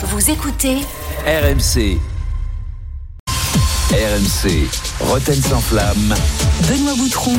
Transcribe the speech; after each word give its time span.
Vous 0.00 0.30
écoutez 0.30 0.76
RMC. 1.26 1.98
RMC. 3.90 4.68
Roten 5.00 5.42
sans 5.42 5.60
flamme. 5.60 6.14
Benoît 6.68 6.94
Boutron, 6.96 7.36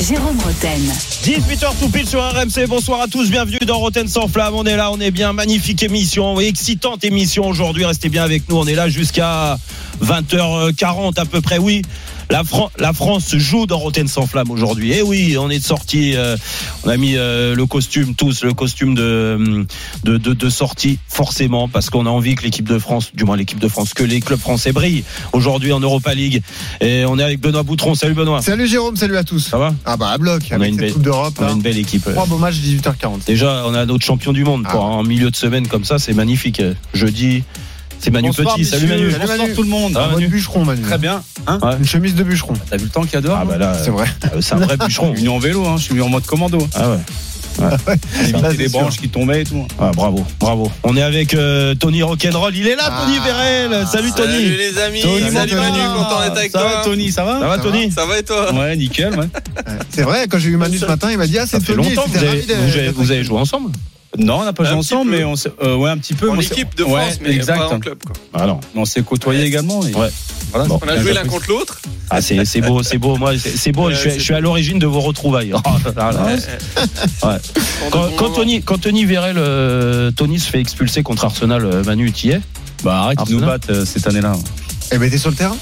Jérôme 0.00 0.38
Roten. 0.40 0.80
18h 1.22 1.78
tout 1.78 1.90
pile 1.90 2.08
sur 2.08 2.20
RMC. 2.20 2.66
Bonsoir 2.66 3.02
à 3.02 3.08
tous. 3.08 3.30
Bienvenue 3.30 3.58
dans 3.66 3.76
Roten 3.76 4.08
sans 4.08 4.26
flamme. 4.26 4.54
On 4.54 4.64
est 4.64 4.76
là, 4.76 4.90
on 4.90 4.98
est 5.00 5.10
bien. 5.10 5.34
Magnifique 5.34 5.82
émission, 5.82 6.40
excitante 6.40 7.04
émission 7.04 7.46
aujourd'hui. 7.46 7.84
Restez 7.84 8.08
bien 8.08 8.24
avec 8.24 8.48
nous. 8.48 8.56
On 8.56 8.66
est 8.66 8.74
là 8.74 8.88
jusqu'à 8.88 9.58
20h40 10.02 11.20
à 11.20 11.26
peu 11.26 11.42
près. 11.42 11.58
Oui. 11.58 11.82
La, 12.30 12.44
Fran- 12.44 12.70
la 12.78 12.92
France 12.92 13.34
joue 13.36 13.64
dans 13.66 13.78
Roten 13.78 14.06
sans 14.06 14.26
flamme 14.26 14.50
aujourd'hui. 14.50 14.92
Et 14.92 15.00
oui, 15.02 15.36
on 15.38 15.48
est 15.48 15.64
sorti. 15.64 16.14
euh, 16.14 16.36
on 16.84 16.90
a 16.90 16.96
mis 16.98 17.16
euh, 17.16 17.54
le 17.54 17.64
costume 17.64 18.14
tous, 18.14 18.44
le 18.44 18.52
costume 18.52 18.94
de 18.94 19.66
de, 20.04 20.18
de, 20.18 20.34
de 20.34 20.50
sortie 20.50 20.98
forcément 21.08 21.68
parce 21.68 21.88
qu'on 21.88 22.04
a 22.04 22.10
envie 22.10 22.34
que 22.34 22.42
l'équipe 22.42 22.68
de 22.68 22.78
France, 22.78 23.12
du 23.14 23.24
moins 23.24 23.36
l'équipe 23.36 23.58
de 23.58 23.68
France, 23.68 23.94
que 23.94 24.04
les 24.04 24.20
clubs 24.20 24.38
français 24.38 24.72
brillent 24.72 25.04
aujourd'hui 25.32 25.72
en 25.72 25.80
Europa 25.80 26.14
League. 26.14 26.42
Et 26.82 27.04
on 27.06 27.18
est 27.18 27.22
avec 27.22 27.40
Benoît 27.40 27.62
Boutron. 27.62 27.94
Salut 27.94 28.14
Benoît. 28.14 28.42
Salut 28.42 28.66
Jérôme, 28.68 28.96
salut 28.96 29.16
à 29.16 29.24
tous. 29.24 29.40
Ça 29.40 29.56
va? 29.58 29.74
Ah 29.86 29.96
bah 29.96 30.10
à 30.10 30.18
bloc, 30.18 30.42
On 30.52 30.60
a 30.60 30.66
une 30.68 30.74
cette 30.74 30.80
belle- 30.80 30.92
Coupe 30.92 31.02
d'Europe. 31.02 31.34
On 31.40 31.46
a 31.46 31.52
une 31.52 31.62
belle 31.62 31.78
équipe. 31.78 32.04
Trois 32.04 32.26
beaux 32.26 32.38
matchs, 32.38 32.56
18h40. 32.56 33.24
Déjà, 33.26 33.64
on 33.66 33.72
a 33.74 33.86
notre 33.86 34.04
champion 34.04 34.32
du 34.34 34.44
monde 34.44 34.64
pour 34.68 34.84
Ah. 34.84 34.98
un 34.98 35.02
milieu 35.02 35.30
de 35.30 35.36
semaine 35.36 35.66
comme 35.66 35.84
ça, 35.84 35.98
c'est 35.98 36.12
magnifique. 36.14 36.60
Jeudi, 36.92 37.42
c'est 38.00 38.10
Manu 38.10 38.28
Bonsoir, 38.28 38.54
Petit. 38.56 38.64
Salut. 38.64 38.86
Manu. 38.86 39.10
Salut, 39.10 39.18
Bonsoir 39.20 39.38
Manu. 39.38 39.54
tout 39.54 39.62
le 39.62 39.68
monde. 39.68 39.92
Ah, 39.96 40.04
Un 40.04 40.12
Manu. 40.12 40.28
bûcheron, 40.28 40.64
Manu. 40.64 40.82
Très 40.82 40.98
bien. 40.98 41.22
Hein 41.46 41.58
Ouais. 41.62 41.76
Une 41.78 41.86
chemise 41.86 42.14
de 42.14 42.22
bûcheron. 42.22 42.54
T'as 42.70 42.76
vu 42.76 42.84
le 42.84 42.90
temps 42.90 43.02
qu'il 43.02 43.14
y 43.14 43.16
a 43.16 43.20
dehors 43.20 43.38
Ah 43.40 43.44
bah 43.44 43.56
là, 43.58 43.74
C'est 43.82 43.90
vrai. 43.90 44.06
euh, 44.34 44.40
c'est 44.40 44.54
un 44.54 44.58
vrai 44.58 44.76
bûcheron. 44.84 45.08
Je 45.10 45.18
suis 45.18 45.24
venu 45.26 45.28
en 45.34 45.38
vélo, 45.38 45.66
hein. 45.66 45.76
je 45.78 45.82
suis 45.82 45.90
venu 45.90 46.02
en 46.02 46.08
mode 46.08 46.24
commando. 46.26 46.58
Ah 46.74 46.90
ouais. 46.90 46.96
Éviter 48.20 48.38
c'est 48.52 48.56
les 48.56 48.68
sûr. 48.68 48.78
branches 48.80 48.98
qui 48.98 49.08
tombaient 49.08 49.42
et 49.42 49.44
tout. 49.44 49.66
Ah, 49.80 49.90
bravo, 49.92 50.24
bravo. 50.38 50.70
On 50.84 50.96
est 50.96 51.02
avec 51.02 51.34
euh, 51.34 51.74
Tony 51.74 52.04
Rock'n'Roll. 52.04 52.54
Il 52.54 52.68
est 52.68 52.76
là, 52.76 52.84
Ah. 52.86 53.02
Tony 53.04 53.18
Vérel. 53.18 53.84
Salut 53.90 54.12
Tony. 54.16 54.32
Salut 54.32 54.56
les 54.56 54.78
amis, 54.78 55.00
Tony, 55.02 55.30
salut. 55.32 55.54
Manu, 55.56 55.78
content 55.96 56.20
d'être 56.22 56.36
avec 56.38 56.52
ça 56.52 56.60
toi. 56.60 56.68
va 56.76 56.84
Tony, 56.84 57.10
ça 57.10 57.24
va 57.24 57.40
Ça 57.40 57.46
va 57.48 57.58
Tony 57.58 57.90
Ça 57.90 58.06
va 58.06 58.16
et 58.18 58.22
toi 58.22 58.54
Ouais, 58.54 58.76
nickel, 58.76 59.10
ouais. 59.10 59.18
Ouais. 59.18 59.26
C'est 59.90 60.02
vrai, 60.02 60.26
quand 60.30 60.38
j'ai 60.38 60.50
eu 60.50 60.56
Manu 60.56 60.78
ce 60.78 60.86
matin, 60.86 61.08
il 61.10 61.18
m'a 61.18 61.26
dit 61.26 61.36
Ah, 61.36 61.46
Ça 61.46 61.58
c'est 61.58 61.66
fait 61.66 61.74
Tony. 61.74 61.88
longtemps 61.94 62.04
vous 62.08 62.16
avez, 62.18 62.40
vous 62.42 62.50
avez- 62.76 62.90
vous 62.90 63.10
avez 63.10 63.24
joué 63.24 63.38
ensemble. 63.40 63.72
Non, 64.18 64.40
on 64.40 64.44
n'a 64.44 64.52
pas 64.52 64.64
joué 64.64 64.74
ensemble, 64.74 65.10
mais 65.12 65.24
on 65.24 65.36
s'est- 65.36 65.52
euh, 65.62 65.76
ouais, 65.76 65.90
un 65.90 65.96
petit 65.98 66.14
peu. 66.14 66.28
En 66.28 66.32
mais 66.34 66.38
on 66.40 66.42
s'est- 66.42 66.54
équipe 66.54 66.76
de 66.76 66.84
Ouais, 66.84 67.00
France, 67.02 67.18
mais 67.22 67.30
exact. 67.34 67.58
pas 67.58 67.68
en 67.68 67.78
club. 67.80 67.98
Quoi. 68.04 68.16
Ah 68.34 68.46
non. 68.46 68.60
On 68.74 68.84
s'est 68.84 69.02
côtoyés 69.02 69.44
également. 69.44 69.82
et- 69.86 69.94
Ouais. 69.94 70.08
Voilà, 70.50 70.66
Bon. 70.66 70.80
On 70.82 70.88
a 70.88 70.96
joué 71.00 71.12
l'un 71.12 71.24
contre 71.24 71.48
l'autre. 71.48 71.80
Ah 72.10 72.20
c'est 72.22 72.44
c'est 72.46 72.60
beau, 72.62 72.82
c'est 72.82 72.96
beau. 72.98 73.16
Moi, 73.16 73.32
c'est 73.38 73.56
c'est 73.56 73.70
beau. 73.70 73.86
Ouais, 73.88 73.94
je, 73.94 73.98
suis, 74.00 74.10
c'est 74.12 74.18
je 74.18 74.24
suis 74.24 74.34
à 74.34 74.40
l'origine 74.40 74.78
de 74.78 74.86
vos 74.86 75.00
retrouvailles. 75.00 75.52
Ouais. 77.22 77.36
Quand, 77.90 78.08
quand 78.16 78.30
Tony, 78.30 78.62
quand 78.62 78.78
Tony 78.78 79.04
euh, 79.10 80.10
Tony 80.10 80.38
se 80.40 80.50
fait 80.50 80.60
expulser 80.60 81.02
contre 81.02 81.24
Arsenal, 81.26 81.64
euh, 81.64 81.84
Manu, 81.84 82.10
tu 82.12 82.28
y 82.28 82.30
es? 82.30 82.40
Bah 82.82 83.02
arrête, 83.02 83.18
ils 83.28 83.36
nous 83.36 83.42
euh, 83.44 83.84
cette 83.84 84.06
année-là. 84.06 84.32
Eh 84.90 84.98
ben, 84.98 85.10
t'es 85.10 85.18
sur 85.18 85.30
le 85.30 85.36
terrain? 85.36 85.56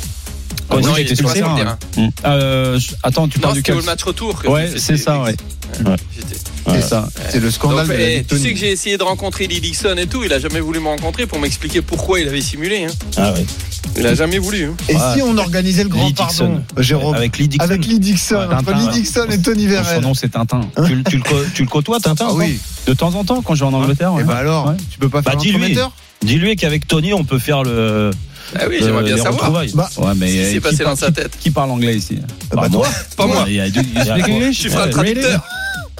Quand 0.68 0.80
non, 0.80 0.94
il 0.96 1.00
il 1.00 1.06
était 1.06 1.14
sur 1.16 1.28
le 1.28 1.42
hein. 1.42 1.54
terrain. 1.56 1.78
Euh, 2.26 2.78
attends, 3.02 3.28
tu 3.28 3.38
Non, 3.38 3.42
parles 3.42 3.54
du 3.56 3.62
quel 3.62 3.76
au 3.76 3.82
match 3.82 4.02
retour. 4.02 4.40
Ouais, 4.46 4.68
c'est 4.76 4.96
ça, 4.96 5.20
ouais. 5.22 5.36
C'est 6.68 6.82
ça. 6.82 7.08
C'est 7.30 7.40
le 7.40 7.50
scandale 7.50 7.86
Donc, 7.86 7.96
de 7.96 8.02
la 8.02 8.10
eh, 8.10 8.18
tu 8.20 8.24
Tony. 8.26 8.42
sais 8.42 8.52
que 8.52 8.58
j'ai 8.58 8.70
essayé 8.72 8.98
de 8.98 9.02
rencontrer 9.02 9.46
Lee 9.46 9.60
Dixon 9.60 9.94
et 9.96 10.06
tout. 10.06 10.24
Il 10.24 10.32
a 10.32 10.38
jamais 10.40 10.60
voulu 10.60 10.80
me 10.80 10.88
rencontrer 10.88 11.26
pour 11.26 11.38
m'expliquer 11.38 11.80
pourquoi 11.82 12.18
il 12.20 12.28
avait 12.28 12.40
simulé. 12.40 12.84
hein. 12.86 12.92
Ah 13.16 13.32
ouais. 13.32 13.44
Il 13.98 14.06
a 14.06 14.14
jamais 14.14 14.38
voulu. 14.38 14.64
hein. 14.64 14.74
Et 14.88 14.94
Ouais. 14.94 15.00
si 15.14 15.22
on 15.22 15.36
organisait 15.38 15.84
le 15.84 15.88
grand 15.88 16.06
Lee 16.06 16.12
Dixon. 16.12 16.46
pardon, 16.46 16.62
Jérôme 16.82 17.14
Avec 17.14 17.38
Lee 17.38 17.48
Dixon. 17.48 17.64
Avec 17.64 17.86
Lee 17.86 17.98
Dixon, 18.00 18.34
Ouais, 18.36 18.44
entre 18.54 18.64
Tintin, 18.64 18.78
Lee. 18.78 18.88
Dixon 19.00 19.26
et 19.30 19.40
Tony 19.42 19.62
Son 19.64 19.68
Vérel. 19.70 20.00
nom, 20.02 20.14
c'est 20.14 20.28
Tintin. 20.30 20.60
tu, 20.86 20.94
le- 20.96 21.02
tu 21.04 21.16
le, 21.18 21.22
tu 21.54 21.62
le 21.62 21.68
côtoies, 21.68 22.00
Tintin 22.00 22.28
oui. 22.32 22.58
De 22.86 22.92
temps 22.94 23.14
en 23.14 23.24
temps, 23.24 23.42
quand 23.42 23.54
je 23.54 23.60
vais 23.64 23.70
en 23.70 23.72
Angleterre. 23.74 24.10
Et 24.10 24.16
ouais. 24.16 24.24
bah 24.24 24.36
alors, 24.36 24.68
Ouais. 24.68 24.76
tu 24.90 24.98
peux 24.98 25.08
pas 25.08 25.22
Bah, 25.22 25.30
faire 25.32 25.40
dis-lui. 25.40 25.52
l'entremetteur 25.54 25.92
Dis-lui 26.22 26.56
qu'avec 26.56 26.86
Tony, 26.88 27.12
on 27.14 27.24
peut 27.24 27.38
faire 27.38 27.62
le. 27.62 28.10
Ah 28.54 28.64
oui, 28.68 28.76
j'aimerais 28.80 29.02
bien 29.04 29.16
les 29.16 29.22
savoir. 29.22 29.40
retrouvailles. 29.40 29.72
Bah, 29.74 29.88
Ouais, 29.98 30.12
mais 30.16 30.30
qui 30.30 30.38
euh, 30.38 30.44
s'est 30.46 30.52
qui 30.54 30.60
passé 30.60 30.76
parle- 30.84 30.90
dans 30.90 30.96
sa 31.00 31.06
qui- 31.08 31.12
tête. 31.14 31.38
Qui 31.40 31.50
parle 31.50 31.70
anglais 31.70 31.96
ici 31.96 32.18
bah, 32.52 32.62
Bah, 32.62 32.68
toi. 32.70 32.86
Pas 33.16 33.26
moi. 33.26 33.44
Il 33.48 33.54
y 33.54 33.60
a 33.60 33.68
du- 33.70 33.80
suis 34.52 34.74
un 34.74 34.86
Uh, 34.86 34.90
traducteur. 34.90 35.44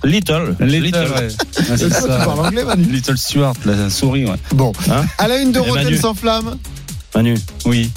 Little. 0.05 0.55
Little, 0.61 0.99
ouais. 1.01 1.11
Ouais, 1.11 1.29
C'est 1.53 1.77
c'est 1.79 1.89
toi, 1.89 2.01
tu 2.03 2.07
ça. 2.09 2.25
parles 2.25 2.41
anglais, 2.47 2.65
Manu 2.65 2.85
Little 2.93 3.17
Stuart, 3.19 3.55
la 3.65 3.91
souris, 3.91 4.27
ouais. 4.27 4.37
Bon. 4.53 4.73
Hein 4.91 5.05
À 5.19 5.27
la 5.27 5.39
une 5.39 5.53
de 5.53 5.61
Eh, 5.65 5.69
Manu. 5.71 5.85
Rotten 5.85 5.99
sans 6.01 6.15
flamme. 6.15 6.57
Manu, 7.15 7.35
Oui. 7.65 7.91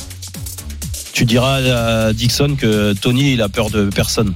tu 1.14 1.26
diras 1.26 1.58
à 1.58 2.14
Dixon 2.14 2.56
que 2.58 2.94
Tony, 2.94 3.34
il 3.34 3.42
a 3.42 3.50
peur 3.50 3.70
de 3.70 3.90
personne. 3.94 4.34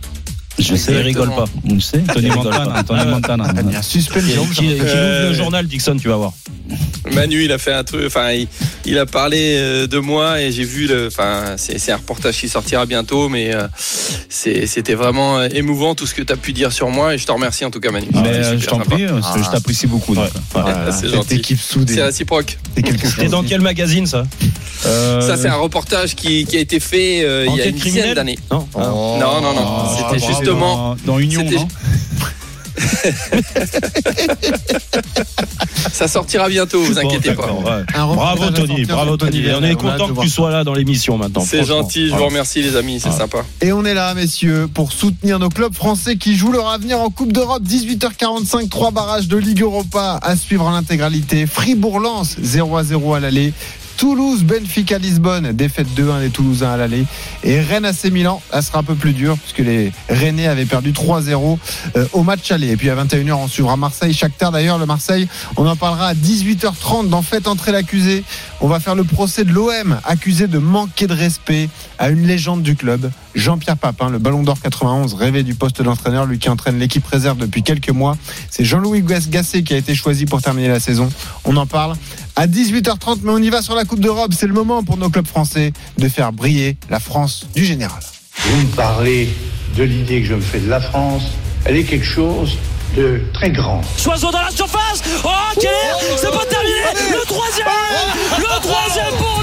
Je 0.60 0.76
sais. 0.76 0.92
Il 0.94 0.98
rigole 1.00 1.30
pas. 1.30 1.46
On 1.70 1.74
le 1.74 1.80
sait. 1.80 2.00
Tony 2.14 2.28
Montana. 2.30 2.84
Tony 2.84 3.00
Ah. 3.02 3.06
Montana. 3.06 3.46
Ah, 3.50 3.54
il 3.66 3.72
y 3.72 3.76
a 3.76 3.80
un 3.80 3.82
suspense, 3.82 4.24
Qui, 4.24 4.38
ouvre 4.38 4.62
le 4.62 5.34
journal, 5.34 5.66
Dixon, 5.68 5.98
tu 6.00 6.08
vas 6.10 6.16
voir. 6.18 6.34
Manu, 7.12 7.44
il 7.44 7.52
a 7.52 7.58
fait 7.58 7.74
un 7.74 7.84
truc. 7.84 8.04
Enfin, 8.08 8.32
il, 8.32 8.48
il 8.86 8.98
a 8.98 9.06
parlé 9.06 9.56
euh, 9.58 9.88
de 9.88 9.98
moi 10.00 10.40
et 10.42 10.52
j'ai 10.52 10.64
vu 10.64 10.88
le. 10.88 11.08
Enfin, 11.08 11.56
c'est 11.58 11.92
un 11.92 11.98
reportage 11.98 12.38
qui 12.38 12.48
sortira 12.48 12.86
bientôt, 12.86 13.30
mais 13.30 13.54
euh, 13.54 13.68
c'était 14.30 14.94
vraiment 14.94 15.40
euh, 15.40 15.50
émouvant 15.54 15.96
tout 15.96 16.06
ce 16.08 16.14
que 16.14 16.22
tu 16.22 16.32
as 16.32 16.38
pu 16.38 16.54
dire 16.54 16.72
sur 16.72 16.90
moi 16.90 17.14
et 17.14 17.18
je 17.18 17.26
te 17.26 17.32
remercie 17.32 17.66
en 17.66 17.72
tout 17.72 17.80
cas, 17.80 17.92
Manu. 17.92 18.08
Mais 18.14 18.20
euh, 18.30 18.44
super 18.44 18.60
je 18.60 18.66
t'en 18.68 18.80
prie, 18.80 19.06
Ah. 19.06 19.36
je 19.44 19.50
t'apprécie 19.52 19.88
beaucoup. 19.88 20.14
Ouais. 20.16 20.30
Voilà, 20.54 20.92
c'est 20.92 21.10
gentil. 21.10 21.36
équipe 21.36 21.60
soudée. 21.60 21.94
C'est 21.96 22.04
réciproque. 22.04 22.58
C'était 22.76 23.28
dans 23.28 23.44
quel 23.44 23.62
magazine, 23.62 24.06
ça? 24.06 24.24
Euh, 24.86 25.22
Ça, 25.22 25.38
c'est 25.38 25.48
un 25.50 25.56
reportage 25.56 26.16
qui, 26.16 26.46
qui 26.46 26.58
a 26.58 26.60
été 26.60 26.80
fait 26.80 27.24
euh, 27.24 27.46
il 27.50 27.56
y 27.56 27.62
a 27.62 27.66
une 27.66 27.76
dizaine 27.76 28.14
d'années. 28.14 28.40
Non 28.52 28.68
Oh. 28.74 28.80
Non, 29.20 29.42
non, 29.42 29.54
non. 29.54 29.66
Ah, 29.66 29.96
C'était 30.10 30.20
bravo. 30.20 30.43
Justement. 30.46 30.96
dans 31.06 31.20
Union, 31.20 31.44
non 31.50 31.68
Ça 35.92 36.08
sortira 36.08 36.50
bientôt, 36.50 36.82
vous 36.82 36.94
Bon, 36.96 37.00
inquiétez 37.02 37.34
pas. 37.34 37.52
ouais. 37.52 37.84
Bravo 37.94 38.50
Tony, 38.52 38.86
bravo 38.86 39.18
Tony. 39.18 39.44
On 39.56 39.64
est 39.64 39.76
content 39.76 40.14
que 40.14 40.22
tu 40.22 40.30
sois 40.30 40.52
là 40.52 40.64
dans 40.64 40.74
l'émission 40.74 41.18
maintenant. 41.18 41.42
C'est 41.48 41.64
gentil, 41.66 42.06
je 42.06 42.12
vous 42.12 42.18
Voilà. 42.18 42.28
remercie 42.28 42.62
les 42.64 42.76
amis, 42.76 43.00
c'est 43.00 43.10
Ah. 43.10 43.18
sympa. 43.20 43.40
Et 43.62 43.72
on 43.74 43.86
est 43.86 43.94
là, 43.94 44.14
messieurs, 44.16 44.68
pour 44.74 44.92
soutenir 44.92 45.38
nos 45.40 45.50
clubs 45.50 45.74
français 45.76 46.16
qui 46.16 46.36
jouent 46.36 46.52
leur 46.52 46.70
avenir 46.70 47.00
en 47.00 47.10
Coupe 47.10 47.32
d'Europe. 47.32 47.62
18h45, 47.64 48.70
trois 48.70 48.92
barrages 48.92 49.28
de 49.28 49.38
Ligue 49.38 49.62
Europa 49.62 50.20
à 50.22 50.36
suivre 50.36 50.66
en 50.66 50.74
intégralité. 50.74 51.46
Fribourg-Lens, 51.46 52.38
0 52.42 52.78
à 52.78 52.84
0 52.84 53.14
à 53.14 53.20
l'aller. 53.20 53.54
Toulouse, 53.98 54.44
Benfica, 54.44 54.98
Lisbonne, 54.98 55.52
défaite 55.52 55.88
2-1 55.96 56.22
des 56.22 56.30
Toulousains 56.30 56.72
à 56.72 56.78
l'aller. 56.78 57.06
Et 57.44 57.60
Rennes 57.60 57.86
AC 57.86 58.06
Milan, 58.06 58.42
là 58.52 58.62
sera 58.62 58.80
un 58.80 58.84
peu 58.84 58.96
plus 58.96 59.14
dur 59.14 59.38
puisque 59.38 59.60
les 59.60 59.92
Rennais 60.10 60.48
avaient 60.48 60.66
perdu 60.66 60.92
3-0 60.92 61.58
euh, 61.96 62.06
au 62.14 62.24
match 62.24 62.52
aller. 62.52 62.70
Et 62.72 62.78
puis 62.78 62.90
à 62.90 62.96
21h, 62.96 63.34
on 63.34 63.48
suivra 63.48 63.78
Marseille, 63.78 64.14
Shakhtar 64.14 64.52
d'ailleurs. 64.52 64.78
Le 64.78 64.86
Marseille, 64.86 65.28
on 65.58 65.68
en 65.68 65.76
parlera 65.76 66.08
à 66.08 66.14
18h30 66.14 67.10
dans 67.10 67.22
Faites 67.22 67.48
entrer 67.48 67.72
l'accusé. 67.72 68.24
On 68.62 68.68
va 68.68 68.80
faire 68.80 68.96
le 68.96 69.04
procès 69.04 69.44
de 69.44 69.52
l'OM, 69.52 70.00
accusé 70.04 70.48
de 70.48 70.58
manquer 70.58 71.08
de 71.08 71.14
respect 71.14 71.70
à 72.00 72.10
une 72.10 72.26
légende 72.26 72.64
du 72.64 72.76
club, 72.76 73.12
Jean-Pierre 73.36 73.78
Papin, 73.78 74.10
le 74.10 74.20
Ballon 74.20 74.44
d'Or 74.44 74.60
91, 74.62 75.14
rêvé 75.14 75.44
du 75.44 75.56
poste 75.56 75.82
d'entraîneur, 75.82 76.26
lui 76.26 76.40
qui 76.40 76.50
entraîne 76.50 76.80
l'équipe 76.80 77.06
réserve 77.06 77.38
depuis 77.38 77.64
quelques 77.64 77.90
mois. 77.90 78.18
C'est 78.50 78.66
Jean-Louis 78.66 79.04
Gasset 79.04 79.64
qui 79.64 79.74
a 79.74 79.78
été 79.78 79.96
choisi 79.96 80.26
pour 80.26 80.42
terminer 80.42 80.68
la 80.68 80.80
saison. 80.80 81.10
On 81.46 81.56
en 81.58 81.66
parle 81.66 81.96
à 82.36 82.48
18h30, 82.48 83.20
mais 83.24 83.32
on 83.32 83.38
y 83.38 83.50
va 83.50 83.62
sur 83.62 83.76
la 83.76 83.86
Coupe 83.86 84.00
d'Europe. 84.00 84.32
C'est 84.38 84.48
le 84.48 84.54
moment 84.54 84.84
pour 84.84 84.98
nos 84.98 85.10
clubs 85.10 85.28
français 85.28 85.74
de 85.98 86.10
faire 86.10 86.32
briller 86.34 86.78
la 86.90 87.00
France 87.00 87.46
du 87.56 87.64
général. 87.64 88.02
Vous 88.38 88.62
me 88.62 88.76
parlez 88.76 89.30
de 89.76 89.84
l'idée 89.84 90.22
que 90.22 90.28
je 90.28 90.34
me 90.36 90.42
fais 90.42 90.60
de 90.60 90.70
la 90.70 90.82
France. 90.82 91.24
Elle 91.66 91.78
est 91.78 91.84
quelque 91.84 92.06
chose 92.06 92.58
de 92.96 93.22
très 93.34 93.50
grand. 93.50 93.82
Soiseau 93.98 94.32
dans 94.32 94.42
la 94.42 94.52
surface 94.52 95.02
Oh 95.24 95.30
quel 95.60 95.72
C'est 96.18 96.32
pas 96.32 96.46
terminé 96.46 96.76
Le 97.12 97.26
troisième 97.26 97.68
Le 98.38 98.62
troisième 98.62 99.14
pour 99.18 99.42
le 99.42 99.43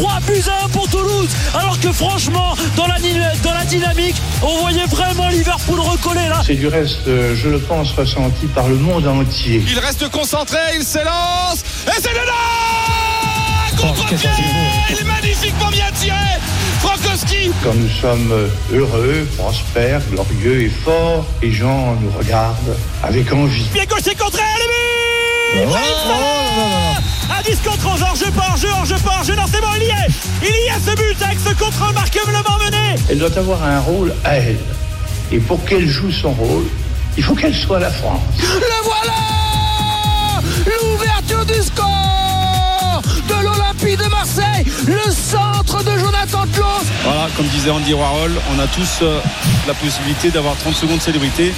3 0.00 0.20
buts 0.26 0.42
à 0.48 0.64
1 0.64 0.68
pour 0.70 0.88
Toulouse 0.88 1.28
Alors 1.54 1.78
que 1.78 1.92
franchement 1.92 2.54
dans 2.76 2.86
la, 2.86 2.98
ni- 3.00 3.12
dans 3.42 3.52
la 3.52 3.64
dynamique 3.64 4.16
on 4.42 4.58
voyait 4.60 4.86
vraiment 4.86 5.28
Liverpool 5.28 5.78
recoller 5.80 6.26
là. 6.28 6.40
C'est 6.46 6.54
du 6.54 6.68
reste, 6.68 7.06
euh, 7.06 7.34
je 7.36 7.48
le 7.50 7.58
pense, 7.58 7.92
ressenti 7.92 8.46
par 8.46 8.66
le 8.68 8.76
monde 8.76 9.06
entier. 9.06 9.62
Il 9.70 9.78
reste 9.78 10.08
concentré, 10.10 10.58
il 10.76 10.84
s'élance 10.84 11.60
et 11.86 12.00
c'est 12.00 12.10
dedans 12.12 13.78
Contre-pied 13.78 14.28
Il 14.90 14.98
est 14.98 15.04
magnifiquement 15.04 15.68
bien 15.70 15.86
tiré 15.94 16.16
Frankowski! 16.80 17.50
Quand 17.62 17.74
nous 17.74 17.88
sommes 17.90 18.32
euh, 18.32 18.48
heureux, 18.72 19.28
prospères, 19.36 20.00
glorieux 20.10 20.62
et 20.62 20.70
forts, 20.70 21.26
les 21.42 21.52
gens 21.52 21.94
nous 22.00 22.10
regardent 22.18 22.76
avec 23.02 23.30
envie. 23.32 23.64
Pied 23.74 23.84
gauche 23.86 24.00
c'est 24.02 24.18
contré 24.18 24.42
le 24.58 24.64
but 24.66 25.09
Ibrahim 25.54 25.96
Salah 26.06 27.38
À 27.38 27.42
10 27.42 27.58
contre 27.64 27.86
11 27.94 28.02
hors 28.02 28.16
jeu 28.16 28.30
pas 28.30 28.46
hors 28.50 28.56
jeu 28.56 28.68
hors 28.72 28.84
jeu 28.84 28.96
pas 29.04 29.12
hors 29.18 29.24
jeu 29.24 29.34
non 29.34 29.44
c'est 29.52 29.60
bon 29.60 29.68
il 29.76 29.82
y 29.84 29.90
est 29.90 30.10
Il 30.42 30.66
y 30.66 30.70
a 30.70 30.78
ce 30.78 30.94
but 30.96 31.22
avec 31.22 31.38
ce 31.38 31.54
contre 31.54 31.86
remarquablement 31.88 32.58
mené 32.64 32.96
Elle 33.08 33.18
doit 33.18 33.36
avoir 33.36 33.62
un 33.64 33.80
rôle 33.80 34.14
à 34.24 34.36
elle. 34.36 34.58
Et 35.32 35.38
pour 35.38 35.64
qu'elle 35.64 35.86
joue 35.88 36.10
son 36.10 36.32
rôle, 36.32 36.64
il 37.16 37.22
faut 37.22 37.34
qu'elle 37.34 37.54
soit 37.54 37.78
la 37.78 37.90
France. 37.90 38.20
Le 38.38 38.84
voilà 38.84 39.12
L'ouverture 40.66 41.44
du 41.46 41.62
score 41.62 43.02
de 43.28 43.44
l'Olympique 43.44 43.98
de 43.98 44.08
Marseille, 44.10 44.64
le 44.86 45.10
centre 45.12 45.82
de 45.84 45.98
Jonathan 45.98 46.44
Klaus. 46.54 46.84
Voilà, 47.04 47.28
comme 47.36 47.46
disait 47.46 47.70
Andy 47.70 47.94
Warhol, 47.94 48.32
on 48.54 48.58
a 48.58 48.66
tous 48.68 48.98
euh, 49.02 49.20
la 49.66 49.74
possibilité 49.74 50.30
d'avoir 50.30 50.56
30 50.56 50.74
secondes 50.74 50.98
de 50.98 51.02
célébrité. 51.02 51.52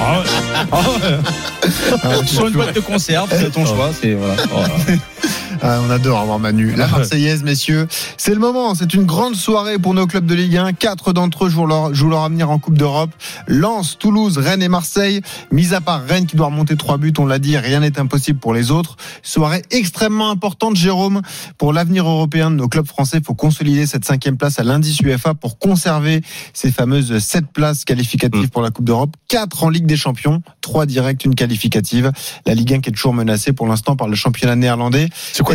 Ah 0.00 0.20
ouais. 0.20 0.26
Ah 0.72 2.08
ouais. 2.08 2.26
Sur 2.26 2.46
une 2.46 2.54
boîte 2.54 2.74
de 2.74 2.80
conserve, 2.80 3.28
c'est 3.30 3.50
ton 3.50 3.64
choix. 3.66 3.90
C'est 4.00 4.14
voilà. 4.14 4.36
Ah, 5.66 5.80
on 5.82 5.88
adore 5.88 6.18
avoir 6.20 6.38
Manu. 6.38 6.74
La 6.74 6.86
Marseillaise, 6.88 7.42
messieurs. 7.42 7.88
C'est 8.18 8.34
le 8.34 8.38
moment. 8.38 8.74
C'est 8.74 8.92
une 8.92 9.04
grande 9.04 9.34
soirée 9.34 9.78
pour 9.78 9.94
nos 9.94 10.06
clubs 10.06 10.26
de 10.26 10.34
Ligue 10.34 10.58
1. 10.58 10.74
Quatre 10.74 11.14
d'entre 11.14 11.46
eux 11.46 11.48
jouent 11.48 11.64
leur, 11.64 11.94
jouent 11.94 12.10
leur 12.10 12.24
avenir 12.24 12.50
en 12.50 12.58
Coupe 12.58 12.76
d'Europe. 12.76 13.08
Lens, 13.46 13.96
Toulouse, 13.98 14.36
Rennes 14.36 14.60
et 14.60 14.68
Marseille. 14.68 15.22
Mis 15.52 15.72
à 15.72 15.80
part 15.80 16.04
Rennes 16.04 16.26
qui 16.26 16.36
doit 16.36 16.48
remonter 16.48 16.76
trois 16.76 16.98
buts, 16.98 17.14
on 17.16 17.24
l'a 17.24 17.38
dit, 17.38 17.56
rien 17.56 17.80
n'est 17.80 17.98
impossible 17.98 18.38
pour 18.38 18.52
les 18.52 18.70
autres. 18.70 18.96
Soirée 19.22 19.62
extrêmement 19.70 20.28
importante, 20.28 20.76
Jérôme, 20.76 21.22
pour 21.56 21.72
l'avenir 21.72 22.06
européen 22.06 22.50
de 22.50 22.56
nos 22.56 22.68
clubs 22.68 22.86
français. 22.86 23.16
Il 23.20 23.24
faut 23.24 23.32
consolider 23.32 23.86
cette 23.86 24.04
cinquième 24.04 24.36
place 24.36 24.58
à 24.58 24.64
l'indice 24.64 25.00
UEFA 25.00 25.32
pour 25.32 25.58
conserver 25.58 26.20
ces 26.52 26.70
fameuses 26.72 27.18
sept 27.20 27.46
places 27.54 27.86
qualificatives 27.86 28.50
pour 28.50 28.60
la 28.60 28.70
Coupe 28.70 28.84
d'Europe. 28.84 29.16
Quatre 29.28 29.64
en 29.64 29.70
Ligue 29.70 29.86
des 29.86 29.96
Champions, 29.96 30.42
trois 30.60 30.84
directes, 30.84 31.24
une 31.24 31.34
qualificative. 31.34 32.12
La 32.44 32.52
Ligue 32.52 32.74
1 32.74 32.80
qui 32.80 32.90
est 32.90 32.92
toujours 32.92 33.14
menacée 33.14 33.54
pour 33.54 33.66
l'instant 33.66 33.96
par 33.96 34.08
le 34.08 34.14
championnat 34.14 34.56
néerlandais. 34.56 35.08
C'est 35.32 35.42
quoi 35.42 35.53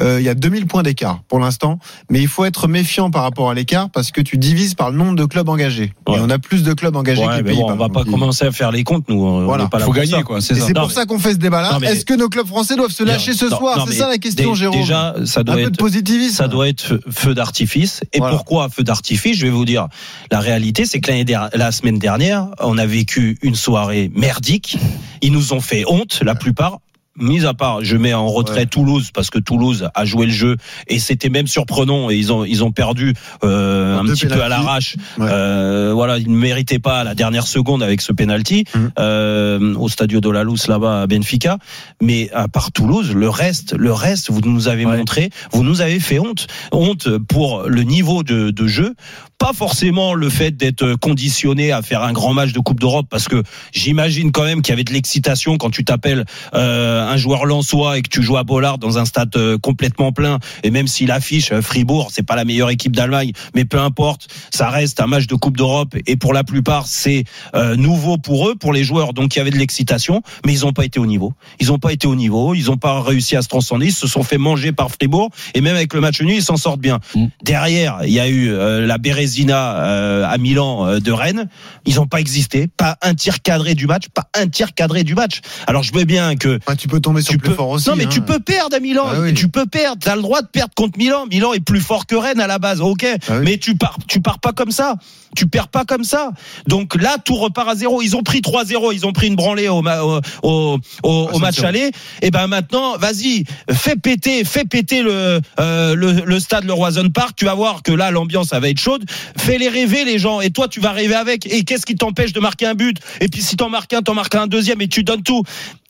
Euh, 0.00 0.18
il 0.18 0.24
y 0.24 0.30
a 0.30 0.34
2000 0.34 0.66
points 0.66 0.82
d'écart 0.82 1.20
pour 1.28 1.40
l'instant, 1.40 1.78
mais 2.08 2.22
il 2.22 2.28
faut 2.28 2.46
être 2.46 2.68
méfiant 2.68 3.10
par 3.10 3.22
rapport 3.22 3.50
à 3.50 3.54
l'écart 3.54 3.90
parce 3.90 4.12
que 4.12 4.22
tu 4.22 4.38
divises 4.38 4.72
par 4.74 4.90
le 4.90 4.96
nombre 4.96 5.14
de 5.14 5.26
clubs 5.26 5.46
engagés. 5.46 5.92
Ouais. 6.08 6.16
Et 6.16 6.20
on 6.22 6.30
a 6.30 6.38
plus 6.38 6.62
de 6.62 6.72
clubs 6.72 6.96
engagés 6.96 7.20
Ouais, 7.26 7.38
que 7.40 7.42
pays. 7.42 7.56
bon, 7.56 7.70
on 7.70 7.76
va 7.76 7.90
pas 7.90 8.04
commencer 8.04 8.46
à 8.46 8.52
faire 8.52 8.70
les 8.70 8.82
comptes, 8.82 9.06
nous. 9.10 9.22
On 9.22 9.44
Voilà. 9.44 9.64
n'est 9.64 9.68
pas 9.68 9.78
là 9.78 9.84
Faut 9.84 9.92
gagner 9.92 10.12
ça. 10.12 10.22
quoi, 10.22 10.40
c'est 10.40 10.54
pour 10.72 10.88
mais- 10.88 10.94
ça 10.94 11.04
qu'on 11.04 11.18
fait 11.18 11.32
ce 11.32 11.36
débat-là. 11.38 11.76
Mais- 11.82 11.88
Est-ce 11.88 12.06
que 12.06 12.14
nos 12.14 12.30
clubs 12.30 12.46
français 12.46 12.76
doivent 12.76 12.92
se 12.92 13.02
lâcher 13.04 13.34
ce 13.34 13.50
soir 13.50 13.84
C'est 13.86 13.96
ça 13.96 14.08
la 14.08 14.16
question, 14.16 14.54
Jérôme. 14.54 14.80
Déjà, 14.80 15.16
ça 15.26 15.40
un 15.40 15.42
doit 15.42 15.56
peu 15.56 15.62
de 15.64 15.68
être. 15.68 15.76
positivisme. 15.76 16.34
Ça 16.34 16.48
doit 16.48 16.68
être 16.68 16.98
feu- 17.10 17.34
d'artifice. 17.34 18.00
Et 18.14 18.18
Voilà. 18.20 18.36
pourquoi 18.36 18.70
feu 18.70 18.84
d'artifice? 18.84 19.36
Je 19.36 19.42
vais 19.44 19.50
vous 19.52 19.66
dire. 19.66 19.88
La 20.32 20.40
réalité, 20.40 20.86
c'est 20.86 21.00
que 21.00 21.22
der- 21.24 21.50
la 21.52 21.72
semaine 21.72 21.98
dernière, 21.98 22.46
on 22.60 22.78
a 22.78 22.86
vécu 22.86 23.36
une 23.42 23.54
soirée 23.54 24.10
merdique. 24.14 24.78
Ils 25.20 25.32
nous 25.32 25.52
ont 25.52 25.60
fait 25.60 25.84
honte, 25.86 26.20
la 26.24 26.34
plupart. 26.34 26.78
Mis 27.20 27.44
à 27.46 27.54
part, 27.54 27.84
je 27.84 27.96
mets 27.96 28.14
en 28.14 28.26
retrait 28.26 28.60
Ouais. 28.60 28.66
Toulouse 28.66 29.10
parce 29.14 29.30
que 29.30 29.38
Toulouse 29.38 29.88
a 29.94 30.04
joué 30.04 30.26
le 30.26 30.32
jeu 30.32 30.56
et 30.88 30.98
c'était 30.98 31.28
même 31.28 31.46
surprenant 31.46 32.10
et 32.10 32.16
ils 32.16 32.32
ont 32.32 32.44
ils 32.44 32.64
ont 32.64 32.72
perdu 32.72 33.14
euh, 33.44 33.98
un 33.98 34.04
petit 34.04 34.26
peu 34.26 34.42
à 34.42 34.48
l'arrache. 34.48 34.96
Ouais. 35.18 35.28
Euh, 35.30 35.92
voilà, 35.94 36.18
ils 36.18 36.30
ne 36.30 36.36
méritaient 36.36 36.78
pas 36.78 37.04
la 37.04 37.14
dernière 37.14 37.46
seconde 37.46 37.82
avec 37.82 38.00
ce 38.00 38.12
penalty 38.12 38.64
Mhm. 38.74 38.90
euh, 38.98 39.74
au 39.76 39.88
Stadio 39.88 40.20
de 40.20 40.30
la 40.30 40.44
Luz 40.44 40.66
là-bas 40.68 41.02
à 41.02 41.06
Benfica. 41.06 41.58
Mais 42.02 42.30
à 42.32 42.48
part 42.48 42.72
Toulouse, 42.72 43.12
le 43.14 43.28
reste, 43.28 43.74
le 43.76 43.92
reste, 43.92 44.30
vous 44.30 44.40
nous 44.40 44.68
avez 44.68 44.84
Ouais. 44.86 44.96
montré, 44.96 45.30
vous 45.52 45.62
nous 45.62 45.80
avez 45.82 46.00
fait 46.00 46.18
honte, 46.18 46.46
honte 46.72 47.08
pour 47.28 47.64
le 47.66 47.82
niveau 47.82 48.22
de, 48.22 48.50
de 48.50 48.66
jeu. 48.66 48.94
Pas 49.38 49.52
forcément 49.54 50.12
le 50.14 50.28
fait 50.28 50.50
d'être 50.56 50.94
conditionné 50.96 51.72
à 51.72 51.80
faire 51.82 52.02
un 52.02 52.12
grand 52.12 52.34
match 52.34 52.52
de 52.52 52.58
Coupe 52.60 52.78
d'Europe, 52.80 53.06
parce 53.08 53.26
que 53.28 53.42
j'imagine 53.72 54.32
quand 54.32 54.44
même 54.44 54.60
qu'il 54.62 54.72
y 54.72 54.74
avait 54.74 54.84
de 54.84 54.92
l'excitation 54.92 55.56
quand 55.56 55.70
tu 55.70 55.84
t'appelles 55.84 56.24
euh, 56.54 57.09
un 57.10 57.16
joueur 57.16 57.44
lensois 57.44 57.98
et 57.98 58.02
que 58.02 58.08
tu 58.08 58.22
joues 58.22 58.36
à 58.36 58.44
Bollard 58.44 58.78
dans 58.78 58.98
un 58.98 59.04
stade 59.04 59.34
euh, 59.36 59.58
complètement 59.58 60.12
plein. 60.12 60.38
Et 60.62 60.70
même 60.70 60.86
s'il 60.86 61.10
affiche 61.10 61.52
euh, 61.52 61.62
Fribourg, 61.62 62.10
c'est 62.12 62.22
pas 62.22 62.36
la 62.36 62.44
meilleure 62.44 62.70
équipe 62.70 62.94
d'Allemagne, 62.94 63.32
mais 63.54 63.64
peu 63.64 63.78
importe, 63.78 64.28
ça 64.50 64.70
reste 64.70 65.00
un 65.00 65.06
match 65.06 65.26
de 65.26 65.34
Coupe 65.34 65.56
d'Europe 65.56 65.96
et 66.06 66.16
pour 66.16 66.32
la 66.32 66.44
plupart 66.44 66.86
c'est 66.86 67.24
euh, 67.54 67.76
nouveau 67.76 68.16
pour 68.16 68.48
eux, 68.48 68.54
pour 68.54 68.72
les 68.72 68.84
joueurs. 68.84 69.12
Donc 69.12 69.34
il 69.34 69.38
y 69.38 69.42
avait 69.42 69.50
de 69.50 69.58
l'excitation, 69.58 70.22
mais 70.46 70.54
ils 70.54 70.60
n'ont 70.60 70.72
pas 70.72 70.84
été 70.84 70.98
au 71.00 71.06
niveau. 71.06 71.34
Ils 71.58 71.68
n'ont 71.68 71.78
pas 71.78 71.92
été 71.92 72.06
au 72.06 72.14
niveau, 72.14 72.54
ils 72.54 72.66
n'ont 72.66 72.76
pas 72.76 73.00
réussi 73.02 73.36
à 73.36 73.42
se 73.42 73.48
transcender, 73.48 73.86
ils 73.86 73.92
se 73.92 74.06
sont 74.06 74.22
fait 74.22 74.38
manger 74.38 74.72
par 74.72 74.90
Fribourg 74.90 75.30
et 75.54 75.60
même 75.60 75.76
avec 75.76 75.92
le 75.94 76.00
match 76.00 76.20
nul 76.20 76.34
ils 76.34 76.42
s'en 76.42 76.56
sortent 76.56 76.80
bien. 76.80 77.00
Mm. 77.14 77.26
Derrière, 77.42 78.00
il 78.04 78.12
y 78.12 78.20
a 78.20 78.28
eu 78.28 78.50
euh, 78.50 78.86
la 78.86 78.98
Bérésina 78.98 79.76
euh, 79.76 80.24
à 80.26 80.38
Milan 80.38 80.86
euh, 80.86 81.00
de 81.00 81.12
Rennes. 81.12 81.48
Ils 81.86 81.96
n'ont 81.96 82.06
pas 82.06 82.20
existé, 82.20 82.68
pas 82.68 82.96
un 83.02 83.14
tir 83.14 83.42
cadré 83.42 83.74
du 83.74 83.86
match, 83.86 84.08
pas 84.12 84.28
un 84.34 84.46
tir 84.46 84.74
cadré 84.74 85.04
du 85.04 85.14
match. 85.14 85.40
Alors 85.66 85.82
je 85.82 85.92
veux 85.92 86.04
bien 86.04 86.36
que 86.36 86.58
Ouais, 86.68 86.76
tu 86.76 86.88
peux 86.90 87.00
tomber 87.00 87.22
sur 87.22 87.32
tu 87.32 87.38
plus 87.38 87.50
peux, 87.50 87.54
fort 87.56 87.70
aussi. 87.70 87.88
non 87.88 87.96
mais 87.96 88.04
hein. 88.04 88.08
tu 88.10 88.20
peux 88.20 88.40
perdre 88.40 88.76
à 88.76 88.80
Milan, 88.80 89.06
Ah 89.10 89.20
oui. 89.20 89.34
tu 89.34 89.48
peux 89.48 89.66
perdre, 89.66 89.98
t'as 90.04 90.16
le 90.16 90.22
droit 90.22 90.42
de 90.42 90.48
perdre 90.48 90.74
contre 90.74 90.98
Milan. 90.98 91.24
Milan 91.30 91.52
est 91.52 91.60
plus 91.64 91.80
fort 91.80 92.06
que 92.06 92.14
Rennes 92.16 92.40
à 92.40 92.46
la 92.46 92.58
base, 92.58 92.80
ok, 92.80 93.04
Ah 93.04 93.16
oui. 93.38 93.44
mais 93.44 93.56
tu 93.58 93.76
pars, 93.76 93.96
tu 94.08 94.20
pars 94.20 94.38
pas 94.40 94.52
comme 94.52 94.70
ça, 94.70 94.96
tu 95.36 95.46
perds 95.46 95.68
pas 95.68 95.84
comme 95.84 96.04
ça. 96.04 96.32
Donc 96.66 97.00
là 97.00 97.16
tout 97.24 97.36
repart 97.36 97.68
à 97.68 97.74
zéro. 97.74 98.02
Ils 98.02 98.16
ont 98.16 98.22
pris 98.22 98.40
3-0, 98.40 98.92
ils 98.92 99.06
ont 99.06 99.12
pris 99.12 99.28
une 99.28 99.36
branlée 99.36 99.68
au, 99.68 99.80
ma- 99.82 100.02
au, 100.02 100.20
au, 100.42 100.78
au- 101.02 101.38
match 101.38 101.60
aller. 101.60 101.90
Et 102.22 102.30
ben 102.30 102.46
maintenant, 102.48 102.96
vas-y, 102.98 103.44
fais 103.70 103.96
péter, 103.96 104.44
fais 104.44 104.64
péter 104.64 105.02
le, 105.02 105.40
euh, 105.60 105.94
le 105.94 106.12
le 106.26 106.40
stade 106.40 106.64
le 106.64 106.72
Roison 106.72 107.08
Park. 107.10 107.32
Tu 107.36 107.44
vas 107.44 107.54
voir 107.54 107.82
que 107.82 107.92
là 107.92 108.10
l'ambiance 108.10 108.50
va 108.52 108.68
être 108.68 108.80
chaude. 108.80 109.04
Fais 109.38 109.56
les 109.58 109.68
rêver 109.68 110.04
les 110.04 110.18
gens, 110.18 110.40
et 110.40 110.50
toi 110.50 110.66
tu 110.68 110.80
vas 110.80 110.90
rêver 110.92 111.14
avec. 111.14 111.46
Et 111.46 111.62
qu'est-ce 111.64 111.86
qui 111.86 111.94
t'empêche 111.94 112.32
de 112.32 112.40
marquer 112.40 112.66
un 112.66 112.74
but? 112.74 112.98
Et 113.20 113.28
puis 113.28 113.40
si 113.40 113.56
t'en 113.56 113.68
marques 113.70 113.92
un, 113.92 114.02
t'en 114.02 114.14
marques 114.14 114.34
un 114.34 114.46
deuxième 114.48 114.80
et 114.82 114.88
tu 114.88 115.04
donnes 115.04 115.22
tout. 115.22 115.42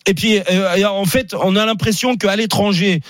Et 0.06 0.14
puis, 0.14 0.38
euh, 0.38 0.88
en 0.88 1.04
fait, 1.04 1.34
on 1.34 1.56
a 1.56 1.66
l'impression 1.66 2.16
qu'à 2.16 2.34
l'étranger, 2.36 3.00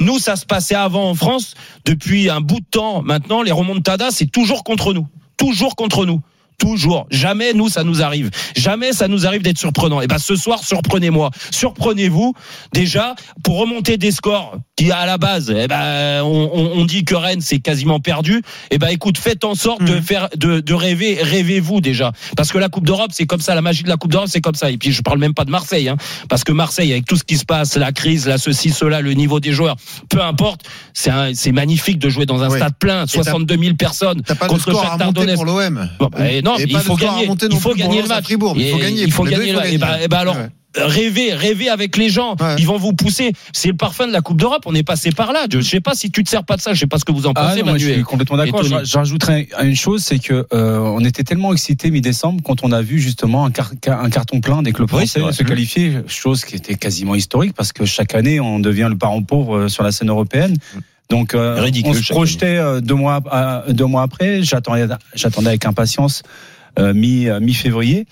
nous, 0.00 0.18
ça 0.18 0.36
se 0.36 0.46
passait 0.46 0.74
avant 0.74 1.10
en 1.10 1.14
France. 1.14 1.54
Depuis 1.84 2.28
un 2.28 2.40
bout 2.40 2.60
de 2.60 2.66
temps, 2.70 3.02
maintenant, 3.02 3.42
les 3.42 3.52
remontadas, 3.52 4.10
c'est 4.10 4.30
toujours 4.30 4.64
contre 4.64 4.92
nous. 4.92 5.06
Toujours 5.36 5.76
contre 5.76 6.06
nous. 6.06 6.20
Toujours. 6.60 7.06
Jamais 7.10 7.54
nous, 7.54 7.68
ça 7.68 7.82
nous 7.84 8.02
arrive. 8.02 8.30
Jamais 8.54 8.92
ça 8.92 9.08
nous 9.08 9.26
arrive 9.26 9.42
d'être 9.42 9.58
surprenant. 9.58 10.00
Et 10.02 10.06
ben, 10.06 10.18
ce 10.18 10.36
soir, 10.36 10.62
surprenez-moi. 10.62 11.30
Surprenez-vous. 11.50 12.34
Déjà, 12.72 13.14
pour 13.42 13.58
remonter 13.58 13.96
des 13.96 14.10
scores 14.12 14.56
qui, 14.76 14.92
à 14.92 15.06
la 15.06 15.18
base, 15.18 15.52
eh 15.56 15.66
ben, 15.66 16.22
on, 16.22 16.50
on- 16.52 16.70
on 16.80 16.84
dit 16.84 17.04
que 17.04 17.14
Rennes, 17.14 17.40
c'est 17.40 17.58
quasiment 17.60 17.98
perdu. 17.98 18.42
Et 18.70 18.78
ben, 18.78 18.88
écoute, 18.88 19.18
faites 19.18 19.44
en 19.44 19.54
sorte 19.54 19.82
de 19.82 20.00
faire, 20.00 20.28
de, 20.36 20.60
de 20.60 20.74
rêver, 20.74 21.18
rêvez-vous 21.20 21.80
déjà. 21.80 22.12
Parce 22.36 22.52
que 22.52 22.58
la 22.58 22.68
Coupe 22.68 22.84
d'Europe, 22.86 23.10
c'est 23.12 23.26
comme 23.26 23.40
ça. 23.40 23.54
La 23.54 23.62
magie 23.62 23.82
de 23.82 23.88
la 23.88 23.96
Coupe 23.96 24.12
d'Europe, 24.12 24.28
c'est 24.30 24.40
comme 24.42 24.54
ça. 24.54 24.70
Et 24.70 24.76
puis, 24.76 24.92
je 24.92 25.00
parle 25.02 25.18
même 25.18 25.34
pas 25.34 25.44
de 25.46 25.50
Marseille, 25.50 25.88
hein. 25.88 25.96
Parce 26.28 26.44
que 26.44 26.52
Marseille, 26.52 26.92
avec 26.92 27.06
tout 27.06 27.16
ce 27.16 27.24
qui 27.24 27.36
se 27.38 27.44
passe, 27.46 27.76
la 27.76 27.92
crise, 27.92 28.26
la 28.28 28.36
ceci, 28.38 28.70
cela, 28.70 29.00
le 29.00 29.14
niveau 29.14 29.40
des 29.40 29.52
joueurs, 29.52 29.76
peu 30.10 30.22
importe, 30.22 30.62
c'est 30.92 31.52
magnifique 31.52 31.98
de 31.98 32.08
jouer 32.10 32.26
dans 32.26 32.42
un 32.42 32.50
Oui. 32.50 32.58
stade 32.58 32.74
plein, 32.78 33.06
t'as- 33.06 33.12
62 33.12 33.56
000 33.58 33.74
personnes 33.76 34.22
pas 34.22 34.34
contre 34.46 34.60
score 34.72 34.84
à 34.84 34.98
pour 35.34 35.44
l'OM. 35.44 35.88
Bon, 35.98 36.08
bah, 36.10 36.30
et 36.30 36.42
non, 36.52 36.58
Et 36.58 36.66
mais 36.66 36.72
pas 36.72 36.78
il 36.78 36.82
de 36.82 36.86
faut 36.86 36.96
gagner. 36.96 37.28
Il 37.50 37.56
faut 37.58 37.74
le 37.74 38.08
match. 38.08 38.24
Il 38.30 38.38
faut 38.70 38.78
gagner. 38.78 39.02
Il 39.04 39.12
faut 39.12 39.24
gagner. 39.24 39.50
Et 39.50 39.74
et 40.04 40.08
ben 40.08 40.16
alors. 40.18 40.36
Ouais. 40.36 40.48
Rêver, 40.76 41.34
rêver 41.34 41.68
avec 41.68 41.96
les 41.96 42.08
gens. 42.10 42.36
Ouais. 42.38 42.54
Ils 42.56 42.64
vont 42.66 42.76
vous 42.78 42.92
pousser. 42.92 43.32
C'est 43.52 43.66
le 43.66 43.74
parfum 43.76 44.06
de 44.06 44.12
la 44.12 44.20
Coupe 44.20 44.36
d'Europe. 44.38 44.62
On 44.66 44.74
est 44.76 44.84
passé 44.84 45.10
par 45.10 45.32
là. 45.32 45.46
Je 45.50 45.60
sais 45.62 45.80
pas 45.80 45.94
si 45.94 46.12
tu 46.12 46.22
te 46.22 46.30
sers 46.30 46.44
pas 46.44 46.56
de 46.56 46.60
ça. 46.60 46.74
Je 46.74 46.78
sais 46.78 46.86
pas 46.86 46.96
ce 47.00 47.04
que 47.04 47.10
vous 47.10 47.26
en 47.26 47.32
Ah 47.34 47.46
pensez, 47.48 47.58
non, 47.58 47.70
moi, 47.70 47.78
je 47.78 47.82
Manuel. 47.86 47.94
suis 47.96 48.04
complètement 48.04 48.36
d'accord. 48.36 48.62
Rajouterais 48.94 49.48
une 49.64 49.74
chose, 49.74 50.04
c'est 50.04 50.20
que 50.20 50.46
euh, 50.54 50.78
on 50.78 51.04
était 51.04 51.24
tellement 51.24 51.52
excités 51.52 51.90
mi-décembre 51.90 52.40
quand 52.44 52.62
on 52.62 52.70
a 52.70 52.82
vu 52.82 53.00
justement 53.00 53.46
un, 53.46 53.50
car- 53.50 53.72
un 53.88 54.10
carton 54.10 54.40
plein 54.40 54.62
des 54.62 54.72
clubs 54.72 54.88
Oui, 54.92 55.08
français 55.08 55.32
se 55.36 55.42
qualifier, 55.42 55.92
chose 56.06 56.44
qui 56.44 56.54
était 56.54 56.76
quasiment 56.76 57.16
historique 57.16 57.52
parce 57.54 57.72
que 57.72 57.84
chaque 57.84 58.14
année 58.14 58.38
on 58.38 58.60
devient 58.60 58.86
le 58.88 58.96
parent 58.96 59.22
pauvre 59.24 59.56
euh, 59.56 59.68
sur 59.68 59.82
la 59.82 59.90
scène 59.90 60.08
européenne. 60.10 60.56
Donc 61.10 61.34
euh, 61.34 61.60
Ridicule, 61.60 61.90
on 61.90 61.94
se 61.94 62.12
projetait 62.12 62.56
euh, 62.56 62.80
deux 62.80 62.94
mois 62.94 63.20
à- 63.30 63.64
deux 63.68 63.84
mois 63.86 64.02
après. 64.02 64.42
J'attendais 64.42 64.86
j'attendais 65.14 65.48
avec 65.48 65.66
impatience 65.66 66.22
euh, 66.78 66.94
mi 66.94 67.26
mi 67.40 67.52
février 67.52 68.06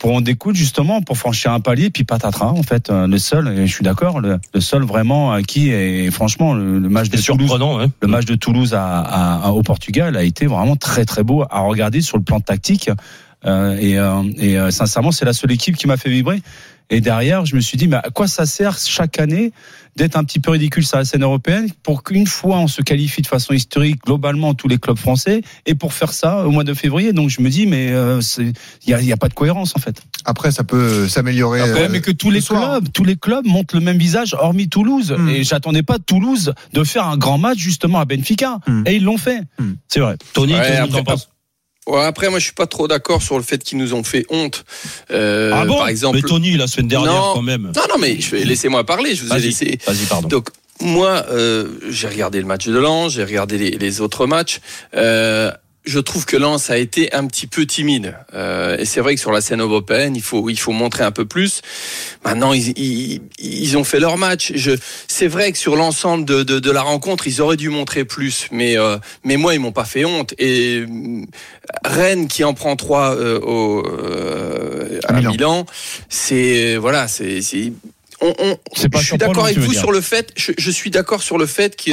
pour 0.00 0.14
en 0.14 0.20
découdre 0.22 0.56
justement 0.56 1.02
pour 1.02 1.16
franchir 1.18 1.52
un 1.52 1.60
palier 1.60 1.90
puis 1.90 2.04
patatras 2.04 2.46
en 2.48 2.62
fait 2.62 2.88
euh, 2.90 3.06
le 3.06 3.18
seul 3.18 3.48
et 3.48 3.66
je 3.66 3.72
suis 3.74 3.84
d'accord 3.84 4.20
le, 4.20 4.38
le 4.54 4.60
seul 4.60 4.82
vraiment 4.82 5.30
à 5.32 5.42
qui 5.42 5.68
et 5.68 6.10
franchement 6.10 6.54
le, 6.54 6.78
le 6.78 6.88
match 6.88 7.08
de 7.10 7.16
Toulouse 7.36 7.50
le 8.00 8.08
match 8.08 8.24
de 8.24 8.34
Toulouse 8.34 8.72
à- 8.74 9.00
à- 9.46 9.50
au 9.50 9.62
Portugal 9.62 10.16
a 10.16 10.22
été 10.24 10.46
vraiment 10.46 10.74
très 10.76 11.04
très 11.04 11.22
beau 11.22 11.44
à 11.50 11.60
regarder 11.60 12.00
sur 12.00 12.16
le 12.16 12.22
plan 12.24 12.40
tactique. 12.40 12.90
Euh, 13.46 13.76
et 13.78 13.98
euh, 13.98 14.22
et 14.38 14.58
euh, 14.58 14.70
sincèrement, 14.70 15.12
c'est 15.12 15.24
la 15.24 15.32
seule 15.32 15.52
équipe 15.52 15.76
qui 15.76 15.86
m'a 15.86 15.96
fait 15.96 16.10
vibrer. 16.10 16.42
Et 16.90 17.00
derrière, 17.00 17.46
je 17.46 17.54
me 17.54 17.60
suis 17.60 17.78
dit, 17.78 17.86
mais 17.86 17.96
à 17.96 18.10
quoi 18.12 18.26
ça 18.26 18.46
sert 18.46 18.76
chaque 18.76 19.20
année 19.20 19.52
d'être 19.96 20.16
un 20.16 20.24
petit 20.24 20.40
peu 20.40 20.50
ridicule 20.50 20.84
sur 20.84 20.98
la 20.98 21.04
scène 21.04 21.22
européenne 21.22 21.68
pour 21.82 22.02
qu'une 22.02 22.26
fois 22.26 22.58
on 22.58 22.68
se 22.68 22.82
qualifie 22.82 23.22
de 23.22 23.26
façon 23.26 23.52
historique 23.52 24.02
globalement 24.04 24.54
tous 24.54 24.68
les 24.68 24.78
clubs 24.78 24.96
français 24.96 25.42
et 25.66 25.74
pour 25.74 25.92
faire 25.92 26.12
ça 26.12 26.46
au 26.46 26.50
mois 26.50 26.64
de 26.64 26.74
février. 26.74 27.12
Donc 27.12 27.30
je 27.30 27.40
me 27.40 27.48
dis, 27.48 27.66
mais 27.66 27.90
euh, 27.90 28.20
il 28.38 28.90
y 28.90 28.94
a, 28.94 29.00
y 29.00 29.12
a 29.12 29.16
pas 29.16 29.28
de 29.28 29.34
cohérence 29.34 29.76
en 29.76 29.80
fait. 29.80 30.02
Après, 30.24 30.50
ça 30.50 30.64
peut 30.64 31.08
s'améliorer. 31.08 31.60
Euh, 31.60 31.88
mais 31.90 32.00
que 32.00 32.10
tous 32.10 32.30
les 32.30 32.40
soir. 32.40 32.78
clubs, 32.78 32.92
tous 32.92 33.04
les 33.04 33.16
clubs 33.16 33.46
montrent 33.46 33.74
le 33.74 33.80
même 33.80 33.98
visage, 33.98 34.34
hormis 34.34 34.68
Toulouse. 34.68 35.14
Hmm. 35.16 35.28
Et 35.28 35.44
j'attendais 35.44 35.82
pas 35.82 35.98
Toulouse 35.98 36.54
de 36.72 36.84
faire 36.84 37.06
un 37.06 37.16
grand 37.16 37.38
match 37.38 37.58
justement 37.58 38.00
à 38.00 38.04
Benfica. 38.04 38.58
Hmm. 38.66 38.82
Et 38.86 38.96
ils 38.96 39.04
l'ont 39.04 39.18
fait. 39.18 39.40
C'est 39.88 40.00
vrai. 40.00 40.16
Tony, 40.32 40.54
Ouais, 40.54 40.60
qu'est-ce 40.60 40.70
que 40.70 40.82
après, 40.84 41.04
t'en 41.04 41.04
penses? 41.04 41.30
Ouais, 41.86 42.02
après, 42.04 42.28
moi, 42.30 42.38
je 42.38 42.44
suis 42.44 42.52
pas 42.52 42.66
trop 42.66 42.86
d'accord 42.88 43.22
sur 43.22 43.36
le 43.36 43.42
fait 43.42 43.62
qu'ils 43.64 43.78
nous 43.78 43.94
ont 43.94 44.04
fait 44.04 44.24
honte. 44.28 44.64
Euh, 45.10 45.50
Ah 45.54 45.64
bon 45.64 45.78
par 45.78 45.88
exemple. 45.88 46.16
Mais 46.16 46.22
Tony, 46.28 46.56
la 46.56 46.66
semaine 46.66 46.88
dernière, 46.88 47.12
Non. 47.12 47.34
quand 47.34 47.42
même. 47.42 47.72
Non, 47.74 47.82
non, 47.88 47.98
mais 47.98 48.20
je 48.20 48.30
vais 48.36 48.44
laissez-moi 48.44 48.84
parler. 48.84 49.14
Je 49.14 49.24
vous 49.24 49.32
ai 49.32 49.40
laissé. 49.40 49.78
vas-y, 49.86 50.04
pardon. 50.06 50.28
Donc 50.28 50.48
moi, 50.82 51.24
euh, 51.30 51.68
j'ai 51.88 52.08
regardé 52.08 52.38
le 52.40 52.46
match 52.46 52.66
de 52.66 52.78
Lens, 52.78 53.12
j'ai 53.14 53.24
regardé 53.24 53.58
les, 53.58 53.70
les 53.72 54.00
autres 54.00 54.26
matchs. 54.26 54.60
Euh, 54.94 55.50
je 55.84 55.98
trouve 55.98 56.26
que 56.26 56.36
Lens 56.36 56.68
a 56.70 56.76
été 56.76 57.12
un 57.14 57.26
petit 57.26 57.46
peu 57.46 57.64
timide. 57.64 58.16
Euh, 58.34 58.76
et 58.78 58.84
c'est 58.84 59.00
vrai 59.00 59.14
que 59.14 59.20
sur 59.20 59.32
la 59.32 59.40
scène 59.40 59.60
européenne, 59.60 60.14
il 60.14 60.22
faut, 60.22 60.50
il 60.50 60.58
faut 60.58 60.72
montrer 60.72 61.04
un 61.04 61.10
peu 61.10 61.24
plus. 61.24 61.62
Maintenant, 62.24 62.52
ils, 62.52 62.78
ils, 62.78 63.22
ils 63.38 63.78
ont 63.78 63.84
fait 63.84 63.98
leur 63.98 64.18
match. 64.18 64.52
Je, 64.54 64.72
c'est 65.08 65.26
vrai 65.26 65.52
que 65.52 65.58
sur 65.58 65.76
l'ensemble 65.76 66.26
de, 66.26 66.42
de, 66.42 66.58
de, 66.58 66.70
la 66.70 66.82
rencontre, 66.82 67.26
ils 67.26 67.40
auraient 67.40 67.56
dû 67.56 67.70
montrer 67.70 68.04
plus. 68.04 68.46
Mais, 68.52 68.76
euh, 68.76 68.98
mais 69.24 69.38
moi, 69.38 69.54
ils 69.54 69.60
m'ont 69.60 69.72
pas 69.72 69.86
fait 69.86 70.04
honte. 70.04 70.34
Et 70.38 70.84
euh, 70.86 71.22
Rennes 71.84 72.28
qui 72.28 72.44
en 72.44 72.52
prend 72.52 72.76
trois 72.76 73.16
euh, 73.16 73.40
au, 73.40 73.86
euh, 73.86 75.00
à, 75.04 75.14
Milan, 75.14 75.32
Milan 75.32 75.66
c'est 76.08 76.76
voilà, 76.76 77.08
c'est, 77.08 77.40
c'est 77.40 77.72
on, 78.20 78.34
on, 78.38 78.58
je 78.76 79.02
suis 79.02 79.16
d'accord 79.16 79.46
avec 79.46 79.58
vous 79.58 79.72
sur 79.72 79.92
le 79.92 80.00
fait. 80.00 80.30
Je, 80.36 80.52
je 80.58 80.70
suis 80.70 80.90
d'accord 80.90 81.22
sur 81.22 81.38
le 81.38 81.46
fait 81.46 81.74
que 81.74 81.92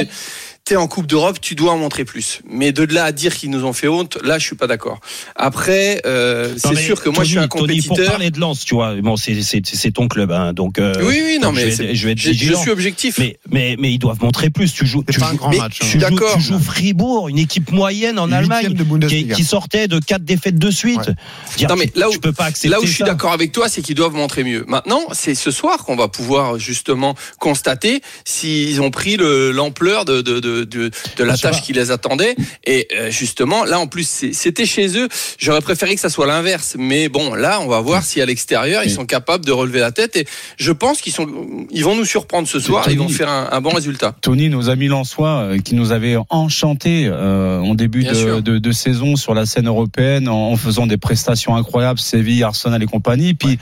t'es 0.68 0.76
en 0.76 0.86
Coupe 0.86 1.06
d'Europe, 1.06 1.40
tu 1.40 1.54
dois 1.54 1.72
en 1.72 1.78
montrer 1.78 2.04
plus. 2.04 2.42
Mais 2.46 2.72
de 2.72 2.84
là 2.84 3.04
à 3.04 3.12
dire 3.12 3.34
qu'ils 3.34 3.48
nous 3.48 3.64
ont 3.64 3.72
fait 3.72 3.88
honte, 3.88 4.18
là, 4.22 4.38
je 4.38 4.44
suis 4.44 4.54
pas 4.54 4.66
d'accord. 4.66 5.00
Après, 5.34 6.02
euh, 6.04 6.54
c'est 6.58 6.76
sûr 6.76 6.98
que 6.98 7.04
Tony, 7.04 7.14
moi, 7.16 7.24
je 7.24 7.30
suis 7.30 7.38
un 7.38 7.48
compétiteur. 7.48 7.96
Tony, 7.96 8.02
pour 8.02 8.10
parler 8.10 8.30
de 8.30 8.38
Lens, 8.38 8.66
tu 8.66 8.74
vois, 8.74 8.94
bon, 8.96 9.16
c'est 9.16 9.90
ton 9.92 10.08
club, 10.08 10.30
hein, 10.30 10.52
donc. 10.52 10.78
Euh, 10.78 10.92
oui, 11.00 11.22
oui, 11.24 11.38
non, 11.40 11.52
mais 11.52 11.70
je 11.70 11.82
vais, 11.82 11.94
je, 11.94 12.06
vais 12.06 12.12
être 12.12 12.20
je, 12.20 12.32
je 12.32 12.54
suis 12.54 12.70
objectif. 12.70 13.18
Mais, 13.18 13.38
mais, 13.50 13.76
mais 13.78 13.92
ils 13.92 13.98
doivent 13.98 14.22
montrer 14.22 14.50
plus. 14.50 14.74
Tu 14.74 14.86
joues, 14.86 15.02
tu 15.10 15.18
pas 15.18 15.26
joues, 15.26 15.32
un 15.32 15.36
grand 15.36 15.56
match. 15.56 15.78
Tu, 15.78 15.86
suis 15.86 16.00
joues, 16.00 16.10
d'accord. 16.10 16.34
tu 16.34 16.42
joues 16.42 16.58
Fribourg, 16.58 17.28
une 17.28 17.38
équipe 17.38 17.72
moyenne 17.72 18.18
en 18.18 18.30
Allemagne, 18.30 18.74
qui, 19.08 19.26
qui, 19.26 19.44
sortait 19.44 19.88
de 19.88 19.98
quatre 19.98 20.24
défaites 20.24 20.58
de 20.58 20.70
suite. 20.70 20.98
Ouais. 20.98 21.14
Dire, 21.56 21.70
non, 21.70 21.76
mais 21.76 21.90
là 21.94 22.10
où, 22.10 22.12
tu 22.12 22.18
peux 22.18 22.32
pas 22.32 22.44
accepter 22.44 22.68
là 22.68 22.78
où 22.78 22.84
je 22.84 22.92
suis 22.92 23.04
d'accord 23.04 23.32
avec 23.32 23.52
toi, 23.52 23.70
c'est 23.70 23.80
qu'ils 23.80 23.94
doivent 23.94 24.14
montrer 24.14 24.44
mieux. 24.44 24.66
Maintenant, 24.68 25.00
c'est 25.12 25.34
ce 25.34 25.50
soir 25.50 25.86
qu'on 25.86 25.96
va 25.96 26.08
pouvoir 26.08 26.58
justement 26.58 27.14
constater 27.38 28.02
s'ils 28.26 28.82
ont 28.82 28.90
pris 28.90 29.16
l'ampleur 29.16 30.04
de, 30.04 30.20
de, 30.20 30.40
de, 30.40 30.57
de, 30.64 30.90
de 31.16 31.24
la 31.24 31.36
tâche 31.36 31.62
qui 31.62 31.72
les 31.72 31.90
attendait. 31.90 32.36
Et 32.64 32.88
euh, 32.94 33.10
justement, 33.10 33.64
là 33.64 33.78
en 33.78 33.86
plus, 33.86 34.24
c'était 34.32 34.66
chez 34.66 34.98
eux. 34.98 35.08
J'aurais 35.38 35.60
préféré 35.60 35.94
que 35.94 36.00
ça 36.00 36.08
soit 36.08 36.26
l'inverse. 36.26 36.76
Mais 36.78 37.08
bon, 37.08 37.34
là, 37.34 37.60
on 37.60 37.66
va 37.66 37.80
voir 37.80 38.02
si 38.04 38.20
à 38.20 38.26
l'extérieur, 38.26 38.82
ils 38.84 38.90
sont 38.90 39.06
capables 39.06 39.44
de 39.44 39.52
relever 39.52 39.80
la 39.80 39.92
tête. 39.92 40.16
Et 40.16 40.26
je 40.56 40.72
pense 40.72 41.00
qu'ils 41.00 41.12
sont, 41.12 41.28
ils 41.70 41.84
vont 41.84 41.96
nous 41.96 42.04
surprendre 42.04 42.48
ce 42.48 42.60
soir. 42.60 42.84
Tony, 42.84 42.96
ils 42.96 42.98
vont 42.98 43.08
faire 43.08 43.28
un, 43.28 43.48
un, 43.52 43.60
bon 43.60 43.70
résultat. 43.70 44.14
Tony, 44.20 44.48
nos 44.48 44.70
amis 44.70 44.88
lensois, 44.88 45.42
euh, 45.42 45.58
qui 45.58 45.74
nous 45.74 45.92
avaient 45.92 46.16
enchantés 46.30 47.06
euh, 47.06 47.60
en 47.60 47.74
début 47.74 48.04
de, 48.04 48.40
de, 48.40 48.58
de, 48.58 48.72
saison 48.72 49.16
sur 49.16 49.34
la 49.34 49.46
scène 49.46 49.68
européenne 49.68 50.28
en, 50.28 50.52
en, 50.52 50.56
faisant 50.56 50.86
des 50.86 50.96
prestations 50.96 51.56
incroyables, 51.56 51.98
Séville, 51.98 52.42
Arsenal 52.42 52.82
et 52.82 52.86
compagnie. 52.86 53.34
Puis 53.34 53.50
ouais 53.50 53.58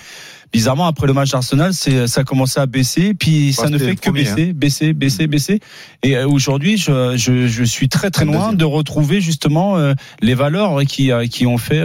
bizarrement 0.56 0.86
après 0.86 1.06
le 1.06 1.12
match 1.12 1.32
d'Arsenal, 1.32 1.74
c'est 1.74 2.06
ça 2.06 2.22
a 2.22 2.24
commencé 2.24 2.58
à 2.58 2.64
baisser, 2.64 3.12
puis 3.12 3.52
ça 3.52 3.68
ne 3.68 3.76
fait 3.76 3.94
que 3.94 4.00
premier, 4.00 4.22
baisser, 4.22 4.48
hein. 4.48 4.52
baisser, 4.54 4.92
baisser, 4.94 5.26
baisser. 5.26 5.60
Et 6.02 6.16
euh, 6.16 6.26
aujourd'hui, 6.26 6.78
je, 6.78 7.14
je, 7.18 7.46
je, 7.46 7.64
suis 7.64 7.90
très 7.90 8.10
très 8.10 8.24
loin 8.24 8.54
de 8.54 8.64
retrouver 8.64 9.20
justement 9.20 9.76
euh, 9.76 9.92
les 10.22 10.34
valeurs 10.34 10.80
qui 10.88 11.12
euh, 11.12 11.26
qui 11.26 11.46
ont 11.46 11.58
fait 11.58 11.82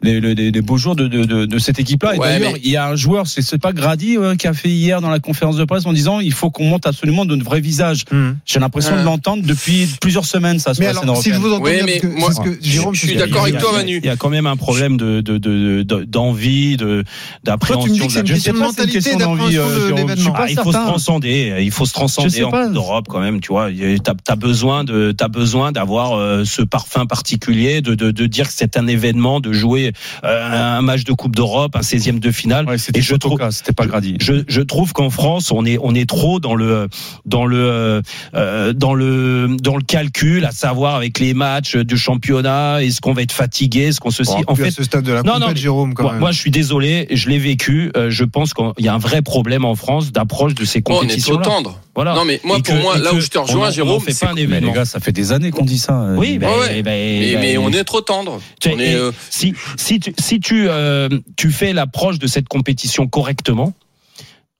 les, 0.00 0.18
les, 0.18 0.50
les, 0.50 0.62
beaux 0.62 0.78
jours 0.78 0.96
de, 0.96 1.08
de, 1.08 1.24
de, 1.24 1.44
de 1.44 1.58
cette 1.58 1.78
équipe-là. 1.78 2.14
Et 2.14 2.18
ouais, 2.18 2.28
d'ailleurs, 2.28 2.52
mais... 2.54 2.60
il 2.64 2.70
y 2.70 2.78
a 2.78 2.88
un 2.88 2.96
joueur, 2.96 3.26
c'est 3.26 3.42
c'est 3.42 3.58
pas 3.58 3.74
Grady 3.74 4.16
qui 4.38 4.46
a 4.46 4.54
fait 4.54 4.70
hier 4.70 5.02
dans 5.02 5.10
la 5.10 5.18
conférence 5.20 5.56
de 5.56 5.64
presse 5.66 5.84
en 5.84 5.92
disant 5.92 6.20
il 6.20 6.32
faut 6.32 6.50
qu'on 6.50 6.64
monte 6.64 6.86
absolument 6.86 7.26
de 7.26 7.42
vrai 7.44 7.60
visage. 7.60 8.04
Mmh. 8.10 8.30
J'ai 8.46 8.60
l'impression 8.60 8.96
de 8.96 9.02
l'entendre 9.02 9.42
depuis 9.44 9.86
plusieurs 10.00 10.24
semaines 10.24 10.58
ça 10.58 10.72
sur 10.72 10.80
mais 10.80 10.92
la 10.92 11.00
alors, 11.00 11.16
scène 11.16 11.34
si 11.34 11.38
je 11.38 11.42
vous 11.42 11.52
entends 11.52 11.64
oui, 11.64 11.76
bien, 11.76 11.84
mais 11.84 11.98
que, 11.98 12.06
moi, 12.06 12.30
que 12.32 12.56
Jérôme, 12.62 12.94
je 12.94 13.06
suis 13.06 13.16
d'accord 13.16 13.42
avec 13.42 13.58
toi, 13.58 13.72
Manu. 13.72 14.00
Il 14.02 14.06
y 14.06 14.10
a 14.10 14.16
quand 14.16 14.30
même 14.30 14.46
un 14.46 14.56
problème 14.56 14.96
de 14.96 15.20
d'envie, 16.04 16.78
de 16.78 17.04
d'appréhension 17.44 17.89
de 17.98 18.14
la 18.14 18.24
je 18.24 18.34
sais 18.36 18.52
pas, 18.52 18.70
une 18.78 18.90
question 18.90 19.18
d'envie. 19.18 19.56
Euh, 19.56 19.92
ah, 20.34 20.46
il 20.48 20.56
faut 20.56 20.72
se 20.72 20.78
transcender. 20.78 21.56
Il 21.60 21.70
faut 21.70 21.86
se 21.86 21.92
transcender 21.92 22.44
en 22.44 22.50
Coupe 22.50 22.72
d'Europe 22.72 23.06
quand 23.08 23.20
même. 23.20 23.40
Tu 23.40 23.48
vois, 23.48 23.68
t'as 24.02 24.14
as 24.28 24.36
besoin 24.36 24.84
de, 24.84 25.12
t'as 25.12 25.28
besoin 25.28 25.72
d'avoir 25.72 26.16
euh, 26.18 26.44
ce 26.44 26.62
parfum 26.62 27.06
particulier, 27.06 27.80
de, 27.80 27.94
de, 27.94 28.10
de 28.10 28.26
dire 28.26 28.46
que 28.46 28.54
c'est 28.54 28.76
un 28.76 28.86
événement, 28.86 29.40
de 29.40 29.52
jouer 29.52 29.92
euh, 30.24 30.78
un 30.78 30.82
match 30.82 31.04
de 31.04 31.12
Coupe 31.12 31.36
d'Europe, 31.36 31.76
un 31.76 31.80
16e 31.80 32.18
de 32.18 32.30
finale. 32.30 32.66
Ouais, 32.66 32.76
Et 32.94 33.02
je 33.02 33.14
trouve, 33.14 33.38
c'était 33.50 33.72
pas 33.72 33.86
Grady. 33.86 34.16
Je, 34.20 34.44
je 34.46 34.60
trouve 34.60 34.92
qu'en 34.92 35.10
France, 35.10 35.50
on 35.50 35.64
est, 35.64 35.78
on 35.82 35.94
est 35.94 36.08
trop 36.08 36.40
dans 36.40 36.54
le, 36.54 36.88
dans 37.26 37.46
le, 37.46 38.02
euh, 38.34 38.72
dans 38.72 38.94
le, 38.94 39.56
dans 39.60 39.76
le 39.76 39.82
calcul, 39.82 40.44
à 40.44 40.52
savoir 40.52 40.94
avec 40.94 41.18
les 41.18 41.34
matchs 41.34 41.76
du 41.76 41.96
championnat, 41.96 42.82
est-ce 42.82 43.00
qu'on 43.00 43.12
va 43.12 43.22
être 43.22 43.32
fatigué, 43.32 43.88
est-ce 43.88 44.00
qu'on 44.00 44.10
ceci. 44.10 44.32
Bon, 44.32 44.44
en 44.48 44.54
fait, 44.54 44.68
à 44.68 44.70
ce 44.70 44.84
stade 44.84 45.04
de 45.04 45.12
la 45.12 45.22
non, 45.22 45.34
compète, 45.34 45.48
non, 45.48 45.54
Jérôme, 45.56 45.94
quand 45.94 46.02
moi, 46.04 46.12
même. 46.12 46.20
moi, 46.20 46.32
je 46.32 46.38
suis 46.38 46.50
désolé, 46.50 47.06
je 47.10 47.28
l'ai 47.28 47.38
vécu. 47.38 47.69
Euh, 47.96 48.10
je 48.10 48.24
pense 48.24 48.54
qu'il 48.54 48.72
y 48.78 48.88
a 48.88 48.94
un 48.94 48.98
vrai 48.98 49.22
problème 49.22 49.64
en 49.64 49.74
France 49.74 50.12
d'approche 50.12 50.54
de 50.54 50.64
ces 50.64 50.82
compétitions. 50.82 51.34
Oh, 51.34 51.36
on 51.36 51.40
est 51.40 51.42
trop 51.42 51.50
tendre. 51.50 51.80
Voilà. 51.94 52.14
Non, 52.14 52.24
mais 52.24 52.40
moi, 52.44 52.58
et 52.58 52.62
pour 52.62 52.74
que, 52.74 52.80
moi, 52.80 52.98
là 52.98 53.12
où 53.14 53.20
je 53.20 53.28
te 53.28 53.38
rejoins, 53.38 53.70
Jérôme, 53.70 54.02
c'est 54.06 54.18
pas 54.18 54.32
un 54.32 54.34
mais 54.34 54.42
événement. 54.42 54.72
les 54.72 54.78
gars, 54.78 54.84
ça 54.84 55.00
fait 55.00 55.12
des 55.12 55.32
années 55.32 55.50
qu'on 55.50 55.64
dit 55.64 55.78
ça. 55.78 56.06
Oui, 56.16 56.32
ouais. 56.32 56.38
ben, 56.38 56.48
mais, 56.68 56.82
ben, 56.82 57.40
mais, 57.40 57.58
on 57.58 57.70
est 57.70 57.84
trop 57.84 58.00
tendre. 58.00 58.40
Tu, 58.60 58.70
on 58.70 58.78
est, 58.78 58.94
euh... 58.94 59.12
Si, 59.30 59.54
si 59.76 60.00
tu, 60.00 60.14
si 60.18 60.40
tu, 60.40 60.68
euh, 60.68 61.08
tu 61.36 61.50
fais 61.50 61.72
l'approche 61.72 62.18
de 62.18 62.26
cette 62.26 62.48
compétition 62.48 63.06
correctement, 63.06 63.74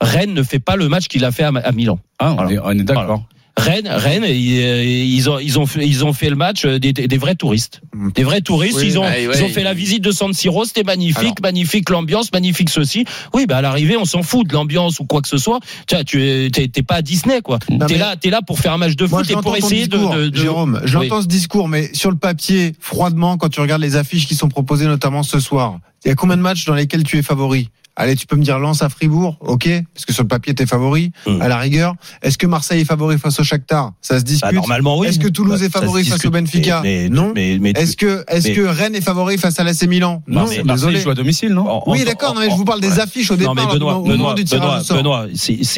Rennes 0.00 0.34
ne 0.34 0.42
fait 0.42 0.58
pas 0.58 0.76
le 0.76 0.88
match 0.88 1.08
qu'il 1.08 1.24
a 1.24 1.32
fait 1.32 1.44
à, 1.44 1.48
à 1.48 1.72
Milan. 1.72 1.98
Ah, 2.18 2.36
on, 2.38 2.48
est, 2.48 2.58
on 2.58 2.70
est 2.70 2.84
d'accord. 2.84 3.24
Rennes, 3.56 3.88
Rennes, 3.88 4.24
ils 4.24 5.28
ont, 5.28 5.38
ils 5.38 5.58
ont, 5.58 5.66
fait, 5.66 5.86
ils 5.86 6.04
ont 6.04 6.12
fait 6.12 6.30
le 6.30 6.36
match 6.36 6.64
des, 6.64 6.92
des 6.92 7.18
vrais 7.18 7.34
touristes, 7.34 7.80
des 8.14 8.22
vrais 8.24 8.40
touristes. 8.40 8.78
Oui, 8.78 8.86
ils 8.86 8.98
ont, 8.98 9.02
bah, 9.02 9.10
ouais, 9.10 9.24
ils 9.34 9.42
ont 9.44 9.48
fait 9.48 9.62
la 9.64 9.74
visite 9.74 10.02
de 10.02 10.12
San 10.12 10.32
Siro, 10.32 10.64
c'était 10.64 10.82
magnifique, 10.84 11.18
Alors. 11.20 11.34
magnifique 11.42 11.90
l'ambiance, 11.90 12.32
magnifique 12.32 12.70
ceci. 12.70 13.04
Oui, 13.34 13.46
bah 13.46 13.58
à 13.58 13.60
l'arrivée, 13.62 13.96
on 13.96 14.04
s'en 14.06 14.22
fout 14.22 14.46
de 14.46 14.52
l'ambiance 14.54 14.98
ou 15.00 15.04
quoi 15.04 15.20
que 15.20 15.28
ce 15.28 15.36
soit. 15.36 15.60
Tu 15.86 15.94
vois, 15.94 16.04
tu 16.04 16.50
t'es 16.50 16.82
pas 16.82 16.96
à 16.96 17.02
Disney 17.02 17.42
quoi. 17.42 17.58
T'es 17.86 17.98
là, 17.98 18.16
t'es 18.16 18.30
là 18.30 18.40
pour 18.40 18.58
faire 18.58 18.72
un 18.72 18.78
match 18.78 18.96
de 18.96 19.06
Moi, 19.06 19.20
foot 19.24 19.30
et 19.30 19.34
pour 19.34 19.56
essayer 19.56 19.86
de, 19.88 19.96
discours, 19.96 20.14
de, 20.14 20.28
de- 20.28 20.36
Jérôme, 20.36 20.80
Oui. 20.82 20.88
j'entends 20.88 21.22
ce 21.22 21.26
discours, 21.26 21.68
mais 21.68 21.90
sur 21.92 22.10
le 22.10 22.16
papier, 22.16 22.72
froidement, 22.80 23.36
quand 23.36 23.48
tu 23.50 23.60
regardes 23.60 23.82
les 23.82 23.96
affiches 23.96 24.26
qui 24.26 24.36
sont 24.36 24.48
proposées, 24.48 24.86
notamment 24.86 25.22
ce 25.22 25.38
soir, 25.40 25.78
il 26.04 26.08
y 26.08 26.10
a 26.10 26.14
combien 26.14 26.36
de 26.36 26.42
matchs 26.42 26.64
dans 26.64 26.74
lesquels 26.74 27.02
tu 27.04 27.18
es 27.18 27.22
favori? 27.22 27.68
Allez, 28.02 28.16
tu 28.16 28.26
peux 28.26 28.36
me 28.36 28.42
dire 28.42 28.58
Lens 28.58 28.80
à 28.80 28.88
Fribourg, 28.88 29.36
ok, 29.40 29.68
parce 29.92 30.06
que 30.06 30.14
sur 30.14 30.22
le 30.22 30.28
papier 30.28 30.54
t'es 30.54 30.64
favori, 30.64 31.12
Mm. 31.26 31.42
à 31.42 31.48
la 31.48 31.58
rigueur. 31.58 31.94
Est-ce 32.22 32.38
que 32.38 32.46
Marseille 32.46 32.80
est 32.80 32.84
favori 32.86 33.18
face 33.18 33.38
au 33.40 33.44
Shakhtar? 33.44 33.92
Ça 34.00 34.18
se 34.18 34.24
discute. 34.24 34.42
Bah, 34.42 34.52
normalement 34.52 34.98
oui. 34.98 35.08
Est-ce 35.08 35.18
que 35.18 35.28
Toulouse 35.28 35.60
Bah, 35.60 35.66
est 35.66 35.70
favori 35.70 36.04
face 36.04 36.24
au. 36.24 36.30
Benfica? 36.30 36.80
Mais- 36.82 37.02
mais- 37.02 37.08
Non. 37.10 37.32
Mais, 37.34 37.58
mais, 37.60 37.72
Est-ce 37.76 37.96
que, 37.98 38.24
est-ce 38.28 38.48
mais- 38.48 38.54
que 38.54 38.62
Rennes 38.62 38.94
est 38.94 39.00
favori 39.02 39.36
face 39.36 39.60
à 39.60 39.64
l'AC 39.64 39.82
Milan? 39.86 40.22
Non, 40.26 40.40
Non, 40.42 40.46
mais 40.48 40.62
Marseille 40.62 40.86
désolé. 40.86 41.00
joue 41.00 41.10
à 41.10 41.14
domicile, 41.14 41.50
non? 41.52 41.68
En- 41.68 41.82
Oui, 41.90 42.00
en- 42.00 42.04
d'accord, 42.06 42.34
non, 42.34 42.40
mais 42.40 42.46
en- 42.46 42.50
je 42.52 42.56
vous 42.56 42.64
parle 42.64 42.80
des 42.80 42.88
ouais. 42.92 43.00
affiches 43.00 43.30
au 43.30 43.34
Non 43.34 43.38
départ, 43.40 43.54
mais 43.54 43.62
là, 43.64 43.68
Benoît, 43.74 43.96
au 43.96 44.00
moment 44.00 44.12
Benoît, 44.12 44.34
du 44.34 44.44
tirage 44.44 44.62
Benoît, 44.62 44.80
au 44.80 44.82
sort. 44.82 44.96
Benoît, 44.96 45.26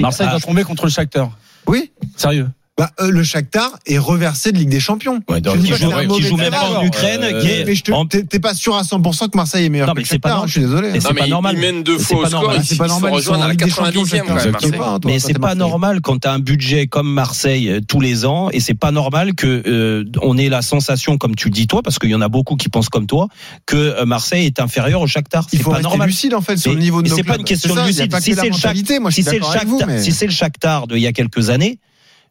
Marseille 0.01 0.27
ah, 0.29 0.31
doit 0.31 0.41
tomber 0.41 0.63
contre 0.63 0.85
le 0.85 0.91
Shakhtar. 0.91 1.31
Oui. 1.67 1.91
Sérieux. 2.17 2.49
Bah, 2.79 2.91
euh, 3.01 3.11
le 3.11 3.23
Shakhtar 3.23 3.71
est 3.85 3.99
reversé 3.99 4.51
de 4.51 4.57
Ligue 4.57 4.71
des 4.71 4.81
Champions. 4.81 5.21
Ouais, 5.29 5.43
Je 5.45 5.59
dis 5.59 5.65
qui 5.67 5.71
pas 5.73 5.77
joue, 6.07 6.15
qui 6.15 6.23
joue 6.23 6.37
même 6.39 6.51
pas 6.51 6.71
en 6.71 6.83
Ukraine, 6.83 7.21
euh, 7.23 7.39
qui 7.43 7.49
est 7.49 7.65
Mais 7.67 7.75
je 7.75 7.83
te- 7.85 7.93
en- 7.93 8.07
t'es 8.07 8.23
t'es 8.23 8.41
pas 8.41 8.55
sûr 8.55 8.75
à 8.75 8.83
100% 8.83 9.29
que 9.29 9.37
Marseille 9.37 9.67
est 9.67 9.69
meilleur 9.69 9.89
Non, 9.89 9.93
que 9.93 9.99
mais 9.99 10.05
le 10.05 10.09
c'est 10.09 10.19
pas 10.19 10.31
hein, 10.31 10.33
normal. 10.33 10.49
je 10.49 10.53
suis 10.53 10.61
désolé. 10.63 10.89
Mais 10.91 11.01
c'est 11.01 11.09
Non, 11.11 11.15
pas 11.15 11.27
normal. 11.27 11.55
ils 11.57 11.61
mènent 11.61 11.83
deux 11.83 11.99
C'est 11.99 12.05
fois 12.05 12.17
au 12.17 12.23
pas 12.23 12.29
score. 12.29 12.41
normal. 12.45 12.61
Ils, 12.63 12.67
C'est 12.67 12.77
pas 12.79 12.87
normal, 12.87 13.13
ils 13.15 13.23
sont 13.23 13.35
à 13.35 13.39
la 13.39 13.49
Ligue 13.51 13.63
des 13.65 13.71
Champions, 13.71 14.05
90e 14.05 14.21
quand 14.27 14.35
même. 14.35 14.39
Shakhtar. 14.39 14.53
Marseille. 14.53 14.71
Pas, 14.71 14.99
toi, 14.99 15.01
Mais 15.05 15.19
c'est 15.19 15.39
pas 15.39 15.55
normal 15.55 16.01
quand 16.01 16.19
tu 16.23 16.27
as 16.29 16.33
un 16.33 16.39
budget 16.39 16.87
comme 16.87 17.13
Marseille 17.13 17.69
euh, 17.69 17.81
tous 17.87 18.01
les 18.01 18.25
ans 18.25 18.49
et 18.51 18.61
c'est 18.61 18.73
pas 18.75 18.91
normal 18.91 19.35
que 19.35 20.05
on 20.23 20.39
ait 20.39 20.49
la 20.49 20.63
sensation 20.63 21.19
comme 21.19 21.35
tu 21.37 21.49
le 21.49 21.53
dis 21.53 21.67
toi 21.67 21.83
parce 21.83 21.99
qu'il 21.99 22.09
y 22.09 22.15
en 22.15 22.23
a 22.23 22.29
beaucoup 22.31 22.57
qui 22.57 22.71
pensent 22.71 22.89
comme 22.89 23.07
toi 23.07 23.29
que 23.67 24.03
Marseille 24.05 24.47
est 24.47 24.61
inférieur 24.61 25.03
au 25.03 25.07
Shakhtar. 25.07 25.47
Il 25.53 25.59
C'est 25.59 25.63
faut 25.63 25.71
pas 25.73 25.77
rester 25.77 25.91
normal. 25.91 26.09
lucide 26.09 26.33
en 26.33 26.41
fait 26.41 26.57
sur 26.57 26.73
le 26.73 26.79
niveau 26.79 27.03
de 27.03 27.11
c'est 27.11 27.23
pas 27.23 27.37
une 27.37 27.45
question 27.45 27.75
C'est 27.75 27.83
de 27.83 27.87
lucide. 27.87 28.11
pas 28.11 28.21
Si 28.23 28.31
c'est 28.31 28.37
la 28.37 28.45
le 28.45 28.51
mentalité, 28.53 28.99
moi 28.99 29.11
je 29.11 29.17
si 29.17 29.23
suis 29.23 29.29
c'est 29.31 29.37
le 29.37 29.41
d'accord 29.41 29.57
avec 29.57 29.69
vous, 29.69 29.79
Shakhtar, 29.79 29.95
mais 29.95 30.03
si 30.03 30.13
c'est 30.13 30.27
le 30.27 30.33
Shakhtar 30.33 30.87
d'il 30.87 30.99
y 31.01 31.07
a 31.07 31.13
quelques 31.13 31.51
années, 31.51 31.79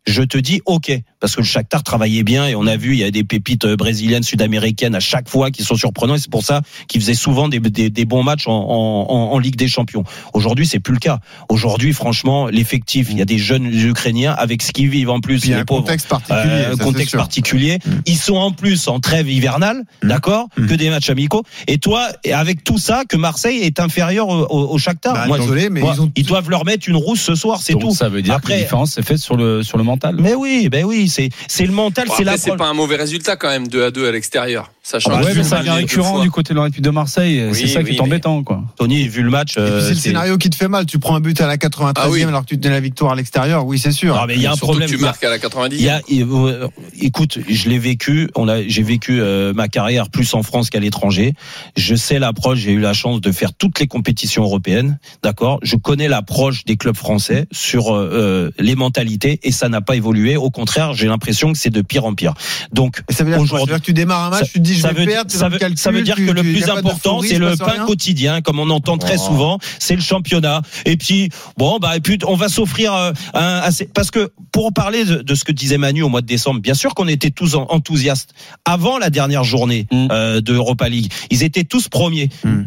je 0.07 0.23
te 0.23 0.37
dis 0.37 0.61
OK 0.65 0.91
parce 1.19 1.35
que 1.35 1.41
le 1.41 1.45
Shakhtar 1.45 1.83
travaillait 1.83 2.23
bien 2.23 2.47
et 2.47 2.55
on 2.55 2.65
a 2.65 2.75
vu 2.75 2.93
il 2.93 2.99
y 2.99 3.03
a 3.03 3.11
des 3.11 3.23
pépites 3.23 3.65
euh, 3.65 3.75
brésiliennes, 3.75 4.23
sud-américaines 4.23 4.95
à 4.95 4.99
chaque 4.99 5.29
fois 5.29 5.51
qui 5.51 5.63
sont 5.63 5.75
surprenants 5.75 6.15
et 6.15 6.19
c'est 6.19 6.31
pour 6.31 6.43
ça 6.43 6.61
qu'ils 6.87 6.99
faisaient 7.01 7.13
souvent 7.13 7.47
des, 7.47 7.59
des, 7.59 7.91
des 7.91 8.05
bons 8.05 8.23
matchs 8.23 8.47
en, 8.47 8.53
en, 8.53 9.05
en, 9.07 9.31
en 9.33 9.37
Ligue 9.37 9.55
des 9.55 9.67
Champions. 9.67 10.03
Aujourd'hui, 10.33 10.65
c'est 10.65 10.79
plus 10.79 10.93
le 10.93 10.99
cas. 10.99 11.19
Aujourd'hui, 11.49 11.93
franchement, 11.93 12.47
l'effectif, 12.47 13.09
il 13.11 13.19
y 13.19 13.21
a 13.21 13.25
des 13.25 13.37
jeunes 13.37 13.67
Ukrainiens 13.71 14.33
avec 14.33 14.63
ce 14.63 14.71
qu'ils 14.71 14.89
vivent 14.89 15.11
en 15.11 15.19
plus, 15.19 15.39
Puis 15.41 15.49
il 15.49 15.51
y 15.51 15.53
a 15.53 15.57
les 15.57 15.61
un 15.61 15.65
pauvres. 15.65 15.81
contexte 15.83 16.07
particulier. 16.07 16.41
Euh, 16.47 16.75
contexte 16.77 17.15
particulier. 17.15 17.77
Mm. 17.85 17.89
Ils 18.07 18.17
sont 18.17 18.35
en 18.37 18.51
plus 18.51 18.87
en 18.87 18.99
trêve 18.99 19.29
hivernale, 19.29 19.83
Mm. 20.03 20.07
d'accord, 20.07 20.47
Mm. 20.57 20.65
que 20.65 20.73
des 20.73 20.89
matchs 20.89 21.11
amicaux. 21.11 21.43
Et 21.67 21.77
toi, 21.77 22.07
avec 22.33 22.63
tout 22.63 22.79
ça, 22.79 23.03
que 23.07 23.17
Marseille 23.17 23.59
est 23.59 23.79
inférieur 23.79 24.27
au, 24.27 24.45
au, 24.49 24.73
au 24.73 24.77
Shakhtar. 24.79 25.13
Bah, 25.13 25.27
Moi, 25.27 25.37
désolé, 25.37 25.69
mais 25.69 25.81
moi, 25.81 25.93
ils 25.95 26.01
ont. 26.01 26.11
doivent 26.27 26.49
leur 26.49 26.65
mettre 26.65 26.89
une 26.89 26.95
rousse 26.95 27.21
ce 27.21 27.35
soir, 27.35 27.59
c'est 27.61 27.73
tout. 27.75 27.91
Ça 27.93 28.09
veut 28.09 28.23
dire 28.23 28.33
que 28.35 28.39
Après- 28.39 28.55
la 28.55 28.61
différence 28.63 28.97
est 28.97 29.03
faite 29.03 29.19
sur 29.19 29.37
le, 29.37 29.61
sur 29.61 29.77
le 29.77 29.83
mental. 29.91 30.15
Mais 30.19 30.33
oui, 30.33 30.69
ben 30.69 30.83
oui, 30.85 31.07
c'est 31.09 31.29
c'est 31.47 31.65
le 31.65 31.71
mental, 31.73 32.07
Bon, 32.07 32.13
c'est 32.17 32.23
la. 32.23 32.37
C'est 32.37 32.55
pas 32.55 32.67
un 32.67 32.73
mauvais 32.73 32.95
résultat 32.95 33.35
quand 33.35 33.49
même, 33.49 33.67
2 33.67 33.83
à 33.85 33.91
2 33.91 34.07
à 34.07 34.11
l'extérieur. 34.11 34.71
Sachant 34.83 35.11
Ah 35.13 35.17
bah 35.17 35.21
que 35.21 35.25
ouais, 35.27 35.33
devient 35.35 35.49
les 35.59 35.63
deux 35.65 35.71
récurrent 35.73 36.19
du 36.23 36.31
côté 36.31 36.53
de 36.53 36.57
l'Olympique 36.59 36.81
de 36.81 36.89
Marseille. 36.89 37.43
Oui, 37.51 37.55
c'est 37.55 37.67
ça 37.67 37.83
qui 37.83 37.95
est 37.95 38.01
embêtant, 38.01 38.41
quoi. 38.43 38.63
Tony, 38.77 39.07
vu 39.07 39.21
le 39.21 39.29
match. 39.29 39.53
Euh, 39.57 39.79
c'est 39.81 39.89
le 39.89 39.95
c'est- 39.95 40.01
scénario 40.01 40.37
qui 40.39 40.49
te 40.49 40.55
fait 40.55 40.67
mal. 40.67 40.85
Tu 40.87 40.97
prends 40.97 41.15
un 41.15 41.19
but 41.19 41.39
à 41.39 41.45
la 41.47 41.57
93e 41.57 41.93
Ah 42.03 42.09
oui. 42.09 42.23
alors 42.23 42.41
que 42.41 42.47
tu 42.47 42.59
tenais 42.59 42.73
la 42.73 42.79
victoire 42.79 43.11
à 43.11 43.15
l'extérieur. 43.15 43.65
Oui, 43.67 43.77
c'est 43.77 43.91
sûr. 43.91 44.15
Non, 44.15 44.25
mais 44.27 44.35
il 44.35 44.41
y 44.41 44.47
a 44.47 44.51
un 44.53 44.57
problème. 44.57 44.89
que 44.89 44.95
tu 44.95 45.01
marques 45.01 45.23
à 45.23 45.29
la 45.29 45.37
90e. 45.37 45.77
Il 45.79 45.85
y 45.85 45.89
a, 45.89 46.01
il- 46.09 46.23
euh, 46.23 46.67
écoute, 46.99 47.37
je 47.47 47.69
l'ai 47.69 47.77
vécu. 47.77 48.29
On 48.35 48.47
a, 48.47 48.63
j'ai 48.67 48.81
vécu 48.83 49.21
euh, 49.21 49.53
ma 49.53 49.67
carrière 49.67 50.09
plus 50.09 50.33
en 50.33 50.41
France 50.41 50.69
qu'à 50.71 50.79
l'étranger. 50.79 51.33
Je 51.77 51.93
sais 51.95 52.17
l'approche. 52.17 52.57
J'ai 52.59 52.71
eu 52.71 52.79
la 52.79 52.93
chance 52.93 53.21
de 53.21 53.31
faire 53.31 53.53
toutes 53.53 53.79
les 53.79 53.87
compétitions 53.87 54.43
européennes. 54.43 54.97
D'accord? 55.21 55.59
Je 55.61 55.75
connais 55.75 56.07
l'approche 56.07 56.65
des 56.65 56.75
clubs 56.77 56.95
français 56.97 57.45
sur 57.51 57.95
les 58.57 58.75
mentalités 58.75 59.39
et 59.43 59.51
ça 59.51 59.69
n'a 59.69 59.80
n'a 59.81 59.85
pas 59.85 59.95
évolué. 59.95 60.37
Au 60.37 60.49
contraire, 60.49 60.93
j'ai 60.93 61.07
l'impression 61.07 61.51
que 61.51 61.57
c'est 61.57 61.69
de 61.69 61.81
pire 61.81 62.05
en 62.05 62.13
pire. 62.13 62.33
Donc 62.71 63.01
ça 63.09 63.23
veut 63.23 63.35
dire, 63.35 63.47
Ça 63.47 63.57
veut 63.57 63.65
dire 63.65 63.79
que 63.79 63.85
tu 63.85 63.93
démarres 63.93 64.25
un 64.25 64.29
match, 64.29 64.51
tu 64.51 64.59
te 64.59 64.59
dis 64.59 64.75
je 64.77 64.87
vais 64.87 64.93
veut, 64.93 65.05
perdre, 65.05 65.31
ça 65.31 65.49
veut- 65.49 65.57
calcul, 65.57 65.77
ça 65.77 65.91
veut 65.91 66.01
dire 66.03 66.15
tu- 66.15 66.25
que 66.25 66.31
le 66.31 66.41
plus 66.43 66.69
important, 66.69 67.21
c'est 67.21 67.37
le 67.39 67.55
pain 67.57 67.71
rien 67.71 67.85
quotidien, 67.85 68.41
comme 68.41 68.59
on 68.59 68.69
entend 68.69 68.97
très 68.97 69.15
Oh. 69.17 69.25
souvent, 69.27 69.59
c'est 69.79 69.95
le 69.95 70.01
championnat. 70.01 70.61
Et 70.85 70.97
puis, 70.97 71.29
bon, 71.57 71.79
bah, 71.79 71.97
et 71.97 71.99
puis, 71.99 72.17
on 72.27 72.35
va 72.35 72.47
s'offrir 72.49 72.93
euh, 72.93 73.11
un, 73.33 73.57
assez- 73.63 73.85
parce 73.93 74.11
que 74.11 74.31
pour 74.51 74.71
parler 74.73 75.03
de, 75.05 75.15
de 75.21 75.35
ce 75.35 75.43
que 75.43 75.51
disait 75.51 75.77
Manu 75.77 76.03
au 76.03 76.09
mois 76.09 76.21
de 76.21 76.27
décembre, 76.27 76.59
bien 76.61 76.73
sûr 76.73 76.93
qu'on 76.93 77.07
était 77.07 77.31
tous 77.31 77.55
en- 77.55 77.65
enthousiastes 77.69 78.33
avant 78.65 78.97
la 78.97 79.09
dernière 79.09 79.43
journée 79.43 79.87
Mm. 79.91 80.07
euh, 80.11 80.41
de 80.41 80.53
Europa 80.53 80.87
League. 80.89 81.11
Ils 81.29 81.43
étaient 81.43 81.63
tous 81.63 81.87
premiers. 81.89 82.29
Mm. 82.43 82.63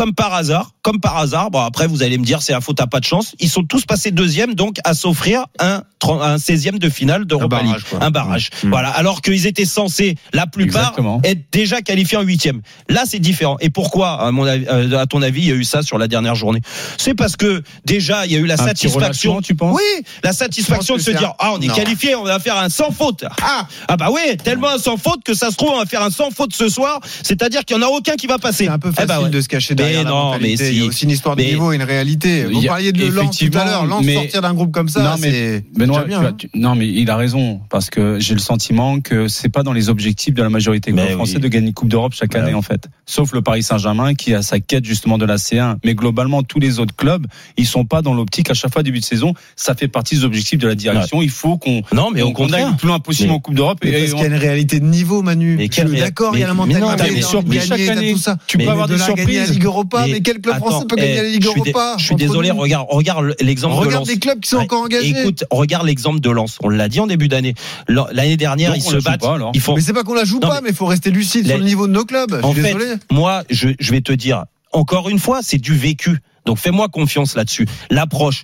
Comme 0.00 0.14
par 0.14 0.32
hasard, 0.32 0.70
comme 0.80 0.98
par 0.98 1.18
hasard. 1.18 1.50
Bon, 1.50 1.60
après, 1.60 1.86
vous 1.86 2.02
allez 2.02 2.16
me 2.16 2.24
dire, 2.24 2.40
c'est 2.40 2.52
la 2.54 2.62
faute 2.62 2.80
à 2.80 2.86
pas 2.86 3.00
de 3.00 3.04
chance. 3.04 3.34
Ils 3.38 3.50
sont 3.50 3.64
tous 3.64 3.84
passés 3.84 4.10
deuxième, 4.12 4.54
donc 4.54 4.78
à 4.84 4.94
s'offrir 4.94 5.44
un, 5.58 5.82
un 6.08 6.36
16e 6.36 6.78
de 6.78 6.88
finale 6.88 7.26
d'Europa 7.26 7.48
barrage, 7.60 7.66
League. 7.76 7.84
quoi. 7.90 8.02
Un 8.02 8.10
barrage. 8.10 8.48
Mm. 8.64 8.70
Voilà. 8.70 8.88
Alors 8.88 9.20
qu'ils 9.20 9.46
étaient 9.46 9.66
censés, 9.66 10.14
la 10.32 10.46
plupart, 10.46 10.80
Exactement. 10.84 11.20
être 11.22 11.52
déjà 11.52 11.82
qualifiés 11.82 12.16
en 12.16 12.22
huitième. 12.22 12.62
Là, 12.88 13.02
c'est 13.04 13.18
différent. 13.18 13.58
Et 13.60 13.68
pourquoi, 13.68 14.12
à, 14.22 14.30
mon 14.30 14.46
avis, 14.46 14.64
euh, 14.70 14.98
à 14.98 15.04
ton 15.04 15.20
avis, 15.20 15.42
il 15.42 15.48
y 15.48 15.52
a 15.52 15.54
eu 15.54 15.64
ça 15.64 15.82
sur 15.82 15.98
la 15.98 16.08
dernière 16.08 16.34
journée? 16.34 16.62
C'est 16.96 17.12
parce 17.14 17.36
que 17.36 17.62
déjà, 17.84 18.24
il 18.24 18.32
y 18.32 18.36
a 18.36 18.38
eu 18.38 18.46
la 18.46 18.54
Un 18.54 18.68
satisfaction. 18.68 19.42
tu 19.42 19.54
penses? 19.54 19.76
Oui, 19.76 20.04
la 20.24 20.32
satisfaction 20.32 20.96
de 20.96 21.02
se 21.02 21.10
dire 21.10 21.28
un- 21.28 21.34
ah 21.40 21.52
on 21.52 21.60
est 21.60 21.68
qualifié, 21.68 22.14
on 22.14 22.24
va 22.24 22.38
faire 22.38 22.56
un 22.56 22.70
sans 22.70 22.90
faute. 22.90 23.26
Ah 23.42 23.66
ah 23.86 23.96
bah 23.98 24.08
oui, 24.10 24.38
tellement 24.42 24.70
un 24.70 24.78
sans 24.78 24.96
faute 24.96 25.22
que 25.24 25.34
ça 25.34 25.50
se 25.50 25.56
trouve 25.56 25.72
on 25.74 25.78
va 25.78 25.84
faire 25.84 26.02
un 26.02 26.10
sans 26.10 26.30
faute 26.30 26.54
ce 26.54 26.70
soir. 26.70 27.00
C'est-à-dire 27.22 27.66
qu'il 27.66 27.76
y 27.76 27.78
en 27.78 27.82
a 27.82 27.88
aucun 27.90 28.14
qui 28.14 28.26
va 28.26 28.38
passer. 28.38 28.64
C'est 28.64 28.70
un 28.70 28.78
peu 28.78 28.88
Eh 28.92 28.94
facile 28.94 29.08
bah 29.08 29.20
ouais. 29.20 29.28
de 29.28 29.40
se 29.42 29.48
cacher 29.48 29.74
Mais 29.76 29.89
derrière 29.92 30.04
la 30.04 30.10
non, 30.10 30.38
mais 30.40 30.52
Il 30.52 30.60
y 30.60 30.80
a 30.80 30.82
si. 30.82 30.88
aussi 30.88 31.04
une 31.04 31.10
histoire 31.10 31.36
de 31.36 31.42
Mais- 31.42 31.50
niveau 31.50 31.72
et 31.72 31.76
une 31.76 31.82
réalité. 31.82 32.44
Vous 32.44 32.62
parliez 32.62 32.92
de 32.92 33.06
Lens 33.06 33.36
tout 33.38 33.50
à 33.58 33.64
l'heure. 33.64 33.86
Lens 33.86 34.04
mais- 34.04 34.14
sortir 34.14 34.42
d'un 34.42 34.54
groupe 34.54 34.72
comme 34.72 34.88
ça, 34.88 35.02
Non, 35.02 35.10
mais 35.20 35.30
c'est 35.30 35.64
bien. 35.76 36.20
tu 36.20 36.26
hein. 36.26 36.34
tu- 36.38 36.50
non 36.54 36.74
mais 36.74 36.88
il 36.88 37.08
a 37.10 37.16
raison 37.16 37.60
parce 37.70 37.90
que 37.90 38.18
j'ai 38.20 38.34
le 38.34 38.40
sentiment 38.40 39.00
que 39.00 39.28
c'est 39.28 39.48
pas 39.48 39.62
dans 39.62 39.72
les 39.72 39.88
objectifs 39.88 40.34
de 40.34 40.42
la 40.42 40.48
majorité 40.50 40.92
des 40.92 41.08
français 41.10 41.36
oui. 41.36 41.40
de 41.42 41.48
gagner 41.48 41.68
une 41.68 41.74
Coupe 41.74 41.88
d'Europe 41.88 42.12
chaque 42.14 42.34
année 42.34 42.48
oui. 42.48 42.54
en 42.54 42.62
fait. 42.62 42.88
Sauf 43.06 43.32
le 43.32 43.42
Paris 43.42 43.62
Saint-Germain 43.62 44.14
qui 44.14 44.34
a 44.34 44.42
sa 44.42 44.60
quête 44.60 44.84
justement 44.84 45.18
de 45.18 45.24
la 45.24 45.36
C1. 45.36 45.76
Mais 45.84 45.94
globalement 45.94 46.42
tous 46.42 46.58
les 46.60 46.78
autres 46.78 46.94
clubs 46.96 47.26
ils 47.56 47.66
sont 47.66 47.84
pas 47.84 48.02
dans 48.02 48.14
l'optique 48.14 48.50
à 48.50 48.54
chaque 48.54 48.72
fois 48.72 48.82
début 48.82 49.00
de 49.00 49.04
saison. 49.04 49.34
Ça 49.56 49.74
fait 49.74 49.88
partie 49.88 50.16
des 50.16 50.24
objectifs 50.24 50.58
de 50.58 50.68
la 50.68 50.74
direction. 50.74 51.22
Il 51.22 51.30
faut 51.30 51.58
qu'on 51.58 51.82
Non 51.92 52.10
mais 52.12 52.20
qu'on 52.32 52.52
aille 52.52 52.66
le 52.70 52.76
plus 52.76 52.88
loin 52.88 52.98
possible 53.00 53.30
en 53.32 53.38
Coupe 53.40 53.54
d'Europe. 53.54 53.78
Parce 53.80 53.92
on- 54.12 54.16
qu'il 54.16 54.18
y 54.18 54.22
a 54.22 54.26
une 54.26 54.34
réalité 54.34 54.80
de 54.80 54.84
niveau, 54.86 55.22
Manu. 55.22 55.56
D'accord, 56.00 56.32
il 56.34 56.40
y 56.40 56.44
a 56.44 56.48
la 56.48 56.54
mentalité. 56.54 57.20
chaque 57.60 57.80
année. 57.88 58.12
tout 58.12 58.18
ça. 58.18 58.36
Tu 58.46 58.58
peux 58.58 58.68
avoir 58.68 58.86
de 58.88 58.94
des 58.94 59.02
surprises. 59.02 59.58
Europa, 59.80 60.06
Mais 60.06 60.12
mais 60.12 60.20
quel 60.20 60.40
club 60.40 60.54
attends, 60.56 60.66
français 60.70 60.86
peut 60.88 60.96
eh, 60.98 61.00
gagner 61.02 61.16
la 61.16 61.28
Ligue 61.28 61.42
je 61.44 61.48
suis 61.50 61.60
dé- 61.62 61.70
Europa 61.70 61.94
Je 61.98 62.04
suis 62.06 62.14
désolé, 62.16 62.48
nous 62.50 62.56
regarde 62.56 62.86
regarde 62.90 63.34
l'exemple 63.40 63.74
de 63.74 63.80
Regarde 63.80 63.94
Lens. 64.06 64.08
les 64.08 64.18
clubs 64.18 64.40
qui 64.40 64.48
sont 64.48 64.56
Ouais. 64.58 64.62
encore 64.64 64.82
engagés. 64.82 65.10
Écoute, 65.20 65.44
regarde 65.50 65.86
l'exemple 65.86 66.20
de 66.20 66.30
Lens. 66.30 66.58
On 66.62 66.68
l'a 66.68 66.88
dit 66.88 67.00
en 67.00 67.06
début 67.06 67.28
d'année. 67.28 67.54
L'année 67.88 68.36
dernière, 68.36 68.72
Donc, 68.72 68.78
ils 68.78 68.90
se 68.90 68.96
battent. 68.96 69.20
pas, 69.20 69.38
ils 69.54 69.60
font 69.60 69.74
Mais 69.74 69.80
c'est 69.80 69.92
pas 69.92 70.02
qu'on 70.04 70.14
la 70.14 70.24
joue 70.24 70.38
Non, 70.40 70.48
pas, 70.48 70.60
mais- 70.60 70.70
il 70.70 70.74
faut 70.74 70.86
rester 70.86 71.10
lucide 71.10 71.46
sur 71.46 71.58
le 71.58 71.64
niveau 71.64 71.86
de 71.86 71.92
nos 71.92 72.04
clubs. 72.04 72.38
Je 72.40 72.46
En 72.46 72.52
suis 72.52 72.62
fait, 72.62 72.74
désolé. 72.74 72.94
moi, 73.10 73.42
je, 73.50 73.68
je 73.78 73.90
vais 73.90 74.00
te 74.00 74.12
dire, 74.12 74.44
encore 74.72 75.08
une 75.08 75.18
fois, 75.18 75.40
c'est 75.42 75.58
du 75.58 75.74
vécu. 75.74 76.18
Donc 76.46 76.58
fais-moi 76.58 76.88
confiance 76.88 77.34
là-dessus. 77.36 77.66
L'approche, 77.90 78.42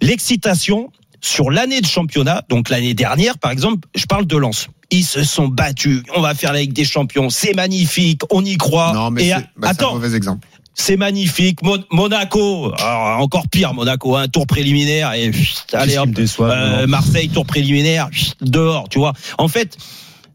l'excitation 0.00 0.90
sur 1.20 1.50
l'année 1.50 1.80
de 1.80 1.86
championnat, 1.86 2.42
donc 2.48 2.68
l'année 2.70 2.94
dernière, 2.94 3.38
par 3.38 3.50
exemple, 3.50 3.88
je 3.94 4.06
parle 4.06 4.26
de 4.26 4.36
Lens. 4.36 4.68
Ils 4.90 5.04
se 5.04 5.24
sont 5.24 5.48
battus. 5.48 6.02
On 6.14 6.20
va 6.20 6.34
faire 6.34 6.52
la 6.52 6.60
Ligue 6.60 6.72
des 6.72 6.84
Champions. 6.84 7.28
C'est 7.28 7.54
magnifique. 7.54 8.22
On 8.30 8.44
y 8.44 8.56
croit. 8.56 8.92
Non, 8.94 9.10
mais 9.10 9.26
Et 9.26 9.30
bah, 9.30 9.40
un 9.62 9.68
attends, 9.70 9.94
mauvais 9.94 10.14
exemple. 10.16 10.46
C'est 10.78 10.96
magnifique. 10.96 11.62
Mon- 11.62 11.82
Monaco, 11.90 12.72
alors, 12.78 13.20
encore 13.20 13.48
pire. 13.48 13.74
Monaco, 13.74 14.14
un 14.14 14.28
tour 14.28 14.46
préliminaire 14.46 15.12
et 15.14 15.32
allez 15.72 15.98
hop. 15.98 16.10
déçoit, 16.10 16.50
Euh, 16.52 16.86
Marseille, 16.86 17.28
tour 17.30 17.46
préliminaire, 17.46 18.08
dehors. 18.40 18.88
Tu 18.88 18.98
vois. 18.98 19.14
En 19.38 19.48
fait. 19.48 19.76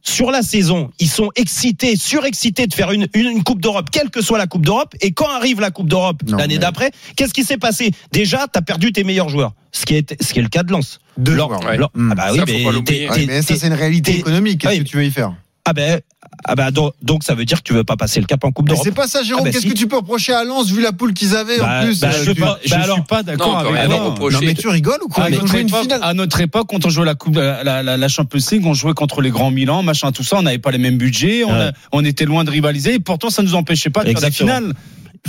Sur 0.04 0.32
la 0.32 0.42
saison, 0.42 0.90
ils 0.98 1.08
sont 1.08 1.30
excités, 1.36 1.96
surexcités 1.96 2.66
de 2.66 2.74
faire 2.74 2.92
une, 2.92 3.06
une, 3.14 3.28
une 3.28 3.44
Coupe 3.44 3.62
d'Europe, 3.62 3.90
quelle 3.92 4.10
que 4.10 4.24
soit 4.24 4.40
la 4.40 4.48
Coupe 4.48 4.66
d'Europe. 4.66 4.96
Et 5.00 5.12
quand 5.12 5.30
arrive 5.30 5.62
la 5.62 5.70
Coupe 5.70 5.88
d'Europe 5.88 6.24
l'année 6.26 6.56
mais- 6.56 6.58
d'après, 6.60 6.90
qu'est-ce 7.16 7.36
qui 7.36 7.44
s'est 7.44 7.60
passé? 7.60 7.92
Déjà, 8.12 8.48
t'as 8.52 8.62
perdu 8.64 8.92
tes 8.94 9.04
meilleurs 9.04 9.30
joueurs, 9.30 9.54
ce 9.72 9.86
qui 9.86 9.94
est 9.94 10.18
ce 10.20 10.34
qui 10.34 10.40
est 10.40 10.42
le 10.42 10.50
cas 10.50 10.64
de 10.64 10.72
Lens. 10.72 11.00
Deux 11.20 11.36
Lens-. 11.36 11.64
Ouais. 11.64 11.78
Hmm. 11.94 12.10
Ah 12.14 12.16
bah 12.16 12.24
oui, 12.32 12.40
Ça, 12.40 12.46
faut 12.48 12.52
mais 12.52 12.66
Ouais, 13.12 13.42
ça, 13.44 13.56
c'est 13.56 13.68
une 13.68 13.74
réalité 13.74 14.18
économique. 14.18 14.62
Qu'est-ce 14.62 14.74
Ouais. 14.74 14.80
que 14.80 14.90
tu 14.90 14.98
veux 14.98 15.06
y 15.06 15.12
faire? 15.12 15.36
Ah 15.66 15.74
ben 15.74 16.02
ah 16.46 16.56
bah 16.56 16.72
donc, 16.72 16.94
donc 17.04 17.24
ça 17.24 17.36
veut 17.36 17.46
dire 17.46 17.58
que 17.60 17.68
tu 17.68 17.74
veux 17.74 17.84
pas 17.84 17.98
passer 17.98 18.20
le 18.20 18.26
cap 18.26 18.44
en 18.44 18.52
Coupe 18.52 18.66
Mais 18.66 18.72
d'Europe. 18.72 18.86
c'est 18.86 18.96
pas 18.96 19.08
ça, 19.08 19.22
Jérôme. 19.22 19.42
Ah 19.42 19.46
bah 19.46 19.52
Qu'est-ce 19.52 19.68
si. 19.68 19.74
que 19.74 19.78
tu 19.78 19.88
peux 19.88 19.98
reprocher 19.98 20.34
à 20.34 20.44
Lens 20.44 20.72
vu 20.72 20.82
la 20.82 20.92
poule 20.92 21.14
qu'ils 21.14 21.36
avaient 21.36 21.60
Bah, 21.60 21.82
en 21.82 21.86
plus 21.86 22.00
bah, 22.00 22.08
euh, 22.12 22.24
je 22.24 22.32
tu- 22.32 22.40
pas- 22.42 22.60
je 22.66 22.70
bah 22.74 22.84
suis 22.94 23.02
pas 23.08 23.22
d'accord 23.24 23.48
Non, 23.52 23.58
on 23.60 23.62
peut 23.72 23.78
avec 23.78 23.90
toi. 24.18 24.32
Non 24.32 24.40
mais 24.42 24.54
tu 24.56 24.68
rigoles 24.70 25.00
ou 25.04 25.08
quoi 25.08 25.26
À 25.26 25.30
Ils 25.30 25.34
ont 25.36 25.42
notre, 25.42 25.48
joué 25.52 25.62
une 25.62 25.68
époque, 25.68 25.82
finale. 25.84 26.00
à 26.04 26.14
notre 26.16 26.40
époque, 26.42 26.68
quand 26.70 26.86
on 26.86 26.90
jouait 26.90 27.06
la 27.06 27.16
coupe, 27.16 27.36
la, 27.36 27.64
la, 27.64 27.84
la- 27.84 27.98
la 27.98 28.08
Champions 28.08 28.40
League, 28.52 28.66
on 28.66 28.74
jouait 28.74 28.94
contre 28.94 29.22
les 29.22 29.30
grands 29.30 29.52
Milan, 29.52 29.84
machin, 29.84 30.12
tout 30.12 30.24
ça. 30.24 30.38
On 30.38 30.42
n'avait 30.42 30.58
pas 30.58 30.72
les 30.72 30.78
mêmes 30.80 30.98
budgets, 30.98 31.44
on, 31.44 31.52
Ouais. 31.52 31.66
a- 31.66 31.74
on 31.92 32.04
était 32.04 32.26
loin 32.26 32.44
de 32.44 32.50
rivaliser. 32.50 32.96
Et 32.96 33.00
pourtant, 33.00 33.30
ça 33.30 33.44
nous 33.44 33.54
empêchait 33.54 33.90
pas 33.92 34.04
de 34.04 34.10
faire 34.10 34.20
des 34.20 34.26
Exactement. 34.26 34.72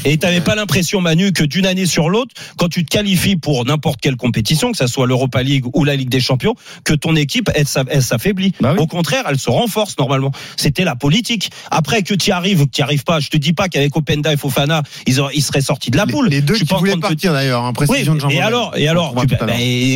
Et 0.04 0.16
t'avais 0.16 0.40
pas 0.40 0.54
l'impression, 0.54 1.00
Manu, 1.00 1.32
que 1.32 1.44
d'une 1.44 1.66
année 1.66 1.86
sur 1.86 2.08
l'autre, 2.08 2.34
quand 2.56 2.68
tu 2.68 2.84
te 2.84 2.90
qualifies 2.90 3.36
pour 3.36 3.64
n'importe 3.64 4.00
quelle 4.00 4.16
compétition, 4.16 4.72
que 4.72 4.76
ça 4.78 4.88
soit 4.88 5.06
l'Europa 5.06 5.42
League 5.42 5.64
ou 5.74 5.84
la 5.84 5.94
Ligue 5.94 6.08
des 6.08 6.18
Champions, 6.20 6.54
que 6.84 6.92
ton 6.94 7.14
équipe, 7.14 7.50
elle, 7.54 7.68
s'a- 7.68 7.84
elle 7.88 8.02
s'affaiblit. 8.02 8.52
Bah 8.60 8.72
oui. 8.76 8.82
Au 8.82 8.86
contraire, 8.86 9.24
elle 9.28 9.38
se 9.38 9.50
renforce 9.50 9.96
normalement. 9.98 10.32
C'était 10.56 10.84
la 10.84 10.96
politique. 10.96 11.50
Après 11.70 12.02
que 12.02 12.14
tu 12.14 12.32
arrives 12.32 12.62
ou 12.62 12.66
que 12.66 12.70
tu 12.72 12.82
arrives 12.82 13.04
pas, 13.04 13.20
je 13.20 13.28
te 13.28 13.36
dis 13.36 13.52
pas 13.52 13.68
qu'avec 13.68 13.94
Openda 13.96 14.32
et 14.32 14.36
Fofana, 14.36 14.82
ils, 15.06 15.20
auraient- 15.20 15.34
ils 15.36 15.42
seraient 15.42 15.60
sortis 15.60 15.90
de 15.90 15.96
la 15.96 16.06
poule. 16.06 16.28
Les 16.28 16.40
deux 16.40 16.54
Je 16.54 16.58
suis 16.58 16.66
qui 16.66 16.70
pas 16.70 16.76
en 16.76 16.80
voulaient 16.80 16.96
partir 16.96 17.32
d'ailleurs, 17.32 17.62
hein, 17.64 17.72
Oui, 17.78 17.86
précision 17.86 18.14
de 18.14 18.20
Jean 18.20 18.30
et 18.30 18.40
alors, 18.40 18.76
et 18.76 18.88
alors, 18.88 19.14
tu- 19.20 19.26
bah, 19.26 19.46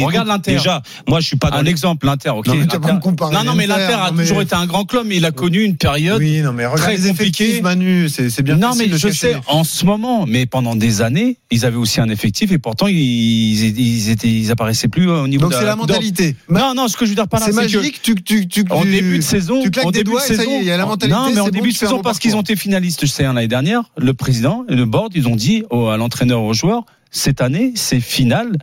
Regarde 0.06 0.28
l'Inter. 0.28 0.52
Déjà, 0.52 0.82
moi, 1.08 1.20
je 1.20 1.26
suis 1.26 1.36
pas 1.36 1.50
dans 1.50 1.56
Un 1.58 1.62
les- 1.62 1.70
exemple, 1.70 2.06
l'Inter, 2.06 2.30
ok. 2.30 2.46
Non, 2.46 2.54
mais 2.54 2.60
l'Inter- 2.60 2.78
non, 2.78 3.44
non, 3.44 3.54
mais 3.54 3.64
a 3.70 4.10
non, 4.10 4.14
mais- 4.14 4.22
toujours 4.24 4.42
été 4.42 4.54
un 4.54 4.66
grand 4.66 4.84
club, 4.84 5.06
mais 5.06 5.16
il 5.16 5.24
a 5.24 5.32
connu 5.32 5.62
une 5.62 5.76
période. 5.76 6.18
Oui, 6.20 6.42
non, 6.42 6.52
mais 6.52 6.64
regarde 6.66 6.82
très 6.82 6.96
les 6.96 7.08
effectifs, 7.08 7.60
compliqué. 7.60 7.62
Manu, 7.62 8.08
c'est 8.08 8.42
bien 8.42 8.56
non, 8.56 8.74
mais 8.76 8.88
je 8.96 9.08
sais, 9.08 9.36
en 9.46 9.64
ce 9.64 9.85
moment, 9.86 10.26
mais 10.26 10.44
pendant 10.44 10.76
des 10.76 11.00
années, 11.00 11.38
ils 11.50 11.64
avaient 11.64 11.76
aussi 11.76 12.00
un 12.00 12.08
effectif 12.10 12.52
et 12.52 12.58
pourtant, 12.58 12.86
ils, 12.88 12.96
ils, 12.96 14.10
étaient, 14.10 14.28
ils 14.28 14.50
apparaissaient 14.50 14.88
plus 14.88 15.08
au 15.08 15.26
niveau 15.28 15.44
Donc 15.44 15.54
c'est 15.54 15.64
la 15.64 15.76
mentalité. 15.76 16.36
Non, 16.50 16.74
non, 16.74 16.88
ce 16.88 16.96
que 16.96 17.04
je 17.06 17.10
veux 17.10 17.14
dire 17.16 17.28
par 17.28 17.40
là, 17.40 17.46
C'est 17.46 17.52
c'est 17.52 17.66
que 17.72 17.76
magique, 17.78 18.02
tu, 18.02 18.14
tu, 18.16 18.46
tu, 18.48 18.64
en 18.70 18.84
début 18.84 19.16
de 19.18 19.22
saison, 19.22 19.62
tu 19.62 19.70
claques 19.70 19.86
en 19.86 19.90
des 19.90 20.00
début 20.00 20.10
doigts 20.10 20.20
de 20.20 20.26
saison, 20.26 20.58
il 20.60 20.66
y 20.66 20.70
a 20.70 20.76
la 20.76 20.84
mentalité, 20.86 21.16
Non, 21.18 21.30
mais 21.32 21.40
en 21.40 21.48
début 21.48 21.70
de 21.72 21.76
saison, 21.76 22.02
parce 22.02 22.18
qu'ils 22.18 22.36
ont 22.36 22.42
été 22.42 22.56
finalistes 22.56 23.00
de 23.02 23.06
C1 23.06 23.32
l'année 23.34 23.48
dernière, 23.48 23.84
le 23.96 24.12
président 24.12 24.64
et 24.68 24.74
le 24.74 24.84
board, 24.84 25.12
ils 25.14 25.28
ont 25.28 25.36
dit 25.36 25.62
au- 25.70 25.86
à 25.88 25.96
l'entraîneur, 25.96 26.42
aux 26.42 26.52
joueurs, 26.54 26.84
cette 27.10 27.40
année, 27.40 27.72
c'est 27.76 28.00
finale, 28.00 28.58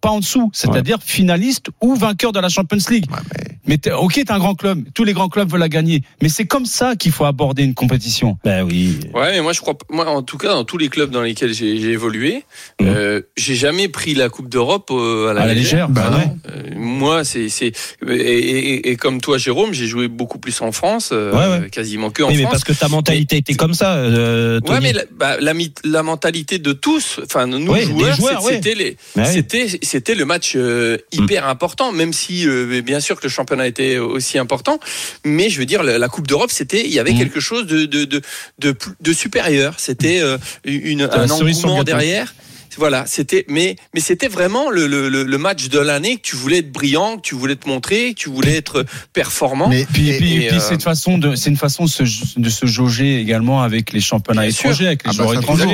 pas 0.00 0.10
en 0.10 0.20
dessous, 0.20 0.50
c'est-à-dire 0.52 0.98
finaliste 1.04 1.66
ou 1.80 1.94
vainqueur 1.94 2.32
de 2.32 2.40
la 2.40 2.48
Champions 2.48 2.78
League. 2.90 3.06
Ouais, 3.10 3.18
mais- 3.38 3.42
Mais 3.68 3.78
t'es- 3.78 3.90
ok, 3.90 4.12
t'es 4.14 4.30
un 4.30 4.38
grand 4.38 4.54
club, 4.54 4.84
tous 4.94 5.02
les 5.02 5.12
grands 5.12 5.28
clubs 5.28 5.50
veulent 5.50 5.58
la 5.58 5.68
gagner, 5.68 6.02
mais 6.22 6.28
c'est 6.28 6.44
comme 6.44 6.66
ça 6.66 6.94
qu'il 6.94 7.10
faut 7.10 7.24
aborder 7.24 7.64
une 7.64 7.74
compétition. 7.74 8.38
Ben 8.44 8.62
oui. 8.62 9.00
Ouais, 9.12 9.32
mais 9.32 9.40
moi 9.40 9.52
je 9.52 9.60
crois, 9.60 9.74
moi 9.90 10.06
en 10.08 10.22
tout 10.22 10.38
cas 10.38 10.50
dans 10.50 10.62
tous 10.62 10.78
les 10.78 10.88
clubs 10.88 11.10
dans 11.10 11.22
lesquels 11.22 11.52
j'ai 11.52 11.74
évolué, 11.90 12.44
Mhm. 12.80 12.86
euh, 12.86 13.20
j'ai 13.36 13.56
jamais 13.56 13.88
pris 13.88 14.14
la 14.14 14.28
Coupe 14.28 14.48
d'Europe 14.48 14.90
euh, 14.92 15.30
à 15.30 15.32
la, 15.34 15.40
À 15.40 15.46
la 15.46 15.54
légère, 15.54 15.88
bah 15.88 16.10
non. 16.12 16.38
Euh, 16.48 16.62
moi 16.76 17.24
c'est 17.24 17.48
c'est 17.48 17.72
et, 18.08 18.12
et- 18.14 18.90
et 18.90 18.96
comme 18.96 19.20
toi 19.20 19.36
Jérôme, 19.36 19.72
j'ai 19.72 19.86
joué 19.88 20.06
beaucoup 20.06 20.38
plus 20.38 20.60
en 20.60 20.70
France, 20.70 21.10
euh, 21.12 21.32
Ouais, 21.32 21.62
ouais. 21.64 21.68
quasiment 21.70 22.10
que 22.10 22.22
en 22.22 22.28
Oui, 22.28 22.36
mais 22.36 22.42
France. 22.42 22.52
parce 22.52 22.64
que 22.64 22.72
ta 22.72 22.86
mentalité 22.88 23.38
était 23.38 23.54
comme 23.54 23.74
ça, 23.74 23.94
euh. 23.96 24.60
Ouais, 24.68 24.80
mais 24.80 24.92
la, 24.92 25.02
bah, 25.12 25.38
la, 25.40 26.02
mentalité 26.04 26.60
de 26.60 26.72
tous, 26.72 27.18
enfin 27.24 27.48
nous 27.48 27.56
Oui, 27.72 27.82
joueurs, 27.82 28.14
joueurs, 28.14 28.40
c'est- 28.42 28.46
ouais. 28.46 28.52
c'était 28.62 28.74
les, 28.76 28.96
c'était 29.24 29.66
c'était 29.86 30.14
le 30.14 30.26
match 30.26 30.52
euh, 30.56 30.98
hyper 31.12 31.46
important, 31.48 31.90
même 31.92 32.12
si 32.12 32.46
euh, 32.46 32.82
bien 32.82 33.00
sûr 33.00 33.16
que 33.18 33.22
le 33.24 33.30
championnat 33.30 33.66
était 33.66 33.96
aussi 33.96 34.36
important, 34.36 34.78
mais 35.24 35.48
je 35.48 35.58
veux 35.58 35.64
dire 35.66 35.82
la, 35.82 35.96
la 35.98 36.08
Coupe 36.08 36.26
d'Europe, 36.26 36.50
c'était 36.50 36.82
il 36.84 36.92
y 36.92 36.98
avait 36.98 37.14
Mm. 37.14 37.18
quelque 37.18 37.40
chose 37.40 37.66
de 37.66 37.86
de 37.86 38.04
de 38.04 38.20
de, 38.58 38.72
plus- 38.72 38.92
de 39.00 39.12
supérieur, 39.14 39.74
c'était 39.78 40.20
euh, 40.20 40.36
une 40.64 41.02
un 41.10 41.30
engouement 41.30 41.82
derrière. 41.84 42.34
Voilà, 42.78 43.04
c'était 43.06 43.44
mais 43.48 43.76
mais 43.94 44.00
c'était 44.00 44.28
vraiment 44.28 44.70
le, 44.70 44.86
le, 44.86 45.08
le 45.08 45.38
match 45.38 45.68
de 45.68 45.78
l'année 45.78 46.16
que 46.16 46.22
tu 46.22 46.36
voulais 46.36 46.58
être 46.58 46.72
brillant, 46.72 47.16
que 47.16 47.22
tu 47.22 47.34
voulais 47.34 47.56
te 47.56 47.68
montrer, 47.68 48.14
que 48.14 48.18
tu 48.20 48.28
voulais 48.30 48.56
être 48.56 48.84
performant. 49.12 49.68
Mais 49.68 49.86
Puis, 49.92 50.10
Et- 50.10 50.16
puis, 50.18 50.34
et, 50.36 50.48
puis 50.48 50.56
euh, 50.56 50.60
c'est 50.60 50.74
une 50.74 50.80
façon 50.80 51.18
de, 51.18 51.34
c'est 51.34 51.50
une 51.50 51.56
façon 51.56 51.84
de 51.84 51.88
se, 51.88 52.02
de 52.38 52.48
se 52.50 52.66
jauger 52.66 53.20
également 53.20 53.62
avec 53.62 53.92
les 53.92 54.00
championnats 54.00 54.42
Bien 54.42 54.50
étrangers, 54.50 54.74
sûr. 54.74 54.86
avec 54.86 55.04
les 55.04 55.10
Ah 55.10 55.12
bah 55.16 55.22
joueurs 55.24 55.34
étrangers, 55.40 55.64
de, 55.66 55.70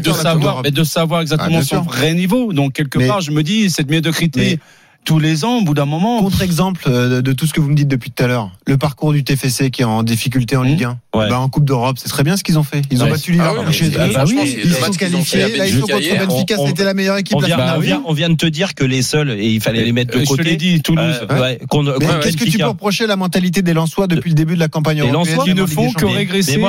de- 0.00 0.12
savoir, 0.12 0.62
mais 0.62 0.70
de 0.70 0.84
savoir 0.84 1.18
Ah, 1.20 1.22
exactement 1.22 1.48
bien 1.48 1.62
son 1.62 1.82
vrai 1.82 2.14
niveau. 2.14 2.52
Donc 2.52 2.72
quelque 2.74 2.98
Mais- 2.98 3.06
part, 3.08 3.20
je 3.20 3.30
me 3.30 3.42
dis 3.42 3.70
cette 3.70 3.90
médiocrité 3.90 4.40
Mais- 4.40 4.58
tous 5.04 5.18
les 5.18 5.44
ans, 5.44 5.58
au 5.58 5.62
bout 5.62 5.72
d'un 5.74 5.86
moment. 5.86 6.20
Contre-exemple 6.20 6.82
euh, 6.86 7.16
de, 7.16 7.20
de 7.22 7.32
tout 7.32 7.46
ce 7.46 7.54
que 7.54 7.60
vous 7.60 7.68
me 7.70 7.74
dites 7.74 7.88
depuis 7.88 8.10
tout 8.10 8.22
à 8.22 8.26
l'heure, 8.26 8.50
le 8.66 8.76
parcours 8.76 9.12
du 9.12 9.24
TFC 9.24 9.70
qui 9.70 9.80
est 9.82 9.84
en 9.86 10.02
difficulté 10.02 10.54
en 10.56 10.64
Mmh. 10.64 10.66
Ligue 10.68 10.84
1. 10.84 10.98
Ouais. 11.18 11.28
Bah, 11.28 11.38
en 11.40 11.48
Coupe 11.48 11.64
d'Europe, 11.64 11.96
c'est 12.00 12.08
très 12.08 12.22
bien 12.24 12.36
ce 12.36 12.42
qu'ils 12.44 12.58
ont 12.58 12.62
fait. 12.62 12.82
Ils 12.90 13.00
ont 13.02 13.06
Ouais. 13.06 13.10
battu 13.12 13.32
Liverpool 13.32 13.58
Ah 13.62 13.68
oui, 13.68 13.74
chez 13.74 13.86
eux. 13.86 13.90
bah 14.14 14.24
oui, 14.26 14.56
Ils 14.64 14.72
sont 14.74 14.90
qualifiés. 14.92 15.56
Là, 15.56 15.66
ils 15.66 15.80
sont 15.80 15.86
Belgique 15.86 16.10
contre. 16.12 16.26
Benfica. 16.26 16.56
C'était 16.66 16.84
la 16.84 16.94
meilleure 16.94 17.16
équipe 17.16 17.36
On 17.36 17.40
vient, 17.40 17.56
on, 17.76 17.80
vient, 17.80 18.02
on 18.06 18.12
vient 18.12 18.28
de 18.30 18.34
te 18.36 18.46
dire 18.46 18.74
que 18.74 18.84
les 18.84 19.02
seuls, 19.02 19.30
et 19.30 19.48
il 19.48 19.60
fallait 19.60 19.84
les 19.84 19.92
mettre 19.92 20.12
de 20.14 20.18
Euh, 20.18 20.22
Je 20.24 20.28
côté. 20.28 20.42
te 20.44 20.48
l'ai 20.48 20.56
dit, 20.56 20.80
Toulouse. 20.82 21.20
Euh, 21.30 21.40
ouais, 21.40 21.58
qu'est-ce 22.22 22.36
que 22.36 22.44
tu 22.44 22.58
peux 22.58 22.66
reprocher 22.66 23.06
la 23.06 23.16
mentalité 23.16 23.62
des 23.62 23.72
Lensois 23.74 24.06
depuis 24.06 24.30
le 24.30 24.34
début 24.36 24.54
de 24.54 24.60
la 24.60 24.68
campagne 24.68 24.96
Les 25.02 25.08
européenne 25.08 25.34
Lensois 25.36 25.44
qui 25.44 25.50
même 25.50 25.58
en 25.58 25.62
ne 25.62 25.66
font 25.66 25.92
que 25.92 26.06
régresser 26.06 26.60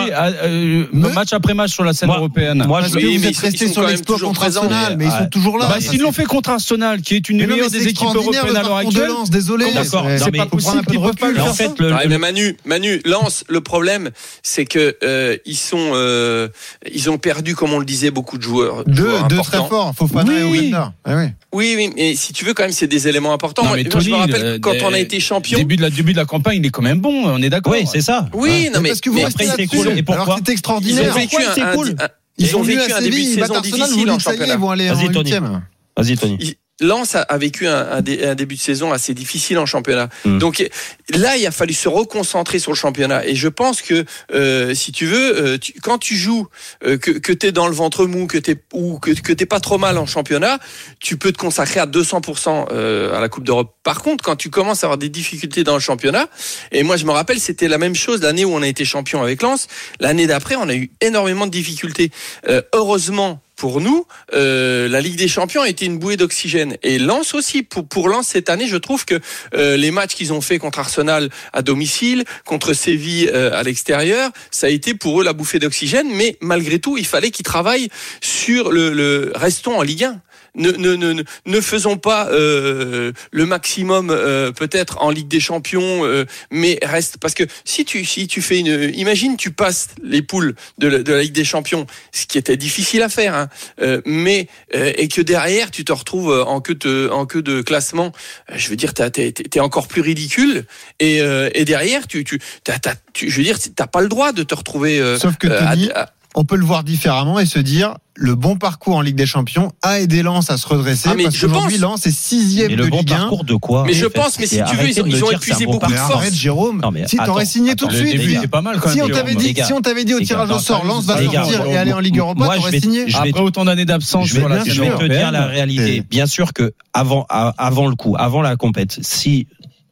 euh, 0.43 0.85
match 0.93 1.33
après 1.33 1.53
match 1.53 1.71
sur 1.71 1.83
la 1.83 1.93
scène 1.93 2.09
européenne. 2.09 2.63
moi, 2.67 2.81
je- 2.81 2.89
vous 2.89 2.97
êtes 2.97 3.03
ils 3.03 3.39
restés 3.39 3.67
sur 3.67 3.83
l'exploit 3.83 4.19
contre 4.19 4.43
Arsenal, 4.43 4.95
mais- 4.97 5.05
ils 5.05 5.11
sont 5.11 5.27
toujours 5.31 5.57
là. 5.57 5.67
Bah, 5.69 5.77
s'ils 5.79 6.01
l'ont 6.01 6.11
fait 6.11 6.25
contre 6.25 6.49
Arsenal, 6.49 7.01
qui 7.01 7.15
est 7.15 7.29
une 7.29 7.37
Mais 7.37 7.69
des 7.69 7.87
équipes 7.87 8.07
européennes 8.13 8.55
à 8.55 8.63
l'heure 8.63 8.75
actuelle. 8.77 9.09
Désolé. 9.31 9.65
D'accord, 9.73 10.05
C'est 10.05 10.17
non, 10.19 10.25
c'est 10.25 10.31
mais 10.31 10.37
pas 10.39 10.43
faut 10.45 10.49
possible 10.57 10.85
de 10.85 10.97
peuvent 10.97 11.15
pas 11.15 11.27
recul. 11.27 11.37
le 11.37 11.41
En 11.43 11.53
faire 11.53 11.73
mais 12.09 12.17
Manu, 12.17 12.57
Manu, 12.65 13.01
Lance, 13.05 13.43
le 13.47 13.61
problème, 13.61 14.09
c'est 14.43 14.65
que 14.65 14.97
euh, 15.03 15.37
ils 15.45 15.55
sont, 15.57 15.91
euh, 15.93 16.47
ils 16.91 17.09
ont 17.09 17.17
perdu, 17.17 17.55
comme 17.55 17.73
on 17.73 17.79
le 17.79 17.85
disait, 17.85 18.11
beaucoup 18.11 18.37
de 18.37 18.43
joueurs. 18.43 18.83
Deux, 18.85 19.03
joueurs 19.09 19.27
deux 19.27 19.37
très 19.37 19.57
forts, 19.57 19.93
Fofana 19.97 20.39
et 20.39 20.43
Oui. 20.43 20.71
Ah 20.75 20.91
oui. 21.05 21.25
Oui, 21.53 21.73
oui, 21.77 21.91
mais 21.95 22.15
si 22.15 22.31
tu 22.33 22.45
veux, 22.45 22.53
quand 22.53 22.63
même, 22.63 22.71
c'est 22.71 22.87
des 22.87 23.07
éléments 23.07 23.33
importants. 23.33 23.63
Non, 23.63 23.69
Moi, 23.69 23.77
mais 23.77 23.83
moi, 23.83 23.91
Tony, 23.91 24.05
je 24.05 24.09
me 24.11 24.15
rappelle 24.15 24.45
euh, 24.45 24.59
quand 24.59 24.71
des- 24.73 24.83
on 24.83 24.93
a 24.93 24.99
été 24.99 25.19
champion. 25.19 25.57
Début 25.57 25.77
de 25.77 25.81
la 25.81 25.89
début 25.89 26.13
de 26.13 26.17
la 26.17 26.25
campagne, 26.25 26.59
il 26.59 26.65
est 26.65 26.69
quand 26.69 26.81
même 26.81 26.99
bon, 26.99 27.25
on 27.25 27.41
est 27.41 27.49
d'accord. 27.49 27.73
Oui, 27.73 27.85
c'est 27.91 28.01
ça. 28.01 28.29
Oui, 28.33 28.69
non, 28.73 28.81
mais, 28.81 28.89
parce 28.89 29.01
que 29.01 29.09
vous 29.09 29.15
mais 29.17 29.25
restez 29.25 29.45
après, 29.49 29.55
c'est 29.55 29.61
là-dessus. 29.75 29.89
cool. 29.89 29.97
Et 29.97 30.03
pourquoi 30.03 30.23
Alors 30.23 30.35
que 30.35 30.41
c'est 30.45 30.45
ils 30.45 30.49
ont 30.49 30.53
extraordinaire. 30.53 31.13
vécu 31.13 31.29
Pourquoi 31.35 31.49
un, 31.51 31.55
c'est 31.55 31.61
un- 31.61 31.75
cool 31.75 31.95
un- 31.99 32.07
ils 32.37 32.55
ont 32.55 32.61
venus 32.61 32.79
vécu 32.79 32.91
un 32.93 33.01
début 33.01 33.15
de 33.17 33.21
ils 33.21 33.33
saison 33.41 33.61
difficile 33.61 34.11
en 34.11 34.19
championnat. 34.19 34.53
Ils 34.53 34.59
vont 34.59 34.69
aller 34.69 34.87
Vas-y, 34.89 35.07
en 35.07 35.11
Tony. 35.11 35.19
huitième. 35.31 35.61
Vas-y, 35.97 36.17
Tony. 36.17 36.55
Lens 36.81 37.15
a, 37.15 37.21
a 37.21 37.37
vécu 37.37 37.67
un, 37.67 37.91
un 37.91 38.01
dé- 38.01 38.23
un 38.25 38.35
début 38.35 38.55
de 38.55 38.59
saison 38.61 38.91
assez 38.91 39.13
difficile 39.13 39.57
en 39.59 39.65
championnat. 39.65 40.09
Mm. 40.25 40.37
Donc 40.39 40.69
là, 41.13 41.37
il 41.37 41.45
a 41.45 41.51
fallu 41.51 41.73
se 41.73 41.89
reconcentrer 41.89 42.59
sur 42.59 42.71
le 42.71 42.77
championnat. 42.77 43.25
Et 43.25 43.35
je 43.35 43.47
pense 43.47 43.81
que 43.81 44.05
euh, 44.33 44.73
si 44.73 44.91
tu 44.91 45.05
veux, 45.05 45.41
euh, 45.53 45.57
tu- 45.57 45.73
quand 45.81 45.97
tu 45.97 46.15
joues, 46.15 46.47
euh, 46.85 46.97
que, 46.97 47.11
que 47.11 47.33
tu 47.33 47.47
es 47.47 47.51
dans 47.51 47.67
le 47.67 47.73
ventre 47.73 48.05
mou, 48.05 48.27
que 48.27 48.37
tu 48.37 48.55
ou 48.73 48.99
que, 48.99 49.11
que 49.11 49.33
t'es 49.33 49.45
pas 49.45 49.59
trop 49.59 49.77
mal 49.77 49.97
en 49.97 50.05
championnat, 50.05 50.59
tu 50.99 51.17
peux 51.17 51.31
te 51.31 51.37
consacrer 51.37 51.79
à 51.79 51.85
200% 51.85 52.67
euh, 52.71 53.15
à 53.15 53.19
la 53.21 53.29
Coupe 53.29 53.43
d'Europe. 53.43 53.75
Par 53.83 54.01
contre, 54.01 54.23
quand 54.23 54.35
tu 54.35 54.49
commences 54.49 54.83
à 54.83 54.87
avoir 54.87 54.97
des 54.97 55.09
difficultés 55.09 55.63
dans 55.63 55.73
le 55.73 55.79
championnat, 55.79 56.27
et 56.71 56.83
moi 56.83 56.97
je 56.97 57.05
me 57.05 57.11
rappelle, 57.11 57.39
c'était 57.39 57.67
la 57.67 57.77
même 57.77 57.95
chose 57.95 58.21
l'année 58.21 58.45
où 58.45 58.53
on 58.53 58.61
a 58.61 58.67
été 58.67 58.85
champion 58.85 59.21
avec 59.21 59.41
Lens. 59.41 59.67
L'année 59.99 60.27
d'après, 60.27 60.55
on 60.55 60.69
a 60.69 60.75
eu 60.75 60.91
énormément 61.01 61.45
de 61.45 61.51
difficultés. 61.51 62.11
Euh, 62.47 62.61
heureusement 62.73 63.41
pour 63.59 63.81
nous, 63.81 64.05
euh, 64.33 64.87
la 64.87 65.01
Ligue 65.01 65.17
des 65.17 65.27
Champions 65.27 65.61
a 65.61 65.67
été 65.67 65.85
une 65.85 65.99
bouée 65.99 66.15
d'oxygène. 66.15 66.77
Et 66.81 66.97
Lens 66.97 67.33
aussi, 67.33 67.61
pour, 67.61 67.85
pour 67.85 68.07
Lens 68.07 68.29
cette 68.29 68.49
année, 68.49 68.67
je 68.67 68.77
trouve 68.77 69.03
que 69.03 69.19
euh, 69.53 69.75
les 69.75 69.91
matchs 69.91 70.15
qu'ils 70.15 70.31
ont 70.31 70.39
fait 70.39 70.59
contre 70.59 70.79
Arsenal 70.79 71.29
à 71.51 71.61
domicile, 71.61 72.23
contre 72.45 72.71
Séville 72.71 73.29
euh, 73.33 73.51
à 73.53 73.63
l'extérieur, 73.63 74.31
ça 74.49 74.67
a 74.67 74.69
été 74.69 74.93
pour 74.93 75.19
eux 75.19 75.25
la 75.25 75.33
bouffée 75.33 75.59
d'oxygène. 75.59 76.07
Mais 76.09 76.37
malgré 76.39 76.79
tout, 76.79 76.97
il 76.97 77.05
fallait 77.05 77.31
qu'ils 77.31 77.43
travaillent 77.45 77.89
sur 78.21 78.71
le, 78.71 78.93
le... 78.93 79.33
Restons 79.35 79.77
en 79.77 79.81
Ligue 79.81 80.05
1 80.05 80.21
ne, 80.59 80.71
ne, 80.71 80.95
ne, 80.95 81.23
ne- 81.45 81.61
faisons 81.61 81.97
pas 81.97 82.27
euh, 82.29 83.11
le 83.31 83.45
maximum 83.45 84.09
euh, 84.11 84.51
peut-être 84.51 85.01
en 85.01 85.09
Ligue 85.09 85.27
des 85.27 85.39
Champions, 85.39 86.05
euh, 86.05 86.25
mais 86.51 86.77
reste 86.83 87.17
parce 87.19 87.33
que 87.33 87.43
si 87.65 87.85
tu 87.85 88.05
si 88.05 88.27
tu 88.27 88.41
fais 88.41 88.59
une, 88.59 88.91
imagine 88.95 89.35
tu 89.37 89.51
passes 89.51 89.87
les 90.03 90.21
poules 90.21 90.53
de 90.77 90.87
la, 90.87 90.99
de 90.99 91.13
la 91.13 91.21
Ligue 91.21 91.33
des 91.33 91.43
Champions, 91.45 91.87
ce 92.11 92.25
qui 92.27 92.37
était 92.37 92.57
difficile 92.57 93.01
à 93.01 93.09
faire, 93.09 93.33
hein, 93.33 93.49
euh, 93.81 94.01
mais 94.05 94.47
euh, 94.75 94.91
et 94.95 95.07
que 95.07 95.21
derrière 95.21 95.71
tu 95.71 95.83
te 95.85 95.91
retrouves 95.91 96.31
en 96.47 96.61
queue 96.61 96.75
de 96.75 97.09
en 97.11 97.25
queue 97.25 97.41
de 97.41 97.61
classement, 97.61 98.11
euh, 98.51 98.55
je 98.57 98.69
veux 98.69 98.75
dire 98.75 98.93
t'es 98.93 99.31
t'es 99.31 99.59
encore 99.59 99.87
plus 99.87 100.01
ridicule 100.01 100.65
et, 100.99 101.21
euh, 101.21 101.49
et 101.55 101.65
derrière 101.65 102.07
tu 102.07 102.23
tu, 102.23 102.39
t'as- 102.63 102.79
t'as- 102.79 102.95
tu 103.13 103.29
je 103.29 103.37
veux 103.37 103.43
dire 103.43 103.57
t'as 103.75 103.87
pas 103.87 104.01
le 104.01 104.09
droit 104.09 104.31
de 104.33 104.43
te 104.43 104.53
retrouver 104.55 104.99
euh, 104.99 105.17
Sauf 105.17 105.37
que 105.37 105.47
à- 105.47 105.69
Tony, 105.71 105.89
à- 105.91 106.11
on 106.35 106.45
peut 106.45 106.55
le 106.57 106.65
voir 106.65 106.83
différemment 106.83 107.39
et 107.39 107.45
se 107.45 107.59
dire 107.59 107.95
le 108.15 108.35
bon 108.35 108.57
parcours 108.57 108.97
en 108.97 109.01
Ligue 109.01 109.15
des 109.15 109.25
Champions 109.25 109.71
a 109.81 109.99
aidé 110.01 110.21
Lens 110.23 110.49
à 110.51 110.57
se 110.57 110.67
redresser 110.67 111.07
Ah, 111.09 111.15
mais 111.15 111.23
parce 111.23 111.35
je 111.37 111.47
qu'aujourd'hui 111.47 111.77
pense. 111.79 111.81
Lens 111.81 112.05
est 112.05 112.11
sixième 112.11 112.69
de 112.71 112.75
le 112.75 112.87
bon 112.87 112.99
Ligue 112.99 113.13
1. 113.13 113.17
parcours 113.17 113.43
de 113.45 113.55
quoi 113.55 113.83
Mais 113.87 113.93
je 113.93 114.03
fait 114.05 114.09
pense, 114.09 114.37
mais 114.37 114.45
si 114.45 114.61
tu 114.63 114.75
veux, 114.75 114.89
ils 114.89 114.95
de 114.95 115.07
ils 115.07 115.23
ont 115.23 115.31
épuisé 115.31 115.65
bon 115.65 115.71
beaucoup 115.73 115.85
de 115.87 115.91
Mais 115.91 115.97
parcours. 115.97 116.13
force. 116.15 116.25
arrête 116.25 116.33
Jérôme. 116.35 116.81
Non, 116.83 116.91
mais 116.91 117.07
si 117.07 117.15
t'aurais 117.17 117.45
signé 117.45 117.75
tout 117.75 117.87
de 117.87 117.93
suite, 117.93 118.47
pas 118.51 118.61
mal 118.61 118.79
quand 118.79 118.89
si 118.89 119.01
on 119.01 119.07
t'avait 119.07 119.35
dit, 119.35 119.53
gars. 119.53 119.65
si 119.65 119.73
on 119.73 119.81
t'avait 119.81 120.03
dit 120.03 120.13
au 120.13 120.19
tirage 120.19 120.51
au 120.51 120.59
sort, 120.59 120.83
Lens 120.85 121.05
va 121.05 121.21
sortir 121.23 121.65
et 121.65 121.77
aller 121.77 121.93
en 121.93 121.99
Ligue 121.99 122.17
Europa, 122.19 122.43
moi, 122.43 122.53
je 122.55 122.59
t'aurais 122.59 122.71
vais- 122.71 122.79
signé. 122.81 123.05
Après 123.15 123.39
autant 123.41 123.63
d'années 123.65 123.85
d'absence 123.85 124.27
Je 124.27 124.35
vais, 124.35 124.41
te 124.41 125.07
dire 125.07 125.31
la 125.31 125.45
réalité. 125.47 126.03
Bien 126.09 126.25
sûr 126.27 126.53
que 126.53 126.73
avant, 126.93 127.25
avant 127.29 127.87
le 127.87 127.95
coup, 127.95 128.15
avant 128.19 128.41
la 128.41 128.55
compète, 128.57 128.99
si 129.01 129.47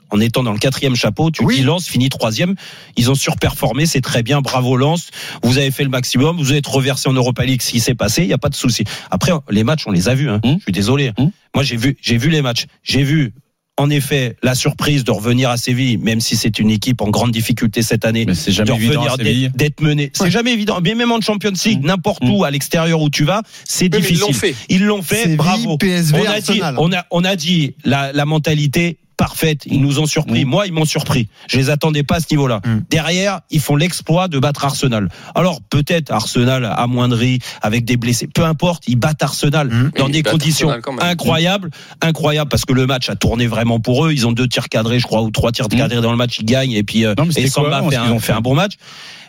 en 0.10 0.20
étant 0.20 0.44
dans 0.44 0.52
le 0.54 0.60
quatrième 0.60 0.96
chapeau, 0.96 1.32
tu 1.32 1.44
Oui. 1.44 1.58
dis 1.58 1.62
Lens 1.64 1.88
finit 1.88 2.10
troisième, 2.10 2.56
ils 2.96 3.10
ont 3.12 3.16
surperformé, 3.16 3.86
c'est 3.86 4.02
très 4.02 4.24
bien, 4.24 4.42
bravo 4.42 4.78
Lens, 4.78 5.10
vous 5.44 5.58
avez 5.58 5.72
fait 5.72 5.84
le 5.84 5.90
maximum, 5.90 6.38
vous 6.38 6.54
êtes 6.54 6.68
reversé 6.68 7.10
en 7.10 7.14
Europa 7.14 7.44
League, 7.46 7.62
ce 7.62 7.72
qui 7.72 7.80
s'est 7.80 7.96
passé, 7.96 8.24
il 8.24 8.30
y 8.30 8.34
a 8.34 8.38
pas 8.38 8.50
de 8.50 8.56
souci. 8.56 8.84
Après, 9.12 9.32
les 9.50 9.64
matchs, 9.64 9.84
on 9.88 9.92
les 9.92 10.10
a 10.10 10.16
vus. 10.16 10.30
Hein. 10.30 10.40
Hum. 10.44 10.56
Je 10.58 10.64
suis 10.64 10.72
désolé. 10.72 11.12
Hum. 11.18 11.32
Moi, 11.56 11.64
j'ai 11.64 11.78
vu, 11.78 11.98
j'ai 12.02 12.18
vu 12.18 12.30
les 12.30 12.42
matchs, 12.42 12.66
j'ai 12.84 13.04
vu. 13.04 13.34
En 13.80 13.92
effet, 13.92 14.36
la 14.42 14.56
surprise 14.56 15.04
de 15.04 15.12
revenir 15.12 15.52
à 15.52 15.58
Séville, 15.58 15.98
même 15.98 16.20
si 16.20 16.36
c'est 16.36 16.58
une 16.58 16.72
équipe 16.72 17.00
en 17.00 17.10
grande 17.12 17.30
difficulté 17.30 17.84
cette 17.84 18.06
année, 18.06 18.26
Mais 18.26 18.34
c'est 18.34 18.50
de 18.50 18.56
jamais 18.56 18.74
évident 18.74 19.02
revenir 19.02 19.14
à 19.14 19.18
Séville. 19.18 19.52
d'être 19.54 19.82
mené. 19.82 20.10
C'est 20.16 20.32
jamais 20.32 20.52
évident. 20.54 20.80
Mais 20.84 20.96
même 20.96 21.12
en 21.12 21.22
Champions 21.22 21.54
League, 21.64 21.84
n'importe 21.84 22.24
Mm. 22.24 22.30
où, 22.32 22.44
à 22.44 22.50
l'extérieur 22.50 23.00
où 23.04 23.12
tu 23.12 23.24
vas, 23.24 23.44
c'est 23.66 23.84
Oui, 23.86 23.90
mais 23.92 23.98
ils 24.00 24.02
difficile. 24.02 24.22
l'ont 24.22 24.34
fait. 24.34 24.56
Ils 24.70 24.84
l'ont 24.84 25.02
fait, 25.04 25.16
Séville, 25.22 25.38
bravo. 25.38 25.78
PSV, 25.78 26.18
on 26.18 26.22
a 26.26 26.40
dit, 26.42 26.50
Arsenal. 26.62 26.76
on 26.80 26.92
a, 26.92 27.06
on 27.12 27.24
a 27.24 27.36
dit 27.36 27.76
la, 27.86 28.12
la 28.14 28.26
mentalité 28.26 28.98
parfaite. 29.18 29.64
Ils 29.66 29.82
nous 29.82 30.00
ont 30.00 30.06
surpris. 30.06 30.46
Mm. 30.46 30.48
Moi, 30.50 30.68
ils 30.68 30.74
m'ont 30.74 30.86
surpris. 30.86 31.28
Je 31.48 31.58
les 31.58 31.70
attendais 31.70 32.04
pas 32.04 32.16
à 32.16 32.20
ce 32.20 32.28
niveau-là. 32.32 32.62
Mm. 32.66 32.78
Derrière, 32.90 33.42
ils 33.50 33.60
font 33.60 33.76
l'exploit 33.76 34.28
de 34.28 34.40
battre 34.40 34.64
Arsenal. 34.64 35.10
Alors 35.36 35.60
peut-être 35.62 36.12
Arsenal 36.12 36.66
amoindri 36.78 37.40
avec 37.62 37.84
des 37.84 37.98
blessés. 37.98 38.28
Peu 38.28 38.44
importe, 38.46 38.84
ils 38.88 38.96
battent 38.96 39.24
Arsenal 39.24 39.68
Mm. 39.68 39.92
dans 39.98 40.10
des 40.10 40.24
conditions 40.24 40.72
incroyables, 41.02 41.72
incroyables 42.02 42.50
parce 42.50 42.64
que 42.66 42.74
le 42.74 42.86
match 42.86 43.10
a 43.10 43.16
tourné 43.16 43.48
vraiment 43.48 43.80
pour 43.80 44.06
eux. 44.06 44.14
Ils 44.14 44.28
ont 44.28 44.32
deux 44.32 44.48
tirs 44.48 44.70
cadrés, 44.70 45.00
je 45.00 45.06
crois, 45.06 45.22
ou 45.24 45.32
trois 45.32 45.52
tirs 45.52 45.68
cadrés 45.68 46.02
dans 46.02 46.12
le 46.12 46.18
match. 46.18 46.38
Ils 46.40 46.46
gagnent 46.46 46.72
et 46.74 46.84
puis 46.84 47.06
euh, 47.06 47.16
Non, 47.18 47.26
et 47.36 47.48
Samba 47.48 47.82
cohérent, 47.82 47.90
fait 47.90 47.96
un, 47.98 48.12
ont 48.12 48.20
fait 48.20 48.28
fait. 48.28 48.34
un 48.34 48.42
bon 48.42 48.54
match. 48.56 48.74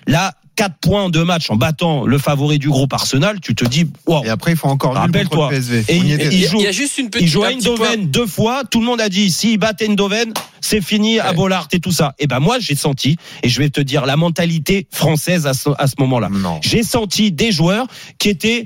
Là, 0.07 0.33
4 0.59 0.75
points 0.81 1.05
en 1.05 1.09
deux 1.09 1.25
matchs 1.25 1.51
en 1.51 1.57
battant 1.57 2.05
le 2.05 2.19
favori 2.19 2.59
du 2.59 2.69
groupe 2.69 2.93
Arsenal, 2.93 3.39
tu 3.41 3.55
te 3.55 3.65
dis, 3.65 3.87
wow. 4.09 4.25
Et 4.25 4.29
après, 4.29 4.51
il 4.51 4.57
faut 4.57 4.67
encore 4.67 4.95
Rappelle-toi. 4.95 5.51
Et 5.89 5.97
il- 5.97 6.21
et 6.21 6.47
joue- 6.49 6.59
il 6.59 6.65
y 6.65 6.67
a 6.67 6.73
juste 6.73 6.99
une 6.99 7.11
petite. 7.11 7.29
Il 7.29 7.31
joue 7.31 7.45
à. 7.45 7.51
Eindhoven 7.53 8.11
deux 8.11 8.27
fois. 8.27 8.65
Tout 8.69 8.81
le 8.81 8.87
monde 8.87 9.01
a 9.01 9.09
dit, 9.09 9.31
s'il 9.31 9.57
battait 9.59 9.87
Eindhoven, 9.89 10.33
c'est 10.61 10.81
fini 10.81 11.21
à. 11.21 11.33
Bollard 11.33 11.69
et 11.71 11.79
tout 11.79 11.93
ça. 11.93 12.15
Et 12.19 12.27
ben 12.27 12.41
moi, 12.41 12.59
j'ai 12.59 12.75
senti, 12.75 13.17
et 13.45 13.49
je 13.49 13.61
vais 13.61 13.71
te 13.71 13.81
dire 13.81 14.05
la 14.05 14.17
mentalité 14.17 14.89
française 14.91 15.47
à 15.47 15.55
ce, 15.55 15.71
à 15.79 15.87
ce 15.87 15.95
moment-là. 16.01 16.29
Non. 16.29 16.59
J'ai 16.61 16.83
senti 16.83 17.31
des 17.31 17.53
joueurs 17.53 17.87
qui 18.19 18.29
étaient 18.29 18.65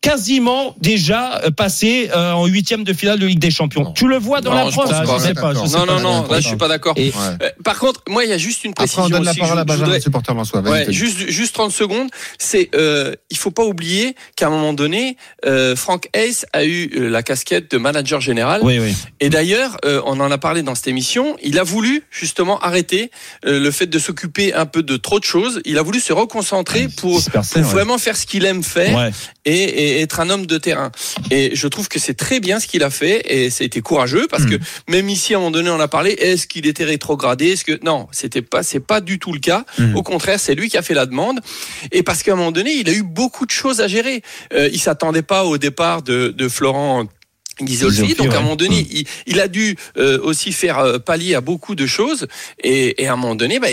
quasiment 0.00 0.74
déjà 0.80 1.40
euh, 1.44 1.50
passés 1.50 2.08
euh, 2.14 2.32
en 2.32 2.46
huitième 2.46 2.84
de 2.84 2.92
finale 2.92 3.18
de 3.18 3.26
Ligue 3.26 3.38
des 3.40 3.50
Champions. 3.50 3.82
Non. 3.84 3.92
Tu 3.92 4.06
le 4.06 4.16
vois 4.16 4.40
dans 4.40 4.50
Non, 4.54 4.64
la 4.64 4.70
je 4.70 4.76
preuve. 4.76 4.88
pense 4.90 5.06
pas. 5.06 5.18
Je 5.18 5.22
sais 5.22 5.34
pas, 5.34 5.52
je 5.54 5.66
sais 5.66 5.76
Non, 5.78 5.86
pas. 5.86 5.92
non, 5.94 6.00
non, 6.00 6.26
là 6.30 6.40
je 6.40 6.46
suis 6.46 6.56
pas 6.56 6.68
d'accord. 6.68 6.94
Et- 6.96 7.08
Ouais. 7.08 7.12
Euh, 7.42 7.48
Par 7.64 7.78
contre, 7.78 8.02
moi 8.08 8.24
il 8.24 8.30
y 8.30 8.32
a 8.32 8.38
juste 8.38 8.64
une 8.64 8.70
Après, 8.72 8.84
précision 8.84 9.04
on 9.04 9.08
donne 9.08 9.24
la 9.24 9.30
aussi. 9.32 9.40
parole 9.40 9.58
à 9.58 9.64
Benjamin, 9.64 9.98
supporter 9.98 10.32
Ouais, 10.64 10.86
juste, 10.92 11.28
juste 11.30 11.54
30 11.54 11.72
secondes. 11.72 12.08
C'est, 12.38 12.70
euh, 12.74 13.14
il 13.30 13.36
faut 13.36 13.50
pas 13.50 13.64
oublier 13.64 14.14
qu'à 14.36 14.46
un 14.46 14.50
moment 14.50 14.72
donné, 14.72 15.16
euh, 15.46 15.74
Frank 15.74 16.08
Hayes 16.14 16.44
a 16.52 16.64
eu 16.64 16.90
euh, 16.96 17.08
la 17.08 17.22
casquette 17.22 17.70
de 17.70 17.78
manager 17.78 18.20
général. 18.20 18.60
Oui, 18.62 18.78
oui. 18.78 18.94
Et 19.20 19.30
d'ailleurs, 19.30 19.78
euh, 19.84 20.00
on 20.06 20.20
en 20.20 20.30
a 20.30 20.38
parlé 20.38 20.62
dans 20.62 20.74
cette 20.74 20.88
émission. 20.88 21.36
Il 21.42 21.58
a 21.58 21.62
voulu 21.64 22.04
justement 22.10 22.58
arrêter 22.60 23.10
euh, 23.46 23.58
le 23.58 23.70
fait 23.70 23.86
de 23.86 23.98
s'occuper 23.98 24.52
un 24.54 24.66
peu 24.66 24.82
de 24.82 24.96
trop 24.96 25.18
de 25.18 25.24
choses. 25.24 25.60
Il 25.64 25.78
a 25.78 25.82
voulu 25.82 25.98
se 26.00 26.12
reconcentrer 26.12 26.88
pour, 26.88 27.16
Dispersé, 27.16 27.60
pour 27.60 27.68
ouais. 27.68 27.74
vraiment 27.74 27.98
faire 27.98 28.16
ce 28.16 28.26
qu'il 28.26 28.44
aime 28.44 28.62
faire 28.62 28.96
Ouais. 28.96 29.10
Et, 29.52 29.98
et 29.98 30.00
être 30.02 30.20
un 30.20 30.28
homme 30.30 30.46
de 30.46 30.58
terrain. 30.58 30.90
Et 31.30 31.50
je 31.54 31.66
trouve 31.68 31.88
que 31.88 31.98
c'est 31.98 32.14
très 32.26 32.38
bien 32.40 32.60
ce 32.60 32.66
qu'il 32.66 32.82
a 32.82 32.90
fait 32.90 33.16
et 33.26 33.46
été 33.68 33.80
courageux 33.80 34.26
parce 34.30 34.44
Hmm. 34.44 34.50
que 34.50 34.56
même 34.88 35.08
ici 35.08 35.34
à 35.34 35.36
un 35.36 35.40
moment 35.40 35.50
donné 35.58 35.70
on 35.70 35.80
a 35.80 35.88
parlé 35.88 36.10
est-ce 36.12 36.46
qu'il 36.46 36.66
était 36.66 36.84
rétrogradé 36.84 37.48
est-ce 37.52 37.64
que 37.64 37.78
non 37.82 38.06
c'était 38.12 38.42
pas 38.42 38.62
c'est 38.62 38.80
pas 38.92 39.00
du 39.00 39.18
tout 39.18 39.32
le 39.32 39.40
cas 39.40 39.64
Hmm. 39.78 39.96
au 39.96 40.02
contraire 40.02 40.38
c'est 40.38 40.54
lui 40.54 40.68
qui 40.70 40.76
a 40.76 40.82
fait 40.82 40.94
la 40.94 41.06
demande 41.06 41.40
et 41.92 42.02
parce 42.02 42.22
qu'à 42.22 42.32
un 42.32 42.36
moment 42.36 42.52
donné 42.52 42.72
il 42.72 42.88
a 42.88 42.92
eu 42.92 43.02
beaucoup 43.02 43.46
de 43.46 43.50
choses 43.50 43.80
à 43.80 43.88
gérer 43.88 44.22
euh, 44.52 44.68
il 44.72 44.78
s'attendait 44.80 45.22
pas 45.34 45.44
au 45.44 45.58
départ 45.58 46.02
de, 46.02 46.28
de 46.36 46.48
Florent 46.48 47.06
Ghisolfi, 47.60 48.14
donc 48.14 48.32
à 48.34 48.38
un 48.38 48.42
moment 48.42 48.54
donné, 48.54 48.86
il, 48.90 49.04
il 49.26 49.40
a 49.40 49.48
dû 49.48 49.74
euh, 49.96 50.20
aussi 50.22 50.52
faire 50.52 50.78
euh, 50.78 50.98
pallier 51.00 51.34
à 51.34 51.40
beaucoup 51.40 51.74
de 51.74 51.86
choses, 51.86 52.28
et, 52.62 53.02
et 53.02 53.08
à 53.08 53.14
un 53.14 53.16
moment 53.16 53.34
donné, 53.34 53.58
bah, 53.58 53.66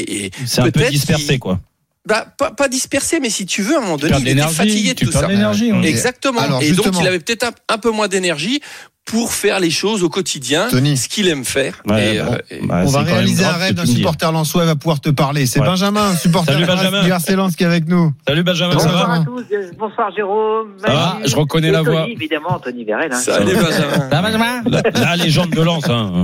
C'est 0.47 0.61
un 0.61 0.71
peu 0.71 0.83
dispersé, 0.89 1.37
quoi. 1.37 1.59
Bah, 2.05 2.25
pas, 2.37 2.51
pas 2.51 2.67
dispersé, 2.67 3.19
mais 3.19 3.29
si 3.29 3.45
tu 3.45 3.61
veux, 3.61 3.75
à 3.75 3.79
un 3.79 3.81
moment 3.81 3.97
donné, 3.97 4.15
il 4.19 4.27
était 4.27 4.41
fatigué 4.41 4.93
de 4.93 5.05
tout 5.05 5.11
ça. 5.11 5.27
de. 5.27 5.85
Exactement. 5.85 6.41
Alors, 6.41 6.61
et 6.61 6.71
donc, 6.71 6.87
il 6.99 7.07
avait 7.07 7.19
peut-être 7.19 7.43
un, 7.43 7.51
un 7.73 7.77
peu 7.77 7.91
moins 7.91 8.07
d'énergie 8.07 8.61
pour 9.05 9.33
faire 9.33 9.59
les 9.59 9.69
choses 9.69 10.01
au 10.03 10.09
quotidien, 10.09 10.67
Tony. 10.67 10.97
ce 10.97 11.07
qu'il 11.07 11.27
aime 11.27 11.45
faire. 11.45 11.83
Ouais, 11.87 12.15
Et, 12.15 12.19
bon. 12.23 12.33
euh, 12.33 12.37
et- 12.49 12.65
Bah, 12.65 12.81
On 12.85 12.89
va 12.89 13.01
réaliser 13.03 13.43
grave 13.43 13.53
un 13.55 13.57
rêve 13.59 13.73
d'un 13.75 13.85
supporter 13.85 14.31
lensois 14.31 14.63
il 14.63 14.65
va 14.65 14.75
pouvoir 14.75 14.99
te 14.99 15.09
parler. 15.11 15.45
C'est 15.45 15.59
Ouais. 15.59 15.65
Benjamin, 15.67 16.09
un 16.09 16.15
supporter 16.15 16.53
Salut, 16.53 16.65
Benjamin. 16.65 17.03
du 17.03 17.11
RC 17.11 17.35
Lens 17.35 17.55
qui 17.55 17.61
est 17.63 17.67
avec 17.67 17.87
nous. 17.87 18.11
Salut 18.27 18.41
Benjamin, 18.41 18.79
ça 18.79 18.85
Bonjour. 18.87 18.91
va 18.93 19.05
Bonsoir 19.05 19.21
à 19.21 19.25
tous, 19.25 19.53
euh, 19.55 19.71
bonsoir 19.77 20.11
Jérôme. 20.15 20.67
Ça 20.83 20.91
va 20.91 21.17
Je 21.23 21.35
reconnais 21.35 21.67
et 21.67 21.71
la 21.71 21.83
Tony, 21.83 21.91
voix. 21.95 22.07
Évidemment, 22.09 22.57
Tony 22.63 22.83
Vérel. 22.83 23.11
Hein. 23.13 23.17
Salut 23.17 23.53
Benjamin. 23.55 24.63
la, 24.65 24.81
la 24.99 25.15
légende 25.17 25.51
de 25.51 25.61
Lens. 25.61 25.87
Hein. 25.87 26.23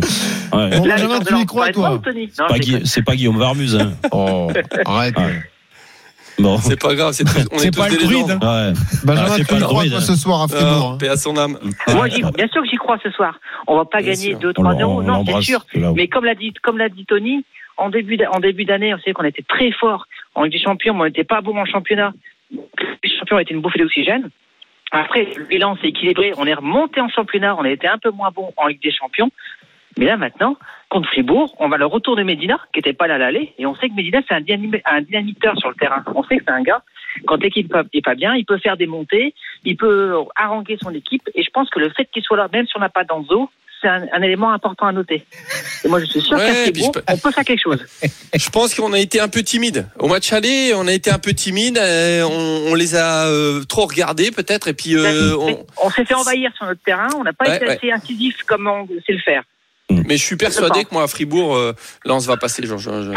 Ouais. 0.51 0.69
Bon, 0.79 0.83
Benjamin, 0.87 1.19
tu 1.19 1.37
y 1.39 1.45
crois, 1.45 1.69
toi. 1.69 2.01
C'est 2.85 3.03
pas 3.03 3.15
Guillaume 3.15 3.37
Varmuz. 3.37 3.75
Hein. 3.79 3.91
Oh, 4.11 4.51
arrête. 4.85 5.13
Bon. 6.39 6.57
C'est 6.57 6.79
pas 6.81 6.95
grave, 6.95 7.13
c'est 7.13 7.23
on 7.51 7.57
C'est 7.59 7.67
est 7.67 7.71
tous 7.71 7.79
pas 7.79 7.89
le 7.89 7.97
des 7.97 8.03
druide. 8.03 8.27
Ouais. 8.29 8.73
Benjamin, 9.03 9.29
Ah, 9.39 9.43
pas 9.47 9.55
le 9.55 9.61
druide, 9.61 9.93
hein. 9.93 9.99
ce 9.99 10.15
soir 10.15 10.41
à 10.43 10.47
Fribourg 10.47 10.89
Ah, 10.91 10.93
hein 10.93 10.97
paix 10.99 11.09
à 11.09 11.17
son 11.17 11.37
âme. 11.37 11.57
Moi, 11.93 12.07
bien 12.07 12.47
sûr 12.47 12.61
que 12.63 12.67
j'y 12.69 12.77
crois 12.77 12.97
ce 13.03 13.11
soir. 13.11 13.39
On 13.67 13.75
va 13.77 13.85
pas 13.85 13.99
Bien 14.01 14.11
gagner 14.13 14.31
sûr. 14.31 14.39
2-3-0. 14.39 14.83
On 14.85 15.01
Non, 15.01 15.23
c'est 15.25 15.41
sûr. 15.41 15.65
Mais 15.95 16.07
comme 16.07 16.25
l'a 16.25 16.35
dit, 16.35 16.53
comme 16.63 16.77
l'a 16.77 16.89
dit 16.89 17.05
Tony, 17.05 17.43
en 17.77 17.89
début 17.89 18.17
d'a- 18.17 18.31
en 18.31 18.39
début 18.39 18.65
d'année, 18.65 18.93
on 18.93 18.99
sait 18.99 19.13
qu'on 19.13 19.23
était 19.23 19.43
très 19.47 19.71
fort 19.71 20.05
en 20.35 20.43
Ligue 20.43 20.53
des 20.53 20.59
Champions, 20.61 20.93
mais 20.93 21.01
on 21.01 21.05
n'était 21.05 21.23
pas 21.23 21.41
bon 21.41 21.57
en 21.57 21.65
championnat. 21.65 22.13
Les 22.51 23.09
champions 23.19 23.39
étaient 23.39 23.53
une 23.53 23.61
bouffée 23.61 23.79
d'oxygène. 23.79 24.29
Après, 24.93 25.25
le 25.37 25.45
bilan 25.45 25.77
s'est 25.81 25.87
équilibré. 25.87 26.33
On 26.37 26.45
est 26.45 26.53
remonté 26.53 26.99
en 26.99 27.07
championnat. 27.07 27.55
On 27.57 27.63
a 27.63 27.69
été 27.69 27.87
un 27.87 27.97
peu 27.97 28.11
moins 28.11 28.29
bon 28.35 28.51
en 28.57 28.67
Ligue 28.67 28.81
des 28.83 28.91
Champions. 28.91 29.31
Mais 29.97 30.05
là, 30.05 30.17
maintenant, 30.17 30.57
contre 30.89 31.07
Fribourg, 31.09 31.55
on 31.59 31.67
va 31.69 31.77
le 31.77 31.85
retour 31.85 32.15
de 32.15 32.23
Medina, 32.23 32.59
qui 32.73 32.79
n'était 32.79 32.93
pas 32.93 33.07
là 33.07 33.15
à 33.15 33.17
l'aller. 33.17 33.53
Et 33.57 33.65
on 33.65 33.75
sait 33.75 33.89
que 33.89 33.93
Medina, 33.93 34.19
c'est 34.27 34.33
un, 34.33 34.41
dynami- 34.41 34.81
un 34.85 35.01
dynamiteur 35.01 35.57
sur 35.57 35.69
le 35.69 35.75
terrain. 35.75 36.03
On 36.15 36.23
sait 36.23 36.37
que 36.37 36.43
c'est 36.45 36.51
un 36.53 36.61
gars, 36.63 36.81
quand 37.27 37.41
l'équipe 37.41 37.73
n'est 37.93 38.01
pas 38.01 38.15
bien, 38.15 38.33
il 38.35 38.45
peut 38.45 38.57
faire 38.57 38.77
des 38.77 38.87
montées, 38.87 39.33
il 39.65 39.75
peut 39.77 40.13
haranguer 40.35 40.77
son 40.81 40.91
équipe. 40.91 41.29
Et 41.35 41.43
je 41.43 41.49
pense 41.49 41.69
que 41.69 41.79
le 41.79 41.89
fait 41.89 42.05
qu'il 42.13 42.23
soit 42.23 42.37
là, 42.37 42.47
même 42.53 42.65
si 42.67 42.73
on 42.77 42.79
n'a 42.79 42.89
pas 42.89 43.03
d'Anzo, 43.03 43.49
c'est 43.81 43.87
un, 43.87 44.05
un 44.13 44.21
élément 44.21 44.51
important 44.53 44.85
à 44.85 44.91
noter. 44.91 45.23
Et 45.83 45.87
moi, 45.87 45.99
je 45.99 46.05
suis 46.05 46.21
sûr 46.21 46.37
Ouais, 46.37 46.71
qu'à 46.73 47.13
on 47.13 47.17
peut 47.17 47.31
faire 47.31 47.43
quelque 47.43 47.61
chose. 47.63 47.83
Je 48.33 48.49
pense 48.51 48.75
qu'on 48.75 48.93
a 48.93 48.99
été 48.99 49.19
un 49.19 49.27
peu 49.27 49.41
timide. 49.41 49.87
Au 49.97 50.07
match 50.07 50.31
aller, 50.31 50.71
on 50.75 50.87
a 50.87 50.93
été 50.93 51.09
un 51.09 51.17
peu 51.17 51.33
timide. 51.33 51.79
euh, 51.79 52.21
on, 52.23 52.71
on 52.71 52.75
les 52.75 52.95
a 52.95 53.25
euh, 53.27 53.63
trop 53.63 53.87
regardés 53.87 54.29
peut-être. 54.29 54.67
Et 54.67 54.73
puis, 54.73 54.95
euh, 54.95 55.35
on- 55.35 55.65
On 55.83 55.89
s'est 55.89 56.05
fait 56.05 56.13
envahir 56.13 56.51
sur 56.55 56.67
notre 56.67 56.83
terrain. 56.83 57.07
On 57.17 57.23
n'a 57.23 57.33
pas 57.33 57.45
Ouais, 57.49 57.55
été 57.57 57.65
ouais. 57.65 57.71
assez 57.71 57.91
incisif 57.91 58.43
comme 58.43 58.67
on 58.67 58.87
sait 58.87 59.13
le 59.13 59.19
faire. 59.19 59.41
Mais 60.07 60.17
je 60.17 60.23
suis 60.23 60.35
persuadé 60.37 60.83
que 60.85 60.93
moi 60.93 61.03
à 61.03 61.07
Fribourg, 61.07 61.55
euh, 61.55 61.73
Lens 62.05 62.25
va 62.25 62.37
passer. 62.37 62.65
Genre, 62.65 62.77
je- 62.77 62.89
je- 63.03 63.09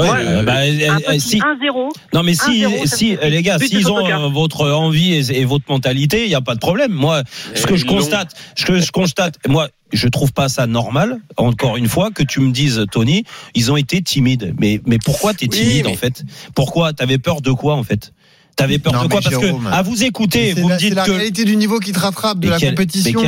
Ouais, 0.00 0.08
Ouais. 0.08 0.08
euh, 0.26 0.42
bah, 0.42 0.60
euh, 0.62 0.90
Un 0.90 1.00
petit 1.00 1.20
si, 1.20 1.36
1-0. 1.40 1.90
non 2.14 2.22
mais 2.22 2.34
si, 2.34 2.64
1-0, 2.64 2.86
ça 2.86 2.96
si 2.96 3.16
les 3.22 3.42
gars, 3.42 3.58
s'ils 3.58 3.90
ont 3.90 4.06
euh, 4.06 4.28
votre 4.28 4.70
envie 4.70 5.12
et, 5.14 5.40
et 5.40 5.44
votre 5.44 5.64
mentalité, 5.68 6.24
il 6.24 6.28
n'y 6.28 6.34
a 6.34 6.40
pas 6.40 6.54
de 6.54 6.60
problème. 6.60 6.92
Moi, 6.92 7.22
ce 7.54 7.66
que 7.66 7.76
je 7.76 7.84
constate, 7.84 8.34
ce 8.56 8.64
que 8.64 8.80
je 8.80 8.90
constate, 8.90 9.36
moi, 9.46 9.68
je 9.92 10.08
trouve 10.08 10.32
pas 10.32 10.48
ça 10.48 10.66
normal. 10.66 11.18
Encore 11.36 11.76
une 11.76 11.88
fois, 11.88 12.10
que 12.10 12.22
tu 12.22 12.40
me 12.40 12.50
dises, 12.52 12.86
Tony, 12.90 13.24
ils 13.54 13.70
ont 13.70 13.76
été 13.76 14.00
timides. 14.00 14.54
Mais 14.58 14.80
mais 14.86 14.98
pourquoi 14.98 15.34
t'es 15.34 15.46
Oui, 15.50 15.58
timide 15.58 15.84
mais- 15.84 15.92
en 15.92 15.96
fait? 15.96 16.24
Pourquoi? 16.54 16.92
T'avais 16.94 17.18
peur 17.18 17.42
de 17.42 17.52
quoi 17.52 17.74
en 17.74 17.82
fait? 17.84 18.12
T'avais 18.56 18.78
peur 18.78 18.92
Non, 18.92 19.04
de 19.04 19.08
quoi 19.08 19.20
Parce 19.22 19.34
Jérôme, 19.40 19.64
que 19.64 19.68
à 19.74 19.82
vous 19.82 20.04
écouter, 20.04 20.52
vous 20.54 20.68
la, 20.68 20.74
me 20.74 20.78
c'est 20.80 20.86
dites 20.86 20.94
la 20.94 21.04
que 21.04 21.10
réalité 21.12 21.44
du 21.44 21.56
niveau 21.56 21.78
qui 21.80 21.92
te 21.92 21.98
rattrape 21.98 22.38
de 22.38 22.48
la 22.50 22.60
compétition. 22.60 23.20
Tu 23.20 23.26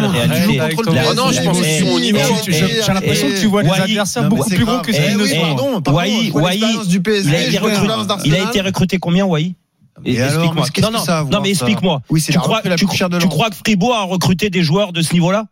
contre 0.76 0.90
le 0.90 0.96
La- 0.96 1.02
Ah 1.10 1.14
non, 1.14 1.32
je 1.32 1.40
pense 1.42 1.58
que 1.60 1.64
Eh, 1.66 1.90
au 1.90 2.00
niveau. 2.00 2.18
eh, 2.46 2.52
J'ai 2.52 2.92
l'impression 2.92 3.28
que 3.28 3.40
tu 3.40 3.46
vois 3.46 3.62
des 3.62 3.70
adversaires 3.70 4.28
beaucoup 4.28 4.48
c'est 4.48 4.56
plus 4.56 4.64
gros 4.64 4.78
que 4.80 4.90
Eh 4.90 4.94
ceux 4.94 5.22
oui, 5.22 5.28
qui 5.30 5.38
pardon, 5.38 5.80
pardon, 5.80 5.82
du 6.86 6.96
il 6.96 7.00
a 7.00 7.00
PSG, 7.00 7.48
il 8.24 8.34
a 8.34 8.48
été 8.48 8.60
recruté 8.60 8.98
combien, 8.98 9.24
Wai 9.24 9.54
Explique-moi. 10.04 10.66
Non, 10.82 10.90
que 10.90 11.30
non, 11.30 11.40
mais 11.40 11.50
explique-moi. 11.50 12.02
Oui, 12.10 12.20
c'est 12.20 12.32
Tu 12.32 12.38
la 12.38 12.44
la 12.70 12.76
de 13.08 13.18
crois 13.26 13.50
que 13.50 13.56
Fribourg 13.56 13.94
a 13.94 14.02
recruté 14.02 14.50
des 14.50 14.62
joueurs 14.62 14.92
de 14.92 15.00
ce 15.02 15.12
niveau-là? 15.14 15.46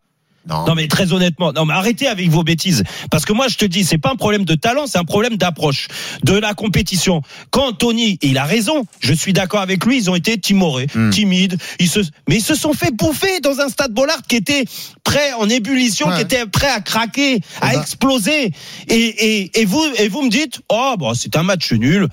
Non. 0.49 0.67
Non 0.67 0.75
mais 0.75 0.89
très 0.89 1.13
honnêtement, 1.13 1.53
non 1.53 1.65
mais 1.67 1.75
arrêtez 1.75 2.09
avec 2.09 2.29
vos 2.29 2.43
bêtises 2.43 2.83
parce 3.11 3.25
que 3.25 3.33
moi 3.33 3.47
je 3.49 3.57
te 3.57 3.65
dis 3.65 3.85
c'est 3.85 3.99
pas 3.99 4.11
un 4.11 4.17
problème 4.17 4.45
de 4.45 4.55
talent, 4.55 4.87
c'est 4.87 4.99
un 4.99 5.05
problème 5.05 5.37
d'approche 5.37 5.87
de 6.25 6.33
la 6.35 6.53
compétition. 6.55 7.23
Quand 7.51 7.73
Tony, 7.73 8.19
et 8.23 8.29
il 8.29 8.39
a 8.39 8.45
raison, 8.45 8.85
je 9.01 9.13
suis 9.13 9.33
d'accord 9.33 9.61
avec 9.61 9.85
lui, 9.85 9.99
ils 9.99 10.11
ont 10.11 10.17
été 10.17 10.39
timorés, 10.39 10.89
Hmm. 10.95 11.11
timides, 11.11 11.57
ils 11.79 11.89
se 11.89 12.01
mais 12.29 12.37
ils 12.37 12.43
se 12.43 12.55
sont 12.57 12.73
fait 12.73 12.93
bouffer 12.93 13.39
dans 13.41 13.61
un 13.61 13.69
stade 13.69 13.93
Bollard 13.93 14.23
qui 14.29 14.37
était 14.37 14.65
prêt 15.05 15.33
en 15.39 15.49
ébullition, 15.49 16.09
Ouais. 16.09 16.17
qui 16.17 16.23
était 16.23 16.47
prêt 16.47 16.69
à 16.71 16.81
craquer, 16.81 17.41
à 17.61 17.73
bah. 17.75 17.81
exploser 17.81 18.53
et, 18.89 18.95
et, 18.95 19.61
et 19.61 19.65
vous 19.65 19.85
et 19.99 20.09
vous 20.09 20.23
me 20.23 20.31
dites 20.31 20.61
"Oh 20.69 20.95
bah 20.99 21.13
c'est 21.15 21.37
un 21.37 21.43
match 21.45 21.71
nul." 21.73 22.09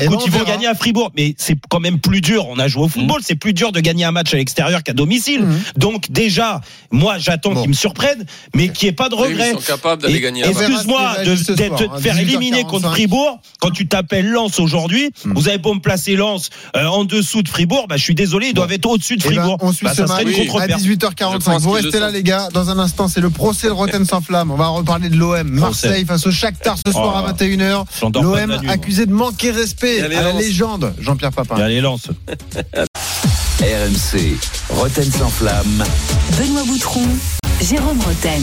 Eh 0.00 0.04
écoute, 0.04 0.22
ils 0.24 0.32
vont 0.32 0.44
gagner 0.44 0.66
à 0.68 0.74
Fribourg, 0.74 1.10
mais 1.16 1.34
c'est 1.36 1.56
quand 1.68 1.80
même 1.80 1.98
plus 2.00 2.20
dur, 2.22 2.46
on 2.48 2.58
a 2.58 2.66
joué 2.68 2.84
au 2.84 2.88
football, 2.88 3.20
c'est 3.22 3.34
plus 3.34 3.52
dur 3.52 3.72
de 3.72 3.80
gagner 3.80 4.04
un 4.04 4.12
match 4.12 4.32
à 4.32 4.38
l'extérieur 4.38 4.82
qu'à 4.82 4.94
domicile. 4.94 5.42
Mhm. 5.42 5.60
Donc 5.76 6.10
déjà, 6.10 6.60
moi 6.90 7.18
j'attends 7.18 7.57
Bon. 7.58 7.62
qu'ils 7.62 7.70
me 7.70 7.74
surprennent, 7.74 8.24
mais 8.54 8.68
n'y 8.82 8.88
ait 8.88 8.92
pas 8.92 9.08
de 9.08 9.14
regret. 9.14 9.50
Ils 9.54 9.60
sont 9.60 9.72
capables 9.72 10.02
d'aller 10.02 10.20
gagner. 10.20 10.46
Excuse-moi 10.46 11.16
de, 11.24 11.34
qui 11.34 11.44
te 11.44 11.56
faire 11.56 12.14
18h45. 12.16 12.20
éliminer 12.20 12.64
contre 12.64 12.90
Fribourg 12.90 13.40
quand 13.60 13.70
tu 13.70 13.86
t'appelles 13.88 14.28
Lens 14.30 14.58
aujourd'hui. 14.60 15.10
Hmm. 15.24 15.32
Vous 15.34 15.48
avez 15.48 15.58
pas 15.58 15.72
me 15.74 15.80
placer 15.80 16.16
Lens 16.16 16.50
euh, 16.76 16.86
en 16.86 17.04
dessous 17.04 17.42
de 17.42 17.48
Fribourg. 17.48 17.86
Bah, 17.88 17.96
je 17.96 18.02
suis 18.02 18.14
désolé, 18.14 18.48
ils 18.48 18.54
doivent 18.54 18.72
être 18.72 18.86
au-dessus 18.86 19.16
de 19.16 19.22
Eh 19.26 19.28
ben, 19.28 19.34
Fribourg. 19.36 19.58
on 19.60 19.72
suit 19.72 19.86
Bah, 19.86 19.94
ce 19.94 20.02
match 20.02 20.22
Oui. 20.24 20.48
à 20.60 20.66
Je 20.68 20.74
18h45. 20.74 21.38
pense 21.44 21.62
Vous 21.62 21.70
restez 21.70 22.00
là, 22.00 22.10
les 22.10 22.22
gars. 22.22 22.48
Dans 22.52 22.70
un 22.70 22.78
instant, 22.78 23.08
c'est 23.08 23.20
le 23.20 23.30
procès 23.30 23.66
de 23.68 23.72
Rotten 23.72 24.04
sans 24.06 24.20
flamme. 24.20 24.50
On 24.50 24.56
va 24.56 24.68
reparler 24.68 25.08
de 25.08 25.16
l'OM. 25.16 25.48
Marseille 25.48 26.04
face 26.04 26.26
au 26.26 26.30
Shakhtar 26.30 26.76
ce 26.84 26.92
soir 26.92 27.24
Oh. 27.24 27.28
à 27.28 27.32
21h. 27.32 27.84
J'endors 28.00 28.22
pas 28.32 28.46
de 28.46 28.52
L'OM 28.52 28.68
accusé 28.68 29.06
de 29.06 29.12
manquer 29.12 29.50
respect 29.50 30.00
à 30.02 30.08
la 30.08 30.32
légende 30.32 30.92
Jean-Pierre 31.00 31.32
Papin. 31.32 31.56
Allez, 31.56 31.80
Lens. 31.80 32.08
RMC, 33.60 34.36
Roten 34.70 35.10
sans 35.10 35.28
flamme. 35.30 35.84
Benoît 36.38 36.62
Boutron, 36.64 37.02
Jérôme 37.60 37.98
Roten. 38.00 38.42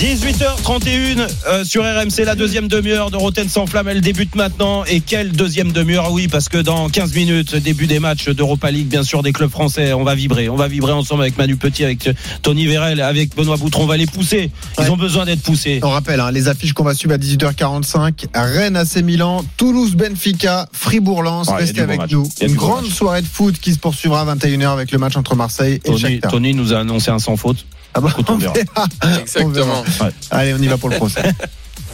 18h31 0.00 1.28
euh, 1.48 1.64
sur 1.64 1.82
RMC, 1.82 2.24
la 2.24 2.34
deuxième 2.34 2.66
demi-heure 2.66 3.10
de 3.10 3.16
Roten 3.16 3.48
sans 3.48 3.66
flamme, 3.66 3.88
elle 3.88 4.00
débute 4.00 4.34
maintenant. 4.36 4.84
Et 4.84 5.00
quelle 5.00 5.32
deuxième 5.32 5.70
demi-heure? 5.72 6.10
Oui, 6.12 6.28
parce 6.28 6.48
que 6.48 6.56
dans 6.58 6.88
15 6.88 7.14
minutes, 7.14 7.54
début 7.56 7.86
des 7.86 7.98
matchs 7.98 8.28
d'Europa 8.30 8.70
League, 8.70 8.86
bien 8.88 9.02
sûr, 9.02 9.22
des 9.22 9.32
clubs 9.32 9.50
français, 9.50 9.92
on 9.92 10.02
va 10.02 10.14
vibrer. 10.14 10.48
On 10.48 10.56
va 10.56 10.66
vibrer 10.68 10.92
ensemble 10.92 11.22
avec 11.22 11.36
Manu 11.36 11.56
Petit, 11.56 11.84
avec 11.84 12.08
Tony 12.42 12.66
Vérel, 12.66 13.00
avec 13.02 13.36
Benoît 13.36 13.56
Boutron. 13.56 13.82
On 13.84 13.86
va 13.86 13.96
les 13.98 14.06
pousser. 14.06 14.50
Ils 14.78 14.84
Ouais. 14.84 14.90
ont 14.90 14.96
besoin 14.96 15.26
d'être 15.26 15.42
poussés. 15.42 15.80
On 15.82 15.90
rappelle 15.90 16.20
hein, 16.20 16.30
les 16.30 16.48
affiches 16.48 16.72
qu'on 16.72 16.84
va 16.84 16.94
suivre 16.94 17.14
à 17.14 17.18
18h45. 17.18 18.26
Rennes 18.34 18.76
AC 18.76 18.96
Milan, 19.02 19.44
Toulouse 19.58 19.94
Benfica, 19.94 20.68
Fribourg 20.72 21.22
Lens. 21.22 21.48
Ouais, 21.48 21.56
Restez 21.58 21.82
avec 21.82 22.10
nous. 22.10 22.26
Une 22.40 22.54
grande 22.54 22.84
match. 22.84 22.94
soirée 22.94 23.22
de 23.22 23.26
foot 23.26 23.58
qui 23.60 23.72
se 23.74 23.78
poursuivra 23.78 24.22
à 24.22 24.34
21h 24.34 24.72
avec 24.72 24.90
le 24.90 24.98
match 24.98 25.16
entre 25.16 25.34
Marseille 25.36 25.74
et 25.74 25.78
Tony, 25.80 25.98
Shakhtar. 26.00 26.30
Tony 26.30 26.54
nous 26.54 26.72
a 26.72 26.78
annoncé 26.78 27.10
un 27.10 27.18
sans 27.18 27.36
faute. 27.36 27.64
Ah 27.98 28.00
bah, 28.00 28.14
on 28.16 28.32
on 28.32 28.38
verra. 28.38 28.52
verra. 28.52 28.86
On 29.02 29.18
Exactement. 29.18 29.84
Allez, 30.30 30.54
on 30.54 30.58
y 30.58 30.68
va 30.68 30.78
pour 30.78 30.88
le 30.88 30.96
procès. 30.96 31.20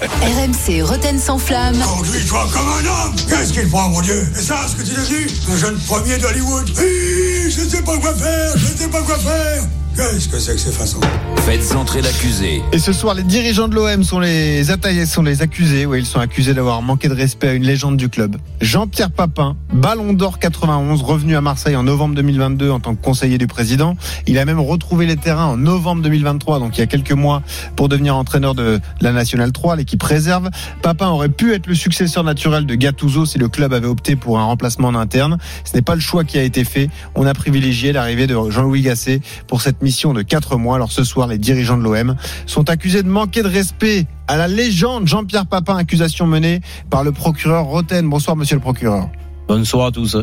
RMC 0.02 0.82
Roten 0.82 1.18
sans 1.18 1.38
flamme. 1.38 1.78
Conduis-toi 1.78 2.46
comme 2.52 2.68
un 2.68 3.06
homme 3.06 3.16
Qu'est-ce 3.26 3.54
qu'il 3.54 3.70
prend, 3.70 3.88
mon 3.88 4.02
Dieu? 4.02 4.28
Et 4.38 4.42
ça, 4.42 4.66
ce 4.68 4.76
que 4.76 4.82
tu 4.82 4.92
es 4.92 4.96
devenu 4.96 5.30
Un 5.50 5.56
jeune 5.56 5.78
premier 5.86 6.18
d'Hollywood 6.18 6.68
Oui, 6.76 7.50
je 7.50 7.60
ne 7.62 7.68
sais 7.70 7.80
pas 7.82 7.96
quoi 7.96 8.12
faire, 8.14 8.52
je 8.58 8.72
ne 8.72 8.76
sais 8.76 8.88
pas 8.88 9.00
quoi 9.02 9.16
faire 9.16 9.62
Qu'est-ce 9.96 10.28
que 10.28 10.40
c'est 10.40 10.54
que 10.54 10.60
ces 10.60 10.72
façons 10.72 11.00
Faites 11.46 11.76
entrer 11.76 12.02
l'accusé. 12.02 12.62
Et 12.72 12.80
ce 12.80 12.92
soir, 12.92 13.14
les 13.14 13.22
dirigeants 13.22 13.68
de 13.68 13.76
l'OM 13.76 14.02
sont 14.02 14.18
les 14.18 14.72
attaqués, 14.72 15.06
sont 15.06 15.22
les 15.22 15.40
accusés. 15.40 15.86
Oui, 15.86 16.00
ils 16.00 16.06
sont 16.06 16.18
accusés 16.18 16.52
d'avoir 16.52 16.82
manqué 16.82 17.08
de 17.08 17.14
respect 17.14 17.48
à 17.48 17.52
une 17.52 17.62
légende 17.62 17.96
du 17.96 18.08
club. 18.08 18.36
Jean-Pierre 18.60 19.12
Papin, 19.12 19.56
Ballon 19.72 20.14
d'Or 20.14 20.40
91, 20.40 21.02
revenu 21.02 21.36
à 21.36 21.40
Marseille 21.40 21.76
en 21.76 21.84
novembre 21.84 22.16
2022 22.16 22.70
en 22.70 22.80
tant 22.80 22.96
que 22.96 23.02
conseiller 23.02 23.38
du 23.38 23.46
président. 23.46 23.94
Il 24.26 24.38
a 24.38 24.44
même 24.44 24.58
retrouvé 24.58 25.06
les 25.06 25.16
terrains 25.16 25.44
en 25.44 25.56
novembre 25.56 26.02
2023, 26.02 26.58
donc 26.58 26.76
il 26.76 26.80
y 26.80 26.82
a 26.82 26.86
quelques 26.86 27.12
mois, 27.12 27.42
pour 27.76 27.88
devenir 27.88 28.16
entraîneur 28.16 28.56
de 28.56 28.80
la 29.00 29.12
Nationale 29.12 29.52
3, 29.52 29.76
l'équipe 29.76 30.02
réserve. 30.02 30.50
Papin 30.82 31.08
aurait 31.08 31.28
pu 31.28 31.52
être 31.52 31.68
le 31.68 31.74
successeur 31.74 32.24
naturel 32.24 32.66
de 32.66 32.74
Gattuso 32.74 33.26
si 33.26 33.38
le 33.38 33.48
club 33.48 33.72
avait 33.72 33.86
opté 33.86 34.16
pour 34.16 34.40
un 34.40 34.44
remplacement 34.44 34.88
en 34.88 34.96
interne. 34.96 35.38
Ce 35.64 35.76
n'est 35.76 35.82
pas 35.82 35.94
le 35.94 36.00
choix 36.00 36.24
qui 36.24 36.38
a 36.38 36.42
été 36.42 36.64
fait. 36.64 36.88
On 37.14 37.26
a 37.26 37.34
privilégié 37.34 37.92
l'arrivée 37.92 38.26
de 38.26 38.34
Jean-Louis 38.48 38.80
Gasset 38.80 39.20
pour 39.46 39.60
cette 39.60 39.83
mission 39.84 40.12
de 40.12 40.22
4 40.22 40.56
mois. 40.56 40.74
Alors 40.74 40.90
ce 40.90 41.04
soir, 41.04 41.28
les 41.28 41.38
dirigeants 41.38 41.76
de 41.78 41.82
l'OM 41.82 42.16
sont 42.46 42.68
accusés 42.68 43.04
de 43.04 43.08
manquer 43.08 43.42
de 43.42 43.48
respect 43.48 44.06
à 44.26 44.36
la 44.36 44.48
légende 44.48 45.06
Jean-Pierre 45.06 45.46
Papin, 45.46 45.76
accusation 45.76 46.26
menée 46.26 46.60
par 46.90 47.04
le 47.04 47.12
procureur 47.12 47.66
Roten. 47.66 48.08
Bonsoir 48.08 48.36
monsieur 48.36 48.56
le 48.56 48.62
procureur. 48.62 49.08
Bonne 49.46 49.64
soirée 49.64 49.88
à 49.88 49.92
tous. 49.92 50.16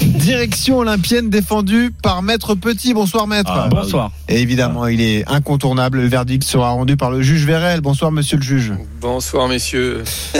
Direction 0.00 0.78
olympienne 0.78 1.30
défendue 1.30 1.90
par 2.02 2.22
Maître 2.22 2.54
Petit. 2.54 2.94
Bonsoir 2.94 3.26
Maître. 3.26 3.50
Ah, 3.52 3.68
bah 3.68 3.80
Bonsoir. 3.82 4.10
Et 4.28 4.40
évidemment, 4.40 4.86
il 4.86 5.00
est 5.00 5.24
incontournable. 5.28 6.00
Le 6.00 6.08
verdict 6.08 6.44
sera 6.44 6.70
rendu 6.70 6.96
par 6.96 7.10
le 7.10 7.22
juge 7.22 7.44
Vérel. 7.46 7.80
Bonsoir 7.80 8.12
monsieur 8.12 8.36
le 8.36 8.42
juge. 8.42 8.72
Bonsoir, 9.00 9.48
messieurs. 9.48 10.04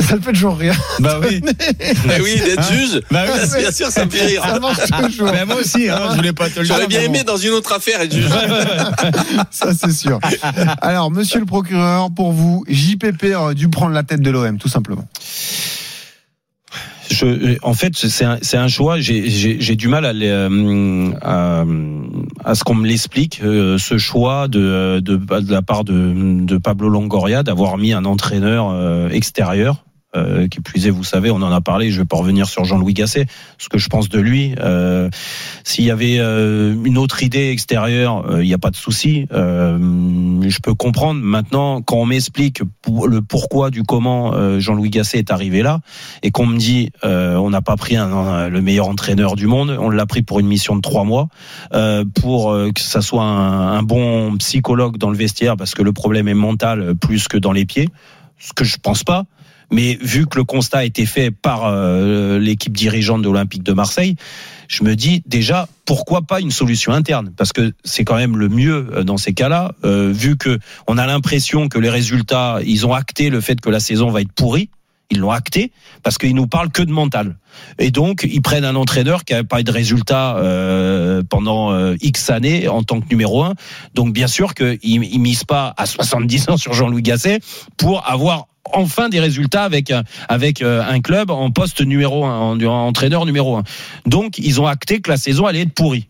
Ça 0.00 0.16
le 0.16 0.20
fait 0.20 0.32
toujours 0.32 0.56
rire. 0.56 0.78
Bah 1.00 1.20
oui. 1.22 1.40
Eh 1.80 2.20
oui, 2.20 2.40
d'être 2.44 2.70
juge, 2.72 3.00
Bah 3.10 3.24
oui. 3.26 3.60
bien 3.60 3.70
sûr, 3.72 3.88
ça 3.88 4.04
me 4.04 4.10
fait 4.10 4.26
rire. 4.26 4.42
Ça 4.44 4.58
marche 4.60 4.90
toujours. 5.02 5.30
Bah 5.30 5.44
moi 5.46 5.56
aussi, 5.56 5.88
hein, 5.88 5.98
je 6.10 6.16
voulais 6.16 6.32
pas 6.32 6.48
te 6.50 6.60
le 6.60 6.66
dire. 6.66 6.74
J'aurais 6.74 6.86
bien 6.86 7.00
mais 7.00 7.08
bon. 7.08 7.14
aimé 7.14 7.24
dans 7.24 7.36
une 7.36 7.50
autre 7.50 7.72
affaire 7.72 8.00
être 8.00 8.12
juge. 8.14 8.28
Ça, 9.50 9.72
c'est 9.74 9.92
sûr. 9.92 10.18
Alors, 10.80 11.10
monsieur 11.10 11.40
le 11.40 11.46
procureur, 11.46 12.10
pour 12.10 12.32
vous, 12.32 12.64
JPP 12.68 13.34
aurait 13.34 13.54
dû 13.54 13.68
prendre 13.68 13.92
la 13.92 14.02
tête 14.02 14.20
de 14.20 14.30
l'OM, 14.30 14.58
tout 14.58 14.68
simplement. 14.68 15.04
Je, 17.12 17.58
en 17.62 17.74
fait, 17.74 17.94
c'est 17.94 18.24
un, 18.24 18.38
un 18.54 18.68
choix. 18.68 18.98
J'ai- 19.00 19.76
du 19.76 19.88
mal 19.88 20.04
euh, 20.04 21.10
à, 21.20 22.54
ce 22.54 22.64
qu'on 22.64 22.74
me 22.74 22.86
l'explique. 22.86 23.40
euh, 23.42 23.78
ce 23.78 23.98
choix 23.98 24.48
de, 24.48 25.02
la 25.50 25.62
part 25.62 25.84
de, 25.84 26.56
Pablo 26.58 26.88
Longoria 26.88 27.42
d'avoir 27.42 27.78
mis 27.78 27.92
un 27.92 28.04
entraîneur 28.04 28.70
euh, 28.70 29.08
extérieur 29.10 29.84
Euh, 30.14 30.46
qui 30.46 30.60
plus 30.60 30.86
est, 30.86 30.90
vous 30.90 31.04
savez, 31.04 31.30
on 31.30 31.36
en 31.36 31.50
a 31.50 31.62
parlé. 31.62 31.90
Je 31.90 32.02
vais 32.02 32.06
pas 32.06 32.18
revenir 32.18 32.46
sur 32.46 32.66
Jean-Louis 32.66 32.92
Gasset, 32.92 33.24
ce 33.56 33.70
que 33.70 33.78
je 33.78 33.88
pense 33.88 34.10
de 34.10 34.20
lui. 34.20 34.54
Euh, 34.60 35.08
S'il 35.64 35.86
y 35.86 35.90
avait 35.90 36.18
euh, 36.18 36.74
une 36.84 36.98
autre 36.98 37.22
idée 37.22 37.48
extérieure, 37.48 38.30
euh, 38.30 38.44
il 38.44 38.46
n'y 38.46 38.52
a 38.52 38.58
pas 38.58 38.70
de 38.70 38.76
souci. 38.76 39.26
Euh, 39.32 39.78
je 40.46 40.58
peux 40.60 40.74
comprendre. 40.74 41.20
Maintenant, 41.22 41.80
quand 41.80 41.96
on 41.96 42.04
m'explique 42.04 42.60
le 43.06 43.22
pourquoi 43.22 43.70
du 43.70 43.84
comment 43.84 44.34
euh, 44.34 44.60
Jean-Louis 44.60 44.90
Gasset 44.90 45.18
est 45.18 45.30
arrivé 45.30 45.62
là, 45.62 45.80
et 46.22 46.30
qu'on 46.30 46.44
me 46.44 46.58
dit, 46.58 46.90
on 47.02 47.48
n'a 47.48 47.62
pas 47.62 47.76
pris 47.76 47.96
un- 47.96 48.12
un- 48.12 48.48
le 48.50 48.60
meilleur 48.60 48.88
entraîneur 48.88 49.34
du 49.34 49.46
monde, 49.46 49.74
on 49.80 49.88
l'a 49.88 50.04
pris 50.04 50.20
pour 50.20 50.40
une 50.40 50.46
mission 50.46 50.76
de 50.76 50.82
trois 50.82 51.04
mois, 51.04 51.28
pour 52.20 52.52
que 52.74 52.80
ça 52.82 53.00
soit 53.00 53.24
un, 53.24 53.78
un 53.78 53.82
bon 53.82 54.36
psychologue 54.36 54.98
dans 54.98 55.08
le 55.08 55.16
vestiaire, 55.16 55.56
parce 55.56 55.74
que 55.74 55.82
le 55.82 55.94
problème 55.94 56.28
est 56.28 56.34
mental 56.34 56.94
plus 56.96 57.28
que 57.28 57.38
dans 57.38 57.52
les 57.52 57.64
pieds, 57.64 57.88
ce 58.38 58.52
que 58.52 58.64
je 58.64 58.76
pense 58.76 59.04
pas. 59.04 59.24
Mais 59.72 59.98
vu 60.00 60.26
que 60.26 60.38
le 60.38 60.44
constat 60.44 60.78
a 60.78 60.84
été 60.84 61.06
fait 61.06 61.30
par 61.30 61.64
euh, 61.64 62.38
l'équipe 62.38 62.76
dirigeante 62.76 63.22
de 63.22 63.26
l'Olympique 63.28 63.62
de 63.62 63.72
Marseille, 63.72 64.16
je 64.68 64.84
me 64.84 64.94
dis 64.94 65.22
déjà 65.26 65.66
pourquoi 65.86 66.22
pas 66.22 66.40
une 66.40 66.50
solution 66.50 66.92
interne? 66.92 67.32
Parce 67.36 67.52
que 67.52 67.72
c'est 67.82 68.04
quand 68.04 68.16
même 68.16 68.36
le 68.36 68.48
mieux 68.48 68.88
euh, 68.92 69.02
dans 69.02 69.16
ces 69.16 69.32
cas-là. 69.32 69.72
euh, 69.84 70.12
vu 70.12 70.36
que 70.36 70.58
on 70.86 70.98
a 70.98 71.06
l'impression 71.06 71.68
que 71.68 71.78
les 71.78 71.90
résultats, 71.90 72.60
ils 72.64 72.86
ont 72.86 72.92
acté 72.92 73.30
le 73.30 73.40
fait 73.40 73.60
que 73.60 73.70
la 73.70 73.80
saison 73.80 74.10
va 74.10 74.20
être 74.20 74.32
pourrie. 74.32 74.70
Ils 75.12 75.18
l'ont 75.18 75.30
acté 75.30 75.72
parce 76.02 76.16
qu'ils 76.16 76.34
nous 76.34 76.46
parlent 76.46 76.70
que 76.70 76.82
de 76.82 76.90
mental. 76.90 77.36
Et 77.78 77.90
donc, 77.90 78.26
ils 78.30 78.40
prennent 78.40 78.64
un 78.64 78.76
entraîneur 78.76 79.24
qui 79.24 79.34
n'a 79.34 79.44
pas 79.44 79.60
eu 79.60 79.64
de 79.64 79.70
résultats 79.70 80.36
euh, 80.38 81.22
pendant 81.28 81.70
euh, 81.70 81.96
X 82.00 82.30
années 82.30 82.66
en 82.66 82.82
tant 82.82 82.98
que 82.98 83.08
numéro 83.10 83.42
un. 83.42 83.52
Donc, 83.94 84.14
bien 84.14 84.26
sûr 84.26 84.54
qu'ils 84.54 85.00
ne 85.00 85.18
misent 85.18 85.44
pas 85.44 85.74
à 85.76 85.84
70 85.84 86.48
ans 86.48 86.56
sur 86.56 86.72
Jean-Louis 86.72 87.02
Gasset 87.02 87.40
pour 87.76 88.08
avoir 88.08 88.46
enfin 88.70 89.08
des 89.08 89.20
résultats 89.20 89.64
avec 89.64 89.90
un- 89.90 90.04
avec 90.28 90.62
euh, 90.62 90.82
un 90.82 91.00
club 91.00 91.30
en 91.30 91.50
poste 91.50 91.80
numéro 91.80 92.24
un, 92.24 92.38
en, 92.38 92.60
en 92.62 92.86
entraîneur 92.86 93.26
numéro 93.26 93.56
un. 93.56 93.64
Donc, 94.06 94.38
ils 94.38 94.60
ont 94.60 94.66
acté 94.66 95.00
que 95.00 95.10
la 95.10 95.16
saison 95.16 95.46
allait 95.46 95.62
être 95.62 95.74
pourrie. 95.74 96.08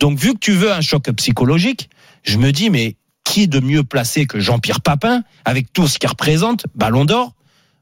Donc, 0.00 0.18
vu 0.18 0.34
que 0.34 0.38
tu 0.38 0.52
veux 0.52 0.72
un 0.72 0.80
choc 0.80 1.10
psychologique, 1.12 1.88
je 2.22 2.38
me 2.38 2.52
dis, 2.52 2.70
mais 2.70 2.96
qui 3.24 3.48
de 3.48 3.60
mieux 3.60 3.82
placé 3.82 4.26
que 4.26 4.40
Jean-Pierre 4.40 4.80
Papin, 4.80 5.22
avec 5.44 5.72
tout 5.72 5.88
ce 5.88 5.98
qu'il 5.98 6.08
représente, 6.08 6.64
Ballon 6.74 7.04
d'Or, 7.04 7.32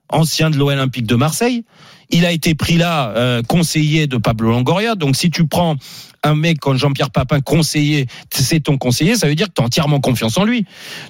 ancien 0.08 0.50
de 0.50 0.56
l'Olympique 0.56 1.06
de 1.06 1.14
Marseille. 1.16 1.64
Il 2.10 2.26
a 2.26 2.32
été 2.32 2.54
pris 2.54 2.76
là 2.76 3.12
euh, 3.16 3.42
conseiller 3.42 4.06
de 4.06 4.18
Pablo 4.18 4.50
Longoria. 4.50 4.94
Donc 4.94 5.16
si 5.16 5.30
tu 5.30 5.46
prends 5.46 5.76
un 6.22 6.34
mec 6.34 6.58
comme 6.58 6.76
Jean-Pierre 6.76 7.10
Papin 7.10 7.40
conseiller, 7.40 8.06
c'est 8.32 8.60
ton 8.60 8.78
conseiller, 8.78 9.14
ça 9.16 9.26
veut 9.26 9.34
dire 9.34 9.48
que 9.48 9.52
tu 9.56 9.62
as 9.62 9.64
entièrement 9.64 10.00
confiance 10.00 10.38
en 10.38 10.44
lui. 10.44 10.64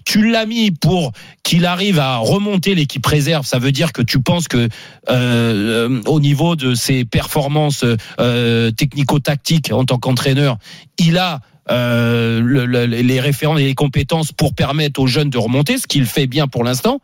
Tu 0.05 0.31
l'as 0.31 0.47
mis 0.47 0.71
pour 0.71 1.13
qu'il 1.43 1.67
arrive 1.67 1.99
à 1.99 2.17
remonter 2.17 2.75
l'équipe 2.75 3.05
réserve, 3.05 3.45
ça 3.47 3.59
veut 3.59 3.73
dire 3.73 3.93
que 3.93 4.03
tu 4.03 4.21
penses 4.21 4.49
que 4.49 4.57
euh, 4.57 4.69
euh, 5.09 6.01
au 6.07 6.21
niveau 6.21 6.57
de 6.57 6.75
ses 6.75 7.05
performances 7.05 7.85
technico-tactiques 8.77 9.73
en 9.73 9.85
tant 9.85 9.99
qu'entraîneur, 9.99 10.57
il 10.99 11.19
a 11.19 11.41
le- 11.69 12.41
le- 12.41 12.87
les 12.87 13.21
références 13.21 13.61
et 13.61 13.65
les 13.65 13.75
compétences 13.75 14.33
pour 14.33 14.55
permettre 14.55 15.01
aux 15.01 15.07
jeunes 15.07 15.31
de 15.31 15.39
remonter, 15.39 15.79
ce 15.79 15.87
qu'il 15.87 16.07
fait 16.07 16.27
bien 16.27 16.47
pour 16.47 16.65
l'instant. 16.65 17.01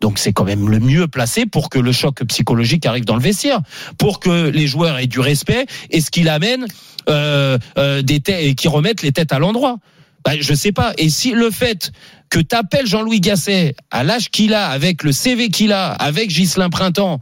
Donc 0.00 0.18
c'est 0.18 0.32
quand 0.32 0.44
même 0.44 0.68
le 0.68 0.80
mieux 0.80 1.08
placé 1.08 1.46
pour 1.46 1.68
que 1.68 1.78
le 1.78 1.92
choc 1.92 2.24
psychologique 2.24 2.86
arrive 2.86 3.04
dans 3.04 3.16
le 3.16 3.22
vestiaire, 3.22 3.60
pour 3.98 4.20
que 4.20 4.48
les 4.48 4.66
joueurs 4.66 4.98
aient 4.98 5.06
du 5.06 5.20
respect 5.20 5.66
et 5.90 6.00
ce 6.00 6.10
qu'il 6.10 6.28
amène 6.28 6.66
euh, 7.08 7.58
euh, 7.78 8.02
des 8.02 8.20
têtes 8.20 8.42
et 8.42 8.54
qui 8.54 8.68
remettent 8.68 9.02
les 9.02 9.12
têtes 9.12 9.32
à 9.32 9.38
l'endroit. 9.38 9.78
Bah, 10.24 10.32
je 10.38 10.54
sais 10.54 10.72
pas. 10.72 10.92
Et 10.98 11.08
si 11.10 11.32
le 11.32 11.50
fait 11.50 11.92
que 12.28 12.38
t'appelles 12.38 12.86
Jean-Louis 12.86 13.20
Gasset 13.20 13.74
à 13.90 14.04
l'âge 14.04 14.30
qu'il 14.30 14.54
a, 14.54 14.68
avec 14.68 15.02
le 15.02 15.12
CV 15.12 15.48
qu'il 15.48 15.72
a, 15.72 15.92
avec 15.92 16.28
Ghislain 16.28 16.70
Printemps, 16.70 17.20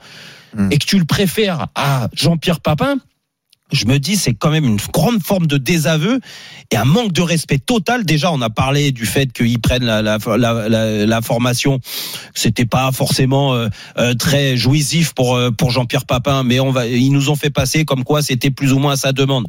et 0.70 0.78
que 0.78 0.86
tu 0.86 0.98
le 0.98 1.04
préfères 1.04 1.68
à 1.74 2.08
Jean-Pierre 2.14 2.60
Papin, 2.60 2.96
je 3.72 3.85
me 3.87 3.98
dis 3.98 4.16
c'est 4.16 4.35
quand 4.35 4.50
même 4.50 4.64
une 4.64 4.78
grande 4.92 5.22
forme 5.22 5.46
de 5.46 5.59
désaveu 5.59 6.20
et 6.70 6.76
un 6.76 6.85
manque 6.85 7.12
de 7.12 7.22
respect 7.22 7.59
total. 7.59 8.04
Déjà, 8.04 8.33
on 8.33 8.40
a 8.40 8.50
parlé 8.50 8.92
du 8.92 9.04
fait 9.04 9.33
qu'ils 9.33 9.61
prennent 9.61 9.85
la, 9.85 10.00
la, 10.02 10.18
la, 10.37 11.07
la, 11.07 11.22
formation. 11.22 11.81
C'était 12.35 12.64
pas 12.64 12.90
forcément 12.92 13.54
euh, 13.54 13.68
euh, 13.98 14.14
très 14.14 14.57
jouissif 14.57 15.12
pour 15.12 15.37
euh, 15.37 15.50
pour 15.50 15.70
Jean-Pierre 15.70 16.07
Papin, 16.07 16.44
mais 16.44 16.61
on 16.61 16.70
va, 16.70 16.87
ils 16.87 17.12
nous 17.12 17.31
ont 17.31 17.37
fait 17.37 17.50
passer 17.50 17.85
comme 17.85 18.04
quoi 18.04 18.22
c'était 18.22 18.50
plus 18.50 18.72
ou 18.72 18.78
moins 18.78 18.92
à 18.92 18.96
sa 18.96 19.12
demande. 19.12 19.46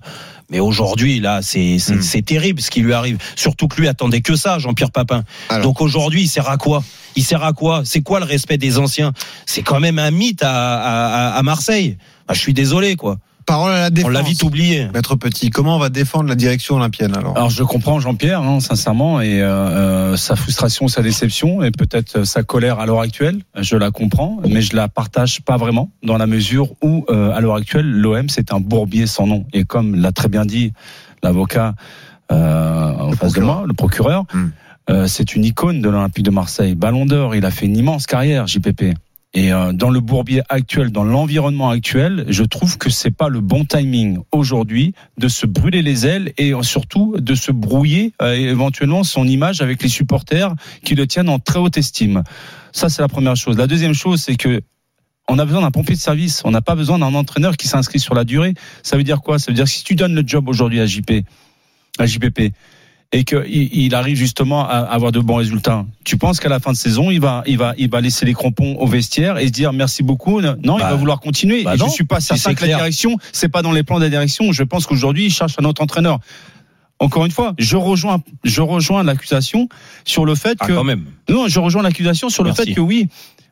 Mais 0.49 0.59
aujourd'hui, 0.59 1.19
là, 1.19 1.41
c'est 1.41 1.77
c'est 1.79 2.23
terrible 2.23 2.59
ce 2.61 2.71
qui 2.71 2.81
lui 2.81 2.93
arrive. 2.93 3.19
Surtout 3.35 3.67
que 3.67 3.79
lui 3.79 3.87
attendait 3.87 4.21
que 4.21 4.35
ça, 4.35 4.59
Jean-Pierre 4.59 4.91
Papin. 4.91 5.23
Donc 5.61 5.79
aujourd'hui, 5.79 6.23
il 6.23 6.27
sert 6.27 6.49
à 6.49 6.57
quoi? 6.57 6.83
Il 7.15 7.23
sert 7.23 7.43
à 7.43 7.53
quoi? 7.53 7.83
C'est 7.85 8.01
quoi 8.01 8.19
le 8.19 8.25
respect 8.25 8.57
des 8.57 8.77
anciens? 8.79 9.13
C'est 9.45 9.61
quand 9.61 9.79
même 9.79 9.99
un 9.99 10.11
mythe 10.11 10.41
à, 10.41 11.29
à, 11.29 11.37
à 11.37 11.43
Marseille. 11.43 11.97
Bah, 12.27 12.33
je 12.33 12.39
suis 12.39 12.53
désolé, 12.53 12.95
quoi. 12.95 13.17
Parole 13.49 13.71
à 13.71 13.79
la 13.79 13.89
défense. 13.89 14.09
On 14.09 14.13
l'a 14.13 14.21
vite 14.21 14.43
oublié. 14.43 14.87
Maître 14.93 15.15
Petit, 15.15 15.49
comment 15.49 15.77
on 15.77 15.79
va 15.79 15.89
défendre 15.89 16.29
la 16.29 16.35
direction 16.35 16.75
olympienne 16.75 17.15
alors 17.17 17.35
Alors 17.35 17.49
je 17.49 17.63
comprends 17.63 17.99
Jean-Pierre, 17.99 18.43
hein, 18.43 18.59
sincèrement, 18.59 19.21
et 19.21 19.41
euh, 19.41 19.47
euh, 19.47 20.17
sa 20.17 20.35
frustration, 20.35 20.87
sa 20.87 21.01
déception, 21.01 21.63
et 21.63 21.71
peut-être 21.71 22.25
sa 22.25 22.43
colère 22.43 22.79
à 22.79 22.85
l'heure 22.85 23.01
actuelle. 23.01 23.39
Je 23.59 23.75
la 23.75 23.89
comprends, 23.89 24.39
mais 24.47 24.61
je 24.61 24.75
la 24.75 24.87
partage 24.87 25.41
pas 25.41 25.57
vraiment 25.57 25.89
dans 26.03 26.17
la 26.17 26.27
mesure 26.27 26.73
où, 26.83 27.05
euh, 27.09 27.31
à 27.31 27.41
l'heure 27.41 27.55
actuelle, 27.55 27.89
l'OM 27.89 28.29
c'est 28.29 28.53
un 28.53 28.59
bourbier 28.59 29.07
sans 29.07 29.25
nom. 29.25 29.47
Et 29.51 29.63
comme 29.63 29.95
l'a 29.95 30.11
très 30.11 30.27
bien 30.27 30.45
dit 30.45 30.71
l'avocat 31.23 31.73
euh, 32.31 32.93
en 32.99 33.11
face 33.13 33.33
de 33.33 33.41
moi, 33.41 33.63
le 33.65 33.73
procureur, 33.73 34.25
euh, 34.89 35.07
c'est 35.07 35.35
une 35.35 35.43
icône 35.43 35.81
de 35.81 35.89
l'Olympique 35.89 36.23
de 36.23 36.31
Marseille. 36.31 36.75
Ballon 36.75 37.05
d'Or, 37.05 37.35
il 37.35 37.45
a 37.45 37.51
fait 37.51 37.65
une 37.65 37.77
immense 37.77 38.05
carrière, 38.05 38.47
JPP. 38.47 38.93
Et 39.33 39.53
euh, 39.53 39.73
dans 39.73 39.91
le 39.91 39.99
bourbier 39.99 40.41
actuel, 40.49 40.91
dans 40.91 41.03
l'environnement 41.03 41.69
actuel, 41.69 42.25
je 42.29 42.43
trouve 42.43 42.79
que 42.79 42.89
c'est 42.89 43.11
pas 43.11 43.29
le 43.29 43.41
bon 43.41 43.63
timing 43.63 44.17
aujourd'hui 44.31 44.95
de 45.19 45.27
se 45.27 45.45
brûler 45.45 45.83
les 45.83 46.07
ailes 46.07 46.33
et 46.37 46.53
euh, 46.53 46.63
surtout 46.63 47.15
de 47.19 47.35
se 47.35 47.51
brouiller 47.51 48.13
euh, 48.23 48.33
éventuellement 48.33 49.03
son 49.03 49.27
image 49.27 49.61
avec 49.61 49.83
les 49.83 49.89
supporters 49.89 50.55
qui 50.83 50.95
le 50.95 51.05
tiennent 51.05 51.29
en 51.29 51.37
très 51.37 51.59
haute 51.59 51.77
estime. 51.77 52.23
Ça, 52.71 52.89
c'est 52.89 53.03
la 53.03 53.07
première 53.07 53.35
chose. 53.35 53.55
La 53.55 53.67
deuxième 53.67 53.93
chose, 53.93 54.21
c'est 54.21 54.35
que 54.35 54.61
on 55.27 55.37
a 55.37 55.45
besoin 55.45 55.61
d'un 55.61 55.69
pompier 55.69 55.93
de 55.93 55.99
service. 55.99 56.41
On 56.43 56.49
n'a 56.49 56.61
pas 56.61 56.73
besoin 56.73 56.97
d'un 56.97 57.13
entraîneur 57.13 57.55
qui 57.55 57.67
s'inscrit 57.67 57.99
sur 57.99 58.15
la 58.15 58.23
durée. 58.23 58.55
Ça 58.81 58.97
veut 58.97 59.03
dire 59.03 59.21
quoi? 59.21 59.37
Ça 59.37 59.51
veut 59.51 59.55
dire 59.55 59.65
que 59.65 59.69
si 59.69 59.83
tu 59.83 59.93
donnes 59.93 60.15
le 60.15 60.23
job 60.25 60.49
aujourd'hui 60.49 60.79
à 60.79 60.87
JP, 60.87 61.23
à 61.99 62.07
JPP, 62.07 62.51
et 63.11 63.23
qu'il 63.23 63.43
il 63.47 63.95
arrive 63.95 64.15
justement 64.15 64.67
à 64.67 64.77
avoir 64.77 65.11
de 65.11 65.19
bons 65.19 65.35
résultats. 65.35 65.85
Tu 66.03 66.15
penses 66.17 66.39
qu'à 66.39 66.49
la 66.49 66.59
fin 66.59 66.71
de 66.71 66.77
saison, 66.77 67.09
il 67.09 67.19
va, 67.19 67.41
il 67.47 67.57
va, 67.57 67.73
il 67.77 67.89
va 67.89 68.01
laisser 68.01 68.23
les 68.25 68.33
crampons 68.33 68.75
au 68.75 68.85
vestiaire 68.85 69.39
et 69.39 69.47
se 69.47 69.51
dire 69.51 69.73
merci 69.73 70.03
beaucoup. 70.03 70.41
Non, 70.41 70.55
il 70.61 70.67
Bah, 70.81 70.91
va 70.91 70.95
vouloir 70.95 71.19
continuer. 71.19 71.63
bah 71.63 71.73
et 71.73 71.77
non, 71.77 71.87
je 71.87 71.91
suis 71.93 72.03
pas 72.03 72.19
certain 72.19 72.53
que 72.53 72.61
la 72.61 72.75
direction, 72.75 73.17
c'est 73.31 73.49
pas 73.49 73.63
dans 73.63 73.71
les 73.71 73.81
plans 73.83 73.97
de 73.97 74.03
la 74.03 74.09
direction. 74.09 74.51
Je 74.51 74.61
pense 74.63 74.85
qu'aujourd'hui, 74.85 75.25
il 75.25 75.31
cherche 75.31 75.55
un 75.59 75.65
autre 75.65 75.81
entraîneur. 75.81 76.19
Encore 76.99 77.25
une 77.25 77.31
fois, 77.31 77.53
je 77.57 77.77
rejoins, 77.77 78.21
je 78.43 78.61
rejoins 78.61 79.03
l'accusation 79.03 79.69
sur 80.05 80.25
le 80.25 80.35
fait 80.35 80.57
Ah, 80.59 80.67
que 80.67 80.73
quand 80.73 80.83
même. 80.83 81.05
non, 81.29 81.47
je 81.47 81.59
rejoins 81.59 81.81
l'accusation 81.81 82.29
sur 82.29 82.43
le 82.43 82.53
fait 82.53 82.73
que 82.73 82.81
oui, 82.81 83.07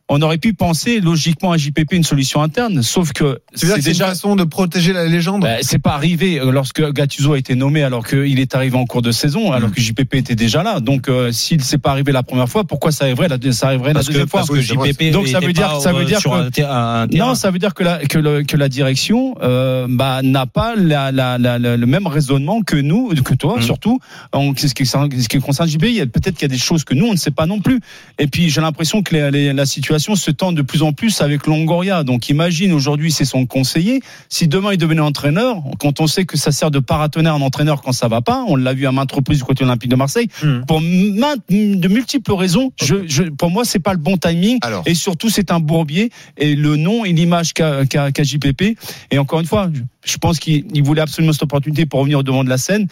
on 0.10 0.22
aurait 0.22 0.38
pu 0.38 0.54
penser 0.54 1.02
logiquement 1.02 1.52
à 1.52 1.58
JPP 1.58 1.92
une 1.92 2.04
solution 2.04 2.42
interne, 2.42 2.82
sauf 2.82 3.12
que 3.12 3.40
C'est-à-dire 3.54 3.76
que 3.78 3.82
c'est 3.84 3.92
une 3.92 3.98
façon 3.98 4.36
de 4.38 4.44
protéger 4.46 4.94
la 4.94 5.06
légende? 5.06 5.42
Bah, 5.42 5.58
c'est 5.62 5.80
pas 5.82 5.92
arrivé 5.94 6.40
euh, 6.40 6.52
lorsque 6.52 6.82
Gattuso 6.94 7.34
a 7.34 7.38
été 7.38 7.56
nommé 7.56 7.84
alors 7.84 8.08
qu'il 8.08 8.40
est 8.40 8.56
arrivé 8.56 8.78
en 8.78 8.86
cours 8.86 9.02
de 9.02 9.12
saison, 9.12 9.50
Mm. 9.52 9.54
alors 9.54 9.72
que 9.72 9.82
JPP 9.82 10.16
était 10.16 10.36
déjà 10.36 10.64
là. 10.64 10.80
Donc 10.80 11.10
euh, 11.10 11.32
s'il 11.34 11.62
s'est 11.64 11.78
pas 11.78 11.92
arrivé 11.92 12.12
la 12.14 12.24
première 12.24 12.48
fois, 12.48 12.64
pourquoi 12.64 12.92
ça 12.94 13.04
arriverait 13.04 13.28
la, 13.28 13.38
ça 13.52 13.68
arriverait 13.68 13.94
Parce 13.94 14.06
la 14.08 14.14
que, 14.14 14.14
deuxième 14.14 14.30
fois? 14.30 14.40
parce 14.42 14.50
que 14.50 14.62
JPP 14.62 15.12
Donc 15.12 15.28
ça 15.28 15.40
veut 15.42 15.52
dire 15.54 15.82
ça 15.82 15.92
veut 15.92 16.02
euh, 16.02 16.06
dire 16.06 16.20
sur 16.20 16.32
que 16.32 16.62
un, 16.64 17.08
non, 17.08 17.36
ça 17.36 17.52
veut 17.52 17.60
dire 17.60 17.74
que 17.74 17.84
la 17.84 17.98
que, 18.00 18.18
le- 18.18 18.44
que 18.44 18.56
la 18.56 18.70
direction 18.70 19.36
euh, 19.42 19.88
bah, 19.90 20.22
n'a 20.24 20.46
pas 20.46 20.76
la, 20.76 21.12
la, 21.12 21.38
la- 21.38 21.60
la- 21.60 21.76
le 21.76 21.86
même 21.86 22.08
raisonnement 22.08 22.62
que 22.62 22.78
nous, 22.78 23.10
que 23.24 23.34
toi 23.34 23.58
Mm. 23.58 23.62
surtout. 23.62 24.00
En 24.32 24.54
ce 24.56 24.68
qui, 24.74 24.86
ce 24.86 25.28
qui 25.28 25.40
concerne 25.40 25.68
JPP, 25.70 26.06
peut-être 26.12 26.36
qu'il 26.36 26.44
y 26.44 26.46
a 26.46 26.56
des 26.56 26.58
choses 26.58 26.84
que 26.86 26.94
nous 26.94 27.08
on 27.08 27.12
ne 27.14 27.18
sait 27.18 27.32
pas 27.32 27.46
non 27.46 27.60
plus. 27.60 27.80
Et 28.20 28.28
puis 28.28 28.50
j'ai 28.50 28.62
l'impression 28.62 29.04
que 29.04 29.14
les- 29.14 29.32
les- 29.32 29.54
la 29.54 29.66
situation 29.66 29.97
se 30.16 30.32
tend 30.32 30.52
de 30.52 30.62
plus 30.62 30.82
en 30.84 30.94
plus 30.94 31.22
avec 31.22 31.48
Longoria. 31.48 32.04
Donc 32.04 32.30
imagine 32.30 32.72
aujourd'hui 32.74 33.12
c'est 33.12 33.26
son 33.26 33.46
conseiller. 33.46 34.02
Si 34.30 34.48
demain 34.48 34.74
il 34.74 34.78
devenait 34.78 35.02
entraîneur, 35.02 35.62
quand 35.80 36.00
on 36.02 36.08
sait 36.08 36.26
que 36.26 36.38
ça 36.38 36.52
sert 36.52 36.72
de 36.72 36.80
paratonnerre 36.80 37.36
un 37.36 37.42
entraîneur 37.42 37.82
quand 37.82 37.92
ça 37.92 38.08
va 38.08 38.22
pas, 38.22 38.44
on 38.48 38.56
l'a 38.56 38.74
vu 38.74 38.86
à 38.88 38.92
maintes 38.92 39.12
reprises 39.12 39.40
du 39.40 39.44
côté 39.44 39.64
olympique 39.64 39.90
de 39.90 39.96
Marseille. 39.96 40.28
Pour 40.68 40.82
maintes- 40.82 41.42
de 41.50 41.88
multiples 41.88 42.34
raisons, 42.34 42.72
je, 42.82 42.96
je, 43.08 43.24
pour 43.24 43.50
moi 43.50 43.66
c'est 43.66 43.80
pas 43.80 43.94
le 43.94 44.00
bon 44.00 44.18
timing. 44.18 44.60
Alors. 44.62 44.84
Et 44.86 44.94
surtout 44.96 45.30
c'est 45.30 45.52
un 45.52 45.60
bourbier 45.60 46.12
et 46.38 46.56
le 46.56 46.76
nom 46.76 47.06
et 47.06 47.14
l'image 47.14 47.54
qu'a 47.54 47.84
JPP. 48.24 48.78
Et 49.12 49.18
encore 49.20 49.40
une 49.40 49.46
fois, 49.46 49.70
je- 50.06 50.18
pense 50.18 50.40
qu'il 50.40 50.66
il 50.74 50.84
voulait 50.84 51.02
absolument 51.02 51.34
cette 51.34 51.44
opportunité 51.44 51.86
pour 51.86 52.00
revenir 52.00 52.20
au 52.20 52.24
devant 52.24 52.44
de 52.44 52.50
la 52.50 52.58
scène. 52.58 52.88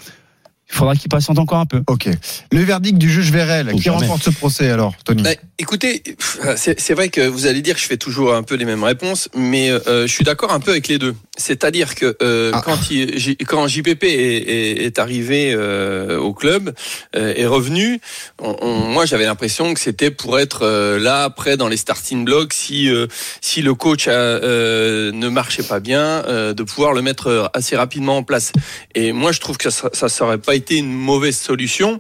Il 0.70 0.76
faudra 0.76 0.96
qu'il 0.96 1.10
patiente 1.10 1.38
encore 1.40 1.60
un 1.60 1.66
peu. 1.66 1.82
Ok. 1.88 2.08
Le 2.52 2.64
verdict 2.64 2.98
du 2.98 3.10
juge 3.10 3.32
Vérel, 3.32 3.72
qui 3.74 3.82
jamais. 3.82 3.98
remporte 3.98 4.24
ce 4.24 4.30
procès 4.32 4.70
alors, 4.72 4.94
Tony 5.06 5.22
Bah, 5.24 5.30
écoutez, 5.60 6.02
c'est 6.58 6.94
vrai 6.94 7.10
que 7.10 7.22
vous 7.22 7.46
allez 7.46 7.62
dire 7.62 7.76
que 7.76 7.82
je 7.82 7.86
fais 7.86 7.98
toujours 7.98 8.34
un 8.34 8.44
peu 8.44 8.56
les 8.56 8.66
mêmes 8.66 8.84
réponses, 8.84 9.30
mais 9.36 9.70
euh, 9.70 10.08
je 10.08 10.12
suis 10.12 10.24
d'accord 10.24 10.52
un 10.52 10.60
peu 10.60 10.72
avec 10.72 10.88
les 10.88 10.98
deux. 10.98 11.16
C'est-à-dire 11.38 11.96
que 11.96 12.16
euh, 12.24 12.52
Ah. 12.54 12.62
quand, 12.64 12.90
il, 12.90 13.18
J- 13.20 13.38
quand 13.38 13.68
JPP 13.68 14.04
est, 14.04 14.08
est, 14.10 14.86
est 14.86 15.00
arrivé 15.00 15.54
euh, 15.54 16.18
au 16.18 16.34
club, 16.34 16.74
euh, 17.16 17.34
est 17.36 17.46
revenu, 17.46 18.00
on, 18.42 18.56
on- 18.62 18.80
moi 18.88 19.06
j'avais 19.06 19.26
l'impression 19.26 19.74
que 19.74 19.80
c'était 19.80 20.12
pour 20.12 20.40
être 20.40 20.62
euh, 20.64 20.98
là, 20.98 21.24
après 21.26 21.58
dans 21.58 21.68
les 21.68 21.78
starting 21.78 22.26
blocks, 22.26 22.54
si 22.54 22.90
euh, 22.90 23.08
si 23.42 23.62
le 23.62 23.74
coach 23.76 24.08
a, 24.08 24.12
euh, 24.12 25.12
ne 25.12 25.28
marchait 25.30 25.64
pas 25.64 25.80
bien, 25.80 26.24
euh, 26.28 26.54
de 26.54 26.64
pouvoir 26.64 26.94
le 26.94 27.02
mettre 27.02 27.52
assez 27.54 27.76
rapidement 27.76 28.18
en 28.18 28.24
place. 28.24 28.52
Et 28.96 29.12
moi 29.12 29.32
je 29.32 29.40
trouve 29.42 29.58
que 29.58 29.70
ça, 29.70 29.90
ça 29.94 30.10
serait 30.10 30.38
pas 30.38 30.55
été 30.56 30.78
une 30.78 30.92
mauvaise 30.92 31.38
solution 31.38 32.00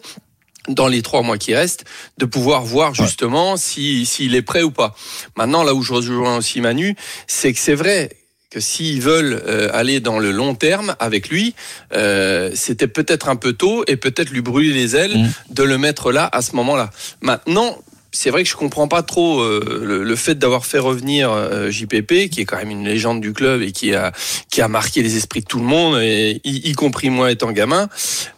dans 0.67 0.87
les 0.87 1.03
trois 1.03 1.21
mois 1.21 1.37
qui 1.37 1.53
restent, 1.53 1.85
de 2.17 2.25
pouvoir 2.25 2.63
voir 2.63 2.95
justement 2.95 3.55
si 3.55 4.05
s'il 4.05 4.33
est 4.33 4.41
prêt 4.41 4.63
ou 4.63 4.71
pas. 4.71 4.95
Maintenant, 5.37 5.63
là 5.63 5.75
où 5.75 5.83
je 5.83 5.93
rejoins 5.93 6.37
aussi 6.37 6.59
Manu, 6.59 6.95
c'est 7.27 7.53
que 7.53 7.59
c'est 7.59 7.75
vrai 7.75 8.09
que 8.49 8.59
s'ils 8.59 9.01
veulent 9.01 9.43
euh, 9.47 9.69
aller 9.73 9.99
dans 9.99 10.17
le 10.17 10.31
long 10.31 10.55
terme 10.55 10.95
avec 10.99 11.29
lui, 11.29 11.53
euh, 11.93 12.49
c'était 12.55 12.87
peut-être 12.87 13.27
un 13.29 13.35
peu 13.35 13.53
tôt 13.53 13.83
et 13.87 13.95
peut-être 13.97 14.29
lui 14.31 14.41
brûler 14.41 14.73
les 14.73 14.95
ailes 14.95 15.17
Mm. 15.17 15.29
de 15.53 15.63
le 15.63 15.77
mettre 15.77 16.11
là 16.11 16.27
à 16.31 16.41
ce 16.41 16.55
moment-là. 16.55 16.89
Maintenant. 17.21 17.77
C'est 18.17 18.29
vrai 18.29 18.43
que 18.43 18.49
je 18.49 18.55
comprends 18.55 18.87
pas 18.87 19.03
trop 19.03 19.41
euh, 19.41 19.81
le, 19.83 20.03
le 20.03 20.15
fait 20.15 20.35
d'avoir 20.35 20.65
fait 20.65 20.79
revenir 20.79 21.29
euh, 21.31 21.69
JPP, 21.69 22.29
qui 22.31 22.39
est 22.41 22.45
quand 22.45 22.55
même 22.57 22.69
une 22.71 22.85
légende 22.85 23.19
du 23.19 23.33
club 23.33 23.61
et 23.61 23.71
qui 23.73 23.93
a 23.93 24.13
qui 24.49 24.61
a 24.61 24.67
marqué 24.69 25.01
les 25.03 25.17
esprits 25.17 25.41
de 25.41 25.45
tout 25.45 25.59
le 25.59 25.65
monde, 25.65 25.99
et 26.01 26.39
y, 26.45 26.69
y 26.69 26.73
compris 26.73 27.09
moi 27.09 27.29
étant 27.31 27.51
gamin, 27.51 27.89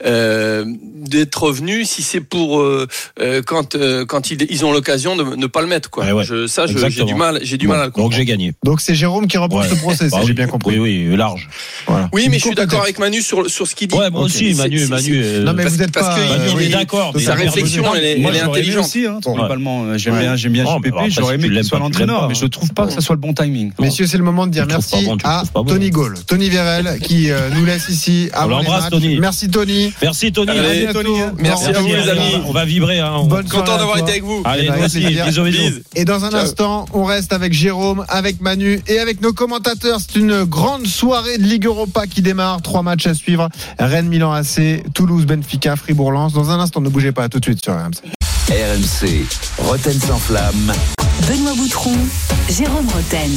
euh, 0.04 0.66
d'être 0.96 1.44
revenu 1.44 1.86
si 1.86 2.02
c'est 2.02 2.22
pour 2.22 2.60
euh, 2.60 2.88
euh, 3.22 3.42
quand 3.46 3.76
euh, 3.76 4.04
quand 4.06 4.32
ils, 4.32 4.48
ils 4.50 4.66
ont 4.66 4.72
l'occasion 4.72 5.16
de 5.16 5.24
ne 5.36 5.46
pas 5.48 5.62
le 5.62 5.68
mettre 5.68 5.90
quoi. 5.92 6.06
Ouais, 6.06 6.12
ouais. 6.12 6.24
Je, 6.24 6.48
ça, 6.48 6.66
j'ai 6.66 7.04
du 7.06 7.14
mal, 7.14 7.40
j'ai 7.44 7.58
du 7.58 7.68
mal 7.68 7.78
à 7.80 7.82
le 7.82 7.88
Donc 7.90 7.94
comprendre. 7.94 8.16
j'ai 8.16 8.26
gagné. 8.26 8.54
Donc 8.64 8.82
c'est 8.82 8.96
Jérôme 8.96 9.28
qui 9.28 9.38
remporte 9.38 9.66
Ouais. 9.66 9.70
ce 9.70 9.76
procès, 9.80 10.10
Bah 10.10 10.18
j'ai 10.22 10.28
oui. 10.30 10.34
bien 10.34 10.48
compris. 10.48 10.80
Oui, 10.80 11.08
oui, 11.10 11.16
large. 11.16 11.48
Voilà. 11.88 12.10
Oui, 12.14 12.28
mais 12.32 12.40
je 12.40 12.46
suis 12.46 12.56
d'accord 12.56 12.82
avec 12.82 12.98
Manu 13.00 13.22
sur 13.22 13.48
sur 13.50 13.68
ce 13.68 13.76
qu'il 13.76 13.88
dit. 13.90 13.96
Ouais, 13.96 14.10
moi 14.10 14.22
aussi, 14.24 14.54
Manu, 14.56 14.86
Manu. 14.88 15.22
euh, 15.24 15.44
Non 15.44 15.54
mais 15.54 15.64
parce- 15.64 15.76
vous 15.76 15.82
êtes 15.84 15.92
parce 15.92 16.08
pas. 16.08 16.16
que 16.16 16.30
Manu, 16.30 16.62
est 16.62 16.66
il- 16.66 16.72
d'accord. 16.72 17.14
sa 17.20 17.36
réflexion, 17.36 17.94
elle 17.96 18.06
est, 18.06 18.40
intelligente. 18.42 18.88
Globalement. 19.68 19.98
J'aime 19.98 20.14
Ouais. 20.14 20.20
bien, 20.22 20.36
j'aime 20.36 20.54
bien 20.54 20.66
JPP. 20.66 21.10
J'aurais 21.10 21.36
aimé 21.36 21.48
tu 21.48 21.54
qu'il 21.54 21.64
soit 21.64 21.80
l'entraîneur, 21.80 22.28
mais 22.28 22.36
je 22.36 22.46
trouve 22.46 22.74
pas 22.74 22.88
que 22.88 22.94
ça 22.94 23.02
soit 23.02 23.16
le 23.16 23.22
bon 23.22 23.34
timing. 23.34 23.72
Messieurs, 23.80 24.08
c'est 24.08 24.18
le 24.18 24.24
moment 24.24 24.48
de 24.48 24.52
dire 24.52 24.66
merci 24.68 25.06
bon, 25.06 25.18
à 25.24 25.44
bon. 25.54 25.64
Tony 25.64 25.90
Gaulle, 25.90 26.16
Tony 26.26 26.50
Vérel, 26.50 27.00
qui 27.02 27.32
euh, 27.32 27.50
nous 27.56 27.66
laisse 27.66 27.90
ici. 27.90 28.30
On 28.38 28.48
l'embrasse. 28.48 28.90
Tony. 28.90 29.18
Merci 29.20 29.50
Tony. 29.50 29.94
Merci 30.02 30.32
Tony. 30.32 30.52
Allez. 30.52 30.88
Tony. 30.94 31.10
Merci 31.40 31.70
à 31.70 31.80
vous, 31.80 31.88
les 31.88 32.10
amis. 32.10 32.42
On 32.46 32.52
va 32.52 32.66
vibrer. 32.66 33.00
Hein. 33.00 33.24
Bonne 33.26 33.48
Content 33.48 33.78
d'avoir 33.78 33.98
été 33.98 34.12
avec 34.12 34.24
vous. 34.24 34.42
Allez. 34.46 34.70
Bise. 35.48 35.84
Et 35.96 36.06
dans 36.06 36.26
un 36.26 36.34
instant, 36.34 36.86
on 36.94 37.04
reste 37.04 37.32
avec 37.34 37.54
Jérôme, 37.54 38.06
avec 38.08 38.42
Manu 38.42 38.82
et 38.88 39.00
avec 39.00 39.22
nos 39.22 39.34
commentateurs. 39.34 40.00
C'est 40.00 40.20
une 40.20 40.44
grande 40.44 40.86
soirée 40.88 41.38
de 41.38 41.44
Ligue 41.44 41.66
Europa 41.66 42.08
qui 42.08 42.22
démarre. 42.22 42.62
Trois 42.62 42.82
matchs 42.82 43.08
à 43.08 43.14
suivre. 43.14 43.50
Rennes, 43.80 44.08
Milan 44.08 44.32
AC, 44.32 44.84
Toulouse, 44.94 45.26
Benfica, 45.26 45.76
Fribourg, 45.76 46.12
Lens. 46.12 46.34
Dans 46.34 46.50
un 46.50 46.60
instant, 46.60 46.82
ne 46.82 46.90
bougez 46.90 47.12
pas. 47.12 47.24
À 47.24 47.30
tout 47.30 47.40
de 47.40 47.46
suite 47.46 47.64
sur 47.64 47.74
RMC. 47.74 48.17
RMC, 48.50 49.26
Roten 49.58 50.00
sans 50.00 50.18
flamme. 50.20 50.72
Benoît 51.28 51.54
Boutron, 51.56 51.92
Jérôme 52.50 52.88
Roten. 52.88 53.32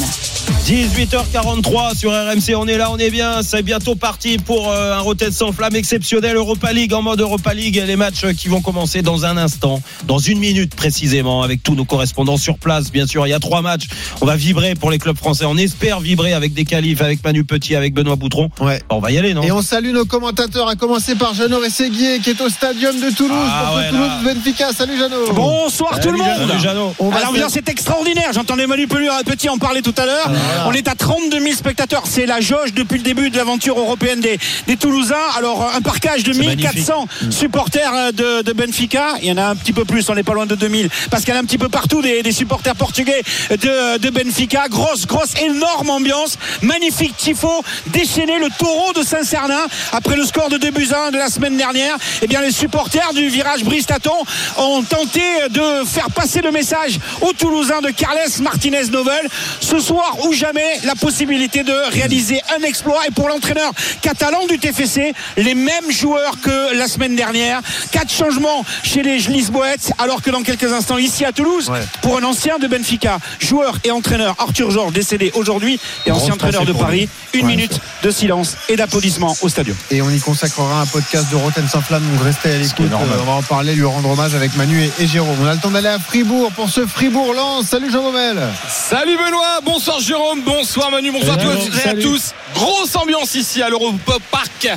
18h43 0.66 1.96
sur 1.96 2.12
RMC, 2.12 2.54
on 2.56 2.66
est 2.68 2.76
là, 2.76 2.90
on 2.92 2.98
est 2.98 3.10
bien, 3.10 3.42
c'est 3.42 3.62
bientôt 3.62 3.96
parti 3.96 4.36
pour 4.38 4.70
euh, 4.70 4.92
un 4.94 5.00
Rotten 5.00 5.32
sans 5.32 5.50
flamme 5.52 5.74
exceptionnel 5.74 6.36
Europa 6.36 6.72
League 6.72 6.92
en 6.92 7.02
mode 7.02 7.20
Europa 7.20 7.54
League, 7.54 7.82
les 7.84 7.96
matchs 7.96 8.26
qui 8.36 8.46
vont 8.48 8.60
commencer 8.60 9.02
dans 9.02 9.24
un 9.24 9.36
instant, 9.36 9.82
dans 10.06 10.18
une 10.18 10.38
minute 10.38 10.74
précisément, 10.76 11.42
avec 11.42 11.62
tous 11.62 11.74
nos 11.74 11.84
correspondants 11.84 12.36
sur 12.36 12.58
place, 12.58 12.92
bien 12.92 13.06
sûr, 13.06 13.26
il 13.26 13.30
y 13.30 13.34
a 13.34 13.40
trois 13.40 13.62
matchs, 13.62 13.88
on 14.20 14.26
va 14.26 14.36
vibrer 14.36 14.74
pour 14.76 14.90
les 14.92 14.98
clubs 14.98 15.16
français, 15.16 15.44
on 15.46 15.56
espère 15.56 15.98
vibrer 16.00 16.34
avec 16.34 16.52
des 16.54 16.64
qualifs, 16.64 17.00
avec 17.02 17.24
Manu 17.24 17.44
Petit, 17.44 17.74
avec 17.74 17.94
Benoît 17.94 18.16
Boutron, 18.16 18.50
Ouais. 18.60 18.80
on 18.90 19.00
va 19.00 19.10
y 19.10 19.18
aller 19.18 19.34
non? 19.34 19.42
Et 19.42 19.50
on 19.50 19.62
salue 19.62 19.92
nos 19.92 20.04
commentateurs, 20.04 20.68
à 20.68 20.76
commencer 20.76 21.14
par 21.16 21.34
Jeannot 21.34 21.58
Rességuier, 21.60 22.20
qui 22.20 22.30
est 22.30 22.40
au 22.40 22.48
stadium 22.48 22.94
de 23.00 23.10
Toulouse. 23.14 23.36
Ah 23.50 23.74
ouais, 23.76 23.88
Toulouse, 23.88 24.06
là. 24.24 24.34
Benfica. 24.34 24.72
Salut 24.72 24.98
Jeannot. 25.00 25.32
Bonsoir 25.32 25.98
tout 26.00 26.10
le 26.10 26.18
monde. 26.18 26.52
Jeannot. 26.60 26.94
Ah, 27.00 27.24
L'ambiance 27.24 27.56
est 27.56 27.66
extraordinaire. 27.70 28.32
J'entendais 28.34 28.66
Manu 28.66 28.86
Petit 28.86 29.48
en 29.48 29.56
parler 29.56 29.80
tout 29.80 29.94
à 29.96 30.04
l'heure. 30.04 30.26
voilà. 30.28 30.68
On 30.68 30.72
est 30.72 30.88
à 30.88 30.94
32 30.94 31.40
000 31.40 31.54
spectateurs. 31.54 32.02
C'est 32.04 32.26
la 32.26 32.40
jauge 32.42 32.74
depuis 32.74 32.98
le 32.98 33.02
début 33.02 33.30
de 33.30 33.36
l'aventure 33.38 33.78
européenne 33.78 34.20
des, 34.20 34.38
des 34.66 34.76
Toulousains. 34.76 35.14
Alors, 35.38 35.70
un 35.74 35.80
parcage 35.80 36.22
de 36.24 36.34
C'est 36.34 36.40
1400 36.40 37.06
supporters 37.30 37.90
euh, 37.94 38.12
de, 38.12 38.42
de 38.42 38.52
Benfica. 38.52 39.14
Il 39.22 39.28
y 39.28 39.32
en 39.32 39.38
a 39.38 39.44
un 39.46 39.56
petit 39.56 39.72
peu 39.72 39.86
plus. 39.86 40.10
On 40.10 40.14
n'est 40.14 40.22
pas 40.22 40.34
loin 40.34 40.44
de 40.44 40.54
2000. 40.54 40.90
Parce 41.10 41.24
qu'il 41.24 41.32
y 41.32 41.36
en 41.36 41.40
a 41.40 41.42
un 41.42 41.46
petit 41.46 41.56
peu 41.58 41.70
partout 41.70 42.02
des, 42.02 42.22
des 42.22 42.32
supporters 42.32 42.74
portugais 42.76 43.22
de, 43.50 43.96
de 43.96 44.10
Benfica. 44.10 44.68
Grosse, 44.68 45.06
grosse, 45.06 45.34
énorme 45.40 45.88
ambiance. 45.88 46.36
Magnifique 46.60 47.16
tifo. 47.16 47.62
Déchaîné 47.86 48.38
le 48.38 48.48
taureau 48.58 48.92
de 48.92 49.02
Saint-Cernin. 49.02 49.64
Après 49.92 50.16
le 50.16 50.26
score 50.26 50.50
de 50.50 50.58
2 50.58 50.70
buts 50.72 50.88
à 50.94 51.06
1 51.08 51.10
de 51.12 51.16
la 51.18 51.30
semaine 51.30 51.56
dernière, 51.56 51.96
eh 52.20 52.26
bien, 52.26 52.42
les 52.42 52.52
supporters 52.52 53.14
du 53.14 53.28
virage 53.28 53.64
Bristaton 53.64 54.12
ont 54.58 54.82
tenté 54.90 55.22
de 55.50 55.84
faire 55.86 56.10
passer 56.10 56.42
le 56.42 56.50
message 56.50 56.98
aux 57.22 57.32
Toulousains 57.32 57.80
de 57.80 57.90
Carles 57.90 58.18
Martinez 58.42 58.84
Novel. 58.90 59.28
Ce 59.60 59.78
soir 59.78 60.16
ou 60.26 60.32
jamais, 60.32 60.80
la 60.84 60.94
possibilité 60.96 61.62
de 61.62 61.72
réaliser 61.92 62.40
un 62.58 62.62
exploit. 62.64 63.06
Et 63.06 63.12
pour 63.12 63.28
l'entraîneur 63.28 63.70
catalan 64.02 64.46
du 64.46 64.58
TFC, 64.58 65.14
les 65.36 65.54
mêmes 65.54 65.90
joueurs 65.90 66.34
que 66.42 66.74
la 66.76 66.88
semaine 66.88 67.14
dernière. 67.16 67.60
Quatre 67.92 68.10
changements 68.12 68.64
chez 68.82 69.02
les 69.02 69.18
Lisboètes, 69.18 69.92
alors 69.98 70.22
que 70.22 70.30
dans 70.30 70.42
quelques 70.42 70.72
instants, 70.72 70.98
ici 70.98 71.24
à 71.24 71.32
Toulouse, 71.32 71.68
Ouais. 71.70 71.80
pour 72.02 72.18
un 72.18 72.24
ancien 72.24 72.58
de 72.58 72.66
Benfica, 72.66 73.18
joueur 73.38 73.78
et 73.84 73.90
entraîneur 73.92 74.34
Arthur 74.38 74.70
Georges, 74.72 74.92
décédé 74.92 75.30
aujourd'hui, 75.34 75.78
et 76.06 76.10
ancien 76.10 76.34
entraîneur 76.34 76.64
de 76.64 76.72
Paris. 76.72 77.08
Une 77.32 77.42
Ouais, 77.46 77.54
minute 77.56 77.78
de 78.02 78.10
silence 78.10 78.56
et 78.68 78.76
d'applaudissements 78.76 79.36
au 79.42 79.48
stadium. 79.48 79.76
Et 79.92 80.02
on 80.02 80.10
y 80.10 80.18
consacrera 80.18 80.80
un 80.82 80.86
podcast 80.86 81.30
de 81.30 81.36
Rotten 81.36 81.68
sans 81.68 81.80
flamme. 81.80 82.02
Donc 82.12 82.24
restez 82.24 82.50
à 82.50 82.56
l'écoute. 82.58 82.86
Euh, 82.90 82.96
On 83.20 83.24
va 83.24 83.32
en 83.32 83.42
parler, 83.42 83.74
lui 83.74 83.84
rendre 83.84 84.10
hommage 84.10 84.34
avec 84.34 84.56
Manu 84.56 84.69
et, 84.78 84.90
et 85.02 85.06
Jérôme. 85.06 85.36
On 85.42 85.46
a 85.46 85.54
le 85.54 85.60
temps 85.60 85.70
d'aller 85.70 85.88
à 85.88 85.98
Fribourg 85.98 86.50
pour 86.52 86.68
ce 86.68 86.86
Fribourg-Lens. 86.86 87.66
Salut 87.66 87.90
Jean 87.90 88.02
Baumel. 88.02 88.38
Salut 88.68 89.16
Benoît, 89.16 89.60
bonsoir 89.64 90.00
Jérôme, 90.00 90.42
bonsoir 90.42 90.90
Manu, 90.90 91.10
bonsoir 91.10 91.38
à 91.38 91.38
tous 91.38 91.78
et 91.84 91.88
à 91.88 91.94
tous. 91.94 92.32
Grosse 92.54 92.94
ambiance 92.96 93.34
ici 93.34 93.62
à 93.62 93.68
l'Europa 93.68 94.14
Park 94.30 94.68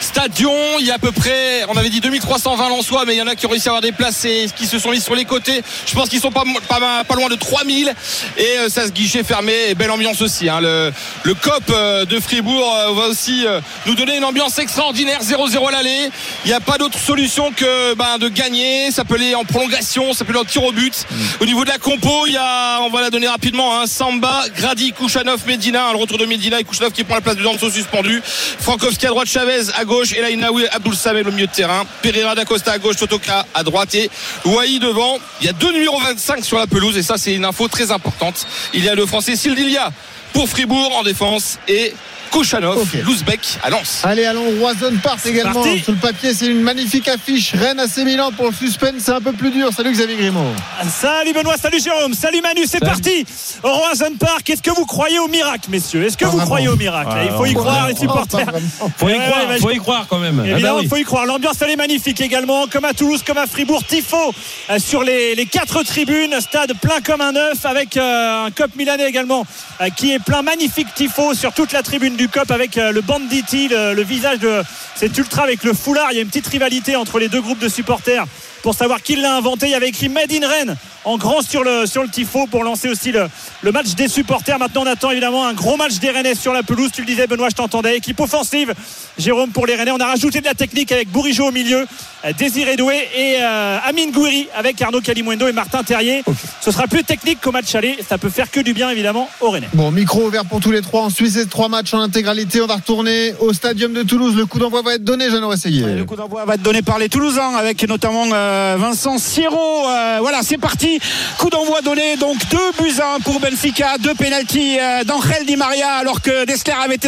Stadion. 0.00 0.52
Il 0.80 0.86
y 0.86 0.90
a 0.90 0.94
à 0.94 0.98
peu 0.98 1.10
près, 1.12 1.64
on 1.68 1.76
avait 1.76 1.88
dit 1.88 2.00
2320 2.00 2.68
Lensois, 2.68 3.04
mais 3.06 3.14
il 3.14 3.18
y 3.18 3.22
en 3.22 3.26
a 3.26 3.34
qui 3.34 3.46
ont 3.46 3.50
réussi 3.50 3.68
à 3.68 3.72
avoir 3.72 3.82
des 3.82 3.92
places 3.92 4.24
et 4.24 4.46
qui 4.54 4.66
se 4.66 4.78
sont 4.78 4.90
mis 4.90 5.00
sur 5.00 5.14
les 5.14 5.24
côtés. 5.24 5.62
Je 5.86 5.94
pense 5.94 6.08
qu'ils 6.08 6.20
sont 6.20 6.30
pas, 6.30 6.44
pas, 6.68 7.04
pas 7.04 7.14
loin 7.14 7.28
de 7.28 7.34
3000 7.36 7.92
et 8.36 8.42
euh, 8.58 8.68
ça 8.68 8.86
se 8.86 8.90
guichet 8.92 9.24
fermé 9.24 9.52
et 9.68 9.74
belle 9.74 9.90
ambiance 9.90 10.20
aussi. 10.22 10.48
hein. 10.48 10.60
Le, 10.60 10.92
le 11.24 11.34
COP 11.34 11.64
euh, 11.70 12.04
de 12.04 12.20
Fribourg 12.20 12.74
euh, 12.76 12.92
va 12.94 13.08
aussi 13.08 13.44
nous 13.86 13.94
donner 13.94 14.16
une 14.16 14.24
ambiance 14.24 14.58
extraordinaire, 14.58 15.20
0-0 15.22 15.68
à 15.68 15.72
l'aller. 15.72 16.10
Il 16.44 16.48
n'y 16.48 16.54
a 16.54 16.60
pas 16.60 16.78
d'autre 16.78 16.98
solution 16.98 17.50
que 17.52 17.94
ben, 17.94 18.18
de 18.18 18.28
gagner. 18.28 18.90
Ça 18.90 19.04
peut 19.04 19.16
aller 19.34 19.42
en 19.42 19.44
prolongation, 19.44 20.12
ça 20.12 20.24
peut 20.24 20.36
en 20.38 20.44
tir 20.44 20.62
au 20.62 20.72
but. 20.72 21.06
Au 21.40 21.46
niveau 21.46 21.64
de 21.64 21.70
la 21.70 21.78
compo, 21.78 22.26
il 22.26 22.32
y 22.32 22.36
a, 22.36 22.80
on 22.82 22.90
va 22.90 23.00
la 23.00 23.10
donner 23.10 23.28
rapidement, 23.28 23.80
hein, 23.80 23.86
Samba, 23.86 24.44
Grady, 24.56 24.92
Kouchanov, 24.92 25.40
Medina, 25.46 25.92
le 25.92 25.98
retour 25.98 26.18
de 26.18 26.26
Medina 26.26 26.60
et 26.60 26.64
Kouchanov 26.64 26.92
qui 26.92 27.04
prend 27.04 27.16
la 27.16 27.20
place 27.20 27.36
de 27.36 27.42
Danso 27.42 27.70
suspendu. 27.70 28.22
Frankowski 28.24 29.06
à 29.06 29.10
droite, 29.10 29.28
Chavez 29.28 29.70
à 29.76 29.84
gauche, 29.84 30.12
et 30.12 30.20
là 30.20 30.30
Inaoui, 30.30 30.66
Abdul 30.70 30.94
Samel 30.94 31.26
au 31.28 31.32
milieu 31.32 31.46
de 31.46 31.52
terrain. 31.52 31.84
Pereira 32.02 32.34
d'Acosta 32.34 32.72
à 32.72 32.78
gauche, 32.78 32.96
Totoka 32.96 33.46
à 33.54 33.62
droite 33.62 33.94
et 33.94 34.10
Wai 34.44 34.78
devant. 34.78 35.18
Il 35.40 35.46
y 35.46 35.50
a 35.50 35.52
deux 35.52 35.72
numéros 35.72 36.00
25 36.00 36.44
sur 36.44 36.58
la 36.58 36.66
pelouse 36.66 36.96
et 36.96 37.02
ça 37.02 37.16
c'est 37.16 37.34
une 37.34 37.44
info 37.44 37.68
très 37.68 37.90
importante. 37.90 38.46
Il 38.72 38.84
y 38.84 38.88
a 38.88 38.94
le 38.94 39.06
français 39.06 39.36
Sildilia 39.36 39.90
pour 40.32 40.48
Fribourg 40.48 40.96
en 40.96 41.02
défense 41.02 41.58
et 41.68 41.94
Kouchanov, 42.38 42.78
Ok. 42.78 42.94
Louzbek 43.04 43.40
à 43.62 43.70
Lens. 43.70 44.00
Allez, 44.02 44.24
allons 44.24 44.44
au 44.48 44.58
Roison 44.58 44.92
Park 45.00 45.20
également. 45.24 45.52
parti. 45.62 45.78
Sur 45.84 45.92
le 45.92 45.98
papier, 45.98 46.34
c'est 46.34 46.46
une 46.46 46.62
magnifique 46.62 47.06
affiche. 47.06 47.52
Rennes 47.54 47.78
à 47.78 48.04
Milan 48.04 48.30
pour 48.36 48.46
le 48.46 48.52
suspense. 48.52 48.94
C'est 48.98 49.12
un 49.12 49.20
peu 49.20 49.32
plus 49.32 49.52
dur. 49.52 49.70
Salut 49.72 49.92
Xavier 49.92 50.16
Grimaud. 50.16 50.42
Salut 50.90 51.32
Benoît, 51.32 51.54
salut 51.56 51.80
Jérôme, 51.80 52.12
salut 52.12 52.40
Manu, 52.42 52.62
c'est 52.66 52.80
parti 52.80 53.24
au 53.62 53.68
Roison 53.72 54.12
Park. 54.18 54.50
Est-ce 54.50 54.62
que 54.62 54.72
vous 54.72 54.84
croyez 54.84 55.20
au 55.20 55.28
miracle, 55.28 55.70
messieurs? 55.70 56.02
Est-ce 56.04 56.16
que 56.16 56.24
Pas 56.24 56.30
vous 56.30 56.36
vraiment. 56.38 56.46
croyez 56.50 56.68
au 56.68 56.74
miracle? 56.76 57.10
Ah, 57.12 57.24
Il 57.24 57.30
faut 57.30 57.46
y 57.46 57.54
croire, 57.54 57.86
les 57.86 57.94
Oh, 57.96 58.00
supporters. 58.00 58.44
vraiment. 58.44 58.68
Faut 58.98 59.08
y 59.08 59.14
croire, 59.18 59.48
ouais, 59.48 59.58
faut 59.60 59.70
y 59.70 59.76
croire 59.78 60.06
quand 60.08 60.18
même. 60.18 60.38
Ah 60.40 60.42
bah 60.42 60.48
Évidemment, 60.50 60.76
oui. 60.78 60.82
il 60.84 60.88
faut 60.88 60.96
y 60.96 61.04
croire. 61.04 61.26
L'ambiance, 61.26 61.56
elle 61.62 61.70
est 61.70 61.76
magnifique 61.76 62.20
également, 62.20 62.66
comme 62.66 62.84
à 62.84 62.92
Toulouse, 62.94 63.22
comme 63.24 63.38
à 63.38 63.46
Fribourg. 63.46 63.82
Tifo 63.86 64.34
euh, 64.70 64.78
sur 64.78 65.02
les, 65.04 65.34
les 65.36 65.46
quatre 65.46 65.82
tribunes, 65.84 66.34
stade 66.40 66.72
plein 66.80 67.00
comme 67.04 67.20
un 67.20 67.34
œuf, 67.36 67.64
avec 67.64 67.96
euh, 67.96 68.46
un 68.46 68.50
COP 68.50 68.74
milanais 68.76 69.08
également 69.08 69.46
euh, 69.80 69.88
qui 69.90 70.12
est 70.12 70.18
plein. 70.18 70.42
Magnifique 70.42 70.88
Tifo 70.94 71.34
sur 71.34 71.52
toute 71.52 71.72
la 71.72 71.82
tribune 71.82 72.16
du 72.16 72.23
COP 72.28 72.50
avec 72.50 72.78
euh, 72.78 72.92
le 72.92 73.00
Banditi, 73.00 73.68
le 73.68 74.02
visage 74.02 74.38
de 74.38 74.62
cet 74.94 75.16
ultra 75.18 75.42
avec 75.42 75.64
le 75.64 75.72
foulard. 75.72 76.08
Il 76.12 76.16
y 76.16 76.18
a 76.18 76.22
une 76.22 76.28
petite 76.28 76.46
rivalité 76.46 76.96
entre 76.96 77.18
les 77.18 77.28
deux 77.28 77.40
groupes 77.40 77.58
de 77.58 77.68
supporters 77.68 78.26
pour 78.64 78.74
savoir 78.74 79.02
qui 79.02 79.14
l'a 79.16 79.36
inventé. 79.36 79.66
Il 79.66 79.72
y 79.72 79.74
avait 79.74 79.90
écrit 79.90 80.08
Made 80.08 80.32
in 80.32 80.48
Rennes 80.48 80.74
en 81.04 81.18
grand 81.18 81.42
sur 81.42 81.62
le, 81.64 81.84
sur 81.84 82.02
le 82.02 82.08
tifo 82.08 82.46
pour 82.46 82.64
lancer 82.64 82.88
aussi 82.88 83.12
le, 83.12 83.28
le 83.60 83.72
match 83.72 83.94
des 83.94 84.08
supporters. 84.08 84.58
Maintenant, 84.58 84.84
on 84.84 84.86
attend 84.86 85.10
évidemment 85.10 85.46
un 85.46 85.52
gros 85.52 85.76
match 85.76 85.98
des 85.98 86.10
Rennais 86.10 86.34
sur 86.34 86.54
la 86.54 86.62
pelouse. 86.62 86.90
Tu 86.90 87.02
le 87.02 87.06
disais, 87.06 87.26
Benoît, 87.26 87.50
je 87.50 87.56
t'entendais. 87.56 87.98
Équipe 87.98 88.18
offensive, 88.20 88.72
Jérôme, 89.18 89.50
pour 89.50 89.66
les 89.66 89.74
Rennais. 89.76 89.90
On 89.90 89.98
a 90.00 90.06
rajouté 90.06 90.40
de 90.40 90.46
la 90.46 90.54
technique 90.54 90.90
avec 90.92 91.10
Bourigeau 91.10 91.48
au 91.48 91.52
milieu, 91.52 91.86
euh, 92.24 92.32
Désiré 92.38 92.76
Doué 92.76 93.06
et 93.14 93.36
euh, 93.42 93.78
Amine 93.84 94.12
Gouiri 94.12 94.48
avec 94.54 94.80
Arnaud 94.80 95.02
Calimundo 95.02 95.46
et 95.46 95.52
Martin 95.52 95.82
Terrier. 95.82 96.24
Ce 96.62 96.70
sera 96.70 96.86
plus 96.86 97.04
technique 97.04 97.42
qu'au 97.42 97.52
match 97.52 97.74
aller. 97.74 97.98
Ça 98.08 98.16
peut 98.16 98.30
faire 98.30 98.50
que 98.50 98.60
du 98.60 98.72
bien, 98.72 98.88
évidemment, 98.88 99.28
aux 99.42 99.50
Rennais. 99.50 99.68
Bon, 99.74 99.90
micro 99.90 100.22
ouvert 100.26 100.46
pour 100.46 100.60
tous 100.60 100.70
les 100.72 100.80
trois. 100.80 101.02
En 101.02 101.10
Suisse, 101.10 101.34
ces 101.34 101.46
trois 101.46 101.68
matchs 101.68 101.92
en 101.92 102.00
intégralité. 102.00 102.62
On 102.62 102.66
va 102.66 102.76
retourner 102.76 103.34
au 103.40 103.52
stadium 103.52 103.92
de 103.92 104.04
Toulouse. 104.04 104.34
Le 104.34 104.46
coup 104.46 104.58
d'envoi 104.58 104.80
va 104.80 104.94
être 104.94 105.04
donné, 105.04 105.28
j'en 105.28 105.42
aurais 105.42 105.56
essayé. 105.56 105.82
Le 105.82 106.06
coup 106.06 106.16
d'envoi 106.16 106.46
va 106.46 106.54
être 106.54 106.62
donné 106.62 106.80
par 106.80 106.98
les 106.98 107.10
Toulousains 107.10 107.56
avec 107.56 107.86
notamment 107.86 108.24
euh, 108.32 108.53
Vincent 108.76 109.18
Siro. 109.18 109.88
Euh, 109.88 110.18
voilà, 110.20 110.40
c'est 110.42 110.58
parti. 110.58 110.98
Coup 111.38 111.50
d'envoi 111.50 111.80
donné. 111.80 112.16
Donc 112.16 112.36
deux 112.50 112.72
buts 112.78 113.00
un 113.00 113.20
pour 113.20 113.40
Benfica, 113.40 113.98
deux 113.98 114.14
pénalties 114.14 114.78
euh, 114.80 115.04
d'Angel 115.04 115.44
Di 115.46 115.56
Maria 115.56 115.94
alors 115.94 116.20
que 116.20 116.44
Dessler 116.44 116.74
avait 116.82 116.98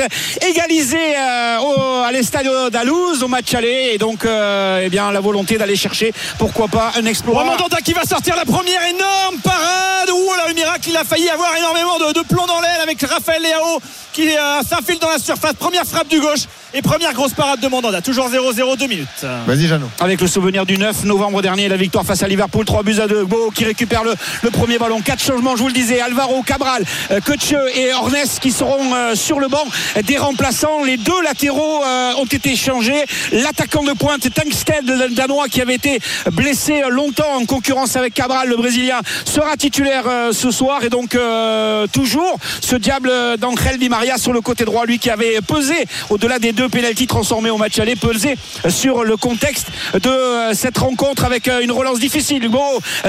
égalisé 0.47 0.99
euh, 1.17 1.59
au, 1.59 2.03
à 2.03 2.13
l'Estadio 2.13 2.71
d'Alouse 2.71 3.23
au 3.23 3.29
match 3.29 3.55
aller 3.55 3.91
et 3.93 3.99
donc 3.99 4.25
euh, 4.25 4.83
eh 4.85 4.89
bien 4.89 5.11
la 5.11 5.21
volonté 5.21 5.59
d'aller 5.59 5.77
chercher 5.77 6.13
pourquoi 6.39 6.69
pas 6.69 6.93
un 6.97 7.05
exploit. 7.07 7.45
Mandanda 7.45 7.79
qui 7.85 7.93
va 7.93 8.05
sortir 8.05 8.37
la 8.37 8.45
première 8.45 8.83
énorme 8.87 9.39
parade. 9.43 10.11
Ouh 10.11 10.35
là, 10.37 10.49
le 10.49 10.55
miracle, 10.55 10.89
il 10.89 10.97
a 10.97 11.05
failli 11.05 11.29
avoir 11.29 11.57
énormément 11.57 11.99
de, 11.99 12.13
de 12.13 12.25
plomb 12.27 12.47
dans 12.47 12.61
l'aile 12.61 12.81
avec 12.83 13.01
Raphaël 13.03 13.43
Léao 13.43 13.81
qui 14.17 14.31
euh, 14.31 14.63
s'infile 14.63 14.99
dans 14.99 15.11
la 15.11 15.19
surface. 15.19 15.53
Première 15.53 15.85
frappe 15.85 16.09
du 16.09 16.19
gauche 16.21 16.45
et 16.73 16.81
première 16.81 17.13
grosse 17.13 17.35
parade 17.35 17.61
de 17.61 17.69
Mandanda. 17.69 18.01
Toujours 18.01 18.31
0-0, 18.31 18.79
2 18.79 18.87
minutes. 18.87 19.27
Vas-y, 19.47 19.67
Jeannot. 19.67 19.91
Avec 20.01 20.23
le 20.23 20.27
souvenir 20.27 20.65
du 20.65 20.79
9 20.79 21.05
novembre 21.05 21.43
dernier, 21.43 21.69
la 21.69 21.77
victoire 21.77 22.05
face 22.05 22.23
à 22.23 22.29
Liverpool, 22.29 22.65
3 22.65 22.83
buts 22.83 22.99
à 22.99 23.09
2. 23.09 23.25
Beau 23.27 23.51
qui 23.55 23.67
récupère 23.67 24.05
le, 24.05 24.15
le 24.43 24.51
premier 24.51 24.79
ballon. 24.79 25.03
Quatre 25.03 25.23
changements, 25.23 25.55
je 25.55 25.61
vous 25.61 25.69
le 25.69 25.75
disais. 25.75 26.01
Alvaro, 26.01 26.43
Cabral, 26.43 26.83
euh, 27.11 27.21
Kötche 27.21 27.55
et 27.75 27.93
Ornes 27.93 28.15
qui 28.41 28.53
seront 28.53 28.95
euh, 28.95 29.15
sur 29.15 29.39
le 29.39 29.49
banc 29.49 29.65
des 30.05 30.17
remplaçants. 30.17 30.83
Les 30.83 30.97
deux 30.97 31.23
latéraux 31.23 31.85
euh, 31.85 32.13
ont 32.15 32.25
été 32.25 32.57
changés. 32.57 33.05
L'attaquant 33.33 33.85
de 33.85 33.93
pointe, 33.93 34.33
Tankstead, 34.33 34.89
le 34.89 35.15
danois, 35.15 35.49
qui 35.49 35.61
avait 35.61 35.75
été 35.75 36.01
blessé 36.33 36.85
longtemps 36.89 37.35
en 37.35 37.45
concurrence 37.45 37.97
avec 37.97 38.15
Cabral, 38.15 38.49
le 38.49 38.57
brésilien, 38.57 39.01
sera 39.27 39.59
titulaire 39.59 40.05
euh, 40.07 40.33
ce 40.33 40.51
soir. 40.51 40.85
Et 40.85 40.89
donc, 40.89 41.15
euh, 41.15 41.87
toujours 41.89 42.39
ce 42.63 42.77
diable 42.77 43.11
d'Angel 43.39 43.77
Di 43.79 43.91
Maria 43.91 44.06
sur 44.17 44.33
le 44.33 44.41
côté 44.41 44.65
droit, 44.65 44.87
lui 44.87 44.99
qui 44.99 45.11
avait 45.11 45.41
pesé 45.41 45.75
au-delà 46.11 46.39
des 46.39 46.53
deux 46.53 46.69
pénalties 46.69 47.07
transformés 47.07 47.51
au 47.51 47.59
match 47.59 47.79
aller, 47.79 47.97
pesé 47.97 48.37
sur 48.69 49.05
le 49.05 49.17
contexte 49.17 49.67
de 49.95 50.09
euh, 50.09 50.55
cette 50.55 50.79
rencontre 50.79 51.25
avec 51.25 51.49
euh, 51.49 51.61
une 51.61 51.73
relance 51.73 51.99
difficile. 51.99 52.45
Hugo 52.45 52.61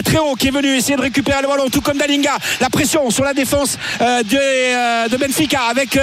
très 0.03 0.17
haut 0.17 0.35
qui 0.35 0.47
est 0.47 0.51
venu 0.51 0.75
essayer 0.75 0.95
de 0.95 1.01
récupérer 1.01 1.41
le 1.41 1.47
ballon, 1.47 1.69
tout 1.69 1.81
comme 1.81 1.97
Dalinga. 1.97 2.37
La 2.61 2.69
pression 2.69 3.09
sur 3.09 3.23
la 3.23 3.33
défense 3.33 3.77
euh, 4.01 4.23
de, 4.23 5.17
Benfica 5.17 5.61
avec 5.69 5.97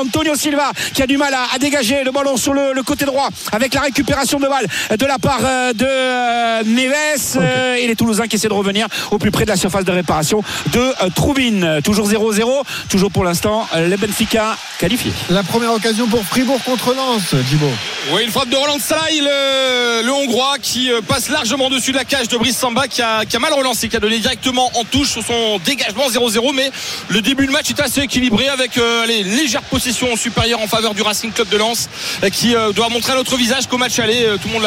Antonio 0.00 0.34
Silva 0.34 0.72
qui 0.94 1.02
a 1.02 1.06
du 1.06 1.16
mal 1.16 1.34
à, 1.34 1.58
dégager 1.58 2.04
le 2.04 2.12
ballon 2.12 2.36
sur 2.36 2.54
le, 2.54 2.82
côté 2.82 3.04
droit 3.04 3.28
avec 3.52 3.74
la 3.74 3.82
récupération 3.82 4.38
de 4.38 4.46
balle 4.46 4.66
de 4.96 5.06
la 5.06 5.18
part 5.18 5.40
de 5.40 6.64
Neves 6.64 7.36
euh, 7.36 7.74
et 7.74 7.86
les 7.86 7.96
Toulousains 7.96 8.26
qui 8.26 8.36
essaient 8.36 8.48
de 8.48 8.54
revenir 8.54 8.86
au 9.10 9.18
plus 9.18 9.30
près 9.30 9.44
de 9.44 9.50
la 9.50 9.56
surface 9.56 9.84
de 9.84 9.92
réparation 9.92 10.42
de 10.72 11.10
Troubine. 11.14 11.80
Toujours 11.84 12.08
0-0, 12.08 12.62
toujours 12.88 13.10
pour 13.10 13.24
l'instant 13.24 13.66
le 13.74 13.96
Benfica 13.96 14.39
qualifié. 14.78 15.12
La 15.28 15.42
première 15.42 15.72
occasion 15.72 16.06
pour 16.06 16.24
Fribourg 16.24 16.62
contre 16.64 16.94
Lens, 16.94 17.34
Djibo. 17.48 17.70
Oui, 18.12 18.24
une 18.24 18.30
frappe 18.30 18.48
de 18.48 18.56
Roland 18.56 18.78
Salah, 18.78 19.02
le, 19.10 20.02
le 20.04 20.12
Hongrois 20.12 20.56
qui 20.60 20.90
euh, 20.90 21.00
passe 21.02 21.28
largement 21.28 21.68
dessus 21.70 21.92
de 21.92 21.96
la 21.96 22.04
cage 22.04 22.28
de 22.28 22.36
Brice 22.36 22.56
Samba 22.56 22.88
qui 22.88 23.02
a, 23.02 23.24
qui 23.24 23.36
a 23.36 23.38
mal 23.38 23.52
relancé, 23.52 23.88
qui 23.88 23.96
a 23.96 24.00
donné 24.00 24.18
directement 24.18 24.70
en 24.74 24.84
touche 24.84 25.08
sur 25.08 25.24
son 25.24 25.58
dégagement 25.64 26.08
0-0. 26.08 26.54
Mais 26.54 26.70
le 27.08 27.20
début 27.20 27.46
de 27.46 27.52
match 27.52 27.70
est 27.70 27.80
assez 27.80 28.00
équilibré 28.02 28.48
avec 28.48 28.78
euh, 28.78 29.06
les 29.06 29.22
légères 29.22 29.62
possessions 29.62 30.16
supérieures 30.16 30.60
en 30.60 30.68
faveur 30.68 30.94
du 30.94 31.02
Racing 31.02 31.32
Club 31.32 31.48
de 31.48 31.58
Lens 31.58 31.88
euh, 32.22 32.30
qui 32.30 32.54
euh, 32.54 32.72
doit 32.72 32.88
montrer 32.88 33.12
un 33.12 33.16
autre 33.16 33.36
visage 33.36 33.66
qu'au 33.66 33.78
match 33.78 33.98
aller. 33.98 34.26
Tout 34.42 34.48
le 34.48 34.54
monde 34.54 34.62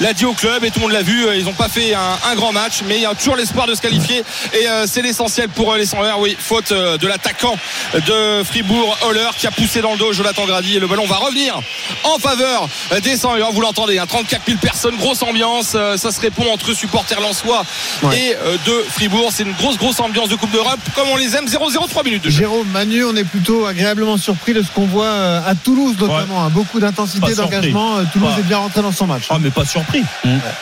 l'a, 0.00 0.12
dit 0.12 0.24
au 0.24 0.32
club 0.32 0.64
et 0.64 0.70
tout 0.70 0.80
le 0.80 0.86
monde 0.86 0.92
l'a 0.92 1.02
vu. 1.02 1.26
Ils 1.36 1.44
n'ont 1.44 1.52
pas 1.52 1.68
fait 1.68 1.94
un, 1.94 2.18
un 2.30 2.34
grand 2.34 2.52
match, 2.52 2.82
mais 2.86 2.96
il 2.96 3.02
y 3.02 3.06
a 3.06 3.14
toujours 3.14 3.36
l'espoir 3.36 3.66
de 3.66 3.74
se 3.74 3.80
qualifier 3.80 4.22
et 4.52 4.68
euh, 4.68 4.86
c'est 4.86 5.02
l'essentiel 5.02 5.48
pour 5.48 5.72
euh, 5.72 5.78
les 5.78 5.86
100 5.86 5.98
Oui, 6.18 6.36
faute 6.38 6.72
euh, 6.72 6.98
de 6.98 7.06
l'attaquant 7.06 7.56
de 7.94 8.42
Fribourg, 8.44 8.96
Holler, 9.06 9.28
qui 9.38 9.46
a 9.46 9.50
poussé 9.50 9.80
dans 9.80 9.92
le 9.92 9.98
dos 9.98 10.12
Jonathan 10.12 10.44
Grady 10.46 10.76
et 10.76 10.80
le 10.80 10.86
ballon 10.86 11.06
va 11.06 11.16
revenir 11.16 11.58
en 12.04 12.18
faveur 12.18 12.68
des 13.02 13.16
100 13.16 13.34
Vous 13.52 13.60
l'entendez, 13.60 13.98
hein, 13.98 14.06
34 14.06 14.42
000 14.46 14.58
personnes, 14.58 14.96
grosse 14.96 15.22
ambiance. 15.22 15.72
euh, 15.74 15.96
Ça 15.96 16.10
se 16.10 16.20
répond 16.20 16.44
entre 16.52 16.72
supporters 16.74 17.20
lensois 17.20 17.64
Ouais. 18.02 18.18
et 18.18 18.34
euh, 18.36 18.56
de 18.66 18.84
Fribourg. 18.90 19.30
C'est 19.32 19.42
une 19.44 19.52
grosse, 19.52 19.78
grosse 19.78 20.00
ambiance 20.00 20.28
de 20.28 20.34
Coupe 20.36 20.50
d'Europe 20.52 20.78
comme 20.94 21.08
on 21.08 21.16
les 21.16 21.36
aime. 21.36 21.46
0-0, 21.46 21.88
3 21.88 22.02
minutes 22.04 22.24
de 22.24 22.30
jeu. 22.30 22.38
Jérôme, 22.40 22.66
Manu, 22.68 23.04
on 23.04 23.14
est 23.16 23.24
plutôt 23.24 23.64
agréablement 23.66 24.16
surpris 24.16 24.52
de 24.54 24.62
ce 24.62 24.68
qu'on 24.70 24.86
voit 24.86 25.04
euh, 25.06 25.40
à 25.46 25.54
Toulouse 25.54 25.96
notamment. 25.98 26.44
hein. 26.44 26.50
Beaucoup 26.50 26.80
d'intensité, 26.80 27.34
d'engagement. 27.34 27.96
Toulouse 28.12 28.30
Pas. 28.34 28.40
est 28.40 28.44
bien 28.44 28.58
rentré 28.58 28.82
dans 28.82 28.92
son 28.92 29.06
match. 29.06 29.24
Ah 29.30 29.36
mais 29.40 29.50
pas 29.50 29.64
surpris, 29.64 30.02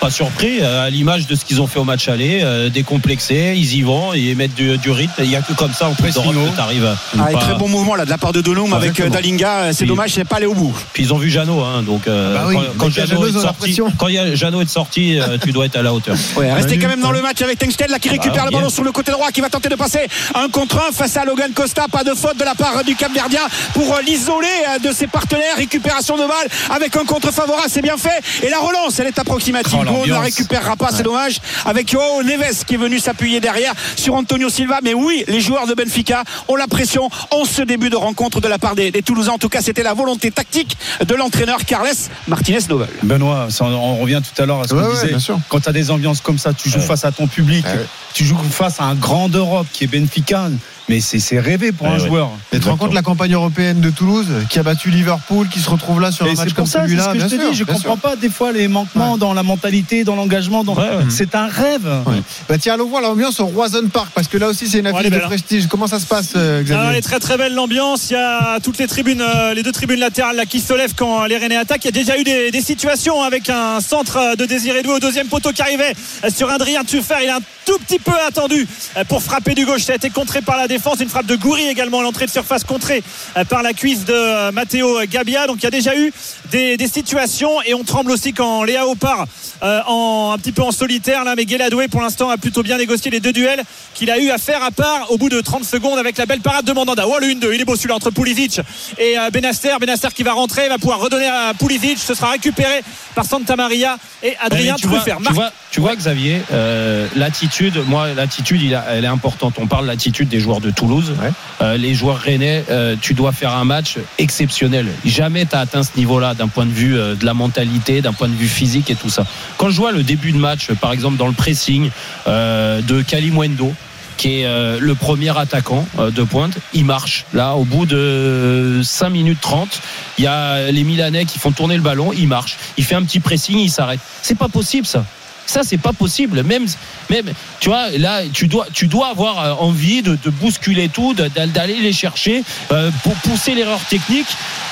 pas 0.01 0.11
surpris 0.11 0.63
à 0.63 0.91
l'image 0.91 1.27
de 1.27 1.35
ce 1.35 1.45
qu'ils 1.45 1.61
ont 1.61 1.67
fait 1.67 1.79
au 1.79 1.85
match 1.85 2.09
aller, 2.09 2.41
euh, 2.43 2.69
décomplexés, 2.69 3.55
ils 3.57 3.75
y 3.77 3.83
vont, 3.83 4.13
ils 4.15 4.37
mettent 4.37 4.55
du, 4.55 4.77
du 4.79 4.91
rythme. 4.91 5.13
Il 5.19 5.31
y 5.31 5.37
a 5.37 5.43
que 5.43 5.53
comme 5.53 5.73
ça 5.73 5.89
en 5.89 5.95
Coupe 5.95 6.09
d'Europe 6.11 6.35
que 6.53 6.57
t'arrives. 6.57 6.85
à 6.87 6.97
Ah, 7.19 7.31
et 7.31 7.35
pas- 7.35 7.41
très 7.41 7.55
bon 7.55 7.69
mouvement 7.69 7.95
là 7.95 8.05
de 8.05 8.11
la 8.11 8.19
part 8.19 8.33
de 8.35 8.41
Dolom 8.41 8.73
avec 8.75 8.99
euh. 8.99 9.09
Dalinga. 9.09 9.51
Euh, 9.59 9.73
C'est 9.73 9.87
dommage, 9.87 10.11
c'est 10.15 10.25
pas 10.25 10.37
allé 10.37 10.47
au 10.47 10.55
bout. 10.55 10.75
Puis 10.93 11.05
ils 11.05 11.15
ont 11.15 11.19
vu 11.19 11.31
Jeannot, 11.31 11.63
hein, 11.63 11.83
donc 11.83 12.09
euh, 12.09 12.37
Ah 12.37 12.43
bah 12.43 12.49
oui, 12.49 12.57
quand, 12.77 12.91
Jeannot 12.91 13.27
est 13.27 13.33
sorti, 13.33 13.59
pression. 13.61 13.93
quand 13.97 14.09
il 14.09 14.15
y 14.15 14.19
a 14.19 14.35
Jeannot 14.35 14.61
est 14.61 14.69
sorti, 14.69 15.21
euh, 15.21 15.39
tu 15.43 15.53
dois 15.53 15.67
être 15.67 15.77
à 15.77 15.83
la 15.83 15.95
hauteur. 15.95 16.17
Ouais, 16.37 16.53
restez 16.53 16.79
quand 16.79 16.89
même 16.89 17.01
dans 17.01 17.13
le 17.13 17.23
match 17.23 17.41
avec 17.43 17.59
Tengsted 17.61 17.89
là 17.91 18.01
qui 18.01 18.09
récupère 18.09 18.43
bah, 18.43 18.45
le 18.47 18.51
ballon 18.51 18.67
bien. 18.67 18.75
sur 18.75 18.83
le 18.83 18.91
côté 18.91 19.13
droit 19.13 19.31
qui 19.31 19.41
va 19.41 19.49
tenter 19.49 19.69
de 19.69 19.77
passer 19.77 20.01
un 20.35 20.49
contre 20.49 20.79
un 20.89 20.91
face 20.93 21.17
à 21.17 21.25
Logan 21.25 21.53
Costa. 21.55 21.87
Pas 21.91 22.03
de 22.03 22.13
faute 22.13 22.37
de 22.37 22.45
la 22.45 22.57
part 22.57 22.83
du 22.83 22.97
Cap 22.97 23.13
Verdien 23.13 23.43
pour 23.73 23.97
l'isoler 24.05 24.49
de 24.83 24.91
ses 24.93 25.07
partenaires. 25.07 25.57
Récupération 25.57 26.17
de 26.17 26.23
balle 26.23 26.49
avec 26.71 26.97
un 26.97 27.05
contre 27.05 27.33
favorable, 27.33 27.69
c'est 27.69 27.83
bien 27.83 27.97
fait. 27.97 28.21
Et 28.45 28.51
la 28.51 28.59
relance, 28.59 28.99
elle 28.99 29.07
est 29.07 29.19
approximative. 29.19 29.79
Oh, 29.87 30.01
on 30.03 30.07
ne 30.07 30.11
la 30.11 30.21
récupérera 30.21 30.75
pas, 30.75 30.89
c'est 30.93 31.05
dommage. 31.05 31.37
Avec 31.67 31.89
Joao 31.89 32.25
Neves 32.25 32.65
qui 32.67 32.75
est 32.75 32.79
venu 32.79 32.99
s'appuyer 32.99 33.39
derrière 33.39 33.75
sur 33.95 34.15
Antonio 34.15 34.49
Silva. 34.49 34.81
Mais 34.83 34.95
oui, 34.95 35.25
les 35.29 35.41
joueurs 35.41 35.69
de 35.69 35.75
Benfica 35.75 36.25
ont 36.49 36.57
la 36.57 36.67
pression 36.67 37.09
en 37.31 37.45
ce 37.45 37.63
début 37.63 37.91
de 37.91 37.97
rencontre 37.97 38.14
de 38.15 38.49
la 38.49 38.59
part 38.59 38.75
des, 38.75 38.91
des 38.91 39.03
Toulousains. 39.03 39.33
En 39.33 39.39
tout 39.39 39.49
cas, 39.49 39.61
c'était 39.61 39.83
la 39.83 39.93
volonté 39.95 40.31
tactique 40.31 40.77
de 41.07 41.15
l'entraîneur 41.15 41.65
Carles 41.65 41.89
Martinez 42.29 42.59
Novel. 42.69 42.89
Benoît, 43.03 43.49
ça, 43.51 43.65
on 43.65 43.97
revient 43.97 44.21
tout 44.23 44.41
à 44.43 44.47
l'heure 44.47 44.61
à 44.61 44.69
ce 44.69 44.75
Ouais, 44.75 44.83
qu'on 44.83 44.89
ouais, 44.89 44.95
disait. 44.95 45.09
bien 45.09 45.19
sûr. 45.19 45.39
Quand 45.49 45.61
tu 45.61 45.69
as 45.69 45.73
des 45.73 45.91
ambiances 45.91 46.21
comme 46.21 46.39
ça, 46.39 46.53
tu 46.53 46.69
joues 46.71 46.79
Ouais. 46.79 46.85
face 46.87 47.05
à 47.05 47.13
ton 47.13 47.27
public, 47.27 47.65
Ouais. 47.67 47.85
tu 48.15 48.25
joues 48.25 48.39
face 48.51 48.81
à 48.81 48.85
un 48.85 48.95
grand 48.95 49.29
d'Europe 49.29 49.67
qui 49.73 49.85
est 49.85 49.87
Benfica. 49.89 50.49
Mais 50.89 51.01
c'est 51.01 51.19
c'est 51.19 51.39
rêvé 51.41 51.73
pour 51.73 51.87
Ouais, 51.87 51.95
un 51.95 51.99
ouais. 51.99 52.07
joueur. 52.09 52.31
Et 52.53 52.57
tu 52.57 52.63
te 52.65 52.69
rends 52.69 52.77
compte 52.77 52.93
la 52.93 53.01
campagne 53.03 53.33
européenne 53.33 53.81
de 53.81 53.89
Toulouse 53.91 54.27
qui 54.51 54.59
a 54.59 54.63
battu 54.63 54.91
Liverpool, 54.91 55.49
qui 55.49 55.61
se 55.61 55.71
retrouve 55.71 56.01
là 56.01 56.13
sur 56.13 56.27
Et 56.27 56.31
un 56.31 56.35
match 56.35 56.49
c'est 56.49 56.55
comme 56.55 56.65
pour 56.65 56.73
ça, 56.73 56.81
c'est 56.81 56.87
celui-là. 56.89 57.05
ce 57.05 57.13
que 57.13 57.19
je 57.21 57.37
te 57.37 57.51
dis. 57.51 57.57
Je 57.57 57.65
comprends 57.65 57.81
sûr. 57.95 57.97
pas 57.99 58.17
des 58.17 58.29
fois 58.29 58.53
les 58.53 58.69
manquements 58.69 59.13
Ouais. 59.15 59.19
dans 59.19 59.33
la 59.33 59.43
mentalité, 59.43 60.05
dans 60.05 60.15
l'engagement. 60.15 60.63
Dans... 60.63 60.75
Ouais, 60.75 60.83
ouais. 60.83 61.05
C'est 61.09 61.35
un 61.35 61.47
rêve. 61.47 61.87
Ouais. 62.07 62.21
Bah 62.49 62.57
tiens, 62.59 62.75
allons 62.75 62.89
voir 62.89 63.01
l'ambiance 63.01 63.41
au 63.41 63.47
Roison 63.47 63.89
Park 63.91 64.09
parce 64.15 64.29
que 64.29 64.37
là 64.37 64.49
aussi 64.49 64.69
c'est 64.69 64.81
une 64.81 64.87
affiche 64.87 65.07
elle 65.07 65.11
de 65.13 65.17
hein. 65.17 65.27
prestige. 65.27 65.67
Comment 65.69 65.87
ça 65.87 65.99
se 65.99 66.07
passe, 66.07 66.33
euh, 66.37 66.59
Alors, 66.59 66.59
elle 66.59 66.65
Xavier 66.83 66.99
est 66.99 67.03
très 67.03 67.19
très 67.19 67.37
belle 67.39 67.55
l'ambiance. 67.55 68.11
Il 68.11 68.15
y 68.15 68.17
a 68.17 68.61
toutes 68.63 68.77
les 68.79 68.87
tribunes, 68.87 69.23
euh, 69.23 69.55
les 69.55 69.63
deux 69.63 69.73
tribunes 69.73 70.01
latérales 70.01 70.37
là, 70.37 70.45
qui 70.45 70.61
se 70.61 70.75
lèvent 70.75 70.95
quand 70.95 71.25
les 71.25 71.39
Rennais 71.39 71.57
attaquent. 71.57 71.85
Il 71.85 71.97
y 71.97 71.99
a 71.99 72.03
déjà 72.03 72.19
eu 72.19 72.25
des, 72.25 72.51
des 72.51 72.61
situations 72.61 73.23
avec 73.23 73.49
un 73.49 73.81
centre 73.81 74.19
euh, 74.19 74.35
de 74.37 74.45
Désiré 74.45 74.83
Doué 74.83 74.95
au 74.95 75.01
deuxième 75.01 75.29
poteau 75.29 75.51
qui 75.53 75.63
arrivait 75.63 75.95
sur 76.29 76.51
Adrien 76.51 76.85
Tuffer. 76.85 77.15
Il 77.25 77.31
a 77.31 77.37
un 77.37 77.41
tout 77.65 77.79
petit 77.79 77.99
peu 77.99 78.13
attendu 78.29 78.67
pour 79.09 79.23
frapper 79.23 79.55
du 79.55 79.65
gauche. 79.65 79.83
Ça 79.85 79.93
a 79.93 79.97
été 79.97 80.11
contré 80.11 80.43
par 80.43 80.59
la 80.59 80.69
défense. 80.75 81.01
Une 81.01 81.09
frappe 81.09 81.27
de 81.27 81.37
Goury 81.37 81.69
également 81.69 82.01
à 82.01 82.03
l'entrée 82.03 82.27
de 82.27 82.31
surface 82.31 82.65
contrée 82.65 83.03
euh, 83.37 83.45
par 83.45 83.63
la 83.63 83.73
cuisse 83.73 84.05
de 84.05 84.13
euh, 84.13 84.51
Matteo 84.51 85.01
Gabia. 85.07 85.47
Donc 85.47 85.59
il 85.59 85.65
y 85.65 85.67
a 85.67 85.71
déjà 85.71 85.97
eu 85.97 86.13
des, 86.55 86.77
des 86.77 86.87
situations 86.87 87.61
et 87.63 87.75
on 87.75 87.83
tremble 87.83 88.13
aussi 88.13 88.33
quand 88.33 88.63
Léa 88.63 88.85
part 89.01 89.27
euh, 89.63 89.81
en, 89.89 90.33
un 90.35 90.39
petit 90.39 90.53
peu 90.53 90.63
en 90.63 90.71
solitaire 90.71 91.25
là. 91.25 91.35
Mais 91.37 91.47
Guéladoué 91.47 91.89
pour 91.89 92.01
l'instant 92.01 92.31
a 92.31 92.37
plutôt 92.37 92.63
bien 92.63 92.79
négocié 92.79 93.11
les 93.11 93.19
deux 93.19 93.33
duels 93.33 93.63
qu'il 93.95 94.09
a 94.09 94.19
eu 94.21 94.31
à 94.31 94.39
faire 94.39 94.63
à 94.63 94.71
part 94.71 95.11
au 95.11 95.19
bout 95.19 95.29
de 95.29 95.41
30 95.41 95.65
secondes 95.65 95.99
avec 95.99 96.17
la 96.17 96.27
belle 96.27 96.41
parade 96.41 96.65
de 96.65 96.73
Mandanda. 96.73 97.07
Oh 97.09 97.17
le 97.21 97.27
1-2, 97.27 97.55
il 97.55 97.61
est 97.61 97.65
beau 97.65 97.75
celui-là 97.75 97.97
entre 97.97 98.11
Pulisic 98.11 98.61
et 98.99 99.19
euh, 99.19 99.31
Benacer. 99.31 99.77
Benacer 99.81 100.09
qui 100.15 100.23
va 100.23 100.33
rentrer, 100.33 100.69
va 100.69 100.79
pouvoir 100.79 101.01
redonner 101.01 101.27
à 101.27 101.55
Pulisic. 101.59 101.99
Ce 101.99 102.15
sera 102.15 102.31
récupéré 102.31 102.83
par 103.17 103.25
Santa 103.25 103.57
Maria 103.57 103.99
et 104.23 104.37
Adrien 104.41 104.75
Mais 104.75 104.81
tu 104.81 104.87
vois, 104.87 105.01
tu 105.01 105.33
vois, 105.33 105.53
tu 105.71 105.81
vois, 105.81 105.97
Xavier, 105.97 106.41
euh, 106.53 107.09
l'attitude, 107.17 107.83
moi, 107.89 108.15
l'attitude, 108.15 108.79
elle 108.89 109.05
est 109.05 109.09
importante. 109.09 109.55
On 109.59 109.67
parle 109.67 109.87
de 109.87 109.91
l'attitude 109.91 110.29
des 110.29 110.39
joueurs 110.39 110.61
de 110.61 110.71
Toulouse. 110.71 111.15
Euh, 111.61 111.77
les 111.77 111.95
joueurs 111.95 112.19
rennais, 112.19 112.65
euh, 112.71 112.95
tu 113.01 113.15
dois 113.15 113.33
faire 113.33 113.57
un 113.57 113.65
match 113.65 113.97
exceptionnel. 114.19 114.87
Jamais 115.05 115.47
tu 115.47 115.57
as 115.57 115.61
atteint 115.61 115.83
ce 115.83 115.97
niveau-là 115.97 116.35
d'un 116.35 116.44
point 116.49 116.67
de 116.67 116.73
vue 116.73 116.97
euh, 116.97 117.15
de 117.15 117.25
la 117.25 117.35
mentalité, 117.35 118.03
d'un 118.03 118.13
point 118.13 118.29
de 118.29 118.35
vue 118.35 118.49
physique 118.49 118.91
et 118.91 118.95
tout 118.95 119.11
ça. 119.11 119.27
Quand 119.59 119.71
je 119.71 119.77
vois 119.77 119.93
le 119.93 120.03
début 120.03 120.33
de 120.33 120.39
match, 120.39 120.73
par 120.81 120.93
exemple, 120.93 121.17
dans 121.17 121.27
le 121.27 121.33
pressing 121.33 121.91
euh, 122.27 122.81
de 122.83 123.03
Kalimwendo, 123.03 123.73
qui 124.17 124.41
est 124.41 124.47
euh, 124.47 124.79
le 124.81 124.95
premier 124.95 125.37
attaquant 125.37 125.87
euh, 125.99 126.11
de 126.11 126.23
pointe, 126.23 126.55
il 126.73 126.85
marche. 126.85 127.25
Là, 127.33 127.55
au 127.55 127.65
bout 127.65 127.87
de 127.87 128.81
5 128.83 129.11
minutes 129.11 129.41
30, 129.41 129.81
il 130.19 130.25
y 130.25 130.27
a 130.27 130.71
les 130.71 130.85
Milanais 130.85 131.25
qui 131.25 131.39
font 131.39 131.53
tourner 131.53 131.77
le 131.77 131.83
ballon, 131.83 132.13
il 132.13 132.29
marche. 132.29 132.57
Il 132.77 132.85
fait 132.85 132.95
un 132.95 133.03
petit 133.03 133.21
pressing, 133.21 133.59
il 133.59 133.71
s'arrête. 133.71 134.01
C'est 134.23 134.39
pas 134.39 134.49
possible 134.49 134.87
ça. 134.87 135.05
Ça, 135.47 135.61
c'est 135.63 135.77
pas 135.79 135.93
possible. 135.93 136.43
Même, 136.43 136.67
même, 137.11 137.27
tu 137.61 137.69
vois, 137.69 137.91
là, 137.91 138.23
tu 138.33 138.49
dois, 138.49 138.67
tu 138.73 138.87
dois 138.87 139.09
avoir 139.09 139.39
euh, 139.45 139.53
envie 139.65 140.03
de, 140.03 140.17
de 140.23 140.31
bousculer 140.31 140.89
tout, 140.89 141.15
d'aller 141.15 141.77
les 141.81 141.93
chercher 141.93 142.43
euh, 142.73 142.91
pour 143.03 143.15
pousser 143.17 143.55
l'erreur 143.55 143.81
technique. 143.89 144.27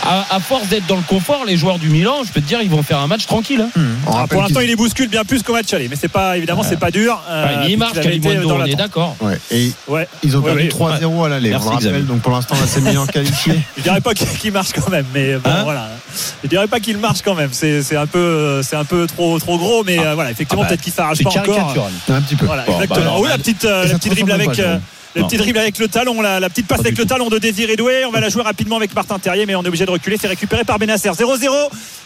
À, 0.04 0.26
à 0.34 0.40
force 0.40 0.66
d'être 0.68 0.86
dans 0.86 0.96
le 0.96 1.02
confort, 1.02 1.44
les 1.44 1.56
joueurs 1.56 1.78
du 1.78 1.88
Milan, 1.88 2.22
je 2.26 2.32
peux 2.32 2.40
te 2.40 2.46
dire, 2.48 2.60
ils 2.62 2.70
vont 2.70 2.82
faire 2.82 2.98
un 2.98 3.06
match 3.06 3.26
tranquille. 3.26 3.60
hein. 3.76 3.80
On 4.06 4.16
Ah, 4.16 4.26
pour 4.26 4.40
l'instant, 4.42 4.58
qu'ils- 4.60 4.64
il 4.68 4.70
les 4.70 4.76
bouscule 4.76 5.08
bien 5.08 5.24
plus 5.24 5.42
qu'au 5.44 5.52
match 5.52 5.72
aller, 5.72 5.88
mais 5.88 5.94
c'est 5.96 6.08
pas 6.08 6.36
évidemment 6.36 6.62
c'est 6.64 6.78
pas 6.78 6.90
dur. 6.90 7.22
euh, 7.28 7.46
Ouais, 7.46 7.56
mais 7.66 7.72
il 7.72 7.78
dans 7.78 8.56
on 8.56 8.64
est 8.64 8.74
d'accord. 8.74 9.14
Ouais, 9.20 9.38
et 9.52 9.70
Ouais. 9.86 10.08
ils 10.24 10.36
ont 10.36 10.42
perdu 10.42 10.62
ouais. 10.62 10.68
3-0 10.68 11.24
à 11.24 11.28
l'aller. 11.28 11.54
On 11.54 11.58
le 11.62 11.64
rappelle. 11.70 12.06
Donc 12.06 12.20
pour 12.22 12.32
l'instant, 12.32 12.56
l'AC 12.60 12.82
Milan 12.82 13.06
qualifié. 13.12 13.60
Je 13.76 13.82
dirais 13.82 14.00
pas 14.00 14.14
qu'il 14.14 14.50
marche 14.52 14.72
quand 14.72 14.90
même, 14.90 15.06
mais 15.14 15.34
bon, 15.36 15.50
Hein 15.50 15.62
voilà. 15.62 15.88
Je 16.42 16.48
dirais 16.48 16.66
pas 16.66 16.80
qu'il 16.80 16.98
marche 16.98 17.22
quand 17.22 17.34
même. 17.34 17.50
C'est 17.52 17.96
un 17.96 18.06
peu 18.06 18.62
c'est 18.62 18.76
un 18.76 18.84
peu 18.84 19.06
trop 19.06 19.38
trop 19.38 19.58
gros, 19.58 19.84
mais 19.84 19.98
euh, 19.98 20.14
voilà, 20.14 20.30
effectivement 20.30 20.62
Ah 20.62 20.64
bah, 20.64 20.68
peut-être 20.70 20.82
qu'il 20.82 20.92
s'arrache 20.92 21.22
pas 21.22 21.30
encore. 21.30 21.76
Un 22.08 22.22
petit 22.22 22.36
peu. 22.36 22.46
Voilà, 22.46 22.64
Bon, 22.64 22.72
bah 22.72 22.84
exactement. 22.84 23.06
alors, 23.10 23.20
oui, 23.20 23.28
la 23.28 23.38
petite, 23.38 23.64
euh, 23.64 23.86
la 23.86 23.94
petite 23.94 24.02
te 24.02 24.08
dribble 24.10 24.32
avec. 24.32 24.60
Le 25.14 25.20
Non. 25.22 25.26
petit 25.28 25.36
dribble 25.36 25.58
avec 25.58 25.78
le 25.78 25.88
talon, 25.88 26.20
la, 26.22 26.40
la 26.40 26.48
petite 26.48 26.66
passe 26.66 26.78
Pas 26.78 26.84
avec 26.88 26.96
le 26.98 27.04
tout. 27.04 27.08
talon 27.08 27.28
de 27.28 27.38
Désiré 27.38 27.76
Doué. 27.76 28.04
On 28.06 28.10
va 28.10 28.20
la 28.20 28.28
jouer 28.30 28.42
rapidement 28.42 28.76
avec 28.76 28.94
Martin 28.94 29.18
Terrier, 29.18 29.44
mais 29.46 29.54
on 29.54 29.62
est 29.62 29.68
obligé 29.68 29.84
de 29.86 29.90
reculer. 29.90 30.16
C'est 30.20 30.28
récupéré 30.28 30.64
par 30.64 30.78
Benacer. 30.78 31.10
0-0, 31.10 31.48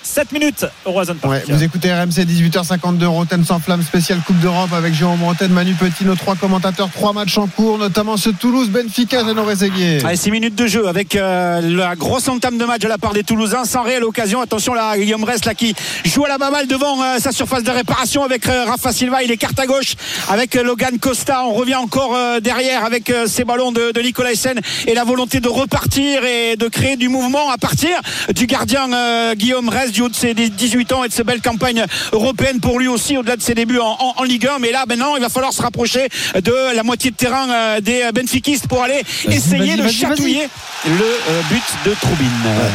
7 0.03 0.33
minutes 0.33 0.67
au 0.85 0.91
Roison 0.93 1.15
Park. 1.15 1.33
Ouais, 1.33 1.45
vous 1.49 1.63
écoutez 1.63 1.93
RMC 1.93 2.25
18h52 2.25 3.05
Roten 3.07 3.45
sans 3.45 3.61
flamme 3.61 3.83
spécial 3.83 4.19
Coupe 4.27 4.39
d'Europe 4.41 4.73
avec 4.73 4.95
Jérôme 4.95 5.23
Roten, 5.23 5.53
Manu 5.53 5.75
Petit, 5.75 6.05
nos 6.05 6.15
trois 6.17 6.35
commentateurs, 6.37 6.89
trois 6.93 7.13
matchs 7.13 7.39
en 7.39 7.47
cours, 7.47 7.79
notamment 7.79 8.17
ce 8.17 8.31
Toulouse 8.31 8.71
Benfica, 8.71 9.25
Jeannot 9.25 9.45
Réséguier. 9.45 10.05
Allez, 10.05 10.17
6 10.17 10.31
minutes 10.31 10.55
de 10.55 10.67
jeu 10.67 10.89
avec 10.89 11.15
euh, 11.17 11.61
la 11.61 11.95
grosse 11.97 12.29
entame 12.29 12.59
de 12.59 12.65
match 12.65 12.81
de 12.83 12.89
la 12.89 12.99
part 12.99 13.13
des 13.13 13.23
Toulousains 13.25 13.65
sans 13.65 13.83
réelle 13.83 14.05
occasion. 14.05 14.41
Attention 14.41 14.75
là, 14.75 14.97
Guillaume 14.99 15.25
Rest 15.25 15.45
là 15.47 15.55
qui 15.55 15.75
joue 16.05 16.25
à 16.25 16.29
la 16.29 16.39
baballe 16.39 16.67
devant 16.67 17.01
euh, 17.03 17.19
sa 17.19 17.31
surface 17.33 17.63
de 17.63 17.71
réparation 17.71 18.25
avec 18.25 18.49
euh, 18.49 18.65
Rafa 18.65 18.93
Silva. 18.93 19.23
Il 19.23 19.31
écarte 19.31 19.59
à 19.61 19.67
gauche 19.67 19.95
avec 20.29 20.57
euh, 20.57 20.63
Logan 20.63 20.99
Costa. 20.99 21.45
On 21.45 21.53
revient 21.55 21.75
encore 21.77 22.15
euh, 22.17 22.41
derrière 22.41 22.85
avec 22.85 22.96
euh, 23.11 23.27
ces 23.27 23.45
ballons 23.45 23.73
de, 23.73 23.93
de 23.93 24.01
Nicolas 24.01 24.33
Essen 24.33 24.59
et 24.87 24.95
la 24.95 25.05
volonté 25.05 25.41
de 25.41 25.49
repartir 25.49 26.25
et 26.25 26.57
de 26.57 26.69
créer 26.69 26.97
du 26.97 27.09
mouvement 27.09 27.51
à 27.51 27.59
partir 27.59 27.91
du 28.35 28.47
gardien 28.47 28.93
euh, 28.93 29.35
Guillaume 29.35 29.69
Rest 29.69 29.93
du 29.93 30.03
haut 30.03 30.09
de 30.09 30.15
ses 30.15 30.35
18 30.35 30.93
ans 30.93 31.05
et 31.05 31.09
de 31.09 31.13
ses 31.13 31.25
belles 31.25 31.41
campagnes 31.43 31.85
européennes 32.13 32.61
pour 32.61 32.79
lui 32.79 32.89
aussi 32.89 33.17
au-delà 33.17 33.37
de 33.37 33.43
ses 33.43 33.55
débuts 33.55 33.79
en, 33.79 33.97
en- 33.99 34.15
en 34.17 34.23
Ligue 34.25 34.47
1. 34.47 34.59
Mais 34.61 34.73
là 34.73 34.85
maintenant, 34.89 35.17
il 35.17 35.23
va 35.23 35.29
falloir 35.29 35.53
se 35.53 35.63
rapprocher 35.63 36.09
de 36.35 36.75
la 36.75 36.83
moitié 36.83 37.11
de 37.11 37.17
terrain 37.17 37.49
euh, 37.51 37.81
des 37.81 38.11
benfiquistes 38.15 38.67
pour 38.69 38.83
aller 38.83 39.03
Vas-y, 39.25 39.37
essayer 39.37 39.59
vas-y, 39.59 39.77
de 39.77 39.83
vas-y, 39.83 39.93
chatouiller 39.95 40.49
le 40.87 40.93
euh, 41.05 41.41
but 41.51 41.63
de 41.91 41.95
Troubine. 42.01 42.31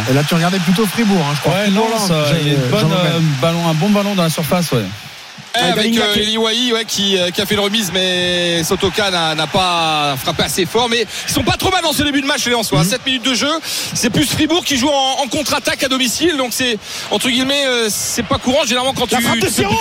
Et 0.10 0.14
là, 0.14 0.22
tu 0.28 0.36
regardais 0.36 0.60
plutôt 0.60 0.86
Fribourg, 0.86 1.24
hein, 1.30 1.34
je 1.36 1.42
crois. 1.42 1.54
Ouais, 1.54 1.70
non, 1.70 1.88
Lens, 1.90 2.08
ça, 2.08 2.26
il 2.42 2.48
y 2.48 2.52
a 2.52 2.54
Jean- 2.56 2.62
une 2.64 2.70
bonne, 2.70 2.80
Jean-Romain. 2.82 3.10
euh, 3.16 3.20
ballon, 3.42 3.68
un 3.70 3.74
bon 3.74 3.90
ballon 3.90 4.16
dans 4.16 4.24
la 4.24 4.30
surface, 4.30 4.72
ouais. 4.72 4.84
Eh, 5.54 5.60
Ah, 5.60 5.66
avec 5.74 5.76
Dalinga 5.94 6.04
euh, 6.06 6.16
Eli 6.16 6.38
Wahi, 6.38 6.72
ouais, 6.74 6.86
qui, 6.86 7.18
euh, 7.18 7.30
qui 7.30 7.42
a 7.42 7.46
fait 7.46 7.56
une 7.56 7.60
remise, 7.62 7.92
mais 7.94 8.64
Sotoka 8.64 9.12
n'a 9.36 9.48
pas 9.48 10.16
frappé 10.22 10.44
assez 10.44 10.66
fort. 10.66 10.88
Mais 10.90 11.06
ils 11.28 11.34
sont 11.34 11.44
pas 11.44 11.58
trop 11.58 11.72
mal 11.72 11.82
dans 11.84 11.92
ce 11.94 12.04
début 12.04 12.22
de 12.22 12.26
match, 12.28 12.46
les 12.46 12.56
en 12.56 12.64
soi. 12.64 12.84
7 12.84 13.06
minutes 13.06 13.26
de 13.26 13.34
jeu. 13.34 13.50
C'est 13.94 14.10
plus 14.10 14.26
Fribourg 14.26 14.64
qui 14.64 14.78
joue 14.78 14.90
en, 14.90 15.22
en 15.24 15.28
contre-attaque 15.28 15.84
à 15.84 15.88
domicile. 15.90 16.38
Donc 16.38 16.52
c'est, 16.54 16.78
entre 17.12 17.30
guillemets, 17.30 17.66
euh, 17.66 17.88
c'est 17.90 18.24
pas 18.26 18.38
courant. 18.38 18.64
Généralement, 18.66 18.94
quand 18.94 19.12
La 19.12 19.18
tu. 19.18 19.24
frappe 19.24 19.40
de 19.40 19.50
Siro 19.50 19.76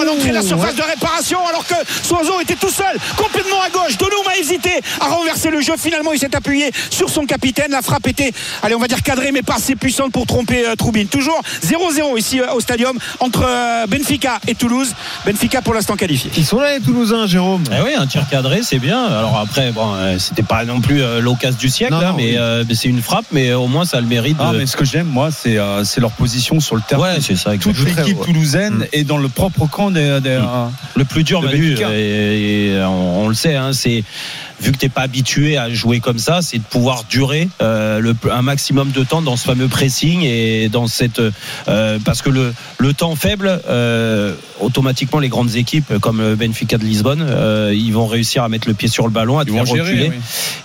à 0.00 0.04
l'entrée 0.04 0.30
de 0.30 0.34
la 0.34 0.42
surface 0.42 0.70
ouais. 0.70 0.76
de 0.78 0.82
réparation 0.82 1.38
alors 1.46 1.66
que 1.66 1.74
Soiseau 2.02 2.40
était 2.40 2.54
tout 2.54 2.70
seul 2.70 2.96
complètement 3.18 3.60
à 3.60 3.68
gauche 3.68 3.98
Donoum 3.98 4.26
a 4.26 4.38
hésité 4.38 4.70
à 4.98 5.08
renverser 5.08 5.50
le 5.50 5.60
jeu 5.60 5.74
finalement 5.76 6.14
il 6.14 6.18
s'est 6.18 6.34
appuyé 6.34 6.70
sur 6.88 7.10
son 7.10 7.26
capitaine 7.26 7.72
la 7.72 7.82
frappe 7.82 8.06
était 8.06 8.32
allez 8.62 8.74
on 8.74 8.78
va 8.78 8.88
dire 8.88 9.02
cadrée 9.02 9.32
mais 9.32 9.42
pas 9.42 9.56
assez 9.56 9.76
puissante 9.76 10.10
pour 10.10 10.24
tromper 10.26 10.66
euh, 10.66 10.76
Troubine 10.76 11.08
toujours 11.08 11.38
0-0 11.66 12.18
ici 12.18 12.40
euh, 12.40 12.54
au 12.54 12.60
stadium 12.60 12.98
entre 13.20 13.40
Benfica 13.86 14.40
et 14.48 14.54
Toulouse 14.54 14.94
Benfica 15.26 15.62
pour 15.62 15.74
l'instant 15.74 15.96
qualifié 15.96 16.30
Ils 16.36 16.44
sont 16.44 16.58
là, 16.60 16.74
les 16.74 16.80
Toulousains, 16.80 17.26
Jérôme. 17.26 17.64
Eh 17.70 17.82
oui, 17.82 17.90
un 17.96 18.06
tir 18.06 18.26
cadré, 18.28 18.60
c'est 18.62 18.78
bien. 18.78 19.04
Alors 19.04 19.38
après, 19.38 19.70
bon, 19.72 19.94
euh, 19.94 20.18
c'était 20.18 20.42
pas 20.42 20.64
non 20.64 20.80
plus 20.80 21.02
euh, 21.02 21.20
l'occasion 21.20 21.58
du 21.58 21.68
siècle, 21.68 21.92
Non, 21.92 22.00
là, 22.00 22.08
non, 22.10 22.16
mais 22.16 22.30
oui. 22.32 22.36
euh, 22.38 22.64
mais 22.68 22.74
c'est 22.74 22.88
une 22.88 23.02
frappe, 23.02 23.26
mais 23.32 23.52
au 23.52 23.66
moins 23.66 23.84
ça 23.84 23.98
a 23.98 24.00
le 24.00 24.06
mérite 24.06 24.36
Ah, 24.40 24.52
de. 24.52 24.58
mais 24.58 24.66
ce 24.66 24.76
que 24.76 24.84
j'aime, 24.84 25.06
moi, 25.06 25.30
c'est 25.30 25.58
euh, 25.58 25.84
c'est 25.84 26.00
leur 26.00 26.12
position 26.12 26.60
sur 26.60 26.76
le 26.76 26.82
terrain. 26.86 27.02
Ouais, 27.14 27.20
c'est 27.20 27.36
ça. 27.36 27.52
Toute 27.56 27.72
exactement. 27.76 28.06
l'équipe 28.06 28.20
toulousaine 28.24 28.74
Mm. 28.74 28.84
est 28.92 29.04
dans 29.04 29.18
le 29.18 29.28
propre 29.28 29.66
camp 29.66 29.90
des. 29.90 30.20
des, 30.20 30.38
Mm. 30.38 30.42
euh, 30.42 30.66
Le 30.96 31.04
plus 31.04 31.24
dur, 31.24 31.40
de 31.40 31.46
Manu, 31.46 31.70
Benfica. 31.70 31.88
et, 31.94 32.66
et 32.74 32.82
on, 32.84 33.24
on 33.24 33.28
le 33.28 33.34
sait, 33.34 33.54
hein, 33.56 33.72
c'est 33.72 34.04
vu 34.62 34.72
que 34.72 34.78
t'es 34.78 34.88
pas 34.88 35.02
habitué 35.02 35.56
à 35.58 35.68
jouer 35.70 36.00
comme 36.00 36.18
ça, 36.18 36.40
c'est 36.42 36.58
de 36.58 36.62
pouvoir 36.62 37.04
durer 37.10 37.48
euh, 37.60 37.98
le, 38.00 38.14
un 38.30 38.42
maximum 38.42 38.90
de 38.92 39.02
temps 39.02 39.20
dans 39.22 39.36
ce 39.36 39.44
fameux 39.44 39.68
pressing 39.68 40.22
et 40.22 40.68
dans 40.68 40.86
cette 40.86 41.20
euh, 41.68 41.98
parce 42.04 42.22
que 42.22 42.30
le, 42.30 42.54
le 42.78 42.94
temps 42.94 43.16
faible, 43.16 43.60
euh, 43.68 44.34
automatiquement 44.60 45.18
les 45.18 45.28
grandes 45.28 45.56
équipes 45.56 45.98
comme 45.98 46.20
le 46.20 46.36
Benfica 46.36 46.78
de 46.78 46.84
Lisbonne, 46.84 47.22
euh, 47.28 47.72
ils 47.74 47.92
vont 47.92 48.06
réussir 48.06 48.44
à 48.44 48.48
mettre 48.48 48.68
le 48.68 48.74
pied 48.74 48.88
sur 48.88 49.04
le 49.04 49.10
ballon, 49.10 49.38
à 49.38 49.44
te 49.44 49.50
faire 49.50 49.66
gérer, 49.66 49.80
reculer. 49.80 50.08
oui. 50.10 50.16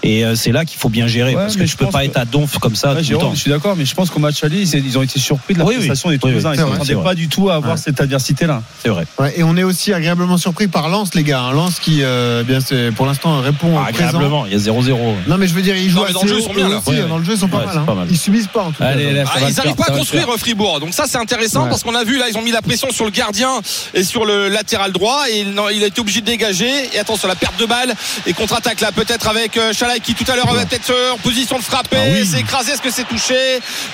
Et 0.03 0.25
euh, 0.25 0.35
c'est 0.35 0.51
là 0.51 0.63
qu'il 0.65 0.77
faut 0.79 0.89
bien 0.89 1.07
gérer 1.07 1.31
Ouais, 1.35 1.41
parce 1.41 1.55
que 1.55 1.61
tu 1.63 1.67
je 1.67 1.77
peux 1.77 1.87
pas 1.87 2.01
que- 2.01 2.05
être 2.05 2.17
à 2.17 2.25
donf 2.25 2.59
comme 2.59 2.75
ça 2.75 2.93
Ouais, 2.93 3.01
tout 3.01 3.11
le 3.13 3.17
temps. 3.17 3.33
je 3.33 3.39
suis 3.39 3.49
d'accord, 3.49 3.75
mais 3.75 3.85
je 3.85 3.95
pense 3.95 4.09
qu'au 4.09 4.19
match 4.19 4.43
aller, 4.43 4.61
ils 4.61 4.85
ils 4.85 4.97
ont 4.97 5.01
été 5.01 5.19
surpris 5.19 5.53
de 5.55 5.59
la 5.59 5.65
Oui, 5.65 5.75
oui. 5.79 5.87
prestation 5.87 6.09
des 6.09 6.15
Oui, 6.15 6.19
oui. 6.23 6.29
Toulousains. 6.31 6.53
Ils 6.53 6.57
s'attendaient 6.59 7.03
pas 7.03 7.15
du 7.15 7.27
tout 7.27 7.49
à 7.49 7.55
avoir 7.55 7.73
Ouais. 7.75 7.81
cette 7.83 7.99
adversité-là. 7.99 8.61
C'est 8.83 8.89
vrai. 8.89 9.05
Ouais, 9.19 9.33
et 9.37 9.43
on 9.43 9.57
est 9.57 9.63
aussi 9.63 9.91
agréablement 9.93 10.37
surpris 10.37 10.67
par 10.67 10.87
Lens, 10.89 11.13
les 11.15 11.23
gars. 11.23 11.49
Lens 11.53 11.79
qui, 11.79 12.03
euh, 12.03 12.43
bien, 12.43 12.59
c'est- 12.59 12.91
pour 12.91 13.05
l'instant, 13.05 13.41
répond 13.41 13.77
Agréablement, 13.87 14.45
il 14.45 14.53
y 14.53 14.55
a 14.55 14.59
0-0. 14.59 14.97
Non, 15.27 15.37
mais 15.37 15.47
je 15.47 15.53
veux 15.53 15.61
dire, 15.61 15.75
ils 15.75 15.89
jouent 15.89 15.99
Non, 16.05 16.11
dans 16.11 16.23
le 16.23 16.27
jeu, 16.29 16.35
ils 16.39 16.43
sont 16.43 16.53
bien, 16.53 16.67
eux 16.67 16.71
là. 16.71 16.77
aussi, 16.77 16.89
Ouais, 16.89 16.99
hein. 17.01 17.05
Dans 17.07 17.17
le 17.17 17.23
jeu, 17.23 17.33
ils 17.33 17.39
sont 17.39 17.47
pas, 17.47 17.57
Ouais, 17.57 17.65
mal, 17.65 17.73
c'est 17.73 17.79
hein. 17.81 17.85
pas 17.85 17.93
mal. 17.95 18.07
Ils 18.09 18.17
subissent 18.17 18.47
pas, 18.47 18.63
en 18.63 18.71
tout 18.71 18.79
cas. 18.79 18.85
Allez, 18.89 19.11
là, 19.11 19.25
ça 19.25 19.31
Ah, 19.35 19.39
va 19.39 19.49
ils 19.49 19.55
n'arrivent 19.55 19.75
pas 19.75 19.85
à 19.87 19.91
va 19.91 19.97
construire 19.97 20.25
faire. 20.25 20.37
Fribourg. 20.37 20.79
Donc 20.79 20.93
ça 20.93 21.05
c'est 21.07 21.17
intéressant 21.17 21.63
Ouais. 21.63 21.69
parce 21.69 21.83
qu'on 21.83 21.95
a 21.95 22.03
vu 22.03 22.17
là 22.17 22.25
ils 22.29 22.37
ont 22.37 22.41
mis 22.41 22.51
la 22.51 22.61
pression 22.61 22.89
sur 22.91 23.05
le 23.05 23.11
gardien 23.11 23.61
et 23.93 24.03
sur 24.03 24.25
le 24.25 24.49
latéral 24.49 24.91
droit 24.91 25.23
et 25.29 25.39
il, 25.39 25.51
non, 25.51 25.69
il 25.69 25.83
a 25.83 25.87
été 25.87 25.99
obligé 26.01 26.21
de 26.21 26.25
dégager 26.25 26.69
et 26.93 26.99
attention 26.99 27.27
la 27.27 27.35
perte 27.35 27.59
de 27.59 27.65
balle 27.65 27.93
et 28.25 28.33
contre-attaque 28.33 28.81
là 28.81 28.91
peut-être 28.91 29.27
avec 29.27 29.57
euh, 29.57 29.73
Chalai 29.73 29.99
qui 29.99 30.13
tout 30.13 30.29
à 30.31 30.35
l'heure 30.35 30.49
avait 30.49 30.65
peut-être 30.65 30.93
en 31.13 31.17
position 31.17 31.57
de 31.57 31.63
frapper. 31.63 31.97
Ah 31.99 32.09
oui. 32.13 32.27
C'est 32.29 32.39
écrasé. 32.41 32.73
Est-ce 32.73 32.81
que 32.81 32.91
c'est 32.91 33.07
touché? 33.07 33.35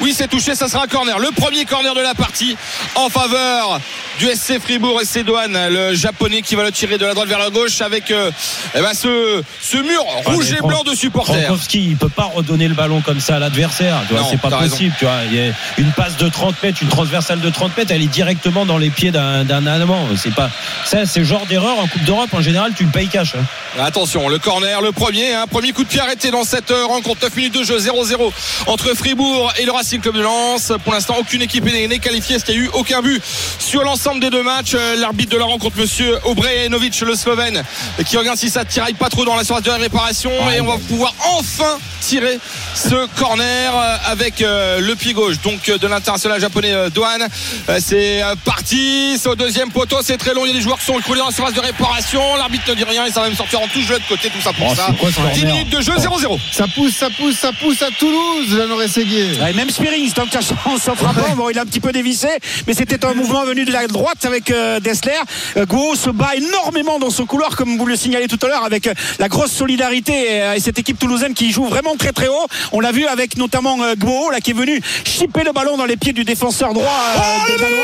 Oui 0.01 0.13
c'est 0.15 0.27
touché. 0.27 0.55
Ça 0.55 0.67
sera 0.67 0.83
un 0.83 0.87
corner. 0.87 1.17
Le 1.19 1.31
premier 1.31 1.65
corner 1.65 1.93
de 1.95 2.01
la 2.01 2.13
partie 2.13 2.55
en 2.95 3.09
faveur 3.09 3.79
du 4.19 4.27
SC 4.27 4.59
Fribourg 4.59 4.99
et 5.01 5.05
c'est 5.05 5.23
Douane 5.23 5.57
le 5.69 5.93
japonais 5.95 6.41
qui 6.41 6.55
va 6.55 6.63
le 6.63 6.71
tirer 6.71 6.97
de 6.97 7.05
la 7.05 7.13
droite 7.13 7.29
vers 7.29 7.39
la 7.39 7.49
gauche 7.49 7.81
avec 7.81 8.11
euh, 8.11 8.31
eh 8.75 8.81
ben, 8.81 8.93
ce, 8.93 9.41
ce 9.61 9.72
mur 9.81 10.03
rouge 10.25 10.47
mais 10.51 10.57
et 10.57 10.61
blanc 10.61 10.83
de 10.83 10.95
supporters. 10.95 11.35
Frankowski, 11.35 11.83
il 11.89 11.97
peut 11.97 12.09
pas 12.09 12.29
redonner 12.33 12.67
le 12.67 12.75
ballon 12.75 13.01
comme 13.01 13.19
ça 13.19 13.35
à 13.37 13.39
l'adversaire. 13.39 13.95
C'est 14.29 14.39
pas 14.39 14.49
raison. 14.57 14.69
possible. 14.71 14.95
Tu 14.99 15.05
vois, 15.05 15.15
il 15.31 15.35
y 15.35 15.41
a 15.49 15.53
une 15.77 15.91
passe 15.91 16.17
de 16.17 16.29
30 16.29 16.61
mètres, 16.63 16.79
une 16.81 16.89
transversale 16.89 17.39
de 17.39 17.49
30 17.49 17.75
mètres, 17.77 17.91
elle 17.93 18.01
est 18.01 18.07
directement 18.07 18.65
dans 18.65 18.77
les 18.77 18.89
pieds 18.89 19.11
d'un 19.11 19.65
Allemand. 19.67 20.07
C'est 20.17 20.33
pas 20.33 20.49
ça, 20.85 21.05
c'est 21.05 21.23
genre 21.23 21.45
d'erreur 21.45 21.79
en 21.79 21.87
Coupe 21.87 22.03
d'Europe. 22.03 22.29
En 22.33 22.41
général, 22.41 22.71
tu 22.75 22.83
le 22.83 22.89
payes 22.91 23.07
cash. 23.07 23.35
hein. 23.35 23.81
Attention, 23.81 24.29
le 24.29 24.37
corner, 24.39 24.81
le 24.81 24.91
premier, 24.91 25.33
hein, 25.33 25.45
premier 25.49 25.71
coup 25.71 25.83
de 25.83 25.89
pied 25.89 25.99
arrêté 25.99 26.29
dans 26.31 26.43
cette 26.43 26.71
euh, 26.71 26.85
rencontre. 26.85 27.21
9 27.23 27.35
minutes 27.35 27.57
de 27.59 27.63
jeu, 27.63 27.77
0-0 27.77 28.31
entre 28.67 28.93
Fribourg 28.95 29.51
et 29.57 29.65
le 29.65 29.71
Racing 29.71 30.01
Club 30.01 30.15
de 30.15 30.21
Lens. 30.21 30.71
Pour 30.83 30.93
l'instant, 30.93 31.15
aucune 31.19 31.41
équipe 31.41 31.63
n'est 31.65 31.99
qualifiée. 31.99 32.35
Est-ce 32.35 32.45
qu'il 32.45 32.55
y 32.55 32.57
a 32.57 32.61
eu 32.61 32.69
aucun 32.73 33.01
but 33.01 33.21
sur 33.59 33.83
l'ensemble 33.83 34.19
des 34.19 34.29
deux 34.29 34.43
matchs 34.43 34.73
Euh, 34.75 34.95
L'arbitre 34.97 35.31
de 35.33 35.37
la 35.37 35.45
rencontre, 35.45 35.77
monsieur 35.77 36.17
Obrejanovic, 36.25 36.99
le 37.01 37.15
Slovène, 37.15 37.63
qui 38.05 38.17
regarde 38.17 38.37
si 38.37 38.49
ça 38.49 38.63
tiraille 38.65 38.93
pas 38.93 39.09
trop 39.09 39.25
dans 39.25 39.35
la 39.35 39.43
surface 39.43 39.62
de 39.63 39.81
réparation. 39.81 40.31
et 40.51 40.61
on 40.61 40.65
va 40.65 40.77
pouvoir 40.89 41.13
enfin 41.37 41.77
tirer 42.01 42.37
ce 42.75 43.07
corner 43.17 43.73
euh, 43.75 43.95
avec 44.07 44.41
euh, 44.41 44.79
le 44.81 44.95
pied 44.95 45.13
gauche 45.13 45.35
donc 45.41 45.69
euh, 45.69 45.77
de 45.77 45.87
l'international 45.87 46.39
japonais 46.41 46.73
Douane. 46.93 47.27
Euh, 47.69 47.79
C'est 47.81 48.21
parti, 48.45 49.17
c'est 49.17 49.29
au 49.29 49.35
deuxième 49.35 49.71
poteau, 49.71 49.97
c'est 50.01 50.17
très 50.17 50.33
long. 50.33 50.41
Il 50.45 50.49
y 50.49 50.51
a 50.51 50.55
des 50.55 50.61
joueurs 50.61 50.77
qui 50.79 50.85
sont 50.85 50.99
écroulés 50.99 51.19
dans 51.19 51.27
la 51.27 51.31
surface 51.31 51.53
de 51.53 51.59
réparation. 51.61 52.21
L'arbitre 52.37 52.69
ne 52.69 52.75
dit 52.75 52.83
rien 52.83 53.05
et 53.05 53.11
ça 53.11 53.21
va 53.21 53.27
même 53.27 53.37
sortir 53.37 53.61
en 53.61 53.67
touche 53.67 53.87
de 53.87 53.93
l'autre 53.93 54.07
côté. 54.07 54.29
Tout 54.29 54.41
ça 54.41 54.51
pour 54.53 54.67
Oh, 54.71 54.75
ça. 54.75 54.87
c'est 54.89 54.97
quoi 54.97 55.09
ce 55.09 55.15
10 55.15 55.19
corner 55.41 55.53
minutes 55.55 55.69
de 55.69 55.81
jeu, 55.81 55.93
0-0. 55.93 56.39
Ça 56.51 56.65
pousse, 56.73 56.93
ça 56.95 57.07
pousse, 57.09 57.35
ça 57.37 57.51
pousse 57.53 57.81
à 57.81 57.89
Toulouse, 57.97 58.47
Jeannot 58.49 58.75
Réséguier. 58.77 59.39
Ouais, 59.41 59.53
même 59.53 59.69
Spearing, 59.69 60.11
tant 60.11 60.25
que 60.25 60.31
sans 60.41 60.95
frappant, 60.95 61.35
bon, 61.35 61.49
il 61.49 61.57
a 61.57 61.61
un 61.61 61.65
petit 61.65 61.79
peu 61.79 61.91
dévissé, 61.91 62.27
mais 62.67 62.73
c'était 62.73 63.05
un 63.05 63.13
mouvement 63.13 63.43
venu 63.45 63.65
de 63.65 63.71
la 63.71 63.87
droite 63.87 64.25
avec 64.25 64.51
euh, 64.51 64.79
Dessler. 64.79 65.11
Euh, 65.57 65.65
Go 65.65 65.95
se 65.95 66.09
bat 66.09 66.35
énormément 66.35 66.99
dans 66.99 67.09
son 67.09 67.25
couloir, 67.25 67.55
comme 67.55 67.77
vous 67.77 67.85
le 67.85 67.95
signalez 67.95 68.27
tout 68.27 68.39
à 68.43 68.47
l'heure, 68.47 68.63
avec 68.65 68.87
euh, 68.87 68.93
la 69.19 69.27
grosse 69.29 69.52
solidarité 69.53 70.13
et, 70.13 70.41
euh, 70.41 70.53
et 70.55 70.59
cette 70.59 70.79
équipe 70.79 70.99
toulousaine 70.99 71.33
qui 71.33 71.51
joue 71.51 71.65
vraiment 71.65 71.95
très 71.95 72.11
très 72.11 72.27
haut. 72.27 72.47
On 72.71 72.79
l'a 72.79 72.91
vu 72.91 73.05
avec 73.05 73.37
notamment 73.37 73.81
euh, 73.81 73.95
Gbo, 73.95 74.31
là, 74.31 74.39
qui 74.41 74.51
est 74.51 74.55
venu 74.55 74.81
chipper 75.05 75.43
le 75.43 75.51
ballon 75.51 75.77
dans 75.77 75.85
les 75.85 75.97
pieds 75.97 76.13
du 76.13 76.23
défenseur 76.25 76.73
droit 76.73 76.91
euh, 77.17 77.51
des 77.51 77.57
Danois. 77.63 77.83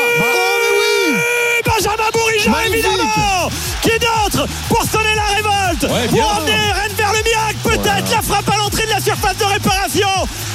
Benjamin 1.64 2.10
Bourigeau, 2.12 2.50
évidemment 2.72 3.50
Qui 3.82 3.90
d'autre 3.90 4.46
pour 4.68 4.82
sonner 4.82 5.14
la 5.14 5.24
révolte 5.24 5.82
Ouais. 5.82 6.08
Pour 6.08 6.36
emmener 6.36 6.52
Rennes 6.52 6.92
vers 6.96 7.12
le 7.12 7.22
miracle 7.22 7.56
Peut-être 7.64 8.10
la 8.10 8.22
frappe 8.22 8.48
à 8.48 8.56
la 9.00 9.14
surface 9.14 9.36
de 9.38 9.44
réparation 9.44 10.08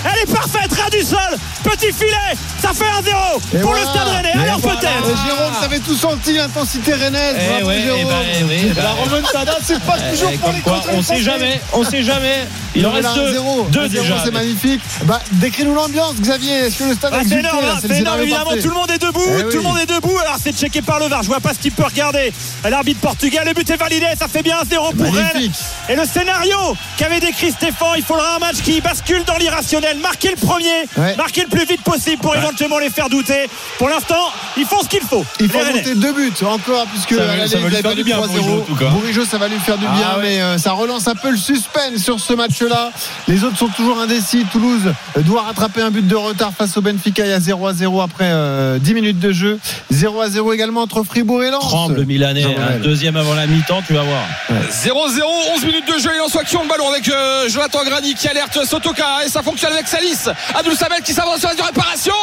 Elle 0.05 0.21
est 0.21 0.31
parfaite, 0.33 0.71
Radio 0.73 0.99
du 0.99 1.05
sol. 1.05 1.17
Petit 1.63 1.91
filet. 1.91 2.37
Ça 2.61 2.69
fait 2.73 2.85
1-0 2.85 3.39
Et 3.53 3.57
pour 3.59 3.71
voilà. 3.71 3.83
le 3.85 3.89
Stade 3.89 4.07
Rennais. 4.07 4.31
Alors 4.33 4.59
voilà. 4.59 4.79
peut-être. 4.79 5.25
Jérôme, 5.25 5.53
t'avais 5.61 5.79
tout 5.79 5.95
senti 5.95 6.33
l'intensité 6.33 6.93
rennaise. 6.93 7.35
Eh 7.59 7.63
ouais, 7.63 7.81
Jérôme. 7.81 7.99
eh 8.01 8.05
ben, 8.05 8.15
eh 8.39 8.43
oui, 8.43 8.67
la 8.75 8.81
ben. 8.83 8.89
remontada, 9.03 9.57
c'est 9.63 9.79
pas 9.81 9.97
toujours 9.97 10.31
pour 10.33 10.51
les 10.51 10.59
quoi, 10.61 10.73
contre 10.75 10.89
on 10.93 11.01
sait 11.01 11.21
jamais, 11.21 11.59
on 11.73 11.83
sait 11.83 12.03
jamais. 12.03 12.47
Il 12.75 12.85
en 12.85 12.91
Il 12.91 12.95
reste 13.05 13.15
deux, 13.15 13.33
0 13.33 13.67
deux 13.71 13.89
déjà. 13.89 14.17
c'est 14.23 14.31
magnifique. 14.31 14.81
Bah, 15.03 15.19
décris-nous 15.33 15.73
l'ambiance, 15.73 16.15
Xavier. 16.19 16.53
Est-ce 16.65 16.79
que 16.79 16.83
le 16.85 16.93
stade 16.95 17.13
Ah, 17.15 17.19
a 17.19 17.23
c'est 17.27 17.39
énorme, 17.39 17.61
là 17.65 17.73
hein, 17.75 17.79
le 17.87 17.95
énorme 17.95 18.21
évidemment. 18.21 18.51
Tout 18.61 18.69
le 18.69 18.75
monde 18.75 18.91
est 18.91 19.01
debout, 19.01 19.21
Eh 19.37 19.41
tout 19.43 19.47
oui. 19.49 19.55
le 19.55 19.61
monde 19.61 19.77
est 19.79 19.85
debout. 19.85 20.17
Alors 20.19 20.37
c'est 20.41 20.55
checké 20.55 20.81
par 20.81 20.99
le 20.99 21.07
VAR. 21.07 21.23
Je 21.23 21.27
vois 21.27 21.39
pas 21.39 21.53
ce 21.53 21.59
qu'il 21.59 21.71
peut 21.71 21.83
regarder. 21.85 22.31
L'arbitre 22.69 22.99
portugais, 23.01 23.39
le 23.45 23.53
but 23.53 23.69
est 23.69 23.77
validé. 23.77 24.05
Ça 24.19 24.27
fait 24.27 24.43
bien 24.43 24.57
1-0 24.61 24.95
pour 24.95 25.13
Rennes. 25.13 25.51
Et 25.89 25.95
le 25.95 26.05
scénario 26.05 26.57
qu'avait 26.97 27.19
décrit 27.19 27.51
Stéphane, 27.51 27.87
il 27.97 28.03
faudra 28.03 28.34
un 28.35 28.39
match 28.39 28.57
qui 28.63 28.81
bascule 28.81 29.23
dans 29.25 29.37
l'irrationnel. 29.37 29.97
Marquer 29.99 30.29
le 30.31 30.35
premier, 30.45 30.65
Ouais. 30.97 31.15
marquer 31.15 31.41
le 31.41 31.47
plus 31.47 31.65
vite 31.65 31.81
possible 31.83 32.21
pour 32.21 32.35
éventuellement 32.35 32.79
les 32.79 32.89
faire 32.89 33.09
douter. 33.09 33.47
Pour 33.77 33.89
l'instant, 33.89 34.31
ils 34.57 34.65
font 34.65 34.81
ce 34.83 34.89
qu'il 34.89 35.01
faut. 35.01 35.25
Il 35.39 35.49
faut 35.49 35.59
remonter 35.59 35.95
deux 35.95 36.13
buts 36.13 36.31
encore 36.45 36.85
puisque 36.87 37.15
Ça 37.15 37.25
va- 37.25 37.47
ça 37.47 37.57
va 37.57 37.67
il 37.67 37.69
lui 37.69 37.75
faire 37.81 37.95
du 37.95 38.03
bien, 38.03 38.17
3-0. 38.17 38.27
Bourigeaud, 38.41 38.61
en 38.61 38.65
tout 38.65 38.75
cas. 38.75 38.85
Bourigeaud, 38.89 39.25
ça 39.25 39.37
va 39.37 39.47
lui 39.47 39.59
faire 39.59 39.77
du 39.77 39.85
bien, 39.85 39.93
Ah 40.13 40.17
ouais. 40.17 40.23
mais 40.23 40.41
euh, 40.41 40.57
ça 40.57 40.71
relance 40.71 41.07
un 41.07 41.15
peu 41.15 41.29
le 41.31 41.37
suspense 41.37 41.97
sur 42.03 42.19
ce 42.19 42.33
match-là. 42.33 42.91
Les 43.27 43.43
autres 43.43 43.57
sont 43.57 43.67
toujours 43.69 43.99
indécis. 43.99 44.45
Toulouse 44.51 44.81
euh, 45.17 45.21
doit 45.21 45.43
rattraper 45.43 45.81
un 45.81 45.91
but 45.91 46.05
de 46.07 46.15
retard 46.15 46.51
face 46.57 46.75
au 46.77 46.81
Benfica. 46.81 47.23
Il 47.25 47.29
y 47.29 47.33
a 47.33 47.39
0 47.39 47.67
à 47.67 47.73
0 47.73 48.01
après 48.01 48.25
euh, 48.29 48.79
10 48.79 48.93
minutes 48.93 49.19
de 49.19 49.31
jeu. 49.31 49.59
0 49.91 50.21
à 50.21 50.29
0 50.29 50.53
également 50.53 50.81
entre 50.81 51.03
Fribourg 51.03 51.43
et 51.43 51.51
Lens. 51.51 51.61
Tremble 51.61 51.95
le 51.95 52.03
Milanais, 52.05 52.43
un 52.45 52.79
deuxième 52.79 53.15
avant 53.15 53.33
la 53.33 53.47
mi-temps, 53.47 53.81
tu 53.87 53.93
vas 53.93 54.03
voir. 54.03 54.23
0-0, 54.71 55.21
11 55.55 55.65
minutes 55.65 55.87
de 55.87 55.99
jeu, 55.99 56.09
il 56.15 56.21
en 56.21 56.27
soit 56.29 56.43
qui 56.43 56.55
ont 56.57 56.63
le 56.63 56.69
ballon 56.69 56.89
avec 56.89 57.07
euh, 57.09 57.47
Jonathan 57.49 57.83
Grani 57.85 58.13
alerte 58.27 58.65
Sotoka 58.65 59.25
et 59.25 59.29
ça 59.29 59.41
fonctionne 59.41 59.73
avec 59.73 59.87
Salis. 59.87 60.29
Abdul 60.53 60.75
Samel 60.75 61.01
qui 61.01 61.13
s'avance 61.13 61.39
sur 61.39 61.49
la 61.57 61.65
réparation. 61.65 62.13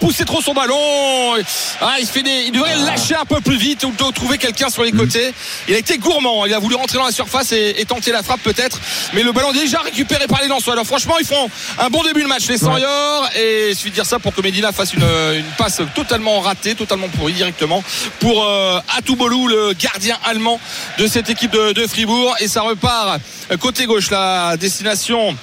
Poussé 0.00 0.24
trop 0.24 0.40
son 0.40 0.54
ballon. 0.54 0.76
Ah, 1.80 1.96
il, 2.00 2.06
fait 2.06 2.22
des- 2.22 2.44
il 2.46 2.52
devrait 2.52 2.76
le 2.76 2.84
lâcher 2.84 3.14
un 3.16 3.24
peu 3.24 3.40
plus 3.40 3.56
vite 3.56 3.84
ou 3.84 3.92
trouver 4.12 4.38
quelqu'un 4.38 4.70
sur 4.70 4.82
les 4.84 4.92
côtés. 4.92 5.32
Il 5.66 5.74
a 5.74 5.78
été 5.78 5.98
gourmand, 5.98 6.46
il 6.46 6.54
a 6.54 6.58
voulu 6.58 6.76
rentrer 6.76 6.98
dans 6.98 7.04
la 7.06 7.12
surface 7.12 7.52
et, 7.52 7.74
et 7.80 7.84
tenter 7.84 8.12
la 8.12 8.22
frappe 8.22 8.40
peut-être. 8.42 8.78
Mais 9.12 9.22
le 9.22 9.32
ballon 9.32 9.50
est 9.52 9.58
déjà 9.58 9.80
récupéré 9.80 10.26
par 10.28 10.40
les 10.40 10.48
Lensois. 10.48 10.74
Alors 10.74 10.86
franchement, 10.86 11.16
ils 11.18 11.26
font 11.26 11.50
un 11.78 11.90
bon 11.90 12.02
début 12.04 12.22
de 12.22 12.28
match, 12.28 12.46
les 12.48 12.58
Seniors. 12.58 13.28
Et 13.36 13.70
il 13.70 13.76
suffit 13.76 13.90
de 13.90 13.94
dire 13.94 14.06
ça 14.06 14.18
pour 14.18 14.34
que 14.34 14.40
Medina 14.40 14.72
fasse 14.72 14.94
une, 14.94 15.02
une 15.02 15.44
passe 15.56 15.80
totalement 15.94 16.40
ratée, 16.40 16.74
totalement 16.74 17.08
pourrie 17.08 17.32
directement 17.32 17.82
pour 18.20 18.44
euh, 18.44 18.80
le 19.48 19.72
gardien 19.72 20.16
allemand 20.24 20.60
de 20.98 21.06
cette 21.06 21.28
équipe 21.28 21.50
de, 21.50 21.72
de 21.72 21.86
Fribourg. 21.86 22.34
Et 22.40 22.48
ça 22.48 22.62
repart 22.62 23.20
côté 23.60 23.86
gauche, 23.86 24.10
la 24.10 24.56
destination 24.56 25.36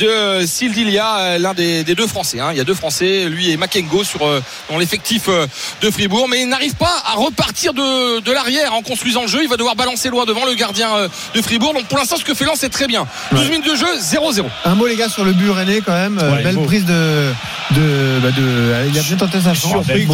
de 0.00 0.46
Sildilia, 0.46 1.18
euh, 1.18 1.38
l'un 1.38 1.54
des, 1.54 1.84
des 1.84 1.94
deux 1.94 2.06
Français. 2.06 2.40
hein. 2.40 2.48
Il 2.52 2.56
y 2.58 2.60
a 2.60 2.64
deux 2.64 2.74
Français, 2.74 3.26
lui 3.28 3.50
et 3.50 3.56
Makengo 3.56 4.02
sur 4.04 4.26
euh, 4.26 4.40
dans 4.70 4.78
l'effectif 4.78 5.24
euh, 5.28 5.46
de 5.82 5.90
Fribourg, 5.90 6.26
mais 6.28 6.42
il 6.42 6.48
n'arrive 6.48 6.74
pas 6.74 7.02
à 7.04 7.14
repartir 7.14 7.74
de, 7.74 8.20
de 8.20 8.32
l'arrière 8.32 8.74
en 8.74 8.82
construisant 8.82 9.22
le 9.22 9.28
jeu. 9.28 9.40
Il 9.42 9.48
va 9.48 9.56
devoir 9.56 9.76
balancer 9.76 10.08
loin 10.08 10.24
devant 10.24 10.44
le 10.46 10.54
gardien 10.54 10.94
euh, 10.96 11.08
de 11.34 11.42
Fribourg. 11.42 11.74
Donc 11.74 11.84
pour 11.86 11.98
l'instant, 11.98 12.16
ce 12.16 12.24
que 12.24 12.34
fait 12.34 12.44
Lens, 12.44 12.58
c'est 12.60 12.68
très 12.70 12.86
bien. 12.86 13.06
12 13.32 13.48
minutes 13.50 13.66
de 13.70 13.74
jeu, 13.76 13.86
0-0. 14.00 14.44
Un 14.64 14.74
mot 14.74 14.86
les 14.86 14.96
gars 14.96 15.08
sur 15.08 15.24
le 15.24 15.32
but 15.32 15.50
rennais 15.50 15.80
quand 15.84 15.92
même. 15.92 16.18
Euh, 16.20 16.30
Ouais, 16.30 16.42
Belle 16.44 16.58
prise 16.62 16.84
de, 16.84 17.32
de, 17.72 18.18
bah, 18.22 18.30
de- 18.30 18.88
Il 18.92 18.98
a 18.98 19.02
bien 19.02 19.16
tenté 19.16 19.40
sa 19.40 19.52
chance. 19.54 19.84
Surpris, 19.86 20.06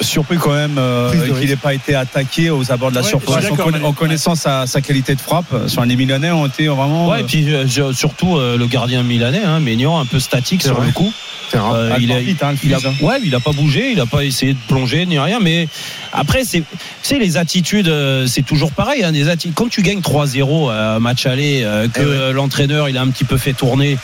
surpris 0.00 0.36
quand 0.38 0.52
même 0.54 0.76
euh, 0.78 1.12
qu'il 1.38 1.48
n'ait 1.48 1.56
pas 1.56 1.74
été 1.74 1.94
attaqué 1.94 2.50
aux 2.50 2.72
abords 2.72 2.90
de 2.90 2.96
la 2.96 3.02
Ouais, 3.02 3.08
surface 3.08 3.44
en, 3.50 3.56
conna- 3.56 3.92
connaissant 3.94 4.34
sa, 4.34 4.66
sa 4.66 4.80
qualité 4.80 5.14
de 5.14 5.20
frappe. 5.20 5.68
Sur 5.68 5.84
les 5.84 5.96
Milanais 5.96 6.30
ont 6.30 6.46
été 6.46 6.66
vraiment. 6.68 7.08
Ouais, 7.08 7.20
et 7.20 7.24
puis 7.24 7.52
euh, 7.52 7.66
surtout 7.92 8.36
euh, 8.36 8.56
le 8.56 8.66
gardien 8.66 9.02
milanais, 9.20 9.44
hein, 9.44 9.60
Maignan, 9.60 9.98
un 10.00 10.06
peu 10.06 10.18
statique 10.18 10.62
sur 10.62 10.74
vrai. 10.74 10.86
le 10.86 10.92
coup. 10.92 11.12
Euh, 11.52 11.96
il, 12.00 12.12
a, 12.12 12.20
vite, 12.20 12.42
hein, 12.44 12.54
il 12.62 12.72
a- 12.72 12.78
ouais, 13.02 13.16
il 13.24 13.34
a 13.34 13.40
pas 13.40 13.50
bougé, 13.50 13.90
il 13.90 14.00
a 14.00 14.06
pas 14.06 14.24
essayé 14.24 14.52
de 14.52 14.58
plonger 14.68 15.04
ni 15.04 15.18
rien. 15.18 15.40
Mais 15.40 15.66
après, 16.12 16.44
c'est, 16.44 16.62
c'est 17.02 17.18
les 17.18 17.36
attitudes, 17.36 17.88
euh, 17.88 18.26
c'est 18.28 18.42
toujours 18.42 18.70
pareil. 18.70 19.02
Hein, 19.02 19.10
des 19.12 19.24
Quand 19.54 19.68
tu 19.68 19.82
gagnes 19.82 20.00
3-0 20.00 20.70
à 20.70 20.94
un 20.94 20.98
match 21.00 21.26
aller, 21.26 21.62
euh, 21.64 21.88
que 21.88 22.00
Eh 22.00 22.04
ouais. 22.04 22.10
euh, 22.10 22.32
l'entraîneur 22.32 22.88
il 22.88 22.96
a 22.96 23.02
un 23.02 23.08
petit 23.08 23.24
peu 23.24 23.36
fait 23.36 23.52
tourner. 23.52 23.98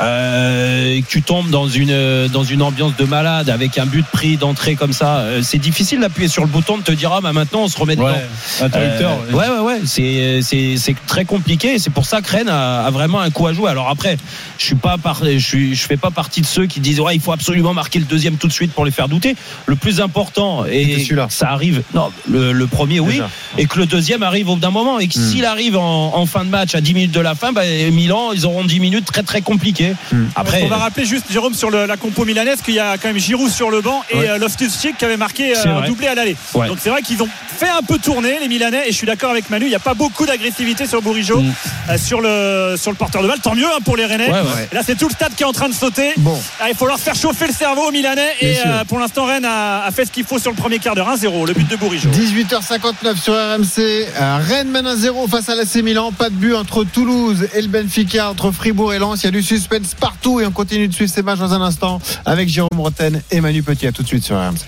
Euh, 0.00 1.00
tu 1.08 1.22
tombes 1.22 1.50
dans 1.50 1.68
une 1.68 2.28
dans 2.28 2.44
une 2.44 2.62
ambiance 2.62 2.96
de 2.96 3.04
malade 3.04 3.50
avec 3.50 3.78
un 3.78 3.86
but 3.86 4.06
pris 4.06 4.36
d'entrée 4.36 4.74
comme 4.76 4.92
ça, 4.92 5.18
euh, 5.18 5.40
c'est 5.42 5.58
difficile 5.58 6.00
d'appuyer 6.00 6.28
sur 6.28 6.42
le 6.42 6.48
bouton 6.48 6.78
de 6.78 6.82
te 6.82 6.92
dire 6.92 7.12
ah 7.12 7.20
bah 7.20 7.32
maintenant 7.32 7.62
on 7.62 7.68
se 7.68 7.78
remet 7.78 7.96
dedans. 7.96 8.06
Ouais. 8.06 8.68
Euh, 8.74 9.32
ouais, 9.32 9.48
ouais, 9.48 9.58
ouais. 9.60 9.80
C'est, 9.84 10.40
c'est, 10.42 10.76
c'est 10.76 10.94
très 11.06 11.24
compliqué. 11.24 11.74
Et 11.74 11.78
c'est 11.78 11.90
pour 11.90 12.06
ça 12.06 12.20
que 12.20 12.30
Rennes 12.30 12.48
a, 12.48 12.84
a 12.84 12.90
vraiment 12.90 13.20
un 13.20 13.30
coup 13.30 13.46
à 13.46 13.52
jouer. 13.52 13.70
Alors 13.70 13.88
après, 13.88 14.16
je 14.58 14.64
suis 14.64 14.74
pas 14.74 14.98
par, 14.98 15.24
je 15.24 15.38
suis, 15.38 15.74
je 15.74 15.82
fais 15.86 15.96
pas 15.96 16.10
partie 16.10 16.40
de 16.40 16.46
ceux 16.46 16.66
qui 16.66 16.80
disent 16.80 17.00
ouais, 17.00 17.14
il 17.14 17.20
faut 17.20 17.32
absolument 17.32 17.74
marquer 17.74 17.98
le 17.98 18.04
deuxième 18.04 18.36
tout 18.36 18.48
de 18.48 18.52
suite 18.52 18.72
pour 18.72 18.84
les 18.84 18.90
faire 18.90 19.08
douter. 19.08 19.34
Le 19.66 19.76
plus 19.76 20.00
important 20.00 20.64
et 20.66 21.06
ça 21.30 21.50
arrive. 21.50 21.82
Non, 21.94 22.10
le, 22.28 22.52
le 22.52 22.66
premier 22.66 23.00
oui, 23.00 23.14
Déjà. 23.14 23.30
et 23.56 23.66
que 23.66 23.78
le 23.78 23.86
deuxième 23.86 24.22
arrive 24.22 24.48
au 24.48 24.54
bout 24.54 24.60
d'un 24.60 24.70
moment. 24.70 24.98
Et 24.98 25.08
que 25.08 25.14
s'il 25.14 25.44
arrive 25.44 25.76
en, 25.76 26.16
en 26.16 26.26
fin 26.26 26.44
de 26.44 26.50
match 26.50 26.74
à 26.74 26.80
10 26.80 26.94
minutes 26.94 27.12
de 27.12 27.20
la 27.20 27.34
fin, 27.34 27.52
bah, 27.52 27.62
Milan, 27.92 28.32
ils 28.32 28.46
auront 28.46 28.64
10 28.64 28.80
minutes 28.80 29.04
très 29.06 29.22
très 29.22 29.40
compliquées. 29.40 29.87
Après, 30.36 30.62
on 30.62 30.68
va 30.68 30.76
rappeler 30.76 31.04
juste 31.04 31.26
Jérôme 31.30 31.54
sur 31.54 31.70
le- 31.70 31.86
la 31.86 31.96
compo 31.96 32.24
milanaise 32.24 32.60
qu'il 32.62 32.74
y 32.74 32.78
a 32.80 32.96
quand 32.98 33.08
même 33.08 33.18
Giroud 33.18 33.50
sur 33.50 33.70
le 33.70 33.80
banc 33.80 34.02
et 34.10 34.16
Ouais. 34.18 34.28
euh, 34.30 34.38
Loftus-Cheek 34.38 34.96
qui 34.98 35.04
avait 35.04 35.16
marqué 35.16 35.56
euh, 35.56 35.62
un 35.66 35.78
vrai. 35.80 35.88
doublé 35.88 36.06
à 36.08 36.14
l'aller. 36.14 36.36
Ouais. 36.54 36.66
Donc 36.68 36.78
c'est 36.80 36.90
vrai 36.90 37.02
qu'ils 37.02 37.22
ont 37.22 37.28
fait 37.58 37.68
un 37.68 37.82
peu 37.82 37.98
tourner 37.98 38.38
les 38.40 38.48
Milanais 38.48 38.84
et 38.88 38.92
je 38.92 38.96
suis 38.96 39.06
d'accord 39.06 39.30
avec 39.30 39.50
Manu, 39.50 39.66
il 39.66 39.70
n'y 39.70 39.74
a 39.74 39.78
pas 39.80 39.94
beaucoup 39.94 40.26
d'agressivité 40.26 40.86
sur 40.86 41.02
Bourigeau 41.02 41.40
Mm. 41.40 41.52
euh, 41.90 41.98
sur 41.98 42.20
le 42.20 42.76
sur 42.76 42.90
le 42.90 42.96
porteur 42.96 43.22
de 43.22 43.28
balle. 43.28 43.40
Tant 43.40 43.54
mieux 43.54 43.66
hein, 43.66 43.78
pour 43.84 43.96
les 43.96 44.06
Rennais. 44.06 44.26
Ouais, 44.30 44.40
ouais. 44.40 44.68
Et 44.70 44.74
Là 44.74 44.82
c'est 44.84 44.96
tout 44.96 45.08
le 45.08 45.12
stade 45.14 45.34
qui 45.34 45.42
est 45.42 45.46
en 45.46 45.52
train 45.52 45.68
de 45.68 45.74
sauter. 45.74 46.12
Bon. 46.18 46.40
Ah, 46.60 46.68
il 46.68 46.76
faut 46.76 46.86
leur 46.86 46.98
faire 47.00 47.14
chauffer 47.14 47.46
le 47.46 47.52
cerveau 47.52 47.88
aux 47.88 47.92
Milanais 47.92 48.34
Bien 48.40 48.48
et 48.50 48.58
euh, 48.66 48.84
pour 48.84 48.98
l'instant 48.98 49.24
Rennes 49.26 49.44
a, 49.44 49.84
a 49.84 49.90
fait 49.90 50.04
ce 50.04 50.10
qu'il 50.12 50.24
faut 50.24 50.38
sur 50.38 50.50
le 50.50 50.56
premier 50.56 50.78
quart 50.78 50.94
d'heure 50.94 51.08
1-0 51.14 51.46
le 51.46 51.52
but 51.54 51.68
de 51.68 51.76
Bourigeau. 51.76 52.10
18h59 52.10 53.16
sur 53.22 53.34
RMC. 53.34 54.06
Rennes 54.48 54.70
mène 54.70 54.86
1-0 54.86 55.28
face 55.28 55.48
à 55.48 55.54
l'AC 55.54 55.76
Milan. 55.82 56.12
Pas 56.12 56.30
de 56.30 56.34
but 56.34 56.54
entre 56.54 56.84
Toulouse 56.84 57.48
et 57.54 57.62
le 57.62 57.68
Benfica, 57.68 58.30
entre 58.30 58.50
Fribourg 58.52 58.92
et 58.94 58.98
Lens. 58.98 59.22
Il 59.22 59.26
y 59.26 59.28
a 59.28 59.30
du 59.32 59.42
suspense 59.42 59.77
partout 59.98 60.40
et 60.40 60.46
on 60.46 60.50
continue 60.50 60.88
de 60.88 60.94
suivre 60.94 61.12
ces 61.12 61.22
matchs 61.22 61.38
dans 61.38 61.52
un 61.52 61.62
instant 61.62 62.00
avec 62.24 62.48
Jérôme 62.48 62.78
Roten 62.80 63.22
et 63.30 63.40
Manu 63.40 63.62
Petit. 63.62 63.86
À 63.86 63.92
tout 63.92 64.02
de 64.02 64.08
suite 64.08 64.24
sur 64.24 64.36
RMC. 64.36 64.58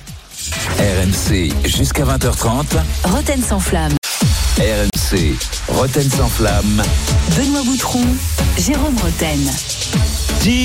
RMC 0.79 1.69
jusqu'à 1.69 2.05
20h30. 2.05 2.65
Roten 3.05 3.43
sans 3.43 3.61
flamme. 3.61 3.93
RMC 4.59 5.35
Roten 5.69 6.11
sans 6.11 6.29
flamme. 6.29 6.83
Benoît 7.37 7.63
Boutron, 7.65 8.05
Jérôme 8.59 8.97
Roten. 9.03 9.51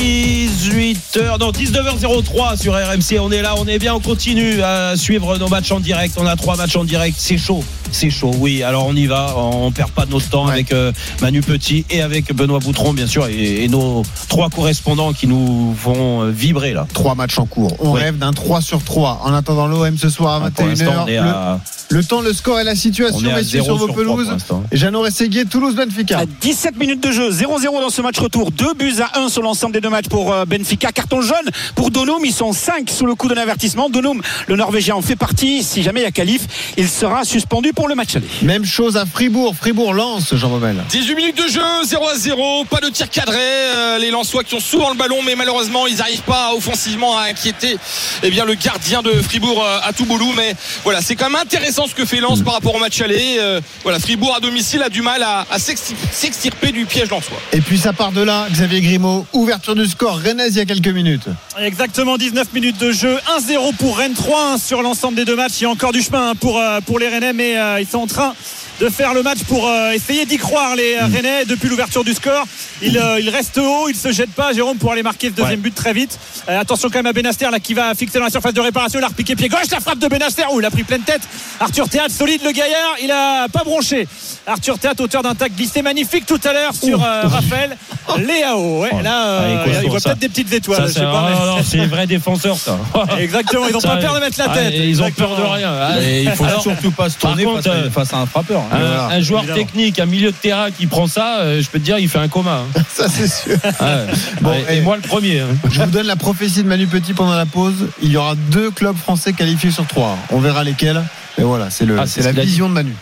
18h, 0.06 1.40
non 1.40 1.52
19h03 1.52 2.58
sur 2.62 2.74
RMC. 2.74 3.20
On 3.20 3.32
est 3.32 3.42
là, 3.42 3.56
on 3.58 3.68
est 3.68 3.78
bien, 3.80 3.94
on 3.94 4.00
continue 4.00 4.62
à 4.62 4.96
suivre 4.96 5.38
nos 5.38 5.50
matchs 5.50 5.72
en 5.72 5.80
direct. 5.80 6.16
On 6.18 6.26
a 6.26 6.36
trois 6.36 6.56
matchs 6.56 6.76
en 6.78 6.86
direct. 6.86 7.18
C'est 7.20 7.38
chaud, 7.38 7.64
c'est 7.92 8.10
chaud. 8.10 8.32
Oui, 8.40 8.64
alors 8.64 8.86
on 8.88 8.96
y 8.96 9.06
va. 9.06 9.34
On 9.38 9.72
perd 9.72 9.92
pas 9.92 10.06
notre 10.06 10.30
temps 10.30 10.46
Ouais. 10.46 10.54
avec 10.54 10.72
euh, 10.72 10.92
Manu 11.22 11.42
Petit 11.42 11.86
et 11.90 12.02
avec 12.02 12.34
Benoît 12.34 12.60
Boutron, 12.60 12.94
bien 12.94 13.08
sûr, 13.08 13.28
et, 13.28 13.64
et 13.64 13.68
nos 13.68 14.04
trois 14.30 14.50
correspondants 14.50 15.12
qui 15.14 15.28
nous 15.28 15.76
font 15.78 16.24
euh, 16.24 16.30
vibrer 16.32 16.74
là. 16.74 16.88
Trois 16.94 17.16
matchs 17.16 17.38
en 17.38 17.46
cours. 17.46 17.76
On 17.80 17.94
Oui. 17.94 18.00
rêve 18.02 18.18
d'un 18.18 18.32
3 18.34 18.62
sur 18.62 18.82
3. 18.84 19.22
En 19.26 19.34
attendant 19.34 19.68
l'OM 19.68 19.98
ce 19.98 20.10
soir 20.10 20.42
à 20.44 20.46
Ah, 20.48 20.52
Pour 20.52 20.66
l'instant, 20.68 20.86
21h. 20.86 21.04
on 21.04 21.08
est 21.08 21.16
Le, 21.16 21.20
à, 21.20 21.60
le 21.90 22.04
temps, 22.04 22.22
le 22.22 22.34
score 22.34 22.60
et 22.60 22.64
la 22.64 22.72
on 22.72 22.76
situation, 22.76 23.20
messieurs, 23.22 23.62
0 23.62 23.66
sur 23.66 23.76
vos 23.78 23.86
sur 23.88 23.94
3 23.94 24.06
pour 24.06 24.16
pelouses. 24.16 24.38
Jeannot 24.72 25.02
Rességuier, 25.02 25.46
Toulouse-Benfica. 25.46 26.20
À 26.20 26.26
17 26.26 26.78
minutes 26.78 27.04
de 27.04 27.12
jeu, 27.12 27.30
0-0 27.32 27.82
dans 27.82 27.90
ce 27.90 28.02
match 28.02 28.20
retour. 28.20 28.52
Deux 28.52 28.74
buts 28.74 28.94
à 29.02 29.15
1 29.16 29.30
sur 29.30 29.42
l'ensemble 29.42 29.74
des 29.74 29.82
deux 29.82 29.90
matchs 29.90 30.08
pour 30.10 30.32
euh, 30.34 30.46
Benfica. 30.46 30.92
Carton 30.92 31.22
jaune 31.22 31.50
pour 31.76 31.92
Donum. 31.92 32.24
Ils 32.24 32.34
sont 32.34 32.54
5 32.54 32.90
sous 32.90 33.06
le 33.06 33.16
coup 33.16 33.28
d'un 33.28 33.38
avertissement. 33.42 33.90
Donum, 33.90 34.22
le 34.48 34.56
Norvégien, 34.56 34.96
en 34.96 35.02
fait 35.02 35.16
partie. 35.16 35.64
Si 35.64 35.84
jamais 35.84 36.02
il 36.02 36.04
y 36.04 36.08
a 36.08 36.12
qualif, 36.12 36.42
il 36.78 36.90
sera 36.90 37.24
suspendu 37.24 37.74
pour 37.74 37.88
le 37.88 37.96
match 37.96 38.16
aller. 38.16 38.28
Même 38.42 38.66
chose 38.66 38.98
à 38.98 39.06
Fribourg. 39.06 39.56
Fribourg-Lens, 39.60 40.34
Jean 40.36 40.50
Bobel. 40.50 40.76
18 40.90 41.16
minutes 41.16 41.38
de 41.38 41.50
jeu, 41.52 41.62
0 41.86 42.08
à 42.08 42.16
0, 42.16 42.66
pas 42.66 42.80
de 42.82 42.90
tir 42.90 43.10
cadré. 43.10 43.38
Euh, 43.40 43.98
les 44.00 44.12
Lensois 44.12 44.44
qui 44.44 44.56
ont 44.56 44.60
souvent 44.60 44.90
le 44.92 44.96
ballon, 44.98 45.22
mais 45.26 45.36
malheureusement, 45.36 45.88
ils 45.88 45.98
n'arrivent 45.98 46.22
pas 46.22 46.54
offensivement 46.56 47.18
à 47.18 47.24
inquiéter 47.24 47.78
eh 48.24 48.30
bien, 48.30 48.46
le 48.46 48.54
gardien 48.56 49.02
de 49.02 49.12
Fribourg 49.12 49.64
euh, 49.64 49.80
à 49.84 49.94
Touboulou. 49.94 50.32
Mais 50.36 50.56
voilà, 50.84 51.02
c'est 51.02 51.16
quand 51.16 51.30
même 51.30 51.42
intéressant 51.42 51.88
ce 51.88 51.96
que 51.96 52.06
fait 52.06 52.20
Lens 52.20 52.42
par 52.42 52.54
rapport 52.56 52.76
au 52.76 52.80
match 52.80 53.00
aller. 53.02 53.40
Voilà, 53.84 54.00
Fribourg 54.00 54.34
à 54.36 54.40
domicile 54.40 54.82
a 54.84 54.90
du 54.90 55.02
mal 55.02 55.22
à, 55.24 55.46
à 55.50 55.60
s'extir- 55.60 55.96
s'extirper 56.12 56.72
du 56.72 56.86
piège 56.86 57.10
lensois. 57.10 57.38
Et 57.54 57.62
puis 57.62 57.78
ça 57.78 57.94
part 57.94 58.12
de 58.12 58.22
là, 58.22 58.48
Xavier 58.52 58.82
Grimaud. 58.82 59.05
Ouverture 59.34 59.76
du 59.76 59.86
score. 59.86 60.18
Rennes 60.18 60.42
il 60.48 60.56
y 60.56 60.60
a 60.60 60.66
quelques 60.66 60.88
minutes. 60.88 61.28
Exactement 61.60 62.18
19 62.18 62.54
minutes 62.54 62.80
de 62.80 62.92
jeu 62.92 63.18
1-0 63.40 63.76
pour 63.76 63.98
Rennes 63.98 64.14
3-1 64.14 64.60
sur 64.60 64.82
l'ensemble 64.82 65.16
des 65.16 65.26
deux 65.26 65.36
matchs 65.36 65.60
il 65.60 65.64
y 65.64 65.66
a 65.66 65.70
encore 65.70 65.92
du 65.92 66.02
chemin 66.02 66.32
hein, 66.32 66.36
pour, 66.36 66.60
euh, 66.60 66.80
pour 66.82 67.00
les 67.00 67.08
Rennais 67.08 67.34
mais 67.34 67.58
euh, 67.58 67.80
ils 67.80 67.88
sont 67.88 68.00
en 68.00 68.08
train 68.08 68.34
de 68.80 68.90
faire 68.90 69.14
le 69.14 69.24
match 69.24 69.40
pour 69.48 69.68
euh, 69.68 69.92
essayer 69.92 70.26
d'y 70.26 70.38
croire 70.38 70.76
les 70.76 70.96
euh, 70.96 71.06
Rennais 71.06 71.46
depuis 71.46 71.70
l'ouverture 71.70 72.04
du 72.04 72.14
score 72.14 72.46
ils, 72.82 72.98
euh, 72.98 73.20
ils 73.20 73.30
restent 73.30 73.58
haut 73.58 73.88
ils 73.90 73.96
se 73.96 74.12
jettent 74.12 74.34
pas 74.34 74.52
Jérôme 74.54 74.78
pour 74.78 74.92
aller 74.92 75.04
marquer 75.04 75.28
le 75.28 75.34
deuxième 75.34 75.62
but 75.62 75.74
très 75.74 75.94
vite 75.94 76.20
Euh, 76.48 76.60
attention 76.60 76.90
quand 76.90 77.00
même 77.00 77.08
à 77.08 77.14
Benaster 77.14 77.50
là 77.50 77.60
qui 77.60 77.74
va 77.74 77.96
fixer 77.96 78.20
dans 78.20 78.26
la 78.26 78.30
surface 78.30 78.54
de 78.54 78.62
réparation 78.62 79.00
il 79.00 79.04
a 79.04 79.08
repiqué 79.08 79.36
pied 79.36 79.50
gauche 79.50 79.72
la 79.72 79.80
frappe 79.80 80.00
de 80.00 80.08
Benaster 80.08 80.44
où 80.52 80.60
il 80.60 80.66
a 80.66 80.70
pris 80.70 80.84
pleine 80.84 81.02
tête 81.02 81.22
Arthur 81.60 81.90
Théâtre 81.90 82.12
solide 82.12 82.42
le 82.44 82.52
gaillard 82.52 82.96
il 83.02 83.12
a 83.12 83.48
pas 83.48 83.64
bronché 83.64 84.08
Arthur 84.46 84.78
Théâtre 84.78 85.04
auteur 85.04 85.24
d'un 85.24 85.34
tac 85.36 85.56
glissé 85.56 85.82
magnifique 85.82 86.26
tout 86.26 86.40
à 86.44 86.54
l'heure 86.54 86.74
sur 86.76 87.04
euh, 87.04 87.22
Raphaël 87.24 87.78
Léao. 88.20 88.82
Ouais, 88.82 89.02
là, 89.04 89.28
euh, 89.28 89.40
Allez, 89.44 89.56
costaud, 89.66 89.82
il 89.84 89.90
voit 89.90 90.00
peut-être 90.00 90.20
des 90.20 90.30
petites 90.30 90.54
étoiles. 90.54 90.90
C'est 90.92 91.02
pas, 91.02 91.30
mais- 91.30 91.36
non, 91.36 91.58
non, 91.58 91.64
c'est 91.64 91.78
les 91.78 91.88
vrais 91.88 92.08
défenseurs, 92.08 92.58
ça. 92.58 92.78
Exactement, 93.20 93.68
ils 93.68 93.74
n'ont 93.74 93.80
Ça, 93.80 93.90
pas 93.90 93.98
peur 93.98 94.16
de 94.16 94.20
mettre 94.20 94.38
la 94.38 94.46
ah, 94.50 94.54
tête. 94.56 94.74
Ils 94.76 95.02
ont 95.02 95.12
peur 95.12 95.36
de 95.36 95.42
rien. 95.42 95.74
Ah, 95.74 96.00
il 96.02 96.30
faut 96.32 96.44
alors, 96.44 96.62
surtout 96.62 96.92
pas 96.92 97.10
se 97.10 97.18
tourner 97.18 97.44
contre, 97.44 97.64
face, 97.64 97.68
à, 97.68 97.76
euh, 97.76 97.90
face 97.90 98.14
à 98.14 98.18
un 98.18 98.26
frappeur. 98.26 98.62
Un, 98.72 98.78
Voilà. 98.80 99.08
un 99.08 99.22
joueur 99.22 99.44
Évidemment. 99.44 99.66
technique, 99.66 100.00
un 100.00 100.06
milieu 100.06 100.32
de 100.32 100.36
terrain 100.36 100.72
qui 100.72 100.88
prend 100.88 101.08
ça, 101.08 101.40
euh, 101.40 101.62
je 101.62 101.70
peux 101.70 101.80
te 101.80 101.84
dire, 101.84 101.98
il 102.00 102.10
fait 102.10 102.20
un 102.20 102.28
coma. 102.28 102.64
hein. 102.76 102.82
Ça, 102.94 103.08
c'est 103.10 103.28
sûr. 103.28 103.58
Ah 103.80 103.98
ouais. 103.98 104.14
Bon, 104.42 104.54
et, 104.70 104.78
et- 104.78 104.82
moi 104.82 104.96
le 104.96 105.02
premier. 105.02 105.40
hein. 105.42 105.48
Je 105.72 105.82
vous 105.82 105.90
donne 105.92 106.08
la 106.08 106.16
prophétie 106.16 106.64
de 106.64 106.68
Manu 106.68 106.88
Petit 106.88 107.14
pendant 107.14 107.36
la 107.36 107.46
pause. 107.46 107.88
Il 108.02 108.10
y 108.12 108.18
aura 108.18 108.36
deux 108.36 108.72
clubs 108.72 108.96
français 108.98 109.34
qualifiés 109.34 109.72
sur 109.72 109.86
trois. 109.86 110.18
On 110.32 110.40
verra 110.40 110.64
lesquels. 110.64 111.02
Mais 111.38 111.44
voilà, 111.44 111.70
c'est 111.70 111.86
le, 111.86 111.98
Ah, 112.00 112.06
la 112.22 112.32
vision 112.32 112.70
de 112.70 112.74
Manu. 112.74 112.94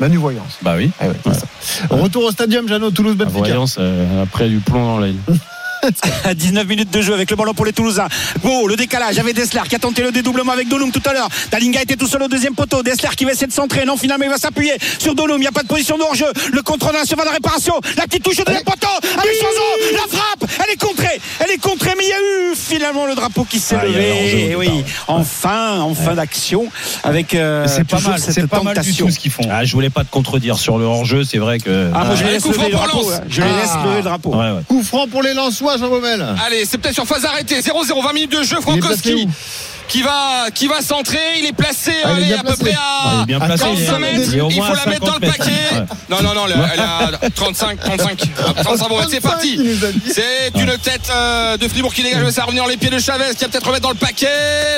Manu 0.00 0.16
Voyance. 0.16 0.58
Bah 0.62 0.74
oui. 0.76 0.90
Ah 1.00 1.06
ouais, 1.08 1.34
ça. 1.34 1.46
Retour 1.90 2.24
au 2.24 2.30
stadium, 2.30 2.68
Jeannot, 2.68 2.90
Toulouse, 2.92 3.16
Benfica. 3.16 3.38
voyance, 3.38 3.76
euh, 3.80 4.22
après 4.22 4.48
du 4.48 4.58
plomb 4.58 4.84
dans 4.84 4.98
l'aile. 5.00 5.16
À 6.24 6.34
19 6.34 6.66
minutes 6.66 6.90
de 6.90 7.00
jeu 7.00 7.14
avec 7.14 7.30
le 7.30 7.36
ballon 7.36 7.54
pour 7.54 7.64
les 7.64 7.72
Toulousains. 7.72 8.08
Go, 8.42 8.66
le 8.66 8.76
décalage 8.76 9.18
avec 9.18 9.34
Dessler 9.34 9.60
qui 9.68 9.76
a 9.76 9.78
tenté 9.78 10.02
le 10.02 10.10
dédoublement 10.12 10.52
avec 10.52 10.68
Dolum 10.68 10.90
tout 10.90 11.02
à 11.08 11.12
l'heure. 11.12 11.28
Dalinga 11.50 11.82
était 11.82 11.96
tout 11.96 12.06
seul 12.06 12.22
au 12.22 12.28
deuxième 12.28 12.54
poteau. 12.54 12.82
Dessler 12.82 13.08
qui 13.16 13.24
va 13.24 13.32
essayer 13.32 13.46
de 13.46 13.52
centrer. 13.52 13.84
Non, 13.84 13.96
finalement, 13.96 14.24
il 14.24 14.30
va 14.30 14.38
s'appuyer 14.38 14.72
sur 14.98 15.14
Dolum. 15.14 15.36
Il 15.38 15.40
n'y 15.42 15.46
a 15.46 15.52
pas 15.52 15.62
de 15.62 15.68
position 15.68 15.96
de 15.96 16.02
hors-jeu. 16.02 16.26
Le 16.52 16.62
contrôle 16.62 16.92
de 16.94 17.24
la 17.24 17.30
réparation. 17.30 17.74
La 17.96 18.04
petite 18.04 18.22
touche 18.22 18.38
au 18.40 18.44
deuxième 18.44 18.64
poteau 18.64 18.88
avec 19.02 19.34
Sozo. 19.34 19.92
La 19.92 20.16
frappe. 20.18 20.50
Elle 20.64 20.72
est 20.74 20.76
contrée. 20.80 21.20
Elle 21.40 21.50
est 21.52 21.58
contrée, 21.58 21.92
mais 21.96 22.04
il 22.04 22.08
y 22.08 22.12
a 22.12 22.52
eu 22.52 22.56
finalement 22.56 23.06
le 23.06 23.14
drapeau 23.14 23.44
qui 23.44 23.58
s'est 23.58 23.76
Ah, 23.80 23.84
levé. 23.84 24.50
Et 24.50 24.56
oui, 24.56 24.70
enfin, 25.06 25.80
en 25.80 25.94
fin 25.94 26.14
d'action 26.14 26.66
avec 27.04 27.34
euh, 27.34 27.66
C'est 27.68 27.84
pas 27.86 28.00
mal. 28.00 28.18
cette 28.18 28.34
C'est 28.34 28.46
pas 28.46 28.62
mal 28.62 28.74
du 28.74 28.80
tentation. 28.80 29.06
tout 29.06 29.12
ce 29.12 29.18
qu'ils 29.18 29.30
font. 29.30 29.42
Ah, 29.50 29.64
je 29.64 29.72
voulais 29.72 29.90
pas 29.90 30.04
te 30.04 30.10
contredire 30.10 30.58
sur 30.58 30.78
le 30.78 30.84
hors-jeu, 30.84 31.24
c'est 31.24 31.38
vrai 31.38 31.58
que. 31.58 31.90
Ah, 31.94 32.04
moi, 32.04 32.14
je 32.14 32.24
les 32.24 32.32
laisse 32.32 32.42
coup 32.42 32.48
lever 32.50 32.58
franc 32.58 32.68
le 32.68 32.72
pour 32.76 32.86
drapeau. 32.86 33.10
Lens. 33.10 33.20
Je 33.28 33.42
les 33.42 33.48
laisse 33.48 33.70
Ah. 33.72 33.82
lever 33.84 33.96
le 33.98 34.02
drapeau. 34.02 34.30
Ouais, 34.34 34.50
ouais. 34.50 34.62
Coup 34.66 34.82
franc 34.82 35.06
pour 35.08 35.22
les 35.22 35.34
Lensois, 35.34 35.67
Jean 35.76 35.88
Baumel. 35.88 36.24
Allez, 36.46 36.64
c'est 36.64 36.78
peut-être 36.78 36.94
sur 36.94 37.06
phase 37.06 37.24
arrêtée. 37.24 37.60
0-0, 37.60 38.02
20 38.02 38.12
minutes 38.12 38.32
de 38.32 38.42
jeu. 38.42 38.60
Frankowski 38.60 39.28
qui 39.88 40.02
va, 40.02 40.50
qui 40.54 40.66
va 40.68 40.80
centrer. 40.82 41.18
Il 41.38 41.46
est 41.46 41.52
placé, 41.52 41.92
Ah, 42.04 42.10
il 42.16 42.22
est 42.22 42.26
allez, 42.26 42.34
à 42.34 42.42
peu 42.44 42.56
près 42.56 42.74
Ah, 42.78 43.20
à 43.22 43.24
bien 43.24 43.40
À 43.40 43.46
placé. 43.46 43.64
45 43.64 43.82
il 43.98 44.04
est- 44.04 44.18
mètres. 44.18 44.30
il 44.50 44.62
faut 44.62 44.74
la 44.74 44.86
mettre 44.86 45.00
dans 45.06 45.06
50 45.14 45.20
le 45.20 45.26
mètres. 45.26 45.38
paquet. 45.38 45.50
Ouais. 45.74 45.84
Non, 46.10 46.22
non, 46.22 46.34
non, 46.34 46.46
le- 46.46 46.54
elle 46.72 46.80
a 47.26 47.30
35, 47.34 47.80
35. 47.80 48.18
35 48.62 48.88
bon, 48.88 48.98
c'est 49.10 49.20
parti. 49.20 49.58
C'est 50.06 50.52
une 50.60 50.76
tête 50.78 51.10
euh, 51.10 51.56
de 51.56 51.68
Fribourg 51.68 51.92
qui 51.94 52.02
dégage, 52.02 52.22
mais 52.24 52.30
ça 52.30 52.42
va 52.42 52.46
revenir 52.46 52.66
les 52.66 52.76
pieds 52.76 52.90
de 52.90 52.98
Chavez 52.98 53.34
qui 53.36 53.44
va 53.44 53.48
peut-être 53.50 53.66
remettre 53.66 53.82
dans 53.82 53.90
le 53.90 53.96
paquet. 53.96 54.28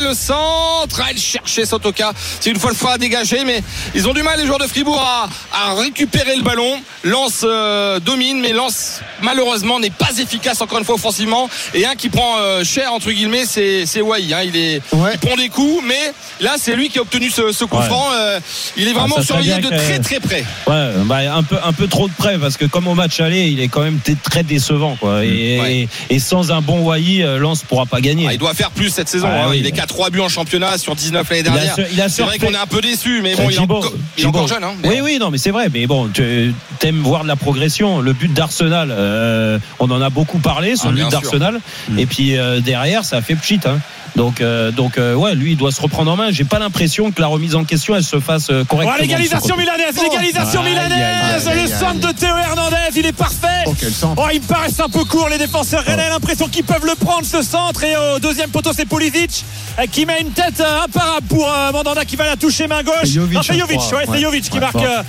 Le 0.02 0.14
centre, 0.14 1.02
elle 1.08 1.18
cherchait 1.18 1.64
Sotoka. 1.66 2.12
C'est 2.40 2.50
une 2.50 2.58
fois 2.58 2.70
le 2.70 2.76
fois 2.76 2.92
à 2.92 2.98
dégager, 2.98 3.44
mais 3.44 3.62
ils 3.94 4.08
ont 4.08 4.12
du 4.14 4.22
mal 4.22 4.38
les 4.38 4.46
joueurs 4.46 4.58
de 4.58 4.66
Fribourg 4.66 5.00
à, 5.02 5.28
à 5.52 5.74
récupérer 5.74 6.36
le 6.36 6.42
ballon. 6.42 6.80
Lance 7.04 7.40
euh, 7.44 7.98
domine, 8.00 8.40
mais 8.40 8.52
Lance 8.52 9.00
malheureusement 9.22 9.80
n'est 9.80 9.90
pas 9.90 10.10
efficace 10.18 10.60
encore 10.60 10.78
une 10.78 10.84
fois 10.84 10.94
offensivement. 10.96 11.48
Et 11.74 11.86
un 11.86 11.94
qui 11.94 12.08
prend 12.10 12.36
euh, 12.38 12.62
cher 12.64 12.92
entre 12.92 13.10
guillemets, 13.10 13.44
c'est 13.46 13.84
c'est 13.86 14.02
Wai. 14.02 14.32
hein. 14.34 14.42
Il 14.44 14.56
est, 14.56 14.82
Ouais. 15.00 15.10
il 15.14 15.18
prend 15.18 15.36
des 15.36 15.48
coups, 15.48 15.82
mais 15.86 16.12
là 16.40 16.54
c'est 16.58 16.74
lui 16.74 16.88
qui 16.88 16.98
a 16.98 17.02
obtenu 17.02 17.30
ce, 17.30 17.52
ce 17.52 17.64
coup 17.64 17.76
Ouais. 17.78 17.86
franc. 17.86 18.06
Euh, 18.14 18.38
il 18.76 18.86
est 18.88 18.92
vraiment 18.92 19.16
Ah, 19.18 19.22
surveillé 19.22 19.58
de 19.58 19.68
très 19.68 19.98
très 20.00 20.20
près. 20.20 20.44
Ouais, 20.66 20.90
bah, 21.06 21.18
un 21.34 21.42
peu 21.42 21.56
un 21.62 21.72
peu 21.72 21.86
trop 21.86 22.08
de 22.08 22.12
près 22.14 22.38
parce 22.38 22.56
que 22.56 22.64
comme 22.66 22.86
au 22.88 22.94
match 22.94 23.20
aller, 23.20 23.46
il 23.48 23.60
est 23.60 23.68
quand 23.68 23.82
même 23.82 23.98
très 24.22 24.42
décevant 24.42 24.96
quoi. 25.00 25.24
Et, 25.24 25.60
Ouais. 25.60 25.88
et, 26.10 26.14
et 26.16 26.18
sans 26.18 26.52
un 26.52 26.60
bon 26.60 26.80
Wai, 26.80 27.22
euh, 27.22 27.38
Lens 27.38 27.62
pourra 27.62 27.86
pas 27.86 28.00
gagner. 28.00 28.26
Ah, 28.28 28.32
il 28.32 28.38
doit 28.38 28.54
faire 28.54 28.70
plus 28.70 28.90
cette 28.90 29.08
saison. 29.08 29.28
Ah, 29.30 29.44
hein. 29.44 29.46
oui. 29.50 29.58
Il 29.60 29.66
est 29.66 29.72
qu'à 29.72 29.86
3 29.86 30.10
buts 30.10 30.20
en 30.20 30.28
championnat 30.28 30.76
sur 30.78 30.94
19 30.94 31.28
l'année 31.30 31.42
dernière. 31.42 31.76
C'est 32.08 32.22
vrai 32.22 32.38
qu'on 32.38 32.52
est 32.52 32.56
un 32.56 32.66
peu 32.66 32.80
déçu, 32.80 33.20
mais 33.22 33.34
bon, 33.34 33.48
il 33.48 33.56
est, 33.56 33.58
encore, 33.58 33.92
il 34.18 34.24
est 34.24 34.26
encore 34.26 34.48
jeune. 34.48 34.64
Hein, 34.64 34.74
Oui, 34.84 35.00
oui, 35.02 35.18
non, 35.20 35.30
mais 35.30 35.38
c'est 35.38 35.50
vrai. 35.50 35.68
Mais 35.72 35.86
bon, 35.86 36.08
tu 36.12 36.54
aimes 36.82 37.02
voir 37.02 37.22
de 37.22 37.28
la 37.28 37.36
progression. 37.36 38.00
Le 38.00 38.12
but 38.12 38.32
d'Arsenal, 38.32 38.90
euh, 38.92 39.58
on 39.78 39.90
en 39.90 40.00
a 40.02 40.10
beaucoup 40.10 40.38
parlé, 40.38 40.76
son 40.76 40.88
Ah, 40.88 40.92
but 40.92 41.08
d'Arsenal. 41.10 41.60
Et 41.98 42.06
puis 42.06 42.36
euh, 42.36 42.60
derrière, 42.60 43.04
ça 43.04 43.18
a 43.18 43.22
fait 43.22 43.34
pchit. 43.34 43.60
Hein. 43.64 43.78
Donc, 44.16 44.40
euh, 44.40 44.70
donc 44.70 44.98
euh, 44.98 45.14
ouais, 45.14 45.34
lui, 45.34 45.52
il 45.52 45.56
doit 45.56 45.70
se 45.72 45.80
reprendre 45.80 46.10
en 46.10 46.16
main. 46.16 46.30
J'ai 46.30 46.44
pas 46.44 46.58
l'impression 46.58 47.10
que 47.12 47.20
la 47.20 47.26
remise 47.28 47.54
en 47.54 47.64
question, 47.64 47.94
elle 47.96 48.02
se 48.04 48.18
fasse 48.20 48.48
euh, 48.50 48.62
Oh, 48.62 48.66
correctement. 48.66 48.98
l'égalisation 49.00 49.56
milanaise, 49.56 49.94
l'égalisation 50.02 50.62
milanaise, 50.62 51.48
le 51.54 51.66
centre 51.68 52.08
de 52.08 52.12
Théo 52.12 52.34
Hernandez, 52.36 52.76
il 52.96 53.06
est 53.06 53.12
parfait. 53.12 53.64
Oh, 53.66 53.74
quel 53.78 53.92
centre. 53.92 54.20
Oh, 54.24 54.28
ils 54.32 54.40
me 54.40 54.46
paraissent 54.46 54.80
un 54.80 54.88
peu 54.88 55.04
courts 55.04 55.28
les 55.28 55.38
défenseurs 55.38 55.84
rennais, 55.84 56.08
l'impression 56.08 56.48
qu'ils 56.48 56.64
peuvent 56.64 56.84
le 56.86 56.94
prendre 56.94 57.24
ce 57.24 57.42
centre 57.42 57.82
et 57.84 57.94
au 57.96 58.18
deuxième 58.18 58.50
poteau 58.50 58.70
c'est 58.74 58.84
Pulisic 58.86 59.44
euh, 59.78 59.86
qui 59.86 60.04
met 60.06 60.20
une 60.20 60.30
tête 60.32 60.60
imparable 60.60 61.26
pour 61.28 61.48
euh, 61.48 61.72
Mandanda 61.72 62.04
qui 62.04 62.16
va 62.16 62.26
la 62.26 62.36
toucher 62.36 62.66
main 62.66 62.82
gauche. 62.82 62.94
C'est 63.04 63.10
Jovic, 63.10 63.34
Non, 63.36 63.42
c'est 63.42 63.58
Jovic, 63.58 63.78
crois. 63.78 63.98
ouais, 63.98 64.04
c'est 64.06 64.10
Ouais. 64.12 64.20
Jovic 64.20 64.44
qui 64.44 64.54
Ouais, 64.54 64.60
marque 64.60 64.76
euh, 64.76 65.02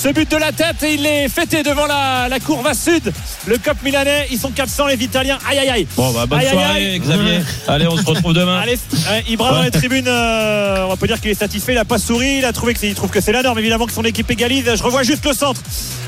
ce 0.00 0.08
but 0.10 0.30
de 0.30 0.36
la 0.36 0.52
tête 0.52 0.80
et 0.84 0.94
il 0.94 1.04
est 1.04 1.28
fêté 1.28 1.64
devant 1.64 1.86
la, 1.86 2.28
la 2.28 2.38
courbe 2.38 2.66
à 2.68 2.74
sud. 2.74 3.12
Le 3.48 3.58
COP 3.58 3.82
milanais, 3.82 4.28
ils 4.30 4.38
sont 4.38 4.50
400 4.50 4.86
les 4.86 4.94
Italiens. 5.02 5.38
Aïe 5.50 5.58
aïe 5.58 5.68
aïe. 5.70 5.86
Bon, 5.96 6.12
bah, 6.12 6.24
bonne 6.26 6.38
Aïe, 6.38 6.48
soirée, 6.50 6.92
aïe. 6.92 6.98
Xavier. 7.00 7.40
Allez, 7.66 7.86
on 7.88 7.96
se 7.96 8.04
retrouve 8.04 8.32
demain. 8.32 8.60
Allez, 8.60 8.78
euh, 9.10 9.20
Ibra 9.28 9.52
dans 9.52 9.62
les 9.62 9.72
tribunes, 9.72 10.06
euh, 10.06 10.84
on 10.84 10.90
va 10.90 10.96
pas 10.96 11.06
dire 11.08 11.20
qu'il 11.20 11.30
est 11.30 11.34
satisfait, 11.34 11.72
il 11.72 11.78
a 11.78 11.84
pas 11.84 11.98
souri, 11.98 12.38
il 12.38 12.44
a 12.44 12.52
trouvé 12.52 12.74
que 12.74 12.80
c'est- 12.80 12.88
il 12.88 12.94
trouve 12.94 13.10
que 13.10 13.20
c'est 13.20 13.32
la 13.32 13.42
norme, 13.42 13.58
évidemment 13.58 13.86
que 13.86 13.92
son 13.92 14.04
équipe 14.04 14.30
égalise. 14.30 14.72
Je 14.76 14.82
revois 14.84 15.02
juste 15.02 15.24
le 15.26 15.32
centre 15.32 15.60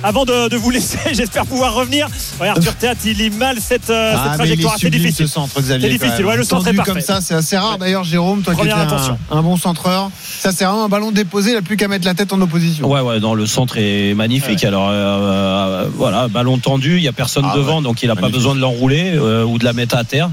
avant 0.04 0.24
de, 0.24 0.48
de 0.48 0.56
vous 0.56 0.70
laisser. 0.70 0.98
J'espère 1.12 1.44
pouvoir 1.46 1.74
revenir. 1.74 2.06
Ouais, 2.40 2.46
Arthur 2.48 2.74
Théâtre, 2.76 3.00
il 3.04 3.16
lit 3.18 3.30
mal 3.30 3.56
cette, 3.60 3.90
euh, 3.90 4.14
Ah, 4.16 4.34
trajectoire. 4.36 4.76
C'est 4.80 4.88
difficile. 4.90 5.26
ce 5.26 5.32
centre, 5.32 5.60
Xavier. 5.60 5.88
C'est 5.90 5.98
difficile, 5.98 6.26
ouais, 6.26 6.36
le 6.36 6.44
centre 6.44 6.68
est 6.68 6.74
parfait. 6.74 6.92
comme 6.92 7.00
ça, 7.00 7.20
c'est 7.20 7.34
assez 7.34 7.56
rare. 7.58 7.76
D'ailleurs, 7.78 8.04
Jérôme, 8.04 8.42
toi 8.42 8.54
Première 8.54 8.76
qui 8.86 8.94
étais 8.94 9.02
un, 9.32 9.38
un 9.38 9.42
bon 9.42 9.56
centreur, 9.56 10.10
ça 10.40 10.52
c'est 10.52 10.64
vraiment 10.64 10.84
un 10.84 10.88
ballon 10.88 11.10
déposé, 11.10 11.50
il 11.50 11.54
n'a 11.54 11.62
plus 11.62 11.76
qu'à 11.76 11.88
mettre 11.88 12.06
la 12.06 12.14
tête 12.14 12.32
en 12.32 12.40
opposition. 12.40 12.88
Ouais, 12.88 13.00
ouais, 13.00 13.18
non, 13.18 13.34
le 13.34 13.46
centre 13.46 13.76
est 13.80 14.14
magnifique. 14.14 14.64
Alors, 14.64 14.88
euh, 14.88 14.92
euh, 14.92 15.84
voilà, 15.94 16.28
ballon 16.28 16.58
tendu, 16.58 16.96
il 16.98 17.02
y 17.02 17.08
a 17.08 17.12
personne 17.12 17.44
Ah, 17.50 17.56
devant, 17.56 17.78
ouais. 17.78 17.82
donc 17.82 18.02
il 18.02 18.08
n'a 18.08 18.16
pas 18.16 18.28
besoin 18.28 18.54
de 18.54 18.60
l'enrouler 18.60 19.12
euh, 19.14 19.44
ou 19.44 19.58
de 19.58 19.64
la 19.64 19.72
mettre 19.72 19.96
à 19.96 20.04
terre. 20.04 20.30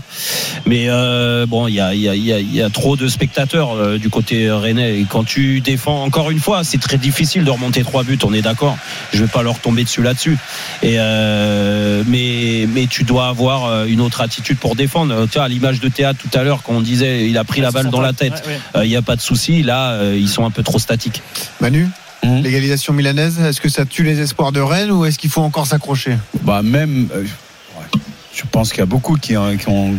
Mais 0.65 0.85
euh, 0.89 1.45
bon, 1.45 1.67
il 1.67 1.75
y 1.75 1.79
a, 1.79 1.93
il 1.93 2.01
y, 2.01 2.09
a, 2.09 2.15
il 2.15 2.23
y, 2.25 2.33
a, 2.33 2.39
il 2.39 2.53
y 2.53 2.61
a 2.61 2.69
trop 2.69 2.95
de 2.95 3.07
spectateurs 3.07 3.75
euh, 3.75 3.97
du 3.97 4.09
côté 4.09 4.49
rennais. 4.51 4.99
Et 4.99 5.05
quand 5.09 5.23
tu 5.23 5.61
défends, 5.61 6.03
encore 6.03 6.29
une 6.31 6.39
fois, 6.39 6.63
c'est 6.63 6.77
très 6.79 6.97
difficile 6.97 7.43
de 7.45 7.51
remonter 7.51 7.83
trois 7.83 8.03
buts, 8.03 8.19
on 8.23 8.33
est 8.33 8.41
d'accord. 8.41 8.77
Je 9.13 9.23
vais 9.23 9.29
pas 9.31 9.43
leur 9.43 9.59
tomber 9.59 9.83
dessus 9.83 10.01
là-dessus. 10.03 10.37
Et 10.83 10.95
euh, 10.97 12.03
mais, 12.07 12.67
mais 12.73 12.87
tu 12.87 13.03
dois 13.03 13.27
avoir 13.27 13.85
une 13.85 14.01
autre 14.01 14.21
attitude 14.21 14.57
pour 14.57 14.75
défendre. 14.75 15.25
Tu 15.31 15.37
vois, 15.37 15.45
à 15.45 15.47
l'image 15.47 15.79
de 15.79 15.87
théâtre 15.89 16.19
tout 16.21 16.37
à 16.37 16.43
l'heure, 16.43 16.61
quand 16.63 16.73
on 16.73 16.81
disait 16.81 17.27
il 17.29 17.37
a 17.37 17.43
pris 17.43 17.61
la 17.61 17.71
balle 17.71 17.89
dans 17.89 18.01
la 18.01 18.13
tête, 18.13 18.43
Ouais, 18.45 18.53
ouais. 18.53 18.59
euh, 18.75 18.85
il 18.85 18.89
n'y 18.89 18.95
a 18.95 19.01
pas 19.01 19.15
de 19.15 19.21
souci. 19.21 19.63
Là, 19.63 19.91
euh, 19.91 20.17
ils 20.19 20.27
sont 20.29 20.45
un 20.45 20.51
peu 20.51 20.63
trop 20.63 20.79
statiques. 20.79 21.21
Manu, 21.61 21.87
Mhm. 22.23 22.41
l'égalisation 22.41 22.93
milanaise, 22.93 23.39
est-ce 23.39 23.61
que 23.61 23.69
ça 23.69 23.85
tue 23.85 24.03
les 24.03 24.19
espoirs 24.19 24.51
de 24.51 24.59
Rennes 24.59 24.91
ou 24.91 25.05
est-ce 25.05 25.17
qu'il 25.17 25.29
faut 25.29 25.41
encore 25.41 25.67
s'accrocher? 25.67 26.17
Bah 26.41 26.61
même, 26.61 27.07
euh, 27.13 27.21
ouais, 27.21 27.99
je 28.33 28.43
pense 28.51 28.69
qu'il 28.69 28.79
y 28.79 28.83
a 28.83 28.87
beaucoup 28.87 29.15
qui, 29.15 29.33
qui 29.33 29.69
ont, 29.69 29.93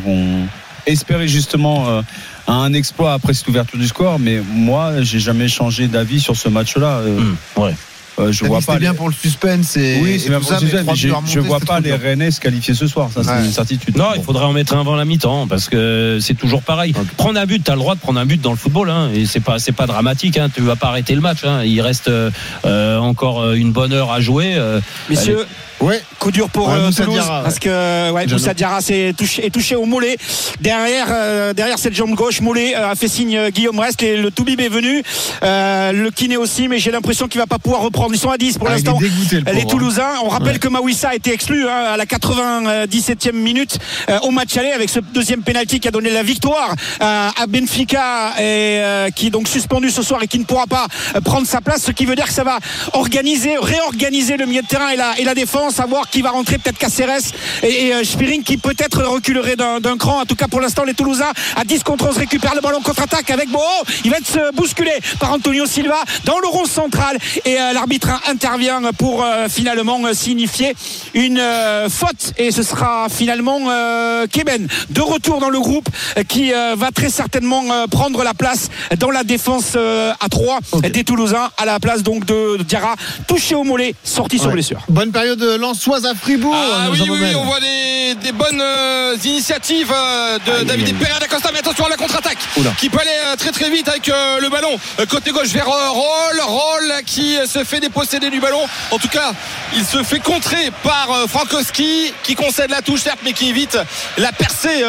espéré 0.86 1.28
justement 1.28 1.88
euh, 1.88 2.02
un 2.46 2.72
exploit 2.72 3.12
après 3.12 3.34
cette 3.34 3.46
ouverture 3.48 3.78
du 3.78 3.86
score, 3.86 4.18
mais 4.18 4.40
moi, 4.40 5.02
j'ai 5.02 5.20
jamais 5.20 5.48
changé 5.48 5.86
d'avis 5.86 6.20
sur 6.20 6.36
ce 6.36 6.48
match-là. 6.48 7.00
Euh, 7.00 7.20
ouais. 7.56 7.74
Euh, 8.20 8.32
je 8.32 8.44
vois 8.44 8.58
pas. 8.58 8.72
C'était 8.74 8.78
bien 8.78 8.92
les- 8.92 8.96
pour 8.96 9.08
le 9.08 9.14
suspense 9.14 9.76
et, 9.76 9.98
Oui, 10.02 10.10
et 10.10 10.18
c'est 10.18 10.28
bien 10.28 10.38
tout 10.38 10.46
pour 10.46 10.54
ça, 10.54 10.60
le 10.60 10.66
mais 10.72 10.78
remonter, 10.80 11.30
je 11.32 11.40
vois 11.40 11.60
pas 11.60 11.80
les. 11.80 11.92
Rennais 11.92 12.30
se 12.30 12.40
qualifier 12.40 12.74
ce 12.74 12.86
soir. 12.86 13.10
Ça, 13.14 13.22
c'est 13.24 13.30
Ouais. 13.30 13.44
une 13.44 13.52
certitude. 13.52 13.96
Non, 13.96 14.10
il 14.16 14.22
faudrait 14.22 14.44
en 14.44 14.52
mettre 14.52 14.74
un 14.74 14.80
avant 14.80 14.94
la 14.96 15.04
mi-temps 15.04 15.46
parce 15.48 15.68
que 15.68 16.18
c'est 16.20 16.34
toujours 16.34 16.62
pareil. 16.62 16.94
Prendre 17.16 17.38
un 17.40 17.46
but, 17.46 17.62
tu 17.64 17.70
as 17.70 17.74
le 17.74 17.80
droit 17.80 17.94
de 17.94 18.00
prendre 18.00 18.18
un 18.20 18.26
but 18.26 18.40
dans 18.40 18.50
le 18.50 18.56
football 18.56 18.90
hein, 18.90 19.10
et 19.14 19.26
c'est 19.26 19.40
pas 19.40 19.58
c'est 19.58 19.72
pas 19.72 19.86
dramatique 19.86 20.36
hein, 20.38 20.48
tu 20.54 20.60
vas 20.62 20.76
pas 20.76 20.88
arrêter 20.88 21.14
le 21.14 21.20
match 21.20 21.38
hein. 21.44 21.62
il 21.64 21.80
reste 21.80 22.08
euh, 22.08 22.98
encore 22.98 23.40
euh, 23.42 23.54
une 23.54 23.72
bonne 23.72 23.92
heure 23.92 24.10
à 24.12 24.20
jouer 24.20 24.54
euh, 24.56 24.80
Messieurs, 25.10 25.44
Ouais. 25.80 26.02
coup 26.18 26.30
dur 26.32 26.48
pour 26.50 26.68
Ouais, 26.68 26.74
euh, 26.74 26.90
Toulouse 26.90 27.12
Diarra, 27.14 27.38
ouais. 27.38 27.44
parce 27.44 27.58
que 27.58 28.10
ouais. 28.10 28.26
Moussa 28.26 28.52
Diarra 28.54 28.80
s'est 28.80 29.14
touché, 29.16 29.46
est 29.46 29.50
touché 29.50 29.76
au 29.76 29.84
mollet 29.84 30.16
derrière 30.60 31.06
euh, 31.10 31.52
derrière 31.52 31.78
cette 31.78 31.94
jambe 31.94 32.14
gauche 32.14 32.40
mollet 32.40 32.74
euh, 32.76 32.90
a 32.90 32.94
fait 32.96 33.06
signe 33.08 33.36
euh, 33.36 33.50
Guillaume 33.50 33.78
Rest 33.78 34.02
et 34.02 34.16
le 34.16 34.30
Toubib 34.32 34.60
est 34.60 34.68
venu 34.68 35.02
euh, 35.44 35.92
le 35.92 36.10
kiné 36.10 36.36
aussi 36.36 36.66
mais 36.68 36.78
j'ai 36.78 36.90
l'impression 36.90 37.28
qu'il 37.28 37.40
va 37.40 37.46
pas 37.46 37.58
pouvoir 37.58 37.82
reprendre 37.82 38.12
ils 38.12 38.18
sont 38.18 38.30
à 38.30 38.38
10 38.38 38.58
pour 38.58 38.66
Ah, 38.68 38.72
est 38.72 38.74
l'instant 38.74 38.98
le 39.00 39.52
les 39.52 39.60
hein. 39.62 39.64
Toulousains 39.68 40.12
on 40.24 40.28
rappelle 40.28 40.54
Ouais. 40.54 40.58
que 40.58 40.68
Mawissa 40.68 41.10
a 41.10 41.14
été 41.14 41.32
exclu 41.32 41.68
hein, 41.68 41.92
à 41.92 41.96
la 41.96 42.06
97e 42.06 43.32
minute 43.32 43.78
euh, 44.10 44.18
au 44.22 44.30
match 44.30 44.56
aller 44.56 44.72
avec 44.72 44.90
ce 44.90 44.98
deuxième 45.00 45.42
penalty 45.42 45.78
qui 45.80 45.86
a 45.88 45.90
donné 45.92 46.10
la 46.10 46.22
victoire 46.24 46.74
euh, 47.02 47.28
à 47.28 47.46
Benfica 47.46 48.32
et 48.38 48.42
euh, 48.80 49.10
qui 49.10 49.28
est 49.28 49.30
donc 49.30 49.46
suspendu 49.48 49.90
ce 49.90 50.02
soir 50.02 50.22
et 50.22 50.26
qui 50.26 50.38
ne 50.40 50.44
pourra 50.44 50.66
pas 50.66 50.86
euh, 51.14 51.20
prendre 51.20 51.46
sa 51.46 51.60
place 51.60 51.82
ce 51.84 51.92
qui 51.92 52.04
veut 52.04 52.16
dire 52.16 52.26
que 52.26 52.32
ça 52.32 52.44
va 52.44 52.58
organiser 52.94 53.56
réorganiser 53.60 54.36
le 54.36 54.46
milieu 54.46 54.62
de 54.62 54.66
terrain 54.66 54.88
et 54.88 54.96
la, 54.96 55.18
et 55.18 55.24
la 55.24 55.34
défense 55.34 55.67
savoir 55.70 56.08
qui 56.10 56.22
va 56.22 56.30
rentrer 56.30 56.58
peut-être 56.58 56.78
Caceres 56.78 57.32
et, 57.62 57.86
et 57.88 57.94
euh, 57.94 58.04
Spiring 58.04 58.42
qui 58.42 58.56
peut-être 58.56 59.02
reculerait 59.04 59.56
d'un 59.56 59.80
d'un 59.80 59.96
cran. 59.96 60.20
En 60.20 60.24
tout 60.26 60.34
cas 60.36 60.48
pour 60.48 60.60
l'instant 60.60 60.84
les 60.84 60.94
Toulousains 60.94 61.32
à 61.56 61.64
10 61.64 61.82
contre 61.82 62.08
11 62.08 62.16
récupèrent 62.18 62.54
le 62.54 62.60
ballon 62.60 62.80
contre-attaque 62.80 63.30
avec 63.30 63.48
Boho. 63.50 63.62
Il 64.04 64.10
va 64.10 64.18
être 64.18 64.36
euh, 64.36 64.50
bousculé 64.52 64.90
par 65.20 65.32
Antonio 65.32 65.66
Silva 65.66 66.00
dans 66.24 66.38
le 66.38 66.48
rond 66.48 66.64
central. 66.66 67.18
Et 67.44 67.58
euh, 67.60 67.72
l'arbitre 67.72 68.08
intervient 68.28 68.80
pour 68.96 69.22
euh, 69.22 69.48
finalement 69.48 70.00
signifier 70.12 70.74
une 71.14 71.38
euh, 71.38 71.88
faute. 71.88 72.32
Et 72.38 72.50
ce 72.50 72.62
sera 72.62 73.08
finalement 73.10 73.58
euh, 73.68 74.26
Keben 74.26 74.66
de 74.90 75.00
retour 75.00 75.40
dans 75.40 75.50
le 75.50 75.60
groupe 75.60 75.88
qui 76.28 76.52
euh, 76.52 76.74
va 76.76 76.90
très 76.90 77.10
certainement 77.10 77.62
euh, 77.70 77.86
prendre 77.86 78.22
la 78.22 78.34
place 78.34 78.68
dans 78.98 79.10
la 79.10 79.24
défense 79.24 79.72
euh, 79.76 80.12
à 80.20 80.28
3 80.28 80.58
Ok. 80.72 80.90
des 80.90 81.04
Toulousains 81.04 81.50
à 81.56 81.64
la 81.64 81.80
place 81.80 82.02
donc 82.02 82.24
de 82.26 82.62
Diarra 82.62 82.94
touché 83.26 83.54
au 83.54 83.64
mollet 83.64 83.94
sorti 84.04 84.38
sur 84.38 84.50
blessure. 84.50 84.80
Bonne 84.88 85.12
période 85.12 85.42
de 85.58 85.62
Lançoise 85.62 86.06
à 86.06 86.14
Fribourg. 86.14 86.54
Ah 86.56 86.88
oui, 86.90 87.00
oui, 87.02 87.18
oui, 87.20 87.34
on 87.34 87.44
voit 87.44 87.60
des, 87.60 87.97
des 88.14 88.32
bonnes 88.32 88.60
euh, 88.60 89.16
initiatives 89.24 89.92
euh, 89.92 90.38
de 90.38 90.64
David 90.64 90.96
Pereira 90.98 91.18
d'Acosta. 91.18 91.50
Mais 91.52 91.58
attention 91.58 91.86
à 91.86 91.88
la 91.88 91.96
contre-attaque 91.96 92.38
qui 92.78 92.88
peut 92.88 92.98
aller 93.00 93.10
euh, 93.26 93.36
très 93.36 93.50
très 93.50 93.70
vite 93.70 93.88
avec 93.88 94.06
le 94.06 94.48
ballon 94.48 94.78
côté 95.08 95.30
gauche 95.30 95.48
vers 95.48 95.66
Roll. 95.66 96.40
Roll 96.40 96.92
qui 97.04 97.36
se 97.46 97.64
fait 97.64 97.80
déposséder 97.80 98.30
du 98.30 98.40
ballon. 98.40 98.60
En 98.90 98.98
tout 98.98 99.08
cas, 99.08 99.32
il 99.74 99.84
se 99.84 100.02
fait 100.02 100.20
contrer 100.20 100.70
par 100.82 101.08
Frankowski 101.28 102.12
qui 102.22 102.34
concède 102.34 102.70
la 102.70 102.82
touche 102.82 103.00
certes, 103.02 103.20
mais 103.24 103.32
qui 103.32 103.50
évite 103.50 103.78
la 104.16 104.32
percée 104.32 104.82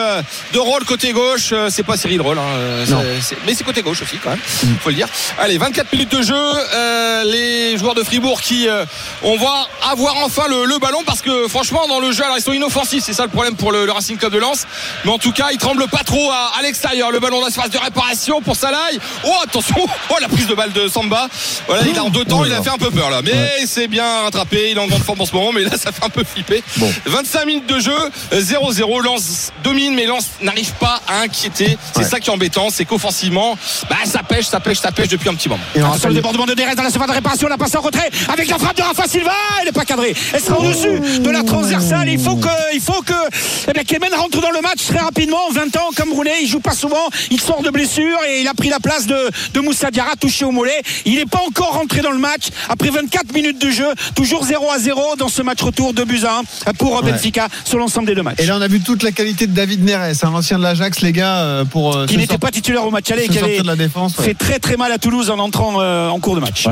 de 0.53 0.59
Roll 0.59 0.83
côté 0.85 1.11
gauche. 1.11 1.53
C'est 1.69 1.83
pas 1.83 1.97
Cyril 1.97 2.21
Roll, 2.21 2.37
hein, 2.37 2.85
mais 3.45 3.53
c'est 3.53 3.63
côté 3.63 3.81
gauche 3.81 4.01
aussi 4.01 4.17
quand 4.17 4.31
même. 4.31 4.39
Faut 4.81 4.89
le 4.89 4.95
dire. 4.95 5.07
Allez, 5.37 5.57
24 5.57 5.91
minutes 5.93 6.11
de 6.11 6.21
jeu. 6.21 7.23
Les 7.25 7.77
joueurs 7.77 7.95
de 7.95 8.03
Fribourg 8.03 8.41
qui 8.41 8.67
on 9.23 9.37
va 9.37 9.67
avoir 9.89 10.17
enfin 10.17 10.43
le, 10.47 10.65
le 10.65 10.79
ballon 10.79 11.03
parce 11.05 11.21
que 11.21 11.47
franchement 11.47 11.87
dans 11.87 11.99
le 11.99 12.11
jeu 12.11 12.23
alors 12.23 12.37
ils 12.37 12.43
sont 12.43 12.53
inoffensifs 12.53 13.08
c'est 13.09 13.15
ça 13.15 13.23
le 13.23 13.29
problème 13.29 13.55
pour 13.55 13.71
le, 13.71 13.85
le 13.87 13.91
Racing 13.91 14.17
Club 14.17 14.31
de 14.33 14.37
Lens. 14.37 14.65
Mais 15.03 15.11
en 15.11 15.17
tout 15.17 15.31
cas 15.31 15.47
ils 15.51 15.57
tremblent 15.57 15.87
pas 15.87 16.03
trop 16.05 16.29
à, 16.31 16.51
à 16.59 16.61
l'extérieur. 16.61 17.09
Le 17.11 17.19
ballon 17.19 17.39
dans 17.39 17.45
la 17.47 17.51
surface 17.51 17.71
de 17.71 17.77
réparation 17.79 18.39
pour 18.41 18.55
Salai. 18.55 18.77
Oh 19.25 19.31
attention. 19.43 19.75
Oh 20.11 20.15
la 20.21 20.27
prise 20.27 20.47
de 20.47 20.53
balle 20.55 20.71
de 20.73 20.87
Samba. 20.87 21.27
Voilà 21.67 21.83
il 21.87 21.97
a 21.97 22.03
en 22.03 22.09
deux 22.09 22.25
temps 22.25 22.43
il 22.45 22.51
a 22.53 22.61
fait 22.63 22.69
un 22.69 22.77
peu 22.77 22.89
peur 22.91 23.09
là. 23.09 23.21
Mais 23.23 23.65
c'est 23.65 23.87
bien 23.87 24.21
rattrapé. 24.23 24.69
Il 24.71 24.77
est 24.77 24.79
en 24.79 24.87
grande 24.87 25.03
forme 25.03 25.21
en 25.21 25.25
ce 25.25 25.33
moment 25.33 25.51
mais 25.51 25.61
là 25.63 25.71
ça 25.71 25.91
fait 25.91 26.03
un 26.03 26.09
peu 26.09 26.23
flipper. 26.23 26.63
25 27.05 27.45
minutes 27.45 27.67
de 27.67 27.79
jeu 27.79 27.93
euh, 28.33 28.41
0-0 28.41 29.03
Lens 29.03 29.51
domine 29.63 29.93
mais 29.95 30.05
Lens 30.05 30.25
n'arrive 30.41 30.71
pas 30.73 30.99
à 31.07 31.21
inquiéter. 31.21 31.77
C'est 31.95 32.03
ça 32.03 32.19
qui 32.19 32.29
est 32.29 32.33
embêtant. 32.33 32.69
C'est 32.71 32.85
qu'offensivement 32.85 33.57
bah 33.89 33.97
ça 34.05 34.21
pêche 34.23 34.45
ça 34.45 34.59
pêche 34.59 34.79
ça 34.79 34.91
pêche 34.91 35.07
depuis 35.09 35.29
un 35.29 35.35
petit 35.35 35.49
moment. 35.49 35.61
Et 35.75 35.79
on 35.81 35.85
Attention 35.85 35.93
rappelle- 35.93 36.09
le 36.09 36.15
débordement 36.15 36.45
de 36.45 36.53
Derez 36.53 36.75
dans 36.75 36.83
la 36.83 36.89
surface 36.91 37.07
de 37.09 37.13
réparation, 37.13 37.47
la 37.47 37.57
passe 37.57 37.75
en 37.75 37.81
retrait 37.81 38.09
avec 38.31 38.47
la 38.49 38.57
frappe 38.57 38.77
de 38.77 38.81
Rafa 38.83 39.07
Silva, 39.07 39.31
elle 39.59 39.65
n'est 39.65 39.71
pas 39.71 39.85
cadrée. 39.85 40.13
Elle 40.33 40.41
sera 40.41 40.59
au-dessus 40.59 40.99
de 41.21 41.29
la 41.29 41.43
transversale. 41.43 42.09
Il 42.09 42.19
faut 42.19 42.35
que, 42.35 42.47
il 42.73 42.81
faut 42.81 42.98
que, 43.01 43.13
eh 43.67 43.73
bien, 43.73 43.83
Kemen 43.83 44.13
rentre 44.13 44.41
dans 44.41 44.51
le 44.51 44.61
match 44.61 44.85
très 44.87 44.99
rapidement. 44.99 45.49
20 45.51 45.75
ans, 45.77 45.89
comme 45.95 46.11
Roulé, 46.11 46.31
il 46.41 46.47
joue 46.47 46.59
pas 46.59 46.73
souvent, 46.73 47.09
il 47.31 47.39
sort 47.39 47.61
de 47.61 47.69
blessure 47.69 48.17
et 48.29 48.41
il 48.41 48.47
a 48.47 48.53
pris 48.53 48.69
la 48.69 48.79
place 48.79 49.05
de, 49.07 49.17
de 49.53 49.59
Moussa 49.59 49.91
Diarra 49.91 50.15
touché 50.19 50.45
au 50.45 50.51
mollet. 50.51 50.81
Il 51.05 51.15
n'est 51.15 51.25
pas 51.25 51.41
encore 51.47 51.73
rentré 51.73 52.01
dans 52.01 52.11
le 52.11 52.17
match 52.19 52.47
après 52.69 52.89
24 52.89 53.33
minutes 53.33 53.59
de 53.59 53.69
jeu, 53.69 53.87
toujours 54.15 54.43
0 54.45 54.69
à 54.71 54.79
0 54.79 55.15
dans 55.17 55.29
ce 55.29 55.41
match 55.41 55.61
retour 55.61 55.93
de 55.93 56.03
buts 56.03 56.21
à 56.25 56.41
1 56.69 56.73
pour 56.73 57.01
Benfica 57.03 57.47
sur 57.65 57.77
l'ensemble 57.77 58.07
des 58.07 58.15
deux 58.15 58.23
matchs. 58.23 58.39
Et 58.39 58.45
là, 58.45 58.57
on 58.57 58.61
a 58.61 58.67
vu 58.67 58.79
toute 58.81 59.03
la 59.03 59.11
qualité 59.11 59.47
de 59.47 59.53
David 59.53 59.83
Neres, 59.83 60.13
un 60.23 60.33
ancien 60.33 60.57
de 60.57 60.63
l'Ajax, 60.63 61.01
les 61.01 61.11
gars, 61.11 61.37
euh, 61.39 61.65
pour 61.65 61.95
euh, 61.95 62.05
qui 62.05 62.17
n'était 62.17 62.33
sort- 62.33 62.39
pas 62.39 62.51
titulaire 62.51 62.85
au 62.85 62.91
match 62.91 63.09
aller 63.11 63.23
et 63.25 63.27
qui 63.27 63.37
avait 63.39 63.59
de 63.61 63.67
la 63.67 63.75
défense. 63.75 64.17
ouais. 64.17 64.25
fait 64.25 64.33
très 64.33 64.59
très 64.59 64.77
mal 64.77 64.91
à 64.91 64.97
Toulouse 64.97 65.29
en 65.29 65.39
entrant 65.39 65.79
euh, 65.81 66.09
en 66.09 66.19
cours 66.19 66.35
de 66.35 66.41
match. 66.41 66.65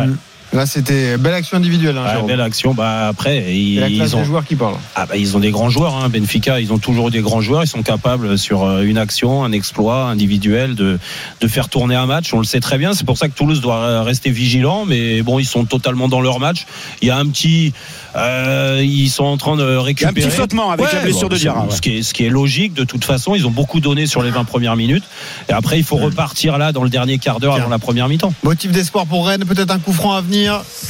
Là, 0.53 0.65
c'était 0.65 1.17
belle 1.17 1.33
action 1.33 1.57
individuelle. 1.57 1.97
Hein, 1.97 2.23
belle 2.25 2.41
action. 2.41 2.73
Bah 2.73 3.07
après, 3.07 3.53
ils, 3.53 3.77
Et 3.77 3.81
la 3.81 3.89
classe 3.89 4.11
ils 4.11 4.15
ont 4.15 4.19
des 4.19 4.25
joueurs 4.25 4.45
qui 4.45 4.55
parlent. 4.55 4.77
Ah 4.95 5.05
bah, 5.05 5.17
ils 5.17 5.35
ont 5.35 5.39
des 5.39 5.51
grands 5.51 5.69
joueurs, 5.69 5.95
hein. 5.95 6.09
Benfica, 6.09 6.59
ils 6.59 6.71
ont 6.71 6.77
toujours 6.77 7.09
eu 7.09 7.11
des 7.11 7.21
grands 7.21 7.41
joueurs, 7.41 7.63
ils 7.63 7.67
sont 7.67 7.83
capables 7.83 8.37
sur 8.37 8.63
euh, 8.63 8.83
une 8.83 8.97
action, 8.97 9.43
un 9.43 9.51
exploit 9.51 10.05
individuel 10.05 10.75
de, 10.75 10.99
de 11.41 11.47
faire 11.47 11.67
tourner 11.69 11.95
un 11.95 12.05
match, 12.05 12.33
on 12.33 12.39
le 12.39 12.45
sait 12.45 12.59
très 12.61 12.77
bien, 12.77 12.93
c'est 12.93 13.05
pour 13.05 13.17
ça 13.17 13.27
que 13.27 13.33
Toulouse 13.33 13.59
doit 13.61 13.75
euh, 13.77 14.03
rester 14.03 14.31
vigilant, 14.31 14.85
mais 14.85 15.21
bon, 15.21 15.37
ils 15.39 15.45
sont 15.45 15.65
totalement 15.65 16.07
dans 16.07 16.21
leur 16.21 16.39
match. 16.39 16.65
Il 17.01 17.07
y 17.09 17.11
a 17.11 17.17
un 17.17 17.25
petit... 17.25 17.73
euh, 18.15 18.81
ils 18.83 19.09
sont 19.09 19.25
en 19.25 19.37
train 19.37 19.57
de 19.57 19.75
récupérer... 19.75 20.13
petit 20.13 20.29
flottement 20.29 20.71
avec 20.71 20.91
la 20.93 21.01
blessure 21.01 21.29
de 21.29 21.35
Diarra, 21.37 21.65
ouais. 21.65 21.71
Ce, 21.75 21.81
qui 21.81 21.97
est, 21.97 22.03
ce 22.03 22.13
qui 22.13 22.23
est 22.23 22.29
logique, 22.29 22.73
de 22.73 22.85
toute 22.85 23.03
façon, 23.03 23.35
ils 23.35 23.45
ont 23.45 23.51
beaucoup 23.51 23.81
donné 23.81 24.05
sur 24.05 24.23
les 24.23 24.31
20 24.31 24.45
premières 24.45 24.77
minutes, 24.77 25.03
et 25.49 25.53
après 25.53 25.77
il 25.77 25.83
faut 25.83 25.97
repartir 25.97 26.57
là 26.57 26.71
dans 26.71 26.83
le 26.83 26.89
dernier 26.89 27.17
quart 27.17 27.39
d'heure 27.41 27.55
avant 27.55 27.69
la 27.69 27.79
première 27.79 28.07
mi-temps. 28.07 28.33
Motif 28.43 28.71
d'espoir 28.71 29.05
pour 29.05 29.27
Rennes, 29.27 29.43
peut-être 29.45 29.71
un 29.71 29.79
coup 29.79 29.93
franc 29.93 30.13
à 30.13 30.21
venir. 30.21 30.36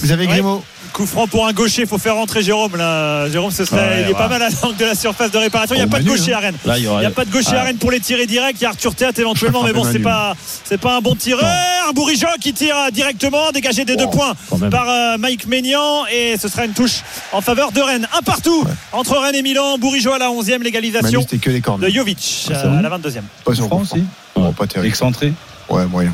Vous 0.02 0.12
avez 0.12 0.26
Ouais. 0.28 0.34
Grimaud 0.34 0.64
Coup 0.94 1.06
franc 1.06 1.28
pour 1.28 1.46
un 1.46 1.54
gaucher, 1.54 1.82
il 1.84 1.88
faut 1.88 1.98
faire 2.00 2.16
rentrer 2.16 2.42
Jérôme 2.42 2.76
là. 2.76 3.30
Jérôme, 3.30 3.52
ce 3.52 3.66
serait, 3.66 3.78
Ouais, 3.78 4.02
il 4.06 4.10
est 4.12 4.14
pas 4.16 4.30
mal 4.30 4.42
à 4.42 4.48
l'angle 4.50 4.78
de 4.78 4.86
la 4.86 4.96
surface 4.96 5.30
de 5.30 5.38
réparation. 5.38 5.76
Il 5.76 5.80
n'y 5.80 5.84
a 5.84 5.86
Au 5.86 5.90
pas 5.90 6.00
de 6.00 6.08
gaucher 6.08 6.34
hein. 6.34 6.38
à 6.38 6.40
Rennes. 6.40 6.56
Il 6.66 6.82
n'y 6.82 7.06
a 7.06 7.12
pas 7.12 7.26
de 7.26 7.30
gaucher 7.30 7.50
Ah. 7.54 7.60
à 7.60 7.64
Rennes 7.66 7.78
pour 7.78 7.92
les 7.92 8.00
tirer 8.00 8.26
direct. 8.26 8.58
Il 8.60 8.64
y 8.64 8.66
a 8.66 8.70
Arthur 8.70 8.96
Théâtre 8.96 9.20
éventuellement, 9.20 9.62
mais 9.64 9.74
bon, 9.74 9.84
c'est 9.84 10.00
pas, 10.00 10.36
c'est 10.64 10.80
pas 10.80 10.96
un 10.98 11.02
bon 11.02 11.14
tireur. 11.14 11.46
Bourigeau 11.94 12.28
qui 12.42 12.52
tire 12.54 12.76
directement, 12.92 13.52
dégagé 13.52 13.86
des 13.86 13.96
deux 13.96 14.08
points 14.10 14.34
quand 14.50 14.58
même. 14.58 14.70
par 14.72 14.90
euh, 14.90 15.18
Mike 15.20 15.46
Maignan 15.48 16.06
et 16.12 16.36
ce 16.42 16.48
sera 16.48 16.66
une 16.66 16.74
touche 16.74 17.02
en 17.32 17.42
faveur 17.42 17.72
de 17.72 17.82
Rennes. 17.82 18.08
Un 18.18 18.22
partout 18.24 18.66
entre 18.92 19.18
Rennes 19.18 19.36
et 19.36 19.42
Milan. 19.44 19.78
Bourigeau 19.78 20.14
à 20.14 20.18
la 20.18 20.30
11e, 20.30 20.52
Manu, 20.54 20.64
l'égalisation 20.64 21.22
c'était 21.22 21.38
que 21.38 21.50
les 21.52 21.62
cornes. 21.62 21.82
de 21.82 21.90
Jovic 21.90 22.48
Ah, 22.50 22.54
euh, 22.66 22.80
à 22.80 22.82
la 22.82 22.90
22e. 22.90 23.22
Pas 23.46 23.54
sur 23.54 23.68
Franc 23.68 23.78
coup 23.80 23.86
franc. 23.86 23.96
aussi 23.98 24.06
Bon, 24.36 24.52
pas 24.54 24.66
terrible. 24.68 24.88
Excentré. 24.88 25.32
Ouais, 25.70 25.86
moyen. 25.86 26.14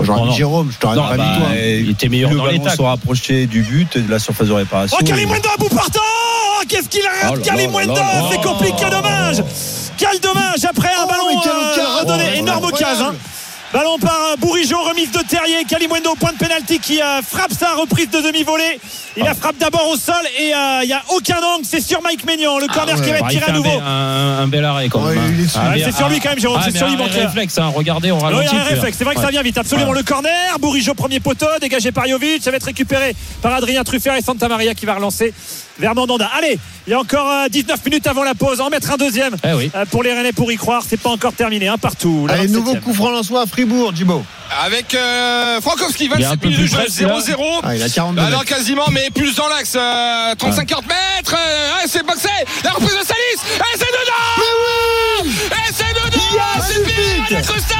J'aurais 0.00 0.20
dit 0.20 0.26
non. 0.28 0.32
Jérôme, 0.32 0.70
je 0.72 0.78
t'aurais 0.78 0.96
pas 0.96 1.16
bah, 1.16 1.24
mis 1.24 1.38
toi. 1.38 1.48
il 1.56 1.90
était 1.90 2.08
meilleur 2.08 2.30
le 2.30 2.36
dans 2.36 2.46
les 2.46 2.58
se 2.58 2.82
rapprochait 2.82 3.46
du 3.46 3.62
but 3.62 3.96
et 3.96 4.00
de 4.00 4.10
la 4.10 4.18
surface 4.18 4.48
de 4.48 4.52
réparation. 4.52 4.96
Oh 5.00 5.04
Karim 5.04 5.30
Wendo 5.30 5.48
à 5.52 5.56
bout 5.58 5.68
portant 5.68 6.00
Oh, 6.00 6.62
Qu'est-ce 6.68 6.88
qu'il 6.88 7.02
Oh 7.04 7.26
rate 7.26 7.36
là 7.38 7.42
Karim 7.44 7.70
là 7.72 7.78
Wendo 7.78 7.94
là 7.94 8.00
là 8.00 8.28
C'est 8.30 8.42
compliqué, 8.42 8.84
dommage 8.90 9.42
Quel 9.96 10.20
dommage 10.20 10.64
après 10.68 10.88
un 10.88 11.04
Oh, 11.04 11.08
ballon 11.08 11.40
euh, 11.44 12.00
redonné, 12.00 12.24
Oh, 12.34 12.38
énorme 12.38 12.64
occasion. 12.64 13.14
Ballon 13.72 13.98
par 14.00 14.18
euh, 14.32 14.36
Bourigeau, 14.36 14.78
remise 14.82 15.12
de 15.12 15.20
Terrier, 15.20 15.62
Kalimwendo 15.64 16.10
au 16.10 16.14
point 16.16 16.32
de 16.32 16.38
pénalty 16.38 16.80
qui 16.80 17.00
euh, 17.00 17.22
frappe 17.22 17.52
sa 17.52 17.74
reprise 17.74 18.10
de 18.10 18.20
demi-volée. 18.20 18.80
Il 19.16 19.22
Ah. 19.22 19.26
la 19.26 19.34
frappe 19.34 19.58
d'abord 19.58 19.88
au 19.88 19.96
sol 19.96 20.14
et 20.40 20.52
euh, 20.52 20.80
il 20.82 20.88
n'y 20.88 20.92
a 20.92 21.02
aucun 21.14 21.36
angle, 21.36 21.64
c'est 21.64 21.80
sur 21.80 22.02
Mike 22.02 22.24
Maignan, 22.24 22.58
le 22.58 22.66
corner 22.66 22.96
ouais. 22.98 23.04
qui 23.04 23.10
va 23.12 23.20
Bah, 23.20 23.26
être 23.28 23.32
il 23.34 23.38
tiré 23.38 23.50
à 23.50 23.54
nouveau. 23.54 23.70
un- 23.80 24.38
un 24.42 24.46
bel 24.48 24.64
arrêt 24.64 24.88
quand 24.88 25.02
même. 25.02 25.18
hein. 25.18 25.46
Ah, 25.54 25.74
c'est 25.84 25.92
sur 25.94 26.08
lui 26.08 26.18
quand 26.18 26.30
même, 26.30 26.40
Jérôme, 26.40 26.58
ah, 26.60 26.64
c'est 26.68 26.76
sur 26.76 26.88
lui, 26.88 26.96
réflexe, 26.96 27.58
hein. 27.58 27.70
regardez, 27.72 28.10
on 28.10 28.16
Oui, 28.18 28.22
ralentit. 28.24 28.48
il 28.50 28.56
y 28.56 28.58
a 28.58 28.62
un 28.62 28.66
réflexe. 28.66 28.98
C'est 28.98 29.04
vrai 29.04 29.14
que 29.14 29.20
ça 29.20 29.28
vient 29.30 29.42
vite. 29.42 29.56
Absolument. 29.56 29.90
Ouais. 29.90 29.98
Le 29.98 30.02
corner. 30.02 30.58
Bourigeau, 30.58 30.94
premier 30.94 31.20
poteau. 31.20 31.46
Dégagé 31.60 31.92
par 31.92 32.08
Jovic. 32.08 32.42
Ça 32.42 32.50
va 32.50 32.56
être 32.56 32.64
récupéré 32.64 33.14
par 33.40 33.54
Adrien 33.54 33.84
Truffert 33.84 34.14
et 34.16 34.22
Santa 34.22 34.48
Maria 34.48 34.74
qui 34.74 34.84
va 34.86 34.94
relancer 34.96 35.32
vers 35.80 35.94
Mandanda. 35.94 36.30
Allez, 36.38 36.58
il 36.86 36.90
y 36.90 36.94
a 36.94 37.00
encore 37.00 37.28
euh, 37.30 37.48
19 37.48 37.84
minutes 37.86 38.06
avant 38.06 38.22
la 38.22 38.34
pause. 38.34 38.60
En 38.60 38.68
mettre 38.70 38.90
un 38.92 38.96
deuxième 38.96 39.36
Eh 39.48 39.54
oui. 39.54 39.70
euh, 39.74 39.84
pour 39.86 40.02
les 40.02 40.12
Rennais 40.12 40.32
pour 40.32 40.50
y 40.52 40.56
croire. 40.56 40.82
C'est 40.88 40.96
pas 41.00 41.10
encore 41.10 41.32
terminé. 41.32 41.68
Un 41.68 41.78
partout. 41.78 42.26
La 42.28 42.34
Allez, 42.34 42.46
27e. 42.48 42.52
nouveau 42.52 42.74
coup 42.76 42.94
franc 42.94 43.10
à 43.16 43.46
Fribourg, 43.46 43.92
Djibo. 43.94 44.24
avec 44.64 44.94
euh, 44.94 45.60
Frankowski 45.60 46.04
Il 46.14 46.22
est 46.22 46.24
un 46.26 46.30
27 46.36 46.40
peu 46.40 46.48
minutes 46.48 46.60
de 46.62 46.66
plus 46.66 46.70
jeu 46.70 46.76
près, 46.82 46.90
celui-là. 46.90 47.18
0-0 47.36 47.60
Ah, 47.62 47.76
il 47.76 47.82
a 47.82 47.88
42 47.88 48.20
alors 48.22 48.40
mètres. 48.40 48.44
quasiment 48.54 48.84
mais 48.92 49.08
plus 49.10 49.34
dans 49.36 49.48
l'axe 49.48 49.74
euh, 49.76 50.34
35-40 50.34 50.82
mètres 50.88 51.34
euh, 51.38 51.70
c'est 51.86 52.04
boxé 52.04 52.28
la 52.64 52.70
reprise 52.72 52.90
de 52.98 53.04
Salis 53.04 53.56
et 53.58 53.78
c'est 53.78 53.86
dedans 53.86 55.30
et 55.50 55.72
c'est 55.72 55.94
dedans 55.94 56.62
c'est 56.62 57.26
Pierre 57.28 57.46
Costa 57.46 57.76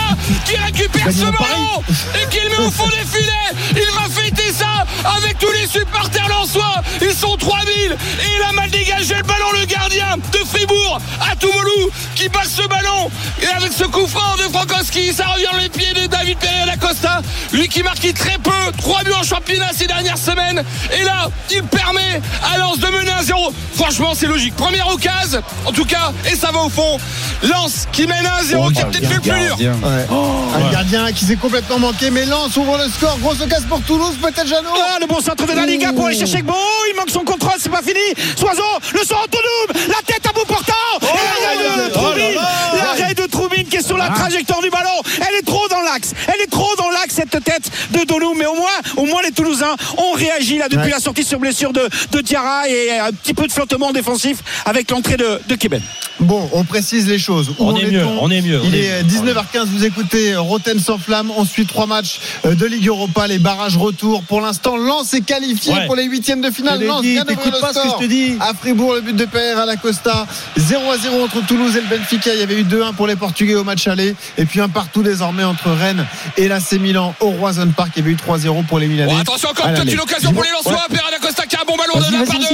qui 0.46 0.56
récupère 0.56 1.10
ce 1.12 1.24
ballon 1.24 1.82
et 2.22 2.28
qui 2.30 2.40
le 2.44 2.50
met 2.50 2.66
au 2.66 2.70
fond 2.70 2.86
des 2.88 3.06
filets 3.18 3.32
il 3.72 3.94
va 3.94 4.08
fêter 4.50 4.64
ça 4.64 4.84
avec 5.16 5.38
tous 5.38 5.50
les 5.52 5.66
supporters 5.66 6.28
lensois. 6.28 6.82
Ils 7.00 7.14
sont 7.14 7.36
3000 7.36 7.74
et 7.74 7.96
il 8.36 8.42
a 8.48 8.52
mal 8.52 8.70
dégagé 8.70 9.14
le 9.14 9.22
ballon 9.22 9.52
le 9.58 9.64
gardien 9.64 10.16
de 10.32 10.38
Fribourg 10.38 10.98
à 11.20 11.36
Toumoulou 11.36 11.90
qui 12.14 12.28
passe 12.28 12.50
ce 12.50 12.66
ballon. 12.68 13.10
Et 13.40 13.46
avec 13.46 13.72
ce 13.72 13.84
coup 13.84 14.06
franc 14.06 14.36
de 14.36 14.52
Frankowski 14.52 15.12
ça 15.12 15.26
revient 15.26 15.46
dans 15.52 15.58
les 15.58 15.68
pieds 15.68 15.92
de 15.94 16.06
David 16.06 16.38
Pereira 16.38 16.66
da 16.66 16.76
Costa. 16.76 17.22
Lui 17.52 17.68
qui 17.68 17.82
marquait 17.82 18.12
très 18.12 18.38
peu 18.38 18.50
3 18.78 19.04
buts 19.04 19.12
en 19.12 19.22
championnat 19.22 19.70
ces 19.74 19.86
dernières 19.86 20.18
semaines. 20.18 20.62
Et 20.98 21.04
là 21.04 21.30
il 21.50 21.62
permet 21.64 22.20
à 22.52 22.58
Lens 22.58 22.78
de 22.78 22.86
mener 22.86 23.10
1-0 23.10 23.34
franchement 23.74 24.12
c'est 24.14 24.26
logique. 24.26 24.54
Première 24.56 24.88
occasion 24.88 25.42
en 25.66 25.72
tout 25.72 25.84
cas 25.84 26.12
et 26.30 26.36
ça 26.36 26.50
va 26.50 26.60
au 26.60 26.68
fond. 26.68 26.98
Lens 27.42 27.86
qui 27.92 28.06
mène 28.06 28.24
1-0 28.24 28.72
qui 28.72 28.80
a 28.80 28.84
peut-être 28.86 29.08
fait 29.08 29.14
le 29.14 29.20
plus 29.20 29.30
dur. 29.30 29.74
Ouais. 29.82 30.06
Un 30.54 30.70
gardien 30.72 31.12
qui 31.12 31.24
s'est 31.24 31.36
complètement 31.36 31.78
manqué, 31.78 32.10
mais 32.10 32.26
Lens 32.26 32.56
ouvre 32.56 32.76
le 32.76 32.90
score. 32.90 33.18
Grosse 33.18 33.40
occasion 33.40 33.68
pour 33.68 33.80
Toulouse, 33.82 34.16
peut-être 34.20 34.39
Jeannot. 34.46 34.70
Ah, 34.76 34.98
le 35.00 35.06
bon 35.06 35.20
centre 35.20 35.46
de 35.46 35.52
la 35.52 35.66
Liga 35.66 35.92
pour 35.92 36.06
aller 36.06 36.16
chercher 36.18 36.40
Gbo. 36.42 36.54
Il 36.90 36.96
manque 36.96 37.10
son 37.10 37.20
contrôle, 37.24 37.52
c'est 37.58 37.68
pas 37.70 37.82
fini. 37.82 38.00
Soiseau, 38.36 38.62
le 38.92 39.00
son 39.00 39.14
autonome, 39.16 39.86
la 39.88 40.02
tête 40.06 40.24
à 40.28 40.32
bout 40.32 40.44
portant. 40.46 40.72
Et 41.02 41.06
l'arrêt 41.06 41.88
de 41.88 41.92
Troubine, 41.92 42.40
l'arrêt 42.76 43.14
de 43.14 43.26
Troubine 43.26 43.64
qui 43.64 43.76
est 43.76 43.86
sur 43.86 43.96
la 43.96 44.08
trajectoire 44.08 44.60
du 44.62 44.70
ballon. 44.70 44.88
Elle 45.28 45.38
est 45.38 45.46
trop 45.46 45.66
dans 45.68 45.80
l'axe. 45.82 46.12
Elle 46.28 46.40
est 46.42 46.50
trop 46.50 46.74
dans 46.76 46.90
l'axe 46.90 47.14
cette 47.14 47.42
tête 47.44 47.70
de 47.92 48.04
Dolou. 48.04 48.34
Mais 48.38 48.46
au 48.46 48.54
moins, 48.54 48.68
au 48.96 49.04
moins 49.06 49.20
les 49.22 49.32
Toulousains 49.32 49.76
ont 49.98 50.12
réagi 50.12 50.58
là 50.58 50.68
depuis 50.68 50.80
Ouais. 50.84 50.90
la 50.90 51.00
sortie 51.00 51.24
sur 51.24 51.38
blessure 51.38 51.72
de, 51.74 51.88
de 52.12 52.20
Diarra 52.22 52.66
et 52.68 52.98
un 52.98 53.12
petit 53.12 53.34
peu 53.34 53.46
de 53.46 53.52
flottement 53.52 53.92
défensif 53.92 54.38
avec 54.64 54.90
l'entrée 54.90 55.16
de, 55.18 55.40
de 55.46 55.54
Keben. 55.56 55.82
Bon, 56.20 56.48
on 56.52 56.64
précise 56.64 57.06
les 57.08 57.18
choses. 57.18 57.50
Où 57.50 57.54
On 57.68 57.76
est 57.76 57.84
mieux, 57.90 58.04
on 58.20 58.30
est 58.30 58.40
mieux, 58.42 58.60
Il 58.64 58.74
est 58.74 58.84
est 58.84 59.02
mieux. 59.02 59.32
19h15, 59.32 59.64
vous 59.66 59.84
écoutez 59.84 60.36
Roten 60.36 60.78
sans 60.78 60.98
flamme. 60.98 61.30
On 61.36 61.44
suit 61.44 61.66
trois 61.66 61.86
matchs 61.86 62.18
euh, 62.46 62.54
de 62.54 62.66
Ligue 62.66 62.88
Europa, 62.88 63.26
les 63.26 63.38
barrages 63.38 63.76
retour. 63.76 64.22
Pour 64.30 64.40
l'instant, 64.40 64.76
Lens 64.76 65.12
est 65.12 65.22
qualifié 65.22 65.74
Ouais. 65.74 65.86
pour 65.86 65.96
les 65.96 66.04
huitièmes 66.04 66.40
de 66.40 66.52
finale. 66.52 66.80
Lens 66.84 67.02
dit, 67.02 67.14
vient 67.14 67.24
d'ouvrir 67.24 67.38
t'écoutes 67.42 67.54
le 67.54 67.60
pas 67.60 67.72
ce 67.72 67.80
que 67.82 67.88
je 67.98 68.04
te 68.04 68.08
dis. 68.08 68.36
À 68.38 68.54
Fribourg, 68.54 68.94
le 68.94 69.00
but 69.00 69.16
de 69.16 69.24
PR 69.24 69.58
à 69.60 69.66
la 69.66 69.74
Costa. 69.76 70.24
0 70.56 70.88
à 70.88 70.98
0 70.98 71.24
entre 71.24 71.44
Toulouse 71.44 71.76
et 71.76 71.80
le 71.80 71.88
Benfica. 71.88 72.32
Il 72.32 72.38
y 72.38 72.42
avait 72.44 72.54
eu 72.60 72.62
2-1 72.62 72.92
pour 72.94 73.08
les 73.08 73.16
Portugais 73.16 73.56
au 73.56 73.64
match 73.64 73.88
aller. 73.88 74.14
Et 74.38 74.44
puis 74.44 74.60
un 74.60 74.68
partout 74.68 75.02
désormais 75.02 75.42
entre 75.42 75.70
Rennes 75.72 76.06
et 76.36 76.46
l'AC 76.46 76.74
Milan 76.74 77.12
au 77.18 77.30
Roison 77.30 77.66
Park. 77.76 77.90
Il 77.96 77.98
y 77.98 78.02
avait 78.02 78.12
eu 78.12 78.16
3-0 78.16 78.62
pour 78.68 78.78
les 78.78 78.86
Milanais. 78.86 79.12
Bon, 79.12 79.18
attention, 79.18 79.48
À 79.50 79.54
comme 79.54 79.72
peut-être 79.74 79.92
une 79.92 80.00
occasion 80.00 80.32
pour 80.32 80.44
les 80.44 80.50
Lensois. 80.50 80.86
Pereira 80.88 81.10
da 81.10 81.18
Costa 81.18 81.44
qui 81.46 81.56
a 81.56 81.62
un 81.62 81.64
bon 81.66 81.76
ballon 81.76 81.94
de 81.98 82.12
la 82.12 82.24
part 82.24 82.38
de. 82.38 82.44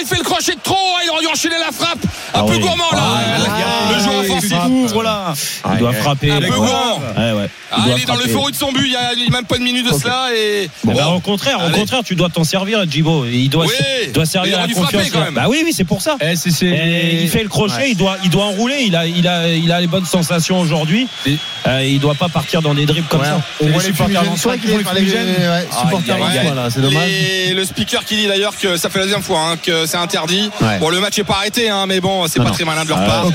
Il 0.00 0.06
fait 0.06 0.16
le 0.18 0.22
crochet 0.22 0.54
de 0.54 0.60
trop. 0.62 0.76
Il 1.04 1.10
aurait 1.10 1.20
dû 1.22 1.26
enchaîner 1.26 1.56
la 1.58 1.72
frappe. 1.72 1.98
Un 2.34 2.40
Ah 2.40 2.42
peu 2.46 2.52
oui. 2.52 2.60
gourmand 2.60 2.90
là. 2.92 3.02
Ah, 3.02 3.92
le 3.92 4.00
joueur 4.02 4.20
offensif. 4.20 4.52
ouvre 4.68 5.02
là. 5.02 5.34
Il 5.72 5.78
doit 5.78 5.92
frapper. 5.94 6.30
Un 6.30 6.40
peu 6.40 6.46
gourmand. 6.48 6.98
Ouais, 7.16 7.32
ouais. 7.32 7.50
Ah, 7.72 7.78
il 7.86 8.02
est 8.02 8.06
dans 8.06 8.14
l'euphorie 8.16 8.52
de 8.52 8.56
son 8.56 8.70
but. 8.72 8.84
Il 8.86 8.92
y 8.92 8.96
a 8.96 9.30
même 9.30 9.44
pas 9.46 9.56
une 9.56 9.64
minute 9.64 9.90
de 9.90 9.98
cela 9.98 10.28
et. 10.64 10.70
Bon, 10.84 10.92
Bon. 10.92 10.98
bah, 10.98 11.08
au 11.08 11.20
contraire, 11.20 11.58
au 11.66 11.70
contraire, 11.70 12.00
tu 12.04 12.14
dois 12.14 12.28
t'en 12.28 12.44
servir, 12.44 12.84
Djibo. 12.88 13.24
Il 13.26 13.48
doit, 13.48 13.66
Oui, 13.66 13.72
il 14.06 14.12
doit 14.12 14.26
servir 14.26 14.58
la 14.58 14.68
confiance. 14.68 15.10
quand 15.10 15.20
même. 15.20 15.34
Bah 15.34 15.46
oui, 15.48 15.62
oui, 15.64 15.72
c'est 15.72 15.84
pour 15.84 16.02
ça. 16.02 16.16
Eh, 16.20 16.32
Et 16.64 17.22
il 17.22 17.28
fait 17.28 17.42
le 17.42 17.48
crochet, 17.48 17.74
Ouais. 17.74 17.90
il 17.90 17.96
doit, 17.96 18.16
il 18.24 18.30
doit 18.30 18.44
enrouler. 18.44 18.82
Il 18.86 18.94
a, 18.96 19.06
il 19.06 19.26
a, 19.26 19.48
il 19.48 19.70
a 19.72 19.80
les 19.80 19.86
bonnes 19.86 20.04
sensations 20.06 20.60
aujourd'hui. 20.60 21.08
Euh, 21.66 21.82
il 21.84 21.98
doit 22.00 22.14
pas 22.14 22.28
partir 22.28 22.60
dans 22.62 22.74
des 22.74 22.84
dribbles 22.86 23.08
comme 23.08 23.20
Ouais, 23.20 23.26
ça. 23.26 23.40
On 23.60 23.66
voit 23.68 23.78
les 23.82 23.86
supporters 23.88 24.22
toi 24.42 24.56
qui 24.58 24.66
font 24.68 24.78
les 24.78 24.84
fumigènes. 24.84 25.26
ouais, 25.38 25.66
supporters 25.82 26.16
c'est 26.70 26.80
dommage. 26.80 27.08
Et 27.10 27.54
le 27.54 27.64
speaker 27.64 28.04
qui 28.04 28.16
dit 28.16 28.26
d'ailleurs 28.26 28.56
que 28.58 28.76
ça 28.76 28.90
fait 28.90 28.98
la 28.98 29.04
deuxième 29.06 29.22
fois 29.22 29.40
hein, 29.50 29.56
que 29.56 29.86
c'est 29.86 29.96
interdit. 29.96 30.50
Ouais. 30.60 30.78
Bon, 30.78 30.90
le 30.90 31.00
match 31.00 31.18
est 31.18 31.24
pas 31.24 31.34
arrêté, 31.36 31.68
hein, 31.70 31.86
mais 31.86 32.00
bon, 32.00 32.26
c'est 32.28 32.38
Non, 32.38 32.44
pas 32.44 32.50
non. 32.50 32.54
très 32.56 32.64
malin 32.64 32.84
de 32.84 32.88
leur 32.90 32.98
Ah, 33.00 33.06
part. 33.06 33.26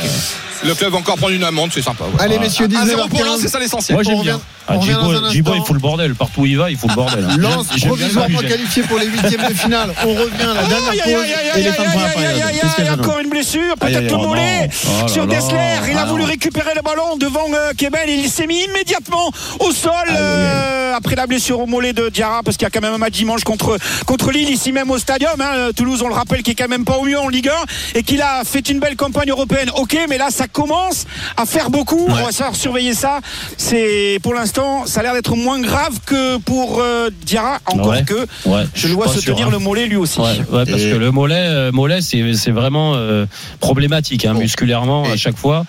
Le 0.63 0.75
club 0.75 0.91
va 0.91 0.97
encore 0.97 1.15
prendre 1.15 1.33
une 1.33 1.43
amende, 1.43 1.69
c'est 1.73 1.81
sympa. 1.81 2.03
Allez, 2.19 2.37
messieurs, 2.37 2.67
1-0 2.67 3.07
pour 3.07 3.23
l'un, 3.23 3.35
19h15. 3.37 3.41
c'est 3.41 3.47
ça 3.47 3.59
l'essentiel. 3.59 3.95
Moi, 3.95 4.03
j'aime 4.03 4.21
bien. 4.21 4.41
Ah, 4.69 5.29
Djibo, 5.31 5.53
il 5.55 5.61
fout 5.63 5.73
le 5.73 5.79
bordel. 5.79 6.15
Partout 6.15 6.41
où 6.41 6.45
il 6.45 6.57
va, 6.57 6.69
il 6.69 6.77
fout 6.77 6.89
le 6.89 6.95
bordel. 6.95 7.25
Lance 7.37 7.67
provisoirement 7.85 8.39
qualifié 8.39 8.83
pour 8.83 8.99
les 8.99 9.07
huitièmes 9.07 9.47
de 9.49 9.53
finale. 9.53 9.93
On 10.05 10.09
revient 10.13 10.31
la 10.39 10.63
dernière 10.67 10.89
Aïe, 10.91 10.99
pause 11.13 11.23
aïe, 11.23 11.33
aïe, 11.33 11.47
et 11.47 11.51
aïe, 11.51 11.61
les 11.63 11.67
aïe, 11.67 11.73
fins 11.73 11.83
de 11.83 11.87
aïe, 11.87 11.93
première 11.93 12.07
aïe, 12.07 12.13
période. 12.15 12.33
aïe, 12.33 12.43
aïe, 12.43 12.59
Qu'est-ce 12.61 12.75
qu'il 12.75 12.85
y 12.85 12.87
a, 12.87 12.93
encore 12.93 13.19
une 13.19 13.29
blessure, 13.29 13.61
Aïe, 13.61 13.75
peut-être 13.79 13.97
aïe, 13.97 14.07
le 14.07 14.13
oh 14.15 14.27
mollet. 14.27 14.69
Oh 15.03 15.07
sur. 15.07 15.27
Dessler. 15.27 15.57
Il 15.91 15.97
a 15.97 16.01
Ah 16.01 16.05
voulu 16.05 16.23
récupérer 16.23 16.71
le 16.75 16.81
ballon 16.81 17.17
devant 17.17 17.45
euh, 17.53 17.71
Kebel. 17.77 18.09
Il 18.09 18.29
s'est 18.29 18.47
mis 18.47 18.63
immédiatement 18.63 19.31
au 19.59 19.71
sol 19.71 19.91
euh, 20.09 20.93
après 20.95 21.15
la 21.15 21.27
blessure 21.27 21.59
au 21.59 21.65
mollet 21.67 21.93
de 21.93 22.09
Diarra 22.09 22.41
parce 22.43 22.57
qu'il 22.57 22.65
y 22.65 22.67
a 22.67 22.71
quand 22.71 22.81
même 22.81 22.93
un 22.93 22.97
match 22.97 23.13
dimanche 23.13 23.43
contre, 23.43 23.77
contre 24.05 24.31
Lille 24.31 24.49
ici 24.49 24.71
même 24.71 24.89
au 24.91 24.97
stadium. 24.97 25.39
hein. 25.39 25.69
Toulouse, 25.75 26.01
on 26.03 26.07
le 26.07 26.13
rappelle, 26.15 26.41
qui 26.43 26.51
est 26.51 26.55
quand 26.55 26.67
même 26.67 26.85
pas 26.85 26.97
au 26.97 27.03
mieux 27.03 27.19
en 27.19 27.27
Ligue 27.29 27.49
1 27.49 27.99
et 27.99 28.03
qu'il 28.03 28.21
a 28.21 28.43
fait 28.43 28.67
une 28.69 28.79
belle 28.79 28.95
campagne 28.95 29.29
européenne. 29.29 29.69
Ok, 29.75 29.97
mais 30.09 30.17
là 30.17 30.27
ça 30.31 30.47
commence 30.47 31.05
à 31.37 31.45
faire 31.45 31.69
beaucoup. 31.69 32.05
On 32.09 32.13
va 32.13 32.31
savoir 32.31 32.55
surveiller 32.55 32.93
ça. 32.93 33.19
C'est 33.57 34.19
pour 34.23 34.33
l'instant, 34.33 34.58
ça 34.85 34.99
a 34.99 35.03
l'air 35.03 35.13
d'être 35.13 35.35
moins 35.35 35.59
grave 35.61 35.99
que 36.05 36.37
pour 36.37 36.79
euh, 36.79 37.09
Diarra. 37.25 37.59
Encore 37.65 37.87
Ouais. 37.89 38.03
que 38.03 38.25
Ouais, 38.45 38.63
je 38.73 38.87
le 38.87 38.93
vois 38.93 39.07
se 39.07 39.19
sûr, 39.19 39.33
tenir 39.35 39.47
hein. 39.47 39.51
le 39.51 39.59
mollet 39.59 39.87
lui 39.87 39.95
aussi. 39.95 40.19
Ouais, 40.19 40.27
ouais, 40.51 40.65
parce 40.65 40.81
Et- 40.81 40.91
que 40.91 40.95
le 40.95 41.11
mollet, 41.11 41.35
euh, 41.37 41.71
mollet 41.71 41.99
c'est 42.01 42.51
vraiment 42.51 42.93
euh, 42.95 43.25
problématique 43.59 44.25
hein, 44.25 44.33
Bon. 44.33 44.39
musculairement 44.39 45.05
Et- 45.05 45.11
à 45.11 45.17
chaque 45.17 45.37
fois. 45.37 45.65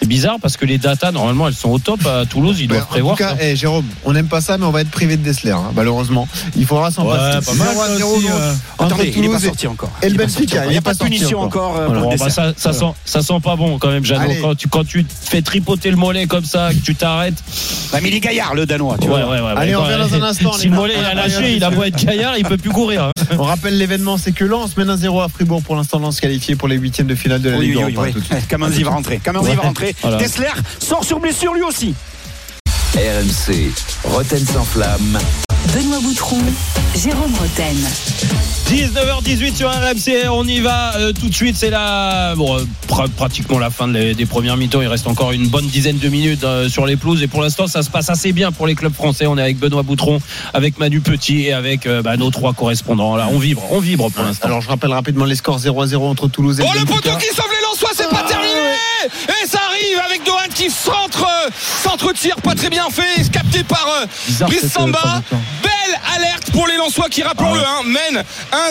C'est 0.00 0.06
bizarre 0.06 0.36
parce 0.40 0.56
que 0.56 0.64
les 0.64 0.78
datas 0.78 1.10
normalement 1.10 1.48
elles 1.48 1.54
sont 1.54 1.70
au 1.70 1.78
top 1.80 2.06
à 2.06 2.24
Toulouse, 2.24 2.58
ils 2.60 2.62
Ouais, 2.70 2.76
doivent 2.76 2.86
prévoir. 2.86 3.14
en 3.14 3.16
tout 3.16 3.22
cas, 3.24 3.30
ça. 3.30 3.36
eh, 3.42 3.56
Jérôme, 3.56 3.84
on 4.04 4.12
n'aime 4.12 4.28
pas 4.28 4.40
ça, 4.40 4.56
mais 4.56 4.64
on 4.64 4.70
va 4.70 4.82
être 4.82 4.90
privé 4.92 5.16
de 5.16 5.22
Dessler, 5.24 5.50
hein, 5.50 5.72
malheureusement. 5.74 6.28
Il 6.56 6.66
faudra 6.66 6.92
s'en 6.92 7.04
Ouais, 7.04 7.16
passer. 7.16 7.46
pas 7.46 7.54
mal, 7.54 7.68
0 7.72 7.82
à 7.82 7.86
ça 7.88 7.96
0 7.96 8.16
aussi, 8.16 8.26
euh. 8.28 8.52
Attendez, 8.78 9.12
il 9.16 9.22
n'est 9.22 9.28
pas 9.28 9.40
sorti 9.40 9.66
encore. 9.66 9.90
et 10.02 10.08
le 10.08 10.14
Benfica, 10.16 10.38
sorti 10.38 10.54
encore. 10.56 10.64
il 10.66 10.70
n'y 10.70 10.76
a 10.78 10.82
pas 10.82 10.94
de 10.94 10.98
punition 10.98 11.40
encore. 11.40 11.72
bah, 12.18 12.28
ça, 12.28 12.52
ça, 12.56 12.72
sent, 12.72 12.84
ça 13.04 13.22
sent 13.22 13.40
pas 13.42 13.56
bon 13.56 13.78
quand 13.78 13.90
même, 13.90 14.04
Jeannot. 14.04 14.34
Quand 14.40 14.54
tu, 14.54 14.68
quand 14.68 14.84
tu 14.86 15.04
te 15.04 15.12
fais 15.28 15.42
tripoter 15.42 15.90
le 15.90 15.96
mollet 15.96 16.26
comme 16.26 16.44
ça, 16.44 16.70
que 16.70 16.78
tu 16.84 16.94
t'arrêtes. 16.94 17.42
Mais 18.08 18.14
il 18.14 18.16
est 18.16 18.20
gaillard, 18.20 18.54
le 18.54 18.64
Danois. 18.64 18.96
Tu 18.98 19.06
Ouais, 19.06 19.20
vois. 19.22 19.32
ouais, 19.32 19.40
ouais, 19.42 19.52
Allez, 19.54 19.76
on 19.76 19.82
revient 19.82 19.98
dans 19.98 20.14
un 20.14 20.22
instant, 20.28 20.52
Si 20.54 20.70
mollet 20.70 20.94
a 20.96 21.12
lâché, 21.12 21.52
il 21.56 21.62
a 21.62 21.68
beau 21.70 21.82
être 21.82 22.02
gaillard, 22.02 22.38
il 22.38 22.44
peut 22.44 22.56
plus 22.56 22.70
courir. 22.70 23.04
hein. 23.04 23.12
On 23.38 23.42
rappelle 23.42 23.76
l'événement, 23.76 24.16
c'est 24.16 24.32
que 24.32 24.44
Lens 24.46 24.74
mène 24.78 24.88
un 24.88 24.96
0 24.96 25.20
à 25.20 25.28
Fribourg 25.28 25.62
pour 25.62 25.76
l'instant. 25.76 25.98
Lens 25.98 26.18
qualifié 26.18 26.56
pour 26.56 26.68
les 26.68 26.76
huitièmes 26.76 27.06
de 27.06 27.14
finale 27.14 27.42
de 27.42 27.50
la 27.50 27.58
Ligue 27.58 27.74
Europa. 27.74 28.06
Kamanzi 28.48 28.82
va 28.82 28.90
rentrer. 28.92 29.18
Kamanzi 29.18 29.54
va 29.54 29.62
rentrer. 29.62 29.94
Dessler 30.18 30.48
sort 30.78 31.04
sur 31.04 31.20
blessure 31.20 31.52
lui 31.52 31.62
aussi. 31.62 31.94
RMC, 32.94 33.70
Roten 34.04 34.38
sans 34.46 34.64
flamme. 34.64 35.18
Benoît 35.66 35.98
Boutron, 36.00 36.38
Jérôme 36.96 37.34
Roten. 37.34 37.76
19h18 38.68 39.56
sur 39.56 39.70
RMC, 39.70 40.28
on 40.30 40.46
y 40.46 40.60
va 40.60 40.96
euh, 40.96 41.12
tout 41.12 41.28
de 41.28 41.34
suite. 41.34 41.56
C'est 41.58 41.68
la 41.70 42.34
bon, 42.36 42.56
euh, 42.58 42.64
pr- 42.88 43.08
pratiquement 43.10 43.58
la 43.58 43.68
fin 43.70 43.86
de 43.88 43.92
les- 43.94 44.14
des 44.14 44.24
premières 44.26 44.56
mi-temps. 44.56 44.80
Il 44.80 44.88
reste 44.88 45.06
encore 45.06 45.32
une 45.32 45.48
bonne 45.48 45.66
dizaine 45.66 45.98
de 45.98 46.08
minutes 46.08 46.44
euh, 46.44 46.68
sur 46.68 46.86
les 46.86 46.96
pelouses 46.96 47.22
et 47.22 47.26
pour 47.28 47.42
l'instant 47.42 47.66
ça 47.66 47.82
se 47.82 47.90
passe 47.90 48.08
assez 48.08 48.32
bien 48.32 48.50
pour 48.52 48.66
les 48.66 48.74
clubs 48.74 48.94
français. 48.94 49.26
On 49.26 49.36
est 49.36 49.42
avec 49.42 49.58
Benoît 49.58 49.82
Boutron, 49.82 50.20
avec 50.54 50.78
Manu 50.78 51.00
Petit 51.00 51.42
et 51.46 51.52
avec 51.52 51.86
euh, 51.86 52.02
bah, 52.02 52.16
nos 52.16 52.30
trois 52.30 52.52
correspondants. 52.54 53.16
Là, 53.16 53.28
on 53.30 53.38
vibre, 53.38 53.62
on 53.70 53.80
vibre 53.80 54.10
pour 54.10 54.24
l'instant. 54.24 54.46
Alors 54.46 54.60
je 54.62 54.68
rappelle 54.68 54.92
rapidement 54.92 55.24
les 55.26 55.36
scores 55.36 55.58
0 55.58 55.82
à 55.82 55.86
0 55.86 56.06
entre 56.08 56.28
Toulouse 56.28 56.60
et 56.60 56.64
Oh 56.66 56.70
le 56.78 56.84
poteau 56.86 57.10
qui 57.18 57.26
sauve 57.34 57.46
les 57.50 57.62
Lensois, 57.70 57.90
c'est 57.94 58.08
pas 58.08 58.22
Ah, 58.24 58.28
terminé 58.28 58.54
Et 59.04 59.46
ça 59.46 59.60
arrive 59.68 59.98
avec 60.04 60.24
Dohan 60.24 60.38
qui 60.54 60.70
centre, 60.70 61.24
euh, 61.24 61.50
centre-tir 61.82 62.36
pas 62.36 62.54
très 62.54 62.70
bien 62.70 62.88
fait, 62.90 63.30
capté 63.30 63.62
par 63.64 63.86
euh, 64.02 64.06
Bizarre, 64.26 64.48
Brice 64.48 64.64
euh, 64.64 64.68
Samba. 64.68 65.22
Belle 65.62 66.00
alerte 66.16 66.50
pour 66.52 66.66
les 66.66 66.76
Lensois 66.76 67.08
qui, 67.08 67.22
rappelons-le, 67.22 67.60
hein, 67.60 67.82
mènent 67.84 68.22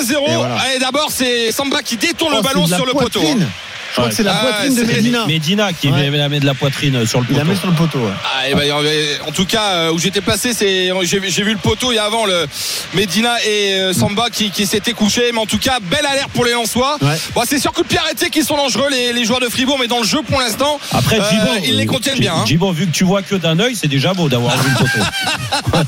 1-0. 0.01 0.29
Et 0.29 0.35
voilà. 0.35 0.57
Et 0.75 0.79
d'abord 0.79 1.09
c'est 1.11 1.51
Samba 1.51 1.81
qui 1.81 1.97
détourne 1.97 2.33
Oh, 2.33 2.37
le 2.37 2.43
ballon 2.43 2.65
de 2.65 2.71
la 2.71 2.77
sur 2.77 2.85
le 2.85 2.93
poteau. 2.93 3.21
hein. 3.21 3.47
Je 3.89 3.93
crois 3.93 4.09
que 4.09 4.15
c'est 4.15 4.23
la 4.23 4.35
Ah, 4.35 4.45
poitrine 4.45 4.75
de 4.75 4.83
Medina. 4.83 5.25
Medina 5.25 5.73
qui 5.73 5.91
met, 5.91 6.09
de 6.39 6.45
la 6.45 6.53
poitrine 6.53 7.05
sur 7.05 7.19
le 7.21 7.25
Il 7.29 7.35
la 7.35 7.41
poteau. 7.43 7.51
met 7.53 7.59
sur 7.59 7.67
le 7.69 7.75
poteau. 7.75 7.99
Ah, 8.23 8.47
et 8.49 8.53
ben, 8.53 8.61
euh, 8.71 9.15
en 9.27 9.31
tout 9.31 9.45
cas, 9.45 9.63
euh, 9.73 9.91
où 9.91 9.99
j'étais 9.99 10.21
placé, 10.21 10.53
c'est 10.53 10.91
j'ai 11.03 11.19
vu 11.43 11.51
le 11.53 11.57
poteau 11.57 11.91
et 11.91 11.97
avant 11.97 12.25
le 12.25 12.45
Medina 12.93 13.35
et 13.45 13.73
euh, 13.79 13.93
Samba 13.93 14.29
qui, 14.31 14.51
qui 14.51 14.65
s'étaient 14.67 14.93
couchés. 14.93 15.31
Mais 15.33 15.39
en 15.39 15.45
tout 15.45 15.57
cas, 15.57 15.79
belle 15.81 16.05
alerte 16.05 16.29
pour 16.33 16.45
les 16.45 16.51
Lensois. 16.51 16.97
Ouais. 17.01 17.15
Bon, 17.33 17.41
c'est 17.47 17.59
sur 17.59 17.71
coup 17.73 17.83
de 17.83 17.87
pied 17.87 17.97
arrêté 17.97 18.29
qu'ils 18.29 18.45
sont 18.45 18.57
dangereux 18.57 18.89
les, 18.91 19.13
les 19.13 19.25
joueurs 19.25 19.39
de 19.39 19.49
Fribourg, 19.49 19.77
mais 19.79 19.87
dans 19.87 19.99
le 19.99 20.05
jeu 20.05 20.19
pour 20.27 20.39
l'instant, 20.39 20.79
Après, 20.93 21.19
euh, 21.19 21.59
ils 21.65 21.77
les 21.77 21.85
contiennent 21.85 22.19
bien. 22.19 22.35
hein. 22.35 22.45
Vu 22.73 22.85
que 22.87 22.91
tu 22.91 23.03
vois 23.05 23.21
que 23.21 23.35
d'un 23.35 23.59
œil, 23.59 23.75
c'est 23.75 23.87
déjà 23.87 24.13
beau 24.13 24.27
d'avoir 24.29 24.55
vu 24.57 24.69
le 24.69 24.75
poteau. 24.75 25.87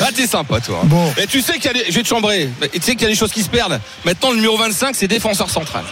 Ah, 0.00 0.10
t'es 0.14 0.26
sympa, 0.26 0.60
toi. 0.60 0.80
Bon. 0.84 1.12
Et 1.20 1.26
tu 1.26 1.40
sais 1.40 1.54
qu'il 1.54 1.64
y 1.64 1.68
a 1.68 1.72
des, 1.72 1.84
je 1.88 1.92
vais 1.94 2.02
te 2.02 2.08
chambrer. 2.08 2.48
Mais 2.60 2.68
Tu 2.68 2.80
sais 2.80 2.92
qu'il 2.92 3.02
y 3.02 3.06
a 3.06 3.08
des 3.08 3.16
choses 3.16 3.32
qui 3.32 3.42
se 3.42 3.48
perdent. 3.48 3.80
Maintenant, 4.04 4.30
le 4.30 4.36
numéro 4.36 4.56
25, 4.56 4.94
c'est 4.94 5.08
défenseur 5.08 5.50
central. 5.50 5.82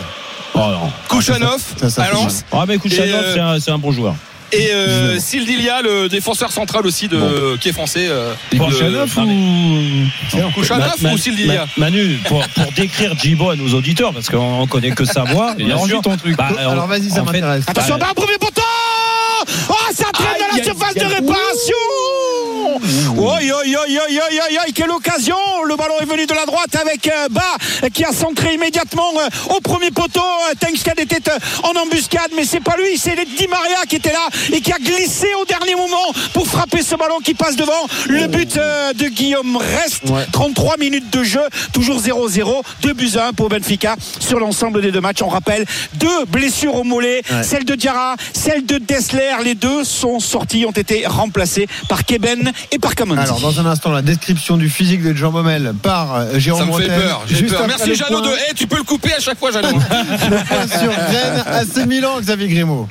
Oh 0.57 0.71
non. 0.71 0.91
Kouchanov 1.09 1.63
ça, 1.79 1.91
ça 1.91 2.03
à 2.03 2.05
fait 2.07 2.13
Lens. 2.15 2.45
Ah 2.53 2.65
mais 2.67 2.79
Kouchanov, 2.79 3.09
euh, 3.15 3.35
c'est 3.35 3.41
un, 3.41 3.61
c'est 3.61 3.71
un 3.71 3.79
bon 3.79 3.93
joueur. 3.93 4.15
Et 4.53 4.71
euh, 4.73 5.19
Sildilia, 5.19 5.83
le 5.83 6.09
défenseur 6.09 6.53
central 6.53 6.87
aussi 6.87 7.09
de, 7.09 7.57
qui 7.57 7.69
est 7.69 7.73
français. 7.73 8.07
euh, 8.09 8.33
Kouchanov 8.57 9.11
ou 9.19 10.51
Kouchanov 10.55 10.95
Ma- 11.03 11.13
ou 11.13 11.19
Sildilia 11.19 11.67
Ma- 11.77 11.87
Manu, 11.91 12.19
pour, 12.29 12.47
pour 12.49 12.71
décrire 12.73 13.15
Djibo 13.19 13.51
à 13.51 13.57
nos 13.57 13.75
auditeurs, 13.75 14.13
parce 14.15 14.29
qu'on 14.29 14.61
on 14.61 14.67
connaît 14.69 14.93
que 14.93 15.05
sa 15.05 15.25
voix, 15.25 15.55
Il 15.59 15.71
a 15.73 15.77
rendu 15.77 15.95
ton 16.03 16.17
truc. 16.17 16.37
Bah, 16.37 16.49
on- 16.53 16.71
Alors 16.71 16.87
vas-y, 16.87 17.11
ça 17.11 17.23
m'intéresse. 17.23 17.65
Attention, 17.67 17.99
Bah, 17.99 18.07
bah, 18.15 18.23
premier 18.23 18.39
poteau 18.39 18.63
Oh, 19.69 19.75
ça 19.93 20.05
traîne 20.13 20.29
dans 20.41 20.57
la 20.57 20.63
surface 20.65 20.95
de 20.95 21.01
réparation 21.05 21.77
Oi, 23.27 23.33
oi, 23.51 23.63
oi, 23.67 23.85
oi, 23.89 24.73
quelle 24.73 24.91
occasion 24.93 25.35
Le 25.67 25.75
ballon 25.75 25.95
est 26.01 26.05
venu 26.05 26.27
de 26.27 26.33
la 26.35 26.47
droite 26.47 26.77
avec 26.81 27.09
euh, 27.09 27.27
Bas 27.29 27.43
qui 27.93 28.05
a 28.05 28.13
centré 28.13 28.55
immédiatement 28.55 29.11
euh, 29.19 29.55
au 29.57 29.61
premier 29.61 29.91
poteau. 29.91 30.21
Euh, 30.21 30.55
Tengstad 30.61 31.01
était 31.01 31.29
en 31.65 31.77
embuscade, 31.77 32.31
mais 32.37 32.45
c'est 32.45 32.61
pas 32.61 32.77
lui, 32.77 32.97
c'est 32.97 33.17
Di 33.17 33.49
Maria 33.49 33.79
qui 33.89 33.97
était 33.97 34.13
là 34.13 34.29
et 34.53 34.61
qui 34.61 34.73
a 34.73 34.79
glissé 34.79 35.27
au 35.43 35.45
dernier 35.45 35.75
moment 35.75 36.13
pour 36.35 36.47
frapper 36.47 36.83
ce 36.83 36.95
ballon 36.95 37.19
qui 37.19 37.35
passe 37.35 37.57
devant. 37.57 37.73
Le 38.07 38.29
but 38.29 38.55
de 38.55 39.09
Guillaume 39.09 39.57
reste. 39.57 40.05
Ouais. 40.09 40.25
33 40.31 40.77
minutes 40.77 41.11
de 41.11 41.25
jeu, 41.25 41.43
toujours 41.73 41.99
0-0, 42.01 42.63
2 42.83 42.93
buts 42.93 43.11
à 43.17 43.27
1 43.29 43.33
pour 43.33 43.49
Benfica 43.49 43.97
sur 44.21 44.39
l'ensemble 44.39 44.83
des 44.83 44.93
deux 44.93 45.01
matchs. 45.01 45.23
On 45.23 45.29
rappelle 45.29 45.65
deux 45.95 46.25
blessures 46.29 46.77
au 46.77 46.85
mollet, 46.85 47.23
Ouais. 47.33 47.43
celle 47.43 47.65
de 47.65 47.75
Diarra, 47.75 48.15
celle 48.33 48.65
de 48.67 48.79
Dessler. 48.79 49.33
Les 49.43 49.57
deux 49.57 49.83
sont 49.83 50.21
sortis, 50.21 50.65
ont 50.65 50.71
été 50.71 51.09
remplacés 51.09 51.67
par 51.89 52.05
Keben 52.05 52.53
et 52.71 52.79
par 52.79 52.95
Alors 53.19 53.41
dans 53.41 53.61
un 53.61 53.67
instant 53.67 53.91
la 53.91 54.03
description 54.03 54.57
du 54.57 54.69
physique 54.69 55.03
de 55.03 55.15
Jean 55.15 55.31
Baumel 55.33 55.75
par 55.83 56.15
euh, 56.15 56.39
Jérôme 56.39 56.61
Ça 56.61 56.67
me 56.67 56.73
fait 56.73 56.89
Montel. 56.89 57.01
peur. 57.03 57.23
j'ai 57.27 57.37
Juste 57.37 57.55
peur. 57.57 57.67
Merci 57.67 57.95
Jeannot 57.95 58.21
de. 58.21 58.31
Eh, 58.51 58.55
tu 58.55 58.67
peux 58.67 58.77
le 58.77 58.83
couper 58.83 59.13
à 59.15 59.21
chaque 59.21 59.39
fois, 59.39 59.51
Jeannot. 59.53 59.69
sur 59.81 60.91
Rennes 60.93 61.45
AC 61.47 61.87
Milan 61.87 62.21
Xavier 62.21 62.49
Grimaud. 62.49 62.89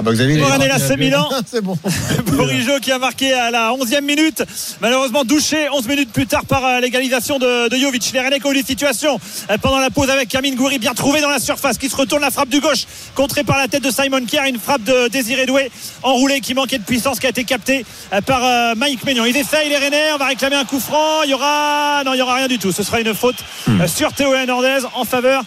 Ah 0.00 0.02
bah 0.04 0.12
Xavier 0.12 0.34
il 0.34 0.38
est 0.38 0.42
Pour 0.42 0.52
Rennes, 0.52 0.68
parti. 0.68 0.92
AC 0.92 0.96
Milan. 0.98 1.28
C'est 1.50 1.60
bon. 1.60 1.76
Bourigeau 2.26 2.78
qui 2.80 2.92
a 2.92 3.00
marqué 3.00 3.32
à 3.32 3.50
la 3.50 3.72
11e 3.72 4.02
minute. 4.02 4.44
Malheureusement 4.80 5.24
douché 5.24 5.68
11 5.72 5.88
minutes 5.88 6.12
plus 6.12 6.28
tard 6.28 6.44
par 6.44 6.64
euh, 6.64 6.78
l'égalisation 6.80 7.40
de, 7.40 7.68
de 7.68 7.76
Jovic. 7.76 8.08
Les 8.14 8.20
Rennais 8.20 8.38
qui 8.38 8.46
ont 8.46 8.52
eu 8.52 8.62
des 8.62 8.62
situations 8.62 9.18
euh, 9.50 9.58
pendant 9.58 9.78
la 9.80 9.90
pause 9.90 10.08
avec 10.08 10.28
Kamine 10.28 10.54
Goury 10.54 10.78
bien 10.78 10.94
trouvé 10.94 11.20
dans 11.20 11.28
la 11.30 11.40
surface 11.40 11.78
qui 11.78 11.88
se 11.88 11.96
retourne 11.96 12.22
la 12.22 12.30
frappe 12.30 12.48
du 12.48 12.60
gauche 12.60 12.84
contrée 13.16 13.42
par 13.42 13.58
la 13.58 13.66
tête 13.66 13.82
de 13.82 13.90
Simon 13.90 14.24
Kier. 14.24 14.48
Une 14.48 14.60
frappe 14.60 14.84
de 14.84 15.08
Désiré 15.08 15.46
Doué 15.46 15.68
enroulé 16.04 16.40
qui 16.40 16.54
manquait 16.54 16.78
de 16.78 16.84
puissance 16.84 17.18
qui 17.18 17.26
a 17.26 17.30
été 17.30 17.42
capté 17.42 17.84
euh, 18.12 18.20
par 18.20 18.76
Mike 18.76 19.02
Maignan. 19.04 19.24
Ils 19.24 19.36
essayent 19.36 19.68
les 19.68 19.78
Rennais. 19.78 20.12
On 20.14 20.18
va 20.18 20.26
réclamer 20.26 20.54
un 20.56 20.64
coup 20.64 20.78
franc. 20.78 21.24
Il 21.24 21.30
y 21.30 21.34
aura 21.34 22.02
non 22.06 22.14
il 22.14 22.18
y 22.18 22.22
aura 22.22 22.36
rien 22.36 22.46
du 22.46 22.60
tout. 22.60 22.70
Ce 22.70 22.84
sera 22.84 23.00
une 23.00 23.14
faute 23.14 23.36
euh, 23.68 23.88
sur 23.88 24.12
Théo 24.12 24.32
Hernandez 24.32 24.78
en 24.94 25.04
faveur 25.04 25.42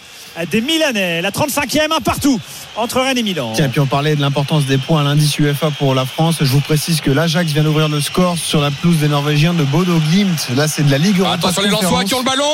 des 0.50 0.60
Milanais. 0.60 1.20
La 1.22 1.30
35e, 1.30 1.92
un 1.94 2.00
partout 2.00 2.38
entre 2.76 3.00
Rennes 3.00 3.18
et 3.18 3.22
Milan. 3.22 3.52
Tiens, 3.54 3.68
puis 3.68 3.80
on 3.80 3.86
parlait 3.86 4.16
de 4.16 4.20
l'importance 4.20 4.64
des 4.64 4.78
points 4.78 5.02
à 5.02 5.04
l'indice 5.04 5.38
UEFA 5.38 5.70
pour 5.78 5.94
la 5.94 6.04
France. 6.06 6.36
Je 6.40 6.50
vous 6.52 6.60
précise 6.60 7.00
que 7.00 7.10
l'Ajax 7.10 7.52
vient 7.52 7.62
d'ouvrir 7.64 7.88
le 7.88 8.00
score 8.00 8.38
sur 8.38 8.60
la 8.60 8.70
pelouse 8.70 8.96
des 8.98 9.08
Norvégiens 9.08 9.52
de 9.52 9.62
Bodo 9.64 9.98
Glimt. 10.10 10.48
Là, 10.56 10.68
c'est 10.68 10.82
de 10.82 10.90
la 10.90 10.98
Ligue 10.98 11.18
Europa. 11.18 11.34
Attention 11.34 11.62
les 11.62 11.68
Lensois 11.68 12.04
qui 12.04 12.14
ont 12.14 12.20
le 12.20 12.24
ballon. 12.24 12.44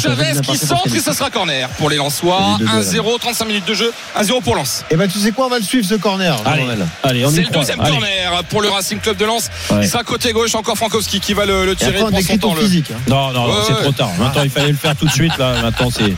Chavez 0.00 0.40
qui 0.42 0.58
centre 0.58 0.94
et 0.94 1.00
ce 1.00 1.12
sera 1.12 1.30
corner 1.30 1.68
pour 1.78 1.88
les 1.88 1.96
Lensois. 1.96 2.58
1-0, 2.60 3.18
35 3.18 3.44
minutes 3.46 3.66
de 3.68 3.74
jeu. 3.74 3.92
1-0 4.18 4.42
pour 4.42 4.54
Lens. 4.56 4.84
Et 4.90 4.96
ben 4.96 5.08
tu 5.08 5.18
sais 5.18 5.30
quoi, 5.32 5.46
on 5.46 5.50
va 5.50 5.58
le 5.58 5.64
suivre 5.64 5.86
ce 5.86 5.94
corner. 5.94 6.36
Allez, 6.44 6.66
allez 7.02 7.24
on 7.24 7.30
C'est 7.30 7.40
le 7.42 7.46
croit. 7.48 7.58
deuxième 7.60 7.80
Allez. 7.80 7.90
corner 7.92 8.44
pour 8.50 8.60
le 8.60 8.68
Racing 8.68 8.98
Club 8.98 9.16
de 9.16 9.24
Lens. 9.24 9.50
Ouais. 9.70 9.78
Il 9.82 9.88
sera 9.88 10.02
côté 10.04 10.32
gauche, 10.32 10.54
encore 10.54 10.76
Frankowski 10.76 11.20
qui 11.20 11.32
va 11.32 11.46
le, 11.46 11.74
tirer. 11.76 11.90
après, 11.90 12.02
on 12.02 12.06
prend 12.08 12.10
son 12.10 12.16
décrit 12.18 12.38
ton 12.38 12.48
temps, 12.50 12.54
le- 12.54 12.60
physique. 12.62 12.90
Non, 13.08 13.30
non, 13.32 13.46
Ouais, 13.46 13.52
c'est 13.66 13.72
ouais. 13.72 13.80
trop 13.82 13.92
tard. 13.92 14.10
Maintenant, 14.18 14.42
il 14.42 14.50
fallait 14.50 14.72
le 14.72 14.76
faire 14.76 14.96
tout 14.96 15.06
de 15.06 15.12
suite. 15.12 15.36
Là, 15.38 15.62
maintenant, 15.62 15.88
c'est. 15.90 16.12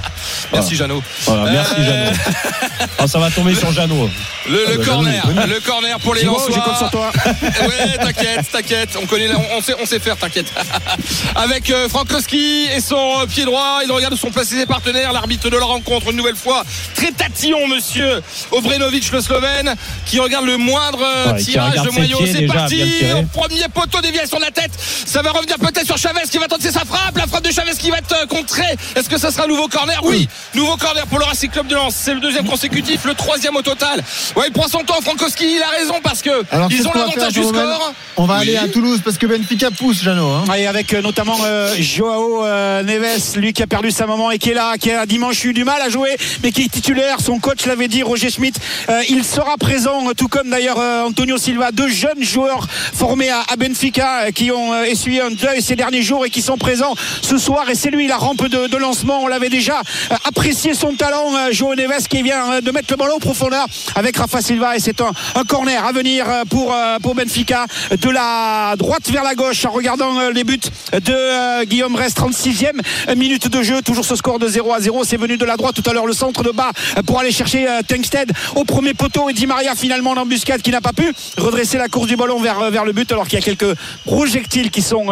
Merci 0.52 0.74
Jeannot. 0.74 1.02
Voilà, 1.26 1.52
merci, 1.52 1.74
Euh, 1.78 1.84
Jeannot. 2.06 2.16
Ah, 2.98 3.06
ça 3.06 3.18
va 3.18 3.30
tomber 3.36 3.54
sur 3.54 3.70
Jeannot. 3.72 4.08
Le, 4.48 4.52
le 4.52 4.64
Ah, 4.66 4.76
bah, 4.78 4.84
corner, 4.84 5.22
Jeannot, 5.26 5.46
le 5.46 5.60
corner 5.60 5.98
pour 6.00 6.14
les 6.14 6.24
Lensois. 6.24 6.54
je 6.54 6.60
compte 6.60 6.76
sur 6.78 6.90
toi. 6.90 7.10
ouais, 7.26 7.98
t'inquiète, 7.98 8.50
t'inquiète. 8.50 8.88
On 9.00 9.06
connaît, 9.06 9.28
on, 9.34 9.58
on 9.58 9.60
sait, 9.60 9.74
on 9.80 9.86
sait 9.86 9.98
faire, 9.98 10.16
t'inquiète. 10.16 10.46
Avec 11.36 11.70
euh, 11.70 11.88
Frankowski 11.88 12.66
et 12.74 12.80
son 12.80 13.20
euh, 13.20 13.26
pied 13.26 13.44
droit, 13.44 13.80
il 13.84 13.92
regarde 13.92 14.14
où 14.14 14.16
sont 14.16 14.30
placés 14.30 14.56
ses 14.56 14.66
partenaires. 14.66 15.12
L'arbitre 15.12 15.50
de 15.50 15.56
la 15.56 15.64
rencontre, 15.66 16.10
une 16.10 16.16
nouvelle 16.16 16.36
fois, 16.36 16.64
très 16.94 17.12
tatillon, 17.12 17.66
monsieur 17.68 18.22
Obrenovic, 18.52 19.10
le 19.12 19.20
Slovène, 19.20 19.74
qui 20.06 20.18
regarde 20.18 20.46
le 20.46 20.56
moindre 20.56 21.02
euh, 21.02 21.32
Ouais, 21.32 21.40
tirage 21.42 21.82
de 21.82 21.90
pieds 21.90 22.14
C'est 22.32 22.40
déjà, 22.40 22.54
parti. 22.54 22.82
Au 23.16 23.22
premier 23.38 23.66
poteau, 23.74 24.00
déviation 24.00 24.38
de 24.38 24.44
la 24.44 24.50
tête. 24.50 24.70
Ça 25.06 25.22
va 25.22 25.32
revenir 25.32 25.56
peut-être 25.58 25.84
sur 25.86 25.98
Chavez 25.98 26.20
qui 26.30 26.38
va 26.38 26.46
tenter 26.46 26.70
sa 26.70 26.80
frappe. 26.84 27.16
La 27.16 27.26
frappe 27.26 27.44
de 27.44 27.52
Chavez 27.52 27.72
qui 27.78 27.90
va 27.90 27.98
être 27.98 28.14
euh, 28.14 28.26
contrée. 28.26 28.62
Est-ce 28.94 29.08
que 29.08 29.18
ça 29.18 29.30
sera 29.30 29.44
un 29.44 29.48
nouveau 29.48 29.68
corner? 29.68 30.00
Oui, 30.04 30.28
nouveau 30.54 30.76
corner 30.76 31.06
pour 31.06 31.18
le 31.18 31.24
Racing 31.24 31.50
Club 31.50 31.66
de 31.66 31.74
Lens. 31.74 31.94
C'est 31.98 32.14
le 32.14 32.20
deuxième 32.20 32.46
consécutif, 32.46 33.04
le 33.04 33.14
troisième 33.26 33.56
au 33.56 33.62
total. 33.62 34.02
Ouais, 34.36 34.44
il 34.46 34.52
prend 34.52 34.68
son 34.68 34.78
temps, 34.84 35.00
Frankowski. 35.02 35.44
Il 35.56 35.62
a 35.62 35.68
raison 35.78 35.94
parce 36.02 36.22
que 36.22 36.30
Alors, 36.52 36.68
ils 36.70 36.76
qu'est-ce 36.76 36.88
ont 36.88 36.92
l'avantage 36.94 37.32
du 37.32 37.42
score. 37.42 37.92
On 38.16 38.24
va 38.24 38.36
Oui. 38.36 38.40
aller 38.42 38.56
à 38.56 38.68
Toulouse 38.68 39.00
parce 39.04 39.18
que 39.18 39.26
Benfica 39.26 39.70
pousse, 39.72 40.02
Jeannot. 40.02 40.28
hein. 40.30 40.44
Et 40.56 40.66
avec 40.66 40.94
euh, 40.94 41.02
notamment 41.02 41.36
euh, 41.44 41.74
Joao 41.78 42.44
euh, 42.44 42.82
Neves, 42.82 43.36
lui 43.36 43.52
qui 43.52 43.62
a 43.62 43.66
perdu 43.66 43.90
sa 43.90 44.06
maman 44.06 44.30
et 44.30 44.38
qui 44.38 44.50
est 44.50 44.54
là, 44.54 44.74
qui 44.78 44.90
a 44.92 45.04
dimanche 45.06 45.44
eu 45.44 45.52
du 45.52 45.64
mal 45.64 45.82
à 45.82 45.88
jouer, 45.88 46.16
mais 46.42 46.52
qui 46.52 46.62
est 46.62 46.68
titulaire. 46.68 47.18
Son 47.20 47.38
coach 47.40 47.66
l'avait 47.66 47.88
dit, 47.88 48.02
Roger 48.04 48.30
Schmidt. 48.30 48.58
Euh, 48.88 49.02
il 49.08 49.24
sera 49.24 49.56
présent, 49.58 50.12
tout 50.16 50.28
comme 50.28 50.48
d'ailleurs 50.50 50.78
euh, 50.78 51.02
Antonio 51.02 51.36
Silva, 51.36 51.72
deux 51.72 51.88
jeunes 51.88 52.22
joueurs 52.22 52.66
formés 52.94 53.30
à, 53.30 53.40
à 53.52 53.56
Benfica 53.56 54.26
euh, 54.26 54.30
qui 54.30 54.50
ont 54.52 54.72
euh, 54.72 54.84
essuyé 54.84 55.20
un 55.20 55.30
deuil 55.30 55.60
ces 55.60 55.74
derniers 55.76 56.02
jours 56.02 56.24
et 56.24 56.30
qui 56.30 56.42
sont 56.42 56.56
présents 56.58 56.94
ce 57.22 57.36
soir. 57.38 57.68
Et 57.70 57.74
c'est 57.74 57.90
lui 57.90 58.06
la 58.06 58.16
rampe 58.16 58.46
de, 58.48 58.68
de 58.68 58.76
lancement. 58.76 59.20
On 59.22 59.26
l'avait 59.26 59.48
déjà 59.50 59.80
euh, 60.12 60.14
apprécié 60.24 60.74
son 60.74 60.94
talent, 60.94 61.34
euh, 61.34 61.52
Joao 61.52 61.74
Neves, 61.74 62.06
qui 62.08 62.22
vient 62.22 62.52
euh, 62.54 62.60
de 62.60 62.70
mettre 62.70 62.86
le 62.92 62.96
ballon 62.96 63.15
profondeur 63.18 63.66
avec 63.94 64.16
Rafa 64.16 64.40
Silva. 64.40 64.76
Et 64.76 64.80
c'est 64.80 65.00
un, 65.00 65.10
un 65.34 65.44
corner 65.44 65.84
à 65.84 65.92
venir 65.92 66.26
euh, 66.28 66.44
pour, 66.48 66.72
euh, 66.72 66.98
pour 67.02 67.14
Benfica. 67.14 67.66
De 68.00 68.10
la 68.10 68.74
droite 68.76 69.10
vers 69.10 69.24
la 69.24 69.34
gauche 69.34 69.64
en 69.64 69.70
regardant 69.70 70.18
euh, 70.18 70.30
les 70.30 70.44
buts 70.44 70.58
de 70.92 71.64
Guillaume 71.64 71.94
Rest 71.94 72.18
36e 72.18 73.16
minute 73.16 73.48
de 73.48 73.62
jeu. 73.62 73.82
Toujours 73.82 74.04
ce 74.04 74.16
score 74.16 74.38
de 74.38 74.48
0 74.48 74.72
à 74.72 74.80
0 74.80 75.04
c'est 75.04 75.16
venu 75.16 75.36
de 75.36 75.44
la 75.44 75.56
droite 75.56 75.74
tout 75.74 75.88
à 75.88 75.92
l'heure 75.92 76.06
le 76.06 76.12
centre 76.12 76.42
de 76.42 76.50
bas 76.50 76.70
pour 77.06 77.20
aller 77.20 77.32
chercher 77.32 77.66
Tengsted 77.86 78.32
au 78.54 78.64
premier 78.64 78.94
poteau 78.94 79.28
et 79.28 79.32
Di 79.32 79.46
Maria 79.46 79.74
finalement 79.74 80.10
en 80.10 80.18
embuscade 80.18 80.62
qui 80.62 80.70
n'a 80.70 80.80
pas 80.80 80.92
pu 80.92 81.12
redresser 81.36 81.78
la 81.78 81.88
course 81.88 82.06
du 82.06 82.16
ballon 82.16 82.40
vers, 82.40 82.70
vers 82.70 82.84
le 82.84 82.92
but 82.92 83.10
alors 83.12 83.26
qu'il 83.26 83.38
y 83.38 83.42
a 83.42 83.44
quelques 83.44 83.76
projectiles 84.04 84.70
qui 84.70 84.82
sont 84.82 85.06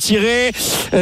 tirés 0.00 0.52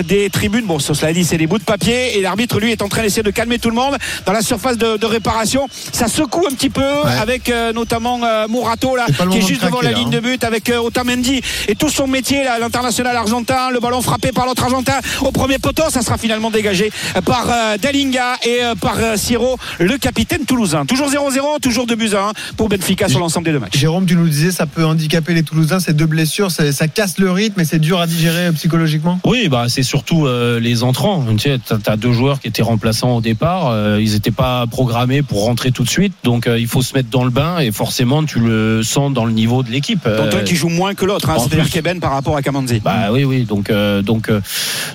des 0.05 0.31
tribunes. 0.31 0.67
Bon 0.67 0.79
cela 0.79 1.13
dit 1.13 1.25
c'est 1.25 1.39
des 1.39 1.47
bouts 1.47 1.59
de 1.59 1.65
papier 1.65 2.19
et 2.19 2.21
l'arbitre 2.21 2.61
lui 2.61 2.73
est 2.73 2.83
en 2.83 2.89
train 2.89 3.03
d'essayer 3.03 3.23
de 3.23 3.31
calmer 3.31 3.59
tout 3.59 3.71
le 3.71 3.77
monde 3.77 3.97
dans 4.27 4.33
la 4.33 4.43
surface 4.43 4.79
de, 4.79 4.97
de 4.97 5.07
réparation. 5.07 5.69
Ça 5.93 6.09
secoue 6.09 6.40
un 6.47 6.55
petit 6.55 6.71
peu 6.71 6.83
avec 7.21 7.49
euh, 7.49 7.73
notamment 7.73 8.21
euh, 8.25 8.49
Mourato 8.49 8.97
là 8.97 9.07
qui 9.07 9.39
est 9.39 9.41
de 9.43 9.47
juste 9.47 9.65
devant 9.65 9.81
la 9.81 9.91
là, 9.91 9.99
ligne 9.99 10.09
hein. 10.09 10.11
de 10.11 10.21
but 10.21 10.45
avec 10.45 10.69
euh, 10.71 10.79
Otamendi 10.81 11.41
et 11.69 11.75
tout 11.75 11.89
son 11.89 12.07
métier 12.07 12.45
là, 12.45 12.59
l'international 12.59 13.17
argentin 13.17 13.71
le 13.71 13.81
ballon 13.81 14.01
frappé 14.03 14.33
par 14.33 14.47
l'autre 14.47 14.65
argentin 14.65 15.01
au 15.23 15.33
premier 15.33 15.59
poteau 15.59 15.85
ça 15.91 16.03
sera 16.03 16.19
finalement 16.19 16.51
dégagé 16.51 16.91
par 17.25 17.47
euh, 17.51 17.77
Dalinga 17.79 18.37
et 18.45 18.63
euh, 18.63 18.75
par 18.75 18.99
euh, 18.99 19.17
Siro 19.17 19.59
le 19.79 19.99
capitaine 19.99 20.45
toulousain 20.45 20.87
toujours 20.87 21.11
0-0 21.11 21.61
toujours 21.61 21.87
2 21.87 21.95
buts 21.95 22.11
à 22.15 22.29
1 22.29 22.33
pour 22.57 22.69
Benfica 22.69 23.09
sur 23.09 23.19
l'ensemble 23.21 23.47
des 23.47 23.53
deux 23.53 23.59
matchs 23.59 23.81
Jérôme, 23.81 24.05
tu 24.07 24.15
nous 24.15 24.29
disais, 24.29 24.51
ça 24.51 24.67
peut 24.67 24.85
handicaper 24.85 25.33
les 25.33 25.43
Toulousains, 25.43 25.81
ces 25.81 25.95
deux 25.95 26.07
blessures, 26.07 26.51
ça, 26.51 26.71
ça 26.73 26.87
casse 26.89 27.19
le 27.19 27.31
rythme 27.31 27.61
et 27.61 27.65
c'est 27.65 27.79
dur 27.79 27.99
à 28.01 28.07
digérer 28.07 28.47
euh, 28.47 28.53
psychologiquement. 28.53 29.19
Oui, 29.25 29.49
bah 29.49 29.67
c'est 29.69 29.83
surtout 29.83 30.27
euh, 30.27 30.61
les 30.61 30.83
entrants. 30.83 31.25
Tu 31.39 31.51
sais, 31.51 31.59
t'as 31.83 31.97
deux 31.97 32.13
joueurs 32.13 32.41
qui 32.41 32.49
étaient 32.49 32.63
remplaçants 32.63 33.17
au 33.17 33.21
départ. 33.21 33.69
euh, 33.69 33.99
ils 34.01 34.13
n'étaient 34.13 34.31
pas 34.31 34.67
programmés 34.67 35.23
pour 35.23 35.45
rentrer 35.45 35.71
tout 35.73 35.83
de 35.83 35.89
suite, 35.89 36.13
donc 36.25 36.30
euh, 36.47 36.59
il 36.59 36.67
faut 36.67 36.83
se 36.83 36.95
mettre 36.95 37.09
dans 37.11 37.25
le 37.25 37.31
bain 37.31 37.59
et 37.59 37.73
forcément 37.73 38.25
tu 38.25 38.39
le 38.41 38.83
sens 38.83 39.13
dans 39.13 39.25
le 39.25 39.33
niveau 39.33 39.63
de 39.63 39.71
l'équipe. 39.71 40.05
dont 40.05 40.11
Euh, 40.11 40.41
un 40.41 40.45
qui 40.45 40.57
joue 40.57 40.69
moins 40.69 40.95
que 40.95 41.05
l'autre 41.05 41.29
hein, 41.31 41.37
c'est-à-dire 41.39 41.65
plus. 41.65 41.73
Keben 41.73 42.01
par 42.01 42.13
rapport 42.13 42.37
à 42.37 42.43
Kamanzi 42.43 42.81
Bah 42.81 43.09
oui, 43.13 43.25
oui. 43.25 43.45
Donc, 43.45 43.71
euh, 43.71 44.03
donc, 44.03 44.29
euh, 44.29 44.41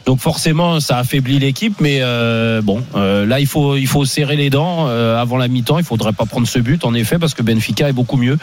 donc 0.05 0.19
forcément, 0.19 0.79
ça 0.79 0.97
affaiblit 0.97 1.39
l'équipe. 1.39 1.75
Mais 1.81 1.99
euh, 2.01 2.61
bon, 2.61 2.81
euh, 2.95 3.25
là, 3.25 3.39
il 3.39 3.47
faut, 3.47 3.75
il 3.75 3.87
faut 3.87 4.05
serrer 4.05 4.35
les 4.35 4.49
dents 4.49 4.85
euh, 4.87 5.19
avant 5.21 5.37
la 5.37 5.47
mi-temps. 5.47 5.77
Il 5.79 5.85
faudrait 5.85 6.13
pas 6.13 6.25
prendre 6.25 6.47
ce 6.47 6.59
but, 6.59 6.85
en 6.85 6.93
effet, 6.93 7.17
parce 7.19 7.33
que 7.33 7.41
Benfica 7.41 7.89
est 7.89 7.93
beaucoup 7.93 8.17
mieux. 8.17 8.37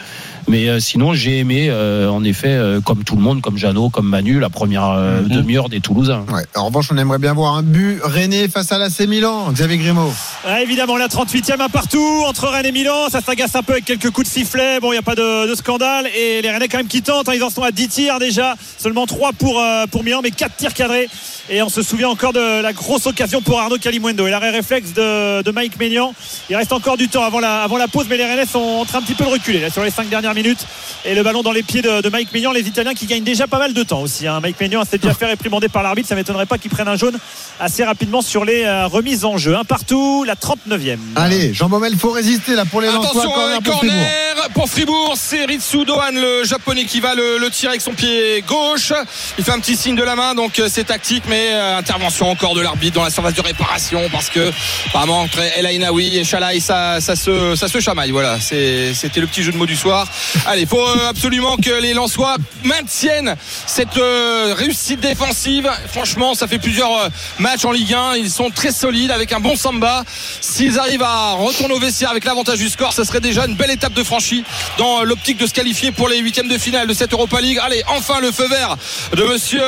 Mais 0.47 0.67
euh, 0.69 0.79
sinon, 0.79 1.13
j'ai 1.13 1.39
aimé, 1.39 1.67
euh, 1.69 2.09
en 2.09 2.23
effet, 2.23 2.49
euh, 2.49 2.81
comme 2.81 3.03
tout 3.03 3.15
le 3.15 3.21
monde, 3.21 3.41
comme 3.41 3.57
Jeannot, 3.57 3.89
comme 3.89 4.07
Manu, 4.07 4.39
la 4.39 4.49
première 4.49 4.89
euh, 4.89 5.21
Mhm. 5.21 5.29
demi-heure 5.29 5.69
des 5.69 5.79
Toulousains. 5.79 6.25
Ouais. 6.33 6.43
En 6.55 6.65
revanche, 6.65 6.89
on 6.91 6.97
aimerait 6.97 7.19
bien 7.19 7.33
voir 7.33 7.55
un 7.55 7.63
but 7.63 7.99
René 8.03 8.47
face 8.49 8.71
à 8.71 8.77
l'AC 8.77 9.07
Milan. 9.07 9.51
Xavier 9.51 9.77
Grimaud. 9.77 10.11
Ah, 10.45 10.61
évidemment, 10.61 10.97
la 10.97 11.07
38e 11.07 11.61
un 11.61 11.69
partout 11.69 12.23
entre 12.27 12.47
Rennes 12.47 12.65
et 12.65 12.71
Milan. 12.71 12.82
Ça 13.09 13.21
s'agace 13.21 13.55
un 13.55 13.63
peu 13.63 13.73
avec 13.73 13.85
quelques 13.85 14.09
coups 14.09 14.27
de 14.27 14.33
sifflet. 14.33 14.79
Bon, 14.81 14.89
il 14.91 14.95
n'y 14.95 14.99
a 14.99 15.03
pas 15.03 15.15
de, 15.15 15.47
de 15.47 15.55
scandale. 15.55 16.07
Et 16.07 16.41
les 16.41 16.51
Rennais, 16.51 16.67
quand 16.67 16.77
même, 16.79 16.87
qui 16.87 17.01
tentent. 17.01 17.29
hein. 17.29 17.33
Ils 17.33 17.43
en 17.43 17.49
sont 17.49 17.63
à 17.63 17.71
10 17.71 17.87
tirs 17.87 18.19
déjà. 18.19 18.55
Seulement 18.77 19.05
3 19.05 19.31
pour, 19.33 19.59
euh, 19.61 19.85
pour 19.87 20.03
Milan, 20.03 20.19
mais 20.21 20.31
4 20.31 20.55
tirs 20.57 20.73
cadrés. 20.73 21.07
Et 21.49 21.61
on 21.61 21.67
se 21.69 21.81
souvient 21.83 22.07
encore 22.09 22.31
de 22.31 22.61
la 22.61 22.71
grosse 22.73 23.05
occasion 23.05 23.41
pour 23.41 23.59
Arnaud 23.59 23.77
Calimundo. 23.77 24.25
Et 24.27 24.31
l'arrêt 24.31 24.49
réflexe 24.51 24.93
de, 24.93 25.41
de 25.41 25.51
Mike 25.51 25.77
Maignan. 25.77 26.13
Il 26.49 26.55
reste 26.55 26.71
encore 26.71 26.95
du 26.95 27.09
temps 27.09 27.23
avant 27.23 27.39
la, 27.41 27.63
avant 27.63 27.77
la 27.77 27.87
pause, 27.89 28.05
mais 28.09 28.15
les 28.17 28.25
Rennais 28.25 28.45
sont 28.45 28.59
en 28.59 28.85
train 28.85 28.99
un 28.99 29.01
petit 29.01 29.13
peu 29.13 29.25
de 29.25 29.29
reculer 29.29 29.59
là, 29.59 29.69
sur 29.69 29.83
les 29.83 29.91
5 29.91 30.07
dernières 30.07 30.33
minutes. 30.35 30.65
Et 31.05 31.15
le 31.15 31.21
ballon 31.23 31.43
dans 31.43 31.51
les 31.51 31.63
pieds 31.63 31.81
de, 31.81 31.99
de 32.01 32.09
Mike 32.09 32.33
Maignan. 32.33 32.53
Les 32.53 32.67
Italiens 32.67 32.93
qui 32.93 33.07
gagnent 33.07 33.23
déjà 33.25 33.45
pas 33.47 33.59
mal 33.59 33.73
de 33.73 33.83
temps 33.83 34.01
aussi. 34.01 34.25
hein. 34.25 34.39
Mike 34.41 34.57
Maignan 34.59 34.85
s'est 34.85 34.97
déjà 34.97 35.13
fait 35.13 35.25
réprimander 35.25 35.67
par 35.67 35.83
l'arbitre. 35.83 36.07
Ça 36.07 36.15
m'étonnerait 36.15 36.45
pas 36.45 36.57
qu'il 36.57 36.71
prenne 36.71 36.87
un 36.87 36.95
jaune 36.95 37.17
assez 37.59 37.83
rapidement 37.83 38.21
sur 38.21 38.45
les 38.45 38.63
euh, 38.63 38.87
remises 38.87 39.25
en 39.25 39.37
jeu. 39.37 39.55
Un 39.55 39.65
partout, 39.65 40.23
la 40.23 40.35
39e. 40.35 40.97
Allez, 41.17 41.53
Jean 41.53 41.67
Baumel, 41.67 41.97
faut 41.97 42.11
résister 42.11 42.55
là 42.55 42.63
pour 42.63 42.79
les. 42.79 42.87
Attention, 42.87 43.29
Corner 43.31 43.57
un 43.57 43.61
pour 43.61 43.77
Fribourg. 43.79 43.97
corner 43.97 44.49
pour 44.53 44.69
Fribourg. 44.69 45.13
C'est 45.17 45.43
Ritsu 45.43 45.83
Dohan, 45.83 46.11
le 46.13 46.45
japonais, 46.45 46.85
qui 46.85 47.01
va 47.01 47.15
le, 47.15 47.37
le 47.37 47.49
tirer 47.49 47.71
avec 47.71 47.81
son 47.81 47.91
pied 47.93 48.41
gauche. 48.47 48.93
Il 49.37 49.43
fait 49.43 49.51
un 49.51 49.59
petit 49.59 49.75
signe 49.75 49.95
de 49.95 50.03
la 50.03 50.15
main, 50.15 50.35
donc 50.35 50.59
euh, 50.59 50.67
c'est 50.71 50.85
tactique, 50.85 51.23
mais 51.27 51.32
euh, 51.35 51.77
intervention 51.77 52.29
encore 52.29 52.55
de 52.55 52.61
l'arbitre 52.61 52.95
dans 52.95 53.03
la 53.03 53.09
surface 53.09 53.33
de 53.33 53.41
réparation 53.41 54.01
parce 54.11 54.29
que 54.29 54.51
apparemment 54.87 55.21
entre 55.21 55.39
El 55.57 55.65
Ainaoui 55.65 56.17
et 56.17 56.23
Chalai, 56.23 56.59
ça, 56.59 56.99
ça, 57.01 57.15
se, 57.15 57.55
ça 57.55 57.67
se 57.67 57.79
chamaille. 57.79 58.11
Voilà, 58.11 58.39
c'était 58.39 59.19
le 59.19 59.27
petit 59.27 59.43
jeu 59.43 59.51
de 59.51 59.57
mots 59.57 59.65
du 59.65 59.75
soir. 59.75 60.07
Allez, 60.47 60.65
faut 60.65 60.79
euh, 60.79 61.09
absolument 61.09 61.57
que 61.57 61.81
les 61.81 61.93
Lensois 61.93 62.35
maintiennent 62.63 63.35
cette 63.65 63.97
euh, 63.97 64.53
réussite 64.57 64.99
défensive. 64.99 65.69
Franchement, 65.91 66.35
ça 66.35 66.47
fait 66.47 66.59
plusieurs 66.59 67.09
matchs 67.39 67.65
en 67.65 67.71
Ligue 67.71 67.93
1. 67.93 68.15
Ils 68.15 68.29
sont 68.29 68.49
très 68.49 68.71
solides 68.71 69.11
avec 69.11 69.31
un 69.33 69.39
bon 69.39 69.55
samba. 69.55 70.03
S'ils 70.41 70.79
arrivent 70.79 71.03
à 71.03 71.33
retourner 71.33 71.73
au 71.73 71.79
vestiaire 71.79 72.11
avec 72.11 72.25
l'avantage 72.25 72.59
du 72.59 72.69
score, 72.69 72.93
ça 72.93 73.05
serait 73.05 73.21
déjà 73.21 73.45
une 73.45 73.55
belle 73.55 73.71
étape 73.71 73.93
de 73.93 74.03
franchie 74.03 74.43
dans 74.77 75.03
l'optique 75.03 75.37
de 75.37 75.47
se 75.47 75.53
qualifier 75.53 75.91
pour 75.91 76.09
les 76.09 76.19
huitièmes 76.19 76.47
de 76.47 76.57
finale 76.57 76.87
de 76.87 76.93
cette 76.93 77.13
Europa 77.13 77.41
League. 77.41 77.59
Allez, 77.61 77.83
enfin 77.87 78.19
le 78.19 78.31
feu 78.31 78.47
vert 78.47 78.75
de 79.15 79.23
monsieur 79.23 79.63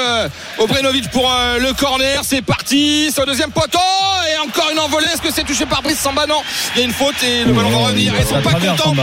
Obrenovic 0.60 1.10
pour 1.10 1.32
euh, 1.56 1.60
le 1.60 1.74
corner. 1.74 2.22
C'est 2.24 2.42
parti. 2.42 3.10
C'est 3.14 3.22
au 3.22 3.26
deuxième 3.26 3.52
poteau. 3.52 3.80
Et 4.34 4.38
encore 4.48 4.70
une 4.72 4.80
envolée. 4.80 5.08
Est-ce 5.14 5.22
que 5.22 5.32
c'est 5.34 5.44
touché 5.44 5.66
par 5.66 5.82
Brice 5.82 6.00
Samba 6.00 6.26
Non. 6.28 6.42
Il 6.76 6.80
y 6.80 6.82
a 6.84 6.86
une 6.86 6.94
faute 6.94 7.16
et 7.24 7.44
le 7.44 7.54
ballon 7.54 7.70
va 7.70 7.78
revenir. 7.88 8.14
Ils 8.20 8.26
sont 8.26 8.42
pas 8.42 8.54
contents. 8.54 8.94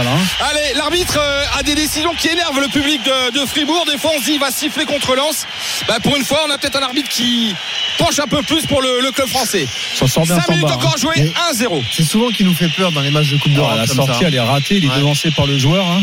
Allez, 0.40 0.74
l'arbitre 0.76 1.18
euh, 1.18 1.44
a 1.58 1.62
des 1.62 1.74
décisions 1.74 2.12
qui 2.18 2.28
énervent 2.28 2.60
le 2.60 2.68
public 2.68 3.00
de, 3.04 3.40
de 3.40 3.46
Fribourg. 3.46 3.84
Des 3.90 3.98
fois, 3.98 4.10
on 4.16 4.20
se 4.20 4.24
dit 4.26 4.32
il 4.34 4.40
va 4.40 4.50
siffler 4.50 4.84
contre 4.84 5.14
Lens. 5.14 5.46
Bah, 5.88 5.96
pour 6.02 6.16
une 6.16 6.24
fois, 6.24 6.40
on 6.46 6.50
a 6.50 6.58
peut-être 6.58 6.76
un 6.76 6.82
arbitre 6.82 7.08
qui 7.08 7.54
penche 7.98 8.18
un 8.18 8.26
peu 8.26 8.42
plus 8.42 8.66
pour 8.66 8.82
le, 8.82 9.00
le 9.00 9.10
club 9.12 9.28
français. 9.28 9.66
Ça 9.94 10.06
sort 10.08 10.24
bien 10.24 10.36
5 10.40 10.48
minutes 10.50 10.68
Samba, 10.68 10.74
encore 10.76 10.94
hein. 10.96 11.00
jouées, 11.00 11.18
Et- 11.18 11.54
1-0. 11.54 11.82
C'est 11.92 12.04
souvent 12.04 12.28
qui 12.30 12.44
nous 12.44 12.54
fait 12.54 12.68
peur 12.76 12.90
dans 12.92 13.00
les 13.00 13.10
matchs 13.10 13.30
de 13.30 13.38
Coupe 13.38 13.52
d'Europe. 13.52 13.70
Ah, 13.74 13.78
la 13.80 13.86
comme 13.86 13.96
sortie, 13.96 14.20
ça. 14.20 14.26
elle 14.28 14.34
est 14.34 14.40
ratée. 14.40 14.76
Il 14.76 14.84
est 14.84 14.88
Ouais. 14.88 14.96
devancé 14.96 15.30
par 15.30 15.46
le 15.46 15.58
joueur. 15.58 15.84
hein. 15.86 16.00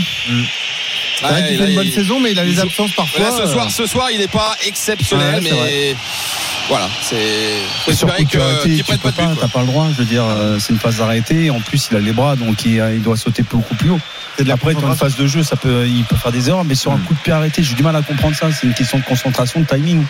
Ouais, 1.28 1.44
fait 1.44 1.58
là, 1.58 1.66
une 1.68 1.76
bonne 1.76 1.86
il- 1.86 1.94
saison, 1.94 2.20
mais 2.20 2.32
il 2.32 2.40
a 2.40 2.44
il 2.46 2.50
des 2.52 2.56
joue- 2.62 2.68
absences 2.68 2.92
parfois. 2.94 3.20
Là, 3.20 3.32
ce 3.32 3.46
soir, 3.48 3.72
ce 3.72 3.86
soir, 3.86 4.12
il 4.12 4.20
n'est 4.20 4.28
pas 4.28 4.56
exceptionnel, 4.66 5.42
mais 5.42 5.96
voilà, 6.70 6.88
c'est 7.02 7.94
sur 7.96 8.08
coup 8.08 8.14
arrêté, 8.14 8.26
que- 8.38 8.78
tu 8.78 8.84
peux 8.84 8.98
pas 8.98 9.12
t'as 9.12 9.48
pas 9.48 9.62
le 9.62 9.66
droit. 9.66 9.88
Je 9.92 9.98
veux 9.98 10.06
dire, 10.06 10.24
euh, 10.24 10.60
c'est 10.60 10.72
une 10.72 10.80
phase 10.80 10.98
d'arrêté. 10.98 11.50
En 11.50 11.60
plus, 11.60 11.90
il 11.92 11.98
a 11.98 12.00
les 12.00 12.12
bras, 12.14 12.36
donc 12.36 12.64
il, 12.64 12.76
il 12.94 13.02
doit 13.02 13.18
sauter 13.18 13.44
beaucoup 13.44 13.76
plus 13.76 13.90
haut. 13.90 14.00
C'est 14.38 14.44
de 14.44 14.48
la 14.50 14.54
Après, 14.54 14.74
dans 14.76 14.88
une 14.88 14.96
phase 14.96 15.16
de 15.16 15.26
jeu, 15.28 15.44
ça 15.44 15.56
peut, 15.56 15.86
il 15.88 16.04
peut 16.06 16.16
faire 16.16 16.32
des 16.32 16.48
erreurs, 16.48 16.64
mais 16.64 16.76
sur 16.76 16.92
un 16.92 16.98
coup 17.00 17.14
de 17.16 17.20
pied 17.20 17.34
arrêté, 17.34 17.64
j'ai 17.64 17.74
du 17.74 17.84
mal 17.84 17.96
à 17.96 18.02
comprendre 18.02 18.36
ça. 18.36 18.48
C'est 18.52 18.68
une 18.68 18.74
question 18.74 19.00
de 19.00 19.04
concentration, 19.04 19.62
de 19.62 19.66
timing. 19.66 20.04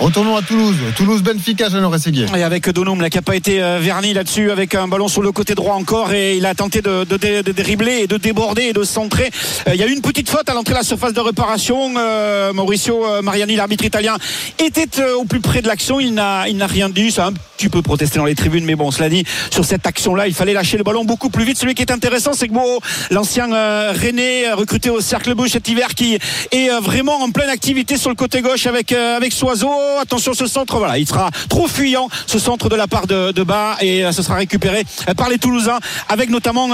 Retournons 0.00 0.34
à 0.34 0.40
Toulouse. 0.40 0.76
Toulouse 0.96 1.22
Benfica, 1.22 1.68
Jeannot 1.68 1.90
Rességuier. 1.90 2.24
Et 2.34 2.42
avec 2.42 2.70
Donum 2.70 3.02
là, 3.02 3.10
qui 3.10 3.18
n'a 3.18 3.22
pas 3.22 3.36
été 3.36 3.62
euh, 3.62 3.80
verni 3.82 4.14
là-dessus, 4.14 4.50
avec 4.50 4.74
un 4.74 4.88
ballon 4.88 5.08
sur 5.08 5.20
le 5.20 5.30
côté 5.30 5.54
droit 5.54 5.74
encore, 5.74 6.14
et 6.14 6.38
il 6.38 6.46
a 6.46 6.54
tenté 6.54 6.80
de, 6.80 7.04
de, 7.04 7.52
dribbler 7.52 7.98
et 8.04 8.06
de 8.06 8.16
déborder 8.16 8.62
et 8.62 8.72
de 8.72 8.82
centrer. 8.82 9.30
Euh, 9.68 9.72
Il 9.74 9.80
y 9.80 9.82
a 9.82 9.86
eu 9.86 9.92
une 9.92 10.00
petite 10.00 10.30
faute 10.30 10.48
à 10.48 10.54
l'entrée 10.54 10.72
de 10.72 10.78
la 10.78 10.84
surface 10.84 11.12
de 11.12 11.20
réparation. 11.20 11.92
Euh, 11.98 12.54
Mauricio 12.54 13.04
euh, 13.06 13.20
Mariani, 13.20 13.56
l'arbitre 13.56 13.84
italien, 13.84 14.16
était 14.58 15.00
euh, 15.00 15.16
au 15.16 15.24
plus 15.24 15.40
près 15.40 15.49
de 15.58 15.66
l'action. 15.66 16.00
Il 16.00 16.14
n'a, 16.14 16.44
rien 16.66 16.88
dit. 16.88 17.10
Ça 17.10 17.24
a 17.24 17.28
un 17.28 17.32
petit 17.32 17.68
dans 18.16 18.24
les 18.24 18.34
tribunes, 18.34 18.64
mais 18.64 18.74
bon, 18.74 18.90
cela 18.90 19.08
dit, 19.08 19.24
sur 19.50 19.64
cette 19.64 19.86
action-là, 19.86 20.26
il 20.26 20.34
fallait 20.34 20.54
lâcher 20.54 20.78
le 20.78 20.84
ballon 20.84 21.04
beaucoup 21.04 21.28
plus 21.28 21.44
vite. 21.44 21.58
Celui 21.58 21.74
qui 21.74 21.82
est 21.82 21.92
intéressant, 21.92 22.32
c'est 22.32 22.48
que 22.48 22.54
Mo, 22.54 22.80
l'ancien 23.10 23.52
euh, 23.52 23.92
René, 23.92 24.48
euh, 24.48 24.54
recruté 24.54 24.88
au 24.88 25.00
Cercle 25.00 25.34
Bleu 25.34 25.48
cet 25.48 25.68
hiver, 25.68 25.94
qui 25.94 26.18
est 26.52 26.70
euh, 26.70 26.80
vraiment 26.80 27.20
en 27.20 27.30
pleine 27.30 27.50
activité 27.50 27.98
sur 27.98 28.08
le 28.08 28.16
côté 28.16 28.40
gauche 28.40 28.66
avec, 28.66 28.92
avec 28.92 29.32
Soiseau. 29.32 29.70
Attention, 30.00 30.32
ce 30.32 30.46
centre, 30.46 30.78
voilà, 30.78 30.98
il 30.98 31.06
sera 31.06 31.30
trop 31.48 31.68
fuyant, 31.68 32.08
ce 32.26 32.38
centre 32.38 32.68
de 32.68 32.76
la 32.76 32.86
part 32.86 33.06
de, 33.06 33.42
bas, 33.42 33.76
et 33.80 34.04
ce 34.12 34.22
sera 34.22 34.36
récupéré 34.36 34.84
par 35.16 35.28
les 35.28 35.38
Toulousains, 35.38 35.80
avec 36.08 36.30
notamment 36.30 36.68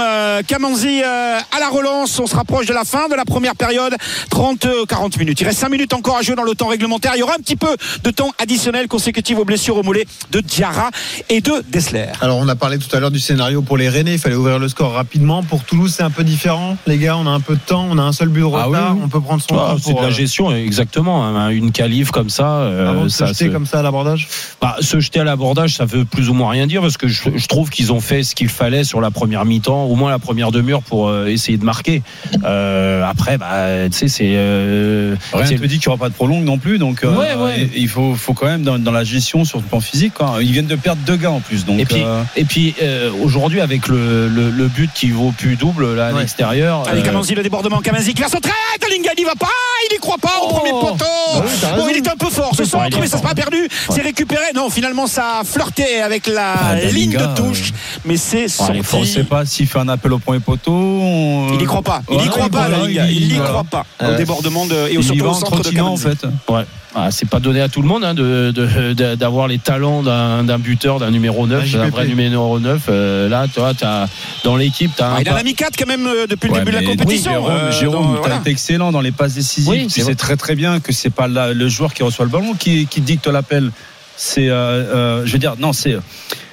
Kamanzi 0.47 1.01
à 1.03 1.59
la 1.59 1.69
relance. 1.69 2.19
On 2.19 2.27
se 2.27 2.35
rapproche 2.35 2.65
de 2.65 2.73
la 2.73 2.85
fin 2.85 3.07
de 3.09 3.15
la 3.15 3.25
première 3.25 3.55
période, 3.55 3.95
30, 4.29 4.65
euh, 4.65 4.85
40 4.85 5.17
minutes. 5.17 5.41
Il 5.41 5.45
reste 5.45 5.59
5 5.59 5.69
minutes 5.69 5.93
encore 5.93 6.17
à 6.17 6.21
jouer 6.21 6.35
dans 6.35 6.43
le 6.43 6.55
temps 6.55 6.67
réglementaire. 6.67 7.13
Il 7.15 7.19
y 7.19 7.23
aura 7.23 7.33
un 7.33 7.41
petit 7.41 7.55
peu 7.55 7.75
de 8.03 8.11
temps 8.11 8.31
additionnel 8.39 8.66
consécutif 8.71 9.37
aux 9.37 9.45
blessures 9.45 9.77
au 9.77 9.83
mollet 9.83 10.05
de 10.31 10.39
Diarra 10.41 10.89
et 11.29 11.41
de 11.41 11.51
Dessler. 11.71 12.05
Alors, 12.21 12.37
on 12.37 12.47
a 12.47 12.55
parlé 12.55 12.77
tout 12.77 12.93
à 12.95 12.99
l'heure 12.99 13.11
du 13.11 13.19
scénario 13.19 13.61
pour 13.61 13.77
les 13.77 13.89
Rennais. 13.89 14.13
Il 14.13 14.19
fallait 14.19 14.35
ouvrir 14.35 14.59
le 14.59 14.67
score 14.67 14.93
rapidement. 14.93 15.41
Pour 15.43 15.63
Toulouse, 15.63 15.93
c'est 15.95 16.03
un 16.03 16.09
peu 16.09 16.23
différent. 16.23 16.77
Les 16.85 16.97
gars, 16.97 17.17
on 17.17 17.25
a 17.25 17.29
un 17.29 17.39
peu 17.39 17.55
de 17.55 17.59
temps. 17.61 17.87
On 17.89 17.97
a 17.97 18.01
un 18.03 18.11
seul 18.11 18.29
but 18.29 18.41
de 18.41 18.45
retard. 18.45 18.69
Ah 18.73 18.91
oui, 18.91 18.97
oui. 18.97 19.01
On 19.05 19.09
peut 19.09 19.21
prendre 19.21 19.41
son 19.41 19.55
Ah, 19.57 19.71
temps 19.71 19.77
c'est 19.77 19.91
pour 19.91 19.99
de 20.01 20.05
la 20.05 20.11
euh, 20.11 20.15
gestion, 20.15 20.51
exactement. 20.53 21.25
hein, 21.25 21.49
Une 21.49 21.71
qualif 21.71 22.11
comme 22.11 22.29
ça, 22.29 22.47
euh, 22.59 22.89
avant 22.89 23.03
de 23.05 23.09
se 23.09 23.25
jeter 23.25 23.49
comme 23.49 23.65
ça 23.65 23.79
à 23.79 23.81
l'abordage. 23.81 24.27
Bah, 24.61 24.75
se 24.81 24.99
jeter 24.99 25.19
à 25.19 25.23
l'abordage, 25.23 25.75
ça 25.75 25.85
veut 25.85 26.05
plus 26.05 26.29
ou 26.29 26.33
moins 26.33 26.49
rien 26.51 26.67
dire 26.67 26.81
parce 26.81 26.97
que 26.97 27.07
je, 27.07 27.21
je 27.35 27.47
trouve 27.47 27.69
qu'ils 27.69 27.91
ont 27.93 28.01
fait 28.01 28.23
ce 28.23 28.35
qu'il 28.35 28.49
fallait 28.49 28.83
sur 28.83 29.01
la 29.01 29.11
première 29.11 29.45
mi-temps, 29.45 29.83
au 29.85 29.95
moins 29.95 30.09
la 30.11 30.19
première 30.19 30.51
demi-heure 30.51 30.81
pour 30.81 31.07
euh, 31.09 31.27
essayer 31.27 31.57
de 31.57 31.63
marquer. 31.65 32.01
Euh, 32.43 33.03
après, 33.05 33.37
bah, 33.37 33.87
tu 33.89 33.97
sais, 33.97 34.07
c'est. 34.07 34.33
euh, 34.35 35.15
Rien 35.33 35.51
ne 35.51 35.57
te 35.57 35.65
dit 35.65 35.79
qu'il 35.79 35.89
n'y 35.89 35.93
aura 35.93 35.97
pas 35.97 36.09
de 36.09 36.13
prolongue 36.13 36.43
non 36.43 36.57
plus, 36.57 36.77
donc 36.77 37.03
euh, 37.03 37.15
Ouais, 37.15 37.33
ouais. 37.35 37.69
il 37.75 37.87
faut, 37.87 38.15
faut 38.15 38.33
quand 38.33 38.45
même 38.47 38.56
dans, 38.63 38.79
dans 38.79 38.91
la 38.91 39.03
gestion 39.03 39.45
sur 39.45 39.57
le 39.59 39.63
plan 39.63 39.79
physique. 39.79 40.13
Quoi. 40.15 40.37
Ils 40.41 40.51
viennent 40.51 40.67
de 40.67 40.75
perdre 40.75 41.01
deux 41.05 41.15
gars 41.17 41.31
en 41.31 41.39
plus, 41.39 41.65
donc. 41.65 41.79
Et 41.79 41.85
puis, 41.85 42.03
euh, 42.03 42.23
et 42.35 42.45
puis 42.45 42.75
euh, 42.81 43.11
aujourd'hui, 43.23 43.61
avec 43.61 43.87
le, 43.87 44.27
le, 44.27 44.49
le 44.49 44.67
but 44.67 44.89
qui 44.93 45.11
vaut 45.11 45.31
plus 45.37 45.55
double 45.55 45.95
là, 45.95 46.07
à 46.07 46.13
Ouais. 46.13 46.19
l'extérieur. 46.21 46.83
Allez, 46.87 47.01
euh, 47.01 47.03
Kamanzi, 47.03 47.35
le 47.35 47.43
débordement. 47.43 47.79
Kamanzi 47.81 48.13
qui 48.13 48.21
va 48.21 48.27
se 48.29 48.37
traite. 48.37 48.53
Lingard 48.89 49.13
n'y 49.17 49.25
va 49.25 49.35
pas. 49.35 49.47
Il 49.89 49.93
n'y 49.95 49.99
croit 49.99 50.17
pas 50.17 50.39
au 50.43 50.47
premier 50.47 50.71
poteau. 50.71 50.97
Bah 50.99 51.41
oui, 51.43 51.67
Bon, 51.77 51.87
il 51.89 51.97
est 51.97 52.07
un 52.07 52.15
peu 52.15 52.29
fort 52.29 52.51
ce 52.55 52.63
centre, 52.63 52.97
mais 53.01 53.07
ça 53.07 53.17
sera 53.17 53.29
pas 53.29 53.35
perdu. 53.35 53.67
C'est 53.89 54.01
récupéré. 54.01 54.43
Non, 54.55 54.69
finalement, 54.69 55.07
ça 55.07 55.39
a 55.41 55.43
flirté 55.43 56.01
avec 56.01 56.25
la 56.27 56.53
Ah, 56.53 56.75
ligne 56.75 57.11
de 57.17 57.35
touche. 57.35 57.73
Mais 58.05 58.15
c'est 58.17 58.47
sorti. 58.47 58.79
on 58.93 58.99
ne 59.01 59.05
sait 59.05 59.23
pas 59.25 59.45
s'il 59.45 59.67
fait 59.67 59.79
un 59.79 59.89
appel 59.89 60.13
au 60.13 60.19
premier 60.19 60.39
poteau. 60.39 60.71
on- 60.71 61.49
Il 61.51 61.57
n'y 61.57 61.65
croit 61.65 61.81
pas. 61.81 62.01
Il 62.09 62.15
n'y 62.17 62.23
Ouais, 62.23 62.29
croit 62.29 62.49
pas, 62.49 62.69
Dalinga. 62.69 63.07
Il 63.09 63.27
n'y 63.27 63.39
croit 63.39 63.65
pas. 63.65 63.85
Au 64.01 64.15
débordement 64.15 64.65
de, 64.65 64.87
et 64.89 65.01
surtout 65.01 65.25
au 65.25 65.29
en 65.29 65.33
centre 65.33 65.57
de 65.57 65.61
trottinant, 65.63 65.87
en 65.93 65.97
Kamanzi. 65.97 66.17
fait. 66.17 66.53
Ouais. 66.53 66.63
Ah, 66.99 67.11
c'est 67.11 67.29
pas 67.29 67.39
donné 67.39 67.61
à 67.61 67.69
tout 67.69 67.83
le 67.83 67.87
monde 67.87 68.03
hein, 68.03 68.15
de, 68.15 68.49
de- 68.49 68.93
de- 68.93 69.13
d'avoir 69.13 69.47
les 69.47 69.59
talents 69.59 70.01
d'un, 70.01 70.43
d'un 70.43 70.57
buteur, 70.57 70.97
d'un 70.97 71.11
numéro 71.11 71.45
9, 71.45 71.63
Un 71.75 71.77
d'un 71.77 71.89
vrai 71.89 72.07
numéro 72.07 72.59
9. 72.59 72.81
Euh, 72.89 73.29
là, 73.29 73.45
tu 73.53 73.59
vois, 73.59 73.75
t'as, 73.75 74.07
dans 74.43 74.55
l'équipe, 74.55 74.89
tu 74.95 75.03
as 75.03 75.11
Ah, 75.11 75.15
un. 75.17 75.21
il 75.21 75.27
a 75.29 75.31
pas- 75.33 75.37
la 75.37 75.43
mi-4 75.43 75.77
quand 75.77 75.85
même 75.85 76.07
euh, 76.07 76.25
depuis 76.25 76.47
le 76.49 76.55
début 76.55 76.71
de 76.71 76.77
la 76.77 76.83
compétition. 76.83 77.31
Jérôme, 77.33 77.51
Euh, 77.51 77.71
Jérôme, 77.71 78.13
t'as 78.15 78.19
voilà. 78.21 78.35
été 78.37 78.49
excellent 78.49 78.91
dans 78.91 79.01
les 79.01 79.11
passes 79.11 79.35
décisives. 79.35 79.69
Oui, 79.69 79.83
tu 79.85 79.99
c'est 80.01 80.07
sais 80.07 80.15
très 80.15 80.37
très 80.37 80.55
bien 80.55 80.79
que 80.79 80.91
c'est 80.91 81.11
pas 81.11 81.27
la- 81.27 81.53
le 81.53 81.69
joueur 81.69 81.93
qui 81.93 82.01
reçoit 82.01 82.25
le 82.25 82.31
ballon 82.31 82.55
qui, 82.55 82.87
qui 82.87 83.01
dicte 83.01 83.27
l'appel. 83.27 83.71
C'est, 84.15 84.49
euh, 84.49 84.53
euh, 84.55 85.21
je 85.25 85.33
veux 85.33 85.37
dire, 85.39 85.53
non, 85.59 85.73
c'est. 85.73 85.97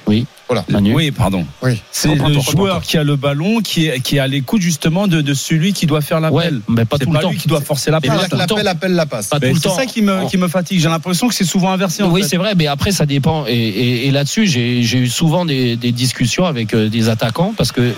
Oui. 0.05 0.27
Voilà. 0.47 0.63
Manu. 0.69 0.93
Oui, 0.93 1.09
pardon. 1.11 1.45
Oui. 1.63 1.81
C'est 1.91 2.13
le 2.13 2.39
joueur 2.39 2.81
qui 2.83 2.97
a 2.97 3.03
le 3.03 3.15
ballon, 3.15 3.61
qui 3.61 3.87
est, 3.87 3.99
qui 3.99 4.17
est 4.17 4.19
à 4.19 4.27
l'écoute 4.27 4.61
justement 4.61 5.07
de, 5.07 5.21
de 5.21 5.33
celui 5.33 5.73
qui 5.73 5.87
doit 5.87 6.01
faire 6.01 6.17
Ouais, 6.31 6.43
l'appel. 6.45 6.61
mais 6.69 6.85
pas 6.85 6.99
tout 6.99 7.09
pas 7.09 7.17
le 7.17 7.23
temps. 7.23 7.31
lui 7.31 7.37
qui 7.37 7.47
doit 7.47 7.61
forcer 7.61 7.89
la 7.89 7.99
Mais 8.01 8.07
passe. 8.09 8.31
L'appel 8.31 8.67
appelle 8.67 8.93
la 8.93 9.05
passe. 9.07 9.27
Pas 9.29 9.39
tout 9.39 9.47
le 9.47 9.55
c'est 9.59 9.69
ça 9.69 9.85
qui 9.87 10.01
me, 10.03 10.29
qui 10.29 10.37
me 10.37 10.47
fatigue. 10.47 10.79
J'ai 10.79 10.87
l'impression 10.89 11.27
que 11.27 11.33
c'est 11.33 11.45
souvent 11.45 11.71
inversé. 11.71 12.03
En 12.03 12.11
Oui, 12.11 12.23
c'est 12.27 12.37
vrai, 12.37 12.53
mais 12.55 12.67
après, 12.67 12.91
ça 12.91 13.05
dépend. 13.07 13.45
Et, 13.47 13.53
et- 13.53 14.07
et 14.07 14.11
là-dessus, 14.11 14.45
j'ai 14.45 14.83
j'ai 14.83 14.99
eu 14.99 15.07
souvent 15.07 15.45
des, 15.45 15.75
des 15.77 15.91
discussions 15.91 16.45
avec 16.45 16.73
euh, 16.75 16.89
des 16.89 17.09
attaquants 17.09 17.53
parce 17.57 17.71
que 17.71 17.93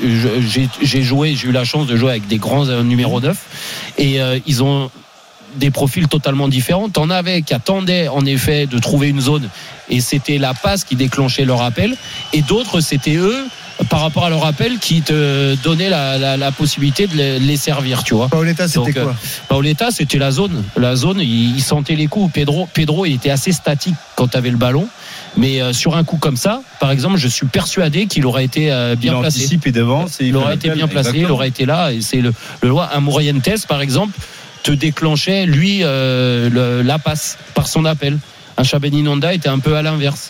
j'ai 0.81 1.01
joué, 1.03 1.35
j'ai 1.35 1.47
eu 1.47 1.51
la 1.51 1.65
chance 1.65 1.87
de 1.87 1.95
jouer 1.97 2.11
avec 2.11 2.27
des 2.27 2.37
grands 2.37 2.67
euh, 2.69 2.81
numéros 2.83 3.19
9 3.19 3.93
et 3.97 4.21
euh, 4.21 4.39
ils 4.45 4.63
ont 4.63 4.89
des 5.57 5.71
profils 5.71 6.07
totalement 6.07 6.47
différents. 6.47 6.89
T'en 6.89 7.09
avais 7.09 7.41
qui 7.41 7.53
attendaient 7.53 8.07
en 8.07 8.25
effet 8.25 8.65
de 8.67 8.77
trouver 8.79 9.09
une 9.09 9.21
zone 9.21 9.49
et 9.89 9.99
c'était 10.01 10.37
la 10.37 10.53
passe 10.53 10.83
qui 10.83 10.95
déclenchait 10.95 11.45
leur 11.45 11.61
appel 11.61 11.95
et 12.33 12.41
d'autres 12.41 12.81
c'était 12.81 13.15
eux 13.15 13.45
par 13.89 14.01
rapport 14.01 14.25
à 14.25 14.29
leur 14.31 14.43
appel 14.43 14.79
qui 14.79 15.03
te 15.03 15.53
donnaient 15.63 15.89
la, 15.91 16.17
la- 16.17 16.35
la 16.35 16.51
possibilité 16.51 17.05
de 17.05 17.15
les, 17.15 17.39
les 17.39 17.57
servir, 17.57 18.03
tu 18.03 18.15
vois. 18.15 18.27
Paoletta, 18.27 18.67
c'était 18.67 18.97
euh, 18.97 19.03
quoi? 19.03 19.15
Paoletta, 19.49 19.91
c'était 19.91 20.17
la 20.17 20.31
zone. 20.31 20.63
La 20.77 20.95
zone, 20.95 21.19
il, 21.19 21.55
il 21.55 21.61
sentait 21.61 21.93
les 21.95 22.07
coups. 22.07 22.33
Pedro, 22.33 22.67
Pedro, 22.73 23.05
il 23.05 23.13
était 23.13 23.29
assez 23.29 23.51
statique 23.51 23.93
quand 24.15 24.29
tu 24.29 24.35
avais 24.37 24.49
le 24.49 24.57
ballon. 24.57 24.87
Mais 25.37 25.61
euh, 25.61 25.73
sur 25.73 25.95
un 25.95 26.03
coup 26.03 26.17
comme 26.17 26.37
ça, 26.37 26.61
par 26.79 26.89
exemple, 26.89 27.17
je 27.17 27.27
suis 27.27 27.45
persuadé 27.45 28.07
qu'il 28.07 28.25
aurait 28.25 28.45
été 28.45 28.71
euh, 28.71 28.95
Il 28.95 28.99
bien 28.99 29.19
placé. 29.19 29.41
anticipe, 29.41 29.67
il 29.67 30.35
aurait 30.35 30.55
été 30.55 30.71
bien 30.71 30.87
placé, 30.87 31.11
il 31.19 31.29
aurait 31.29 31.49
été 31.49 31.67
là. 31.67 31.91
Et 31.93 32.01
c'est 32.01 32.21
le, 32.21 32.33
le 32.63 32.69
loi. 32.69 32.89
Un 32.95 32.99
Morientes, 32.99 33.67
par 33.67 33.81
exemple, 33.81 34.17
te 34.67 34.71
déclenchait, 34.73 35.45
lui, 35.45 35.79
euh, 35.83 36.49
le- 36.49 36.81
la 36.81 36.99
passe 36.99 37.37
par 37.53 37.67
son 37.67 37.85
appel. 37.85 38.17
Un 38.57 38.63
Chabeni 38.63 39.01
Nanda 39.01 39.33
était 39.33 39.47
un 39.49 39.59
peu 39.59 39.75
à 39.77 39.81
l'inverse. 39.81 40.29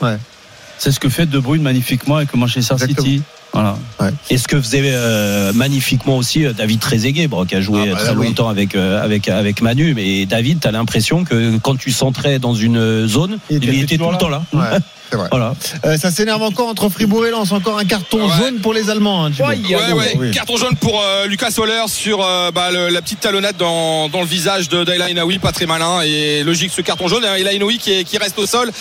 C'est 0.78 0.92
ce 0.92 1.00
que 1.00 1.10
fait 1.10 1.26
De 1.26 1.40
Bruyne 1.40 1.64
magnifiquement 1.64 2.18
avec 2.18 2.34
Manchester 2.36 2.76
Exactement. 2.76 3.04
City. 3.08 3.22
Voilà. 3.54 3.78
Et 4.30 4.38
ce 4.38 4.48
que 4.48 4.62
faisait 4.62 4.82
euh, 4.84 5.52
magnifiquement 5.54 6.18
aussi 6.18 6.46
euh, 6.46 6.54
David 6.54 6.80
Trezeguet, 6.80 7.28
bon, 7.28 7.46
qui 7.46 7.56
a 7.56 7.62
joué 7.62 7.86
Ah, 7.90 7.94
bah, 7.96 8.00
très 8.00 8.16
oui. 8.16 8.28
longtemps 8.28 8.50
avec, 8.50 8.76
euh, 8.76 9.02
avec, 9.04 9.28
avec 9.30 9.62
Manu. 9.64 9.96
Mais 9.96 10.28
David, 10.28 10.60
tu 10.60 10.68
as 10.68 10.72
l'impression 10.72 11.24
que 11.24 11.58
quand 11.58 11.76
tu 11.76 11.90
centrais 11.92 12.38
dans 12.38 12.54
une 12.54 13.08
zone, 13.08 13.40
Il 13.50 13.64
il, 13.64 13.70
était 13.70 13.96
était 13.96 13.98
tout 13.98 14.12
le 14.12 14.18
temps 14.18 14.30
là. 14.30 14.44
Ouais, 14.54 14.78
vrai. 15.16 15.28
Voilà. 15.32 15.54
Euh, 15.86 15.98
ça 15.98 16.12
s'énerve 16.12 16.42
encore 16.44 16.68
entre 16.68 16.90
Fribourg 16.90 17.26
et 17.26 17.32
Lens. 17.32 17.52
Encore 17.52 17.78
un 17.80 17.86
carton 17.86 18.26
Ouais. 18.28 18.34
jaune 18.38 18.60
pour 18.60 18.74
les 18.74 18.90
Allemands. 18.90 19.26
hein. 19.26 19.32
Ouais, 19.40 19.58
ouais. 19.94 20.16
Oui. 20.18 20.32
Carton 20.32 20.58
jaune 20.58 20.76
pour 20.76 21.02
euh, 21.02 21.26
Lucas 21.28 21.52
Soler 21.52 21.82
sur 21.88 22.24
euh, 22.26 22.52
bah, 22.52 22.72
le- 22.72 22.90
la 22.90 23.02
petite 23.02 23.20
talonnade 23.22 23.56
dans, 23.58 24.10
dans 24.10 24.20
le 24.22 24.26
visage 24.26 24.68
de 24.70 24.84
Dayla 24.84 25.10
Inaoui, 25.10 25.40
pas 25.40 25.52
très 25.52 25.66
malin 25.66 26.02
et 26.02 26.44
logique 26.44 26.72
ce 26.76 26.82
carton 26.82 27.08
jaune. 27.08 27.24
Et 27.38 27.56
Inaoui 27.56 27.78
qui, 27.78 27.92
est- 27.94 28.04
qui 28.04 28.18
reste 28.18 28.38
au 28.40 28.46
sol. 28.46 28.72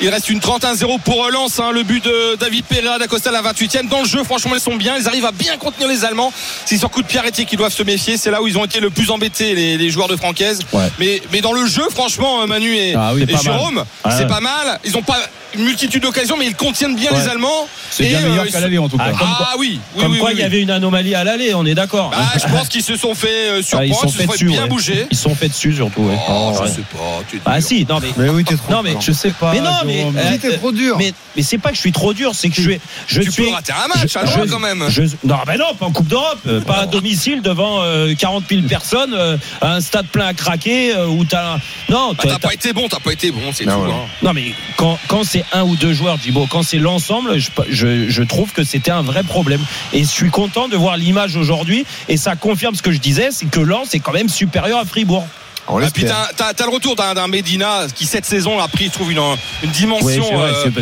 Il 0.00 0.08
reste 0.08 0.28
une 0.30 0.40
31-0 0.40 0.98
pour 1.00 1.24
euh, 1.26 1.30
Lens. 1.30 1.60
hein. 1.60 1.70
le 1.72 1.82
but 1.82 2.02
de 2.04 2.36
David 2.36 2.64
Pereira 2.64 2.98
d'Acosta 2.98 3.30
à 3.30 3.32
la 3.32 3.42
28e. 3.42 3.88
Dans 3.88 4.00
le 4.02 4.08
jeu, 4.08 4.24
franchement, 4.24 4.52
ils 4.54 4.60
sont 4.60 4.76
bien. 4.76 4.96
Ils 4.98 5.06
arrivent 5.06 5.26
à 5.26 5.32
bien 5.32 5.56
contenir 5.58 5.88
les 5.88 6.04
Allemands. 6.04 6.32
C'est 6.64 6.78
sur 6.78 6.90
coup 6.90 7.02
de 7.02 7.06
pied 7.06 7.18
arrêté 7.18 7.44
qu'ils 7.44 7.58
doivent 7.58 7.72
se 7.72 7.82
méfier. 7.82 8.16
C'est 8.16 8.30
là 8.30 8.42
où 8.42 8.46
ils 8.48 8.58
ont 8.58 8.64
été 8.64 8.80
le 8.80 8.90
plus 8.90 9.10
embêtés, 9.10 9.54
les, 9.54 9.76
les 9.76 9.90
joueurs 9.90 10.08
de 10.08 10.16
Francaise. 10.16 10.60
Ouais. 10.72 10.88
Mais, 10.98 11.22
mais 11.32 11.40
dans 11.40 11.52
le 11.52 11.66
jeu, 11.66 11.82
franchement, 11.90 12.46
Manu 12.46 12.74
et, 12.74 12.94
Ah 12.96 13.12
oui, 13.14 13.24
et. 13.28 13.36
Jérôme, 13.36 13.84
Ouais. 14.04 14.12
c'est 14.16 14.26
pas 14.26 14.40
mal. 14.40 14.78
Ils 14.84 14.96
ont 14.96 15.02
pas 15.02 15.18
une 15.54 15.64
multitude 15.64 16.02
d'occasions, 16.02 16.36
mais 16.36 16.46
ils 16.46 16.54
contiennent 16.54 16.94
bien 16.96 17.10
Ouais. 17.12 17.18
les 17.22 17.28
Allemands. 17.28 17.68
C'est 17.90 18.04
bien 18.04 18.18
euh, 18.18 18.28
meilleur 18.28 18.46
ils 18.46 18.52
qu'à 18.52 18.60
l'aller 18.60 18.78
en 18.78 18.88
tout 18.88 18.98
cas. 18.98 19.04
Ah, 19.08 19.12
comme 19.18 19.28
Ah 19.40 19.54
oui, 19.58 19.80
oui, 19.94 20.02
Comme 20.02 20.12
oui, 20.12 20.18
quoi, 20.18 20.28
oui, 20.30 20.34
il 20.36 20.40
y 20.40 20.44
avait 20.44 20.60
une 20.60 20.70
anomalie 20.70 21.14
à 21.14 21.24
l'aller, 21.24 21.54
on 21.54 21.64
est 21.64 21.74
d'accord. 21.74 22.10
Bah, 22.10 22.18
je 22.36 22.46
pense 22.52 22.68
qu'ils 22.68 22.82
se 22.82 22.96
sont 22.96 23.14
fait 23.14 23.28
euh, 23.50 23.62
Ah, 23.72 23.84
ils 23.84 23.88
surprendre, 23.94 24.12
se 24.12 24.16
faits 24.18 24.26
sont 24.26 24.32
fait 24.32 24.38
dessus. 24.38 24.44
bien 24.46 24.62
ouais. 24.64 24.68
bouger. 24.68 25.06
Ils 25.10 25.16
sont 25.16 25.34
faits 25.34 25.50
dessus 25.52 25.74
surtout. 25.74 26.02
ouais. 26.02 26.18
Oh, 26.28 26.52
je 26.54 26.62
Ouais. 26.62 26.68
sais 26.68 26.82
pas, 26.92 26.98
tu 27.30 27.36
es 27.36 27.40
Ah 27.46 27.60
si, 27.60 27.86
non 27.88 27.98
mais. 28.00 28.08
Mais 28.16 28.28
oui, 28.28 28.44
t'es 28.44 28.56
trop. 28.56 28.72
Non 28.72 28.82
mais 28.82 28.94
Je 29.00 29.12
sais 29.12 29.30
pas. 29.30 29.52
Mais 29.52 29.60
non, 29.60 29.70
mais, 29.86 30.04
euh, 30.16 30.36
t'es 30.40 30.56
trop 30.58 30.70
dur. 30.72 30.96
Mais, 30.98 31.12
mais 31.36 31.42
c'est 31.42 31.58
pas 31.58 31.70
que 31.70 31.76
je 31.76 31.80
suis 31.80 31.92
trop 31.92 32.12
dur, 32.12 32.32
c'est 32.34 32.50
que 32.50 32.56
je 32.56 32.60
suis. 32.62 32.80
Je 33.06 33.22
tu 33.22 33.30
suis 33.32 33.44
peux 33.44 33.50
rater 33.50 33.72
un 33.72 33.88
match, 33.88 34.02
je- 34.02 34.08
je- 34.44 34.50
quand 34.50 34.58
même. 34.58 34.84
je- 34.88 35.02
non, 35.24 35.36
ben 35.46 35.56
non, 35.58 35.74
pas 35.78 35.86
en 35.86 35.92
Coupe 35.92 36.08
d'Europe, 36.08 36.38
euh, 36.46 36.60
pas 36.60 36.80
à 36.80 36.86
domicile 36.86 37.40
devant 37.42 37.82
euh, 37.82 38.14
40 38.14 38.44
000 38.50 38.62
personnes, 38.68 39.14
euh, 39.14 39.36
à 39.60 39.74
un 39.74 39.80
stade 39.80 40.06
plein 40.08 40.26
à 40.26 40.34
craquer 40.34 40.94
euh, 40.94 41.06
où 41.06 41.24
t'as. 41.24 41.56
Non, 41.88 42.12
Bah, 42.12 42.24
t'as- 42.28 42.38
pas 42.38 42.52
été 42.54 42.72
bon, 42.72 42.86
t'as 42.88 43.00
pas 43.00 43.12
été 43.12 43.30
bon, 43.30 43.40
c'est 43.54 43.64
tout. 43.64 43.70
Non, 43.70 43.86
hein. 43.86 44.06
non 44.22 44.32
mais 44.34 44.52
quand, 44.76 44.98
quand 45.08 45.24
c'est 45.24 45.44
un 45.52 45.62
ou 45.62 45.76
deux 45.76 45.92
joueurs, 45.92 46.18
Djibo, 46.18 46.46
quand 46.48 46.62
c'est 46.62 46.78
l'ensemble, 46.78 47.36
je 47.38 48.22
trouve 48.22 48.52
que 48.52 48.64
c'était 48.64 48.90
un 48.90 49.02
vrai 49.02 49.22
problème. 49.22 49.60
Et 49.92 50.00
je 50.00 50.08
suis 50.08 50.30
content 50.30 50.68
de 50.68 50.76
voir 50.76 50.96
l'image 50.96 51.36
aujourd'hui, 51.36 51.84
et 52.08 52.16
ça 52.16 52.36
confirme 52.36 52.74
ce 52.74 52.82
que 52.82 52.92
je 52.92 52.98
disais, 52.98 53.28
c'est 53.30 53.46
que 53.46 53.60
Lens 53.60 53.94
est 53.94 54.00
quand 54.00 54.12
même 54.12 54.28
supérieur 54.28 54.78
à 54.78 54.84
Fribourg. 54.84 55.26
On 55.70 55.82
Ah, 55.82 55.86
puis 55.92 56.04
t'as, 56.04 56.64
le 56.64 56.70
retour 56.70 56.96
d'un, 56.96 57.14
d'un 57.14 57.28
Medina 57.28 57.86
qui 57.94 58.06
cette 58.06 58.24
saison 58.24 58.58
a 58.58 58.68
pris, 58.68 58.86
je 58.86 58.90
trouve, 58.92 59.12
une, 59.12 59.20
une 59.62 59.70
dimension 59.70 60.06
Oui, 60.06 60.14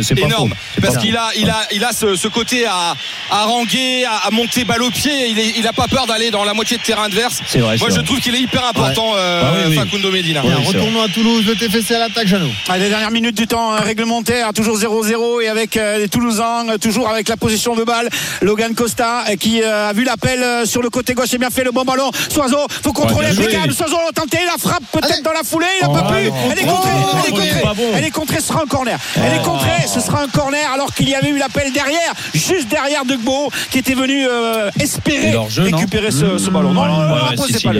c'est 0.01 0.13
vrai, 0.13 0.23
euh, 0.23 0.25
énorme. 0.25 0.53
Parce 0.81 0.95
pas 0.95 1.01
qu'il 1.01 1.15
a, 1.17 1.29
il 1.37 1.49
a, 1.49 1.59
il 1.73 1.83
a 1.83 1.91
ce, 1.91 2.15
ce 2.15 2.27
côté 2.27 2.65
à, 2.65 2.95
à 3.29 3.41
haranguer, 3.41 4.05
à, 4.05 4.27
à 4.27 4.31
monter 4.31 4.63
balle 4.63 4.83
au 4.83 4.89
pied. 4.89 5.27
Il, 5.29 5.39
est, 5.39 5.53
il 5.57 5.67
a 5.67 5.73
pas 5.73 5.87
peur 5.87 6.07
d'aller 6.07 6.31
dans 6.31 6.43
la 6.45 6.53
moitié 6.53 6.77
de 6.77 6.83
terrain 6.83 7.03
adverse. 7.03 7.41
C'est 7.47 7.59
vrai, 7.59 7.77
Moi, 7.77 7.87
c'est 7.89 7.95
je 7.95 7.99
vrai. 7.99 8.05
trouve 8.05 8.19
qu'il 8.19 8.35
est 8.35 8.39
hyper 8.41 8.65
important, 8.65 9.11
euh, 9.15 9.41
Ah 9.43 9.67
oui. 9.67 9.75
Facundo 9.75 10.09
Medina. 10.11 10.41
Bien, 10.41 10.57
Oui, 10.59 10.65
retournons 10.67 11.01
à 11.01 11.07
Toulouse, 11.09 11.45
le 11.45 11.55
TFC 11.55 11.95
à 11.95 11.99
l'attaque, 11.99 12.27
Jeannot. 12.27 12.49
À 12.69 12.77
les 12.77 12.89
dernières 12.89 13.11
minutes 13.11 13.35
du 13.35 13.47
temps 13.47 13.73
euh, 13.73 13.79
réglementaire, 13.79 14.53
toujours 14.53 14.77
0-0 14.77 15.41
et 15.43 15.47
avec 15.49 15.75
les 15.75 16.07
Toulousains, 16.07 16.65
toujours 16.81 17.09
avec 17.09 17.27
la 17.27 17.35
position 17.37 17.75
de 17.75 17.83
balle. 17.83 18.09
Logan 18.41 18.73
Costa 18.73 19.25
qui 19.39 19.61
a 19.63 19.91
vu 19.93 20.03
l'appel 20.03 20.65
sur 20.65 20.81
le 20.81 20.89
côté 20.89 21.13
gauche 21.13 21.33
et 21.33 21.37
bien 21.37 21.49
fait 21.49 21.63
le 21.63 21.71
bon 21.71 21.83
ballon. 21.83 22.09
Soiseau, 22.29 22.65
faut 22.83 22.93
contrôler 22.93 23.33
joué. 23.33 23.45
impeccable. 23.45 23.73
Soiseau 23.73 23.97
l'a 24.05 24.11
tenté, 24.13 24.37
la 24.45 24.57
frappe 24.57 24.76
peut-être 24.91 25.13
Allez. 25.13 25.21
dans 25.23 25.31
la 25.33 25.43
foulée, 25.43 25.65
il 25.81 25.87
n'a 25.87 25.91
Oh, 25.91 25.93
pas 25.93 26.11
pu. 26.13 26.15
Elle 26.51 26.59
est 26.59 26.65
Oh, 26.67 26.71
contrée, 26.71 26.91
oh, 26.95 27.17
elle 27.23 27.27
est 27.27 27.31
contrée. 27.31 27.63
Elle 27.95 28.03
est 28.05 28.11
contrée, 28.11 28.35
ce 28.39 28.47
sera 28.47 28.61
un 28.63 28.65
corner. 28.65 28.97
Elle 29.15 29.33
est 29.39 29.43
contrée, 29.43 29.87
ce 29.87 29.99
sera 29.99 30.21
un 30.23 30.27
corner 30.27 30.71
alors 30.73 30.93
qu'il 30.93 31.09
y 31.09 31.15
avait 31.15 31.29
eu 31.29 31.37
l'appel 31.37 31.71
derrière, 31.73 32.13
juste 32.33 32.67
derrière 32.69 33.05
de 33.05 33.15
Gbo 33.15 33.49
qui 33.71 33.79
était 33.79 33.93
venu 33.93 34.25
euh, 34.27 34.69
espérer 34.79 35.33
Et 35.33 35.61
récupérer 35.61 36.11
ce, 36.11 36.37
ce 36.37 36.49
ballon. 36.49 36.73
Non, 36.73 36.85
le 36.85 37.19
drapeau 37.19 37.45
si, 37.47 37.53
s'est 37.53 37.59
si, 37.59 37.67
pas 37.67 37.73
jeu. 37.73 37.79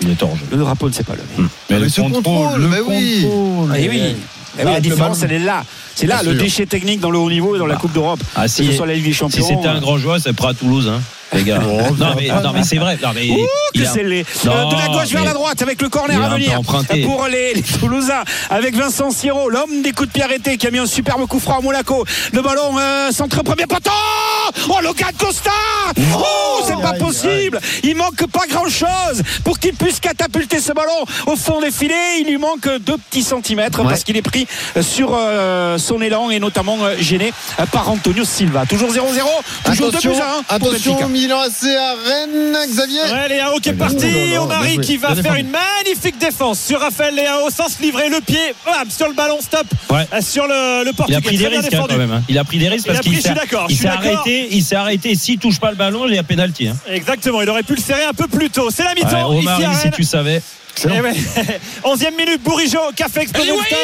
Il 0.00 0.10
est 0.10 0.22
hors 0.22 0.36
jeu. 0.36 0.44
Le 0.50 0.56
drapeau 0.58 0.88
ne 0.88 0.94
s'est 0.94 1.04
pas 1.04 1.14
levé. 1.14 1.48
Mais 1.70 1.78
le 1.78 1.88
contrôle, 1.90 2.60
le 2.60 2.68
bah 2.68 2.76
oui. 2.86 3.22
contrôle. 3.22 3.76
Eh 3.78 3.88
oui. 3.88 4.16
Eh 4.56 4.62
oui, 4.62 4.64
la 4.70 4.74
le 4.76 4.80
différence, 4.82 5.20
elle 5.22 5.32
est 5.32 5.38
là. 5.40 5.64
C'est 5.96 6.06
là 6.06 6.20
Bien 6.22 6.30
le 6.30 6.36
sûr. 6.36 6.44
déchet 6.44 6.66
technique 6.66 7.00
dans 7.00 7.10
le 7.10 7.18
haut 7.18 7.28
niveau 7.30 7.56
et 7.56 7.58
dans 7.58 7.66
la 7.66 7.74
Coupe 7.74 7.92
d'Europe. 7.92 8.20
Ah, 8.36 8.42
que 8.44 8.48
si, 8.48 8.66
ce 8.66 8.72
soit 8.72 8.86
la 8.86 8.94
Ligue 8.94 9.04
des 9.04 9.10
si 9.12 9.18
Champions. 9.18 9.44
c'était 9.46 9.66
un 9.66 9.80
grand 9.80 9.98
joueur, 9.98 10.18
c'est 10.20 10.32
prêt 10.32 10.48
à 10.48 10.54
Toulouse, 10.54 10.88
hein, 10.94 11.00
les 11.34 11.42
gars. 11.44 11.58
non, 11.58 12.14
mais, 12.16 12.28
non, 12.28 12.52
mais 12.52 12.62
c'est 12.62 12.76
vrai. 12.78 12.98
Non, 13.02 13.10
mais 13.14 13.28
Ouh, 13.30 13.46
il 13.74 13.82
que 13.82 13.86
a- 13.86 13.90
c'est 13.92 14.02
laid. 14.02 14.24
Non, 14.44 14.52
Euh, 14.52 14.64
de 14.70 14.76
la 14.76 14.88
gauche 14.88 15.08
vers 15.10 15.24
la 15.24 15.32
droite 15.32 15.60
avec 15.62 15.80
le 15.82 15.88
corner 15.88 16.22
à 16.22 16.28
venir 16.30 16.60
pour 17.04 17.26
les, 17.30 17.54
les 17.54 17.62
Toulousains 17.62 18.22
avec 18.50 18.74
Vincent 18.76 19.10
Siro, 19.10 19.48
l'homme 19.48 19.82
des 19.82 19.92
coups 19.92 20.08
de 20.08 20.12
pied 20.12 20.22
arrêtés 20.22 20.56
qui 20.56 20.66
a 20.66 20.70
mis 20.70 20.78
un 20.78 20.86
superbe 20.86 21.26
coup 21.26 21.40
franc 21.40 21.58
à 21.58 21.60
Monaco. 21.62 22.04
Le 22.32 22.42
ballon 22.42 22.78
euh, 22.78 23.10
centré 23.10 23.42
premier 23.42 23.66
poteau. 23.66 23.90
Oh 24.68 24.76
Logan 24.82 25.08
Costa 25.18 25.50
Oh, 26.16 26.62
c'est 26.66 26.80
pas 26.80 26.92
possible. 26.94 27.60
Il 27.82 27.96
manque 27.96 28.26
pas 28.32 28.46
grand 28.48 28.68
chose 28.68 29.22
pour 29.44 29.58
qu'il 29.58 29.74
puisse 29.74 30.00
catapulter 30.00 30.60
ce 30.60 30.72
ballon 30.72 31.04
au 31.26 31.36
fond 31.36 31.60
des 31.60 31.70
filets. 31.70 32.20
Il 32.20 32.26
lui 32.28 32.38
manque 32.38 32.68
deux 32.80 32.96
petits 32.96 33.22
centimètres 33.22 33.80
Ouais. 33.80 33.88
parce 33.88 34.04
qu'il 34.04 34.16
est 34.16 34.22
pris 34.22 34.46
euh, 34.76 34.82
sur 34.82 35.10
euh, 35.14 35.78
son 35.78 36.00
élan 36.00 36.30
et 36.30 36.38
notamment 36.38 36.76
euh, 36.82 36.94
gêné 36.98 37.32
euh, 37.60 37.66
par 37.66 37.88
Antonio 37.90 38.24
Silva. 38.24 38.64
Toujours 38.66 38.90
0-0, 38.90 38.96
toujours 39.64 39.90
2 39.90 39.98
Attention, 39.98 40.12
buts 40.12 40.18
à 40.48 40.54
1 40.54 40.58
pour 40.58 40.68
attention. 40.68 40.92
Milan 41.24 41.40
AC 41.40 41.64
à 41.74 41.94
Rennes, 42.06 42.58
Xavier. 42.68 43.00
Ouais, 43.00 43.28
Léao 43.28 43.58
qui 43.58 43.70
est 43.70 43.74
Oh 43.74 43.78
parti. 43.78 44.36
Omari 44.38 44.78
qui 44.78 44.98
va 44.98 45.08
faire 45.14 45.22
défendu. 45.22 45.40
une 45.40 45.50
magnifique 45.50 46.18
défense 46.18 46.60
sur 46.60 46.78
Raphaël 46.80 47.14
Léao 47.14 47.48
sans 47.48 47.66
se 47.68 47.80
livrer 47.82 48.10
le 48.10 48.20
pied. 48.20 48.38
Bam, 48.66 48.90
sur 48.90 49.08
le 49.08 49.14
ballon, 49.14 49.38
stop. 49.40 49.66
Ouais. 49.88 50.06
Euh, 50.12 50.20
Sur 50.20 50.46
le, 50.46 50.84
le 50.84 50.90
Il 50.90 50.94
Portugais. 50.94 51.16
a 51.16 51.20
pris 51.22 51.38
des 51.38 51.46
risques 51.48 51.64
hein, 51.64 51.68
défendu. 51.70 51.88
quand 51.94 51.98
même. 51.98 52.12
hein. 52.12 52.22
Il 52.28 52.38
a 52.38 52.44
pris 52.44 52.58
des 52.58 52.68
risques 52.68 52.84
Il 52.86 52.92
parce 52.92 53.00
qu'il 53.00 53.12
je 53.14 53.20
suis 53.20 53.28
s'est 53.28 53.34
d'accord, 53.34 53.64
je 53.68 53.72
il 53.72 53.76
suis 53.78 53.84
s'est 53.88 53.94
d'accord. 53.94 54.20
arrêté. 54.20 54.48
Il 54.50 54.62
s'est 54.62 54.76
arrêté. 54.76 55.14
S'il 55.14 55.38
touche 55.38 55.58
pas 55.58 55.70
le 55.70 55.76
ballon, 55.76 56.06
il 56.06 56.14
y 56.14 56.18
a 56.18 56.22
pénalty. 56.22 56.68
Hein. 56.68 56.76
Exactement, 56.90 57.40
il 57.40 57.48
aurait 57.48 57.62
pu 57.62 57.74
le 57.74 57.80
serrer 57.80 58.04
un 58.04 58.12
peu 58.12 58.26
plus 58.26 58.50
tôt. 58.50 58.68
C'est 58.70 58.82
la 58.84 58.90
Ouais, 58.90 58.96
mi-temps 59.40 59.70
à 59.70 59.74
si 59.80 59.90
tu 59.92 60.02
savais. 60.04 60.42
Eh 60.84 61.00
ouais. 61.00 61.12
11e 61.84 62.16
minute, 62.18 62.42
Bourigeau 62.42 62.80
qui 62.94 63.02
a 63.02 63.08
fait 63.08 63.22
exploser 63.22 63.48
Et 63.48 63.52
le 63.52 63.58
stade. 63.62 63.78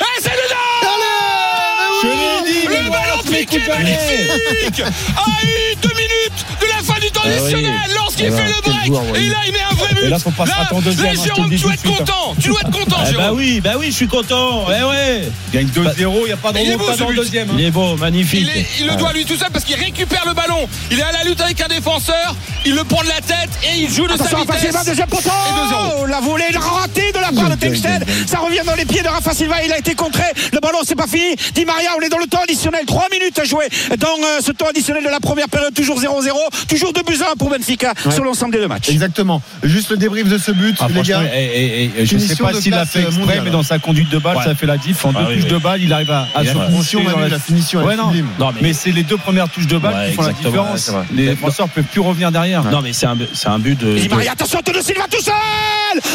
Eh, 0.00 0.04
c'est 0.20 0.28
dedans 0.30 0.98
Je 2.02 2.08
l'ai 2.08 2.52
dit, 2.52 2.66
Le 2.66 2.90
ballon 2.90 3.22
piqué 3.24 3.58
magnifique. 3.68 4.80
À 4.80 5.44
eu 5.44 5.76
deux 5.76 5.94
minutes 5.94 6.46
de 6.60 6.66
la 6.66 6.82
fin 6.82 6.97
Ah 7.24 7.28
oui. 7.44 7.66
lorsqu'il 7.94 8.30
ben, 8.30 8.36
fait 8.36 8.46
le 8.48 8.60
break 8.62 8.86
joueur, 8.86 9.02
ouais. 9.10 9.22
et 9.24 9.28
là 9.28 9.36
il 9.46 9.52
met 9.52 9.58
un 9.70 9.74
vrai 9.74 9.94
but 9.94 10.04
Et 10.04 10.08
là, 10.08 10.18
faut 10.18 10.30
pas 10.30 10.46
se 10.46 10.74
en 10.74 10.80
deuxième, 10.80 11.06
là, 11.06 11.10
hein, 11.10 11.14
le 11.16 11.34
Jérôme 11.34 11.50
tu 11.50 11.56
dois 11.58 11.70
de 11.70 11.74
être 11.76 11.82
content 11.96 12.34
tu 12.40 12.48
dois 12.48 12.60
être 12.60 12.70
content 12.70 12.96
Eh 13.08 13.12
bah 13.12 13.20
Jérôme 13.22 13.36
oui, 13.38 13.60
bah 13.60 13.70
oui, 13.78 13.86
je 13.86 13.92
suis 13.96 14.06
content. 14.08 14.66
Eh 14.68 14.84
ouais. 14.84 15.22
Gagne 15.52 15.66
2-0, 15.68 15.92
il 15.98 16.24
n'y 16.26 16.32
a 16.32 16.36
pas 16.36 16.52
de 16.52 16.58
Il 16.58 16.70
est 16.72 16.76
beau, 16.76 16.84
but. 16.86 17.16
deuxième. 17.16 17.50
hein. 17.50 17.54
Il 17.58 17.64
est 17.64 17.70
beau, 17.70 17.96
magnifique. 17.96 18.40
il, 18.54 18.58
est- 18.60 18.66
il 18.80 18.86
le 18.86 18.96
doit 18.96 19.12
lui 19.12 19.24
tout 19.24 19.36
seul 19.36 19.48
parce 19.52 19.64
qu'il 19.64 19.76
récupère 19.76 20.24
le 20.26 20.34
ballon. 20.34 20.68
Il 20.90 20.98
est 20.98 21.02
à 21.02 21.12
la 21.12 21.24
lutte 21.24 21.40
avec 21.40 21.60
un 21.60 21.68
défenseur. 21.68 22.34
Il 22.66 22.74
le 22.74 22.84
prend 22.84 23.02
de 23.02 23.08
la 23.08 23.20
tête 23.20 23.48
et 23.64 23.78
il 23.80 23.88
joue 23.90 24.06
de 24.06 24.12
Attention, 24.12 24.30
sa 24.30 24.36
Rafa 24.38 24.52
vitesse. 24.54 24.70
Silva, 24.70 24.84
deuxième 24.84 25.08
poteau 25.08 25.30
2-0. 25.30 26.06
La 26.08 26.20
volée 26.20 26.44
ratée 26.54 27.12
de 27.12 27.18
la 27.18 27.32
part 27.32 27.50
de 27.50 27.54
Texted. 27.56 28.04
Ça 28.26 28.38
revient 28.38 28.60
dans 28.66 28.74
les 28.74 28.84
pieds 28.84 29.02
de 29.02 29.08
Rafa 29.08 29.32
Silva. 29.32 29.56
Il 29.64 29.72
a 29.72 29.78
été 29.78 29.94
contré. 29.94 30.24
Le 30.52 30.60
ballon, 30.60 30.78
c'est 30.86 30.96
pas 30.96 31.06
fini. 31.06 31.34
Di 31.54 31.64
Maria, 31.64 31.90
on 31.98 32.00
est 32.02 32.08
dans 32.08 32.18
le 32.18 32.26
temps 32.26 32.40
additionnel. 32.42 32.84
3 32.86 33.06
minutes 33.12 33.38
à 33.38 33.44
jouer 33.44 33.68
dans 33.98 34.08
euh, 34.22 34.40
ce 34.44 34.52
temps 34.52 34.66
additionnel 34.68 35.04
de 35.04 35.08
la 35.08 35.20
première 35.20 35.48
période. 35.48 35.72
Toujours 35.74 36.00
0-0. 36.00 36.06
Toujours 36.68 36.92
2 36.92 37.02
buts 37.08 37.22
à 37.26 37.32
1 37.32 37.36
pour 37.36 37.50
Benfica 37.50 37.92
Ouais. 38.04 38.12
sur 38.12 38.24
l'ensemble 38.24 38.52
des 38.52 38.58
deux 38.60 38.68
matchs. 38.68 38.88
Exactement. 38.90 39.42
Juste 39.62 39.90
le 39.90 39.96
débrief 39.96 40.28
de 40.28 40.38
ce 40.38 40.50
but, 40.52 40.76
Ah, 40.80 40.86
les 40.94 41.02
gars. 41.02 41.22
et- 41.34 41.84
et- 41.84 41.90
et 41.98 42.06
je 42.06 42.14
ne 42.14 42.20
sais 42.20 42.36
pas 42.36 42.52
de 42.52 42.60
s'il 42.60 42.74
a 42.74 42.84
fait 42.86 43.02
exprès, 43.02 43.40
mais 43.44 43.50
dans 43.50 43.62
sa 43.62 43.78
conduite 43.78 44.08
de 44.10 44.18
balle, 44.18 44.36
Ouais. 44.36 44.44
ça 44.44 44.54
fait 44.54 44.66
la 44.66 44.76
diff. 44.76 45.04
En 45.04 45.10
Ah 45.14 45.22
deux 45.22 45.28
oui, 45.28 45.34
touches 45.36 45.44
oui. 45.44 45.50
de 45.50 45.58
balle, 45.58 45.82
il 45.82 45.92
arrive 45.92 46.10
à, 46.10 46.26
à 46.34 46.40
se 46.44 46.46
la 46.46 46.54
la 47.28 47.38
finition, 47.38 47.82
Ouais, 47.84 47.94
est 47.94 47.96
non. 47.96 48.10
mais- 48.12 48.22
mais 48.62 48.72
c'est 48.72 48.90
les 48.90 49.02
deux 49.02 49.16
premières 49.16 49.48
touches 49.48 49.66
de 49.66 49.78
balle 49.78 49.94
Ouais, 49.94 50.10
qui 50.10 50.14
font 50.16 50.22
la 50.22 50.32
différence. 50.32 50.92
les 51.12 51.26
défenseurs 51.28 51.68
peuvent 51.68 51.84
plus 51.84 52.00
revenir 52.00 52.30
derrière. 52.30 52.62
Non, 52.64 52.80
mais 52.82 52.92
c'est 52.92 53.06
un, 53.06 53.16
c'est 53.32 53.48
un 53.48 53.58
but 53.58 53.78
de. 53.78 53.94
Di 53.98 54.08
de- 54.08 54.14
Maria, 54.14 54.32
attention, 54.32 54.58
Antonio 54.58 54.82
Silva 54.82 55.04
tout 55.10 55.22
seul 55.22 55.34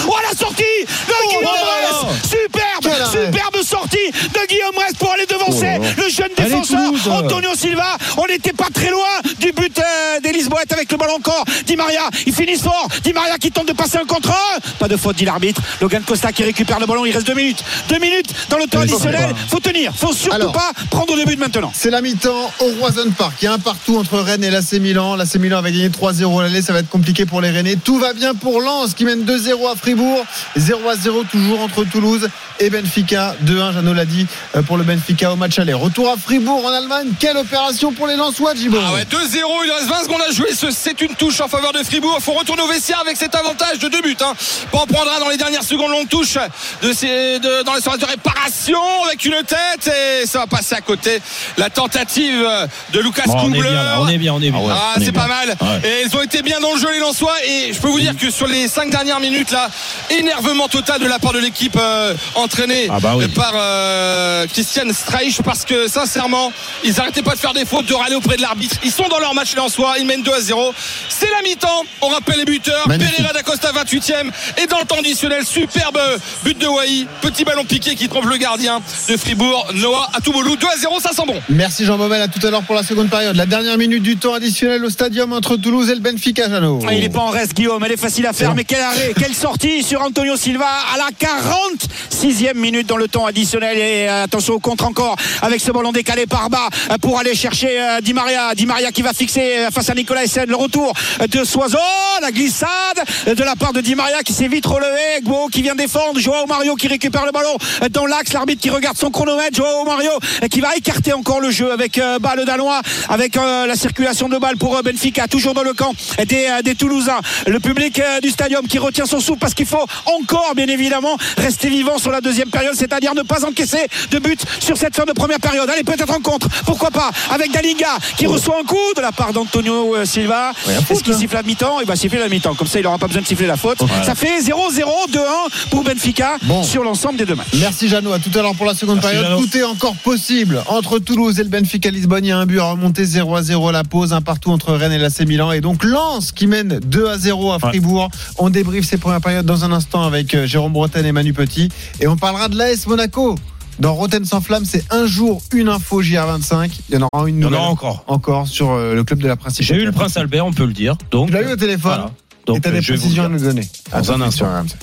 Oh 0.07 0.15
la 0.29 0.37
sortie 0.37 0.63
de 0.85 1.29
Guillaume 1.29 1.43
là. 1.43 2.09
Rest 2.13 2.25
Superbe, 2.29 2.95
superbe 3.11 3.63
sortie 3.63 4.11
de 4.13 4.47
Guillaume 4.47 4.77
Rest 4.77 4.97
pour 4.97 5.11
aller 5.11 5.25
devancer 5.25 5.77
Oh 5.79 5.83
le 5.97 6.09
jeune 6.09 6.29
défenseur. 6.37 6.79
Antonio 7.11 7.49
Silva. 7.55 7.97
On 8.17 8.27
n'était 8.27 8.53
pas 8.53 8.67
très 8.73 8.91
loin 8.91 9.01
du 9.39 9.51
but 9.51 9.77
euh, 9.79 10.19
d'Elise 10.21 10.47
Boët 10.49 10.71
avec 10.71 10.82
le 10.91 10.97
ballon 10.97 11.15
encore. 11.15 11.45
Di 11.65 11.75
Maria, 11.75 12.01
ils 12.25 12.33
finissent 12.33 12.61
fort. 12.63 12.87
Di 13.03 13.13
Maria 13.13 13.37
qui 13.37 13.51
tente 13.51 13.67
de 13.67 13.73
passer 13.73 13.97
un 13.97 14.05
contre 14.05 14.29
un. 14.29 14.59
Pas 14.79 14.87
de 14.87 14.97
faute, 14.97 15.15
dit 15.17 15.25
l'arbitre. 15.25 15.61
Logan 15.81 16.03
Costa 16.03 16.31
qui 16.31 16.43
récupère 16.43 16.79
le 16.79 16.85
ballon. 16.85 17.05
Il 17.05 17.11
reste 17.13 17.27
deux 17.27 17.33
minutes. 17.35 17.63
Deux 17.89 17.99
minutes 17.99 18.33
dans 18.49 18.57
le 18.57 18.65
temps 18.67 18.79
additionnel. 18.81 19.33
Faut 19.49 19.59
tenir. 19.59 19.93
Faut 19.95 20.13
surtout 20.13 20.35
Alors. 20.35 20.51
pas 20.53 20.71
prendre 20.89 21.15
de 21.17 21.23
but 21.23 21.39
maintenant. 21.39 21.71
C'est 21.75 21.89
la 21.89 22.01
mi-temps 22.01 22.51
au 22.59 22.65
Roison 22.79 23.09
Park. 23.17 23.33
Il 23.41 23.45
y 23.45 23.47
a 23.47 23.53
un 23.53 23.59
partout 23.59 23.97
entre 23.97 24.19
Rennes 24.19 24.43
et 24.43 24.49
l'AC 24.51 24.73
Milan. 24.73 25.15
L'AC 25.15 25.35
Milan 25.35 25.59
avait 25.59 25.71
gagné 25.71 25.89
3-0 25.89 26.39
à 26.39 26.43
l'aller. 26.43 26.61
Ça 26.61 26.73
va 26.73 26.79
être 26.79 26.89
compliqué 26.89 27.25
pour 27.25 27.41
les 27.41 27.49
Rennais. 27.49 27.75
Tout 27.75 27.97
va 27.99 28.13
bien 28.13 28.33
pour 28.35 28.61
Lens 28.61 28.93
qui 28.93 29.05
mène 29.05 29.23
2-0 29.23 29.71
à 29.71 29.75
Fribourg. 29.75 30.25
0-0 30.57 31.25
toujours 31.29 31.61
entre 31.61 31.83
Toulouse 31.83 32.27
et 32.59 32.69
Benfica. 32.69 33.35
2-1, 33.45 33.73
Jeannot 33.73 33.93
l'a 33.93 34.05
dit, 34.05 34.25
euh, 34.55 34.61
pour 34.61 34.77
le 34.77 34.83
Benfica 34.83 35.31
au 35.31 35.35
match 35.35 35.59
aller. 35.59 35.73
Retour 35.73 36.09
à 36.09 36.15
Fribourg 36.17 36.63
en 36.65 36.69
Allemagne. 36.69 37.07
Quelle 37.19 37.37
opération 37.37 37.91
pour 37.91 38.07
les 38.07 38.15
Lensois, 38.15 38.53
Gibo 38.55 38.77
Ah 38.85 38.93
ouais, 38.93 39.05
2-0, 39.05 39.17
il 39.65 39.71
reste 39.71 39.87
20 39.89 40.03
secondes 40.03 40.21
à 40.27 40.31
jouer. 40.31 40.53
Ce- 40.53 40.71
C'est 40.73 40.99
une 41.01 41.15
touche 41.15 41.39
en 41.41 41.47
faveur 41.47 41.71
de 41.73 41.83
Fribourg. 41.83 42.15
Il 42.19 42.23
faut 42.23 42.33
retourner 42.33 42.61
au 42.63 42.67
vestiaire 42.67 42.99
avec 42.99 43.15
cet 43.17 43.35
avantage 43.35 43.79
de 43.79 43.87
deux 43.87 44.01
buts. 44.01 44.17
Hein. 44.21 44.33
En 44.71 44.85
prendra 44.85 45.19
dans 45.19 45.29
les 45.29 45.37
dernières 45.37 45.63
secondes 45.63 45.91
longue 45.91 46.09
touche 46.09 46.37
de 46.81 46.91
ces, 46.93 47.39
de- 47.39 47.63
dans 47.63 47.73
les 47.75 47.81
séances 47.81 47.99
de 47.99 48.05
réparation 48.05 48.79
avec 49.05 49.23
une 49.25 49.41
tête 49.45 49.87
et 49.93 50.25
ça 50.25 50.39
va 50.39 50.47
passer 50.47 50.75
à 50.75 50.81
côté. 50.81 51.21
La 51.57 51.69
tentative 51.69 52.47
de 52.91 52.99
Lucas 52.99 53.23
Bon, 53.25 53.33
on 53.37 53.53
est 53.53 53.61
bien, 53.61 53.99
on 53.99 54.07
est 54.07 54.17
bien, 54.17 54.33
on 54.33 54.41
est 54.41 54.51
bien. 54.51 54.61
Ah, 54.71 54.93
On 54.97 55.01
est 55.01 55.05
c'est 55.05 55.11
pas 55.11 55.27
mal. 55.27 55.49
Ouais. 55.61 55.89
Et 55.89 56.03
ils 56.05 56.15
ont 56.17 56.21
été 56.21 56.41
bien 56.41 56.59
dans 56.59 56.73
le 56.73 56.79
jeu, 56.79 56.91
les 56.91 56.99
Lensois. 56.99 57.33
Et 57.45 57.73
je 57.73 57.79
peux 57.79 57.87
vous 57.89 57.99
dire 57.99 58.15
que 58.17 58.29
sur 58.31 58.47
les 58.47 58.67
cinq 58.67 58.89
dernières 58.89 59.19
minutes, 59.19 59.51
là, 59.51 59.69
énervement 60.09 60.67
total 60.67 61.01
de 61.01 61.07
la 61.07 61.19
part 61.19 61.33
de 61.33 61.39
l'équipe 61.39 61.77
euh, 61.79 62.13
entraînée 62.35 62.87
Ah 62.91 62.99
bah 62.99 63.13
oui. 63.15 63.27
par 63.29 63.53
euh, 63.55 64.45
Christian 64.47 64.91
Streich. 64.93 65.41
Parce 65.43 65.65
que 65.65 65.87
sincèrement, 65.87 66.51
ils 66.83 66.99
arrêtaient 66.99 67.21
pas 67.23 67.33
de 67.35 67.39
faire 67.39 67.53
des 67.53 67.65
fautes, 67.65 67.85
de 67.85 67.93
râler 67.93 68.15
auprès 68.15 68.37
de 68.37 68.41
l'arbitre. 68.41 68.75
Ils 68.83 68.91
sont 68.91 69.07
dans 69.07 69.19
leur 69.19 69.33
match, 69.33 69.51
les 69.51 69.57
Lensois. 69.61 69.95
Ils 69.99 70.05
mènent 70.05 70.23
2 70.23 70.31
à 70.33 70.39
0. 70.41 70.62
C'est 71.09 71.29
la 71.29 71.41
mi-temps. 71.47 71.83
On 72.01 72.07
rappelle 72.07 72.37
les 72.37 72.45
buteurs. 72.45 72.87
Magnifique. 72.87 73.15
Pereira 73.15 73.33
d'Acosta, 73.33 73.71
28e. 73.71 74.31
Et 74.61 74.67
dans 74.67 74.79
le 74.79 74.85
temps 74.85 74.97
additionnel, 74.99 75.45
superbe 75.45 75.99
but 76.43 76.57
de 76.57 76.67
Wai. 76.67 77.07
Petit 77.21 77.43
ballon 77.43 77.63
piqué 77.65 77.95
qui 77.95 78.07
trompe 78.07 78.25
le 78.25 78.37
gardien 78.37 78.81
de 79.09 79.17
Fribourg, 79.17 79.67
Noah 79.75 80.09
Atouboulou. 80.13 80.55
2 80.55 80.67
à 80.67 80.77
0, 80.77 80.99
ça 80.99 81.09
sent 81.11 81.23
bon. 81.25 81.39
Merci 81.49 81.85
Jean 81.85 81.97
Baumel. 81.97 82.21
À 82.21 82.27
tout 82.27 82.45
à 82.45 82.51
l'heure 82.51 82.63
pour 82.63 82.75
la 82.75 82.83
seconde 82.83 83.09
période. 83.09 83.35
La 83.35 83.45
dernière 83.45 83.77
minute 83.77 84.03
du 84.03 84.17
temps 84.17 84.33
additionnel 84.33 84.83
au 84.85 84.89
stadium 84.89 85.33
entre 85.33 85.57
Toulouse 85.57 85.89
et 85.89 85.95
le 85.95 86.01
Benfica, 86.01 86.49
Jeannot. 86.49 86.79
Ah, 86.87 86.93
Il 86.93 87.03
est 87.03 87.09
pas 87.09 87.19
en 87.19 87.29
reste, 87.29 87.53
Guillaume. 87.53 87.83
Elle 87.83 87.93
est 87.93 87.97
facile 87.97 88.25
à 88.27 88.33
faire, 88.33 88.55
mais 88.55 88.63
quel 88.63 88.81
arrêt, 88.81 89.13
quelle 89.19 89.33
sortie 89.33 89.83
sur 89.83 90.01
Antonio 90.01 90.35
Silva 90.35 90.65
à 90.93 90.97
la 90.97 91.09
46e 91.11 92.55
minute 92.55 92.87
dans 92.87 92.97
le 92.97 93.07
temps 93.07 93.25
additionnel. 93.25 93.77
Et 93.77 94.07
euh, 94.09 94.23
attention 94.23 94.53
au 94.55 94.59
contre 94.59 94.85
encore 94.85 95.15
avec 95.41 95.61
ce 95.61 95.71
ballon 95.71 95.91
décalé 95.91 96.25
par 96.25 96.49
bas 96.49 96.69
pour 97.01 97.19
aller 97.19 97.35
chercher 97.35 97.79
euh, 97.79 98.01
Di 98.01 98.13
Maria. 98.13 98.55
Di 98.55 98.65
Maria 98.65 98.91
qui 98.91 99.01
va 99.01 99.13
fixer 99.13 99.57
euh, 99.57 99.71
face 99.71 99.89
à 99.89 99.95
Nicolas 99.95 100.23
Essen. 100.23 100.45
Le 100.53 100.57
retour 100.57 100.93
de 101.31 101.43
Soiseau, 101.43 101.79
la 102.21 102.31
glissade 102.31 103.03
de 103.25 103.43
la 103.43 103.55
part 103.55 103.73
de 103.73 103.81
Di 103.81 103.95
Maria 103.95 104.21
qui 104.21 104.33
s'est 104.33 104.47
vite 104.47 104.67
relevé. 104.67 105.21
Gbo 105.23 105.47
qui 105.47 105.63
vient 105.63 105.73
défendre. 105.73 106.19
Joao 106.19 106.45
Mario 106.45 106.75
qui 106.75 106.87
récupère 106.87 107.25
le 107.25 107.31
ballon 107.31 107.57
dans 107.89 108.05
l'axe. 108.05 108.33
L'arbitre 108.33 108.61
qui 108.61 108.69
regarde 108.69 108.95
son 108.95 109.09
chronomètre. 109.09 109.57
Joao 109.57 109.83
Mario 109.83 110.11
qui 110.51 110.61
va 110.61 110.75
écarter 110.75 111.11
encore 111.11 111.39
le 111.39 111.49
jeu 111.49 111.71
avec 111.71 111.97
euh, 111.97 112.19
balle 112.19 112.45
danois, 112.45 112.81
avec 113.09 113.35
euh, 113.35 113.65
la 113.65 113.75
circulation 113.75 114.29
de 114.29 114.37
balles 114.37 114.57
pour 114.57 114.77
euh, 114.77 114.83
Benfica. 114.83 115.27
Toujours 115.27 115.55
dans 115.55 115.63
le 115.63 115.73
camp 115.73 115.91
des, 116.23 116.45
euh, 116.45 116.61
des 116.61 116.75
Toulousains. 116.75 117.21
Le 117.47 117.59
public 117.59 117.99
du 118.21 118.29
stadium 118.29 118.67
qui 118.67 118.77
retient 118.77 119.07
son 119.07 119.19
souffle 119.19 119.39
parce 119.39 119.55
qu'il 119.55 119.65
faut 119.65 119.87
encore, 120.05 120.53
bien 120.55 120.67
évidemment, 120.67 121.17
rester 121.39 121.69
vivant 121.69 121.97
sur 121.97 122.11
la 122.11 122.21
deuxième 122.21 122.51
période, 122.51 122.75
c'est-à-dire 122.75 123.15
ne 123.15 123.23
pas 123.23 123.43
encaisser 123.43 123.87
de 124.11 124.19
but 124.19 124.39
sur 124.59 124.77
cette 124.77 124.95
fin 124.95 125.05
de 125.05 125.13
première 125.13 125.39
période. 125.39 125.67
Allez, 125.67 125.83
peut-être 125.83 126.13
en 126.13 126.21
contre, 126.21 126.47
pourquoi 126.67 126.91
pas, 126.91 127.09
avec 127.31 127.51
Dalinga 127.51 127.97
qui 128.17 128.27
reçoit 128.27 128.59
un 128.59 128.63
coup 128.63 128.93
de 128.95 129.01
la 129.01 129.11
part 129.11 129.33
d'Antonio 129.33 130.05
Silva. 130.05 130.42
Est-ce 130.51 131.03
qu'il 131.03 131.13
hein. 131.13 131.17
siffle 131.17 131.33
siffler 131.33 131.37
la 131.37 131.43
mi-temps, 131.43 131.79
il 131.79 131.87
va 131.87 131.95
siffler 131.95 132.19
la 132.19 132.29
mi-temps. 132.29 132.55
Comme 132.55 132.67
ça, 132.67 132.79
il 132.79 132.83
n'aura 132.83 132.97
pas 132.97 133.07
besoin 133.07 133.21
de 133.21 133.27
siffler 133.27 133.47
la 133.47 133.57
faute. 133.57 133.79
Ça 134.05 134.15
fait 134.15 134.39
0-0, 134.39 134.51
2-1 134.51 135.69
pour 135.69 135.83
Benfica 135.83 136.37
sur 136.63 136.83
l'ensemble 136.83 137.17
des 137.17 137.25
deux 137.25 137.35
matchs. 137.35 137.47
Merci 137.59 137.87
Jeannot. 137.87 138.13
À 138.13 138.19
tout 138.19 138.37
à 138.37 138.41
l'heure 138.41 138.55
pour 138.55 138.65
la 138.65 138.73
seconde 138.73 138.97
Merci, 138.97 139.09
période. 139.09 139.25
Jeannot. 139.25 139.45
Tout 139.45 139.57
est 139.57 139.63
encore 139.63 139.95
possible 139.95 140.63
entre 140.67 140.99
Toulouse 140.99 141.39
et 141.39 141.43
le 141.43 141.49
Benfica 141.49 141.89
Lisbonne. 141.89 142.25
Il 142.25 142.29
y 142.29 142.31
a 142.31 142.37
un 142.37 142.45
but 142.45 142.59
à 142.59 142.65
remonter 142.65 143.05
0 143.05 143.35
à 143.35 143.43
0 143.43 143.69
à 143.69 143.71
la 143.71 143.83
pause, 143.83 144.13
un 144.13 144.21
partout 144.21 144.51
entre 144.51 144.73
Rennes 144.73 144.91
et 144.91 144.97
l'AC 144.97 145.21
Milan. 145.21 145.51
Et 145.51 145.61
donc 145.61 145.83
Lens 145.83 146.31
qui 146.31 146.47
mène 146.47 146.79
2 146.79 147.07
à 147.07 147.17
0 147.17 147.53
à 147.53 147.59
Fribourg. 147.59 148.09
On 148.37 148.49
débriefe 148.49 148.85
ces 148.85 148.97
premières 148.97 149.21
périodes 149.21 149.45
dans 149.45 149.63
un 149.63 149.71
instant 149.71 150.03
avec 150.03 150.33
euh, 150.33 150.45
Jérôme 150.45 150.73
Bretagne 150.73 151.05
et 151.05 151.11
Manu 151.11 151.33
Petit. 151.33 151.69
Et 151.99 152.07
on 152.07 152.17
parlera 152.17 152.49
de 152.49 152.57
l'AS 152.57 152.87
Monaco. 152.87 153.35
Dans 153.79 153.93
Roten 153.95 154.23
sans 154.25 154.41
flamme, 154.41 154.65
c'est 154.65 154.83
un 154.91 155.05
jour, 155.05 155.41
une 155.53 155.69
info 155.69 156.01
JR25. 156.01 156.71
Il 156.89 156.95
y 156.95 156.97
en 157.03 157.07
aura 157.11 157.27
une 157.27 157.37
Il 157.37 157.41
y 157.41 157.45
en 157.45 157.49
nouvelle. 157.49 157.59
aura 157.59 157.69
encore. 157.69 158.03
Encore 158.07 158.47
sur 158.47 158.71
euh, 158.71 158.93
le 158.95 159.03
club 159.03 159.19
de 159.19 159.27
la 159.27 159.35
principauté. 159.35 159.73
J'ai 159.75 159.81
eu 159.81 159.85
le 159.85 159.91
prince 159.91 160.15
Albert, 160.17 160.45
on 160.45 160.53
peut 160.53 160.65
le 160.65 160.73
dire. 160.73 160.95
Donc, 161.11 161.27
Tu 161.27 161.33
l'as 161.33 161.41
eu 161.41 161.51
au 161.53 161.55
téléphone 161.55 161.81
Voilà. 161.93 162.11
Donc, 162.45 162.57
Et 162.57 162.61
t'as 162.61 162.69
euh, 162.69 162.73
des 162.73 162.81
précisions 162.81 163.23
à 163.25 163.29
nous 163.29 163.39
donner. 163.39 163.67
Dans 163.91 164.11
un 164.11 164.21
instant. 164.21 164.45
RMC. 164.45 164.75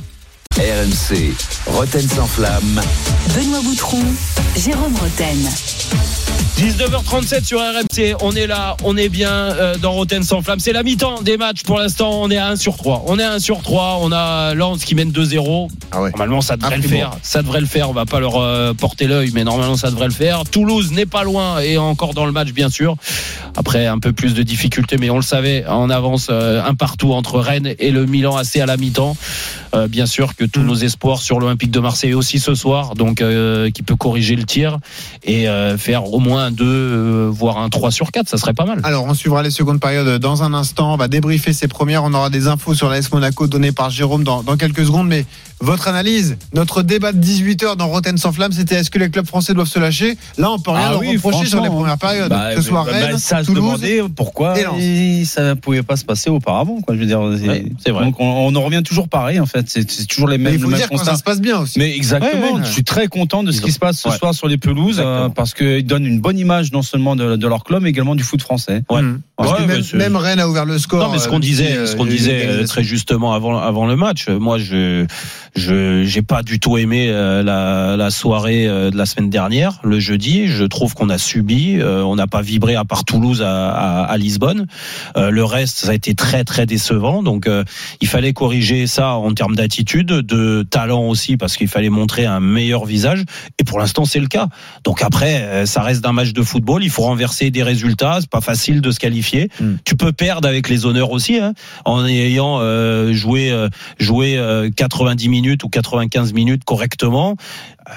RMC, 0.59 1.33
Roten 1.67 2.09
sans 2.09 2.27
flamme. 2.27 2.81
Benoît 3.35 3.61
Boutron, 3.63 4.03
Jérôme 4.57 4.95
Roten. 4.97 5.37
19h37 6.61 7.43
sur 7.43 7.59
RMC, 7.59 8.17
on 8.21 8.33
est 8.33 8.47
là, 8.47 8.77
on 8.85 8.95
est 8.99 9.09
bien 9.09 9.31
euh, 9.31 9.77
dans 9.79 9.93
Roten 9.93 10.23
sans 10.23 10.43
flamme. 10.43 10.61
C'est 10.61 10.75
la 10.75 10.83
mi-temps 10.83 11.23
des 11.23 11.39
matchs 11.39 11.63
pour 11.63 11.79
l'instant, 11.79 12.21
on 12.21 12.31
est 12.31 12.37
à 12.37 12.49
1 12.49 12.57
sur 12.57 12.77
3. 12.77 13.05
On 13.07 13.19
est 13.19 13.23
à 13.23 13.33
1 13.33 13.39
sur 13.39 13.63
3, 13.63 14.01
on 14.03 14.13
a 14.13 14.53
Lens 14.53 14.85
qui 14.85 14.95
mène 14.95 15.11
2-0. 15.11 15.71
Normalement 15.95 16.43
ça 16.43 16.59
devrait 16.59 16.75
Ah, 16.75 16.77
le 16.77 16.83
faire, 16.83 17.13
ça 17.23 17.41
devrait 17.41 17.61
le 17.61 17.67
faire, 17.67 17.89
on 17.89 17.95
va 17.95 18.05
pas 18.05 18.21
leur 18.21 18.37
euh, 18.37 18.75
porter 18.75 19.07
l'œil, 19.07 19.31
mais 19.33 19.43
normalement 19.43 19.79
ça 19.79 19.89
devrait 19.91 20.09
le 20.09 20.13
faire. 20.13 20.45
Toulouse 20.45 20.93
n'est 20.93 21.07
pas 21.07 21.25
loin 21.25 21.61
et 21.61 21.79
encore 21.79 22.13
dans 22.13 22.27
le 22.27 22.33
match 22.33 22.53
bien 22.53 22.69
sûr. 22.69 22.95
Après 23.57 23.87
un 23.87 23.99
peu 23.99 24.13
plus 24.13 24.35
de 24.35 24.43
difficultés, 24.43 24.99
mais 24.99 25.09
on 25.09 25.17
le 25.17 25.23
savait, 25.23 25.65
on 25.67 25.89
avance 25.89 26.27
euh, 26.29 26.63
un 26.63 26.75
partout 26.75 27.15
entre 27.15 27.41
Rennes 27.41 27.75
et 27.79 27.91
le 27.91 28.05
Milan 28.05 28.37
assez 28.37 28.61
à 28.61 28.67
la 28.67 28.77
mi-temps. 28.77 29.17
Euh, 29.75 29.89
bien 29.89 30.05
sûr 30.05 30.37
que 30.37 30.45
tous 30.45 30.61
nos 30.61 30.75
espoirs 30.75 31.23
sur 31.23 31.41
l'Olympique 31.41 31.71
de 31.71 31.81
Marseille 31.81 32.13
aussi 32.13 32.39
ce 32.39 32.55
soir, 32.55 32.97
donc 32.97 33.25
qui 33.73 33.83
peut 33.83 33.97
corriger 33.97 34.37
le 34.37 34.45
tir 34.45 34.79
et 35.25 35.47
faire 35.79 36.13
au 36.13 36.19
moins 36.19 36.50
un 36.51 36.53
2, 36.53 36.65
euh, 36.65 37.31
voire 37.33 37.59
un 37.59 37.69
3 37.69 37.91
sur 37.91 38.11
4, 38.11 38.29
ça 38.29 38.37
serait 38.37 38.55
pas 38.55 38.65
mal. 38.65 38.81
Alors, 38.83 39.05
on 39.05 39.15
suivra 39.15 39.43
les 39.43 39.51
secondes 39.51 39.81
périodes 39.81 40.21
dans 40.21 40.43
un 40.43 40.53
instant. 40.53 40.95
On 40.95 40.97
va 40.97 41.09
débriefer 41.09 41.53
ces 41.53 41.69
premières. 41.69 42.05
On 42.05 42.13
aura 42.13 42.31
des 42.31 42.47
infos 42.47 42.75
sur 42.75 42.89
l'AS 42.89 43.11
Monaco 43.13 43.47
données 43.47 43.73
par 43.73 43.91
Jérôme 43.91 44.25
dans, 44.25 44.43
dans 44.43 44.57
quelques 44.57 44.85
secondes. 44.85 45.09
Mais 45.09 45.25
votre 45.61 45.89
analyse, 45.89 46.37
notre 46.55 46.83
débat 46.83 47.13
de 47.13 47.23
18h 47.23 47.77
dans 47.77 47.89
Roten 47.89 48.17
sans 48.17 48.33
flamme, 48.33 48.53
c'était 48.53 48.77
est-ce 48.77 48.91
que 48.91 48.99
les 48.99 49.11
clubs 49.11 49.27
français 49.27 49.53
doivent 49.55 49.69
se 49.69 49.79
lâcher? 49.79 50.17
Là, 50.39 50.51
on 50.51 50.59
peut 50.59 50.71
rien 50.71 50.87
Ah 50.87 50.91
leur 50.93 51.01
oui, 51.01 51.17
reprocher 51.17 51.47
sur 51.47 51.61
les 51.63 51.69
premières 51.69 51.99
périodes. 51.99 52.31
Bah, 52.31 52.55
que 52.55 52.63
ce 52.63 52.69
soit 52.69 52.85
bah, 52.85 52.91
Rennes, 52.93 53.13
bah, 53.13 53.19
ça 53.19 53.41
se 53.41 53.47
Toulouse. 53.47 53.63
demandait 53.81 54.01
pourquoi 54.17 54.55
et 54.79 55.25
ça 55.25 55.43
ne 55.43 55.55
pouvait 55.55 55.83
pas 55.83 55.97
se 55.97 56.05
passer 56.05 56.31
auparavant. 56.31 56.81
Quoi, 56.81 56.95
je 56.95 57.01
veux 57.01 57.07
dire, 57.07 57.21
c'est 57.85 57.91
vrai. 57.91 58.05
Donc 58.05 58.17
on, 58.21 58.25
on 58.27 58.55
en 58.57 58.63
revient 58.63 58.83
toujours 58.85 59.09
pareil 59.09 59.39
en 59.41 59.47
fait. 59.47 59.67
C'est 59.69 59.85
toujours 60.07 60.29
les 60.29 60.39
Mais 60.39 60.45
mêmes. 60.45 60.55
il 60.55 60.59
faut 60.61 60.65
le 60.67 60.71
même 60.71 60.79
dire 60.81 60.89
quand 60.89 60.97
constat. 60.97 61.13
ça 61.13 61.19
se 61.19 61.23
passe 61.23 61.41
bien 61.41 61.59
aussi. 61.59 61.79
Mais 61.79 61.95
exactement. 61.95 62.53
Ouais, 62.55 62.59
ouais. 62.61 62.65
Je 62.65 62.71
suis 62.71 62.85
très 62.85 63.09
content 63.09 63.43
de 63.43 63.53
ce 63.53 63.61
qui 63.61 63.73
se 63.73 63.79
passe 63.79 63.99
ce 64.01 64.09
Ouais. 64.09 64.17
soir 64.17 64.35
sur 64.35 64.49
les 64.49 64.57
pelouses 64.59 65.01
euh, 65.05 65.29
parce 65.29 65.55
qu'ils 65.55 65.87
donnent 65.87 66.07
une 66.07 66.21
bonne 66.21 66.39
image 66.39 66.73
non 66.73 66.83
seulement 66.83 67.17
de, 67.17 67.37
de 67.37 67.47
leur 67.49 67.65
club 67.65 67.83
mais 67.83 67.91
également 67.91 68.15
du 68.15 68.25
foot 68.25 68.41
français. 68.43 68.83
Ouais. 68.91 69.03
Mmh. 69.03 69.21
Parce 69.37 69.53
Ouais, 69.53 69.59
que 69.59 69.63
mais 69.63 69.75
même, 69.75 69.85
même 69.95 70.17
Rennes 70.17 70.41
a 70.41 70.49
ouvert 70.49 70.65
le 70.67 70.79
score. 70.79 71.01
Non, 71.07 71.13
mais 71.13 71.19
ce 71.19 71.27
euh, 71.27 71.31
qu'on 71.31 71.39
disait, 71.39 71.73
depuis, 71.75 71.89
ce 71.89 71.97
qu'on 71.97 72.07
euh, 72.07 72.11
disait 72.11 72.31
euh, 72.33 72.39
l'égalisation. 72.41 72.67
très 72.75 72.83
justement 72.83 73.33
avant, 73.35 73.59
avant 73.59 73.87
le 73.87 73.97
match, 73.97 74.27
euh, 74.29 74.39
moi, 74.39 74.59
je, 74.59 75.07
je, 75.57 76.05
j'ai 76.05 76.23
pas 76.23 76.43
du 76.43 76.61
tout 76.61 76.79
aimé 76.79 77.09
euh, 77.09 77.43
la, 77.43 77.97
la 77.97 78.11
soirée 78.11 78.67
euh, 78.67 78.91
de 78.91 78.97
la 78.97 79.07
semaine 79.07 79.31
dernière, 79.31 79.81
le 79.83 79.99
jeudi. 79.99 80.47
Je 80.47 80.65
trouve 80.65 80.95
qu'on 80.95 81.09
a 81.11 81.19
subi, 81.19 81.77
euh, 81.79 82.03
on 82.03 82.17
n'a 82.17 82.27
pas 82.27 82.43
vibré 82.43 82.77
à 82.77 82.85
part 82.85 83.05
Toulouse 83.05 83.43
à, 83.43 83.71
à, 83.71 84.05
à 84.05 84.17
Lisbonne. 84.17 84.67
Euh, 85.17 85.31
le 85.31 85.45
reste, 85.45 85.79
ça 85.79 85.91
a 85.91 85.95
été 85.95 86.15
très 86.15 86.45
très 86.45 86.67
décevant. 86.67 87.23
Donc, 87.23 87.47
euh, 87.47 87.65
il 88.01 88.09
fallait 88.09 88.33
corriger 88.33 88.87
ça 88.87 89.15
en 89.15 89.33
termes 89.35 89.57
d'attitude, 89.57 90.07
de 90.07 90.67
talent 90.69 91.05
aussi, 91.05 91.37
parce 91.37 91.57
qu'il 91.57 91.69
fallait 91.69 91.91
montrer 91.91 92.27
un 92.27 92.41
meilleur 92.41 92.85
visage. 92.85 93.25
Et 93.59 93.65
pour 93.65 93.79
l'instant, 93.79 94.05
c'est 94.05 94.21
le 94.21 94.29
cas. 94.29 94.49
Donc 94.85 95.03
après, 95.03 95.43
euh, 95.43 95.67
ça 95.67 95.83
reste 95.83 96.05
un 96.07 96.13
match 96.13 96.33
de 96.33 96.43
football. 96.43 96.85
Il 96.85 96.91
faut 96.91 97.03
renverser 97.03 97.51
des 97.51 97.63
résultats. 97.63 98.19
C'est 98.21 98.31
pas 98.31 98.41
facile 98.41 98.81
de 98.81 98.91
se 98.91 98.99
qualifier. 98.99 99.49
Tu 99.85 99.97
peux 99.97 100.13
perdre 100.13 100.49
avec 100.49 100.69
les 100.69 100.87
honneurs 100.87 101.11
aussi, 101.11 101.39
hein, 101.39 101.55
en 101.85 102.07
ayant 102.07 102.59
euh, 102.61 103.13
joué 103.13 103.51
euh, 103.51 103.69
joué 103.99 104.37
euh, 104.37 104.71
90 104.75 105.29
minutes 105.29 105.40
ou 105.65 105.69
95 105.69 106.33
minutes 106.33 106.65
correctement. 106.65 107.37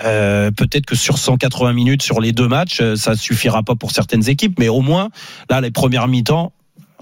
Euh, 0.06 0.52
Peut-être 0.52 0.86
que 0.86 0.96
sur 0.96 1.18
180 1.18 1.74
minutes 1.74 2.02
sur 2.02 2.22
les 2.22 2.32
deux 2.32 2.48
matchs, 2.48 2.80
euh, 2.82 2.96
ça 2.96 3.16
suffira 3.16 3.64
pas 3.64 3.76
pour 3.76 3.92
certaines 3.92 4.30
équipes, 4.30 4.60
mais 4.60 4.70
au 4.70 4.82
moins 4.82 5.10
là, 5.50 5.62
les 5.62 5.72
premières 5.72 6.08
mi-temps. 6.08 6.54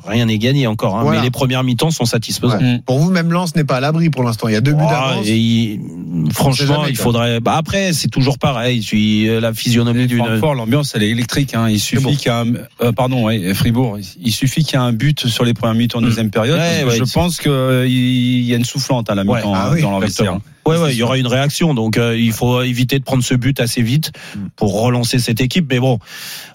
Rien 0.06 0.26
n'est 0.26 0.38
gagné 0.38 0.68
encore, 0.68 0.98
hein, 0.98 1.04
Voilà. 1.04 1.20
mais 1.20 1.26
les 1.26 1.32
premières 1.32 1.64
mi-temps 1.64 1.92
sont 1.92 2.06
satisfaisantes. 2.06 2.62
Ouais. 2.62 2.82
Pour 2.86 3.00
vous, 3.00 3.12
même 3.12 3.32
Lens 3.32 3.56
n'est 3.56 3.64
pas 3.64 3.78
à 3.78 3.80
l'abri 3.80 4.10
pour 4.10 4.24
l'instant. 4.24 4.48
Il 4.48 4.54
y 4.54 4.58
a 4.58 4.62
deux 4.62 4.74
buts 4.74 4.84
d'avance. 4.90 5.28
il- 5.28 5.80
franchement, 6.34 6.76
jamais, 6.76 6.90
il 6.90 6.98
faudrait. 6.98 7.40
Bah 7.40 7.56
après, 7.58 7.94
c'est 7.94 8.08
toujours 8.10 8.38
pareil. 8.38 8.84
Euh, 8.94 9.40
la 9.40 9.54
physionomie 9.54 10.08
d'une. 10.08 10.20
Francfort, 10.26 10.56
l'ambiance 10.56 10.94
elle 10.96 11.04
est 11.04 11.10
électrique. 11.10 11.54
Hein. 11.54 11.70
Il 11.70 11.80
suffit 11.80 12.16
qu'il 12.18 12.32
y 12.32 12.36
ait 12.36 12.38
un, 12.38 12.46
euh, 12.82 12.92
pardon, 12.92 13.26
ouais, 13.26 13.54
Fribourg. 13.54 13.98
Il 14.22 14.32
suffit 14.32 14.64
qu'il 14.64 14.74
y 14.80 14.82
ait 14.82 14.86
un 14.86 14.94
but 14.94 15.28
sur 15.28 15.44
les 15.46 15.54
premières 15.54 15.76
minutes 15.76 15.96
en 15.96 16.02
deuxième 16.02 16.30
période. 16.32 16.60
Ouais, 16.60 16.82
que 16.84 16.88
ouais, 16.90 16.98
je 16.98 17.14
pense 17.14 17.38
qu'il 17.38 17.52
y 18.48 18.54
a 18.54 18.58
une 18.58 18.66
soufflante 18.66 19.10
à 19.10 19.16
la 19.16 19.24
Ouais. 19.24 19.38
mi-temps 19.38 19.54
Ah 19.56 19.68
hein, 19.68 19.72
oui, 19.74 19.82
dans 19.82 19.92
leur. 20.00 20.10
Ouais, 20.66 20.78
ouais, 20.78 20.94
il 20.94 20.98
y 20.98 21.04
aura 21.04 21.18
une 21.18 21.28
réaction. 21.28 21.74
Donc, 21.74 21.98
euh, 21.98 22.18
il 22.18 22.32
faut 22.32 22.62
éviter 22.62 23.00
de 23.00 23.04
prendre 23.04 23.24
ce 23.24 23.34
but 23.34 23.60
assez 23.60 23.82
vite 23.82 24.12
pour 24.56 24.82
relancer 24.82 25.18
cette 25.20 25.42
équipe. 25.42 25.66
Mais 25.70 25.80
bon, 25.80 26.00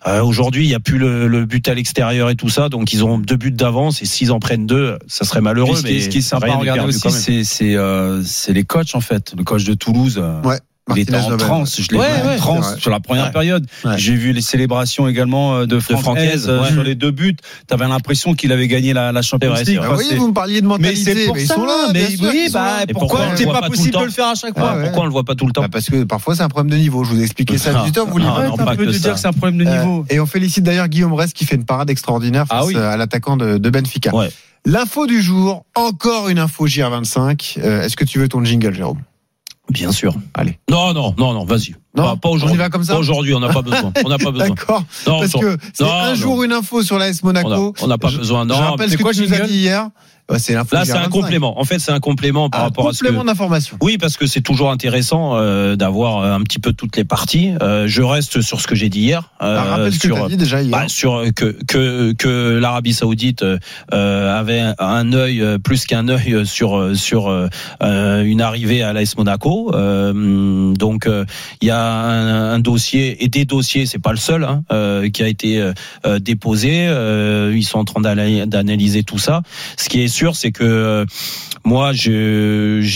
euh, 0.06 0.22
aujourd'hui, 0.22 0.64
il 0.64 0.68
n'y 0.68 0.74
a 0.74 0.80
plus 0.80 0.98
le, 0.98 1.26
le 1.26 1.44
but 1.44 1.66
à 1.68 1.74
l'extérieur 1.74 2.30
et 2.30 2.36
tout 2.36 2.48
ça. 2.48 2.68
Donc, 2.68 2.92
ils 2.92 3.04
ont 3.04 3.18
deux 3.18 3.36
buts 3.36 3.50
d'avance 3.50 4.02
et 4.02 4.06
s'ils 4.06 4.30
en 4.32 4.38
prennent 4.38 4.66
deux, 4.66 4.98
ça 5.08 5.24
serait 5.24 5.40
malheureux. 5.40 5.74
Puis 5.74 5.82
ce 5.82 5.86
qui, 5.86 5.94
mais 5.94 6.00
ce 6.00 6.08
qui 6.08 6.18
est 6.18 6.20
sympa 6.20 6.46
à 6.46 6.50
regarder 6.60 6.82
aussi, 7.08 7.20
c'est 7.20 7.44
c'est 7.44 7.74
euh, 7.76 8.22
c'est 8.22 8.52
les 8.52 8.64
coachs 8.64 8.94
en 8.94 9.00
fait. 9.00 9.34
Le 9.36 9.42
coach 9.44 9.64
de 9.64 9.74
Toulouse. 9.74 10.18
euh, 10.22 10.40
Ouais. 10.42 10.60
Il 10.94 11.00
était 11.00 11.16
en 11.16 11.30
Nobel. 11.30 11.46
transe, 11.46 11.80
je 11.82 11.88
l'ai 11.90 11.98
Ouais, 11.98 12.20
vu 12.22 12.28
ouais, 12.28 12.34
en 12.34 12.38
transe 12.38 12.78
sur 12.78 12.90
la 12.92 13.00
première 13.00 13.24
Ouais. 13.26 13.32
période. 13.32 13.66
Ouais. 13.84 13.98
J'ai 13.98 14.14
vu 14.14 14.32
les 14.32 14.40
célébrations 14.40 15.08
également 15.08 15.56
euh, 15.56 15.66
de 15.66 15.80
Francaise, 15.80 16.46
euh, 16.48 16.64
sur 16.66 16.84
les 16.84 16.94
deux 16.94 17.10
buts. 17.10 17.34
T'avais 17.66 17.88
l'impression 17.88 18.34
qu'il 18.34 18.52
avait 18.52 18.68
gagné 18.68 18.92
la, 18.92 19.10
la 19.10 19.20
Champions 19.22 19.52
League. 19.54 19.80
Ah 19.82 19.96
oui, 19.96 20.04
vous 20.16 20.28
me 20.28 20.32
parliez 20.32 20.60
de 20.60 20.66
mais 20.66 20.74
mentalité. 20.74 21.14
c'est 21.14 21.26
pour 21.26 21.34
mais 21.34 21.42
ils 21.42 21.46
ça. 21.48 21.54
sont 21.56 21.64
là. 21.64 21.88
mais 21.92 22.08
sûr 22.10 22.28
oui, 22.30 22.46
sont 22.46 22.52
bah 22.52 22.70
pourquoi 22.92 23.20
c'est 23.34 23.44
pas 23.46 23.52
pas 23.52 23.58
tout 23.58 23.64
le 23.64 23.70
possible 23.76 23.98
de 23.98 24.04
le 24.04 24.10
faire 24.10 24.28
à 24.28 24.34
chaque 24.36 24.56
fois 24.56 24.76
ouais. 24.76 24.82
Pourquoi 24.84 25.02
on 25.02 25.06
le 25.06 25.10
voit 25.12 25.24
pas 25.24 25.34
tout 25.34 25.46
le 25.46 25.52
temps 25.52 25.62
Bah, 25.62 25.68
parce 25.72 25.86
que 25.86 26.04
parfois 26.04 26.36
c'est 26.36 26.42
un 26.44 26.48
problème 26.48 26.70
de 26.70 26.76
niveau. 26.80 27.02
Je 27.02 27.10
vous 27.10 27.20
ai 27.20 27.24
expliqué 27.24 27.58
ça 27.58 27.70
à 27.70 27.80
Ah, 27.80 27.84
18 27.86 27.98
heures, 27.98 28.06
vous 28.06 28.12
voulez 28.12 28.24
ah, 28.28 28.46
un 28.56 28.76
peu 28.76 28.86
de 28.86 28.92
dire 28.92 29.14
que 29.14 29.18
c'est 29.18 29.26
un 29.26 29.32
problème 29.32 29.58
de 29.58 29.64
niveau. 29.64 30.00
Euh, 30.08 30.14
et 30.14 30.20
on 30.20 30.26
félicite 30.26 30.62
d'ailleurs 30.62 30.86
Guillaume 30.86 31.14
Rest 31.14 31.32
qui 31.32 31.46
fait 31.46 31.56
une 31.56 31.64
parade 31.64 31.90
extraordinaire 31.90 32.46
face 32.46 32.64
oui. 32.66 32.76
à 32.76 32.96
l'attaquant 32.96 33.36
de, 33.36 33.58
Benfica. 33.70 34.12
L'info 34.64 35.06
du 35.06 35.20
jour, 35.20 35.64
encore 35.74 36.28
une 36.28 36.38
info 36.38 36.66
JR25. 36.68 37.58
Euh, 37.58 37.82
Est-ce 37.82 37.96
que 37.96 38.04
tu 38.04 38.18
veux 38.20 38.28
ton 38.28 38.44
jingle, 38.44 38.72
Jérôme? 38.74 38.98
Bien 39.70 39.90
sûr. 39.92 40.14
Allez. 40.34 40.58
Non, 40.70 40.92
non, 40.94 41.14
non, 41.18 41.32
non, 41.32 41.44
vas-y. 41.44 41.74
Non, 41.96 42.04
Pas, 42.04 42.16
pas 42.16 42.28
on 42.28 42.32
y 42.32 42.36
aujourd'hui. 42.36 42.58
va 42.58 42.68
comme 42.68 42.84
ça 42.84 42.92
Pas 42.92 42.98
aujourd'hui, 43.00 43.34
on 43.34 43.40
n'a 43.40 43.48
pas 43.48 43.62
besoin. 43.62 43.92
On 44.04 44.08
n'a 44.08 44.18
pas 44.18 44.30
besoin. 44.30 44.48
D'accord. 44.50 44.84
Parce 45.04 45.32
que 45.32 45.56
c'est 45.72 45.82
un 45.84 46.10
non. 46.10 46.14
jour 46.14 46.42
une 46.44 46.52
info 46.52 46.82
sur 46.82 46.98
l'AS 46.98 47.20
On 47.22 47.26
Monaco. 47.26 47.48
n'a- 47.48 47.72
on 47.84 47.86
n'a 47.88 47.98
pas 47.98 48.08
Je- 48.08 48.18
besoin. 48.18 48.44
Non, 48.44 48.54
je 48.54 48.62
rappelle 48.62 48.90
ce 48.90 48.96
que 48.96 49.02
quoi 49.02 49.12
tu 49.12 49.22
nous 49.22 49.34
as 49.34 49.40
dit 49.40 49.54
hier. 49.58 49.88
Ouais, 50.28 50.40
c'est 50.40 50.54
Là, 50.54 50.64
c'est 50.84 50.92
un 50.92 51.04
JR25. 51.04 51.08
complément. 51.10 51.60
En 51.60 51.64
fait, 51.64 51.78
c'est 51.78 51.92
un 51.92 52.00
complément 52.00 52.50
par 52.50 52.60
Un 52.62 52.64
rapport 52.64 52.88
à 52.88 52.92
ce 52.92 52.98
que. 52.98 53.04
complément 53.06 53.24
d'information. 53.24 53.76
Oui, 53.80 53.96
parce 53.96 54.16
que 54.16 54.26
c'est 54.26 54.40
toujours 54.40 54.72
intéressant 54.72 55.36
euh, 55.36 55.76
d'avoir 55.76 56.18
euh, 56.18 56.32
un 56.34 56.40
petit 56.40 56.58
peu 56.58 56.72
toutes 56.72 56.96
les 56.96 57.04
parties. 57.04 57.52
Euh, 57.62 57.86
je 57.86 58.02
reste 58.02 58.40
sur 58.40 58.60
ce 58.60 58.66
que 58.66 58.74
j'ai 58.74 58.88
dit 58.88 59.00
hier. 59.02 59.30
euh, 59.40 59.56
Ah, 59.56 59.62
rappelle 59.62 59.92
ce 59.92 60.00
que 60.00 60.08
sur, 60.08 60.16
tu 60.16 60.22
as 60.22 60.28
dit 60.28 60.36
déjà 60.36 60.62
hier. 60.62 60.72
bah, 60.76 60.88
sur 60.88 61.14
euh, 61.14 61.30
que 61.30 61.56
que 61.68 62.12
que 62.14 62.58
l'Arabie 62.60 62.92
Saoudite 62.92 63.44
euh, 63.92 64.38
avait 64.38 64.64
un, 64.80 65.12
œil 65.12 65.44
plus 65.62 65.84
qu'un 65.86 66.08
œil 66.08 66.44
sur 66.44 66.90
sur 66.96 67.30
une 67.80 68.40
arrivée 68.40 68.82
à 68.82 68.92
l'AS 68.92 69.16
Monaco. 69.16 69.70
Euh, 69.74 70.72
donc 70.74 71.06
euh, 71.06 71.24
il 71.60 71.68
y 71.68 71.70
a 71.70 71.80
un, 71.80 72.54
un 72.54 72.58
dossier 72.58 73.22
et 73.22 73.28
des 73.28 73.44
dossiers, 73.44 73.86
c'est 73.86 74.00
pas 74.02 74.10
le 74.10 74.16
seul, 74.18 74.42
hein, 74.42 74.64
euh, 74.72 75.08
qui 75.08 75.22
a 75.22 75.28
été 75.28 75.62
déposé. 76.20 76.86
Euh, 76.88 77.52
ils 77.54 77.62
sont 77.64 77.78
en 77.78 77.84
train 77.84 78.00
d'ana- 78.00 78.46
d'analyser 78.46 79.02
tout 79.04 79.18
ça. 79.18 79.42
Ce 79.76 79.88
qui 79.88 80.00
est 80.02 80.08
sûr, 80.16 80.34
c'est 80.34 80.50
que 80.50 80.64
euh, 80.64 81.04
moi, 81.64 81.92
j'ai 81.92 82.12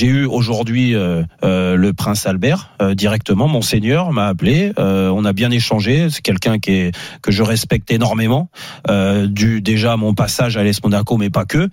eu 0.07 0.25
aujourd'hui 0.25 0.95
euh, 0.95 1.23
euh, 1.45 1.77
le 1.77 1.93
prince 1.93 2.25
Albert 2.27 2.71
directement. 2.95 3.47
Monseigneur 3.47 4.13
m'a 4.13 4.27
appelé. 4.27 4.73
on 4.79 5.25
a 5.25 5.33
bien 5.33 5.51
échangé. 5.51 6.09
C'est 6.11 6.23
quelqu'un 6.23 6.59
qui 6.59 6.71
est 6.73 6.93
que 7.23 7.31
je 7.31 7.43
respecte 7.43 7.91
énormément. 7.91 8.49
Du 9.27 9.61
déjà 9.61 9.97
mon 9.97 10.15
passage 10.15 10.57
à 10.57 10.63
l'Est 10.65 10.83
Monaco, 10.83 11.19
mais 11.19 11.29
pas 11.31 11.45
que. 11.45 11.69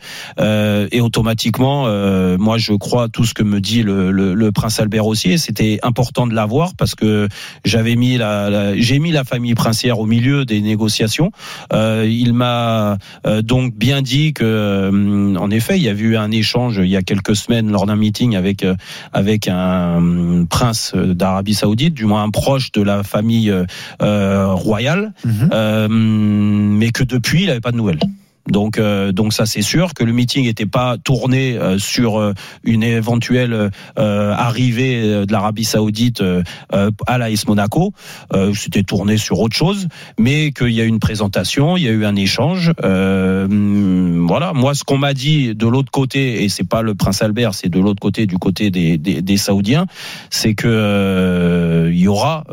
Et 0.92 1.00
automatiquement, 1.02 1.84
moi, 2.38 2.58
je 2.58 2.74
crois 2.74 3.08
tout 3.08 3.24
ce 3.24 3.34
que 3.34 3.44
me 3.44 3.62
dit 3.62 3.84
le, 3.84 4.12
le, 4.12 4.34
le 4.34 4.52
prince 4.52 4.80
Albert 4.80 5.06
aussi. 5.06 5.32
Et 5.32 5.38
c'était 5.38 5.80
important 5.84 6.28
de 6.28 6.34
l'avoir 6.34 6.76
parce 6.78 6.96
que 6.96 7.30
j'avais 7.64 7.96
mis 7.96 8.18
la, 8.18 8.50
la- 8.50 8.78
j'ai 8.78 9.00
mis 9.00 9.12
la 9.12 9.24
famille 9.24 9.56
princière 9.56 10.00
au 10.00 10.06
milieu 10.06 10.44
des 10.46 10.60
négociations. 10.62 11.32
Il 11.74 12.34
m'a 12.34 12.98
donc 13.44 13.76
bien 13.76 14.02
dit 14.02 14.34
que, 14.34 15.37
en 15.38 15.50
effet, 15.52 15.78
il 15.78 15.84
y 15.84 15.90
a 15.90 15.94
eu 15.94 16.18
un 16.18 16.32
échange 16.32 16.78
il 16.84 16.90
y 16.90 16.96
a 16.98 17.02
quelques 17.02 17.36
semaines 17.36 17.72
lors 17.72 17.86
d'un 17.86 17.96
meeting 17.96 18.36
avec 18.36 18.64
euh, 18.64 18.76
avec 19.14 19.48
un 19.48 20.02
euh, 20.02 20.46
prince 20.50 20.94
d'Arabie 20.96 21.54
Saoudite, 21.54 21.94
du 21.94 22.06
moins 22.06 22.24
un 22.24 22.30
proche 22.30 22.72
de 22.72 22.82
la 22.82 23.04
famille 23.04 23.54
euh, 24.02 24.54
royale, 24.54 25.14
Mhm. 25.26 25.50
euh, 25.54 25.88
mais 25.90 26.92
que 26.92 27.04
depuis 27.04 27.44
il 27.44 27.48
n'avait 27.48 27.60
pas 27.62 27.72
de 27.72 27.78
nouvelles. 27.78 28.00
Donc, 28.48 28.78
euh, 28.78 29.12
donc 29.12 29.34
ça 29.34 29.46
c'est 29.46 29.62
sûr 29.62 29.94
que 29.94 30.04
le 30.04 30.14
meeting 30.14 30.46
n'était 30.46 30.66
pas 30.66 30.98
tourné 30.98 31.58
euh, 31.58 31.78
sur 31.78 32.20
euh, 32.20 32.34
une 32.64 32.84
éventuelle 32.84 33.72
euh, 34.00 34.34
arrivée 34.34 35.02
euh, 35.04 35.26
de 35.26 35.32
l'Arabie 35.32 35.66
Saoudite 35.66 36.22
euh, 36.22 36.44
à 37.06 37.18
l'AS 37.18 37.48
Monaco. 37.48 37.94
C'était 38.54 38.84
tourné 38.84 39.18
sur 39.18 39.40
autre 39.40 39.56
chose, 39.56 39.88
mais 40.18 40.52
qu'il 40.52 40.70
y 40.70 40.82
a 40.82 40.84
eu 40.84 40.88
une 40.88 41.00
présentation, 41.00 41.78
il 41.78 41.84
y 41.84 41.88
a 41.88 41.92
eu 41.92 42.06
un 42.06 42.16
échange. 42.16 42.72
Hum, 42.84 44.26
voilà, 44.28 44.54
moi 44.54 44.74
ce 44.74 44.84
qu'on 44.84 44.98
m'a 44.98 45.14
dit 45.14 45.56
de 45.56 45.68
l'autre 45.68 45.92
côté, 45.92 46.44
et 46.44 46.50
c'est 46.50 46.68
pas 46.68 46.82
le 46.82 46.96
prince 46.96 47.22
Albert, 47.22 47.54
c'est 47.54 47.70
de 47.70 47.80
l'autre 47.80 48.00
côté, 48.00 48.26
du 48.26 48.38
côté 48.38 48.70
des, 48.70 48.98
des, 48.98 49.22
des 49.22 49.38
Saoudiens, 49.38 49.86
c'est 50.30 50.54
que 50.54 51.90
il 51.92 52.00
y 52.00 52.08
aura 52.08 52.44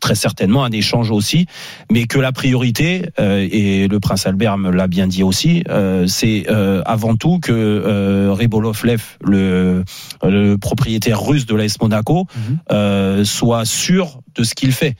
très 0.00 0.14
certainement 0.14 0.64
un 0.64 0.72
échange 0.72 1.10
aussi, 1.10 1.46
mais 1.90 2.04
que 2.04 2.18
la 2.18 2.32
priorité, 2.32 3.06
et 3.18 3.88
le 3.88 4.00
prince 4.00 4.26
Albert 4.26 4.58
me 4.58 4.70
l'a 4.70 4.86
bien 4.86 5.06
dit 5.06 5.11
aussi, 5.20 5.62
euh, 5.68 6.06
c'est 6.06 6.46
euh, 6.48 6.82
avant 6.86 7.16
tout 7.16 7.38
que 7.40 7.52
euh, 7.52 8.32
Ribolovlev, 8.32 9.02
le, 9.20 9.84
le 10.22 10.56
propriétaire 10.56 11.20
russe 11.22 11.44
de 11.44 11.54
l'AS 11.54 11.80
Monaco, 11.80 12.26
euh, 12.70 13.24
soit 13.24 13.64
sûr 13.64 14.20
de 14.34 14.44
ce 14.44 14.54
qu'il 14.54 14.72
fait, 14.72 14.96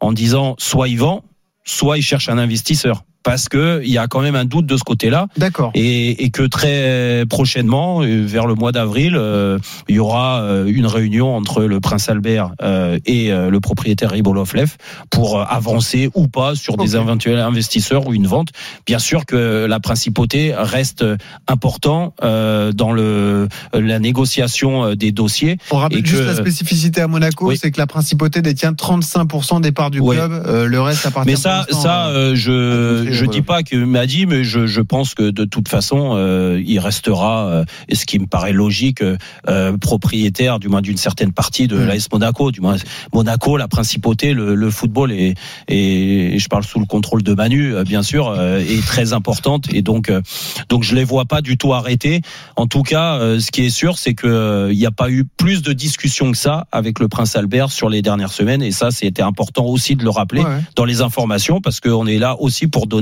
en 0.00 0.12
disant 0.12 0.54
soit 0.58 0.88
il 0.88 0.98
vend, 0.98 1.22
soit 1.64 1.98
il 1.98 2.02
cherche 2.02 2.28
un 2.28 2.38
investisseur. 2.38 3.04
Parce 3.22 3.48
que 3.48 3.80
il 3.84 3.90
y 3.90 3.98
a 3.98 4.06
quand 4.06 4.20
même 4.20 4.34
un 4.34 4.44
doute 4.46 4.66
de 4.66 4.76
ce 4.76 4.82
côté-là. 4.82 5.26
D'accord. 5.36 5.70
Et, 5.74 6.24
et 6.24 6.30
que 6.30 6.42
très 6.42 7.24
prochainement, 7.28 8.02
euh, 8.02 8.24
vers 8.24 8.46
le 8.46 8.54
mois 8.54 8.72
d'avril, 8.72 9.14
euh, 9.16 9.58
il 9.88 9.96
y 9.96 9.98
aura 9.98 10.40
euh, 10.42 10.64
une 10.66 10.86
réunion 10.86 11.36
entre 11.36 11.64
le 11.64 11.80
prince 11.80 12.08
Albert 12.08 12.52
euh, 12.62 12.98
et 13.04 13.30
euh, 13.32 13.50
le 13.50 13.60
propriétaire 13.60 14.10
Ribolovlev 14.10 14.76
pour 15.10 15.40
avancer 15.40 16.08
ou 16.14 16.28
pas 16.28 16.54
sur 16.54 16.76
des 16.76 16.96
éventuels 16.96 17.38
investisseurs 17.38 18.06
ou 18.06 18.14
une 18.14 18.26
vente. 18.26 18.48
Bien 18.86 18.98
sûr 18.98 19.26
que 19.26 19.66
la 19.66 19.80
principauté 19.80 20.54
reste 20.56 21.04
important 21.46 22.14
euh, 22.22 22.72
dans 22.72 22.92
le 22.92 23.48
la 23.72 23.98
négociation 23.98 24.94
des 24.94 25.12
dossiers. 25.12 25.58
On 25.70 25.76
rappelle 25.76 25.98
Et 25.98 26.04
juste 26.06 26.22
que- 26.22 26.26
la 26.26 26.34
spécificité 26.34 27.00
à 27.00 27.08
Monaco, 27.08 27.48
Oui. 27.48 27.58
c'est 27.60 27.70
que 27.70 27.78
la 27.78 27.86
principauté 27.86 28.42
détient 28.42 28.72
35% 28.72 29.60
des 29.60 29.72
parts 29.72 29.90
du 29.90 30.00
Ouais. 30.00 30.16
club. 30.16 30.32
euh, 30.46 30.66
le 30.66 30.80
reste 30.80 31.06
appartient 31.06 31.30
Mais 31.30 31.36
ça, 31.36 31.66
ça, 31.70 32.08
euh, 32.08 32.34
euh, 32.48 33.09
je 33.12 33.24
je 33.24 33.30
dis 33.30 33.42
pas 33.42 33.62
qu'il 33.62 33.86
m'a 33.86 34.06
dit, 34.06 34.26
mais 34.26 34.44
je, 34.44 34.66
je 34.66 34.80
pense 34.80 35.14
que 35.14 35.30
de 35.30 35.44
toute 35.44 35.68
façon, 35.68 36.12
euh, 36.14 36.60
il 36.66 36.78
restera, 36.78 37.46
euh, 37.46 37.64
et 37.88 37.94
ce 37.94 38.06
qui 38.06 38.18
me 38.18 38.26
paraît 38.26 38.52
logique, 38.52 39.02
euh, 39.48 39.76
propriétaire 39.78 40.58
du 40.58 40.68
moins 40.68 40.82
d'une 40.82 40.96
certaine 40.96 41.32
partie 41.32 41.68
de 41.68 41.76
Mm. 41.76 41.86
l'AS 41.86 42.08
Monaco. 42.12 42.50
Du 42.50 42.60
moins, 42.60 42.76
Monaco, 43.12 43.56
la 43.56 43.68
principauté, 43.68 44.34
le, 44.34 44.54
le 44.54 44.70
football 44.70 45.12
est, 45.12 45.34
et 45.68 46.38
je 46.38 46.48
parle 46.48 46.64
sous 46.64 46.80
le 46.80 46.86
contrôle 46.86 47.22
de 47.22 47.34
Manu, 47.34 47.74
euh, 47.74 47.84
bien 47.84 48.02
sûr, 48.02 48.28
euh, 48.28 48.58
est 48.58 48.84
très 48.84 49.12
importante, 49.12 49.72
et 49.72 49.82
donc 49.82 50.08
euh, 50.10 50.20
donc 50.68 50.82
je 50.82 50.94
les 50.94 51.04
vois 51.04 51.24
pas 51.24 51.40
du 51.40 51.56
tout 51.56 51.72
arrêter. 51.72 52.20
En 52.56 52.66
tout 52.66 52.82
cas, 52.82 53.14
euh, 53.14 53.40
ce 53.40 53.50
qui 53.50 53.62
est 53.64 53.70
sûr, 53.70 53.96
c'est 53.98 54.14
que 54.14 54.26
euh, 54.26 54.72
il 54.72 54.78
n'y 54.78 54.86
a 54.86 54.90
pas 54.90 55.10
eu 55.10 55.24
plus 55.24 55.62
de 55.62 55.72
discussions 55.72 56.30
que 56.32 56.38
ça 56.38 56.66
avec 56.72 56.98
le 57.00 57.08
prince 57.08 57.36
Albert 57.36 57.70
sur 57.70 57.88
les 57.88 58.02
dernières 58.02 58.32
semaines, 58.32 58.62
et 58.62 58.72
ça, 58.72 58.90
c'était 58.90 59.22
important 59.22 59.64
aussi 59.64 59.96
de 59.96 60.04
le 60.04 60.10
rappeler 60.10 60.42
ouais. 60.42 60.60
dans 60.76 60.84
les 60.84 61.00
informations 61.00 61.60
parce 61.60 61.80
qu'on 61.80 62.06
est 62.06 62.18
là 62.18 62.36
aussi 62.40 62.66
pour 62.66 62.86
donner 62.86 62.99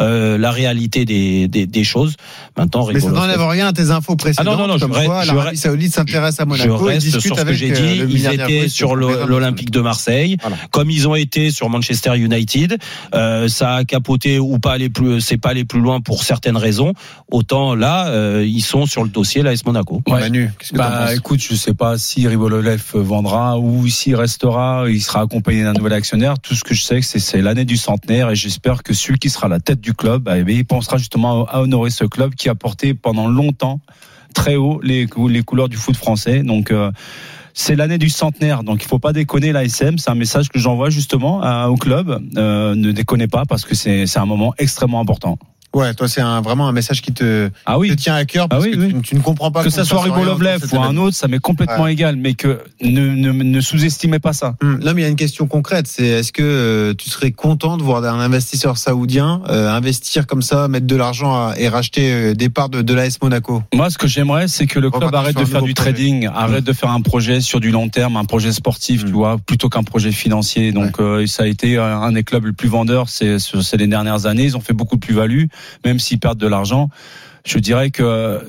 euh, 0.00 0.38
la 0.38 0.50
réalité 0.50 1.04
des, 1.04 1.48
des, 1.48 1.66
des 1.66 1.84
choses. 1.84 2.14
Maintenant, 2.56 2.86
Mais 2.92 3.00
ça 3.00 3.10
n'enlève 3.10 3.42
rien 3.46 3.66
à 3.68 3.72
tes 3.72 3.90
infos 3.90 4.16
précédentes. 4.16 4.46
Ah 4.54 4.56
non, 4.56 4.62
non, 4.62 4.68
non, 4.68 4.78
je 4.78 4.82
comme 4.84 4.92
reste- 4.92 5.06
quoi, 5.06 5.22
je 5.24 5.32
l'Arabie 5.34 5.56
Saoudite 5.56 5.92
s'intéresse 5.94 6.40
à 6.40 6.44
je 6.44 6.48
Monaco 6.48 6.88
et 6.88 6.92
reste 6.94 7.06
discute 7.06 7.22
sur 7.22 7.36
ce 7.36 7.42
que 7.42 7.46
avec 7.46 7.56
j'ai 7.56 7.72
euh, 7.72 8.06
dit. 8.06 8.14
Ils 8.14 8.26
étaient 8.26 8.68
sur 8.68 8.94
l'Olympique 8.96 9.70
de 9.70 9.80
Marseille, 9.80 10.36
Voilà. 10.40 10.56
comme 10.70 10.90
ils 10.90 11.08
ont 11.08 11.14
été 11.14 11.50
sur 11.50 11.68
Manchester 11.68 12.16
United. 12.16 12.78
Euh, 13.14 13.48
ça 13.48 13.74
a 13.76 13.84
capoté 13.84 14.38
ou 14.38 14.58
pas 14.58 14.72
aller 14.72 14.90
plus, 14.90 15.20
c'est 15.20 15.36
pas 15.38 15.50
aller 15.50 15.64
plus 15.64 15.80
loin 15.80 16.00
pour 16.00 16.22
certaines 16.24 16.56
raisons. 16.56 16.92
Autant 17.30 17.74
là, 17.74 18.08
euh, 18.08 18.44
ils 18.46 18.62
sont 18.62 18.86
sur 18.86 19.02
le 19.04 19.08
dossier 19.10 19.42
l'AS 19.42 19.64
Monaco. 19.64 20.02
Ouais. 20.06 20.20
Manu, 20.20 20.50
qu'est-ce 20.58 20.72
que 20.72 20.76
Bah 20.78 21.04
penses 21.06 21.16
écoute, 21.16 21.40
je 21.40 21.54
sais 21.54 21.74
pas 21.74 21.98
si 21.98 22.26
Ribololev 22.26 22.82
vendra 22.94 23.58
ou 23.58 23.88
s'il 23.88 24.16
restera, 24.16 24.84
il 24.88 25.00
sera 25.02 25.20
accompagné 25.22 25.62
d'un 25.62 25.72
nouvel 25.72 25.92
actionnaire. 25.92 26.38
Tout 26.38 26.54
ce 26.54 26.64
que 26.64 26.74
je 26.74 26.82
sais, 26.82 27.00
c'est 27.02 27.18
c'est 27.18 27.40
l'année 27.42 27.64
du 27.64 27.76
centenaire 27.76 28.30
et 28.30 28.36
j'espère 28.36 28.82
que 28.82 28.92
celui 28.94 29.18
qui 29.18 29.30
sera 29.30 29.39
à 29.44 29.48
la 29.48 29.60
tête 29.60 29.80
du 29.80 29.94
club, 29.94 30.24
bien, 30.24 30.44
il 30.56 30.64
pensera 30.64 30.96
justement 30.98 31.44
à 31.46 31.60
honorer 31.60 31.90
ce 31.90 32.04
club 32.04 32.34
qui 32.34 32.48
a 32.48 32.54
porté 32.54 32.94
pendant 32.94 33.28
longtemps 33.28 33.80
très 34.34 34.56
haut 34.56 34.80
les, 34.82 35.06
cou- 35.06 35.28
les 35.28 35.42
couleurs 35.42 35.68
du 35.68 35.76
foot 35.76 35.96
français. 35.96 36.42
Donc 36.42 36.70
euh, 36.70 36.92
c'est 37.52 37.74
l'année 37.74 37.98
du 37.98 38.08
centenaire, 38.08 38.62
donc 38.62 38.82
il 38.82 38.86
faut 38.88 39.00
pas 39.00 39.12
déconner 39.12 39.52
l'ASM. 39.52 39.98
C'est 39.98 40.10
un 40.10 40.14
message 40.14 40.48
que 40.48 40.58
j'envoie 40.58 40.88
justement 40.90 41.42
à- 41.42 41.68
au 41.68 41.76
club. 41.76 42.22
Euh, 42.36 42.74
ne 42.74 42.92
déconnez 42.92 43.26
pas 43.26 43.44
parce 43.44 43.64
que 43.64 43.74
c'est 43.74 44.16
un 44.18 44.26
moment 44.26 44.54
extrêmement 44.58 45.00
important. 45.00 45.36
Ouais, 45.72 45.94
toi, 45.94 46.08
c'est 46.08 46.20
un, 46.20 46.40
vraiment 46.40 46.66
un 46.68 46.72
message 46.72 47.00
qui 47.00 47.12
te, 47.12 47.48
Ah 47.64 47.78
oui. 47.78 47.90
te 47.90 47.94
tient 47.94 48.14
à 48.16 48.24
cœur 48.24 48.48
parce 48.48 48.64
Ah 48.64 48.68
oui, 48.68 48.74
que 48.76 48.80
oui. 48.80 48.92
Tu, 48.94 49.00
tu 49.10 49.14
ne 49.14 49.20
comprends 49.20 49.52
pas 49.52 49.62
que 49.62 49.70
ça 49.70 49.84
soit 49.84 49.98
de 49.98 50.58
cet 50.58 50.72
ou 50.72 50.80
un 50.82 50.96
autre, 50.96 51.16
ça 51.16 51.28
m'est 51.28 51.38
complètement 51.38 51.84
Ouais. 51.84 51.92
égal, 51.92 52.16
mais 52.16 52.34
que 52.34 52.60
ne, 52.82 53.14
ne, 53.14 53.30
ne 53.30 53.60
sous-estimez 53.60 54.18
pas 54.18 54.32
ça. 54.32 54.56
Hum, 54.62 54.80
Non, 54.84 54.92
mais 54.94 55.02
il 55.02 55.04
y 55.04 55.06
a 55.06 55.08
une 55.10 55.16
question 55.16 55.46
concrète. 55.46 55.86
C'est 55.86 56.06
est-ce 56.06 56.32
que 56.32 56.42
euh, 56.42 56.94
tu 56.94 57.08
serais 57.08 57.30
content 57.30 57.76
de 57.76 57.82
voir 57.84 58.02
un 58.04 58.18
investisseur 58.20 58.78
saoudien 58.78 59.42
euh, 59.48 59.70
investir 59.70 60.26
comme 60.26 60.42
ça, 60.42 60.66
mettre 60.68 60.86
de 60.86 60.96
l'argent 60.96 61.52
et 61.54 61.68
racheter 61.68 62.12
euh, 62.12 62.34
des 62.34 62.48
parts 62.48 62.68
de, 62.68 62.82
de 62.82 62.94
l'AS 62.94 63.18
Monaco? 63.22 63.62
Moi, 63.72 63.90
ce 63.90 63.98
que 63.98 64.08
j'aimerais, 64.08 64.48
c'est 64.48 64.66
que 64.66 64.78
le 64.80 64.90
club 64.90 65.14
arrête 65.14 65.36
de 65.38 65.44
faire 65.44 65.62
du 65.62 65.72
projet. 65.74 65.92
trading, 65.92 66.26
arrête 66.34 66.64
de 66.64 66.72
faire 66.72 66.90
un 66.90 67.00
projet 67.00 67.40
sur 67.40 67.60
du 67.60 67.70
long 67.70 67.88
terme, 67.88 68.16
un 68.16 68.24
projet 68.24 68.52
sportif, 68.52 69.04
tu 69.04 69.10
Mm. 69.10 69.14
vois, 69.14 69.38
plutôt 69.38 69.68
qu'un 69.68 69.82
projet 69.84 70.10
financier. 70.12 70.72
Donc, 70.72 70.96
ça 71.26 71.44
a 71.44 71.46
été 71.46 71.76
un 71.78 72.10
des 72.12 72.24
clubs 72.24 72.44
les 72.46 72.52
plus 72.52 72.68
vendeurs 72.68 73.08
ces 73.08 73.36
les 73.78 73.86
dernières 73.86 74.26
années. 74.26 74.44
Ils 74.44 74.56
ont 74.56 74.60
fait 74.60 74.72
beaucoup 74.72 74.96
de 74.96 75.00
plus-value, 75.00 75.44
même 75.84 75.98
s'ils 75.98 76.18
perdent 76.18 76.38
de 76.38 76.46
l'argent. 76.46 76.88
Je 77.46 77.58
dirais 77.58 77.90
que 77.90 78.40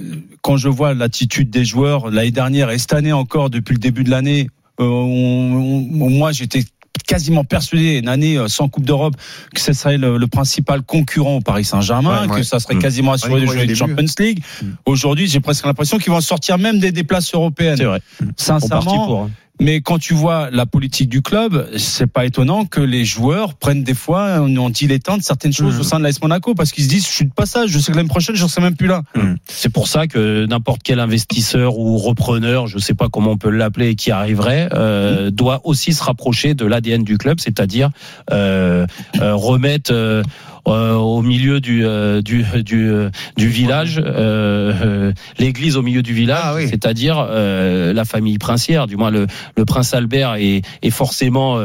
quand 0.42 0.58
je 0.58 0.68
vois 0.68 0.94
l'attitude 0.94 1.50
des 1.50 1.64
joueurs 1.66 2.10
l'année 2.12 2.32
dernière 2.32 2.70
et 2.72 2.78
cette 2.78 2.94
année 2.94 3.14
encore, 3.14 3.50
depuis 3.50 3.74
le 3.74 3.80
début 3.80 4.04
de 4.04 4.10
l'année, 4.10 4.50
euh, 4.80 4.86
moi, 4.86 6.32
j'étais 6.32 6.64
quasiment 7.08 7.44
persuadé 7.44 7.98
une 8.00 8.08
année 8.10 8.38
euh, 8.38 8.48
sans 8.48 8.68
Coupe 8.70 8.86
d'Europe 8.86 9.16
que 9.54 9.60
ce 9.62 9.74
serait 9.74 9.98
le, 9.98 10.18
le 10.18 10.28
principal 10.28 10.82
concurrent 10.82 11.38
au 11.38 11.42
Paris 11.42 11.64
Saint-Germain, 11.66 12.28
Ouais, 12.28 12.38
que 12.38 12.44
ça 12.44 12.60
serait 12.60 12.76
Mm. 12.76 12.80
quasiment 12.80 13.12
assuré 13.14 13.42
de 13.42 13.46
jouer 13.46 13.66
la. 13.66 13.76
Champions 13.76 14.06
League. 14.20 14.44
Aujourd'hui, 14.86 15.28
j'ai 15.28 15.40
presque 15.40 15.66
l'impression 15.66 15.98
qu'ils 15.98 16.12
vont 16.12 16.22
sortir 16.22 16.58
même 16.58 16.80
des, 16.80 16.92
des 16.92 17.04
places 17.04 17.34
européennes. 17.34 17.78
C'est 17.78 17.86
vrai. 17.86 18.02
Sincèrement, 18.38 19.06
pour. 19.06 19.20
hein. 19.22 19.32
Mais 19.60 19.82
quand 19.82 20.00
tu 20.00 20.14
vois 20.14 20.50
la 20.50 20.66
politique 20.66 21.10
du 21.10 21.22
club, 21.22 21.70
c'est 21.78 22.08
pas 22.08 22.26
étonnant 22.26 22.66
que 22.66 22.82
les 22.82 23.06
joueurs 23.06 23.54
prennent 23.56 23.84
des 23.84 23.94
fois 23.94 24.40
en 24.40 24.70
dilettante 24.70 25.22
certaines 25.22 25.54
choses 25.54 25.80
au 25.80 25.84
sein 25.84 26.00
de 26.00 26.04
l'AS 26.04 26.22
Monaco 26.22 26.56
parce 26.56 26.72
qu'ils 26.72 26.86
se 26.86 26.90
disent 26.90 27.06
je 27.06 27.12
suis 27.12 27.26
de 27.26 27.34
passage, 27.34 27.70
je 27.70 27.80
sais 27.80 27.92
que 27.92 27.98
l'année 27.98 28.10
prochaine 28.10 28.36
je 28.36 28.46
serai 28.48 28.62
même 28.62 28.76
plus 28.76 28.88
là. 28.88 29.04
C'est 29.48 29.72
pour 29.72 29.88
ça 29.88 30.08
que 30.08 30.46
n'importe 30.46 30.82
quel 30.84 31.00
investisseur 31.00 31.78
ou 31.78 31.98
repreneur, 31.98 32.68
je 32.68 32.78
ne 32.78 32.82
sais 32.82 32.96
pas 32.96 33.10
comment 33.10 33.32
on 33.32 33.38
peut 33.38 33.50
l'appeler, 33.50 33.96
qui 33.96 34.12
arriverait, 34.12 34.70
euh, 34.74 35.32
doit 35.32 35.62
aussi 35.64 35.94
se 35.94 36.04
rapprocher 36.04 36.54
de 36.54 36.66
l'ADN 36.66 37.04
du 37.04 37.18
club, 37.18 37.40
c'est-à-dire 37.40 37.90
euh, 38.32 38.86
euh, 39.20 39.36
remettre 39.36 39.92
euh, 39.94 40.24
au 40.66 41.22
milieu 41.22 41.60
du 41.60 41.86
euh, 41.86 42.22
du 42.22 42.44
du, 42.64 42.90
euh, 42.90 43.10
du 43.38 43.48
village 43.48 44.00
euh, 44.04 44.74
euh, 44.84 45.14
l'église 45.40 45.78
au 45.78 45.82
milieu 45.82 46.02
du 46.02 46.14
village, 46.14 46.40
Ah 46.44 46.56
oui. 46.56 46.68
c'est-à-dire 46.70 47.26
euh, 47.30 47.94
la 47.94 48.06
famille 48.06 48.38
princière. 48.38 48.88
Du 48.88 48.96
moins, 48.98 49.12
le, 49.12 49.28
le 49.58 49.66
prince 49.66 49.94
Albert 49.94 50.36
est, 50.36 50.62
est 50.82 50.90
forcément 50.90 51.60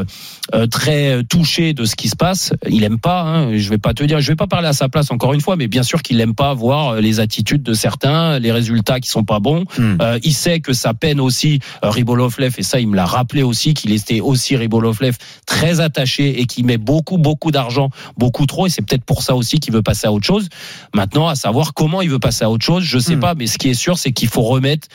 euh, 0.54 0.56
euh, 0.56 0.66
très 0.66 1.24
touché 1.24 1.72
de 1.74 1.84
ce 1.84 1.96
qui 1.96 2.08
se 2.08 2.16
passe. 2.16 2.52
Il 2.68 2.84
aime 2.84 2.98
pas. 2.98 3.22
Hein, 3.22 3.56
je 3.56 3.68
vais 3.70 3.78
pas 3.78 3.94
te 3.94 4.04
dire, 4.04 4.20
je 4.20 4.28
vais 4.28 4.36
pas 4.36 4.46
parler 4.46 4.68
à 4.68 4.72
sa 4.72 4.88
place 4.88 5.10
encore 5.10 5.34
une 5.34 5.40
fois, 5.40 5.56
mais 5.56 5.68
bien 5.68 5.82
sûr 5.82 6.02
qu'il 6.02 6.20
aime 6.20 6.34
pas 6.34 6.54
voir 6.54 6.88
euh, 6.94 7.00
les 7.00 7.20
attitudes 7.20 7.62
de 7.62 7.74
certains, 7.74 8.38
les 8.38 8.52
résultats 8.52 9.00
qui 9.00 9.08
sont 9.08 9.24
pas 9.24 9.40
bons. 9.40 9.64
Hmm. 9.78 9.96
Euh, 10.00 10.18
il 10.22 10.34
sait 10.34 10.60
que 10.60 10.72
ça 10.72 10.94
peine 10.94 11.20
aussi 11.20 11.60
euh, 11.84 11.90
Ribolovlev 11.90 12.54
et 12.58 12.62
ça, 12.62 12.80
il 12.80 12.88
me 12.88 12.96
l'a 12.96 13.06
rappelé 13.06 13.42
aussi 13.42 13.74
qu'il 13.74 13.92
était 13.92 14.20
aussi 14.20 14.56
Ribolovlev 14.56 15.16
très 15.46 15.80
attaché 15.80 16.40
et 16.40 16.46
qui 16.46 16.62
met 16.62 16.78
beaucoup 16.78 17.18
beaucoup 17.18 17.50
d'argent, 17.50 17.90
beaucoup 18.16 18.46
trop. 18.46 18.66
Et 18.66 18.70
c'est 18.70 18.82
peut-être 18.82 19.04
pour 19.04 19.22
ça 19.22 19.34
aussi 19.34 19.60
qu'il 19.60 19.72
veut 19.72 19.82
passer 19.82 20.06
à 20.06 20.12
autre 20.12 20.26
chose. 20.26 20.48
Maintenant, 20.94 21.28
à 21.28 21.34
savoir 21.34 21.74
comment 21.74 22.02
il 22.02 22.10
veut 22.10 22.18
passer 22.18 22.44
à 22.44 22.50
autre 22.50 22.64
chose, 22.64 22.84
je 22.84 22.98
sais 22.98 23.16
Hmm. 23.16 23.20
pas, 23.20 23.34
mais 23.34 23.46
ce 23.46 23.58
qui 23.58 23.68
est 23.68 23.74
sûr, 23.74 23.98
c'est 23.98 24.12
qu'il 24.12 24.28
faut 24.28 24.42
remettre 24.42 24.88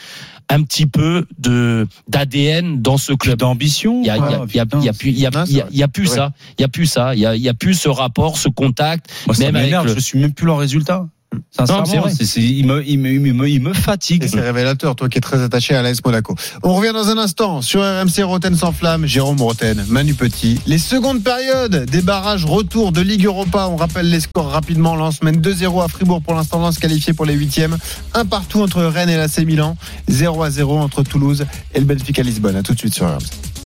un 0.52 0.64
petit 0.64 0.86
peu 0.86 1.26
de 1.40 1.88
d'ADN 2.08 2.82
dans 2.82 2.98
ce 2.98 3.14
club. 3.14 3.40
D'ambition. 3.40 4.02
Il 4.02 4.08
y 4.08 4.10
a, 4.10 4.18
y 4.18 4.20
putain. 4.20 4.80
y 4.82 4.90
plus, 4.94 5.10
il 5.10 5.20
y 5.20 5.26
a- 5.26 5.32
y 5.72 5.78
y 5.80 5.88
plus 5.88 6.08
ça. 6.08 6.34
Il 6.58 6.62
y 6.62 6.66
a 6.66 6.68
plus 6.68 6.86
ça. 6.86 7.16
Il 7.16 7.20
y 7.22 7.26
a, 7.26 7.36
il 7.36 7.42
y 7.42 7.50
a 7.50 7.54
plus 7.54 7.74
ce 7.74 7.90
rapport, 7.90 8.38
ce 8.38 8.50
contact. 8.50 9.10
Moi, 9.28 9.36
même 9.40 9.56
avec 9.56 9.72
le- 9.86 9.96
je 9.96 10.00
suis 10.00 10.20
même 10.20 10.34
plus 10.34 10.46
leur 10.46 10.58
résultat. 10.60 11.08
Sincèrement, 11.52 11.86
c'est 11.86 11.98
vrai. 11.98 12.12
c'est- 12.18 12.26
c'est- 12.26 12.42
il, 12.42 12.66
me, 12.66 12.86
il, 12.86 12.98
me, 13.00 13.10
il, 13.12 13.34
me, 13.34 13.50
il 13.50 13.62
me 13.62 13.74
fatigue. 13.74 14.24
Et 14.24 14.28
c'est 14.28 14.40
révélateur, 14.40 14.96
toi 14.96 15.10
qui 15.10 15.18
es 15.18 15.22
très 15.22 15.42
attaché 15.42 15.76
à 15.76 15.82
l'AS 15.82 15.98
Monaco. 16.06 16.36
On 16.64 16.74
revient 16.76 16.92
dans 16.94 17.10
un 17.10 17.18
instant 17.18 17.62
sur 17.62 17.82
RMC 17.82 18.24
Roten 18.24 18.56
sans 18.56 18.72
flamme, 18.72 19.06
Jérôme 19.06 19.42
Roten, 19.42 19.84
Manu 19.90 20.14
Petit. 20.14 20.60
Les 20.66 20.78
secondes 20.78 21.24
périodes 21.24 21.86
des 21.90 22.02
barrages 22.02 22.46
retour 22.46 22.92
de 22.92 23.02
Ligue 23.02 23.26
Europa. 23.26 23.68
On 23.70 23.76
rappelle 23.76 24.10
les 24.10 24.20
scores 24.22 24.50
rapidement. 24.50 24.96
Lens 24.96 25.22
mène 25.24 25.42
2-0 25.42 25.82
à 25.82 25.88
Fribourg 25.88 26.22
pour 26.22 26.34
l'instant. 26.34 26.60
Lens 26.60 26.80
qualifié 26.80 27.14
pour 27.14 27.26
les 27.26 27.34
huitièmes. 27.34 27.78
Un 28.14 28.26
partout 28.26 28.62
entre 28.62 28.82
Rennes 28.84 29.10
et 29.10 29.18
l'AC 29.18 29.40
Milan. 29.46 29.78
0 30.10 30.44
à 30.44 30.50
0 30.52 30.78
entre 30.80 31.04
Toulouse 31.04 31.46
et 31.74 31.80
le 31.80 31.86
Benfica 31.86 32.24
Lisbonne. 32.24 32.56
À 32.56 32.64
tout 32.64 32.74
de 32.74 32.80
suite 32.80 32.94
sur 32.94 33.06
RMC. 33.08 33.61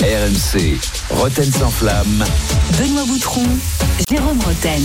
RMC, 0.00 0.78
Roten 1.10 1.50
sans 1.50 1.70
flamme. 1.70 2.24
Benoît 2.78 3.04
Boutron, 3.04 3.42
Jérôme 4.08 4.38
Roten. 4.40 4.80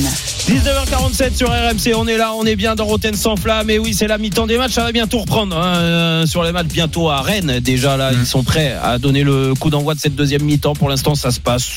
19h47 0.48 1.36
sur 1.36 1.50
RMC, 1.50 1.96
on 1.96 2.08
est 2.08 2.18
là, 2.18 2.34
on 2.34 2.44
est 2.46 2.56
bien 2.56 2.74
dans 2.74 2.86
Roten 2.86 3.14
sans 3.14 3.36
flamme. 3.36 3.70
Et 3.70 3.78
oui, 3.78 3.94
c'est 3.94 4.08
la 4.08 4.18
mi-temps 4.18 4.48
des 4.48 4.58
matchs, 4.58 4.72
ça 4.72 4.82
va 4.84 4.92
bientôt 4.92 5.20
reprendre. 5.20 5.56
hein, 5.56 5.76
euh, 5.78 6.26
sur 6.26 6.44
les 6.44 6.52
matchs, 6.52 6.70
bientôt 6.74 7.12
à 7.12 7.22
Rennes. 7.22 7.60
Déjà 7.60 7.96
là, 7.96 8.12
ils 8.12 8.26
sont 8.26 8.44
prêts 8.44 8.76
à 8.82 8.98
donner 8.98 9.24
le 9.24 9.54
coup 9.54 9.70
d'envoi 9.70 9.94
de 9.94 10.00
cette 10.00 10.16
deuxième 10.16 10.44
mi-temps. 10.44 10.74
Pour 10.74 10.90
l'instant, 10.90 11.14
ça 11.14 11.30
se 11.30 11.40
passe 11.40 11.70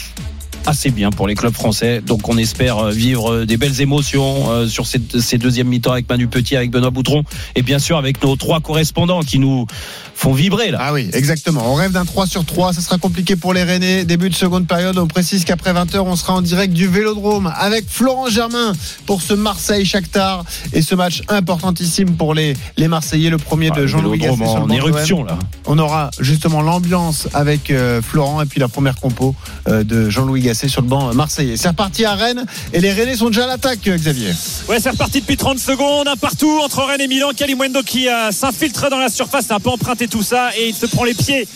assez 0.67 0.91
bien 0.91 1.11
pour 1.11 1.29
les 1.29 1.35
clubs 1.35 1.55
français. 1.55 2.01
Donc 2.05 2.29
on 2.29 2.37
espère 2.37 2.79
euh, 2.79 2.91
vivre 2.91 3.33
euh, 3.33 3.47
des 3.47 3.57
belles 3.57 3.81
émotions 3.81 4.51
euh, 4.51 4.67
sur 4.67 4.87
cette, 4.87 5.21
ces 5.21 5.39
deuxièmes 5.39 5.69
mi-temps 5.69 5.93
avec 5.93 6.09
Manu 6.09 6.27
Petit, 6.27 6.57
avec 6.57 6.71
Benoît 6.71 6.91
Boutron 6.91 7.23
et 7.55 7.63
bien 7.63 7.79
sûr 7.79 7.97
avec 7.97 8.23
nos 8.23 8.37
trois 8.37 8.61
correspondants 8.61 9.21
qui 9.21 9.39
nous 9.39 9.67
font 10.17 10.33
vibrer 10.33 10.71
là. 10.71 10.79
Ah 10.81 10.93
oui, 10.93 11.09
exactement. 11.13 11.63
On 11.71 11.75
rêve 11.75 11.93
d'un 11.93 12.05
3 12.05 12.27
sur 12.27 12.45
3. 12.45 12.73
Ça 12.73 12.81
sera 12.81 12.99
compliqué 12.99 13.37
pour 13.37 13.53
les 13.53 13.63
Rennais. 13.63 14.05
Début 14.05 14.31
de 14.31 14.35
seconde 14.35 14.67
période. 14.67 14.97
On 14.99 15.07
précise 15.07 15.45
qu'après 15.45 15.73
20h, 15.73 15.99
on 15.99 16.17
sera 16.17 16.33
en 16.35 16.43
direct 16.43 16.73
du 16.73 16.89
Vélodrome 16.89 17.53
avec 17.57 17.85
Florent 17.89 18.29
Germain 18.29 18.73
pour 19.05 19.21
ce 19.23 19.35
Marseille-Shakhtar 19.35 20.45
et 20.73 20.83
ce 20.83 20.95
match 20.95 21.23
importantissime 21.29 22.17
pour 22.17 22.35
les, 22.35 22.55
les 22.77 22.89
Marseillais. 22.89 23.31
Le 23.31 23.39
premier 23.39 23.69
Ah, 23.73 23.77
de 23.77 23.81
le 23.83 23.87
Jean-Louis 23.87 24.19
Gasset 24.19 24.43
en 24.45 24.71
éruption 24.71 25.23
là. 25.25 25.39
On 25.67 25.79
aura 25.79 26.11
justement 26.19 26.63
l'ambiance 26.63 27.29
avec 27.35 27.71
euh, 27.71 28.01
Florent 28.01 28.41
et 28.43 28.47
puis 28.47 28.61
la 28.61 28.69
première 28.69 28.97
compo 28.97 29.35
euh, 29.69 29.85
de 29.85 30.09
Jean-Louis 30.09 30.41
Gasset 30.41 30.69
sur 30.69 30.81
le 30.83 30.89
banc 30.89 31.13
marseillais. 31.15 31.57
C'est 31.57 31.69
reparti 31.69 32.05
à 32.05 32.15
Rennes 32.15 32.47
et 32.73 32.81
les 32.81 32.93
Rennais 32.93 33.17
sont 33.17 33.27
déjà 33.27 33.45
à 33.45 33.49
l'attaque, 33.49 33.87
euh, 33.89 33.97
Xavier. 33.97 34.31
Ouais, 34.69 34.81
c'est 34.81 34.91
reparti 34.91 35.21
depuis 35.21 35.37
30 35.37 35.59
secondes, 35.59 36.09
un 36.09 36.17
partout 36.17 36.61
entre 36.65 36.83
Rennes 36.85 37.01
et 37.01 37.09
Milan. 37.09 37.31
Kalimwendo 37.37 37.83
qui 37.83 38.09
euh, 38.09 38.31
s'infiltre 38.31 38.89
dans 38.89 38.99
la 38.99 39.09
surface, 39.09 39.47
c'est 39.49 39.53
un 39.55 39.61
peu 39.61 39.71
tout 40.09 40.23
ça 40.23 40.51
et 40.59 40.69
il 40.69 40.75
se 40.75 40.87
prend 40.87 41.05
les 41.05 41.15
pieds 41.15 41.47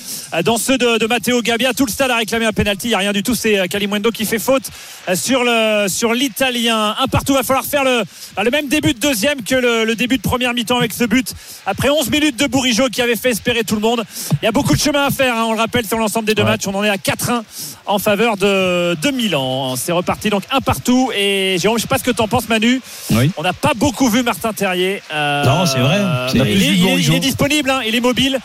dans 0.45 0.59
ceux 0.59 0.79
de, 0.79 0.99
de 0.99 1.07
Matteo 1.07 1.43
Gabbia. 1.43 1.73
Tout 1.75 1.87
le 1.87 1.91
stade 1.91 2.11
a 2.11 2.17
réclamé 2.17 2.47
un 2.47 2.53
penalty, 2.53 2.87
il 2.87 2.91
n'y 2.91 2.95
a 2.95 2.99
rien 2.99 3.13
du 3.13 3.23
tout. 3.23 3.35
C'est 3.35 3.59
euh, 3.59 3.67
Kalimwendo 3.67 4.11
qui 4.11 4.25
fait 4.25 4.39
faute 4.39 4.63
euh, 5.09 5.15
sur 5.15 5.43
le 5.45 5.87
sur 5.89 6.13
l'Italien. 6.15 6.95
Un 7.01 7.07
partout, 7.09 7.35
va 7.35 7.43
falloir 7.43 7.65
faire 7.65 7.85
le, 7.85 8.03
bah, 8.37 8.43
le 8.45 8.51
même 8.51 8.69
début 8.69 8.95
de 8.95 8.99
deuxième 8.99 9.43
que 9.43 9.55
le, 9.55 9.85
le 9.85 9.95
début 9.95 10.17
de 10.17 10.23
première 10.23 10.55
mi-temps 10.55 10.79
avec 10.79 10.93
ce 10.93 11.05
but. 11.05 11.35
Après 11.67 11.91
11 11.91 12.11
minutes 12.11 12.39
de 12.39 12.47
Bourigeau 12.47 12.89
qui 12.89 13.03
avait 13.03 13.17
fait 13.17 13.31
espérer 13.31 13.65
tout 13.65 13.75
le 13.75 13.81
monde. 13.81 14.05
Il 14.43 14.45
y 14.45 14.49
a 14.49 14.53
beaucoup 14.53 14.75
de 14.75 14.81
chemin 14.81 15.05
à 15.07 15.11
faire, 15.11 15.37
hein, 15.37 15.45
on 15.47 15.53
le 15.53 15.59
rappelle, 15.59 15.87
sur 15.87 15.99
l'ensemble 15.99 16.27
des 16.27 16.35
deux 16.35 16.45
matchs. 16.45 16.67
On 16.67 16.75
en 16.75 16.85
est 16.85 16.89
à 16.89 16.97
4-1 16.97 17.43
en 17.87 17.99
faveur 17.99 18.37
de, 18.37 18.95
de 18.95 19.11
Milan. 19.11 19.75
C'est 19.77 19.93
reparti 19.93 20.31
donc 20.31 20.43
un 20.51 20.61
partout. 20.61 21.11
Et 21.17 21.57
Jérôme, 21.61 21.79
je 21.79 21.83
sais 21.83 21.89
pas 21.89 21.99
ce 21.99 22.05
que 22.05 22.11
tu 22.11 22.23
en 22.23 22.29
penses, 22.29 22.49
Manu. 22.49 22.81
Oui. 23.11 23.31
On 23.37 23.43
n'a 23.43 23.53
pas 23.53 23.73
beaucoup 23.75 24.09
vu 24.09 24.23
Martin 24.23 24.53
Terrier. 24.53 25.03
Euh, 25.13 25.45
Non, 25.45 25.67
c'est 25.67 25.79
vrai. 25.79 25.99
Est, 26.35 26.55
il 26.57 27.15
est 27.15 27.21
disponible, 27.21 27.71
hein, 27.71 27.81
il 27.87 27.95
est 27.95 28.01
mobile. 28.01 28.39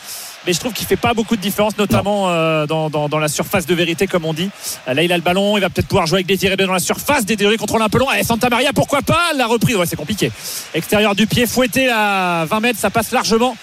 Mais 0.48 0.54
je 0.54 0.60
trouve 0.60 0.74
qu'il 0.74 0.86
fait 0.86 0.96
pas 0.96 1.16
beaucoup 1.16 1.36
de 1.36 1.42
différence, 1.42 1.76
notamment 1.78 2.30
euh, 2.30 2.68
dans, 2.68 2.90
dans- 2.92 3.10
dans 3.10 3.18
la 3.18 3.28
surface 3.28 3.66
de 3.66 3.74
vérité, 3.74 4.06
comme 4.06 4.26
on 4.26 4.34
dit. 4.34 4.52
Euh, 4.88 4.94
Là, 4.94 5.02
il 5.02 5.12
a 5.12 5.18
le 5.18 5.24
ballon, 5.24 5.58
il 5.58 5.62
va 5.62 5.70
peut-être 5.72 5.88
pouvoir 5.88 6.06
jouer 6.06 6.18
avec 6.18 6.28
Désiré 6.28 6.56
dans 6.56 6.72
la 6.72 6.78
surface. 6.80 7.26
Désiré 7.26 7.58
contrôle 7.58 7.82
un 7.82 7.90
peu 7.90 7.98
long. 7.98 8.08
Allez, 8.10 8.24
Santa 8.24 8.48
Maria, 8.50 8.72
pourquoi 8.74 9.02
pas? 9.02 9.34
La 9.36 9.48
reprise, 9.48 9.76
ouais, 9.76 9.88
c'est 9.88 9.96
compliqué. 9.96 10.32
Extérieur 10.76 11.16
du 11.16 11.26
pied, 11.26 11.48
fouetté 11.48 11.90
à 11.90 12.46
20 12.48 12.60
mètres, 12.60 12.80
ça 12.80 12.92
passe 12.92 13.12
largement. 13.12 13.58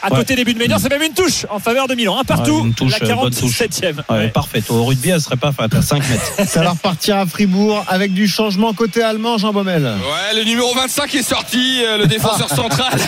À 0.00 0.10
Ouais. 0.12 0.18
côté 0.18 0.36
des 0.36 0.44
buts 0.44 0.54
de 0.54 0.58
Ménor, 0.60 0.78
c'est 0.80 0.90
même 0.90 1.02
une 1.02 1.12
touche 1.12 1.44
en 1.50 1.58
faveur 1.58 1.88
de 1.88 1.94
Milan. 1.96 2.16
Un 2.20 2.24
partout, 2.24 2.60
Ouais, 2.60 2.66
une 2.68 2.74
touche, 2.74 3.00
la 3.00 3.08
euh, 3.10 3.14
bonne 3.16 3.34
touche. 3.34 3.50
47e. 3.60 3.96
Ouais, 4.08 4.28
Parfait. 4.28 4.62
Au 4.68 4.84
rugby, 4.84 5.10
elle 5.10 5.20
serait 5.20 5.36
pas 5.36 5.50
faite 5.50 5.74
à 5.74 5.82
5 5.82 6.08
mètres. 6.08 6.32
Ça 6.48 6.62
va 6.62 6.70
repartir 6.70 7.16
à 7.16 7.26
Fribourg 7.26 7.84
avec 7.88 8.12
du 8.14 8.28
changement 8.28 8.72
côté 8.74 9.02
allemand, 9.02 9.38
Jean 9.38 9.52
Baumel. 9.52 9.82
Ouais, 9.82 10.38
le 10.38 10.44
numéro 10.44 10.72
25 10.74 11.12
est 11.16 11.22
sorti, 11.24 11.82
euh, 11.84 11.98
le 11.98 12.06
défenseur 12.06 12.48
central. 12.48 12.92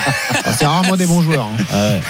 Ah, 0.45 0.53
C'est 0.57 0.67
rarement 0.67 0.97
des 0.97 1.07
bons 1.07 1.21
joueurs. 1.23 1.47
hein. 1.73 2.01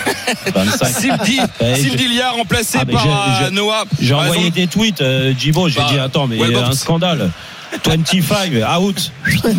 Ouais. 0.46 0.50
25. 0.54 0.86
Simdi, 0.86 1.40
Ouais, 1.60 1.74
je- 1.76 1.88
Simdi 1.88 2.08
Liard 2.08 2.36
remplacé 2.36 2.78
Ah, 2.80 2.86
par 2.86 3.04
euh, 3.06 3.10
j'ai- 3.44 3.50
Noah. 3.50 3.84
J'ai 4.00 4.14
envoyé 4.14 4.46
exemple, 4.46 4.54
des 4.54 4.66
tweets, 4.66 5.00
euh, 5.02 5.34
Djibo, 5.36 5.68
j'ai 5.68 5.80
Bah, 5.80 5.86
dit 5.90 5.98
attends, 5.98 6.26
mais 6.26 6.38
ouais, 6.38 6.50
bon. 6.52 6.62
un 6.64 6.72
scandale. 6.72 7.30
25, 7.84 8.52
out. 8.78 9.12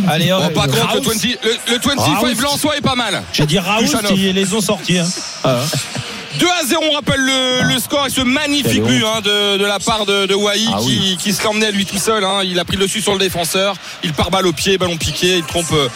Allez, 0.07 0.31
hop. 0.31 0.43
Bon, 0.43 0.49
par 0.53 0.65
contre, 0.67 0.75
le, 0.77 0.81
Raoult. 0.83 1.01
20 1.01 1.23
le, 1.23 1.73
le 1.73 1.79
25 1.79 1.97
Raoult. 1.97 2.41
Lançois 2.41 2.77
est 2.77 2.81
pas 2.81 2.95
mal. 2.95 3.21
J'ai 3.33 3.45
dit 3.45 3.59
Raoult, 3.59 3.85
ils 4.15 4.33
les 4.33 4.53
ont 4.53 4.61
sortis. 4.61 4.99
Hein. 4.99 5.07
Ah. 5.43 5.57
2 6.39 6.45
à 6.47 6.63
0, 6.65 6.81
on 6.89 6.93
rappelle 6.93 7.19
le, 7.19 7.63
le 7.73 7.79
score 7.79 8.05
et 8.07 8.09
ce 8.09 8.21
magnifique 8.21 8.81
but 8.83 9.03
hein, 9.03 9.19
de, 9.21 9.57
de 9.57 9.65
la 9.65 9.79
part 9.79 10.05
de, 10.05 10.27
de 10.27 10.33
Wai 10.33 10.61
Ah 10.73 10.77
qui, 10.79 10.85
oui. 10.87 11.17
qui 11.19 11.33
se 11.33 11.43
l'emmenait 11.43 11.71
lui 11.73 11.85
tout 11.85 11.97
seul. 11.97 12.23
hein. 12.23 12.39
Il 12.45 12.57
a 12.57 12.63
pris 12.63 12.77
le 12.77 12.83
dessus 12.83 13.01
sur 13.01 13.11
le 13.13 13.19
défenseur. 13.19 13.75
Il 14.03 14.13
part 14.13 14.31
balle 14.31 14.47
au 14.47 14.53
pied, 14.53 14.77
ballon 14.77 14.95
piqué. 14.95 15.37
Il 15.39 15.43
trompe 15.43 15.71
euh, 15.73 15.89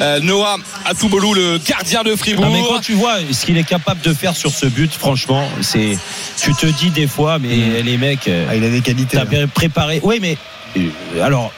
euh, 0.00 0.20
Noah 0.20 0.58
Atoubolou, 0.84 1.34
le 1.34 1.58
gardien 1.66 2.04
de 2.04 2.14
Fribourg. 2.14 2.44
Non, 2.46 2.52
mais 2.52 2.62
quand 2.68 2.80
tu 2.80 2.92
vois 2.92 3.16
ce 3.32 3.44
qu'il 3.44 3.56
est 3.58 3.64
capable 3.66 4.00
de 4.02 4.12
faire 4.14 4.36
sur 4.36 4.50
ce 4.52 4.66
but, 4.66 4.92
franchement, 4.92 5.48
c'est. 5.62 5.98
Tu 6.40 6.54
te 6.54 6.66
dis 6.66 6.90
des 6.90 7.08
fois, 7.08 7.38
mais 7.40 7.82
les 7.82 7.96
mecs. 7.96 8.28
euh, 8.28 8.46
Ah, 8.48 8.54
il 8.56 8.64
a 8.64 8.68
des 8.68 8.82
qualités. 8.82 9.16
T'as 9.16 9.24
bien 9.24 9.48
préparé. 9.48 9.98
Oui, 10.04 10.18
mais 10.22 10.38
euh, 10.76 11.22
alors, 11.24 11.52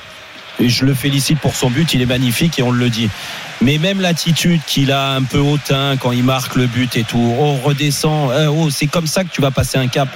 je 0.68 0.84
le 0.84 0.94
félicite 0.94 1.38
pour 1.38 1.56
son 1.56 1.70
but, 1.70 1.94
il 1.94 2.02
est 2.02 2.06
magnifique 2.06 2.58
et 2.58 2.62
on 2.62 2.70
le 2.70 2.90
dit. 2.90 3.10
Mais 3.62 3.78
même 3.78 4.00
l'attitude 4.00 4.60
qu'il 4.66 4.90
a 4.90 5.12
un 5.12 5.22
peu 5.22 5.38
hautain 5.38 5.96
quand 5.96 6.10
il 6.10 6.24
marque 6.24 6.56
le 6.56 6.66
but 6.66 6.96
et 6.96 7.04
tout, 7.04 7.34
oh 7.38 7.54
redescend, 7.62 8.30
euh, 8.32 8.48
oh 8.48 8.70
c'est 8.70 8.88
comme 8.88 9.06
ça 9.06 9.22
que 9.22 9.28
tu 9.32 9.40
vas 9.40 9.52
passer 9.52 9.78
un 9.78 9.86
cap. 9.86 10.08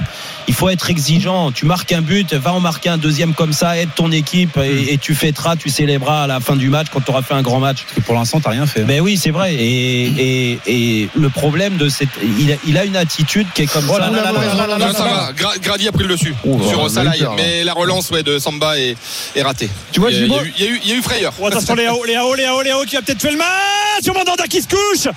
Il 0.49 0.55
faut 0.55 0.69
être 0.69 0.91
exigeant. 0.91 1.53
Tu 1.53 1.65
marques 1.65 1.93
un 1.93 2.03
but, 2.03 2.33
va 2.35 2.53
en 2.53 2.61
marquer 2.61 2.89
un 2.89 2.99
deuxième 2.99 3.35
comme 3.35 3.53
ça, 3.53 3.79
aide 3.79 3.89
ton 3.95 4.11
équipe 4.11 4.57
et, 4.59 4.93
et 4.95 4.99
tu 4.99 5.15
fêteras, 5.15 5.55
tu 5.57 5.69
célébreras 5.71 6.25
à 6.25 6.27
la 6.27 6.41
fin 6.41 6.57
du 6.57 6.69
match 6.71 6.89
quand 6.93 7.01
tu 7.01 7.11
auras 7.13 7.23
fait 7.23 7.35
un 7.35 7.43
grand 7.43 7.61
match. 7.61 7.83
Parce 7.85 7.95
que 7.95 8.01
pour 8.01 8.15
l'instant, 8.15 8.41
t'as 8.41 8.51
rien 8.51 8.67
fait. 8.67 8.83
Ben 8.83 9.01
oui, 9.01 9.17
c'est 9.17 9.31
vrai. 9.31 9.55
Et, 9.55 10.07
et, 10.07 10.59
et 10.67 11.09
le 11.15 11.29
problème 11.29 11.77
de 11.77 11.89
cette, 11.89 12.09
il 12.39 12.51
a, 12.53 12.57
il 12.67 12.77
a 12.79 12.85
une 12.85 12.97
attitude 12.97 13.47
qui 13.55 13.63
est 13.63 13.67
comme 13.73 13.87
Oh 13.89 13.95
ça. 13.95 14.11
là 14.11 14.11
là 14.11 14.33
là 14.33 14.33
là 14.33 14.67
là 14.67 14.79
là 14.79 14.87
Non, 14.89 14.93
ça 14.93 15.05
va. 15.05 15.33
Gra- 15.33 15.59
Grady 15.61 15.87
a 15.87 15.93
pris 15.93 16.05
le 16.05 16.15
dessus 16.15 16.35
Oh, 16.45 16.61
sur 16.69 16.83
bah, 16.83 16.89
Salah. 16.89 17.13
Mais 17.37 17.63
la 17.63 17.75
relance 17.75 18.11
ouais, 18.11 18.23
de 18.25 18.39
Samba 18.41 18.77
est, 18.79 18.97
est 19.37 19.43
ratée. 19.43 19.71
Tu 19.93 20.01
vois, 20.01 20.11
il 20.11 20.19
y, 20.19 20.23
a, 20.23 20.27
il 20.27 20.31
y 20.33 20.35
a 20.35 20.39
Gibo- 20.39 20.45
eu, 20.47 20.53
il 20.59 20.65
y 20.65 20.69
a 20.69 20.71
eu- 20.71 20.97
a 20.97 20.99
eu 20.99 21.03
frayeur. 21.03 21.33
Oh, 21.41 21.47
attention 21.47 21.75
Léao, 21.77 22.05
Léao, 22.05 22.35
Léao 22.35 22.85
qui 22.87 22.97
va 22.97 23.03
peut-être 23.03 23.19
tuer 23.19 23.31
le 23.31 23.36
match. 23.37 24.03
Sur 24.03 24.15
Mandanda 24.15 24.45
qui 24.45 24.61
se 24.61 24.69
couche. 24.69 25.09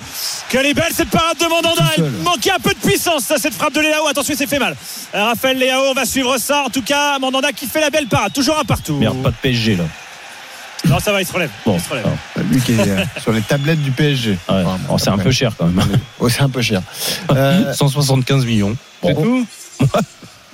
Quelle 0.48 0.66
est 0.66 0.74
belle 0.74 0.92
cette 0.94 1.10
parade 1.10 1.36
de 1.38 1.44
Mandanda. 1.46 1.82
Elle 1.98 2.10
manquait 2.22 2.50
un 2.52 2.58
peu 2.58 2.70
de 2.70 2.78
puissance, 2.78 3.24
ça, 3.24 3.36
cette 3.38 3.52
frappe 3.54 3.74
de 3.74 3.80
Léao. 3.80 4.06
Attention, 4.06 4.32
il 4.34 4.36
s'est 4.38 4.46
fait 4.46 4.58
mal. 4.58 4.74
Euh, 5.14 5.24
Raphaël 5.24 5.58
Léao, 5.58 5.82
on 5.90 5.92
va 5.94 6.04
suivre 6.06 6.38
ça. 6.38 6.62
En 6.64 6.70
tout 6.70 6.82
cas, 6.82 7.18
Mandanda 7.18 7.52
qui 7.52 7.66
fait 7.66 7.80
la 7.80 7.90
belle 7.90 8.06
parade. 8.06 8.32
Toujours 8.32 8.58
un 8.58 8.64
partout. 8.64 8.96
Merde, 8.96 9.22
pas 9.22 9.30
de 9.30 9.36
PSG 9.42 9.76
là. 9.76 9.84
Non, 10.86 10.98
ça 10.98 11.12
va, 11.12 11.20
il 11.20 11.26
se 11.26 11.32
relève. 11.34 11.50
Bon, 11.66 11.76
il 11.76 11.80
se 11.82 11.90
relève. 11.90 12.06
Lui 12.50 12.60
qui 12.62 12.72
est 12.72 12.80
euh, 12.88 13.04
sur 13.20 13.32
les 13.32 13.42
tablettes 13.42 13.82
du 13.82 13.90
PSG. 13.90 14.30
Ouais. 14.30 14.36
Enfin, 14.48 14.78
Oh, 14.88 14.96
c'est 14.98 15.10
un 15.10 15.18
peu 15.18 15.30
cher 15.30 15.52
quand 15.58 15.66
même. 15.66 15.84
Oh, 16.18 16.28
c'est 16.30 16.40
un 16.40 16.48
peu 16.48 16.62
cher. 16.62 16.80
Euh, 17.30 17.74
175 17.74 18.46
millions. 18.46 18.74
C'est 19.04 19.14
tout 19.14 19.46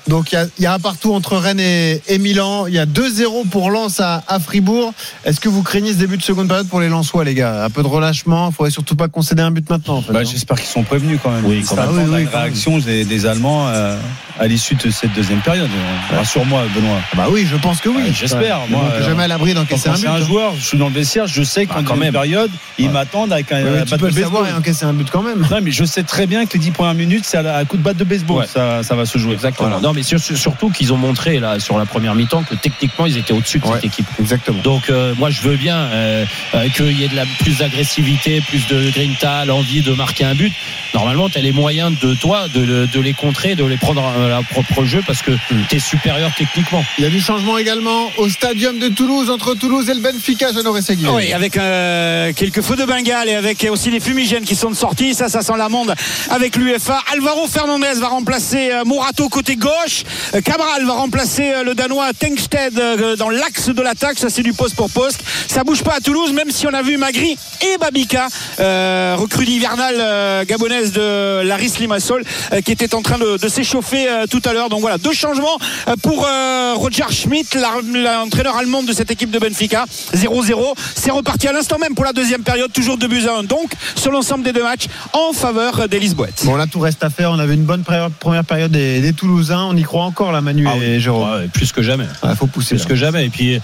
Donc 0.08 0.30
il 0.32 0.36
y 0.36 0.38
a- 0.38 0.46
il 0.58 0.62
y, 0.62 0.66
a 0.66 0.72
un 0.74 0.78
partout 0.78 1.12
entre 1.14 1.36
Rennes 1.36 1.58
et, 1.60 2.00
et 2.08 2.18
Milan. 2.18 2.66
Il 2.68 2.74
y 2.74 2.78
a 2.78 2.86
2-0 2.86 3.48
pour 3.50 3.70
Lens 3.70 4.00
à, 4.00 4.22
à 4.28 4.38
Fribourg. 4.38 4.92
Est-ce 5.24 5.40
que 5.40 5.48
vous 5.48 5.62
craignez 5.62 5.92
ce 5.92 5.98
début 5.98 6.16
de 6.16 6.22
seconde 6.22 6.48
période 6.48 6.68
pour 6.68 6.80
les 6.80 6.88
Lensois, 6.88 7.24
les 7.24 7.34
gars? 7.34 7.64
Un 7.64 7.70
peu 7.70 7.82
de 7.82 7.88
relâchement. 7.88 8.48
Il 8.50 8.54
faudrait 8.54 8.70
surtout 8.70 8.94
pas 8.96 9.08
concéder 9.08 9.42
un 9.42 9.50
but 9.50 9.68
maintenant. 9.68 9.96
En 9.96 10.02
fait, 10.02 10.12
Bah, 10.12 10.20
hein. 10.20 10.28
J'espère 10.30 10.56
qu'ils 10.58 10.66
sont 10.68 10.84
prévenus 10.84 11.18
quand 11.22 11.30
même. 11.30 11.44
Oui, 11.44 11.64
quand 11.68 11.76
même. 11.76 11.84
Ah 11.88 11.92
oui, 11.92 11.98
oui, 12.06 12.10
la 12.12 12.30
quand 12.30 12.32
même. 12.38 12.42
réaction 12.42 12.78
des, 12.78 13.04
des 13.04 13.26
Allemands 13.26 13.66
euh, 13.68 13.98
à 14.38 14.46
l'issue 14.46 14.74
de 14.76 14.90
cette 14.90 15.12
deuxième 15.14 15.40
période. 15.40 15.68
Rassure-moi, 16.14 16.62
Benoît. 16.74 16.98
Bah 17.16 17.26
oui, 17.30 17.46
je 17.50 17.56
pense 17.56 17.80
que 17.80 17.88
oui. 17.88 17.96
Ouais, 18.04 18.12
j'espère, 18.14 18.60
Ouais. 18.60 18.66
moi, 18.70 18.84
euh, 18.92 19.04
jamais 19.04 19.24
à 19.24 19.28
l'abri 19.28 19.54
d'encaisser 19.54 19.88
un 19.88 19.96
c'est 19.96 20.02
but. 20.02 20.08
un 20.08 20.14
hein. 20.14 20.20
joueur, 20.20 20.52
je 20.56 20.64
suis 20.64 20.78
dans 20.78 20.88
le 20.88 20.94
vestiaire, 20.94 21.26
je 21.26 21.42
sais 21.42 21.66
qu'en 21.66 21.74
Ah, 21.78 21.82
quand 21.84 21.94
deuxième 21.94 21.98
même. 22.00 22.12
période, 22.12 22.50
ils 22.78 22.90
m'attendent 22.90 23.32
avec 23.32 23.50
un, 23.50 23.62
bat 23.64 23.84
tu 23.84 23.92
de 23.92 23.96
peux 23.96 24.06
le 24.06 24.12
savoir 24.12 24.46
et 24.48 24.52
encaisser 24.52 24.84
un 24.84 24.92
but 24.92 25.08
quand 25.10 25.22
même. 25.22 25.46
Non, 25.50 25.58
mais 25.62 25.70
je 25.72 25.84
sais 25.84 26.02
très 26.04 26.26
bien 26.26 26.46
que 26.46 26.52
les 26.54 26.58
10 26.60 26.70
premières 26.70 26.94
minutes, 26.94 27.24
c'est 27.26 27.38
à, 27.38 27.64
coup 27.64 27.76
de 27.76 27.82
batte 27.82 27.96
de 27.96 28.04
baseball. 28.04 28.46
Ça 28.46 28.82
va 28.94 29.04
se 29.06 29.18
jouer. 29.18 29.32
Exactement. 29.34 29.80
Mais 29.96 30.02
sur- 30.02 30.20
sur- 30.20 30.36
surtout 30.36 30.68
qu'ils 30.70 30.92
ont 30.92 30.98
montré 30.98 31.40
là 31.40 31.58
sur 31.58 31.78
la 31.78 31.86
première 31.86 32.14
mi-temps 32.14 32.42
que 32.42 32.54
techniquement 32.54 33.06
ils 33.06 33.16
étaient 33.16 33.32
au-dessus 33.32 33.58
de 33.60 33.64
Ouais. 33.66 33.76
cette 33.76 33.86
équipe. 33.86 34.06
Exactement. 34.20 34.60
Donc 34.62 34.90
euh, 34.90 35.14
moi 35.16 35.30
je 35.30 35.40
veux 35.40 35.56
bien 35.56 35.76
euh, 35.78 36.24
euh, 36.54 36.68
qu'il 36.68 36.92
y 37.00 37.04
ait 37.04 37.08
de 37.08 37.16
la 37.16 37.24
plus 37.40 37.58
d'agressivité, 37.58 38.42
plus 38.42 38.66
de 38.66 38.90
grinta, 38.90 39.44
l'envie 39.46 39.80
de 39.80 39.92
marquer 39.94 40.24
un 40.24 40.34
but. 40.34 40.52
Normalement, 40.94 41.28
tu 41.28 41.38
as 41.38 41.42
les 41.42 41.52
moyens 41.52 41.98
de 42.00 42.14
toi 42.14 42.46
de, 42.48 42.86
de 42.86 43.00
les 43.00 43.12
contrer, 43.14 43.54
de 43.54 43.64
les 43.64 43.76
prendre 43.76 44.02
à 44.04 44.28
leur 44.28 44.44
propre 44.44 44.84
jeu 44.84 45.02
parce 45.06 45.22
que 45.22 45.32
tu 45.68 45.76
es 45.76 45.78
supérieur 45.78 46.30
techniquement. 46.36 46.84
Il 46.98 47.04
y 47.04 47.06
a 47.06 47.10
du 47.10 47.20
changement 47.20 47.56
également 47.58 48.10
au 48.18 48.28
stadium 48.28 48.78
de 48.78 48.88
Toulouse 48.88 49.30
entre 49.30 49.54
Toulouse 49.54 49.88
et 49.90 49.94
le 49.94 50.00
Benfica, 50.00 50.52
Jeannot 50.52 50.80
Seguier. 50.80 51.08
Oui, 51.10 51.32
avec 51.32 51.56
euh, 51.56 52.32
quelques 52.34 52.62
feux 52.62 52.76
de 52.76 52.84
Bengale 52.84 53.28
et 53.28 53.34
avec 53.34 53.66
aussi 53.70 53.90
des 53.90 54.00
fumigènes 54.00 54.44
qui 54.44 54.54
sont 54.56 54.72
sortis. 54.74 55.14
Ça, 55.14 55.28
ça 55.28 55.42
sent 55.42 55.52
l'amende 55.56 55.94
avec 56.30 56.56
l'UFA. 56.56 56.98
Alvaro 57.12 57.46
Fernandez 57.46 57.94
va 58.00 58.08
remplacer 58.08 58.70
Morato 58.84 59.28
côté 59.28 59.56
gauche. 59.56 59.85
Euh, 60.34 60.40
Cabral 60.40 60.84
va 60.84 60.94
remplacer 60.94 61.52
euh, 61.52 61.64
le 61.64 61.74
Danois 61.74 62.12
Tengsted 62.12 62.78
euh, 62.78 63.16
dans 63.16 63.30
l'axe 63.30 63.68
de 63.68 63.82
l'attaque. 63.82 64.18
Ça, 64.18 64.28
c'est 64.28 64.42
du 64.42 64.52
poste 64.52 64.74
pour 64.74 64.90
poste. 64.90 65.20
Ça 65.48 65.64
bouge 65.64 65.82
pas 65.82 65.94
à 65.94 66.00
Toulouse, 66.00 66.32
même 66.32 66.50
si 66.50 66.66
on 66.66 66.74
a 66.74 66.82
vu 66.82 66.96
Magri 66.96 67.36
et 67.62 67.78
Babika, 67.78 68.28
euh, 68.60 69.14
recrue 69.16 69.44
hivernale 69.44 70.44
gabonaise 70.46 70.92
de 70.92 71.42
Laris 71.42 71.74
Limassol, 71.78 72.24
qui 72.64 72.72
était 72.72 72.94
en 72.94 73.02
train 73.02 73.18
de, 73.18 73.38
de 73.38 73.48
s'échauffer 73.48 74.08
tout 74.30 74.42
à 74.44 74.52
l'heure. 74.52 74.68
Donc 74.68 74.80
voilà, 74.80 74.98
deux 74.98 75.12
changements 75.12 75.58
pour 76.02 76.26
Roger 76.74 77.04
Schmidt, 77.10 77.56
l'entraîneur 77.56 78.56
allemand 78.56 78.82
de 78.82 78.92
cette 78.92 79.10
équipe 79.10 79.30
de 79.30 79.38
Benfica. 79.38 79.86
0-0. 80.14 80.74
C'est 80.94 81.10
reparti 81.10 81.48
à 81.48 81.52
l'instant 81.52 81.78
même 81.78 81.94
pour 81.94 82.04
la 82.04 82.12
deuxième 82.12 82.42
période, 82.42 82.72
toujours 82.72 82.98
2 82.98 83.06
buts 83.06 83.26
à 83.28 83.38
1. 83.38 83.44
Donc, 83.44 83.72
sur 83.94 84.10
l'ensemble 84.10 84.44
des 84.44 84.52
deux 84.52 84.62
matchs, 84.62 84.86
en 85.12 85.32
faveur 85.32 85.88
des 85.88 85.98
Lisboètes. 85.98 86.42
Bon, 86.44 86.56
là, 86.56 86.66
tout 86.66 86.80
reste 86.80 87.02
à 87.04 87.10
faire. 87.10 87.30
On 87.30 87.38
avait 87.38 87.54
une 87.54 87.64
bonne 87.64 87.84
première 87.84 88.44
période 88.44 88.72
des, 88.72 89.12
Toulousains. 89.16 89.75
On 89.76 89.78
y 89.78 89.82
croit 89.82 90.04
encore 90.04 90.32
là, 90.32 90.40
Manu 90.40 90.66
Ah 90.68 90.74
oui. 90.78 90.84
et 90.84 91.00
Jérôme. 91.00 91.28
Ouais, 91.30 91.48
plus 91.52 91.70
que 91.72 91.82
jamais. 91.82 92.06
Il 92.24 92.34
faut 92.36 92.46
pousser. 92.46 92.76
Plus 92.76 92.84
là. 92.84 92.88
que 92.88 92.94
jamais. 92.96 93.26
Et 93.26 93.28
puis, 93.28 93.60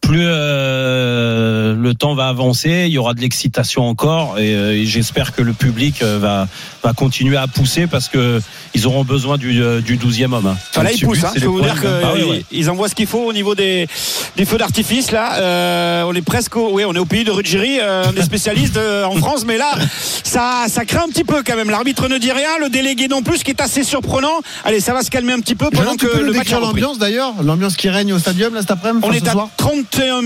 plus 0.00 0.22
euh, 0.24 1.74
le 1.74 1.94
temps 1.94 2.14
va 2.14 2.28
avancer, 2.28 2.84
il 2.86 2.92
y 2.92 2.98
aura 2.98 3.14
de 3.14 3.20
l'excitation 3.20 3.84
encore. 3.88 4.38
Et, 4.38 4.54
euh, 4.54 4.72
et 4.74 4.84
j'espère 4.86 5.32
que 5.34 5.42
le 5.42 5.52
public 5.52 6.02
euh, 6.02 6.18
va, 6.18 6.46
va 6.84 6.92
continuer 6.92 7.36
à 7.36 7.46
pousser 7.46 7.86
parce 7.86 8.08
que 8.08 8.40
ils 8.74 8.86
auront 8.86 9.04
besoin 9.04 9.36
du, 9.38 9.60
euh, 9.62 9.80
du 9.80 9.96
12e 9.96 10.32
homme. 10.32 10.46
hein. 10.46 10.56
Enfin, 10.70 10.82
là, 10.82 10.92
ils 10.92 11.00
poussent. 11.04 11.24
hein. 11.24 11.30
c'est 11.32 11.40
Je 11.40 11.46
peux 11.46 11.50
le 11.50 11.56
vous 11.58 11.60
dire. 11.62 11.74
Ah 12.04 12.14
ouais. 12.14 12.44
qu'ils 12.48 12.70
envoient 12.70 12.88
ce 12.88 12.94
qu'il 12.94 13.06
faut 13.06 13.24
au 13.24 13.32
niveau 13.32 13.54
des, 13.54 13.88
des 14.36 14.44
feux 14.44 14.58
d'artifice. 14.58 15.10
Là, 15.10 15.34
Euh, 15.40 16.02
on 16.06 16.14
est 16.14 16.22
presque, 16.22 16.56
au, 16.56 16.70
oui, 16.72 16.84
on 16.86 16.94
est 16.94 16.98
au 16.98 17.04
pays 17.04 17.24
de 17.24 17.30
Ruggieri. 17.30 17.78
Euh, 17.80 18.04
on 18.12 18.16
est 18.20 18.22
spécialiste 18.24 18.76
euh, 18.76 19.04
en 19.04 19.16
France, 19.16 19.44
mais 19.46 19.56
là, 19.58 19.70
ça, 20.22 20.64
ça 20.68 20.84
craint 20.84 21.04
un 21.06 21.08
petit 21.08 21.24
peu 21.24 21.42
quand 21.44 21.56
même. 21.56 21.70
L'arbitre 21.70 22.08
ne 22.08 22.18
dit 22.18 22.32
rien, 22.32 22.58
le 22.60 22.68
délégué 22.68 23.08
non 23.08 23.22
plus, 23.22 23.38
ce 23.38 23.44
qui 23.44 23.50
est 23.50 23.60
assez 23.60 23.82
surprenant. 23.84 24.40
Allez, 24.64 24.80
ça 24.80 24.92
va 24.92 25.02
se 25.02 25.10
calmer 25.10 25.32
un 25.32 25.40
petit 25.40 25.45
peu 25.54 25.70
pendant 25.70 25.96
que 25.96 26.06
le 26.06 26.32
match 26.32 26.50
l'ambiance 26.50 26.98
d'ailleurs, 26.98 27.34
l'ambiance 27.42 27.76
qui 27.76 27.88
règne 27.88 28.12
au 28.12 28.18
stadium 28.18 28.54
là 28.54 28.60
cet 28.60 28.70
après-midi. 28.72 29.06
On 29.08 29.12
est 29.12 29.26
à 29.28 29.32
soir 29.32 29.48
31 29.56 30.20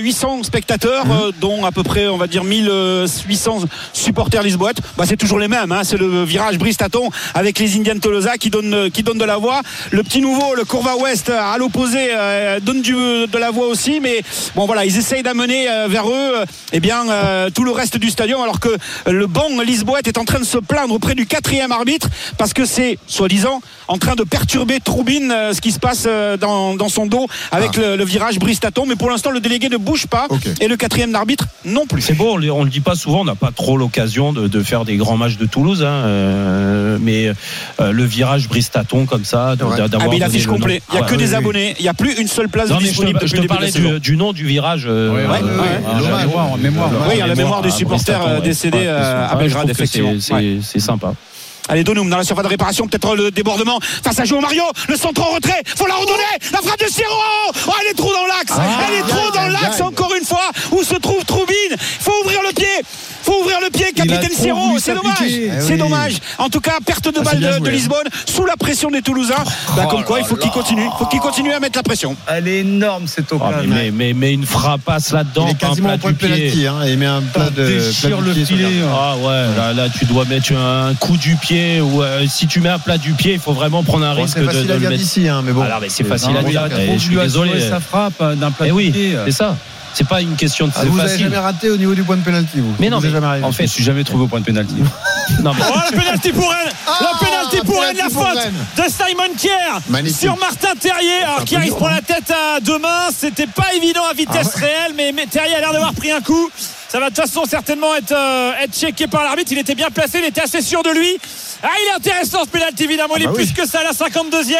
800 0.00 0.42
spectateurs, 0.44 1.06
Mhm. 1.06 1.12
euh, 1.12 1.32
dont 1.40 1.64
à 1.64 1.72
peu 1.72 1.82
près, 1.82 2.06
on 2.08 2.16
va 2.16 2.26
dire, 2.26 2.44
1800 2.44 3.64
supporters 3.92 4.42
lisboètes. 4.42 4.78
Bah, 4.96 5.04
c'est 5.06 5.16
toujours 5.16 5.38
les 5.38 5.48
mêmes. 5.48 5.72
hein. 5.72 5.82
C'est 5.84 5.96
le 5.98 6.24
virage 6.24 6.58
Bristaton 6.58 7.10
avec 7.34 7.58
les 7.58 7.76
Indians 7.76 7.98
Tolosa 7.98 8.36
qui 8.38 8.50
donnent, 8.50 8.90
qui 8.90 9.02
donnent 9.02 9.18
de 9.18 9.24
la 9.24 9.36
voix. 9.36 9.60
Le 9.90 10.02
petit 10.02 10.20
nouveau, 10.20 10.54
le 10.54 10.64
Courva 10.64 10.96
Ouest, 10.96 11.30
à 11.30 11.56
l'opposé, 11.58 12.08
euh, 12.12 12.60
donne 12.60 12.82
du, 12.82 12.92
de 12.94 13.38
la 13.38 13.50
voix 13.50 13.66
aussi. 13.66 14.00
Mais 14.00 14.22
bon, 14.54 14.66
voilà, 14.66 14.84
ils 14.84 14.96
essayent 14.96 15.22
d'amener 15.22 15.68
euh, 15.68 15.86
vers 15.88 16.06
eux 16.08 16.12
euh, 16.12 16.44
eh 16.72 16.80
bien, 16.80 17.08
euh, 17.08 17.50
tout 17.50 17.64
le 17.64 17.70
reste 17.72 17.96
du 17.96 18.10
stadium, 18.10 18.40
alors 18.42 18.60
que 18.60 18.68
le 19.06 19.26
banc 19.26 19.48
lisboète 19.64 20.06
est 20.08 20.18
en 20.18 20.24
train 20.24 20.38
de 20.40 20.44
se 20.44 20.58
plaindre 20.58 20.94
auprès 20.94 21.14
du 21.14 21.26
quatrième 21.26 21.72
arbitre 21.72 22.08
parce 22.38 22.52
que 22.52 22.64
c'est, 22.64 22.98
soi-disant, 23.06 23.60
en 23.88 23.98
train 23.98 24.14
de 24.14 24.24
perturber 24.24 24.80
Troubine, 24.80 25.30
euh, 25.32 25.52
ce 25.52 25.60
qui 25.60 25.72
se 25.72 25.78
passe 25.78 26.04
euh, 26.06 26.36
dans, 26.36 26.74
dans 26.74 26.88
son 26.88 27.06
dos 27.06 27.26
avec 27.52 27.70
Ah. 27.76 27.80
le, 27.80 27.96
le 27.96 28.04
virage 28.04 28.38
Bristaton. 28.38 28.84
Mais 28.86 28.96
pour 28.96 29.10
l'instant, 29.10 29.30
le 29.30 29.40
délégué 29.40 29.68
ne 29.68 29.76
bouge 29.76 30.06
pas 30.06 30.26
et 30.60 30.68
le 30.68 30.76
quatrième 30.76 31.14
arbitre 31.14 31.46
non 31.64 31.86
plus. 31.86 32.02
C'est 32.02 32.14
beau, 32.14 32.36
on 32.36 32.42
on 32.56 32.64
le 32.64 32.70
dit 32.70 32.80
pas 32.80 32.94
souvent, 32.94 33.20
on 33.20 33.24
n'a 33.24 33.34
pas 33.34 33.50
trop 33.52 33.76
l'occasion 33.76 34.32
de, 34.32 34.48
de 34.48 34.62
faire 34.62 34.84
des 34.84 34.96
grands 34.96 35.16
matchs 35.16 35.36
de 35.36 35.46
Toulouse, 35.46 35.82
hein, 35.82 36.04
euh, 36.04 36.98
mais 37.00 37.30
euh, 37.80 37.92
le 37.92 38.04
virage 38.04 38.48
Bristaton 38.48 39.06
comme 39.06 39.24
ça, 39.24 39.50
Ouais. 39.50 39.56
d'avoir 39.56 39.78
Ah, 40.02 40.28
mais 40.32 40.44
complet. 40.44 40.82
Il 40.90 40.92
n'y 40.94 40.98
a 40.98 41.02
Ouais, 41.02 41.06
que 41.08 41.12
oui, 41.14 41.18
des 41.18 41.28
oui. 41.30 41.34
abonnés. 41.34 41.74
Il 41.78 41.82
n'y 41.82 41.88
a 41.88 41.94
plus 41.94 42.14
une 42.20 42.28
seule 42.28 42.48
place 42.48 42.68
Non, 42.68 42.76
mais 42.76 42.82
je 42.84 42.88
disponible 42.88 43.18
te, 43.20 43.26
je 43.26 43.36
te 43.36 43.46
parlais 43.46 43.70
du, 43.70 44.00
du 44.00 44.16
nom 44.16 44.32
du 44.32 44.44
virage. 44.46 44.86
Ouais, 44.86 44.90
ouais, 44.92 45.26
ouais. 45.26 45.40
En 45.86 46.16
mémoire, 46.18 46.52
en 46.52 46.56
mémoire. 46.56 46.90
Oui, 47.08 47.14
il 47.14 47.18
y 47.18 47.22
a 47.22 47.26
la 47.26 47.34
mémoire 47.34 47.62
du 47.62 47.70
supporter, 47.70 48.12
Bristaton, 48.18 48.28
euh, 48.30 48.38
ouais. 48.40 48.42
décédé, 48.44 48.78
Ouais, 48.78 48.84
euh, 48.86 49.28
à 49.28 49.34
Belgrade, 49.36 49.70
effectivement. 49.70 50.12
c'est 50.20 50.80
sympa. 50.80 51.12
Allez, 51.68 51.82
Donum 51.84 52.08
dans 52.08 52.16
la 52.16 52.24
surface 52.24 52.44
de 52.44 52.48
réparation, 52.48 52.86
peut-être 52.86 53.16
le 53.16 53.30
débordement. 53.30 53.78
Face 53.80 54.18
à 54.20 54.24
Joe 54.24 54.40
Mario, 54.40 54.62
le 54.88 54.96
centre 54.96 55.22
en 55.22 55.34
retrait, 55.34 55.62
faut 55.76 55.86
la 55.86 55.94
redonner, 55.94 56.22
la 56.52 56.58
frappe 56.60 56.80
de 56.80 56.86
Siro 56.86 57.12
Oh, 57.66 57.72
elle 57.80 57.90
est 57.90 57.94
trop 57.94 58.12
dans 58.12 58.26
l'axe, 58.26 58.52
elle 58.88 58.94
est 58.94 59.08
trop 59.08 59.30
dans 59.30 59.48
l'axe 59.48 59.80
encore 59.80 60.14
une 60.14 60.24
fois, 60.24 60.50
où 60.72 60.82
se 60.82 60.94
trouve 60.94 61.24
Troubine, 61.24 61.76
faut 62.00 62.12
ouvrir 62.22 62.40
le 62.42 62.52
pied, 62.52 62.66
faut 63.22 63.40
ouvrir 63.40 63.60
le 63.60 63.70
pied, 63.70 63.92
capitaine 64.20 64.78
c'est 64.78 64.94
dommage. 64.94 65.16
Eh 65.30 65.50
c'est 65.60 65.76
dommage. 65.76 66.12
En 66.38 66.48
tout 66.48 66.60
cas, 66.60 66.74
perte 66.84 67.08
de 67.12 67.18
Ah, 67.20 67.22
balle 67.24 67.40
de, 67.40 67.64
de. 67.64 67.70
Lisbonne, 67.70 68.06
sous 68.26 68.44
la 68.44 68.56
pression 68.56 68.90
des 68.90 69.02
Toulousains, 69.02 69.34
bah, 69.76 69.86
comme 69.90 70.04
quoi 70.04 70.20
il 70.20 70.26
faut 70.26 70.36
qu'il 70.36 70.50
continue, 70.50 70.86
faut 70.98 71.06
qu'il 71.06 71.20
continue 71.20 71.52
à 71.52 71.60
mettre 71.60 71.78
la 71.78 71.82
pression. 71.82 72.16
Elle 72.26 72.48
est 72.48 72.58
énorme 72.60 73.06
cette 73.06 73.26
Ah, 73.32 73.34
occasion. 73.36 73.70
mais, 73.72 73.90
mais, 73.90 74.12
mais 74.12 74.32
une 74.32 74.46
frappasse 74.46 75.12
là-dedans, 75.12 75.46
Il 75.48 75.50
est 75.50 75.64
un 75.64 75.74
plat 75.74 75.94
au 75.94 75.98
point 75.98 76.12
du 76.12 76.28
de 76.28 76.68
hein, 76.68 76.74
il 76.86 76.98
met 76.98 77.06
un 77.06 77.22
plat 77.22 77.50
de 77.50 77.66
déchire 77.66 78.18
plat 78.18 78.18
du 78.18 78.24
le 78.28 78.32
pied 78.34 78.44
sur 78.44 78.56
filet. 78.56 78.70
Ah 78.92 79.16
ouais, 79.16 79.56
là, 79.56 79.72
là 79.72 79.88
tu 79.88 80.04
dois 80.04 80.24
mettre 80.24 80.52
un 80.54 80.94
coup 80.94 81.16
du 81.16 81.36
pied 81.36 81.80
ou 81.80 82.02
euh, 82.02 82.24
si 82.28 82.46
tu 82.46 82.60
mets 82.60 82.68
un 82.68 82.78
plat 82.78 82.98
du 82.98 83.12
pied, 83.12 83.34
il 83.34 83.40
faut 83.40 83.52
vraiment 83.52 83.82
prendre 83.82 84.04
un 84.06 84.12
risque 84.12 84.34
c'est 84.34 84.40
de, 84.40 84.46
facile 84.46 84.66
de 84.66 84.70
à 84.70 84.74
le 84.74 84.80
dire 84.80 84.90
mettre. 84.90 85.02
d'ici, 85.02 85.28
hein, 85.28 85.42
mais 85.44 85.52
bon. 85.52 85.62
Alors, 85.62 85.80
mais 85.80 85.88
c'est 85.88 86.04
facile 86.04 86.36
à 86.36 86.42
dire. 86.42 86.68
trop 86.68 86.94
Je 86.94 86.98
suis 86.98 87.16
désolé. 87.16 87.60
sa 87.60 87.80
frappe 87.80 88.14
euh, 88.20 88.34
d'un 88.34 88.50
plat 88.50 88.66
Eh 88.66 88.70
de 88.70 88.74
oui, 88.74 88.90
pied. 88.90 89.16
c'est 89.26 89.32
ça. 89.32 89.56
C'est 89.96 90.06
pas 90.06 90.20
une 90.20 90.36
question 90.36 90.66
de 90.66 90.72
Ah, 90.76 90.84
vous 90.84 91.00
avez 91.00 91.16
jamais 91.16 91.38
raté 91.38 91.70
au 91.70 91.76
niveau 91.78 91.94
du 91.94 92.02
point 92.02 92.16
de 92.16 92.22
pénalty, 92.22 92.60
vous 92.60 92.74
Mais 92.78 92.90
non, 92.90 92.98
vous 92.98 93.06
mais 93.06 93.12
jamais 93.12 93.26
arrivé. 93.26 93.46
en 93.46 93.50
Je 93.50 93.56
fait, 93.56 93.62
me 93.62 93.68
suis 93.68 93.82
jamais 93.82 94.04
trouvé 94.04 94.24
au 94.24 94.26
point 94.26 94.40
de 94.40 94.44
pénalty. 94.44 94.74
non, 95.42 95.54
mais 95.54 95.62
Oh, 95.66 95.78
le 95.90 95.96
penalty 95.96 96.32
pour 96.32 96.50
Rennes 96.50 96.68
Ah, 96.86 96.98
Le 97.00 97.24
penalty 97.26 97.56
pour 97.64 97.80
Rennes, 97.80 97.96
la 97.96 98.02
penalty 98.10 98.14
pour 98.14 98.26
faute 98.26 98.76
de 98.76 98.82
Simon 98.92 99.34
Kier 99.38 99.50
Magnifique. 99.88 100.18
sur 100.20 100.36
Martin 100.38 100.74
Terrier. 100.78 101.22
Alors 101.24 101.40
se 101.40 101.44
dur, 101.46 101.76
prend 101.76 101.86
hein. 101.86 101.92
la 101.94 102.02
tête 102.02 102.30
à 102.30 102.60
deux 102.60 102.78
mains. 102.78 103.08
C'était 103.16 103.46
pas 103.46 103.72
évident 103.74 104.02
à 104.10 104.12
vitesse 104.12 104.50
Ah 104.54 104.58
ouais. 104.60 104.66
réelle, 104.66 104.92
mais, 104.94 105.12
mais 105.12 105.24
Terrier 105.24 105.54
a 105.54 105.60
l'air 105.60 105.72
d'avoir 105.72 105.94
pris 105.94 106.12
un 106.12 106.20
coup. 106.20 106.50
Ça 106.88 107.00
va 107.00 107.08
de 107.08 107.14
toute 107.14 107.24
façon 107.24 107.44
certainement 107.48 107.94
être, 107.94 108.12
euh, 108.12 108.52
être 108.62 108.74
checké 108.76 109.06
par 109.06 109.24
l'arbitre. 109.24 109.50
Il 109.52 109.58
était 109.58 109.74
bien 109.74 109.88
placé, 109.90 110.18
il 110.18 110.26
était 110.26 110.42
assez 110.42 110.60
sûr 110.60 110.82
de 110.82 110.90
lui. 110.90 111.16
Ah, 111.62 111.68
il 111.82 111.90
est 111.92 111.96
intéressant 111.96 112.40
ce 112.44 112.48
penalty 112.50 112.84
évidemment. 112.84 113.14
Il 113.16 113.22
Ah 113.22 113.24
est 113.24 113.28
bah 113.28 113.34
plus 113.34 113.52
que 113.54 113.66
ça, 113.66 113.80
la 113.82 113.92
52e. 113.92 114.54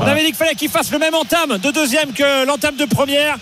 On 0.00 0.06
avait 0.06 0.20
dit 0.20 0.26
qu'il 0.26 0.34
fallait 0.36 0.54
qu'il 0.54 0.70
fasse 0.70 0.90
le 0.92 0.98
même 0.98 1.14
entame 1.14 1.58
de 1.58 1.70
deuxième 1.70 2.12
que 2.12 2.44
l'entame 2.46 2.76
de 2.76 2.84
première. 2.84 3.36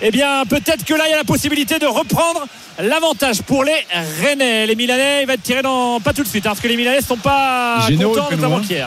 Eh 0.00 0.10
bien, 0.10 0.44
peut-être 0.48 0.84
que 0.84 0.94
là, 0.94 1.04
il 1.06 1.10
y 1.10 1.14
a 1.14 1.16
la 1.16 1.24
possibilité 1.24 1.78
de 1.78 1.86
reprendre 1.86 2.46
l'avantage 2.78 3.42
pour 3.42 3.64
les 3.64 3.86
Rennais. 4.22 4.66
Les 4.66 4.76
Milanais, 4.76 5.22
il 5.22 5.26
va 5.26 5.34
être 5.34 5.42
tiré 5.42 5.60
dans. 5.62 6.00
Pas 6.00 6.12
tout 6.12 6.22
de 6.22 6.28
suite, 6.28 6.46
hein, 6.46 6.50
parce 6.50 6.60
que 6.60 6.68
les 6.68 6.76
Milanais 6.76 7.00
ne 7.00 7.04
sont 7.04 7.16
pas 7.16 7.78
contents, 7.88 8.28
notamment. 8.30 8.62
Je 8.62 8.84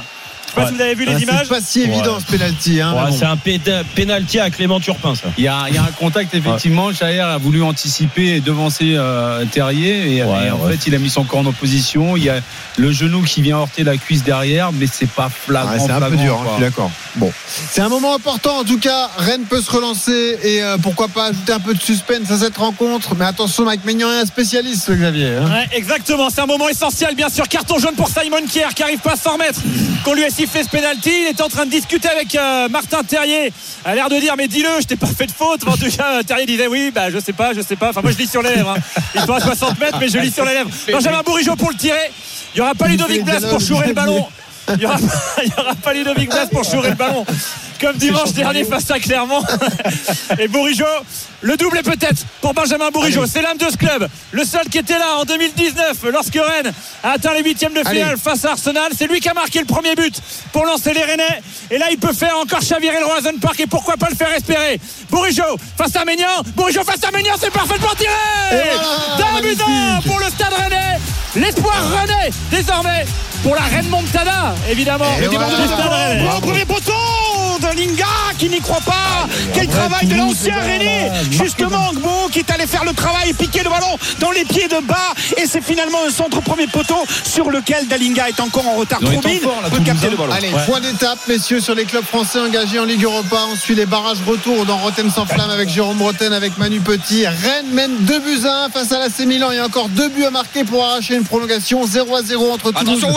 sais 0.56 0.61
pas 0.61 0.68
si 0.68 0.73
vous 0.76 0.82
avez 0.82 0.95
vu 0.95 1.06
les 1.06 1.14
Ah, 1.15 1.19
images. 1.19 1.40
C'est 1.44 1.49
pas 1.49 1.61
si 1.61 1.82
évident 1.82 2.19
ce 2.19 2.26
penalty. 2.32 2.82
Hein, 2.82 2.94
bon. 2.94 3.15
c'est 3.18 3.26
un 3.26 3.38
pénalty 3.95 4.40
à 4.40 4.49
Clément 4.49 4.80
Turpin, 4.80 5.15
ça. 5.15 5.30
Il 5.38 5.44
y, 5.44 5.48
a, 5.48 5.65
il 5.69 5.76
y 5.76 5.78
a 5.78 5.82
un 5.84 5.91
contact, 5.98 6.34
effectivement. 6.34 6.91
Jair 6.91 7.28
a 7.28 7.38
voulu 7.38 7.61
anticiper 7.64 8.36
et 8.36 8.40
devancer 8.41 8.94
euh, 8.95 9.45
Terrier. 9.45 10.18
Et, 10.18 10.23
en 10.23 10.68
fait, 10.68 10.88
il 10.88 10.95
a 10.95 10.99
mis 10.99 11.10
son 11.10 11.23
corps 11.23 11.40
en 11.40 11.45
opposition. 11.45 12.18
Il 12.18 12.23
y 12.23 12.30
a 12.30 12.40
le 12.78 12.91
genou 12.91 13.22
qui 13.23 13.41
vient 13.41 13.57
heurter 13.60 13.84
la 13.84 13.98
cuisse 13.98 14.23
derrière, 14.23 14.72
mais 14.72 14.86
c'est 14.91 15.10
pas 15.10 15.30
flagrant. 15.30 15.86
C'est 15.86 15.91
un 15.91 16.02
peu 16.02 16.15
dur, 16.18 16.40
hein, 16.41 16.45
je 16.49 16.53
suis 16.56 16.64
d'accord. 16.64 16.91
Bon, 17.15 17.32
c'est 17.45 17.82
un 17.82 17.90
moment 17.90 18.15
important 18.15 18.60
en 18.60 18.64
tout 18.64 18.80
cas. 18.80 19.10
Rennes 19.18 19.44
peut 19.49 19.61
se 19.61 19.69
relancer 19.69 20.38
et 20.44 20.61
euh, 20.64 20.78
pourquoi 20.82 21.10
pas 21.10 21.26
ajouter 21.28 21.52
un 21.52 21.60
peu 21.60 21.73
de 21.73 21.82
suspense 21.82 22.32
à 22.32 22.38
cette 22.38 22.56
rencontre. 22.57 23.15
Mais 23.15 23.26
attention, 23.26 23.65
Mike 23.65 23.84
Maignan 23.86 24.10
est 24.11 24.22
un 24.22 24.26
spécialiste, 24.26 24.90
Xavier. 24.91 25.36
hein. 25.36 25.64
Exactement, 25.73 26.30
c'est 26.30 26.41
un 26.41 26.45
moment 26.45 26.69
essentiel, 26.69 27.15
bien 27.15 27.30
sûr. 27.30 27.48
Carton 27.49 27.78
jaune 27.80 27.95
pour 27.95 28.07
Simon 28.07 28.45
Kier 28.49 28.68
qui 28.76 28.84
arrive 28.84 28.99
pas 28.99 29.14
à 29.14 29.15
s'en 29.18 29.34
remettre. 29.34 29.60
Qu'on 30.06 30.14
lui 30.14 30.23
sifflé 30.41 30.63
ce 30.63 30.69
penalty. 30.69 31.11
Il 31.23 31.27
est 31.27 31.41
en 31.41 31.49
train 31.49 31.65
de 31.65 31.72
discuter 31.72 32.09
avec 32.09 32.34
euh, 32.35 32.68
Martin 32.69 33.03
Terrier. 33.03 33.53
A 33.85 33.93
l'air 33.93 34.09
de 34.09 34.19
dire, 34.19 34.34
mais 34.38 34.47
dis-le, 34.47 34.69
je 34.81 34.88
t'ai 34.88 34.95
pas 34.95 35.07
fait 35.07 35.27
de 35.27 35.31
faute. 35.31 35.68
En 35.68 35.77
tout 35.77 35.89
cas, 35.95 36.13
euh, 36.19 36.23
Terrier 36.23 36.45
disait, 36.45 36.68
oui, 36.68 36.91
bah, 36.93 37.11
je 37.11 37.19
sais 37.19 37.34
pas, 37.34 37.53
je 37.53 37.61
sais 37.61 37.76
pas. 37.76 37.89
Enfin, 37.89 38.01
moi, 38.01 38.11
je 38.11 38.18
lis 38.18 38.27
sur 38.27 38.41
les 38.41 38.55
lèvres. 38.55 38.72
Hein. 38.76 39.01
Ils 39.15 39.22
sont 39.22 39.34
à 39.34 39.39
60 39.39 39.80
mètres, 39.80 39.97
mais 39.99 40.09
je 40.09 40.18
lis 40.18 40.31
sur 40.31 40.45
les 40.45 40.53
lèvres. 40.53 40.69
Benjamin 40.91 41.22
Bourigeau 41.23 41.55
pour 41.55 41.69
le 41.69 41.76
tirer. 41.77 42.11
Il 42.55 42.57
y 42.57 42.61
aura 42.61 42.73
pas 42.73 42.85
Il 42.88 42.91
Ludovic 42.91 43.18
fait 43.18 43.23
Blas 43.23 43.49
pour 43.49 43.61
chourer 43.61 43.88
le 43.88 43.93
ballon. 43.93 44.26
Il 44.69 44.77
n'y 44.77 44.85
aura, 44.85 44.97
pas- 44.97 45.41
il 45.43 45.49
y 45.49 45.59
aura 45.59 45.76
pas 45.76 45.93
Ludovic 45.93 46.30
Blas 46.30 46.47
pour 46.51 46.63
chourer 46.63 46.89
le 46.89 46.95
ballon. 46.95 47.26
Comme 47.82 47.98
dimanche 47.98 48.34
dernier 48.34 48.64
face 48.64 48.91
à 48.91 48.99
Clermont. 48.99 49.44
Et 50.40 50.48
Bourigeau, 50.48 50.86
le 51.41 51.58
doublé 51.58 51.82
peut-être 51.82 52.24
pour 52.40 52.53
Benjamin 52.53 52.91
Bourigeau. 52.91 53.26
C'est 53.26 53.41
l'âme 53.41 53.58
de 53.58 53.70
ce 53.72 53.76
club. 53.76 54.08
Le 54.32 54.45
seul 54.45 54.70
qui 54.70 54.78
était 54.78 54.99
là 54.99 55.18
en 55.18 55.26
2019 55.26 55.98
lorsque 56.14 56.36
Rennes 56.36 56.72
a 57.03 57.14
atteint 57.14 57.34
les 57.34 57.41
huitièmes 57.41 57.74
de 57.74 57.80
finale 57.80 58.10
Allez. 58.10 58.22
face 58.22 58.45
à 58.45 58.52
Arsenal. 58.52 58.91
C'est 58.95 59.08
lui 59.08 59.20
qui 59.20 59.30
a 59.30 59.34
marqué 59.34 59.60
le 59.60 59.66
premier 59.66 59.95
but 59.95 60.14
pour 60.52 60.64
lancer 60.64 60.94
les 60.94 61.03
Rennais. 61.03 61.41
Et 61.72 61.80
là, 61.80 61.88
il 61.90 61.98
peut 61.98 62.14
faire 62.14 62.38
encore 62.38 62.62
chavirer 62.62 62.99
le 62.99 63.06
Roison 63.08 63.32
Park 63.41 63.60
et 63.60 63.66
pourquoi 63.66 63.98
pas 63.98 64.10
le 64.12 64.16
faire 64.16 64.32
espérer. 64.32 64.80
Bourigeau 65.10 65.58
face 65.76 65.95
à 65.95 66.06
Ménian. 66.06 66.44
Bourigeau 66.56 66.84
face 66.84 67.03
à 67.03 67.10
Ménian, 67.10 67.34
c'est 67.40 67.52
parfaitement 67.52 67.95
tiré. 67.98 68.12
D'un 69.18 69.41
but 69.41 69.60
pour 70.06 70.20
le 70.20 70.26
stade 70.26 70.53
Rennais. 70.53 70.99
L'espoir 71.36 71.82
Rennais 71.90 72.30
désormais 72.52 73.06
pour 73.41 73.56
la 73.56 73.62
Reine 73.62 73.88
Montada, 73.90 74.53
évidemment. 74.70 75.18
Et 75.18 75.24
Le 75.24 75.30
du 75.30 75.36
stade 75.36 75.90
Rennais. 75.90 76.30
Oh, 76.32 76.41
premier 76.41 76.66
poteau 76.66 77.31
de 77.73 77.80
Linga 77.80 78.06
qui 78.38 78.49
n'y 78.49 78.60
croit 78.60 78.81
pas. 78.81 79.27
Quel 79.53 79.68
travail 79.68 80.07
de 80.07 80.15
l'ancien 80.15 80.56
René. 80.61 81.11
Justement, 81.30 81.91
Gbo 81.93 82.30
qui 82.31 82.39
est 82.39 82.52
allé 82.52 82.68
faire 82.68 82.84
le 82.84 82.93
travail 82.93 83.30
et 83.30 83.34
piquer 83.34 83.64
le 83.64 83.69
ballon 83.69 83.98
dans 84.19 84.31
les 84.31 84.45
pieds 84.45 84.68
de 84.68 84.80
bas. 84.85 85.14
Et 85.38 85.45
c'est 85.45 85.61
finalement 85.61 85.99
un 86.07 86.11
centre 86.11 86.41
premier 86.41 86.68
poteau 86.68 87.03
sur 87.23 87.49
lequel 87.49 87.88
Dalinga 87.88 88.30
est 88.30 88.39
encore 88.39 88.68
en 88.68 88.76
retard. 88.76 88.99
Là, 89.02 89.10
peut 89.10 89.80
capter 89.84 90.07
hein. 90.07 90.10
le 90.11 90.18
ballon. 90.18 90.34
Allez, 90.34 90.52
point 90.65 90.80
d'étape, 90.80 91.19
messieurs, 91.27 91.60
sur 91.60 91.76
les 91.76 91.85
clubs 91.85 92.06
français 92.06 92.39
engagés 92.39 92.80
en 92.80 92.85
Ligue 92.85 93.03
Europa. 93.03 93.38
On 93.52 93.56
suit 93.56 93.76
les 93.76 93.85
barrages 93.85 94.22
retour 94.26 94.65
dans 94.65 94.77
Rotten 94.77 95.10
sans 95.10 95.26
flamme 95.26 95.49
avec 95.49 95.69
Jérôme 95.69 96.02
Roten, 96.02 96.34
avec 96.34 96.57
Manu 96.57 96.80
Petit. 96.80 97.26
Rennes 97.27 97.72
mène 97.72 97.95
2 98.02 98.19
buts 98.19 98.45
à 98.45 98.65
1 98.65 98.69
face 98.69 98.91
à 98.91 98.99
l'AC 98.99 99.19
Milan. 99.19 99.49
Il 99.52 99.57
y 99.57 99.60
a 99.60 99.65
encore 99.65 99.89
deux 99.89 100.10
buts 100.10 100.26
à 100.26 100.31
marquer 100.31 100.64
pour 100.64 100.84
arracher 100.84 101.15
une 101.15 101.26
prolongation. 101.26 101.85
0 101.85 102.15
à 102.15 102.23
0 102.23 102.52
entre 102.52 102.72
Toulouse 102.72 102.99
Attention 102.99 103.14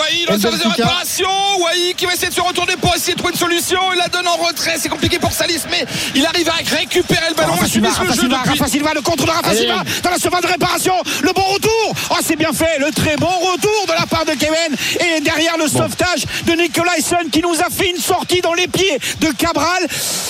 réparation 0.68 1.28
Wai 1.60 1.94
qui 1.96 2.06
va 2.06 2.14
essayer 2.14 2.28
de 2.28 2.34
se 2.34 2.40
retourner 2.40 2.76
pour 2.76 2.94
essayer 2.94 3.14
de 3.14 3.18
trouver 3.18 3.32
une 3.32 3.38
solution 3.38 3.78
Il 3.92 3.98
la 3.98 4.08
donne 4.08 4.26
en 4.26 4.36
retrait 4.46 4.74
c'est 4.78 4.88
compliqué 4.88 5.18
pour 5.18 5.32
Salis, 5.32 5.60
mais 5.70 5.84
il 6.14 6.24
arrive 6.26 6.48
à 6.48 6.76
récupérer 6.76 7.28
le 7.30 7.34
ballon. 7.34 7.54
Subit 7.56 7.70
Silva, 7.70 7.88
le 7.88 7.94
Rafa 7.94 8.04
jeu 8.14 8.20
Silva, 8.20 8.36
depuis- 8.38 8.50
Rafa 8.58 8.66
Silva, 8.70 8.90
le 8.94 9.00
contre 9.02 9.24
de 9.26 9.30
Rafa 9.30 9.48
Allez. 9.48 9.58
Silva 9.60 9.82
dans 10.02 10.10
la 10.10 10.18
surface 10.18 10.42
de 10.42 10.46
réparation. 10.46 10.94
Le 11.22 11.32
bon 11.32 11.42
retour. 11.42 11.94
Oh, 12.10 12.16
c'est 12.22 12.36
bien 12.36 12.52
fait. 12.52 12.78
Le 12.78 12.90
très 12.92 13.16
bon 13.16 13.26
retour 13.26 13.86
de 13.88 13.92
la 13.92 14.06
part 14.06 14.24
de 14.24 14.32
Kevin. 14.32 14.76
Et 15.00 15.20
derrière 15.20 15.56
le 15.58 15.68
sauvetage 15.68 16.24
de 16.46 16.52
Nicolaisen 16.52 17.30
qui 17.30 17.40
nous 17.40 17.54
a 17.60 17.70
fait 17.70 17.90
une 17.90 18.00
sortie 18.00 18.40
dans 18.40 18.54
les 18.54 18.66
pieds 18.68 18.98
de 19.20 19.28
Cabral. 19.32 19.86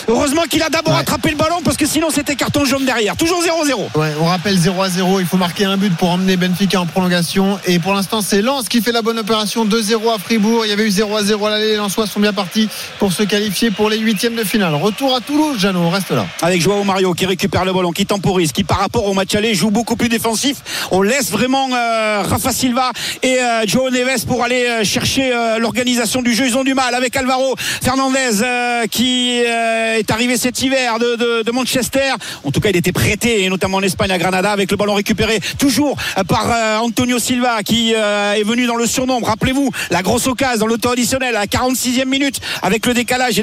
Heureusement 0.09 0.43
qu'il 0.49 0.63
a 0.63 0.69
d'abord 0.71 0.97
attrapé 0.97 1.31
le 1.31 1.37
ballon 1.37 1.61
parce 1.65 1.77
que 1.77 1.87
sinon 1.87 2.09
c'était 2.11 2.37
carton 2.37 2.65
jaune 2.65 2.85
derrière. 2.85 3.17
Toujours 3.17 3.43
0-0. 3.43 3.89
Ouais, 3.99 4.13
on 4.21 4.27
rappelle 4.27 4.57
0 4.59 4.83
à 4.83 4.89
0. 4.89 5.21
Il 5.21 5.27
faut 5.27 5.37
marquer 5.37 5.65
un 5.65 5.77
but 5.77 5.95
pour 5.97 6.11
emmener 6.11 6.37
Benfica 6.37 6.81
en 6.81 6.87
prolongation. 6.87 7.59
Et 7.67 7.79
pour 7.79 7.95
l'instant, 7.95 8.21
c'est 8.21 8.43
Lens 8.43 8.69
qui 8.69 8.81
fait 8.83 8.93
la 8.93 9.03
bonne 9.03 9.19
opération. 9.19 9.65
2-0 9.65 10.11
à 10.15 10.19
Fribourg. 10.19 10.65
Il 10.67 10.71
y 10.71 10.73
avait 10.73 10.85
eu 10.87 10.91
0 10.91 11.17
à 11.17 11.23
0 11.23 11.47
à 11.47 11.51
l'aller. 11.51 11.69
Les 11.73 11.77
Lensois 11.77 12.07
sont 12.07 12.21
bien 12.21 12.33
partis 12.33 12.69
pour 12.99 13.13
se 13.13 13.23
qualifier 13.23 13.71
pour 13.71 13.89
les 13.91 13.99
huitièmes 14.05 14.35
de 14.35 14.45
finale. 14.45 14.75
Retour 14.75 15.15
à 15.15 15.21
Toulouse, 15.21 15.59
Jeannot. 15.59 15.81
On 15.81 15.91
reste 15.91 16.11
là. 16.11 16.27
avec 16.43 16.61
Joao 16.61 16.85
Mario 16.85 17.15
qui 17.15 17.27
récupère 17.27 17.65
le 17.65 17.73
ballon, 17.73 17.91
qui 17.91 18.07
temporise, 18.07 18.53
qui 18.53 18.63
par 18.63 18.79
rapport 18.79 19.07
au 19.07 19.15
match 19.15 19.35
aller 19.35 19.55
joue 19.55 19.71
beaucoup 19.71 19.97
plus 19.97 20.09
défensif. 20.09 20.59
On 20.91 21.03
laisse 21.03 21.31
vraiment 21.31 21.69
euh, 21.73 22.23
Rafa 22.23 22.53
Silva 22.53 22.93
et 23.23 23.39
euh, 23.41 23.65
Joao 23.67 23.91
Neves 23.91 24.27
pour 24.27 24.45
aller 24.45 24.67
euh, 24.67 24.85
chercher 24.85 25.33
euh, 25.33 25.59
l'organisation 25.59 26.23
du 26.23 26.35
jeu. 26.35 26.47
Ils 26.47 26.57
ont 26.57 26.65
du 26.65 26.75
mal 26.75 26.95
avec 26.95 27.17
Alvaro 27.17 27.55
Fernandez 27.59 28.87
qui 28.91 29.39
est 29.39 30.11
arrivé 30.11 30.37
cet 30.37 30.61
hiver 30.63 30.99
de, 30.99 31.51
Manchester. 31.51 32.13
En 32.43 32.51
tout 32.51 32.61
cas, 32.61 32.71
il 32.71 32.77
était 32.77 32.93
prêté, 32.93 33.49
notamment 33.49 33.79
en 33.79 33.83
Espagne 33.83 34.11
à 34.11 34.19
Granada, 34.19 34.51
avec 34.51 34.71
le 34.71 34.77
ballon 34.77 34.95
récupéré 34.95 35.39
toujours 35.59 35.97
par 36.29 36.83
Antonio 36.83 37.19
Silva 37.19 37.63
qui 37.63 37.93
est 37.93 38.43
venu 38.43 38.67
dans 38.67 38.75
le 38.77 38.87
surnombre. 38.87 39.29
Rappelez-vous 39.29 39.71
la 39.91 40.03
grosse 40.03 40.27
occasion 40.27 40.59
dans 40.59 40.67
le 40.67 40.79
temps 40.79 40.91
additionnel 40.91 41.37
à 41.37 41.41
la 41.41 41.47
46e 41.47 42.07
minute 42.07 42.41
avec 42.63 42.87
le 42.87 42.95
décalage 42.95 43.39
et 43.39 43.43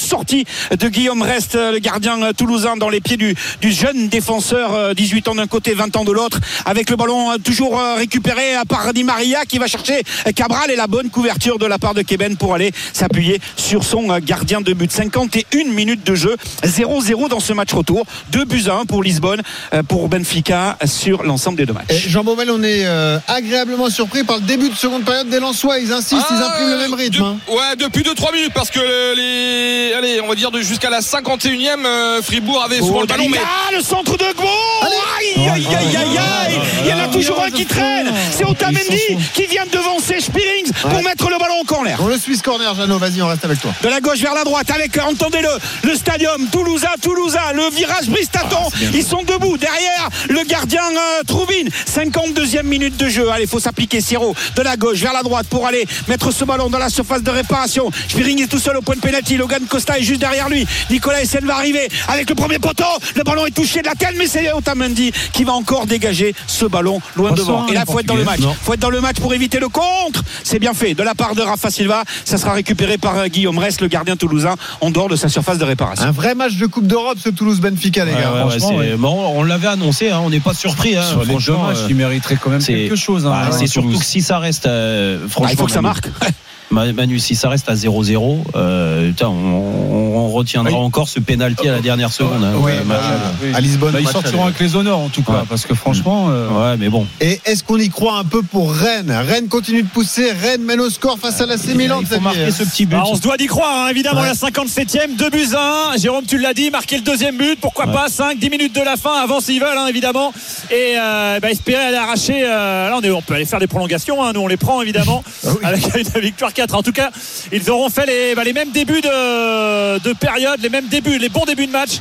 sortie 0.00 0.44
de 0.78 0.88
Guillaume 0.88 1.22
Rest, 1.22 1.54
euh, 1.54 1.72
le 1.72 1.78
gardien 1.78 2.22
euh, 2.22 2.32
toulousain, 2.32 2.76
dans 2.76 2.88
les 2.88 3.00
pieds 3.00 3.16
du, 3.16 3.34
du 3.60 3.72
jeune 3.72 4.08
défenseur, 4.08 4.74
euh, 4.74 4.94
18 4.94 5.28
ans 5.28 5.34
d'un 5.34 5.46
côté, 5.46 5.74
20 5.74 5.96
ans 5.96 6.04
de 6.04 6.12
l'autre, 6.12 6.38
avec 6.66 6.90
le 6.90 6.96
ballon 6.96 7.32
euh, 7.32 7.36
toujours 7.42 7.78
euh, 7.78 7.96
récupéré 7.96 8.56
euh, 8.56 8.64
par 8.68 8.92
Di 8.92 9.04
Maria 9.04 9.44
qui 9.44 9.58
va 9.58 9.66
chercher 9.66 10.02
euh, 10.26 10.32
Cabral 10.32 10.70
et 10.70 10.76
la 10.76 10.86
bonne 10.86 11.10
couverture 11.10 11.58
de 11.58 11.66
la 11.66 11.78
part 11.78 11.94
de 11.94 12.02
Keben 12.02 12.36
pour 12.36 12.54
aller 12.54 12.72
s'appuyer 12.92 13.40
sur 13.56 13.84
son 13.84 14.10
euh, 14.10 14.18
gardien 14.22 14.60
de 14.60 14.72
but. 14.72 14.90
51 14.90 15.64
minutes 15.70 16.04
de 16.06 16.14
jeu, 16.14 16.36
0-0 16.64 17.28
dans 17.28 17.40
ce 17.40 17.52
match 17.52 17.72
retour, 17.72 18.04
2 18.30 18.44
buts 18.44 18.64
à 18.68 18.74
1 18.76 18.84
pour 18.86 19.02
Lisbonne, 19.02 19.42
euh, 19.74 19.82
pour 19.82 20.08
Benfica 20.08 20.78
sur 20.84 21.22
l'ensemble 21.22 21.56
des 21.58 21.66
deux 21.66 21.72
matchs. 21.72 21.90
Et 21.90 21.98
Jean 22.08 22.24
Baumel, 22.24 22.50
on 22.50 22.62
est 22.62 22.84
euh, 22.86 23.18
agréablement 23.28 23.90
surpris 23.90 24.24
par 24.24 24.36
le 24.36 24.42
début 24.42 24.68
de 24.68 24.74
seconde 24.74 25.04
période 25.04 25.28
des 25.28 25.40
Lensois. 25.40 25.78
Ils 25.78 25.92
insistent, 25.92 26.26
ils 26.30 26.42
impriment 26.42 26.70
le 26.70 26.78
même 26.78 26.94
rythme. 26.94 27.22
hein. 27.22 27.36
Ouais, 27.48 27.76
depuis 27.78 28.02
2-3 28.02 28.32
minutes 28.34 28.52
parce 28.54 28.70
que 28.70 28.80
les. 29.16 29.91
Allez, 30.02 30.20
on 30.20 30.26
va 30.26 30.34
dire 30.34 30.50
de 30.50 30.60
jusqu'à 30.60 30.90
la 30.90 30.98
51e, 30.98 31.86
euh, 31.86 32.22
Fribourg 32.22 32.60
avait 32.64 32.78
souvent 32.78 32.98
Oh, 32.98 33.00
le 33.02 33.06
ballon. 33.06 33.28
Mais... 33.28 33.38
Ah, 33.40 33.70
le 33.72 33.80
centre 33.80 34.16
de 34.16 34.24
Gbo. 34.32 34.48
Aïe, 34.82 35.48
aïe, 35.48 35.66
aïe, 35.66 35.96
aïe, 35.96 36.18
aïe. 36.18 36.60
Il 36.84 36.90
y 36.90 36.92
en 36.92 36.98
a 36.98 37.06
toujours 37.06 37.40
un 37.40 37.50
qui 37.50 37.64
traîne. 37.66 38.12
C'est 38.32 38.44
Otamendi 38.44 39.16
qui 39.32 39.46
vient 39.46 39.64
de 39.64 39.70
devancer 39.70 40.20
Spirings 40.20 40.51
pour 40.80 40.92
Ouais. 40.92 41.02
mettre 41.02 41.28
le 41.30 41.38
ballon 41.38 41.60
en 41.60 41.64
corner. 41.64 41.98
Dans 41.98 42.06
le 42.08 42.18
Swiss 42.18 42.42
Corner, 42.42 42.74
Jeannot, 42.74 42.98
vas-y, 42.98 43.22
on 43.22 43.28
reste 43.28 43.44
avec 43.44 43.60
toi. 43.60 43.72
De 43.82 43.88
la 43.88 44.00
gauche 44.00 44.18
vers 44.18 44.34
la 44.34 44.44
droite 44.44 44.70
avec, 44.70 44.96
euh, 44.96 45.02
entendez-le, 45.10 45.48
le 45.88 45.94
stadium 45.96 46.46
Toulousain, 46.50 46.88
Toulousain, 47.00 47.52
le 47.54 47.70
virage 47.74 48.08
Bristaton. 48.08 48.68
Ils 48.94 49.04
sont 49.04 49.22
debout. 49.22 49.56
Derrière, 49.56 50.08
le 50.28 50.42
gardien 50.44 50.82
euh, 50.82 51.22
Troubine. 51.26 51.68
52e 51.86 52.62
minute 52.66 52.96
de 52.96 53.08
jeu. 53.08 53.30
Allez, 53.30 53.46
faut 53.46 53.60
s'appliquer, 53.60 54.00
Siro. 54.00 54.34
De 54.56 54.62
la 54.62 54.76
gauche 54.76 54.98
vers 54.98 55.12
la 55.12 55.22
droite 55.22 55.46
pour 55.48 55.66
aller 55.66 55.86
mettre 56.08 56.30
ce 56.32 56.44
ballon 56.44 56.68
dans 56.70 56.78
la 56.78 56.88
surface 56.88 57.22
de 57.22 57.30
réparation. 57.30 57.90
Spiring 58.08 58.42
est 58.42 58.46
tout 58.46 58.58
seul 58.58 58.76
au 58.76 58.82
point 58.82 58.96
de 58.96 59.00
pénalty. 59.00 59.36
Logan 59.36 59.62
Costa 59.68 59.98
est 59.98 60.02
juste 60.02 60.20
derrière 60.20 60.48
lui. 60.48 60.66
Nicolas 60.90 61.22
Essen 61.22 61.44
va 61.44 61.56
arriver 61.56 61.88
avec 62.08 62.28
le 62.28 62.34
premier 62.34 62.58
poteau. 62.58 62.84
Le 63.14 63.22
ballon 63.22 63.46
est 63.46 63.50
touché 63.50 63.80
de 63.82 63.86
la 63.86 63.94
tête, 63.94 64.14
mais 64.16 64.26
c'est 64.26 64.52
Otamendi 64.52 65.12
qui 65.32 65.44
va 65.44 65.52
encore 65.52 65.86
dégager 65.86 66.34
ce 66.46 66.64
ballon 66.66 67.00
loin 67.16 67.32
devant. 67.32 67.66
Et 67.68 67.72
là, 67.74 67.84
faut 67.86 67.98
être 67.98 68.06
dans 68.06 68.14
le 68.16 68.24
match. 68.24 68.40
Faut 68.62 68.74
être 68.74 68.80
dans 68.80 68.90
le 68.90 69.00
match 69.00 69.16
pour 69.20 69.32
éviter 69.34 69.58
le 69.58 69.68
contre. 69.68 70.22
C'est 70.44 70.58
bien 70.62 70.74
fait 70.74 70.94
de 70.94 71.02
la 71.02 71.16
part 71.16 71.34
de 71.34 71.42
Rafa 71.42 71.70
Silva. 71.72 72.04
Ça 72.24 72.38
sera 72.38 72.52
récupéré 72.52 72.96
par 72.96 73.16
euh, 73.18 73.26
Guillaume 73.26 73.58
Rest, 73.58 73.80
le 73.80 73.88
gardien 73.88 74.14
toulousain, 74.16 74.54
en 74.80 74.90
dehors 74.90 75.08
de 75.08 75.16
sa 75.16 75.28
surface 75.28 75.58
de 75.58 75.64
réparation. 75.64 76.04
Un 76.06 76.12
vrai 76.12 76.36
match 76.36 76.54
de 76.56 76.66
Coupe 76.66 76.86
d'Europe, 76.86 77.18
ce 77.22 77.30
Toulouse-Benfica, 77.30 78.04
les 78.04 78.12
gars. 78.12 78.18
ouais, 78.18 78.24
ouais, 78.44 78.50
Franchement, 78.50 78.68
c'est- 78.70 78.76
ouais. 78.92 78.96
bon, 78.96 79.32
on 79.34 79.42
l'avait 79.42 79.66
annoncé, 79.66 80.10
hein, 80.10 80.20
on 80.24 80.30
n'est 80.30 80.38
pas 80.40 80.54
surpris. 80.54 80.96
hein, 80.96 81.02
Sur 81.02 81.20
les 81.24 81.26
deux 81.26 81.32
franchement, 81.32 81.64
matchs, 81.64 81.78
euh, 81.78 81.86
il 81.90 81.96
mériterait 81.96 82.36
quand 82.40 82.50
même 82.50 82.60
c'est- 82.60 82.74
quelque 82.74 82.94
chose. 82.96 83.26
hein, 83.26 83.30
bah, 83.30 83.56
c'est 83.58 83.66
surtout 83.66 83.98
que 83.98 84.04
si 84.04 84.22
ça 84.22 84.38
reste, 84.38 84.66
euh, 84.66 85.26
franchement, 85.28 85.48
Ah, 85.48 85.52
il 85.52 85.58
faut 85.58 85.66
que 85.66 85.72
ça 85.72 85.82
marque. 85.82 86.06
Ma- 86.72 86.92
Manu, 86.92 87.18
si 87.18 87.34
ça 87.36 87.48
reste 87.48 87.68
à 87.68 87.74
0-0, 87.74 88.38
euh, 88.56 89.08
putain, 89.10 89.28
on, 89.28 89.32
on- 89.32 90.12
on 90.22 90.28
retiendra 90.30 90.72
Oui. 90.72 90.78
encore 90.84 91.08
ce 91.08 91.20
penalty 91.20 91.68
à 91.68 91.72
la 91.72 91.80
dernière 91.80 92.12
seconde. 92.12 92.42
hein, 92.44 92.52
Oui, 92.56 92.72
ouais, 92.72 92.78
bah, 92.86 93.00
oui. 93.42 93.50
à 93.54 93.60
Lisbonne. 93.60 93.92
Bah, 93.92 94.00
ils 94.00 94.08
sortiront 94.08 94.44
avec 94.44 94.58
les 94.60 94.76
honneurs 94.76 94.98
en 94.98 95.08
tout 95.08 95.22
cas, 95.22 95.32
Ouais. 95.32 95.38
parce 95.48 95.66
que 95.66 95.74
franchement. 95.74 96.28
euh, 96.30 96.48
Ouais, 96.48 96.76
mais 96.78 96.88
bon. 96.88 97.06
Et 97.20 97.40
est-ce 97.44 97.62
qu'on 97.64 97.76
y 97.78 97.88
croit 97.88 98.16
un 98.18 98.24
peu 98.24 98.42
pour 98.42 98.72
Rennes? 98.72 99.10
Rennes 99.12 99.48
continue 99.48 99.82
de 99.82 99.88
pousser. 99.88 100.30
Rennes 100.32 100.62
mène 100.62 100.80
au 100.80 100.90
score 100.90 101.18
face 101.18 101.40
à 101.40 101.46
la 101.46 101.56
Milan. 101.74 101.98
il 102.00 102.06
faut 102.06 102.14
Xavier. 102.16 102.20
marquer 102.20 102.50
ce 102.50 102.64
petit 102.64 102.86
but. 102.86 102.96
Ah, 102.98 103.04
on 103.06 103.14
se 103.16 103.20
doit 103.20 103.36
d'y 103.36 103.46
croire, 103.46 103.86
hein, 103.86 103.88
évidemment, 103.90 104.20
Ouais. 104.22 104.28
la 104.28 104.34
57e, 104.34 105.16
2 105.16 105.28
buts 105.30 105.48
à 105.56 105.92
1. 105.94 105.96
Jérôme, 105.98 106.24
tu 106.26 106.38
l'as 106.38 106.54
dit, 106.54 106.70
marquer 106.70 106.96
le 106.96 107.02
deuxième 107.02 107.36
but, 107.36 107.58
pourquoi 107.60 107.86
pas 107.88 108.08
5, 108.08 108.38
10 108.38 108.48
minutes 108.50 108.74
de 108.74 108.82
la 108.82 108.96
fin, 108.96 109.14
avant 109.22 109.40
s'ils 109.40 109.60
veulent, 109.60 109.76
hein, 109.78 109.86
évidemment. 109.88 110.32
Et 110.70 110.94
euh, 110.98 111.38
bah, 111.40 111.50
espérer 111.50 111.82
aller 111.84 111.96
arracher. 111.96 112.42
euh, 112.46 112.88
là, 112.88 112.96
on, 112.98 113.02
est- 113.02 113.10
on 113.10 113.20
peut 113.22 113.34
aller 113.34 113.44
faire 113.44 113.58
des 113.60 113.66
prolongations, 113.66 114.22
hein, 114.24 114.32
nous 114.34 114.40
on 114.40 114.46
les 114.48 114.56
prend, 114.56 114.80
évidemment, 114.82 115.22
avec 115.62 115.84
une 115.96 116.20
victoire 116.20 116.52
4. 116.52 116.61
En 116.70 116.82
tout 116.82 116.92
cas, 116.92 117.10
ils 117.50 117.70
auront 117.70 117.90
fait 117.90 118.06
les, 118.06 118.34
bah, 118.34 118.44
les 118.44 118.52
mêmes 118.52 118.70
débuts 118.70 119.00
de, 119.00 119.98
de 119.98 120.12
période, 120.12 120.60
les 120.60 120.68
mêmes 120.68 120.86
débuts, 120.86 121.18
les 121.18 121.28
bons 121.28 121.44
débuts 121.44 121.66
de 121.66 121.72
match, 121.72 121.92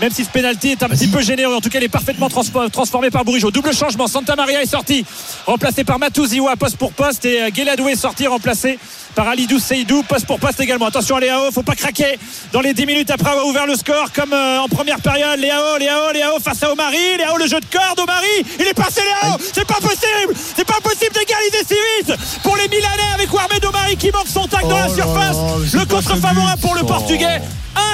même 0.00 0.10
si 0.10 0.24
ce 0.24 0.30
penalty 0.30 0.72
est 0.72 0.82
un 0.82 0.88
petit 0.88 1.08
peu 1.08 1.20
généreux. 1.20 1.54
En 1.54 1.60
tout 1.60 1.70
cas, 1.70 1.78
il 1.78 1.84
est 1.84 1.88
parfaitement 1.88 2.28
transformé 2.28 3.10
par 3.10 3.24
Bourigeau. 3.24 3.50
Double 3.50 3.72
changement, 3.74 4.06
Santa 4.06 4.36
Maria 4.36 4.62
est 4.62 4.66
sorti, 4.66 5.04
remplacé 5.46 5.84
par 5.84 5.98
Matouziwa, 5.98 6.56
poste 6.56 6.76
pour 6.76 6.92
poste, 6.92 7.24
et 7.24 7.42
euh, 7.42 7.50
Guéladou 7.50 7.88
est 7.88 7.96
sorti, 7.96 8.26
remplacé 8.26 8.78
par 9.14 9.28
Alidou 9.28 9.58
Seydou, 9.58 10.02
poste 10.02 10.26
pour 10.26 10.38
poste 10.38 10.60
également. 10.60 10.86
Attention 10.86 11.16
à 11.16 11.20
Léao, 11.20 11.50
faut 11.52 11.62
pas 11.62 11.74
craquer 11.74 12.18
dans 12.52 12.60
les 12.60 12.74
10 12.74 12.86
minutes 12.86 13.10
après 13.10 13.30
avoir 13.30 13.46
ouvert 13.46 13.66
le 13.66 13.74
score 13.74 14.12
comme 14.12 14.32
euh, 14.32 14.58
en 14.60 14.68
première 14.68 15.00
période. 15.00 15.38
Léao, 15.38 15.78
Léao, 15.78 16.12
Léao 16.12 16.40
face 16.40 16.62
à 16.62 16.72
Omari. 16.72 17.16
Léao, 17.18 17.36
le 17.36 17.46
jeu 17.46 17.60
de 17.60 17.66
corde, 17.66 17.98
Omari, 18.00 18.26
il 18.58 18.66
est 18.66 18.74
passé 18.74 19.00
Léao. 19.02 19.36
C'est 19.52 19.66
pas 19.66 19.80
possible, 19.80 20.34
c'est 20.56 20.64
pas 20.64 20.80
possible 20.82 21.12
d'égaliser 21.14 21.64
si 21.66 21.74
vite 21.98 22.40
pour 22.42 22.56
les 22.56 22.68
Milanais 22.68 23.14
avec 23.14 23.32
Warmed 23.32 23.64
Omari 23.64 23.96
qui 24.00 24.10
manque 24.10 24.26
son 24.26 24.46
tac 24.48 24.62
dans 24.66 24.76
la 24.78 24.88
Oh 24.90 24.94
surface. 24.94 25.36
là, 25.74 25.80
le 25.80 25.84
contre 25.86 26.16
favorable 26.16 26.60
pour 26.60 26.74
le 26.74 26.80
Oh. 26.82 26.86
Portugais. 26.86 27.40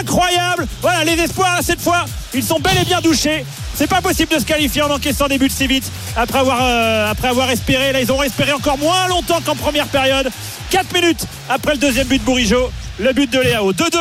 Incroyable. 0.01 0.67
Voilà, 0.81 1.05
les 1.05 1.21
espoirs 1.23 1.59
cette 1.63 1.81
fois, 1.81 2.05
ils 2.33 2.43
sont 2.43 2.59
bel 2.61 2.73
et 2.81 2.85
bien 2.85 3.01
douchés. 3.01 3.45
C'est 3.75 3.87
pas 3.87 4.01
possible 4.01 4.33
de 4.35 4.39
se 4.41 4.45
qualifier 4.47 4.81
en 4.83 4.91
encaissant 4.91 5.29
des 5.29 5.37
buts 5.37 5.51
si 5.55 5.67
vite 5.67 5.85
après 6.17 6.39
avoir, 6.39 6.59
euh, 6.63 7.11
après 7.11 7.29
avoir 7.29 7.51
espéré. 7.51 7.93
Là, 7.93 8.01
ils 8.01 8.11
ont 8.11 8.23
espéré 8.23 8.53
encore 8.53 8.79
moins 8.79 9.07
longtemps 9.09 9.41
qu'en 9.45 9.55
première 9.55 9.87
période. 9.87 10.31
4 10.71 10.93
minutes 10.95 11.27
après 11.51 11.73
le 11.73 11.79
deuxième 11.79 12.07
but 12.07 12.19
de 12.19 12.25
Bourigeau, 12.25 12.71
le 12.99 13.13
but 13.13 13.31
de 13.31 13.39
Léao. 13.39 13.73
2-2 13.75 13.99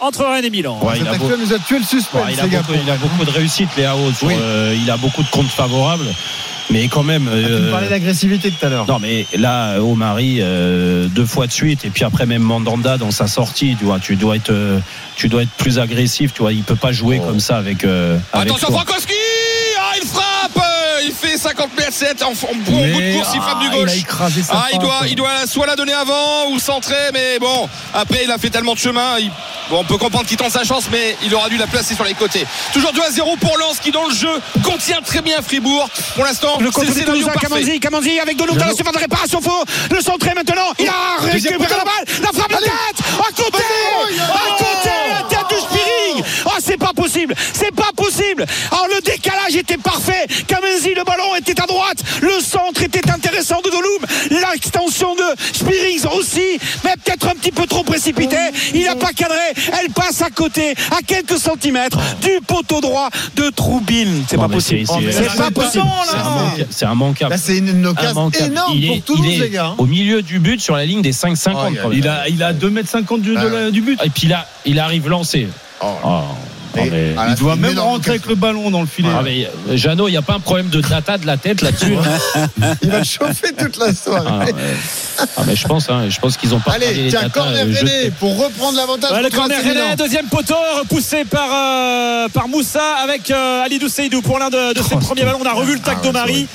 entre 0.00 0.24
Rennes 0.26 0.44
et 0.44 0.50
Milan. 0.50 0.78
Ouais, 0.82 0.98
il 1.00 1.08
a 1.08 1.14
beau- 1.14 1.24
actuel 1.26 1.40
nous 1.40 1.52
a 1.54 1.58
tué 1.58 1.78
le 1.78 1.84
suspense, 1.84 2.26
Ouais, 2.26 2.32
il, 2.34 2.40
a 2.40 2.46
beaucoup, 2.46 2.72
il 2.84 2.90
a 2.90 2.96
beaucoup 2.96 3.24
de 3.24 3.30
réussite, 3.30 3.70
Léao. 3.76 4.12
sur, 4.12 4.26
Oui. 4.28 4.34
euh, 4.38 4.76
il 4.78 4.90
a 4.90 4.96
beaucoup 4.98 5.22
de 5.22 5.28
comptes 5.30 5.48
favorables. 5.50 6.06
Mais 6.70 6.88
quand 6.88 7.02
même. 7.02 7.28
Ah, 7.30 7.36
Tu 7.36 7.42
me 7.52 7.56
euh, 7.56 7.70
parlais 7.70 7.88
d'agressivité 7.88 8.50
tout 8.50 8.64
à 8.66 8.68
l'heure. 8.70 8.86
non 8.86 8.98
mais 8.98 9.26
là 9.36 9.80
Omari 9.82 10.38
euh, 10.40 11.06
deux 11.08 11.26
fois 11.26 11.46
de 11.46 11.52
suite 11.52 11.84
et 11.84 11.90
puis 11.90 12.04
après 12.04 12.24
même 12.26 12.42
Mandanda 12.42 12.96
dans 12.96 13.10
sa 13.10 13.26
sortie 13.26 13.76
tu 13.78 13.84
vois 13.84 13.98
tu 14.00 14.16
dois 14.16 14.36
être 14.36 14.50
euh, 14.50 14.78
tu 15.16 15.28
dois 15.28 15.42
être 15.42 15.50
plus 15.58 15.78
agressif 15.78 16.32
tu 16.32 16.40
vois 16.42 16.52
il 16.52 16.62
peut 16.62 16.74
pas 16.76 16.92
jouer 16.92 17.20
Oh. 17.22 17.26
comme 17.26 17.40
ça 17.40 17.58
avec, 17.58 17.84
euh, 17.84 18.18
avec 18.32 18.48
Attention 18.48 18.68
toi. 18.68 18.76
Frankowski 18.82 19.12
Ah 19.78 19.92
il 20.02 20.08
frappe 20.08 20.58
Il 21.06 21.12
fait 21.12 21.36
50 21.38 21.76
mètres 21.76 21.92
7 21.92 22.22
en, 22.22 22.28
en 22.30 22.32
bout 22.32 22.72
de 22.72 23.16
course, 23.16 23.28
il 23.34 23.40
frappe 23.40 23.60
du 23.60 23.66
ah, 23.66 23.70
il 23.74 23.78
a 23.80 23.84
gauche. 23.84 23.96
écrasé 23.96 24.42
sa 24.42 24.52
Ah 24.54 24.66
il 24.72 24.78
doit, 24.78 25.00
il 25.08 25.14
doit 25.16 25.46
soit 25.46 25.66
la 25.66 25.76
donner 25.76 25.92
avant 25.92 26.48
ou 26.50 26.58
centrer, 26.58 27.10
mais 27.12 27.38
bon, 27.38 27.68
après 27.92 28.22
il 28.24 28.30
a 28.30 28.38
fait 28.38 28.50
tellement 28.50 28.74
de 28.74 28.78
chemin, 28.78 29.18
il- 29.18 29.30
bon, 29.70 29.80
on 29.80 29.84
peut 29.84 29.98
comprendre 29.98 30.26
qu'il 30.26 30.36
tente 30.36 30.50
sa 30.52 30.64
chance, 30.64 30.84
mais 30.90 31.16
il 31.22 31.34
aura 31.34 31.48
dû 31.48 31.56
la 31.56 31.66
placer 31.66 31.94
sur 31.94 32.04
les 32.04 32.14
côtés. 32.14 32.46
Toujours 32.72 32.92
2 32.92 33.00
à 33.02 33.10
0 33.10 33.36
pour 33.36 33.56
Lens 33.58 33.78
qui 33.80 33.90
dans 33.90 34.06
le 34.06 34.14
jeu 34.14 34.30
contient 34.62 35.00
très 35.04 35.20
bien 35.20 35.40
Fribourg. 35.42 35.88
Pour 36.14 36.24
l'instant, 36.24 36.58
Le 36.60 36.70
parfait. 37.32 37.48
Kamanzi, 37.48 37.80
Kamanzi 37.80 38.18
avec 38.20 38.36
de 38.36 38.44
l'eau 38.44 38.54
dans 38.54 38.66
la 38.66 38.74
surface 38.74 38.94
de 38.94 38.98
réparation, 38.98 39.40
faut 39.40 39.64
le 39.90 40.00
centrer 40.00 40.32
maintenant. 40.34 40.72
Il 40.78 40.88
a 40.88 41.20
récupéré 41.20 41.58
la 41.58 41.84
balle, 41.84 42.04
la 42.22 42.28
frappe 42.32 42.50
de 42.52 42.56
tête, 42.64 43.06
à 43.18 43.32
côté, 43.32 43.64
à 44.18 44.56
côté, 44.58 44.90
la 45.10 45.28
tête 45.28 45.50
de 45.50 45.56
Spiring. 45.56 46.24
Oh, 46.46 46.50
c'est 46.60 46.76
pas 46.78 46.92
possible, 47.04 47.34
c'est 47.52 47.74
pas 47.74 47.90
possible. 47.96 48.46
Alors 48.70 48.86
le 48.94 49.00
décalage 49.02 49.56
était 49.56 49.76
parfait. 49.76 50.26
Kamanzi, 50.46 50.94
le 50.94 51.04
ballon 51.04 51.34
était 51.38 51.60
à 51.60 51.66
droite, 51.66 51.98
le 52.22 52.40
centre 52.40 52.82
était 52.82 53.08
intéressant 53.10 53.60
de 53.64 53.70
Doloum, 53.70 54.02
l'extension 54.30 55.14
de 55.14 55.22
Spirings 55.52 56.06
aussi, 56.16 56.58
mais 56.84 56.94
peut-être 57.04 57.26
un 57.28 57.34
petit 57.34 57.52
peu 57.52 57.66
trop 57.66 57.82
précipitée. 57.84 58.36
Il 58.74 58.84
n'a 58.84 58.96
pas 58.96 59.12
cadré. 59.12 59.36
Elle 59.80 59.90
passe 59.90 60.22
à 60.22 60.30
côté, 60.30 60.74
à 60.96 61.02
quelques 61.06 61.38
centimètres 61.38 61.98
du 62.22 62.40
poteau 62.46 62.80
droit 62.80 63.08
de 63.36 63.50
Troubine. 63.50 64.24
C'est 64.28 64.36
pas 64.36 64.48
possible. 64.48 64.86
c'est- 64.86 65.12
C'est 65.12 65.28
c'est- 65.30 65.36
pas 65.36 65.50
possible. 65.50 65.84
C'est 66.10 66.16
un 66.16 66.24
manque- 66.30 66.66
C'est 66.70 66.84
un 66.86 66.94
manquable. 66.94 67.36
C'est 67.38 67.58
une, 67.58 67.68
une 67.68 67.86
occasion 67.86 68.10
Immanquable. 68.12 68.46
énorme 68.52 68.72
Il 68.76 68.84
est- 68.84 68.88
pour 69.04 69.16
Toulouse, 69.16 69.38
les 69.40 69.50
gars. 69.50 69.66
hein. 69.66 69.74
Au 69.78 69.86
milieu 69.86 70.22
du 70.22 70.38
but, 70.38 70.60
sur 70.60 70.74
la 70.76 70.84
ligne 70.86 71.02
des 71.02 71.12
5,50. 71.12 71.54
Oh, 71.72 71.76
quand 71.82 71.88
même. 71.90 71.98
Il 71.98 72.08
a, 72.08 72.28
il 72.28 72.42
a 72.42 72.52
2m50 72.52 73.20
du, 73.20 73.80
but. 73.82 74.00
Et 74.04 74.10
puis 74.10 74.26
là, 74.28 74.46
il 74.64 74.78
arrive 74.78 75.08
lancé. 75.08 75.48
Oh. 75.82 75.86
Oh. 76.76 76.80
Mais- 76.90 77.14
ah, 77.16 77.26
Il 77.30 77.34
doit 77.36 77.56
même 77.56 77.78
rentrer 77.78 78.10
avec 78.12 78.26
le 78.26 78.34
ballon 78.34 78.70
dans 78.70 78.80
le 78.80 78.86
filet. 78.86 79.08
Ah, 79.12 79.22
mais, 79.22 79.46
euh, 79.68 79.76
Jeannot, 79.76 80.08
il 80.08 80.12
n'y 80.12 80.16
a 80.16 80.22
pas 80.22 80.34
un 80.34 80.40
problème 80.40 80.68
de 80.68 80.80
data 80.80 81.18
de 81.18 81.26
la 81.26 81.36
tête 81.36 81.62
là-dessus. 81.62 81.94
hein. 81.96 82.46
Il 82.82 82.90
va 82.90 83.02
chauffer 83.04 83.52
toute 83.56 83.76
la 83.78 83.94
soirée. 83.94 84.52
Ah. 85.18 85.24
Ah, 85.36 85.42
mais 85.46 85.54
je 85.56 85.66
pense, 85.66 85.88
hein, 85.90 86.06
je 86.08 86.18
pense 86.18 86.36
qu'ils 86.36 86.54
ont 86.54 86.60
pas 86.60 86.72
Allez, 86.72 87.08
tiens, 87.08 87.28
corner 87.28 87.64
euh, 87.66 87.72
je- 87.72 87.80
René 87.80 88.10
pour 88.18 88.36
reprendre 88.36 88.76
l'avantage. 88.76 89.12
Ouais, 89.12 89.22
le 89.22 89.30
corner. 89.30 89.58
René, 89.62 89.96
deuxième 89.96 90.26
poteau, 90.26 90.54
repoussé 90.80 91.24
par, 91.24 91.48
euh, 91.52 92.28
par 92.28 92.48
Moussa 92.48 92.96
avec 93.02 93.30
euh, 93.30 93.64
Alidou 93.64 93.88
Seydou 93.88 94.22
pour 94.22 94.38
l'un 94.38 94.50
de, 94.50 94.72
de 94.74 94.82
ses 94.82 94.96
premiers 94.96 95.22
ballons. 95.24 95.38
On 95.42 95.46
a 95.46 95.52
revu 95.52 95.74
le 95.74 95.80
tac 95.80 95.98
Ah 95.98 96.00
ouais, 96.00 96.06
d'Omari. 96.12 96.48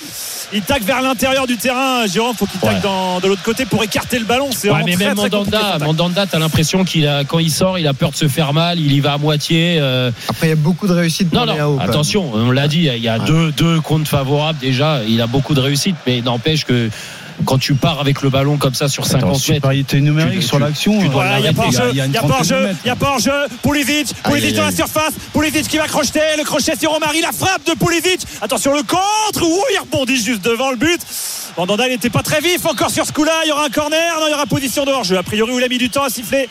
Il 0.51 0.61
tac 0.63 0.81
vers 0.83 1.01
l'intérieur 1.01 1.45
du 1.45 1.57
terrain. 1.57 2.07
Jérôme, 2.07 2.35
faut 2.35 2.47
qu'il 2.47 2.59
tac 2.59 2.75
Ouais. 2.75 2.79
dans- 2.81 3.19
de 3.19 3.27
l'autre 3.27 3.43
côté 3.43 3.65
pour 3.65 3.83
écarter 3.83 4.17
le 4.17 4.25
ballon. 4.25 4.49
C'est 4.51 4.67
Ouais, 4.69 4.73
vraiment 4.81 4.85
mais 4.87 4.95
très, 4.95 5.05
même 5.05 5.15
très 5.17 5.29
Mandanda. 5.29 5.77
Mandanda, 5.79 6.25
t'as 6.25 6.39
l'impression 6.39 6.83
qu'il 6.85 7.07
a, 7.07 7.23
quand 7.23 7.37
il 7.39 7.51
sort, 7.51 7.77
il 7.77 7.85
a 7.87 7.93
peur 7.93 8.09
de 8.11 8.15
se 8.15 8.27
faire 8.27 8.51
mal, 8.53 8.79
il 8.79 8.91
y 8.91 8.99
va 8.99 9.13
à 9.13 9.17
moitié. 9.19 9.77
euh, 9.79 10.11
Après, 10.27 10.47
il 10.47 10.49
y 10.49 10.53
a 10.53 10.55
beaucoup 10.55 10.87
de 10.87 10.93
réussite 10.93 11.31
Non, 11.33 11.45
pour 11.45 11.81
attention, 11.81 12.31
on 12.33 12.49
l'a 12.51 12.67
dit, 12.67 12.89
il 12.91 13.03
y 13.03 13.07
a 13.07 13.19
Ouais. 13.19 13.25
deux, 13.25 13.51
deux 13.51 13.79
comptes 13.81 14.07
favorables 14.07 14.57
déjà. 14.59 15.01
Il 15.07 15.21
a 15.21 15.27
beaucoup 15.27 15.53
de 15.53 15.59
réussite, 15.59 15.95
mais 16.07 16.21
n'empêche 16.21 16.65
que 16.65 16.89
quand 17.45 17.57
tu 17.57 17.73
pars 17.75 17.99
avec 17.99 18.21
le 18.21 18.29
ballon 18.29 18.57
comme 18.57 18.73
ça 18.73 18.87
sur 18.87 19.05
50 19.05 19.35
Attends, 19.57 19.69
mètres, 19.69 19.95
numérique 19.97 20.39
tu- 20.41 20.45
sur 20.47 20.59
l'action. 20.59 20.99
euh, 21.01 21.05
Voilà, 21.11 21.39
il 21.39 21.45
y 21.45 21.47
a 21.47 21.53
pas 21.53 21.63
l'arrêter, 21.63 21.77
hors-jeu, 21.79 21.91
il 21.93 21.97
y 21.97 22.17
a 22.17 22.21
pas 22.21 22.27
hors-jeu, 22.37 22.59
mètres. 22.63 22.79
il 22.83 22.87
y 22.87 22.91
a 22.91 22.95
pas 22.95 23.09
hors-jeu. 23.11 23.31
Pulisic, 23.63 24.13
Pulisic 24.23 24.55
dans 24.55 24.63
la 24.65 24.71
surface. 24.71 25.13
Pulisic 25.33 25.67
qui 25.67 25.77
va 25.77 25.87
crocheter, 25.87 26.19
le 26.37 26.43
crochet 26.43 26.73
sur 26.79 26.91
Omari, 26.93 27.21
la 27.21 27.31
frappe 27.31 27.65
de 27.65 27.73
Pulisic. 27.73 28.21
Attention 28.41 28.73
le 28.73 28.83
contre, 28.83 29.43
ouh, 29.43 29.63
il 29.73 29.79
rebondit 29.79 30.17
juste 30.23 30.43
devant 30.43 30.71
le 30.71 30.77
but. 30.77 30.99
Mandanda 31.57 31.87
il 31.87 31.91
n'était 31.91 32.09
pas 32.09 32.21
très 32.23 32.41
vif 32.41 32.65
encore 32.65 32.89
sur 32.91 33.05
ce 33.05 33.11
coup-là. 33.11 33.33
Il 33.45 33.49
y 33.49 33.51
aura 33.51 33.65
un 33.65 33.69
corner, 33.69 34.15
non, 34.19 34.27
il 34.27 34.31
y 34.31 34.33
aura 34.33 34.45
position 34.45 34.85
de 34.85 34.91
hors-jeu. 34.91 35.17
A 35.17 35.23
priori, 35.23 35.51
où 35.51 35.59
il 35.59 35.63
a 35.63 35.67
mis 35.67 35.77
du 35.77 35.89
temps 35.89 36.03
à 36.03 36.09
siffler. 36.09 36.47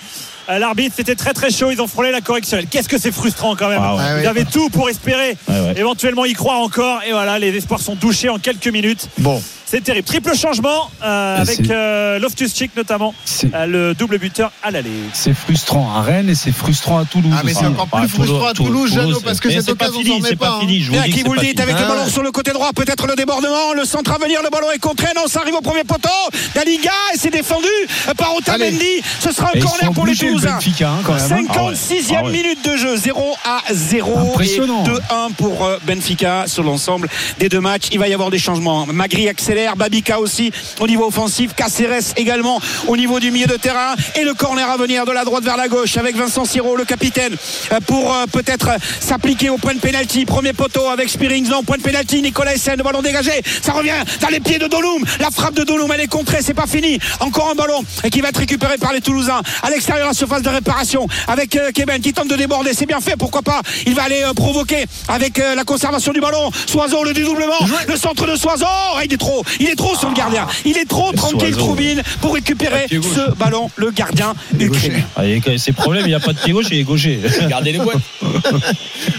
Euh, 0.50 0.58
L'arbitre, 0.58 0.94
c'était 0.96 1.14
très 1.14 1.34
très 1.34 1.50
chaud. 1.50 1.70
Ils 1.70 1.80
ont 1.82 1.86
frôlé 1.86 2.10
la 2.10 2.22
correctionnelle. 2.22 2.66
Qu'est-ce 2.70 2.88
que 2.88 2.96
c'est 2.98 3.12
frustrant 3.12 3.54
quand 3.54 3.68
même. 3.68 3.80
Ah 3.82 3.94
ouais. 3.94 4.02
Ah 4.02 4.12
Ils 4.16 4.20
ouais. 4.22 4.26
avaient 4.26 4.44
tout 4.46 4.70
pour 4.70 4.88
espérer 4.88 5.36
ouais. 5.46 5.74
éventuellement 5.76 6.24
y 6.24 6.32
croire 6.32 6.60
encore. 6.60 7.00
Et 7.06 7.12
voilà, 7.12 7.38
les 7.38 7.54
espoirs 7.54 7.80
sont 7.80 7.94
douchés 7.96 8.30
en 8.30 8.38
quelques 8.38 8.68
minutes. 8.68 9.08
Bon, 9.18 9.42
C'est 9.70 9.82
terrible. 9.84 10.06
Triple 10.06 10.34
changement 10.34 10.90
euh, 11.04 11.42
avec 11.42 11.68
euh, 11.68 12.18
Loftus-Cheek 12.20 12.70
notamment, 12.74 13.12
C'est 13.26 13.54
euh, 13.54 13.66
le 13.66 13.94
double 13.94 14.18
buteur 14.18 14.50
à 14.62 14.70
l'aller. 14.70 14.88
c'est 15.12 15.34
frustrant 15.34 15.94
à 15.94 16.00
Rennes 16.00 16.30
et 16.30 16.34
c'est 16.34 16.52
frustrant 16.52 16.98
à 16.98 17.04
Toulouse. 17.04 17.32
ah, 17.36 17.42
mais 17.44 17.52
c'est 17.52 17.66
encore 17.66 17.86
Ah, 17.92 17.98
plus 17.98 18.08
frustrant 18.08 18.46
à 18.46 18.54
Toulouse, 18.54 18.94
Jeannot, 18.94 19.20
parce 19.20 19.40
que 19.40 19.50
cette 19.50 19.64
c'est 19.64 19.74
pas 19.74 19.88
occasion, 19.90 20.16
s'en 20.16 20.22
c'est 20.24 20.30
met 20.30 20.36
pas 20.36 20.58
qui 20.60 21.22
vous 21.22 21.34
le 21.34 21.40
fini. 21.40 21.60
avec 21.60 21.74
le 21.76 21.82
Ah 21.84 21.88
ballon 21.88 22.08
sur 22.08 22.22
le 22.22 22.30
côté 22.32 22.52
droit, 22.52 22.70
peut-être 22.72 23.06
le 23.06 23.14
débordement, 23.14 23.74
le 23.74 23.84
centre 23.84 24.10
à 24.12 24.16
venir, 24.18 24.40
le 24.42 24.48
ballon 24.48 24.68
est 24.74 24.78
contré, 24.78 25.08
non, 25.14 25.26
ça 25.26 25.40
arrive 25.40 25.54
au 25.56 25.60
premier 25.60 25.84
poteau. 25.84 26.08
Dalinga 26.54 26.90
et 27.14 27.18
c'est 27.18 27.30
défendu 27.30 27.68
par 28.16 28.34
Otamendi. 28.36 29.02
Ce 29.20 29.32
sera 29.32 29.50
un 29.54 29.60
corner 29.60 29.92
pour 29.92 30.06
les 30.06 30.16
Toulousains. 30.16 30.54
Benfica, 30.54 30.88
hein, 30.92 31.00
quand 31.04 31.12
même, 31.12 31.46
hein. 31.50 31.52
56e 31.52 32.14
Ah 32.20 32.24
ouais. 32.24 32.32
minute 32.32 32.64
de 32.64 32.74
jeu, 32.78 32.96
0 32.96 33.36
à 33.44 33.62
0 33.70 34.18
Impressionnant. 34.32 34.84
et 34.84 34.88
2-1 34.88 35.32
pour 35.36 35.64
euh, 35.66 35.76
Benfica 35.86 36.44
sur 36.46 36.62
l'ensemble 36.62 37.08
des 37.38 37.50
deux 37.50 37.60
matchs. 37.60 37.88
Il 37.92 37.98
va 37.98 38.08
y 38.08 38.14
avoir 38.14 38.30
des 38.30 38.38
changements. 38.38 38.86
Magri 38.86 39.28
accélère, 39.28 39.57
Babika 39.76 40.20
aussi 40.20 40.52
au 40.80 40.86
niveau 40.86 41.06
offensif, 41.06 41.54
Caceres 41.54 42.14
également 42.16 42.60
au 42.86 42.96
niveau 42.96 43.20
du 43.20 43.30
milieu 43.30 43.46
de 43.46 43.56
terrain 43.56 43.94
et 44.16 44.24
le 44.24 44.34
corner 44.34 44.68
à 44.70 44.76
venir 44.76 45.04
de 45.04 45.12
la 45.12 45.24
droite 45.24 45.44
vers 45.44 45.56
la 45.56 45.68
gauche 45.68 45.96
avec 45.96 46.16
Vincent 46.16 46.44
Siro, 46.44 46.76
le 46.76 46.84
capitaine, 46.84 47.34
euh, 47.72 47.80
pour 47.86 48.14
euh, 48.14 48.26
peut-être 48.26 48.68
euh, 48.68 48.78
s'appliquer 49.00 49.50
au 49.50 49.58
point 49.58 49.74
de 49.74 49.80
pénalty. 49.80 50.24
Premier 50.24 50.52
poteau 50.52 50.88
avec 50.88 51.08
Spearings, 51.08 51.48
non, 51.48 51.62
point 51.62 51.76
de 51.76 51.82
pénalty, 51.82 52.22
Nicolas 52.22 52.54
Essen, 52.54 52.76
le 52.76 52.82
ballon 52.82 53.02
dégagé, 53.02 53.32
ça 53.62 53.72
revient 53.72 53.92
dans 54.20 54.28
les 54.28 54.40
pieds 54.40 54.58
de 54.58 54.66
Dolum. 54.66 55.04
La 55.20 55.30
frappe 55.30 55.54
de 55.54 55.64
Dolum, 55.64 55.90
elle 55.92 56.00
est 56.00 56.06
contrée, 56.06 56.38
c'est 56.40 56.54
pas 56.54 56.66
fini. 56.66 56.98
Encore 57.20 57.50
un 57.50 57.54
ballon 57.54 57.82
et 58.04 58.10
qui 58.10 58.20
va 58.20 58.28
être 58.28 58.38
récupéré 58.38 58.78
par 58.78 58.92
les 58.92 59.00
Toulousains 59.00 59.42
à 59.62 59.70
l'extérieur 59.70 60.06
de 60.06 60.10
la 60.10 60.14
surface 60.14 60.42
de 60.42 60.48
réparation 60.50 61.06
avec 61.26 61.58
Keben 61.74 62.00
qui 62.00 62.12
tente 62.12 62.28
de 62.28 62.36
déborder. 62.36 62.72
C'est 62.74 62.86
bien 62.86 63.00
fait, 63.00 63.16
pourquoi 63.16 63.42
pas. 63.42 63.60
Il 63.86 63.94
va 63.94 64.04
aller 64.04 64.22
provoquer 64.34 64.84
avec 65.08 65.38
la 65.38 65.64
conservation 65.64 66.12
du 66.12 66.20
ballon. 66.20 66.50
Soiseau, 66.66 67.04
le 67.04 67.12
dédoublement, 67.12 67.58
le 67.88 67.96
centre 67.96 68.26
de 68.26 68.36
Soiseau. 68.36 68.66
Oh, 68.68 68.98
il 69.04 69.12
est 69.12 69.16
trop, 69.16 69.42
il 69.60 69.68
est 69.68 69.76
trop 69.76 69.96
sur 69.96 70.08
le 70.08 70.14
gardien. 70.14 70.46
Il 70.64 70.76
est 70.76 70.88
trop 70.88 71.12
tranquille. 71.12 71.56
Troubine, 71.56 72.02
pour 72.20 72.34
récupérer 72.34 72.86
ce 72.90 73.32
ballon, 73.34 73.70
le 73.76 73.90
gardien 73.90 74.34
ukrainien. 74.58 75.02
Ah, 75.16 75.24
il 75.26 75.38
y 75.44 75.54
a 75.54 75.58
ses 75.58 75.72
problèmes, 75.72 76.04
il 76.04 76.08
n'y 76.08 76.14
a 76.14 76.20
pas 76.20 76.32
de 76.32 76.38
pied 76.38 76.52
gauche, 76.52 76.66
il 76.70 76.78
est 76.78 76.84
gaucher. 76.84 77.18
Gardez 77.48 77.72
les 77.72 77.78
boîtes. 77.78 77.98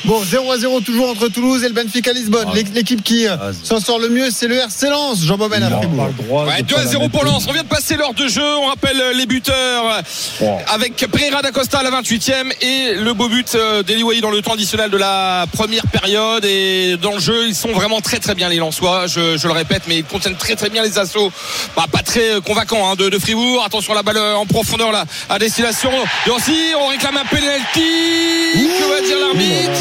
Bon, 0.05 0.21
0 0.23 0.51
à 0.51 0.57
0 0.57 0.81
toujours 0.81 1.09
entre 1.09 1.27
Toulouse 1.27 1.63
et 1.63 1.67
le 1.67 1.73
Benfica 1.73 2.11
Lisbonne. 2.13 2.47
Ah. 2.51 2.55
L'é- 2.55 2.63
L'équipe 2.73 3.03
qui 3.03 3.27
euh, 3.27 3.35
Ah, 3.39 3.51
s'en 3.63 3.79
sort 3.79 3.99
le 3.99 4.09
mieux, 4.09 4.29
c'est 4.31 4.47
le 4.47 4.55
RC 4.57 4.89
Lens. 4.89 5.23
Jean 5.23 5.37
Bobel 5.37 5.61
à 5.63 5.69
Fribourg. 5.69 6.09
Ouais, 6.47 6.63
2 6.63 6.75
à 6.75 6.85
0 6.85 7.09
pour 7.09 7.23
Lens. 7.23 7.45
On 7.47 7.53
vient 7.53 7.61
de 7.63 7.67
passer 7.67 7.95
l'heure 7.95 8.13
de 8.13 8.27
jeu. 8.27 8.41
On 8.63 8.67
rappelle 8.67 8.99
euh, 8.99 9.13
les 9.13 9.25
buteurs 9.27 10.01
euh, 10.41 10.55
avec 10.73 10.95
Pereira 11.11 11.41
d'Acosta 11.41 11.79
à 11.79 11.83
la 11.83 11.91
28e 11.91 12.51
et 12.61 12.95
le 12.95 13.13
beau 13.13 13.29
but 13.29 13.55
d'Eliwaï 13.85 14.21
dans 14.21 14.31
le 14.31 14.41
temps 14.41 14.53
additionnel 14.53 14.89
de 14.89 14.97
la 14.97 15.45
première 15.51 15.85
période. 15.87 16.43
Et 16.45 16.97
dans 17.01 17.13
le 17.13 17.19
jeu, 17.19 17.47
ils 17.47 17.55
sont 17.55 17.71
vraiment 17.71 18.01
très 18.01 18.17
très 18.19 18.35
bien 18.35 18.49
les 18.49 18.57
Lensois. 18.57 19.05
Je, 19.07 19.37
je 19.37 19.47
le 19.47 19.53
répète, 19.53 19.83
mais 19.87 19.97
ils 19.97 20.03
contiennent 20.19 20.35
très 20.37 20.55
très 20.55 20.69
bien 20.69 20.83
les 20.83 20.97
assauts. 20.99 21.31
Bah, 21.75 21.85
pas 21.91 22.01
très 22.03 22.31
euh, 22.35 22.41
convaincants 22.41 22.91
hein, 22.91 22.95
de, 22.95 23.07
de 23.09 23.17
Fribourg. 23.19 23.63
Attention 23.65 23.93
la 23.93 24.03
balle 24.03 24.17
euh, 24.17 24.35
en 24.35 24.45
profondeur 24.45 24.91
là 24.91 25.05
à 25.29 25.39
destination 25.39 25.89
de 26.25 26.31
Rossi. 26.31 26.73
On 26.79 26.87
réclame 26.87 27.17
un 27.17 27.25
penalty. 27.25 28.59
Que 28.79 28.89
va 28.89 29.01
dire 29.07 29.17
l'arbitre 29.19 29.79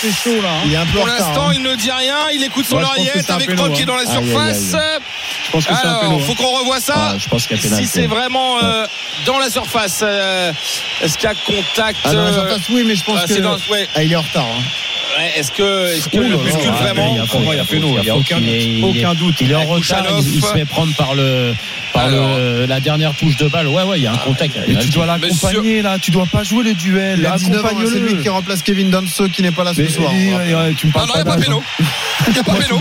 C'est 0.00 0.10
chaud 0.12 0.40
là. 0.42 0.48
hein. 0.50 0.62
Il 0.64 0.72
est 0.72 0.76
un 0.76 0.86
peu 0.86 0.92
Pour 0.98 1.02
retard. 1.04 1.18
l'instant, 1.28 1.48
hein. 1.48 1.52
il 1.54 1.62
ne 1.62 1.74
dit 1.76 1.90
rien. 1.90 2.16
Il 2.34 2.42
écoute 2.44 2.64
son 2.66 2.76
Ouais, 2.78 2.84
oreillette 2.84 3.28
avec 3.30 3.58
Rock 3.58 3.74
qui 3.74 3.82
est 3.82 3.86
dans 3.86 3.96
la 3.96 4.02
Aïe, 4.02 4.16
aïe, 4.16 4.26
surface. 4.28 4.74
aïe. 4.74 4.80
Je 5.46 5.50
pense 5.52 5.66
que 5.66 5.72
Alors, 5.74 6.00
péno. 6.00 6.18
faut 6.20 6.34
qu'on 6.34 6.58
revoie 6.58 6.80
ça. 6.80 7.12
Ouais, 7.12 7.18
je 7.18 7.28
pense 7.28 7.46
qu'il 7.46 7.56
y 7.56 7.60
a 7.60 7.62
pénalty. 7.62 7.84
si 7.86 7.90
c'est 7.92 8.06
vraiment 8.06 8.58
euh, 8.62 8.86
dans 9.26 9.38
la 9.38 9.50
surface, 9.50 10.00
euh, 10.02 10.52
est-ce 11.02 11.18
qu'il 11.18 11.28
y 11.28 11.32
a 11.32 11.34
contact 11.34 11.98
Ah, 12.04 12.12
dans 12.14 12.22
la 12.22 12.28
euh, 12.30 12.32
surface, 12.32 12.68
oui, 12.70 12.84
mais 12.86 12.94
je 12.94 13.04
pense 13.04 13.18
ah, 13.22 13.26
que. 13.26 13.34
c'est 13.34 13.40
dans- 13.42 13.56
ouais. 13.70 13.86
Ah, 13.94 14.02
il 14.02 14.12
est 14.12 14.16
en 14.16 14.22
retard. 14.22 14.44
hein. 14.44 14.62
Ouais, 15.16 15.32
Est-ce 15.36 15.52
que, 15.52 15.94
est-ce 15.94 16.08
que 16.08 16.16
Ouh 16.16 16.22
le 16.22 16.36
bouscule 16.36 16.70
ouais, 16.70 16.76
vraiment 16.76 17.06
il 17.12 17.16
y 17.16 17.20
a 17.20 17.24
il 17.24 17.54
y 17.54 17.60
a. 17.60 18.00
Il 18.02 18.06
y 18.06 18.10
a 18.10 18.16
aucun 18.16 18.38
il 18.38 18.48
il 18.48 18.84
est- 18.98 19.04
Aucun 19.06 19.14
doute. 19.14 19.36
Il 19.40 19.52
est 19.52 19.54
en 19.54 19.60
Avec 19.60 19.70
retard, 19.74 20.04
il, 20.18 20.34
il 20.36 20.40
se 20.42 20.46
fait 20.52 20.64
prendre 20.64 20.94
par 20.94 21.14
le 21.14 21.54
par 21.92 22.04
Alors. 22.06 22.36
le, 22.36 22.66
la 22.66 22.80
dernière 22.80 23.14
touche 23.14 23.36
de 23.36 23.46
balle. 23.48 23.68
Ouais, 23.68 23.82
ouais, 23.84 23.98
il 23.98 24.02
y 24.02 24.06
a 24.06 24.12
un 24.12 24.16
contact. 24.18 24.56
Et 24.66 24.76
tu 24.76 24.88
dois 24.88 25.06
l'accompagner 25.06 25.82
là, 25.82 25.98
tu 25.98 26.10
dois 26.10 26.26
pas 26.26 26.42
jouer 26.42 26.64
les 26.64 26.74
duels. 26.74 27.20
Il 27.20 27.26
a 27.26 27.36
19 27.36 27.64
ans, 27.64 27.68
hein, 27.68 27.84
c'est 27.92 27.98
lui 28.00 28.16
qui 28.18 28.28
remplace 28.28 28.62
Kevin 28.62 28.90
Danso 28.90 29.28
qui 29.28 29.42
n'est 29.42 29.50
pas 29.52 29.64
là 29.64 29.74
ce 29.74 29.80
Mais 29.82 29.88
soir. 29.88 30.12
ouais, 30.12 30.54
ouais, 30.54 30.74
tu 30.76 30.86
me 30.88 30.92
Non, 30.92 30.98
parles 31.06 31.08
non, 31.08 31.14
il 31.16 31.24
n'y 31.24 31.30
a 31.30 31.34
pas 31.34 31.36
péno. 31.40 31.62
Il 32.26 32.32
n'y 32.32 32.38
a 32.38 32.42
pas 32.44 32.54
péno. 32.54 32.80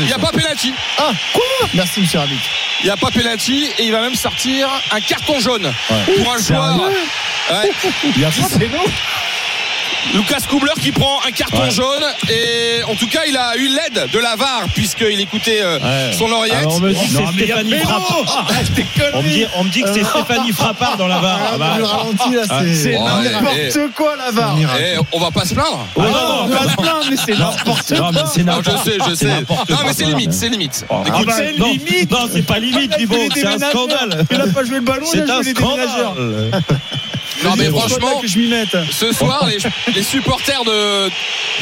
Il 0.00 0.06
n'y 0.06 0.12
a 0.12 0.18
pas 0.18 0.32
penalty. 0.32 0.72
Ah, 0.98 1.10
quoi? 1.32 1.42
Merci, 1.74 2.00
monsieur 2.00 2.18
Arbitre. 2.18 2.42
Il 2.82 2.86
n'y 2.86 2.90
a 2.90 2.96
pas 2.96 3.10
penalty 3.10 3.64
et 3.78 3.84
il 3.84 3.92
va 3.92 4.00
même 4.02 4.14
sortir 4.14 4.68
un 4.92 5.00
carton 5.00 5.40
jaune 5.40 5.72
pour 5.88 6.32
un 6.32 6.38
joueur. 6.38 6.80
Ouais. 7.50 7.70
Il 8.16 8.20
y 8.20 8.24
a 8.24 8.28
pas 8.30 8.58
péno? 8.58 8.78
Lucas 10.14 10.40
Kubler 10.48 10.72
qui 10.80 10.92
prend 10.92 11.18
un 11.26 11.30
carton 11.30 11.56
Ouais. 11.62 11.70
jaune 11.70 12.04
et 12.30 12.82
en 12.84 12.94
tout 12.94 13.06
cas 13.08 13.20
il 13.28 13.36
a 13.36 13.56
eu 13.56 13.68
l'aide 13.68 14.10
de 14.12 14.18
la 14.18 14.36
VAR 14.36 14.62
puisqu'il 14.74 15.20
écoutait 15.20 15.60
euh, 15.62 15.78
Ouais. 15.78 16.12
son 16.16 16.30
oreillette. 16.30 16.58
Alors, 16.58 16.76
on 16.76 16.80
me 16.80 16.92
dit 16.92 17.06
que 17.08 17.12
Non, 17.14 17.28
c'est 17.36 17.42
a 17.42 17.46
Stéphanie. 17.46 17.78
Frappard. 17.80 18.46
Ah, 18.48 18.54
On 19.14 19.22
me 19.22 19.28
dit, 19.28 19.46
on 19.56 19.64
me 19.64 19.70
dit 19.70 19.82
que 19.82 19.92
c'est 19.92 20.04
Stéphanie 20.04 20.52
Frappard 20.52 20.96
dans 20.96 21.06
la 21.08 21.18
VAR. 21.18 21.38
Ah, 21.42 21.50
Ah, 21.54 21.58
bah, 21.58 21.74
le 21.78 21.84
ralenti, 21.84 22.34
là, 22.34 22.42
Ah, 22.48 22.60
c'est 22.74 22.92
n'importe 22.98 23.94
quoi, 23.94 24.16
la 24.16 24.30
VAR. 24.30 24.56
Eh, 24.78 24.96
on 25.12 25.18
va 25.20 25.30
pas 25.30 25.44
se 25.44 25.54
plaindre. 25.54 25.86
Ah, 25.96 26.00
non, 26.00 26.46
non, 26.48 26.56
pas 26.56 26.68
se 26.70 26.76
plaindre, 26.76 27.06
mais 27.10 27.16
c'est 27.16 27.38
n'importe 27.38 27.90
non, 27.92 28.10
mais 28.12 28.20
c'est 28.32 28.42
Non, 28.44 28.56
n'importe 28.56 28.78
je 28.86 28.90
sais, 28.90 28.98
je 29.10 29.14
sais. 29.14 29.26
Non, 29.26 29.44
quoi. 29.46 29.64
mais 29.86 29.92
c'est 29.92 30.04
limite, 30.04 30.32
c'est 30.32 30.48
limite. 30.48 30.86
Ah, 30.90 31.02
Écoute, 31.06 31.26
bah, 31.26 31.32
c'est 31.36 31.58
non, 31.58 31.66
limite. 31.68 32.10
Non, 32.10 32.28
c'est 32.32 32.42
pas 32.46 32.58
limite, 32.58 32.96
Thibaut, 32.96 33.16
c'est 33.34 33.46
un 33.46 33.58
scandale. 33.58 34.24
Il 34.30 34.40
a 34.40 34.46
pas 34.46 34.64
joué 34.64 34.76
le 34.76 34.80
ballon, 34.82 35.06
il 35.12 35.22
C'est 35.24 35.30
a 35.30 35.34
un 35.36 35.42
joué 35.42 35.52
les 35.52 35.54
déménageurs. 35.54 36.14
Non, 37.44 37.56
mais 37.56 37.68
franchement, 37.70 38.14
pas 38.16 38.20
que 38.20 38.26
je 38.26 38.38
m'y 38.38 38.48
mette. 38.48 38.76
ce 38.90 39.12
soir, 39.12 39.46
les, 39.46 39.58
les 39.94 40.02
supporters 40.02 40.64
de, 40.64 41.10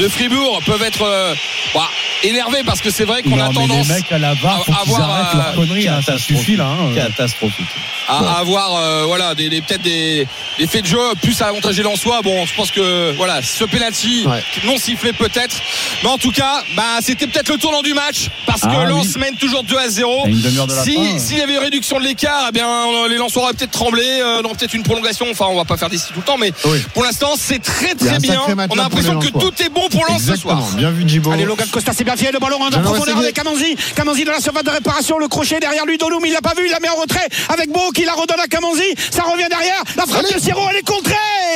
de 0.03 0.09
Fribourg 0.09 0.61
peuvent 0.67 0.83
être 0.83 1.03
euh, 1.03 1.35
bah, 1.75 1.89
énervés 2.23 2.63
parce 2.65 2.81
que 2.81 2.91
c'est 2.91 3.05
vrai 3.05 3.23
qu'on 3.23 3.39
a 3.41 3.53
tendance 3.53 3.89
les 3.89 3.95
mecs 3.95 4.13
à 4.13 4.19
la 4.19 4.31
avoir, 4.31 4.65
euh, 4.69 5.37
leurs 5.39 5.55
conneries, 5.55 5.89
hein, 5.89 6.01
ça 6.05 6.19
suffit 6.19 6.57
là. 6.57 6.67
hein. 6.67 6.93
Catastrophique. 6.95 7.67
à, 8.09 8.19
à 8.19 8.39
avoir 8.41 8.77
euh, 8.77 9.05
voilà, 9.07 9.35
des, 9.35 9.49
des- 9.49 9.61
peut-être 9.63 9.83
des, 9.83 10.27
des 10.59 10.67
faits 10.67 10.83
de 10.83 10.89
jeu 10.89 10.99
plus 11.23 11.41
à 11.43 11.47
avantager 11.49 11.83
l'Ansois. 11.83 12.21
Bon, 12.23 12.45
je 12.47 12.55
pense 12.55 12.71
que 12.71 13.13
voilà, 13.17 13.41
ce 13.43 13.65
penalty 13.65 14.25
Ouais. 14.27 14.43
non 14.65 14.77
sifflé 14.79 15.13
peut-être. 15.13 15.57
Mais 16.03 16.09
en 16.09 16.19
tout 16.19 16.31
cas, 16.33 16.63
bah, 16.77 16.83
c'était 17.01 17.27
peut-être 17.27 17.49
le 17.51 17.59
tournant 17.59 17.83
du 17.83 17.95
match 17.95 18.29
parce 18.47 18.63
que 18.63 18.67
Ah, 18.71 18.85
Lens 18.85 19.07
oui. 19.15 19.21
mène 19.21 19.37
toujours 19.37 19.63
2 19.65 19.77
à 19.77 19.89
0. 19.89 20.25
À 20.25 20.29
une 20.29 20.41
demi-heure 20.41 20.67
de 20.67 20.75
la 20.75 20.83
Si- 20.85 20.95
fin. 20.95 21.19
S'il 21.19 21.39
y 21.39 21.43
avait 21.43 21.55
une 21.55 21.59
réduction 21.61 21.99
de 21.99 22.05
l'écart, 22.05 22.47
eh 22.49 22.53
bien, 22.53 22.69
les 23.09 23.17
Lensois 23.17 23.43
auraient 23.45 23.53
peut-être 23.55 23.71
tremblé, 23.71 24.05
euh, 24.05 24.43
non, 24.43 24.55
peut-être 24.55 24.75
une 24.75 24.83
prolongation. 24.83 25.27
Enfin, 25.31 25.47
on 25.49 25.57
va 25.57 25.64
pas 25.65 25.75
pas 25.75 25.79
faire 25.79 25.91
d'ici 25.91 26.07
tout 26.13 26.21
le 26.21 26.25
temps, 26.25 26.39
mais 26.39 26.53
Oui. 26.67 26.79
pour 26.95 27.03
l'instant, 27.03 27.33
c'est 27.37 27.59
très 27.61 27.95
très 27.95 28.19
bien. 28.19 28.41
On 28.71 28.79
a 28.79 28.83
l'impression 28.83 29.19
que 29.19 29.29
tout 29.29 29.53
est 29.61 29.69
bon 29.71 29.89
pour 29.91 30.05
Lens 30.07 30.23
ce 30.25 30.37
soir. 30.37 30.63
Bien 30.77 30.91
vu, 30.91 31.09
Djibo. 31.09 31.33
Allez, 31.33 31.45
Logan 31.45 31.67
Costa, 31.71 31.93
c'est 31.93 32.05
bien 32.05 32.17
fait. 32.17 32.31
Le 32.33 32.39
ballon 32.39 32.59
en 32.63 32.71
profondeur 32.71 33.19
avec 33.19 33.35
Kamanzi. 33.35 33.77
Kamanzi 33.95 34.25
dans 34.25 34.33
la 34.33 34.41
surface 34.41 34.65
de 34.65 34.71
réparation. 34.71 35.19
Le 35.19 35.29
crochet 35.29 35.59
derrière 35.61 35.85
lui. 35.87 35.99
Dolum, 35.99 36.21
il 36.25 36.33
l'a 36.33 36.41
pas 36.41 36.55
vu. 36.57 36.63
Il 36.67 36.71
la 36.71 36.81
met 36.81 36.89
en 36.89 36.95
retrait 37.01 37.27
avec 37.49 37.71
Beau 37.73 37.91
qui 37.95 38.05
la 38.05 38.13
redonne 38.15 38.41
à 38.41 38.47
Kamanzi. 38.47 38.83
Ça 39.11 39.23
revient 39.23 39.49
derrière. 39.49 39.83
La 39.97 40.05
frappe 40.07 40.25
Allez. 40.27 40.35
de 40.35 40.41
Siro, 40.41 40.61
elle 40.71 40.77
est 40.77 40.87
contrée. 40.87 41.15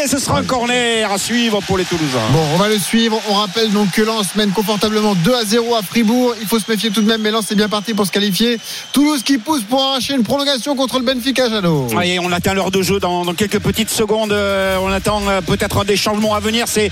Ce 0.09 0.19
sera 0.19 0.39
un 0.39 0.45
corner 0.45 1.11
à 1.11 1.19
suivre 1.19 1.61
pour 1.63 1.77
les 1.79 1.85
Toulousains. 1.85 2.19
Bon, 2.33 2.45
on 2.55 2.57
va 2.57 2.69
le 2.69 2.79
suivre. 2.79 3.21
On 3.29 3.35
rappelle 3.35 3.71
donc 3.73 3.91
que 3.93 4.03
Lens 4.03 4.27
mène 4.37 4.51
confortablement 4.53 5.15
2 5.15 5.35
à 5.35 5.45
0 5.45 5.75
à 5.75 5.83
Fribourg. 5.83 6.35
Il 6.41 6.47
faut 6.47 6.59
se 6.59 6.71
méfier 6.71 6.91
tout 6.91 7.03
de 7.03 7.07
même, 7.07 7.21
mais 7.23 7.31
Lens 7.31 7.51
est 7.51 7.55
bien 7.57 7.69
parti 7.69 7.95
pour 7.95 8.07
se 8.07 8.13
qualifier. 8.13 8.59
Toulouse 8.93 9.23
qui 9.23 9.39
pousse 9.39 9.63
pour 9.69 9.83
arracher 9.83 10.15
une 10.15 10.23
prolongation 10.25 10.77
contre 10.77 10.99
le 10.99 11.05
Benfica, 11.05 11.49
Jano. 11.49 11.89
Et 12.03 12.19
on 12.21 12.31
atteint 12.33 12.55
l'heure 12.55 12.71
de 12.71 12.83
jeu 12.83 12.99
dans, 13.01 13.25
dans 13.25 13.35
quelques 13.35 13.59
petites 13.59 13.91
secondes. 13.99 14.33
Euh, 14.33 14.79
on 14.81 14.93
attend 14.93 15.21
euh, 15.27 15.41
peut-être 15.41 15.85
des 15.85 15.97
changements 15.97 16.35
à 16.35 16.41
venir. 16.41 16.67
C'est, 16.69 16.91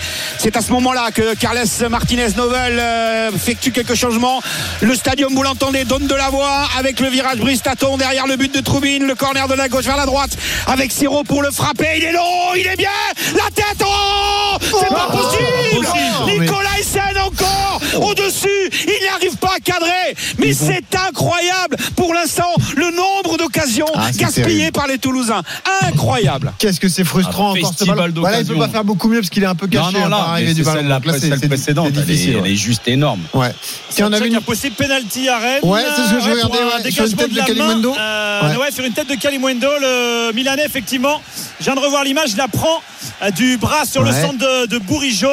à 0.57 0.61
ce 0.61 0.73
moment-là 0.73 1.11
que 1.15 1.35
Carles 1.35 1.62
Martinez 1.89 2.31
Novel 2.37 2.78
euh, 2.81 3.31
effectue 3.31 3.70
quelques 3.70 3.95
changements. 3.95 4.41
Le 4.81 4.95
stadium, 4.95 5.33
vous 5.33 5.43
l'entendez, 5.45 5.85
donne 5.85 6.09
de 6.09 6.15
la 6.15 6.31
voix 6.31 6.66
avec 6.77 6.99
le 6.99 7.09
virage 7.09 7.39
Bristaton 7.39 7.97
derrière 7.97 8.27
le 8.27 8.37
but 8.37 8.53
de 8.53 8.61
Troubine. 8.61 9.07
Le 9.07 9.15
corner 9.15 9.47
de 9.47 9.55
la 9.55 9.69
gauche 9.69 9.85
vers 9.85 9.97
la 9.97 10.07
droite 10.07 10.37
avec 10.66 10.91
Siro 10.91 11.23
pour 11.23 11.43
le 11.43 11.53
frapper. 11.53 11.95
Il 11.99 12.05
est 12.05 12.12
long, 12.12 12.55
il 12.57 12.66
est 12.66 12.77
bien. 12.77 12.91
La 13.37 13.51
tête, 13.55 13.85
oh 13.85 14.57
C'est 14.61 14.89
pas 14.89 15.09
Oh, 15.12 15.16
possible 15.16 15.87
Nicolas 16.27 16.78
Hyssen 16.81 17.19
encore 17.24 17.81
au-dessus. 18.01 18.70
Il 18.73 19.07
n'arrive 19.07 19.37
pas 19.37 19.55
à 19.57 19.61
cadrer. 19.61 20.16
Mais 20.39 20.53
c'est 20.53 20.85
incroyable 21.09 21.77
pour 21.95 22.12
l'instant 22.15 22.53
le 22.77 22.91
nombre 22.91 23.26
d'occasions 23.67 23.87
Ah, 23.95 24.11
terrible. 24.33 24.73
par 24.73 24.87
les 24.87 24.99
Toulousains. 24.99 25.43
Incroyable. 25.83 26.53
Qu'est-ce 26.59 26.81
que 26.81 26.89
c'est 26.89 27.05
frustrant 27.05 27.55
Un 27.55 27.59
encore 27.59 27.75
ce 27.79 27.85
ballon. 27.85 28.13
Voilà, 28.17 28.41
il 28.41 28.47
peut 28.47 28.57
pas 28.57 28.69
faire 28.69 28.85
beaucoup 28.85 29.09
mieux 29.09 29.21
parce 29.21 29.31
qu'il 29.31 29.43
est 29.43 29.47
un 29.47 29.55
peu 29.55 29.67
caché 29.67 29.93
Non, 29.93 30.09
non, 30.09 30.17
hein, 30.17 30.21
par 30.21 30.35
là, 30.35 30.41
du 30.43 30.55
c'est 30.55 30.63
ballon. 30.63 30.89
la, 30.89 31.19
celle 31.19 31.41
précédente, 31.49 31.89
c'est 31.95 32.01
elle 32.01 32.03
est, 32.03 32.07
difficile. 32.07 32.37
elle 32.45 32.51
est 32.51 32.57
juste 32.57 32.89
énorme. 32.89 33.21
Ouais. 33.35 33.53
Tiens, 33.91 34.09
on 34.09 34.13
a 34.13 34.21
vu 34.21 34.29
une 34.29 34.37
a 34.37 34.41
possible 34.41 34.75
penalty 34.77 35.29
à 35.29 35.39
Rennes. 35.39 35.61
Ouais, 35.63 35.83
c'est 35.97 36.03
ce 36.03 36.15
que 36.15 36.21
je 36.21 36.31
regardais, 36.31 36.59
un 36.59 36.67
ouais, 36.67 36.91
sur 36.91 37.05
une 37.05 37.11
dégagement 37.11 37.23
tête 37.23 37.81
de 37.83 37.89
euh, 37.99 38.57
Ouais. 38.59 38.71
sur 38.73 38.85
une 38.85 38.93
tête 38.93 39.09
de 39.09 39.15
Kalimundo, 39.15 39.69
le 39.81 40.33
Milanais 40.33 40.65
effectivement. 40.65 41.21
Je 41.59 41.65
viens 41.65 41.75
de 41.75 41.81
revoir 41.81 42.05
l'image, 42.05 42.31
il 42.33 42.37
la 42.37 42.49
prend 42.49 42.83
euh, 43.23 43.31
du 43.31 43.57
bras 43.57 43.85
sur 43.85 44.03
le 44.03 44.13
centre 44.13 44.39
de, 44.39 44.67
de 44.67 44.79
Bourigeau. 44.79 45.29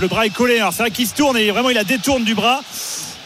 Le 0.00 0.06
bras 0.08 0.26
est 0.26 0.30
collé. 0.30 0.58
Alors 0.58 0.72
c'est 0.72 0.82
vrai 0.82 0.90
qu'il 0.90 1.06
se 1.06 1.14
tourne 1.14 1.36
et 1.36 1.50
vraiment 1.50 1.70
il 1.70 1.74
la 1.74 1.84
détourne 1.84 2.24
du 2.24 2.34
bras. 2.34 2.60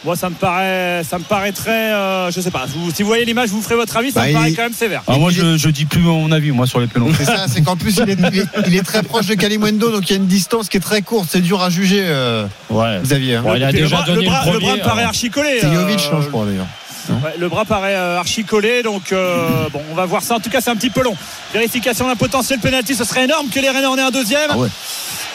Moi, 0.05 0.15
ça 0.15 0.29
me 0.29 0.35
paraît, 0.35 1.01
ça 1.03 1.17
me 1.17 1.23
paraîtrait, 1.23 1.71
euh, 1.93 2.29
je 2.31 2.39
sais 2.39 2.51
pas. 2.51 2.65
Vous- 2.67 2.91
si 2.91 3.01
vous 3.01 3.07
voyez 3.07 3.25
l'image, 3.25 3.49
vous 3.49 3.61
ferez 3.61 3.75
votre 3.75 3.97
avis. 3.97 4.11
Ça 4.11 4.21
Bah, 4.21 4.27
me 4.27 4.33
paraît 4.33 4.51
il- 4.51 4.55
quand 4.55 4.61
même 4.61 4.73
sévère. 4.73 5.01
Alors 5.07 5.19
moi, 5.19 5.31
je, 5.31 5.57
je 5.57 5.69
dis 5.69 5.85
plus 5.85 5.99
mon 6.01 6.31
avis, 6.31 6.51
moi, 6.51 6.67
sur 6.67 6.79
les 6.79 6.85
pénaux. 6.87 7.09
C'est 7.17 7.25
ça, 7.25 7.45
c'est 7.51 7.63
qu'en 7.63 7.75
plus 7.75 7.97
il 7.97 8.09
est, 8.11 8.13
il 8.19 8.39
est- 8.39 8.47
il 8.67 8.75
est 8.75 8.83
très 8.83 9.01
proche 9.01 9.25
de 9.25 9.33
Kalimundo, 9.33 9.91
donc 9.91 10.07
il 10.07 10.11
y 10.11 10.13
a 10.13 10.17
une 10.17 10.27
distance 10.27 10.69
qui 10.69 10.77
est 10.77 10.81
très 10.81 11.01
courte. 11.01 11.27
C'est 11.31 11.41
dur 11.41 11.61
à 11.63 11.71
juger, 11.71 12.03
euh, 12.05 12.45
Ouais. 12.69 12.99
Xavier. 13.01 13.35
hein. 13.37 13.41
Bon, 13.43 13.55
il 13.55 13.63
a 13.63 13.69
Et 13.69 13.73
le 13.73 13.79
déjà 13.79 13.95
bras- 13.97 14.05
donné 14.05 14.21
le 14.25 14.29
bras, 14.29 14.41
le 14.45 14.51
le 14.53 14.59
bras 14.59 14.67
premier. 14.67 14.79
me 14.79 14.83
paraît 14.85 14.99
alors. 14.99 15.09
archi 15.09 15.29
collé. 15.31 15.57
C'est 15.59 15.73
Jovic, 15.73 15.99
euh, 15.99 16.15
non, 16.15 16.21
je 16.21 16.27
crois 16.29 16.45
d'ailleurs. 16.45 16.67
Ouais, 17.07 17.33
le 17.39 17.49
bras 17.49 17.65
paraît 17.65 17.93
euh, 17.95 18.17
archi 18.19 18.43
collé, 18.45 18.81
donc 18.81 19.11
euh, 19.11 19.47
bon, 19.71 19.81
on 19.91 19.95
va 19.95 20.05
voir 20.05 20.21
ça. 20.23 20.35
En 20.35 20.39
tout 20.39 20.49
cas, 20.49 20.59
c'est 20.61 20.71
un 20.71 20.75
petit 20.75 20.89
peu 20.89 21.03
long. 21.03 21.15
Vérification 21.53 22.07
d'un 22.07 22.15
potentiel 22.15 22.59
penalty, 22.59 22.95
ce 22.95 23.03
serait 23.03 23.25
énorme 23.25 23.47
que 23.49 23.59
les 23.59 23.69
Rennais 23.69 23.85
en 23.85 23.95
aient 23.97 24.01
un 24.01 24.09
deuxième. 24.11 24.49
Ah 24.51 24.57
ouais. 24.57 24.69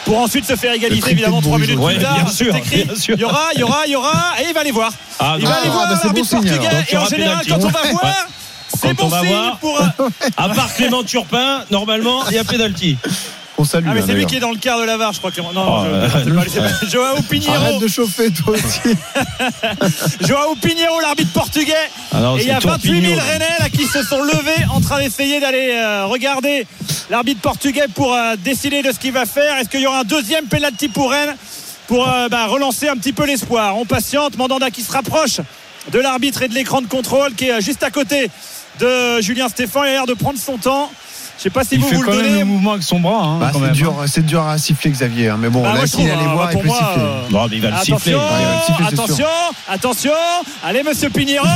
Pour 0.05 0.17
ensuite 0.19 0.45
se 0.45 0.55
faire 0.55 0.73
égaliser 0.73 1.11
évidemment 1.11 1.37
de 1.37 1.43
trois 1.43 1.57
Bourigeau. 1.57 1.77
minutes 1.77 1.85
Ouais, 1.85 1.95
plus 1.95 2.03
tard. 2.03 2.15
bien 2.15 2.27
C'est 2.27 2.43
sûr, 2.43 2.55
écrit. 2.55 2.83
bien 2.85 2.95
sûr. 2.95 3.15
Il 3.15 3.21
y 3.21 3.23
aura, 3.23 3.49
il 3.53 3.59
y 3.59 3.63
aura, 3.63 3.81
il 3.85 3.91
y 3.91 3.95
aura, 3.95 4.33
et 4.41 4.47
il 4.47 4.53
va 4.53 4.59
aller 4.61 4.71
voir. 4.71 4.91
Ah, 5.19 5.35
il 5.39 5.45
va 5.45 5.53
aller 5.55 5.67
Ah, 5.67 5.71
voir 5.71 5.87
bah, 5.87 5.95
c'est 6.01 6.05
l'arbitre 6.07 6.31
bon 6.35 6.41
signe, 6.41 6.57
portugais. 6.57 6.85
et 6.91 6.97
en 6.97 7.05
général, 7.05 7.45
quand 7.47 7.55
on 7.63 7.69
va 7.69 7.81
Ouais. 7.83 7.91
voir, 7.91 8.15
c'est 8.81 8.93
bon 8.93 9.09
signe 9.09 9.27
voir. 9.29 9.57
pour. 9.57 9.79
À 10.37 10.49
part 10.49 10.73
Clément 10.75 11.03
Turpin, 11.03 11.63
normalement, 11.69 12.27
il 12.29 12.35
y 12.35 12.39
a 12.39 12.43
pénalty. 12.43 12.97
Salue. 13.65 13.85
Ah 13.89 13.93
mais 13.93 14.01
hein, 14.01 14.03
c'est 14.07 14.13
lui 14.13 14.25
qui 14.25 14.35
est 14.37 14.39
dans 14.39 14.51
le 14.51 14.57
quart 14.57 14.79
de 14.79 14.83
la 14.85 14.97
VAR, 14.97 15.13
je 15.13 15.19
crois. 15.19 15.31
Clément. 15.31 15.53
Non, 15.53 15.65
Oh, 15.67 15.83
je- 15.85 15.89
euh, 16.31 16.43
c'est 16.47 16.59
pas- 16.59 16.87
Joao 16.89 17.21
Pinheiro. 17.29 17.53
Arrête 17.53 17.79
de 17.79 17.87
chauffer, 17.87 18.31
toi 18.31 18.53
aussi. 18.55 18.95
Joao 20.27 20.55
Pinheiro, 20.55 20.99
l'arbitre 21.01 21.31
portugais. 21.33 21.73
Ah 22.11 22.19
non, 22.19 22.37
et 22.37 22.41
il 22.41 22.47
y 22.47 22.51
a 22.51 22.59
c'est 22.61 22.67
28 22.67 22.89
000 23.01 23.13
Tourpigno. 23.13 23.31
Rennais 23.31 23.55
là, 23.59 23.69
qui 23.69 23.85
se 23.85 24.03
sont 24.03 24.21
levés 24.21 24.65
en 24.73 24.81
train 24.81 24.99
d'essayer 24.99 25.39
d'aller 25.39 25.71
euh, 25.73 26.05
regarder 26.05 26.65
l'arbitre 27.09 27.41
portugais 27.41 27.85
pour 27.93 28.13
euh, 28.13 28.35
décider 28.37 28.81
de 28.81 28.91
ce 28.91 28.99
qu'il 28.99 29.11
va 29.13 29.25
faire. 29.25 29.57
Est-ce 29.57 29.69
qu'il 29.69 29.81
y 29.81 29.87
aura 29.87 29.99
un 29.99 30.03
deuxième 30.03 30.45
penalty 30.45 30.87
pour 30.89 31.11
Rennes 31.11 31.35
pour 31.87 32.07
euh, 32.07 32.27
bah, 32.29 32.45
relancer 32.47 32.87
un 32.89 32.95
petit 32.95 33.13
peu 33.13 33.25
l'espoir? 33.25 33.77
On 33.77 33.85
patiente. 33.85 34.37
Mandanda 34.37 34.69
qui 34.71 34.81
se 34.81 34.91
rapproche 34.91 35.41
de 35.91 35.99
l'arbitre 35.99 36.43
et 36.43 36.47
de 36.47 36.53
l'écran 36.53 36.81
de 36.81 36.87
contrôle 36.87 37.33
qui 37.33 37.49
est 37.49 37.61
juste 37.61 37.83
à 37.83 37.89
côté 37.91 38.29
de 38.79 39.21
Julien 39.21 39.49
Stéphan. 39.49 39.83
Il 39.83 39.89
a 39.89 39.91
l'air 39.91 40.05
de 40.05 40.13
prendre 40.13 40.39
son 40.39 40.57
temps. 40.57 40.91
Je 41.41 41.45
sais 41.45 41.49
pas 41.49 41.63
si 41.63 41.73
Il 41.73 41.81
vous 41.81 41.87
fait 41.87 41.95
vous 41.95 42.01
le 42.03 42.07
quand 42.07 42.13
même 42.17 42.23
donnez. 42.27 42.39
le 42.41 42.45
mouvement 42.45 42.73
avec 42.73 42.83
son 42.83 42.99
bras. 42.99 43.23
Hein, 43.25 43.37
Bah, 43.39 43.49
quand 43.51 43.61
c'est 43.65 43.71
dur, 43.71 43.95
c'est 44.05 44.23
dur 44.23 44.45
à 44.45 44.59
siffler, 44.59 44.91
Xavier. 44.91 45.29
hein, 45.29 45.37
Mais 45.39 45.49
bon, 45.49 45.63
Bah, 45.63 45.73
là, 45.73 45.81
je 45.81 45.85
s'il 45.87 46.01
allait 46.07 46.21
hein, 46.21 46.33
voir, 46.35 46.51
il 46.51 46.53
pour 46.53 46.61
peut 46.61 46.67
moi, 46.67 46.77
siffler. 46.77 47.01
euh, 47.03 47.29
Non, 47.31 47.47
mais 47.49 47.55
il 47.55 47.61
va 47.63 47.69
le 47.71 47.77
siffler. 47.77 48.13
Attention, 48.13 48.37
le 48.37 48.65
siffler, 48.67 48.85
attention, 48.93 49.25
attention. 49.67 50.11
Allez, 50.63 50.83
monsieur 50.83 51.09
Pinheiro. 51.09 51.47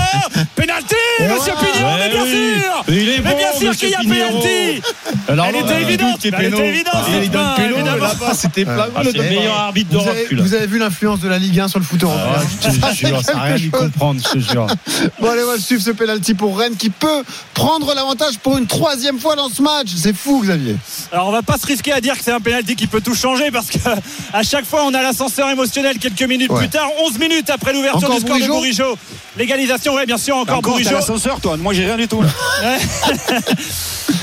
Penalty, 0.56 0.95
monsieur. 1.22 1.53
Pinheiro, 1.53 1.98
mais 1.99 2.10
bien 2.10 2.24
oui. 2.24 2.62
sûr. 2.64 2.84
Mais 3.24 3.36
bien 3.36 3.53
sûr 3.60 3.76
qu'il 3.78 3.90
y 3.90 3.94
a 3.94 3.98
penalty. 3.99 4.82
Alors, 5.28 5.45
Elle 5.49 5.56
était 5.57 5.82
évidente. 5.84 6.20
Elle 6.26 6.45
était 6.45 6.68
évidente, 6.68 6.95
c'était. 8.34 8.66
Ah, 8.68 8.88
c'est 9.03 9.14
le 9.18 9.22
meilleur 9.24 9.56
arbitre 9.60 9.90
Vous 9.91 9.99
d'Europe, 10.03 10.18
vous 10.40 10.53
avez 10.56 10.66
vu 10.66 10.80
l'influence 10.80 11.20
de 11.20 11.30
la 11.30 11.38
Ligue 11.38 11.60
1 11.60 11.68
sur 11.68 11.78
le 11.78 11.86
foot 11.86 12.02
européen 12.02 12.24
Ah, 12.38 12.41
je 12.72 12.80
te 12.80 12.95
jure, 13.07 13.22
ça 13.22 13.36
n'a 13.36 13.41
rien 13.44 13.70
comprendre, 13.70 14.20
je 14.34 14.40
jure. 14.40 14.66
Bon, 15.20 15.30
allez, 15.30 15.44
on 15.44 15.52
va 15.52 15.60
suivre 15.60 15.84
ce 15.84 15.91
penalty 15.91 16.34
pour 16.34 16.57
Rennes 16.57 16.76
qui 16.76 16.90
peut 16.90 17.24
prendre 17.53 17.94
l'avantage 17.94 18.40
pour 18.40 18.57
une 18.57 18.66
troisième 18.66 19.20
fois 19.20 19.36
dans 19.36 19.49
ce 19.49 19.62
match. 19.62 19.74
C'est 19.85 20.15
fou, 20.15 20.41
Xavier. 20.41 20.76
Alors 21.11 21.27
on 21.27 21.31
va 21.31 21.41
pas 21.41 21.57
se 21.57 21.65
risquer 21.65 21.91
à 21.91 22.02
dire 22.02 22.18
que 22.18 22.23
c'est 22.23 22.31
un 22.31 22.39
penalty 22.39 22.76
qui 22.76 22.88
peut 22.88 23.02
tout 23.02 23.15
changer 23.15 23.52
parce 23.52 23.68
que 23.68 23.77
à 24.34 24.43
chaque 24.43 24.65
fois 24.65 24.84
on 24.85 24.93
a 24.93 25.02
l'ascenseur 25.02 25.49
émotionnel 25.49 25.97
quelques 25.99 26.23
minutes 26.23 26.49
Ouais. 26.52 26.60
plus 26.60 26.69
tard, 26.69 26.88
11 27.06 27.18
minutes 27.19 27.49
après 27.49 27.73
l'ouverture 27.73 28.10
du 28.14 28.19
score 28.22 28.39
de 28.39 28.45
Bourigeau. 28.47 28.97
L'égalisation, 29.38 29.93
ouais 29.95 30.06
bien 30.06 30.18
sûr 30.18 30.38
encore, 30.38 30.57
Encore, 30.60 30.73
Bourigeau. 30.73 30.91
l'ascenseur, 30.91 31.41
toi. 31.41 31.57
Moi, 31.57 31.73
j'ai 31.73 31.85
rien 31.85 31.97
du 31.97 32.07
tout. 32.07 32.22
là. 32.61 32.77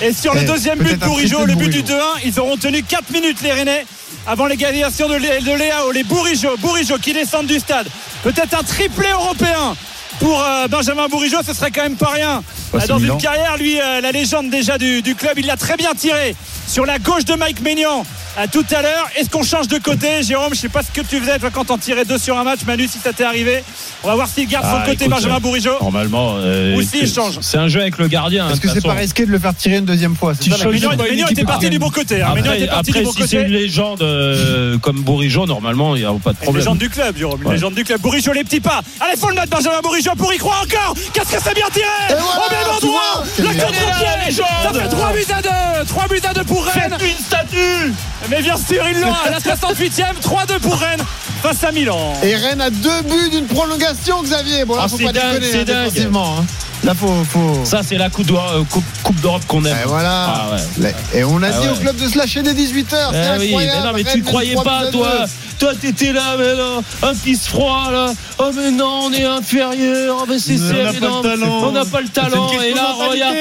Et 0.02 0.12
sur 0.12 0.34
le 0.34 0.40
Eh, 0.42 0.44
deuxième 0.46 0.78
but 0.78 0.98
de 0.98 1.04
Bourigeau, 1.04 1.44
le 1.44 1.54
but 1.54 1.68
du 1.68 1.82
Bourigeau. 1.82 1.98
2-1, 1.98 2.20
ils 2.24 2.40
auront 2.40 2.56
tenu 2.56 2.82
4 2.82 3.10
minutes 3.10 3.42
les 3.42 3.52
Rennais 3.52 3.84
avant 4.26 4.46
l'égalisation 4.46 5.08
de, 5.08 5.14
Lé- 5.16 5.40
de 5.40 5.52
Léao. 5.52 5.90
Les 5.92 6.02
Bourigeau, 6.04 6.56
Bourigeau 6.58 6.98
qui 6.98 7.12
descendent 7.12 7.46
du 7.46 7.58
stade. 7.58 7.86
Peut-être 8.22 8.58
un 8.58 8.62
triplé 8.62 9.08
européen 9.12 9.74
pour 10.22 10.40
euh, 10.40 10.68
Benjamin 10.68 11.08
Bourigeau, 11.08 11.38
ce 11.44 11.52
serait 11.52 11.72
quand 11.72 11.82
même 11.82 11.96
pas 11.96 12.10
rien. 12.10 12.42
Ouais, 12.72 12.80
c'est 12.80 12.86
Dans 12.86 12.98
une 12.98 13.18
carrière, 13.18 13.56
lui, 13.56 13.80
euh, 13.80 14.00
la 14.00 14.12
légende 14.12 14.50
déjà 14.50 14.78
du, 14.78 15.02
du 15.02 15.14
club, 15.16 15.32
il 15.36 15.46
l'a 15.46 15.56
très 15.56 15.76
bien 15.76 15.92
tiré 15.94 16.36
sur 16.68 16.86
la 16.86 16.98
gauche 16.98 17.24
de 17.24 17.34
Mike 17.34 17.60
Maignan 17.60 18.04
à 18.36 18.48
tout 18.48 18.64
à 18.74 18.82
l'heure. 18.82 19.08
Est-ce 19.18 19.28
qu'on 19.30 19.42
change 19.42 19.68
de 19.68 19.78
côté, 19.78 20.22
Jérôme? 20.22 20.54
Je 20.54 20.60
sais 20.60 20.68
pas 20.68 20.82
ce 20.82 20.90
que 20.90 21.04
tu 21.06 21.18
faisais 21.20 21.38
toi 21.38 21.50
quand 21.52 21.64
t'en 21.66 21.78
tirais 21.78 22.04
deux 22.04 22.18
sur 22.18 22.38
un 22.38 22.44
match, 22.44 22.60
Manu, 22.66 22.88
si 22.88 22.98
ça 22.98 23.12
t'est 23.12 23.24
arrivé. 23.24 23.62
On 24.02 24.08
va 24.08 24.14
voir 24.14 24.28
s'il 24.28 24.48
garde 24.48 24.64
son 24.64 24.78
Ah, 24.82 24.86
côté 24.86 25.06
Benjamin 25.08 25.38
Bourigeau. 25.38 25.76
Normalement, 25.80 26.34
euh, 26.38 26.76
Ou 26.76 26.82
s'il 26.82 27.12
change. 27.12 27.38
C'est 27.40 27.58
un 27.58 27.68
jeu 27.68 27.80
avec 27.80 27.98
le 27.98 28.08
gardien. 28.08 28.46
Est-ce 28.48 28.56
hein, 28.56 28.60
que 28.62 28.68
c'est 28.70 28.80
pas 28.82 28.94
risqué 28.94 29.26
de 29.26 29.30
le 29.30 29.38
faire 29.38 29.54
tirer 29.54 29.76
une 29.76 29.84
deuxième 29.84 30.16
fois 30.16 30.32
C'est 30.34 30.44
Tu 30.44 30.50
ça 30.50 30.68
une 30.68 30.74
équipe 31.18 31.30
était 31.32 31.44
parti 31.44 31.68
du 31.70 31.78
bon 31.78 31.90
côté. 31.90 32.22
hein. 32.22 32.34
Était 32.36 32.66
parti 32.66 32.90
après, 32.90 33.00
du 33.00 33.04
bon 33.06 33.12
si 33.12 33.28
c'est 33.28 33.42
une 33.42 33.48
légende 33.52 34.02
euh, 34.02 34.78
comme 34.78 35.02
Bourigeau, 35.02 35.46
normalement, 35.46 35.94
il 35.94 36.00
n'y 36.00 36.06
a 36.06 36.12
pas 36.12 36.32
de 36.32 36.36
Une 36.38 36.42
problème. 36.42 36.56
légende 36.62 36.78
du 36.78 36.88
club, 36.90 37.16
Jérôme. 37.16 37.40
Une 37.42 37.48
Ouais. 37.48 37.54
légende 37.54 37.74
du 37.74 37.84
club. 37.84 38.00
Bourigeau, 38.00 38.32
les 38.32 38.44
petits 38.44 38.60
pas. 38.60 38.80
Allez, 39.00 39.16
faut 39.16 39.28
le 39.28 39.34
note, 39.36 39.48
Benjamin 39.50 39.80
Bourigeau 39.82 40.12
pour 40.16 40.32
y 40.32 40.38
croire 40.38 40.62
encore. 40.64 40.94
Qu'est-ce 41.12 41.32
que 41.36 41.42
c'est 41.42 41.54
bien 41.54 41.66
tiré? 41.72 41.86
Au 42.10 42.50
même 42.50 42.76
endroit. 42.76 43.24
Le 43.38 43.44
contre-pied. 43.44 44.32
Ça 44.32 44.72
fait 44.72 44.88
3 44.88 45.12
buts 45.12 45.24
à 45.36 45.42
2. 45.42 45.86
3 45.86 46.08
buts 46.08 46.20
à 46.28 46.34
2 46.34 46.44
pour 46.44 46.64
Rennes. 46.64 46.96
Une 47.00 47.24
statue 47.24 47.92
Mais 48.30 48.42
bien 48.42 48.56
sûr, 48.56 48.82
l'ont. 49.00 49.12
À 49.12 49.30
la 49.30 49.38
68e, 49.38 50.20
3-2 50.20 50.58
pour 50.60 50.76
Rennes 50.76 51.02
face 51.42 51.64
à 51.64 51.72
Milan. 51.72 52.14
Et 52.22 52.36
Rennes 52.36 52.60
a 52.60 52.70
deux 52.70 53.02
buts 53.02 53.30
d'une 53.30 53.46
prolongation, 53.46 54.22
Xavier. 54.22 54.64
Bon, 54.64 54.76
là, 54.76 54.82
Ah, 54.84 54.88
faut 54.88 54.98
pas 54.98 55.12
dingue, 55.12 55.40
déconner 55.40 55.60
hein, 55.60 55.64
défensivement, 55.84 56.38
hein. 56.40 56.44
Là, 56.84 56.94
faut. 56.94 57.12
faut... 57.24 57.64
Ça, 57.64 57.82
c'est 57.82 57.96
la 57.96 58.10
Coupe 58.10 58.26
d'Europe 58.26 58.50
euh, 58.54 58.64
coupe, 58.68 58.84
coupe 59.04 59.20
d'Europe 59.20 59.42
qu'on 59.46 59.64
aime. 59.64 59.76
Et 59.84 59.86
voilà. 59.86 60.24
Ah 60.26 60.46
ouais. 60.80 60.94
Et 61.14 61.22
on 61.24 61.40
a 61.42 61.48
Ah 61.48 61.50
dit 61.60 61.68
ouais. 61.68 61.72
au 61.72 61.76
club 61.76 61.96
de 61.96 62.08
se 62.08 62.18
lâcher 62.18 62.42
dès 62.42 62.54
18h. 62.54 62.86
C'est 62.88 62.96
Ah 62.96 63.36
oui, 63.38 63.54
mais 63.56 63.66
non, 63.66 63.92
mais 63.94 64.02
Rennes 64.02 64.14
tu 64.20 64.22
croyais 64.22 64.56
pas, 64.56 64.86
toi. 64.90 65.26
Toi, 65.58 65.74
t'étais 65.80 66.12
là, 66.12 66.34
mais 66.36 66.56
là, 66.56 66.80
un 67.04 67.14
pisse 67.14 67.46
froid, 67.46 67.88
là. 67.92 68.12
Oh, 68.38 68.50
mais 68.56 68.72
non, 68.72 69.02
on 69.04 69.12
est 69.12 69.22
inférieur. 69.24 70.16
Oh, 70.20 70.24
mais 70.28 70.40
c'est 70.40 70.56
On 70.58 70.82
n'a 70.82 70.92
pas 70.92 71.06
non. 71.06 71.16
le 71.18 71.22
talent. 71.22 71.60
On 71.62 71.70
n'a 71.70 71.84
pas 71.84 72.00
le 72.00 72.08
talent. 72.08 72.48
C'est 72.48 72.56
une 72.56 72.62
Et 72.62 72.74
là, 72.74 72.96
de 72.98 73.10
regarde. 73.10 73.36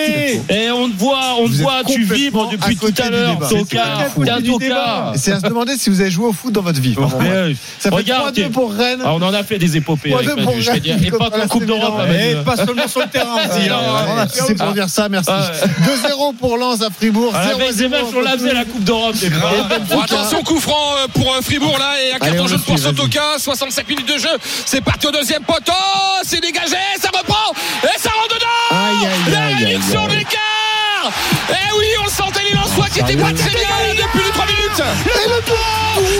Et 0.49 0.69
on 0.71 0.87
te 0.87 0.97
voit, 0.97 1.35
on 1.39 1.47
te 1.47 1.53
voit, 1.53 1.81
tu 1.87 2.03
vibres 2.03 2.47
depuis 2.51 2.77
tout 2.77 2.93
à 3.01 3.09
du 4.41 4.69
l'heure. 4.69 5.13
C'est 5.15 5.31
à 5.31 5.39
se 5.39 5.45
demander 5.47 5.77
si 5.77 5.89
vous 5.89 5.99
avez 5.99 6.11
joué 6.11 6.27
au 6.27 6.33
foot 6.33 6.53
dans 6.53 6.61
votre 6.61 6.79
vie. 6.79 6.95
Ça 7.79 7.89
fait 7.89 7.95
regarde, 7.95 8.37
3-2 8.37 8.49
pour 8.51 8.71
Rennes. 8.71 9.01
Ah, 9.03 9.13
on 9.13 9.21
en 9.23 9.33
a 9.33 9.43
fait 9.43 9.57
des 9.57 9.77
épopées 9.77 10.13
avec 10.13 10.27
3-2 10.27 10.29
Manu, 10.35 10.43
pour 10.45 10.53
je 10.59 10.65
vais 10.65 10.71
Rennes 10.73 10.79
dire. 10.81 10.97
Et 11.03 11.09
pas 11.11 11.29
qu'en 11.31 11.37
la 11.37 11.47
Coupe 11.47 11.65
d'Europe. 11.65 12.01
Et 12.11 12.35
pas 12.45 12.57
seulement 12.57 12.87
sur 12.87 12.99
le 13.01 13.07
terrain 13.07 13.30
Ah, 13.37 14.21
hein. 14.23 14.27
si 14.31 14.41
c'est 14.47 14.55
pour 14.55 14.71
dire 14.73 14.89
ça, 14.89 15.09
merci. 15.09 15.29
Ah, 15.31 15.51
ouais. 15.51 16.09
2-0 16.09 16.35
pour 16.37 16.57
Lens 16.57 16.81
à 16.81 16.89
Fribourg. 16.89 17.35
À 17.35 17.45
la 17.45 17.53
0-0 17.53 17.57
baisse 17.57 17.75
des 17.77 17.87
matchs, 17.87 18.01
on 18.15 18.21
l'a 18.21 18.35
la 18.35 18.65
Coupe 18.65 18.83
d'Europe. 18.83 19.15
Bon, 19.89 20.01
attention, 20.01 20.43
coup 20.43 20.59
franc 20.59 20.95
euh, 20.97 21.07
pour 21.13 21.33
euh, 21.33 21.41
Fribourg 21.41 21.77
là 21.79 21.93
et 22.01 22.13
un 22.13 22.17
Allez, 22.21 22.35
carton 22.37 22.43
on 22.43 22.47
jaune 22.47 22.57
le 22.59 22.63
pour 22.63 22.77
suit, 22.77 22.85
vas-y. 22.87 22.95
Sotoka. 22.95 23.21
65 23.39 23.87
minutes 23.89 24.07
de 24.07 24.17
jeu. 24.17 24.29
C'est 24.65 24.81
parti 24.81 25.07
au 25.07 25.11
deuxième 25.11 25.43
poteau. 25.43 25.71
C'est 26.23 26.39
dégagé. 26.41 26.75
Ça 26.99 27.09
reprend. 27.17 27.51
Et 27.83 27.99
ça 27.99 28.09
rentre 28.09 28.35
dedans. 28.35 28.47
Aïe, 28.71 29.07
aïe, 29.07 29.33
La 29.33 29.43
aïe, 29.57 29.65
réduction 29.65 30.01
aïe. 30.07 30.17
d'écart. 30.17 30.39
Neymar 31.03 31.13
Eh 31.49 31.77
oui, 31.77 31.85
on 32.01 32.03
le 32.05 32.09
sentait 32.11 32.43
les 32.49 32.55
Lensois 32.55 32.87
qui 32.93 32.99
étaient 32.99 33.15
pas 33.17 33.33
très 33.33 33.49
bien 33.49 33.69
depuis 33.97 34.23
les 34.25 34.31
3 34.31 34.45
minutes 34.45 34.83
Le 35.05 35.41
poteau 35.41 35.57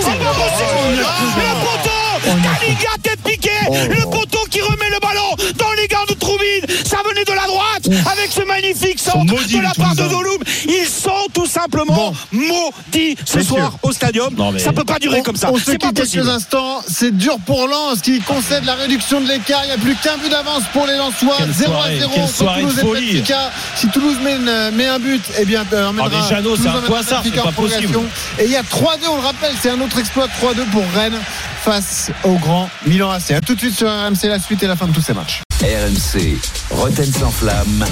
C'est 0.02 0.18
pas 0.18 0.34
possible 0.34 0.98
Le 0.98 1.60
poteau 1.60 2.01
Kaliga 2.22 2.88
tête 3.02 3.20
piquée 3.24 3.50
Le 3.88 4.02
poteau 4.10 4.38
qui 4.50 4.60
remet 4.60 4.90
le 4.90 5.00
ballon 5.00 5.36
dans 5.58 5.72
les 5.76 5.88
gars 5.88 6.04
de 6.08 6.14
Troubine 6.14 6.64
Ça 6.84 6.98
venait 7.08 7.24
de 7.24 7.32
la 7.32 7.46
droite 7.46 7.88
avec 8.12 8.30
ce 8.32 8.42
magnifique 8.44 8.98
centre 9.00 9.24
maudits, 9.24 9.56
de 9.58 9.62
la 9.62 9.72
part 9.74 9.94
de. 9.94 10.02
Doloum. 10.02 10.38
Ils 10.66 10.86
sont 10.86 11.26
tout 11.32 11.46
simplement 11.46 12.12
maudits 12.32 13.16
ce 13.24 13.42
soir 13.42 13.72
au 13.82 13.92
stadium. 13.92 14.34
Non, 14.36 14.52
Ça 14.58 14.72
peut 14.72 14.84
pas 14.84 14.98
durer 14.98 15.18
On- 15.20 15.22
comme 15.22 15.36
ça. 15.36 15.50
On 15.52 15.56
se 15.58 15.64
C'est 15.64 15.78
pas 15.78 15.88
quitte 15.88 15.96
quelques 15.96 16.08
possible. 16.10 16.28
instants. 16.30 16.82
C'est 16.88 17.16
dur 17.16 17.36
pour 17.46 17.66
Lens 17.68 18.00
qui 18.02 18.20
concède 18.20 18.64
la 18.64 18.74
réduction 18.74 19.20
de 19.20 19.28
l'écart. 19.28 19.60
Il 19.64 19.68
n'y 19.68 19.72
a 19.72 19.78
plus 19.78 19.94
qu'un 19.96 20.16
but 20.18 20.28
d'avance 20.30 20.62
pour 20.72 20.86
les 20.86 20.96
Lensois. 20.96 21.36
Quelle 21.38 21.52
0 21.52 21.72
à 21.72 21.74
soirée, 21.76 21.98
0 21.98 22.10
quelle 22.12 22.22
entre 22.22 22.34
soirée 22.34 22.60
Toulouse 22.62 22.78
et. 22.78 22.84
Benfica. 23.16 23.50
Si 23.76 23.88
Toulouse 23.88 24.16
met, 24.22 24.70
met 24.72 24.86
un 24.86 24.98
but, 24.98 25.22
eh 25.38 25.44
bien, 25.44 25.64
euh, 25.72 25.90
Ah, 25.98 26.08
mais 26.10 26.28
Jeannot, 26.28 26.56
c'est 26.56 26.68
un 26.68 26.82
poissard, 26.82 27.22
c'est 27.24 27.30
pas 27.42 27.52
possible. 27.52 27.98
Et 28.38 28.44
il 28.44 28.50
y 28.50 28.56
a 28.56 28.62
3-2, 28.62 29.06
on 29.10 29.16
le 29.16 29.22
rappelle, 29.22 29.52
c'est 29.60 29.70
un 29.70 29.80
autre 29.80 29.98
exploit 29.98 30.28
3-2 30.40 30.64
pour 30.70 30.84
Rennes 30.94 31.18
face 31.64 32.10
au 32.24 32.36
grand 32.38 32.68
Milan 32.86 33.10
AC. 33.10 33.32
A 33.32 33.40
tout 33.40 33.54
de 33.54 33.60
suite 33.60 33.76
sur 33.76 33.88
RMC, 33.88 34.24
la 34.24 34.38
suite 34.38 34.62
et 34.62 34.66
la 34.66 34.76
fin 34.76 34.86
de 34.86 34.92
tous 34.92 35.02
ces 35.02 35.14
matchs. 35.14 35.42
RMC, 35.62 36.38
Roten 36.70 37.12
sans 37.12 37.30
flamme. 37.30 37.84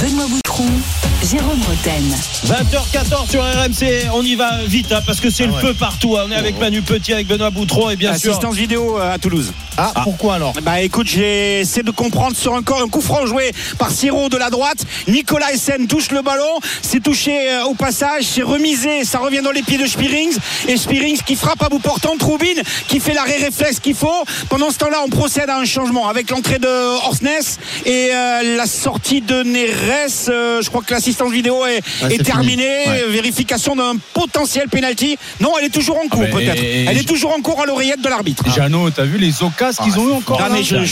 Benoît 0.00 0.43
Jérôme 1.28 1.58
Roten. 1.66 2.14
20h14 2.46 3.30
sur 3.30 3.42
RMC, 3.42 4.08
on 4.12 4.22
y 4.22 4.36
va 4.36 4.58
vite 4.66 4.92
hein, 4.92 5.00
parce 5.04 5.18
que 5.20 5.28
c'est 5.30 5.46
le 5.46 5.52
feu 5.54 5.74
partout. 5.74 6.16
hein. 6.16 6.26
On 6.28 6.30
est 6.30 6.36
avec 6.36 6.60
Manu 6.60 6.80
Petit, 6.82 7.12
avec 7.12 7.26
Benoît 7.26 7.50
Boutron 7.50 7.90
et 7.90 7.96
bien 7.96 8.16
sûr. 8.16 8.30
Assistance 8.30 8.54
vidéo 8.54 8.98
euh, 8.98 9.14
à 9.14 9.18
Toulouse. 9.18 9.52
Ah, 9.76 9.92
pourquoi 10.04 10.34
alors 10.34 10.52
Bah 10.62 10.80
écoute, 10.82 11.08
j'ai 11.08 11.60
essayé 11.60 11.82
de 11.82 11.90
comprendre 11.90 12.36
sur 12.36 12.52
encore 12.52 12.80
un 12.80 12.88
coup 12.88 13.00
franc 13.00 13.26
joué 13.26 13.50
par 13.78 13.90
Siro 13.90 14.28
de 14.28 14.36
la 14.36 14.50
droite. 14.50 14.84
Nicolas 15.08 15.50
Essen 15.52 15.88
touche 15.88 16.12
le 16.12 16.22
ballon, 16.22 16.60
c'est 16.82 17.02
touché 17.02 17.32
euh, 17.50 17.64
au 17.64 17.74
passage, 17.74 18.22
c'est 18.24 18.42
remisé, 18.42 19.04
ça 19.04 19.18
revient 19.18 19.40
dans 19.42 19.50
les 19.50 19.62
pieds 19.62 19.78
de 19.78 19.86
Spirings 19.86 20.36
et 20.68 20.76
Spirings 20.76 21.20
qui 21.26 21.34
frappe 21.34 21.60
à 21.64 21.68
bout 21.68 21.80
portant, 21.80 22.16
Troubine 22.16 22.62
qui 22.86 23.00
fait 23.00 23.14
l'arrêt 23.14 23.38
réflexe 23.38 23.80
qu'il 23.80 23.96
faut. 23.96 24.24
Pendant 24.50 24.70
ce 24.70 24.78
temps-là, 24.78 24.98
on 25.04 25.08
procède 25.08 25.50
à 25.50 25.58
un 25.58 25.64
changement 25.64 26.06
avec 26.06 26.30
l'entrée 26.30 26.60
de 26.60 26.68
Horsness 27.06 27.58
et 27.86 28.10
euh, 28.12 28.56
la 28.56 28.66
sortie 28.66 29.20
de 29.22 29.42
Neres. 29.42 30.28
Euh, 30.28 30.43
je 30.62 30.68
crois 30.68 30.82
que 30.82 30.92
l'assistance 30.94 31.32
vidéo 31.32 31.64
est, 31.66 31.74
Ouais, 32.02 32.14
est 32.14 32.16
c'est 32.18 32.22
terminée. 32.22 32.86
Ouais. 32.86 33.04
Vérification 33.08 33.76
d'un 33.76 33.94
potentiel 34.12 34.68
penalty. 34.68 35.16
Non, 35.40 35.52
elle 35.58 35.66
est 35.66 35.70
toujours 35.74 35.98
en 35.98 36.08
cours 36.08 36.24
Ah, 36.26 36.30
peut-être. 36.32 36.62
Elle 36.88 36.98
est 36.98 37.08
toujours 37.08 37.34
en 37.36 37.40
cours 37.40 37.60
à 37.62 37.66
l'oreillette 37.66 38.00
de 38.00 38.08
l'arbitre. 38.08 38.44
Jeannot, 38.54 38.90
t'as 38.90 39.04
vu 39.04 39.18
les 39.18 39.42
occasions 39.42 39.84
qu'ils 39.84 39.98
ont 39.98 40.08
eu 40.08 40.12
encore 40.12 40.38
Ah, 40.40 40.48
là 40.48 40.54
mais 40.54 40.62
je, 40.62 40.76
dingue, 40.76 40.86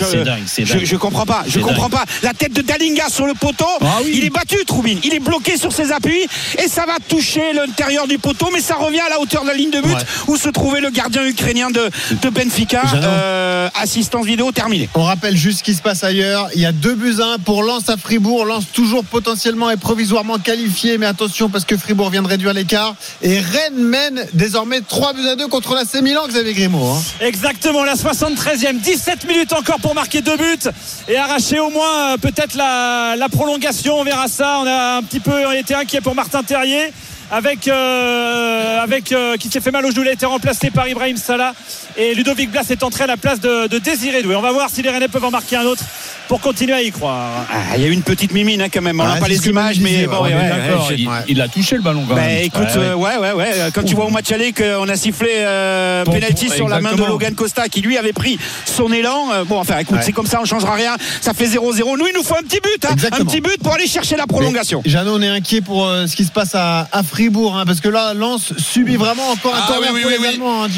c'est 0.47 0.65
je, 0.65 0.75
dingue. 0.75 0.85
je 0.85 0.97
comprends 0.97 1.27
pas, 1.27 1.45
je 1.47 1.61
comprends 1.61 1.91
pas. 1.91 2.05
La 2.23 2.35
tête 2.35 2.53
de 2.53 2.63
Dalinga 2.63 3.09
sur 3.09 3.27
le 3.27 3.35
poteau, 3.35 3.67
Ah 3.81 3.99
oui. 4.05 4.13
il 4.15 4.25
est 4.25 4.31
battu, 4.31 4.57
Troubine. 4.67 4.99
Il 5.05 5.15
est 5.15 5.21
bloqué 5.21 5.57
sur 5.57 5.73
ses 5.73 5.93
appuis 5.93 6.27
et 6.63 6.69
ça 6.69 6.85
va 6.87 6.95
toucher 7.09 7.53
l'intérieur 7.53 8.07
du 8.07 8.19
poteau, 8.19 8.49
mais 8.53 8.61
ça 8.61 8.75
revient 8.77 9.01
à 9.01 9.09
la 9.09 9.21
hauteur 9.21 9.43
de 9.43 9.49
la 9.49 9.55
ligne 9.55 9.71
de 9.71 9.81
but 9.81 9.93
Ouais. 9.93 10.03
où 10.29 10.37
se 10.37 10.49
trouvait 10.49 10.81
le 10.81 10.91
gardien 10.91 11.25
ukrainien 11.27 11.71
de, 11.71 11.91
de 12.23 12.29
Benfica. 12.31 12.83
Euh, 12.95 13.69
assistance 13.81 14.25
vidéo 14.27 14.53
terminée. 14.53 14.89
On 14.95 15.03
rappelle 15.03 15.37
juste 15.37 15.59
ce 15.59 15.63
qui 15.65 15.75
se 15.75 15.83
passe 15.83 16.05
ailleurs. 16.05 16.49
Il 16.55 16.61
y 16.61 16.67
a 16.67 16.73
deux 16.73 16.95
buts 16.95 17.17
à 17.21 17.35
un 17.35 17.39
pour 17.39 17.63
Lens 17.63 17.89
à 17.89 17.97
Fribourg. 17.97 18.45
Lens 18.47 18.65
toujours 18.73 19.05
et 19.45 19.77
provisoirement 19.77 20.39
qualifié, 20.39 20.99
mais 20.99 21.07
attention 21.07 21.49
parce 21.49 21.65
que 21.65 21.77
Fribourg 21.77 22.11
vient 22.11 22.23
de 22.23 22.29
réduire 22.29 22.53
l'écart. 22.53 22.95
Et 23.23 23.41
Rennes 23.41 23.75
mène 23.77 24.25
désormais 24.35 24.81
3 24.81 25.15
buts 25.15 25.29
à 25.29 25.37
2 25.37 25.49
contre 25.49 25.75
la 25.75 25.83
Milan, 26.01 26.23
Xavier 26.29 26.55
Grimaud. 26.55 26.85
hein. 26.85 27.03
Exactement, 27.21 27.83
la 27.83 27.95
73e, 27.95 28.79
17 28.79 29.27
minutes 29.27 29.53
encore 29.53 29.81
pour 29.81 29.95
marquer 29.95 30.21
deux 30.21 30.37
buts 30.37 30.71
et 31.09 31.17
arracher 31.17 31.59
au 31.59 31.71
moins 31.71 32.13
euh, 32.13 32.17
peut-être 32.19 32.55
la, 32.57 33.27
prolongation. 33.33 33.99
On 33.99 34.05
verra 34.05 34.29
ça. 34.29 34.61
On 34.63 34.67
a 34.67 34.97
un 34.99 35.03
petit 35.03 35.21
peu 35.21 35.33
été 35.57 35.75
inquiet 35.75 36.01
pour 36.01 36.15
Martin 36.15 36.43
Terrier. 36.43 36.93
Avec, 37.35 37.67
euh, 37.67 38.83
avec 38.83 39.11
euh, 39.11 39.39
qui 39.39 39.49
s'est 39.49 39.61
fait 39.63 39.71
mal 39.71 39.87
au 39.87 39.91
genou, 39.91 40.03
il 40.03 40.09
a 40.09 40.13
été 40.13 40.27
remplacé 40.27 40.71
par 40.71 40.87
Ibrahim 40.87 41.17
Salah 41.17 41.55
et 41.97 42.15
Ludovic 42.15 42.51
Blas 42.51 42.65
est 42.69 42.83
entré 42.83 43.05
à 43.05 43.07
la 43.07 43.17
place 43.17 43.41
de, 43.41 43.69
de 43.69 43.79
Désiré 43.79 44.23
Doué. 44.23 44.37
On 44.37 44.43
va 44.43 44.53
voir 44.53 44.69
si 44.69 44.83
les 44.83 44.91
Rennais 44.91 45.09
peuvent 45.09 45.25
en 45.25 45.31
marquer 45.31 45.57
un 45.57 45.63
autre 45.65 45.83
pour 46.29 46.41
continuer 46.43 46.75
à 46.75 46.83
y 46.83 46.91
croire. 46.91 47.47
Ah, 47.51 47.77
Il 47.77 47.83
y 47.83 47.87
a 47.87 47.89
eu 47.89 47.93
une 47.93 48.03
petite 48.03 48.33
mimine 48.35 48.61
hein, 48.61 48.69
quand 48.73 48.83
même. 48.83 49.01
On 49.01 49.05
Ah, 49.05 49.15
n'a 49.15 49.21
pas 49.21 49.29
les 49.29 49.47
images, 49.49 49.81
mais 49.81 50.07
bon, 50.07 50.23
ouais, 50.25 50.35
ouais, 50.35 50.51
il, 50.99 51.09
il 51.29 51.41
a 51.41 51.49
touché 51.49 51.77
le 51.77 51.83
ballon 51.83 52.05
quand 52.07 52.15
Bah 52.15 52.21
même. 52.21 52.43
écoute, 52.45 52.61
Ouais, 52.77 52.77
euh, 52.77 52.95
ouais, 52.97 53.17
ouais, 53.17 53.33
ouais. 53.33 53.51
Quand 53.75 53.83
tu 53.83 53.95
vois 53.95 54.05
au 54.05 54.11
match 54.11 54.31
aller 54.31 54.53
qu'on 54.53 54.87
a 54.91 54.97
sifflé 54.97 55.31
euh, 55.39 56.05
penalty 56.05 56.51
sur 56.51 56.69
la 56.69 56.83
main 56.83 56.93
de. 56.95 57.03
Logan 57.03 57.35
Costa 57.35 57.67
qui 57.71 57.81
lui 57.81 57.97
avait 57.97 58.13
pris 58.13 58.39
son 58.67 58.93
élan. 58.93 59.45
bon, 59.47 59.59
enfin, 59.59 59.79
écoute, 59.79 59.97
Ouais. 59.97 60.03
c'est 60.05 60.13
comme 60.13 60.27
ça, 60.27 60.39
on 60.43 60.45
changera 60.45 60.75
rien. 60.75 60.97
Ça 61.23 61.33
fait 61.33 61.47
0-0. 61.47 61.97
Nous, 61.99 62.07
il 62.07 62.13
nous 62.15 62.23
faut 62.23 62.37
un 62.37 62.43
petit 62.43 62.61
but, 62.61 62.85
hein, 62.85 62.95
un 63.13 63.25
petit 63.25 63.41
but 63.41 63.57
pour 63.63 63.73
aller 63.73 63.87
chercher 63.87 64.17
la 64.17 64.27
prolongation. 64.27 64.83
Jeannot, 64.85 65.17
on 65.17 65.23
est 65.23 65.29
inquiet 65.29 65.63
pour 65.63 65.87
euh, 65.87 66.07
ce 66.07 66.15
qui 66.15 66.25
se 66.25 66.31
passe 66.31 66.55
à, 66.55 66.89
à 66.93 67.03
Fribourg, 67.23 67.57
hein, 67.57 67.63
parce 67.65 67.81
que 67.81 67.89
là, 67.89 68.15
Lens 68.15 68.53
subit 68.59 68.97
vraiment 68.97 69.29
encore 69.31 69.55
un 69.55 69.61
Ah 69.63 69.67
corner 69.69 69.91
oui, 69.93 69.99
oui, 69.99 70.03
pour 70.03 70.11
oui, 70.11 70.17
les 70.17 70.23
oui. 70.23 70.35
Allemands, 70.35 70.65
hein, 70.65 70.69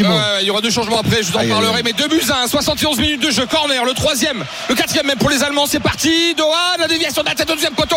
il 0.43 0.47
y 0.47 0.51
aura 0.51 0.61
deux 0.61 0.71
changements 0.71 1.01
après, 1.01 1.23
je 1.23 1.31
vous 1.31 1.37
en 1.39 1.41
Aïe, 1.41 1.49
parlerai. 1.49 1.77
aïe. 1.77 1.83
Mais 1.87 1.95
deux 1.95 2.07
buts 2.07 2.21
à 2.31 2.43
un, 2.43 2.47
71 2.47 2.99
minutes 2.99 3.23
de 3.23 3.31
jeu, 3.31 3.47
corner, 3.47 3.83
le 3.87 3.95
troisième, 3.95 4.45
le 4.69 4.75
quatrième 4.75 5.07
même 5.07 5.16
pour 5.16 5.31
les 5.31 5.43
Allemands, 5.43 5.65
c'est 5.66 5.81
parti. 5.81 6.35
Dohan, 6.35 6.53
la 6.79 6.87
déviation 6.87 7.23
de 7.23 7.29
la 7.29 7.35
tête 7.35 7.51
au 7.51 7.55
deuxième 7.55 7.73
poteau 7.73 7.97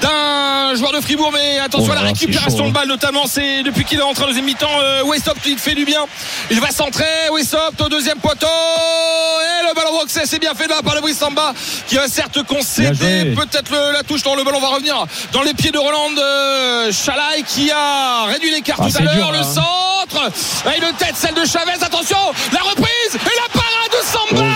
d'un 0.00 0.74
joueur 0.74 0.92
de 0.92 1.02
Fribourg, 1.02 1.32
mais 1.34 1.58
attention 1.58 1.92
Oh 1.94 1.98
à 1.98 2.02
la 2.02 2.08
récupération 2.08 2.64
chaud, 2.64 2.68
de 2.68 2.72
balle, 2.72 2.88
notamment, 2.88 3.26
c'est 3.26 3.62
depuis 3.62 3.84
qu'il 3.84 3.98
est 3.98 4.02
rentré 4.02 4.24
en 4.24 4.28
deuxième 4.28 4.46
mi-temps, 4.46 4.68
euh, 4.82 5.02
Westop, 5.04 5.36
il 5.44 5.58
fait 5.58 5.74
du 5.74 5.84
bien. 5.84 6.06
Il 6.50 6.60
va 6.60 6.70
centrer, 6.70 7.04
Westop 7.30 7.78
au 7.78 7.88
deuxième 7.90 8.18
poteau, 8.20 8.46
et 8.46 9.68
le 9.68 9.74
ballon 9.74 9.98
boxé, 9.98 10.20
c'est 10.24 10.38
bien 10.38 10.54
fait 10.54 10.66
là 10.66 10.76
par 10.82 10.94
le 10.94 11.12
Samba, 11.12 11.52
qui 11.88 11.96
va 11.96 12.08
certes 12.08 12.42
concéder 12.44 13.34
peut-être 13.36 13.92
la 13.92 14.02
touche, 14.02 14.22
dans 14.22 14.34
le 14.34 14.44
ballon 14.44 14.60
va 14.60 14.68
revenir 14.68 15.04
dans 15.32 15.42
les 15.42 15.52
pieds 15.52 15.72
de 15.72 15.78
Roland 15.78 16.08
euh, 16.16 16.90
Chalai, 16.92 17.42
qui 17.46 17.70
réduit 18.28 18.50
l'écart 18.50 18.76
Ah, 18.80 18.86
tout 18.90 18.96
à 18.98 19.00
l'heure, 19.02 19.32
le 19.32 19.38
là. 19.38 19.44
centre. 19.44 20.30
Et 20.74 20.78
une 20.78 20.92
tête 20.96 21.16
celle 21.16 21.34
de 21.34 21.44
Chavez. 21.44 21.72
Attention 21.82 22.18
la 22.52 22.60
reprise 22.60 23.14
et 23.14 23.18
la 23.18 23.48
parade 23.52 23.90
de 23.90 24.36
Samba 24.36 24.51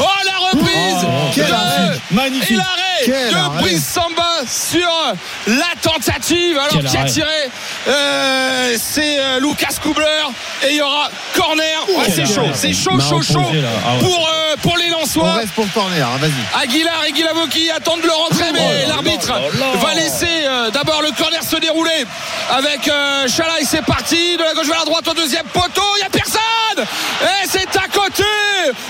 oh, 0.00 0.06
la 0.24 0.48
reprise 0.50 1.04
Oh, 1.04 1.30
quel 1.34 1.46
de- 1.46 1.52
arrêt. 1.52 2.00
et 2.50 2.54
l'arrêt 2.54 3.02
Quel 3.04 3.30
de 3.30 3.36
arrêt. 3.36 3.60
Brice 3.62 3.84
Samba 3.86 4.40
sur 4.46 4.88
la 5.46 5.66
tentative 5.80 6.58
alors 6.58 6.84
qui 6.84 6.96
a 6.96 7.04
tiré 7.04 7.50
euh, 7.86 8.76
c'est 8.80 9.18
euh, 9.18 9.40
Lucas 9.40 9.74
Kubler 9.82 10.04
et 10.66 10.70
il 10.70 10.76
y 10.76 10.82
aura 10.82 11.08
corner 11.34 11.78
Ouais, 11.96 12.06
c'est 12.14 12.26
chaud 12.26 12.42
c'est 12.54 12.72
chaud 12.72 12.98
chaud 13.00 13.22
chaud. 13.22 13.40
Ah 13.86 13.94
ouais. 13.94 13.98
pour, 14.00 14.28
euh, 14.28 14.56
pour 14.62 14.76
les 14.76 14.92
On 14.94 15.00
Lensois 15.00 15.32
reste 15.34 15.52
pour 15.52 15.64
le 15.64 15.70
corner, 15.70 16.06
hein, 16.06 16.18
vas-y. 16.20 16.62
Aguilar 16.62 17.04
et 17.08 17.12
Guilavoki 17.12 17.70
attendent 17.70 18.00
de 18.02 18.06
le 18.06 18.12
rentrer, 18.12 18.52
mais 18.52 18.82
là 18.82 18.88
l'arbitre 18.94 19.28
là. 19.32 19.66
va 19.80 19.94
laisser 19.94 20.26
euh, 20.44 20.70
d'abord 20.70 21.02
le 21.02 21.10
corner 21.12 21.42
se 21.42 21.56
dérouler 21.56 22.04
avec 22.50 22.88
euh, 22.88 23.26
Chalai. 23.28 23.64
C'est 23.64 23.84
parti 23.84 24.36
de 24.36 24.42
la 24.42 24.54
gauche 24.54 24.66
vers 24.66 24.78
la 24.80 24.84
droite 24.84 25.06
au 25.08 25.14
deuxième 25.14 25.46
poteau. 25.46 25.82
Il 25.96 26.00
n'y 26.00 26.06
a 26.06 26.10
personne 26.10 26.40
et 27.22 27.46
c'est 27.48 27.76
à 27.76 27.87
côté. 28.08 28.22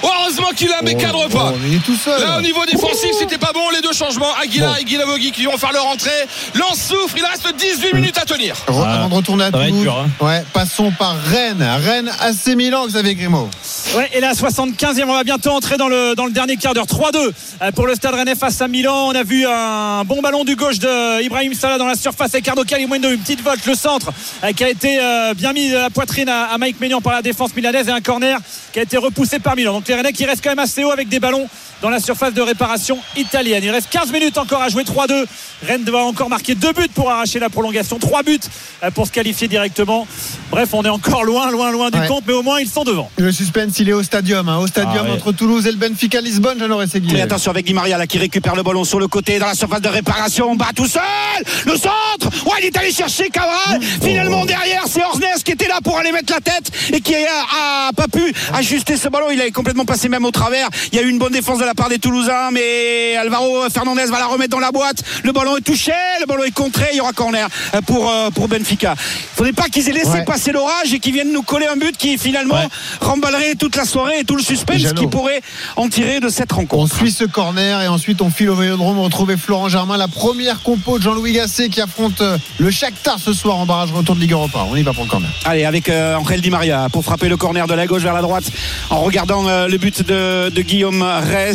Heureusement 0.03 0.49
qu'il 0.57 0.69
la 0.69 0.95
cadre 0.95 1.29
pas. 1.29 1.53
Oh, 1.55 1.59
il 1.67 1.77
est 1.77 1.85
tout 1.85 1.95
seul. 1.97 2.21
Là 2.21 2.39
au 2.39 2.41
niveau 2.43 2.65
défensif 2.67 3.11
c'était 3.19 3.39
pas 3.39 3.53
bon 3.53 3.71
les 3.71 3.81
deux 3.81 3.93
changements 3.93 4.33
Aguilar 4.43 4.79
et 4.79 4.85
Guilavogi 4.85 5.31
qui 5.33 5.45
vont 5.45 5.57
faire 5.57 5.73
leur 5.73 5.87
entrée 5.87 6.11
Lance 6.55 6.81
souffre 6.89 7.15
il 7.17 7.25
reste 7.25 7.49
18 7.57 7.95
minutes 7.95 8.19
à 8.19 8.25
tenir 8.25 8.55
Ah, 8.69 8.95
Avant 8.95 9.09
de 9.09 9.15
retourner 9.15 9.45
à 9.45 9.51
Toulouse, 9.53 9.83
dur, 9.83 9.97
hein. 9.99 10.25
ouais, 10.25 10.45
passons 10.53 10.91
par 10.99 11.17
Rennes. 11.23 11.67
Rennes 11.85 12.11
AC 12.21 12.55
Milan, 12.57 12.87
Xavier 12.87 13.15
Grimaud. 13.15 13.49
Ouais, 13.97 14.09
et 14.13 14.21
la 14.21 14.33
75e, 14.33 15.05
on 15.05 15.15
va 15.15 15.25
bientôt 15.25 15.51
entrer 15.51 15.77
dans 15.77 15.89
le, 15.89 16.15
dans 16.15 16.27
le 16.27 16.33
dernier 16.33 16.57
quart 16.57 16.75
d'heure. 16.75 16.87
3-2 16.87 17.17
euh, 17.63 17.71
pour 17.73 17.87
le 17.87 17.95
Stade 17.95 18.15
Rennais 18.15 18.35
face 18.35 18.61
à 18.61 18.69
Milan. 18.69 19.09
On 19.09 19.15
a 19.15 19.23
vu 19.23 19.47
un 19.47 20.05
bon 20.05 20.21
ballon 20.21 20.45
du 20.45 20.57
gauche 20.57 20.79
de 20.79 21.23
Ibrahim 21.23 21.55
Salah 21.55 21.79
dans 21.79 21.87
la 21.87 21.95
surface 21.95 22.35
avec 22.35 22.45
Ricardo 22.45 22.65
Calimundo, 22.65 23.11
une 23.11 23.19
petite 23.19 23.43
volte, 23.43 23.65
le 23.67 23.75
centre 23.75 24.11
euh, 24.45 24.53
qui 24.53 24.65
a 24.65 24.69
été 24.71 24.99
euh, 25.01 25.35
bien 25.35 25.53
mis 25.53 25.75
à 25.75 25.83
la 25.83 25.91
poitrine 25.91 26.29
à, 26.29 26.45
à 26.53 26.59
Mike 26.59 26.81
Maignan 26.81 27.01
par 27.01 27.13
la 27.13 27.23
défense 27.23 27.55
milanaise 27.55 27.89
et 27.89 27.93
un 27.93 28.01
corner 28.01 28.39
qui 28.73 28.79
a 28.79 28.83
été 28.83 28.97
repoussé 29.09 29.39
par 29.39 29.57
Milan. 29.57 29.73
Donc 29.73 29.89
les 29.89 29.95
Rennais 29.95 30.13
qui 30.13 30.25
restent 30.25 30.45
quand 30.45 30.51
même 30.51 30.59
assez 30.59 30.85
haut 30.85 30.91
avec 30.91 31.09
des 31.09 31.21
ballons 31.21 31.49
dans 31.83 31.91
la 31.91 32.01
surface 32.01 32.35
de 32.35 32.43
réparation 32.43 32.99
italienne. 33.17 33.63
Il 33.65 33.71
reste 33.71 33.89
15 33.91 34.11
minutes 34.13 34.39
encore 34.39 34.63
à 34.63 34.69
jouer 34.69 34.85
3-2. 34.85 35.25
Rennes 35.67 35.85
doit 35.85 36.05
encore 36.05 36.29
marquer 36.29 36.55
deux 36.55 36.73
buts 36.73 36.89
pour 36.95 37.11
arracher 37.11 37.39
la 37.39 37.49
prolongation, 37.51 37.99
trois 37.99 38.23
buts 38.23 38.39
euh, 38.83 38.91
pour 38.91 39.07
se 39.07 39.13
qualifier 39.13 39.49
directement. 39.49 40.07
Bref, 40.51 40.71
on 40.73 40.83
est 40.85 40.89
encore 40.89 41.25
loin, 41.25 41.51
loin, 41.51 41.71
loin 41.71 41.91
du 41.91 41.99
Ouais. 41.99 42.07
compte, 42.07 42.25
mais 42.27 42.33
au 42.33 42.43
moins 42.43 42.61
ils 42.61 42.69
sont 42.69 42.85
devant. 42.85 43.11
Le 43.17 43.33
suspense, 43.33 43.79
il 43.81 43.89
est 43.89 43.93
au 43.93 44.03
stadium. 44.03 44.49
hein, 44.49 44.59
au 44.59 44.67
stadium 44.67 44.99
Ah 45.01 45.11
ouais. 45.11 45.11
entre 45.17 45.33
Toulouse 45.33 45.67
et 45.67 45.71
le 45.73 45.77
Benfica 45.77 46.21
Lisbonne, 46.21 46.59
Jeannot 46.59 46.77
Rességui. 46.79 47.17
Et 47.17 47.23
attention 47.23 47.51
avec 47.51 47.67
Di 47.67 47.75
Maria 47.75 47.99
là 47.99 48.07
qui 48.07 48.19
récupère 48.19 48.55
le 48.55 48.63
ballon 48.63 48.85
sur 48.85 48.99
le 49.01 49.09
côté 49.09 49.39
dans 49.39 49.47
la 49.47 49.55
surface 49.55 49.81
de 49.81 49.89
réparation. 49.89 50.55
Bat 50.57 50.67
tout 50.77 50.87
seul. 50.87 51.03
Le 51.67 51.73
centre. 51.73 52.29
Ouais, 52.47 52.53
il 52.61 52.67
est 52.67 52.77
allé 52.77 52.93
chercher 52.93 53.29
Cabral. 53.31 53.81
Finalement 54.03 54.45
derrière, 54.47 54.85
c'est 54.89 55.03
Orsnes 55.05 55.43
qui 55.45 55.53
était 55.53 55.69
là 55.69 55.81
pour 55.83 55.99
aller 55.99 56.13
mettre 56.13 56.33
la 56.33 56.41
tête 56.41 56.71
et 56.93 57.01
qui 57.01 57.15
a, 57.15 57.89
a 57.89 57.93
pas 57.93 58.07
pu 58.09 58.33
ajuster 58.55 58.97
ce 58.97 59.09
ballon. 59.09 59.27
Il 59.33 59.41
est 59.41 59.51
complètement 59.51 59.85
passé 59.85 60.09
même 60.09 60.25
au 60.25 60.31
travers. 60.31 60.69
Il 60.93 60.97
y 60.97 61.01
a 61.01 61.03
eu 61.03 61.09
une 61.11 61.19
bonne 61.19 61.33
défense 61.33 61.59
de 61.59 61.65
la 61.69 61.75
part 61.75 61.91
des 61.91 61.99
Toulousains, 61.99 62.51
mais 62.51 63.15
Alvaro 63.17 63.69
Fernandez 63.71 64.07
va 64.07 64.19
la 64.19 64.27
remettre 64.27 64.51
dans 64.51 64.59
la 64.59 64.73
boîte. 64.73 65.03
Le 65.23 65.33
ballon 65.33 65.59
est 65.59 65.61
touché, 65.61 65.93
le 66.21 66.25
ballon 66.27 66.45
est 66.45 66.51
contré. 66.51 66.87
Il 66.93 66.97
y 66.97 67.01
aura 67.03 67.13
corner 67.13 67.47
euh, 67.75 67.83
pour 67.83 68.09
euh, 68.11 68.31
pour 68.31 68.49
Benfica. 68.49 68.95
Il 68.99 69.37
faudrait 69.37 69.53
pas 69.53 69.69
qu'ils 69.69 69.87
aient 69.89 69.93
laissé 69.93 70.09
Ouais. 70.09 70.25
passer 70.25 70.51
l'orage 70.53 70.95
et 70.95 70.99
qu'ils 70.99 71.13
viennent 71.13 71.31
nous 71.33 71.43
coller 71.43 71.67
un 71.67 71.77
but 71.77 71.95
qui 71.97 72.17
finalement 72.17 72.55
Ouais. 72.55 72.69
remballerait 73.03 73.55
toute 73.57 73.77
la 73.77 73.85
soirée 73.85 74.21
et 74.21 74.25
tout 74.25 74.37
le 74.37 74.43
suspense 74.43 74.79
Jeannot. 74.81 74.99
qui 75.03 75.07
pourrait 75.09 75.43
en 75.77 75.89
tirer 75.91 76.21
de 76.21 76.31
cette 76.31 76.53
On 76.53 76.57
rencontre 76.57 76.97
suit 76.97 77.13
ce 77.13 77.25
corner 77.25 77.83
et 77.83 77.89
ensuite 77.89 78.23
on 78.23 78.31
file 78.31 78.49
au 78.49 78.55
Vélodrome 78.55 78.99
retrouver 79.01 79.37
Florent 79.37 79.69
Germain, 79.69 79.99
la 79.99 80.09
première 80.09 80.63
compo 80.63 80.97
de 80.99 81.03
Jean-Louis 81.03 81.33
Gasset 81.35 81.69
qui 81.69 81.83
affronte 81.83 82.23
euh, 82.23 82.39
le 82.59 82.71
Shakhtar 82.71 83.19
ce 83.19 83.35
soir 83.35 83.57
en 83.59 83.67
barrage 83.67 83.93
retour 83.93 84.15
de 84.15 84.21
Ligue 84.21 84.33
Europa. 84.33 84.61
On 84.71 84.75
y 84.77 84.83
va 84.83 84.95
pour 84.95 85.05
le 85.05 85.11
corner. 85.11 85.29
Allez, 85.45 85.67
avec 85.67 85.91
euh, 85.91 86.17
Angel 86.17 86.41
Di 86.41 86.49
Maria 86.51 86.89
pour 86.91 87.05
frapper 87.05 87.29
le 87.29 87.37
corner 87.37 87.67
de 87.67 87.75
la 87.75 87.87
gauche 87.87 88.03
vers 88.03 88.15
la 88.15 88.23
droite 88.23 88.45
en 88.89 89.01
regardant 89.01 89.47
euh, 89.47 89.69
le 89.69 89.77
but 89.77 90.03
de, 90.07 90.49
de 90.49 90.63
Guillaume 90.63 91.03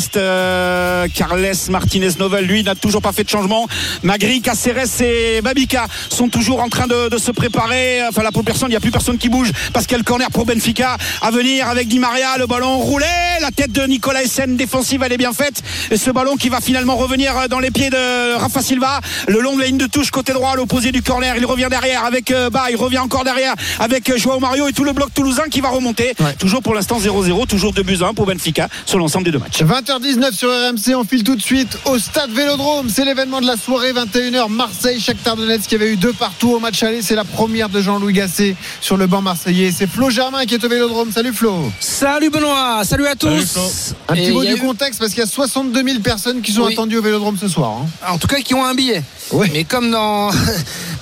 Reste. 0.04 0.18
Euh, 0.18 1.08
Carles 1.14 1.54
Martinez 1.70 2.10
Novel, 2.20 2.46
lui, 2.46 2.62
n'a 2.62 2.76
toujours 2.76 3.02
pas 3.02 3.14
fait 3.14 3.24
de 3.24 3.30
changement. 3.30 3.68
Magri, 4.02 4.42
Caceres 4.42 5.02
et 5.02 5.42
Babika 5.42 5.88
sont 6.10 6.28
toujours 6.28 6.62
en 6.62 6.68
train 6.68 6.88
de, 6.88 7.08
de 7.08 7.18
se 7.18 7.32
préparer. 7.32 8.02
Enfin, 8.10 8.22
là, 8.22 8.32
pour 8.34 8.44
personne, 8.44 8.68
il 8.68 8.72
n'y 8.72 8.78
a 8.78 8.82
plus 8.82 8.92
personne 8.92 9.18
qui 9.18 9.30
bouge 9.30 9.52
parce 9.72 9.86
qu'il 9.86 9.94
y 9.94 9.96
a 9.96 10.00
le 10.00 10.04
corner 10.04 10.30
pour 10.30 10.46
Benfica 10.46 10.98
à 11.22 11.32
venir 11.32 11.70
avec 11.70 11.88
Di 11.88 12.00
Maria. 12.00 12.38
Le 12.38 12.48
ballon 12.48 12.80
roulé. 12.80 13.06
La 13.40 13.52
tête 13.52 13.72
de 13.72 13.84
Nicolas 13.84 14.24
Essen 14.24 14.58
défensive, 14.58 15.04
elle 15.06 15.14
est 15.14 15.18
bien 15.18 15.32
faite. 15.32 15.62
Et 15.90 15.96
ce 15.98 16.12
ballon 16.12 16.36
qui 16.36 16.50
va 16.50 16.60
finalement 16.60 16.98
revenir 16.98 17.48
dans 17.50 17.60
les 17.60 17.72
pieds 17.72 17.90
de 17.90 18.36
Rafa 18.36 18.62
Silva. 18.62 19.00
Le 19.30 19.40
long 19.40 19.56
de 19.56 19.62
la 19.62 19.68
ligne 19.68 19.78
de 19.78 19.88
touche 19.88 20.12
côté 20.12 20.34
droit 20.34 20.52
à 20.52 20.56
l'opposé 20.56 20.92
du 20.92 21.02
corner. 21.02 21.38
Il 21.38 21.46
revient 21.46 21.68
derrière 21.70 22.04
avec 22.04 22.34
Bah, 22.52 22.66
il 22.70 22.76
revient 22.76 23.00
encore 23.00 23.24
derrière 23.24 23.54
avec 23.80 24.10
euh, 24.10 24.18
Joao 24.18 24.40
Mario 24.40 24.68
et 24.68 24.74
tout 24.74 24.84
le 24.84 24.92
bloc 24.92 25.14
toulousain 25.14 25.44
qui 25.50 25.62
va 25.62 25.70
remonter. 25.70 26.14
Toujours 26.40 26.62
pour 26.62 26.74
l'instant 26.74 27.00
0-0, 27.00 27.48
toujours 27.48 27.72
2 27.72 27.84
buts 27.84 28.00
à 28.02 28.08
1 28.08 28.14
pour 28.14 28.26
Benfica 28.26 28.68
sur 28.86 29.00
l'ensemble 29.00 29.26
des 29.26 29.32
deux 29.32 29.40
matchs. 29.40 29.62
20h19 30.00 30.34
sur 30.34 30.50
RMC, 30.50 30.96
on 30.96 31.04
file 31.04 31.24
tout 31.24 31.36
de 31.36 31.42
suite 31.42 31.78
au 31.86 32.00
stade 32.00 32.32
Vélodrome. 32.32 32.90
C'est 32.90 33.06
l'événement 33.06 33.42
de 33.42 33.46
la 33.46 33.58
soirée, 33.58 33.94
21h, 33.94 34.50
Marseille, 34.50 35.00
Shakhtar 35.00 35.36
Donetsk 35.36 35.68
qui 35.70 35.76
avait 35.76 35.92
eu 35.94 35.98
deux 35.98 36.14
partout 36.14 36.50
au 36.52 36.60
match 36.60 36.82
aller. 36.82 37.04
C'est 37.04 37.14
la 37.16 37.24
première 37.24 37.70
de 37.70 37.80
Jean-Louis 37.80 38.14
Gasset 38.14 38.56
sur 38.82 38.98
le 38.98 39.06
banc 39.06 39.22
marseillais. 39.22 39.72
C'est 39.72 39.86
Flo 39.86 40.10
Germain 40.10 40.46
qui 40.46 40.56
est 40.56 40.64
au 40.64 40.70
Vélodrome. 40.70 41.12
Salut 41.12 41.32
Flo. 41.34 41.72
Salut 41.80 42.32
Benoît, 42.32 42.82
salut 42.86 43.06
à 43.06 43.16
tous. 43.16 43.94
Un 44.08 44.14
petit 44.16 44.24
Et 44.26 44.32
mot 44.32 44.44
du 44.44 44.54
eu- 44.54 44.58
contexte 44.58 45.00
parce 45.00 45.12
qu'il 45.12 45.20
y 45.20 45.24
a 45.24 45.28
62 45.30 45.84
000 45.84 46.00
personnes 46.00 46.42
qui 46.42 46.52
sont 46.54 46.64
Oui. 46.64 46.74
attendues 46.74 46.98
au 46.98 47.02
Vélodrome 47.04 47.38
ce 47.40 47.48
soir. 47.48 47.74
hein. 47.84 47.88
En 48.10 48.18
tout 48.18 48.28
cas, 48.28 48.38
qui 48.42 48.56
ont 48.56 48.66
un 48.66 48.74
billet. 48.74 49.04
Mais 49.52 49.64
comme 49.64 49.92
dans. 49.92 50.32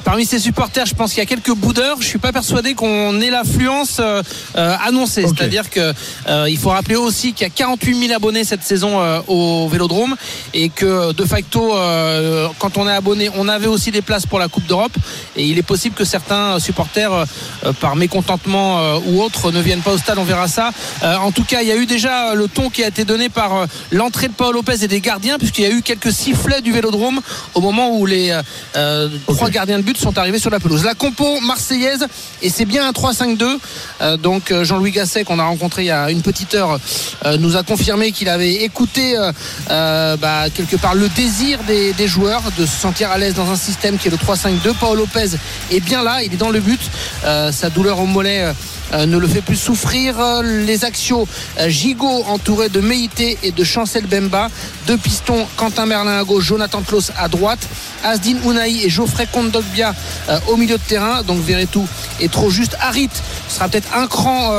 Parmi 0.04 0.26
ces 0.26 0.40
supporters, 0.40 0.88
je 0.88 0.96
pense 0.96 1.12
qu'il 1.12 1.20
y 1.20 1.22
a 1.22 1.28
quelques 1.28 1.54
boudeurs. 1.54 1.98
Je 2.00 2.08
suis 2.08 2.18
pas 2.18 2.32
persuadé 2.32 2.74
qu'on 2.74 3.22
ait 3.22 3.30
l'affluence 3.30 3.98
euh, 4.00 4.24
euh, 4.58 4.76
annoncée. 4.84 5.24
C'est-à-dire 5.28 5.70
que 5.70 5.94
euh, 6.28 6.48
il 6.50 6.58
faut 6.58 6.70
rappeler 6.70 6.96
aussi 6.96 7.34
qu'il 7.34 7.46
y 7.46 7.50
a 7.50 7.54
48 7.54 8.08
000 8.08 8.14
abonnés 8.16 8.44
cette 8.44 8.64
saison 8.64 8.81
euh, 8.88 9.22
au 9.28 9.68
Vélodrome 9.68 10.16
et 10.54 10.70
que 10.70 11.12
de 11.14 11.26
facto, 11.26 11.76
euh, 11.76 12.48
quand 12.60 12.78
on 12.78 12.88
est 12.88 12.92
abonné, 12.92 13.30
on 13.36 13.48
avait 13.48 13.68
aussi 13.68 13.92
des 13.92 14.02
places 14.02 14.26
pour 14.26 14.40
la 14.40 14.48
Coupe 14.48 14.66
d'Europe. 14.66 14.94
Et 15.36 15.46
il 15.46 15.58
est 15.58 15.64
possible 15.64 15.96
que 15.96 16.06
certains 16.06 16.60
supporters, 16.60 17.14
euh, 17.14 17.74
par 17.80 17.96
mécontentement 17.96 18.98
ou 19.08 19.22
autre, 19.22 19.52
ne 19.52 19.62
viennent 19.62 19.82
pas 19.82 19.92
au 19.92 19.98
stade. 19.98 20.18
On 20.18 20.24
verra 20.24 20.48
ça. 20.48 20.72
En 21.04 21.32
tout 21.32 21.44
cas, 21.44 21.62
il 21.62 21.68
y 21.68 21.72
a 21.72 21.76
eu 21.76 21.86
déjà 21.86 22.34
le 22.36 22.48
ton 22.48 22.70
qui 22.70 22.84
a 22.84 22.88
été 22.88 23.06
donné 23.06 23.30
par 23.30 23.66
l'entrée 23.92 24.28
de 24.28 24.34
Paul 24.34 24.54
Lopez 24.54 24.84
et 24.84 24.88
des 24.88 25.02
gardiens, 25.02 25.38
puisqu'il 25.38 25.64
y 25.64 25.68
a 25.68 25.72
eu 25.72 25.82
quelques 25.82 26.12
sifflets 26.12 26.62
du 26.62 26.72
Vélodrome 26.72 27.22
au 27.54 27.62
moment 27.62 27.98
où 27.98 28.06
les 28.06 28.38
euh, 28.76 29.10
trois 29.28 29.50
gardiens 29.50 29.78
de 29.78 29.84
but 29.84 29.98
sont 29.98 30.18
arrivés 30.18 30.40
sur 30.40 30.50
la 30.50 30.60
pelouse. 30.60 30.84
La 30.84 30.96
compo 30.96 31.40
marseillaise, 31.42 32.06
et 32.42 32.50
c'est 32.50 32.66
bien 32.66 32.88
un 32.88 32.92
3-5-2. 32.92 33.58
Euh, 34.02 34.18
donc 34.18 34.54
Jean-Louis 34.64 34.92
Gasset, 34.92 35.24
qu'on 35.24 35.40
a 35.40 35.44
rencontré 35.44 35.84
il 35.84 35.88
y 35.88 35.92
a 35.92 36.12
une 36.12 36.22
petite 36.22 36.56
heure, 36.56 36.80
euh, 37.26 37.38
nous 37.38 37.56
a 37.56 37.64
confirmé 37.64 38.12
qu'il 38.12 38.30
avait 38.30 38.64
écouté 38.72 39.18
euh, 39.18 39.32
euh, 39.70 40.16
bah, 40.16 40.50
quelque 40.50 40.78
part 40.78 40.96
le 40.96 41.10
désir 41.10 41.60
des, 41.68 42.08
joueurs 42.08 42.44
de 42.58 42.66
se 42.66 42.76
sentir 42.80 43.12
à 43.12 43.18
l'aise 43.18 43.36
dans 43.36 43.52
un 43.52 43.56
système 43.56 43.98
qui 43.98 44.08
est 44.08 44.12
le 44.12 44.18
3-5-2. 44.18 44.74
Paul 44.80 44.98
Lopez 44.98 45.32
est 45.70 45.80
bien 45.82 46.04
là, 46.04 46.24
il 46.24 46.34
est 46.34 46.38
dans 46.38 46.50
le 46.50 46.62
but. 46.62 46.80
Euh, 47.26 47.52
sa 47.52 47.70
douleur 47.70 48.00
au 48.00 48.06
mollet. 48.06 48.54
Euh, 48.94 49.06
ne 49.06 49.18
le 49.18 49.28
fait 49.28 49.42
plus 49.42 49.56
souffrir. 49.56 50.16
Les 50.44 50.86
Axios, 50.86 51.28
euh, 51.60 51.70
Gigot 51.70 52.24
entouré 52.28 52.70
de 52.70 52.80
Meïté 52.80 53.38
et 53.44 53.52
de 53.52 53.64
Chancel 53.64 54.06
Bemba. 54.06 54.50
Deux 54.88 54.98
pistons, 54.98 55.46
Quentin 55.58 55.86
Merlin 55.86 56.18
à 56.20 56.24
gauche, 56.24 56.46
Jonathan 56.46 56.82
Klaus 56.82 57.12
à 57.18 57.28
droite. 57.28 57.60
Asdin 58.04 58.38
Ounaï 58.46 58.84
et 58.84 58.90
Geoffrey 58.90 59.28
Kondogbia 59.32 59.94
euh, 60.30 60.40
au 60.48 60.58
milieu 60.58 60.78
de 60.78 60.84
terrain. 60.84 61.22
Donc 61.24 61.44
Verretou 61.44 61.88
est 62.20 62.32
trop 62.32 62.50
juste. 62.50 62.76
Harit 62.82 63.10
sera 63.48 63.68
peut-être 63.70 63.96
un 63.96 64.08
cran 64.08 64.52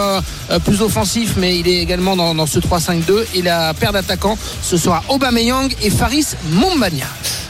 plus 0.64 0.82
offensif, 0.82 1.34
mais 1.36 1.58
il 1.58 1.68
est 1.68 1.78
également 1.78 2.16
dans, 2.16 2.34
dans 2.34 2.46
ce 2.46 2.58
3-5-2. 2.58 3.24
Et 3.34 3.42
la 3.42 3.74
paire 3.74 3.92
d'attaquants, 3.92 4.36
ce 4.62 4.76
sera 4.76 5.02
Aubameyang 5.08 5.74
et 5.82 5.90
Faris 5.90 6.26
Mombagna. 6.50 7.06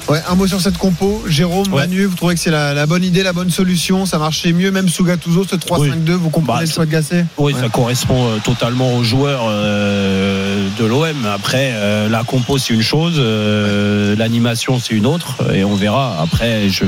Ouais, 0.09 0.20
un 0.28 0.34
mot 0.34 0.46
sur 0.48 0.60
cette 0.60 0.78
compo. 0.78 1.22
Jérôme, 1.26 1.68
Manu, 1.70 2.06
vous 2.06 2.16
trouvez 2.16 2.34
que 2.34 2.40
c'est 2.40 2.50
la, 2.50 2.74
la 2.74 2.86
bonne 2.86 3.04
idée, 3.04 3.22
la 3.22 3.32
bonne 3.32 3.50
solution? 3.50 4.04
Ça 4.04 4.18
marchait 4.18 4.52
mieux, 4.52 4.70
même 4.72 4.88
sous 4.88 5.04
Gattuso, 5.04 5.44
ce 5.48 5.54
3-5-2. 5.54 6.10
Vous 6.12 6.28
comprenez 6.30 6.66
Bah, 6.66 6.71
choix 6.72 6.86
de 6.86 6.90
Gasset 6.90 7.26
Oui, 7.36 7.54
ça 7.54 7.68
correspond 7.68 8.28
euh, 8.28 8.38
totalement 8.42 8.94
aux 8.94 9.04
joueurs 9.04 9.44
euh, 9.46 10.68
de 10.78 10.84
l'OM. 10.84 11.26
Après, 11.26 11.72
euh, 11.74 12.08
la 12.08 12.24
compo, 12.24 12.58
c'est 12.58 12.72
une 12.72 12.82
chose, 12.82 13.16
euh, 13.18 14.16
l'animation, 14.16 14.78
c'est 14.80 14.94
une 14.94 15.06
autre, 15.06 15.54
et 15.54 15.64
on 15.64 15.74
verra. 15.74 16.16
Après, 16.20 16.68
je, 16.70 16.84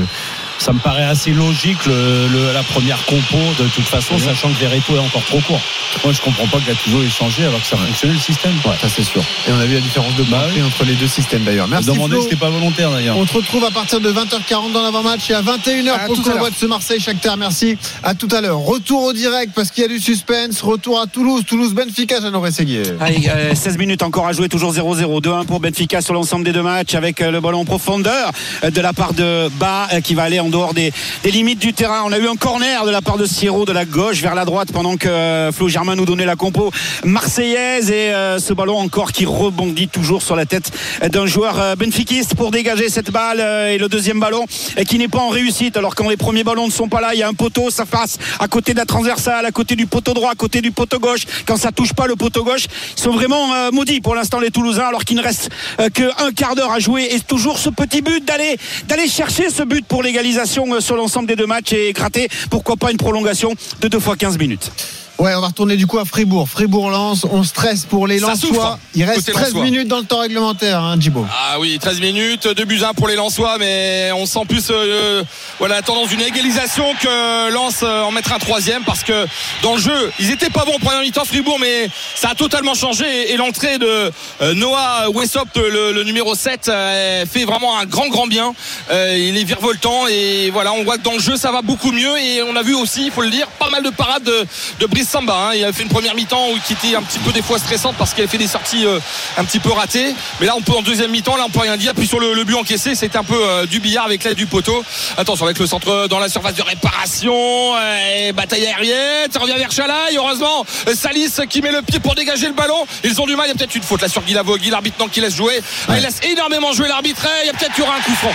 ça 0.59 0.73
me 0.73 0.79
paraît 0.79 1.03
assez 1.03 1.31
logique 1.31 1.85
le, 1.85 2.27
le- 2.31 2.53
la 2.53 2.63
première 2.63 3.03
compo, 3.05 3.37
de 3.59 3.67
toute 3.69 3.85
façon, 3.85 4.17
sachant 4.17 4.49
que 4.49 4.59
Verreto 4.59 4.95
est 4.95 4.99
encore 4.99 5.23
trop 5.25 5.39
court. 5.41 5.61
Moi, 6.03 6.11
je 6.13 6.19
comprends 6.21 6.47
pas 6.47 6.57
que 6.59 6.67
Gattuso 6.67 7.01
ait 7.03 7.09
changé 7.09 7.43
alors 7.45 7.61
que 7.61 7.67
ça 7.67 7.77
fonctionnait 7.77 8.13
le 8.15 8.19
système. 8.19 8.51
ça 8.81 8.87
c'est 8.93 9.03
sûr. 9.03 9.21
Et 9.47 9.51
on 9.51 9.59
a 9.59 9.65
vu 9.65 9.75
la 9.75 9.79
différence 9.81 10.13
de 10.15 10.23
marché 10.23 10.61
entre 10.61 10.83
les 10.83 10.93
deux 10.93 11.07
systèmes 11.07 11.43
d'ailleurs. 11.43 11.67
Merci. 11.67 11.87
Demandez, 11.87 12.17
c'était 12.21 12.35
pas 12.35 12.49
volontaire 12.49 12.91
d'ailleurs. 12.91 13.17
On 13.17 13.25
te 13.25 13.33
retrouve 13.33 13.63
à 13.63 13.71
partir 13.71 13.99
de 14.01 14.11
20h40 14.11 14.73
dans 14.73 14.81
l'avant-match 14.83 15.29
et 15.29 15.33
à 15.33 15.41
21h 15.41 15.89
À 15.89 15.99
pour 15.99 16.15
tout 16.15 16.23
le 16.25 16.31
convoi 16.33 16.49
de 16.49 16.55
ce 16.55 16.65
Marseille 16.65 16.99
Shakhtar. 16.99 17.37
Merci. 17.37 17.77
À 18.03 18.13
tout 18.13 18.27
à 18.31 18.41
l'heure. 18.41 18.59
Retour 18.59 19.03
au 19.03 19.13
direct 19.13 19.53
parce 19.55 19.71
qu'il 19.71 19.83
y 19.83 19.85
a 19.85 19.89
du 19.89 19.99
suspense. 19.99 20.61
Retour 20.61 20.99
à 20.99 21.07
Toulouse. 21.07 21.43
Toulouse 21.47 21.73
Benfica, 21.73 22.19
Jeannot 22.19 22.41
Rességuier. 22.41 22.83
Allez, 22.99 23.29
euh, 23.29 23.55
16 23.55 23.77
minutes 23.77 24.03
encore 24.03 24.27
à 24.27 24.33
jouer, 24.33 24.49
toujours 24.49 24.73
0-0. 24.73 25.21
2-1 25.21 25.45
pour 25.45 25.59
Benfica 25.61 26.01
sur 26.01 26.13
l'ensemble 26.13 26.43
des 26.43 26.51
deux 26.51 26.61
matchs 26.63 26.95
avec 26.95 27.21
euh, 27.21 27.31
le 27.31 27.39
ballon 27.39 27.61
en 27.61 27.65
profondeur 27.65 28.31
euh, 28.63 28.69
de 28.69 28.81
la 28.81 28.91
part 28.91 29.13
de 29.13 29.47
Bas 29.59 29.87
euh, 29.93 30.01
qui 30.01 30.13
va 30.13 30.23
aller 30.23 30.39
en 30.41 30.44
dehors 30.49 30.73
des, 30.73 30.91
limites 31.23 31.59
du 31.59 31.73
terrain. 31.73 32.03
On 32.05 32.11
a 32.11 32.17
eu 32.17 32.27
un 32.27 32.35
corner 32.35 32.85
de 32.85 32.91
la 32.91 33.01
part 33.01 33.17
de 33.17 33.25
Sierro 33.25 33.65
de 33.65 33.71
la 33.71 33.85
gauche 33.85 34.21
vers 34.21 34.35
la 34.35 34.45
droite 34.45 34.69
pendant 34.71 34.97
que 34.97 35.07
euh, 35.07 35.51
Flo 35.51 35.67
Germain 35.67 35.95
nous 35.95 36.05
donnait 36.05 36.25
la 36.25 36.35
compo 36.35 36.71
marseillaise. 37.03 37.89
Et 37.89 38.13
euh, 38.13 38.39
ce 38.39 38.53
ballon 38.53 38.77
encore 38.77 39.11
qui 39.11 39.25
rebondit 39.25 39.87
toujours 39.87 40.21
sur 40.21 40.35
la 40.35 40.45
tête 40.45 40.71
d'un 41.11 41.25
joueur 41.25 41.59
euh, 41.59 41.75
benfiquiste 41.75 42.35
pour 42.35 42.51
dégager 42.51 42.89
cette 42.89 43.11
balle 43.11 43.39
et 43.39 43.77
le 43.77 43.89
deuxième 43.89 44.19
ballon 44.19 44.45
qui 44.87 44.97
n'est 44.97 45.07
pas 45.07 45.19
en 45.19 45.29
réussite. 45.29 45.77
Alors 45.77 45.95
quand 45.95 46.09
les 46.09 46.17
premiers 46.17 46.43
ballons 46.43 46.67
ne 46.67 46.71
sont 46.71 46.87
pas 46.87 47.01
là 47.01 47.13
il 47.13 47.19
y 47.19 47.23
a 47.23 47.27
un 47.27 47.33
poteau 47.33 47.69
ça 47.69 47.85
passe 47.85 48.17
à 48.39 48.47
côté 48.47 48.73
de 48.73 48.79
la 48.79 48.85
transversale 48.85 49.45
à 49.45 49.51
côté 49.51 49.75
du 49.75 49.87
poteau 49.87 50.13
droit 50.13 50.31
à 50.31 50.35
côté 50.35 50.61
du 50.61 50.71
poteau 50.71 50.99
gauche. 50.99 51.21
Quand 51.45 51.57
ça 51.57 51.71
touche 51.71 51.93
pas 51.93 52.07
le 52.07 52.15
poteau 52.15 52.43
gauche 52.43 52.65
ils 52.97 53.01
sont 53.01 53.11
vraiment 53.11 53.71
maudits 53.71 54.01
pour 54.01 54.15
l'instant 54.15 54.39
les 54.39 54.51
Toulousains 54.51 54.87
alors 54.87 55.03
qu'il 55.03 55.17
ne 55.17 55.23
reste 55.23 55.49
qu'un 55.93 56.31
quart 56.35 56.55
d'heure 56.55 56.71
à 56.71 56.79
jouer. 56.79 57.07
Et 57.11 57.19
toujours 57.19 57.59
ce 57.59 57.69
petit 57.69 58.01
but 58.01 58.23
d'aller 58.23 58.57
d'aller 58.87 59.07
chercher 59.07 59.49
ce 59.49 59.63
but 59.63 59.85
pour 59.85 60.03
l'égalisation 60.03 60.34
euh, 60.37 60.79
sur 60.79 60.95
l'ensemble 60.95 61.27
des 61.27 61.35
deux 61.35 61.45
matchs 61.45 61.73
et 61.73 61.93
gratter 61.93 62.27
pourquoi 62.49 62.75
pas 62.75 62.91
une 62.91 62.97
prolongation 62.97 63.53
de 63.81 63.87
2 63.87 63.99
fois 63.99 64.15
15 64.15 64.37
minutes 64.37 64.71
Ouais, 65.17 65.33
on 65.33 65.39
va 65.39 65.47
retourner 65.47 65.77
du 65.77 65.87
coup 65.87 65.97
à 65.97 66.03
Fribourg. 66.03 66.49
Fribourg-Lens, 66.49 67.25
on 67.31 67.43
stresse 67.43 67.85
pour 67.85 68.05
les 68.05 68.19
Lensois. 68.19 68.35
souffre, 68.49 68.79
Il 68.95 69.05
reste 69.05 69.19
côté 69.19 69.31
13 69.31 69.45
Lensois. 69.53 69.63
minutes 69.63 69.87
dans 69.87 69.99
le 69.99 70.03
temps 70.03 70.19
réglementaire, 70.19 70.81
hein, 70.81 70.97
Djibo. 70.99 71.25
Ah 71.31 71.57
oui, 71.59 71.79
13 71.79 72.01
minutes, 72.01 72.47
2 72.49 72.65
buts 72.65 72.81
1 72.83 72.93
pour 72.93 73.07
les 73.07 73.15
Lensois, 73.15 73.57
mais 73.57 74.11
on 74.13 74.25
sent 74.25 74.41
plus 74.47 74.67
euh, 74.71 75.23
voilà, 75.57 75.75
la 75.75 75.81
tendance 75.83 76.09
d'une 76.09 76.19
égalisation 76.21 76.83
que 77.01 77.49
Lens 77.53 77.79
euh, 77.83 78.01
en 78.03 78.11
mettre 78.11 78.33
un 78.33 78.39
troisième 78.39 78.83
parce 78.83 79.03
que 79.03 79.25
dans 79.63 79.75
le 79.75 79.79
jeu, 79.81 80.11
ils 80.19 80.31
étaient 80.31 80.49
pas 80.49 80.65
bons 80.65 80.75
en 80.75 80.79
première 80.79 80.99
mi-temps 81.01 81.23
Fribourg, 81.23 81.59
mais 81.61 81.89
ça 82.15 82.31
a 82.31 82.35
totalement 82.35 82.73
changé 82.73 83.05
et, 83.05 83.33
et 83.33 83.37
l'entrée 83.37 83.77
de 83.77 84.11
euh, 84.41 84.53
Noah 84.53 85.09
Wessop, 85.13 85.47
le, 85.55 85.93
le 85.93 86.03
numéro 86.03 86.35
7, 86.35 86.67
euh, 86.67 87.25
fait 87.25 87.45
vraiment 87.45 87.79
un 87.79 87.85
grand 87.85 88.09
grand 88.09 88.27
bien. 88.27 88.53
Euh, 88.91 89.15
il 89.17 89.37
est 89.37 89.45
virevoltant 89.45 90.07
et 90.07 90.49
voilà, 90.51 90.73
on 90.73 90.83
voit 90.83 90.97
que 90.97 91.03
dans 91.03 91.13
le 91.13 91.19
jeu 91.19 91.37
ça 91.37 91.53
va 91.53 91.61
beaucoup 91.61 91.93
mieux 91.93 92.17
et 92.19 92.43
on 92.43 92.55
a 92.57 92.63
vu 92.63 92.75
aussi, 92.75 93.05
il 93.05 93.11
faut 93.11 93.21
le 93.21 93.29
dire, 93.29 93.47
pas 93.47 93.69
mal 93.69 93.81
de 93.81 93.89
parades 93.91 94.23
de, 94.23 94.45
de 94.81 94.85
Brice 94.87 95.04
Samba. 95.05 95.33
hein. 95.33 95.51
Il 95.55 95.63
a 95.63 95.71
fait 95.71 95.83
une 95.83 95.89
première 95.89 96.15
mi-temps 96.15 96.49
où- 96.49 96.59
qui 96.59 96.73
était 96.73 96.95
un 96.95 97.01
petit 97.01 97.19
peu 97.19 97.31
des 97.31 97.41
fois 97.41 97.57
stressante 97.59 97.95
parce 97.97 98.13
qu'il 98.13 98.23
a 98.23 98.27
fait 98.27 98.37
des 98.37 98.47
sorties 98.47 98.85
euh, 98.85 98.99
un 99.37 99.45
petit 99.45 99.59
peu 99.59 99.71
ratées. 99.71 100.13
Mais 100.39 100.45
là, 100.47 100.53
on 100.57 100.61
peut 100.61 100.73
en 100.73 100.81
deuxième 100.81 101.11
mi-temps, 101.11 101.37
là, 101.37 101.43
on 101.45 101.49
peut 101.49 101.59
rien 101.61 101.77
dire. 101.77 101.93
Puis 101.95 102.07
sur 102.07 102.19
le, 102.19 102.33
le 102.33 102.43
but 102.43 102.55
encaissé, 102.55 102.95
c'était 102.95 103.17
un 103.17 103.23
peu 103.23 103.39
euh, 103.41 103.65
du 103.65 103.79
billard 103.79 104.05
avec 104.05 104.23
l'aide 104.23 104.35
du 104.35 104.45
poteau. 104.47 104.83
Attention 105.17 105.45
avec 105.45 105.59
le 105.59 105.67
centre 105.67 106.07
dans 106.07 106.19
la 106.19 106.27
surface 106.29 106.55
de 106.55 106.61
réparation, 106.63 107.33
euh, 107.75 108.27
et 108.27 108.31
bataille 108.33 108.65
aérienne, 108.65 109.31
ça 109.31 109.39
revient 109.39 109.55
vers 109.57 109.71
Chalaï. 109.71 110.15
Heureusement, 110.17 110.65
euh, 110.87 110.93
Salis 110.95 111.31
qui 111.49 111.61
met 111.61 111.71
le 111.71 111.81
pied 111.81 111.99
pour 111.99 112.15
dégager 112.15 112.47
le 112.47 112.53
ballon. 112.53 112.85
Ils 113.03 113.21
ont 113.21 113.25
du 113.27 113.35
mal. 113.35 113.45
Il 113.47 113.49
y 113.49 113.51
a 113.51 113.55
peut-être 113.55 113.75
une 113.75 113.83
faute 113.83 114.01
là 114.01 114.07
sur 114.09 114.21
Guy 114.23 114.33
Lavogui, 114.33 114.69
l'arbitre 114.69 114.97
non 114.99 115.07
qui 115.07 115.21
laisse 115.21 115.35
jouer. 115.35 115.61
Il 115.89 115.95
laisse 115.95 116.19
énormément 116.23 116.73
jouer 116.73 116.87
l'arbitre. 116.87 117.25
Et 117.25 117.43
Il 117.43 117.47
y 117.47 117.49
a 117.49 117.53
peut-être 117.53 117.77
y 117.77 117.81
aura 117.81 117.95
un 117.95 118.01
coup 118.01 118.15
franc. 118.15 118.33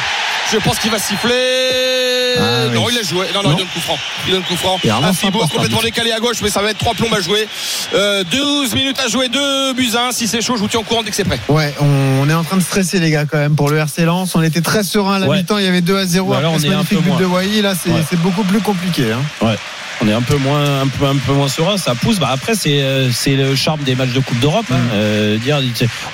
Je 0.52 0.59
pense 0.59 0.78
qu'il 0.78 0.90
va 0.90 0.98
siffler. 0.98 2.35
Ah, 2.39 2.66
non, 2.74 2.85
oui. 2.85 2.93
il 2.93 2.97
laisse 2.98 3.09
joué. 3.09 3.27
Non, 3.35 3.43
non, 3.43 3.51
Non. 3.51 3.55
il 3.56 3.59
donne 3.59 3.68
coup 3.68 3.81
franc. 3.81 3.98
Il 4.27 4.32
donne 4.32 4.43
coup 4.43 4.56
franc. 4.56 4.78
Un 5.02 5.12
Fribourg 5.12 5.48
complètement 5.48 5.81
décalé 5.82 6.12
à 6.12 6.18
gauche, 6.18 6.39
mais 6.43 6.51
ça 6.51 6.60
va 6.62 6.70
être 6.70 6.78
trois 6.78 6.94
plombes 6.94 7.14
à 7.14 7.20
jouer. 7.20 7.47
Euh, 7.94 8.24
12 8.24 8.74
minutes 8.74 8.98
à 9.05 9.09
jouer, 9.09 9.28
2 9.28 9.72
buts 9.74 9.90
à 9.97 10.09
1. 10.09 10.12
Si 10.12 10.27
c'est 10.27 10.40
chaud, 10.40 10.56
je 10.56 10.60
vous 10.62 10.68
tiens 10.68 10.81
au 10.81 10.82
courant 10.85 11.02
dès 11.02 11.10
que 11.10 11.16
c'est 11.16 11.24
prêt. 11.24 11.39
Ouais, 11.48 11.72
on 11.81 12.28
est 12.28 12.35
en 12.35 12.43
train 12.44 12.56
de 12.56 12.62
stresser 12.62 12.98
les 12.98 13.10
gars 13.10 13.24
quand 13.31 13.39
même 13.39 13.55
pour 13.55 13.68
le 13.70 13.78
RC 13.78 14.05
Lens. 14.05 14.35
On 14.35 14.43
était 14.43 14.60
très 14.60 14.82
serein 14.82 15.16
à 15.16 15.18
la 15.20 15.27
Ouais. 15.28 15.39
mi-temps, 15.39 15.59
il 15.59 15.64
y 15.64 15.68
avait 15.68 15.81
2 15.82 15.97
à 15.97 16.06
0 16.06 16.31
Bah 16.32 16.40
là, 16.40 16.48
après 16.48 16.66
on 16.68 16.70
est 16.72 16.74
un 16.74 16.85
peu 16.85 16.97
but 16.97 17.09
moins. 17.09 17.18
de 17.18 17.24
Wai. 17.27 17.62
Là, 17.62 17.74
c'est 17.81 17.90
Ouais. 17.90 18.02
c'est 18.09 18.18
beaucoup 18.20 18.43
plus 18.44 18.60
compliqué. 18.60 19.12
hein. 19.12 19.22
Ouais. 19.47 19.56
On 20.02 20.09
est 20.09 20.12
un 20.12 20.22
peu 20.22 20.36
moins, 20.36 20.82
un 20.82 20.86
peu, 20.89 21.06
un 21.06 21.16
peu 21.16 21.32
moins 21.32 21.48
serein. 21.48 21.77
Ça 21.77 21.94
pousse. 21.94 22.18
Bah 22.18 22.31
après, 22.32 22.55
c'est, 22.55 22.81
euh, 22.82 23.10
c'est 23.12 23.35
le 23.36 23.55
charme 23.55 23.81
des 23.82 23.94
matchs 23.94 24.12
de 24.12 24.20
Coupe 24.20 24.39
d'Europe. 24.40 24.66
hein. 24.70 24.77
Euh, 24.94 25.36
dire, 25.39 25.60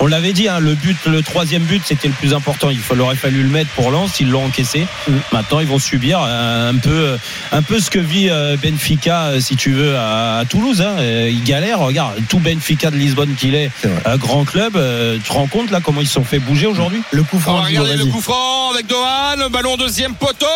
on 0.01 0.07
l'avait 0.07 0.33
dit, 0.33 0.49
hein, 0.49 0.59
le 0.61 0.75
but, 0.75 0.97
le 1.07 1.23
troisième 1.23 1.63
but, 1.63 1.83
c'était 1.85 2.09
le 2.09 2.15
plus 2.15 2.35
important. 2.35 2.71
Il 2.71 3.01
aurait 3.01 3.17
fallu 3.17 3.43
le 3.43 3.49
mettre 3.49 3.71
pour 3.71 3.91
Lens. 3.91 4.21
Ils 4.21 4.31
l'ont 4.31 4.45
encaissé. 4.47 4.87
Maintenant, 5.33 5.61
ils 5.61 5.67
vont 5.67 5.79
subir 5.79 6.21
euh, 6.23 6.71
un 6.71 6.77
peu, 6.77 7.17
un 7.53 7.63
peu 7.63 7.81
ce 7.81 7.91
que 7.91 7.99
vit 7.99 8.29
euh, 8.31 8.57
Benfica, 8.63 9.25
euh, 9.27 9.41
si 9.41 9.57
tu 9.57 9.73
veux, 9.73 9.97
à, 9.97 10.39
à 10.39 10.45
Toulouse. 10.45 10.81
Hein. 10.83 10.97
Euh, 10.99 11.31
Ils 11.31 11.45
galèrent. 11.45 11.79
Regarde, 11.81 12.15
tout 12.29 12.39
Benfica 12.39 12.91
de 12.91 12.97
Lisbonne 12.97 13.35
qu'il 13.39 13.55
est, 13.55 13.71
un 14.05 14.17
grand 14.17 14.45
club. 14.45 14.77
euh, 14.77 15.17
tu 15.17 15.23
te 15.29 15.33
rends 15.33 15.47
compte 15.47 15.71
là 15.71 15.81
comment 15.83 16.01
ils 16.01 16.07
se 16.07 16.15
sont 16.15 16.25
fait 16.25 16.39
bouger 16.39 16.67
aujourd'hui? 16.67 17.01
Le 17.13 17.23
coup 17.23 17.41
On 17.47 17.53
va 17.53 17.61
regarder 17.63 17.97
le 17.97 18.07
coup 18.07 18.21
franc 18.21 18.73
avec 18.73 18.87
Dohan, 18.87 19.37
le 19.39 19.49
ballon 19.49 19.77
deuxième 19.77 20.15
poteau, 20.15 20.47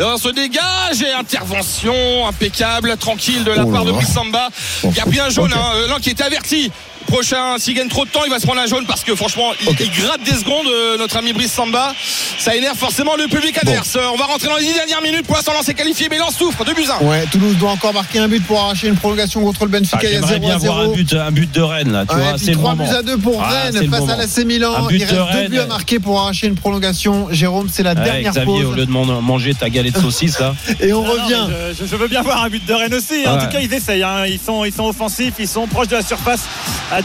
on 0.00 0.16
se 0.16 0.28
dégage 0.28 1.02
et 1.02 1.12
intervention 1.12 2.26
impeccable, 2.26 2.51
tranquille 2.98 3.44
de 3.44 3.52
la 3.52 3.64
Oh 3.64 3.70
part 3.70 3.84
de 3.84 3.90
là. 3.90 3.96
Brice 3.96 4.12
Samba. 4.12 4.48
Il 4.84 5.00
a 5.00 5.04
pris 5.04 5.20
un 5.20 5.30
jaune, 5.30 5.52
hein, 5.52 5.72
euh, 5.76 5.88
non, 5.88 5.96
qui 5.96 6.10
était 6.10 6.24
averti. 6.24 6.70
Prochain, 7.16 7.58
s'il 7.58 7.74
gagne 7.74 7.88
trop 7.88 8.06
de 8.06 8.10
temps, 8.10 8.22
il 8.24 8.30
va 8.30 8.38
se 8.38 8.46
prendre 8.46 8.62
un 8.62 8.66
jaune 8.66 8.86
parce 8.86 9.04
que 9.04 9.14
franchement, 9.14 9.52
il, 9.60 9.68
il 9.80 9.90
gratte 10.02 10.22
des 10.24 10.32
secondes, 10.34 10.66
euh, 10.66 10.96
notre 10.96 11.18
ami 11.18 11.34
Brice 11.34 11.52
Samba. 11.52 11.92
Ça 12.38 12.56
énerve 12.56 12.78
forcément 12.78 13.16
le 13.16 13.28
public 13.28 13.58
adverse. 13.58 13.96
Euh, 13.96 14.06
On 14.14 14.16
va 14.16 14.24
rentrer 14.24 14.48
dans 14.48 14.56
les 14.56 14.64
dix 14.64 14.72
dernières 14.72 15.02
minutes. 15.02 15.26
Pour 15.26 15.36
l'instant, 15.36 15.52
Lens 15.52 15.68
est 15.68 15.74
qualifié, 15.74 16.08
mais 16.10 16.16
Lens 16.16 16.34
souffre. 16.34 16.64
2 16.64 16.72
buts 16.72 16.86
1. 17.02 17.04
Ouais, 17.04 17.26
Toulouse 17.30 17.56
doit 17.58 17.70
encore 17.72 17.92
marquer 17.92 18.18
un 18.18 18.28
but 18.28 18.42
pour 18.46 18.58
arracher 18.60 18.88
une 18.88 18.96
prolongation 18.96 19.42
contre 19.42 19.64
le 19.66 19.70
Benfica. 19.70 19.98
Ah, 20.00 20.04
il 20.04 20.12
y 20.12 20.16
a 20.16 20.20
J'aimerais 20.26 20.32
0 20.36 20.40
bien 20.46 20.54
à 20.54 20.58
voir 20.58 20.78
un 20.78 20.82
0. 20.84 20.94
but, 20.94 21.12
un 21.12 21.30
but 21.30 21.52
de 21.54 21.60
Rennes 21.60 21.92
là. 21.92 22.06
Tu 22.08 22.14
Ouais, 22.16 22.22
vois, 22.22 22.38
c'est 22.38 22.46
le 22.52 22.56
3 22.56 22.70
moment. 22.74 22.90
buts 22.90 22.96
à 22.96 23.02
2 23.02 23.18
pour 23.18 23.42
Ah, 23.44 23.50
c'est 23.70 23.78
Rennes 23.80 23.90
face 23.90 24.08
à 24.08 24.16
l'AC 24.16 24.38
Milan. 24.46 24.74
Un 24.74 24.86
but 24.86 24.96
Il 24.96 25.02
reste 25.04 25.12
de 25.12 25.16
2 25.18 25.22
Rennes. 25.22 25.48
buts 25.50 25.58
à 25.58 25.66
marquer 25.66 25.98
pour 26.00 26.18
arracher 26.18 26.46
une 26.46 26.54
prolongation. 26.54 27.28
Jérôme, 27.30 27.68
c'est 27.70 27.82
la 27.82 27.92
Ouais, 27.92 28.04
dernière 28.04 28.32
Xavier, 28.32 28.44
pause. 28.62 28.64
au 28.64 28.72
lieu 28.72 28.86
de 28.86 28.90
man- 28.90 29.20
manger 29.20 29.52
ta 29.54 29.68
galette 29.68 29.94
de 29.96 30.00
saucisse 30.00 30.38
là. 30.40 30.54
Et 30.80 30.94
on 30.94 31.02
non, 31.04 31.12
revient. 31.12 31.46
je, 31.78 31.84
je 31.84 31.94
veux 31.96 32.08
bien 32.08 32.22
voir 32.22 32.42
un 32.42 32.48
but 32.48 32.64
de 32.64 32.72
Rennes 32.72 32.94
aussi. 32.94 33.26
En 33.26 33.34
Ouais. 33.36 33.44
tout 33.44 33.52
cas, 33.52 33.60
ils 33.60 33.72
essayent. 33.74 34.02
hein. 34.02 34.24
Ils, 34.26 34.40
sont, 34.40 34.64
ils 34.64 34.72
sont 34.72 34.84
offensifs, 34.86 35.34
ils 35.38 35.46
sont 35.48 35.66
proches 35.66 35.88
de 35.88 35.96
la 35.96 36.02
surface 36.02 36.40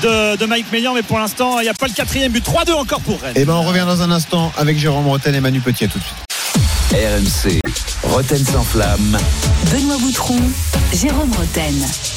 de, 0.02 0.38
de 0.38 0.46
Mike 0.46 0.72
Meillan. 0.72 0.94
Mais 0.94 1.04
pour 1.04 1.20
l'instant, 1.20 1.60
il 1.60 1.64
n'y 1.64 1.70
a 1.70 1.74
pas 1.74 1.88
le 1.88 1.94
quatrième 1.94 2.32
but. 2.32 2.46
3-2 2.46 2.74
encore 2.74 3.02
pour 3.02 3.20
Rennes. 3.22 3.34
Et 3.36 3.46
ben 3.46 3.54
on 3.54 3.64
revient 3.64 3.86
dans 3.88 4.02
un 4.02 4.12
instant 4.12 4.52
avec 4.58 4.78
Jérôme 4.78 5.08
Rotel 5.08 5.36
et 5.36 5.42
Manu 5.42 5.62
Petit. 5.62 5.86
À 5.86 5.88
tout 5.88 6.00
de 6.00 6.04
suite. 6.04 6.18
RMC, 6.94 7.60
Roten 8.04 8.46
sans 8.46 8.64
flamme. 8.64 9.18
Benoît 9.72 9.98
Boutron, 10.00 10.40
Jérôme 10.94 11.32
Roten. 11.34 11.74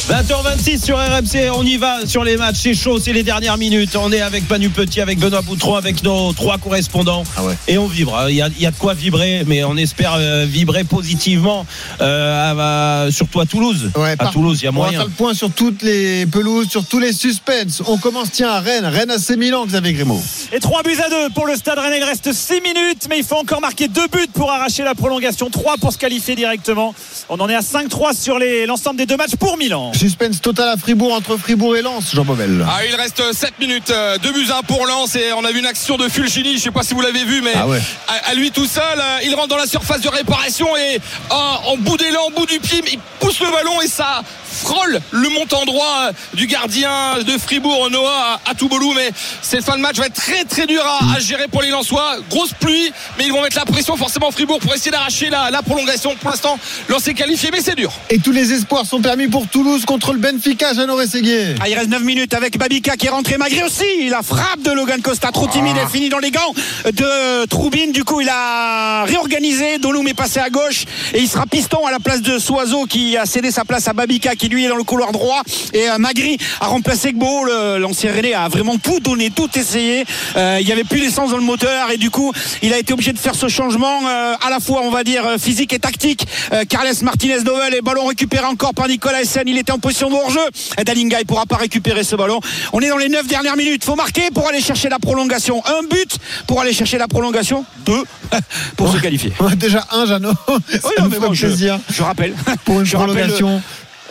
20h26 0.09 0.85
sur 0.85 0.97
RMC, 0.98 1.51
on 1.55 1.64
y 1.64 1.77
va 1.77 2.05
sur 2.06 2.24
les 2.24 2.36
matchs, 2.36 2.56
c'est 2.62 2.74
chaud, 2.74 2.98
c'est 2.98 3.12
les 3.12 3.22
dernières 3.22 3.59
minutes. 3.59 3.94
On 3.97 4.10
est 4.10 4.20
avec 4.22 4.48
Manu 4.51 4.68
Petit, 4.70 5.01
avec 5.01 5.18
Benoît 5.20 5.43
Boutron, 5.43 5.77
avec 5.77 6.02
nos 6.02 6.32
trois 6.32 6.59
correspondants. 6.59 7.22
Ah 7.36 7.44
ouais. 7.44 7.55
Et 7.68 7.78
on 7.78 7.86
vibre. 7.86 8.27
Il 8.28 8.35
y, 8.35 8.43
a, 8.43 8.48
il 8.48 8.60
y 8.62 8.66
a 8.66 8.70
de 8.72 8.77
quoi 8.77 8.94
vibrer, 8.94 9.44
mais 9.47 9.62
on 9.62 9.77
espère 9.77 10.14
euh, 10.18 10.47
vibrer 10.48 10.82
positivement, 10.85 11.64
euh, 12.01 12.52
à- 12.56 13.05
à- 13.05 13.10
surtout 13.12 13.40
à 13.40 13.47
Toulouse. 13.47 13.90
Ouais, 13.94 14.12
à 14.12 14.16
par- 14.16 14.32
Toulouse, 14.32 14.59
il 14.60 14.64
y 14.64 14.66
a 14.66 14.70
On 14.70 14.72
va 14.72 14.78
moyen. 14.78 14.98
faire 14.98 15.06
le 15.06 15.12
point 15.12 15.35
sur 15.35 15.51
toutes 15.52 15.82
les 15.82 16.27
pelouses, 16.27 16.68
sur 16.68 16.85
tous 16.86 16.98
les 16.98 17.12
suspens. 17.12 17.81
On 17.86 17.97
commence 17.98 18.32
tiens 18.32 18.51
à 18.51 18.60
Rennes. 18.60 18.86
Rennes 18.86 19.10
AC 19.12 19.36
Milan, 19.36 19.64
Xavier 19.66 19.93
Grimaud. 19.93 20.20
Et 20.52 20.59
3 20.60 20.82
buts 20.82 20.98
à 21.05 21.09
2 21.09 21.35
pour 21.35 21.47
le 21.47 21.55
Stade 21.55 21.78
Rennais. 21.78 21.98
Il 21.98 22.05
reste 22.05 22.32
6 22.32 22.55
minutes, 22.62 23.06
mais 23.09 23.18
il 23.18 23.24
faut 23.24 23.36
encore 23.36 23.60
marquer 23.60 23.86
2 23.86 24.09
buts 24.09 24.27
pour 24.35 24.51
arracher 24.51 24.82
la 24.82 24.94
prolongation. 24.97 25.51
3 25.51 25.77
pour 25.77 25.93
se 25.93 25.98
qualifier 25.98 26.35
directement. 26.35 26.94
On 27.28 27.39
en 27.39 27.48
est 27.48 27.55
à 27.55 27.60
5-3 27.60 28.14
sur 28.20 28.39
l'ensemble 28.66 28.97
des 28.97 29.06
deux 29.06 29.16
matchs 29.16 29.36
pour 29.39 29.56
Milan. 29.56 29.89
Suspense 29.94 30.40
total 30.40 30.68
à 30.70 30.76
Fribourg 30.76 31.12
entre 31.12 31.36
Fribourg 31.36 31.76
et 31.76 31.82
Lens, 31.82 32.12
Jean 32.14 32.24
Bobel. 32.24 32.64
Ah, 32.68 32.84
il 32.86 32.94
reste 32.94 33.22
7 33.32 33.58
minutes, 33.58 33.92
2 34.22 34.32
buts 34.32 34.46
1 34.50 34.62
pour 34.62 34.86
Lens 34.86 35.14
et 35.16 35.32
on 35.32 35.44
a 35.44 35.52
vu 35.52 35.58
une 35.58 35.66
action 35.66 35.96
de 35.96 36.08
Fulgini, 36.08 36.56
je 36.56 36.62
sais 36.62 36.70
pas 36.70 36.82
si 36.82 36.94
vous 36.94 37.00
l'avez 37.02 37.24
vu 37.24 37.42
mais 37.42 37.52
Ah 37.54 37.66
ouais. 37.66 37.80
à, 38.08 38.30
à 38.30 38.34
lui 38.34 38.50
tout 38.50 38.66
seul, 38.66 38.82
euh, 38.98 39.18
il 39.24 39.34
rentre 39.34 39.48
dans 39.48 39.56
la 39.56 39.66
surface 39.66 40.00
de 40.00 40.08
réparation 40.08 40.68
et 40.76 41.00
ah, 41.30 41.60
en 41.66 41.76
bout 41.76 41.96
d'élan, 41.96 42.20
en 42.26 42.30
bout 42.30 42.46
du 42.46 42.60
pied, 42.60 42.82
il 42.92 42.98
pousse 43.18 43.40
le 43.40 43.50
ballon 43.50 43.80
et 43.82 43.88
ça 43.88 44.22
frôle 44.51 45.01
le 45.10 45.28
montant 45.31 45.64
droit 45.64 46.09
euh, 46.09 46.12
du 46.35 46.47
gardien 46.47 47.18
de 47.27 47.39
Fribourg, 47.39 47.89
Noah 47.90 48.40
à, 48.47 48.51
à 48.51 48.55
Touboulou 48.55 48.93
mais 48.94 49.10
cette 49.43 49.64
fin 49.64 49.77
de 49.77 49.82
match 49.82 49.97
va 49.97 50.06
être 50.06 50.14
très 50.14 50.44
très 50.44 50.66
dur 50.66 50.82
à, 50.85 51.16
à 51.16 51.20
gérer 51.20 51.48
pour 51.48 51.62
les 51.62 51.70
Lensois, 51.70 52.16
grosse 52.28 52.52
pluie 52.59 52.93
mais 53.18 53.24
ils 53.27 53.32
vont 53.32 53.43
mettre 53.43 53.56
la 53.56 53.64
pression 53.64 53.97
forcément 53.97 54.31
Fribourg 54.31 54.60
pour 54.60 54.74
essayer 54.74 54.90
d'arracher 54.90 55.31
la, 55.31 55.51
la 55.51 55.62
prolongation 55.62 56.14
pour 56.20 56.31
l'instant 56.31 56.59
est 57.06 57.14
qualifié 57.14 57.51
mais 57.51 57.60
c'est 57.60 57.74
dur 57.74 57.93
Et 58.10 58.18
tous 58.18 58.32
les 58.32 58.52
espoirs 58.52 58.85
sont 58.85 59.01
permis 59.01 59.28
pour 59.28 59.47
Toulouse 59.48 59.85
contre 59.85 60.12
le 60.12 60.18
Benfica, 60.18 60.74
Jeannot 60.74 60.97
Rességuier. 60.97 61.55
Ah, 61.60 61.68
il 61.68 61.74
reste 61.74 61.89
9 61.89 62.02
minutes 62.02 62.35
avec 62.35 62.59
Babika 62.59 62.97
qui 62.97 63.06
est 63.06 63.10
rentré 63.10 63.39
Magri 63.39 63.62
aussi. 63.62 64.09
La 64.09 64.22
frappe 64.22 64.62
de 64.62 64.70
Logan 64.70 65.01
Costa, 65.01 65.32
trop 65.32 65.47
timide, 65.47 65.77
elle 65.81 65.89
finit 65.89 66.09
dans 66.09 66.18
les 66.18 66.31
gants 66.31 66.55
de 66.86 67.47
Troubine. 67.47 67.93
Du 67.93 68.05
coup, 68.05 68.20
il 68.20 68.28
a 68.28 69.05
réorganisé. 69.05 69.78
Doloum 69.78 70.06
est 70.09 70.14
passé 70.14 70.40
à 70.40 70.51
gauche 70.51 70.85
et 71.14 71.20
il 71.20 71.28
sera 71.28 71.47
piston 71.47 71.86
à 71.86 71.90
la 71.90 72.01
place 72.01 72.22
de 72.22 72.39
Soiseau 72.39 72.85
qui 72.86 73.16
a 73.16 73.27
cédé 73.27 73.51
sa 73.51 73.64
place 73.64 73.89
à 73.89 73.93
Babika 73.93 74.36
qui 74.40 74.48
lui 74.48 74.64
est 74.64 74.68
dans 74.68 74.76
le 74.76 74.84
couloir 74.84 75.12
droit. 75.12 75.42
Et 75.74 75.90
euh, 75.90 75.98
Magri 75.98 76.38
a 76.60 76.66
remplacé 76.66 77.12
Gbo. 77.12 77.44
L'ancien 77.78 78.10
René 78.14 78.32
a 78.32 78.48
vraiment 78.48 78.78
tout 78.78 78.98
donné, 79.00 79.28
tout 79.30 79.50
essayé. 79.58 80.06
Euh, 80.36 80.56
il 80.60 80.66
n'y 80.66 80.72
avait 80.72 80.84
plus 80.84 81.00
d'essence 81.00 81.30
dans 81.30 81.36
le 81.36 81.42
moteur 81.42 81.90
et 81.90 81.98
du 81.98 82.08
coup, 82.10 82.32
il 82.62 82.72
a 82.72 82.78
été 82.78 82.94
obligé 82.94 83.12
de 83.12 83.18
faire 83.18 83.34
ce 83.34 83.48
changement 83.48 84.00
euh, 84.08 84.34
à 84.40 84.48
la 84.48 84.58
fois, 84.60 84.80
on 84.82 84.90
va 84.90 85.04
dire, 85.04 85.24
physique 85.38 85.74
et 85.74 85.78
tactique. 85.78 86.26
Carles 86.70 86.88
Martinez 87.02 87.42
Dovel 87.42 87.74
et 87.74 87.82
ballon 87.82 88.06
récupéré 88.06 88.46
encore 88.46 88.72
par 88.72 88.88
Nicolas 88.88 89.20
Essen. 89.20 89.42
Il 89.46 89.58
était 89.58 89.72
en 89.72 89.78
position 89.78 90.08
de 90.08 90.14
hors-jeu. 90.14 90.40
Et 90.78 90.84
Dalinga, 90.84 91.20
il 91.20 91.26
pourra 91.26 91.44
pas 91.44 91.56
récupérer 91.56 92.02
ce 92.02 92.16
ballon. 92.16 92.40
On 92.72 92.80
est 92.80 92.88
dans 92.88 92.96
les 92.96 93.10
9 93.10 93.26
dernières 93.26 93.56
minutes. 93.56 93.84
Faut 93.84 93.96
marquer 93.96 94.30
pour 94.32 94.48
aller 94.48 94.62
chercher 94.62 94.88
la 94.88 94.98
prolongation. 94.98 95.62
Un 95.66 95.82
but 95.88 96.16
pour 96.46 96.62
aller 96.62 96.72
chercher 96.72 96.96
la 96.96 97.08
prolongation. 97.08 97.64
Deux 97.84 98.04
pour 98.76 98.90
se 98.90 98.98
qualifier. 98.98 99.32
Ouais, 99.40 99.54
Déjà 99.56 99.86
un, 99.92 100.06
Jeannot. 100.06 100.32
Ça 100.48 100.54
Oui, 100.84 100.92
non, 100.98 101.04
nous 101.04 101.10
mais 101.10 101.16
ferait 101.16 101.28
bon, 101.28 101.34
je, 101.34 101.46
plaisir 101.46 101.78
je 101.90 102.02
rappelle. 102.02 102.34
pour 102.64 102.80
une 102.80 102.86
je 102.86 102.96
rappelle, 102.96 103.14
prolongation. 103.14 103.62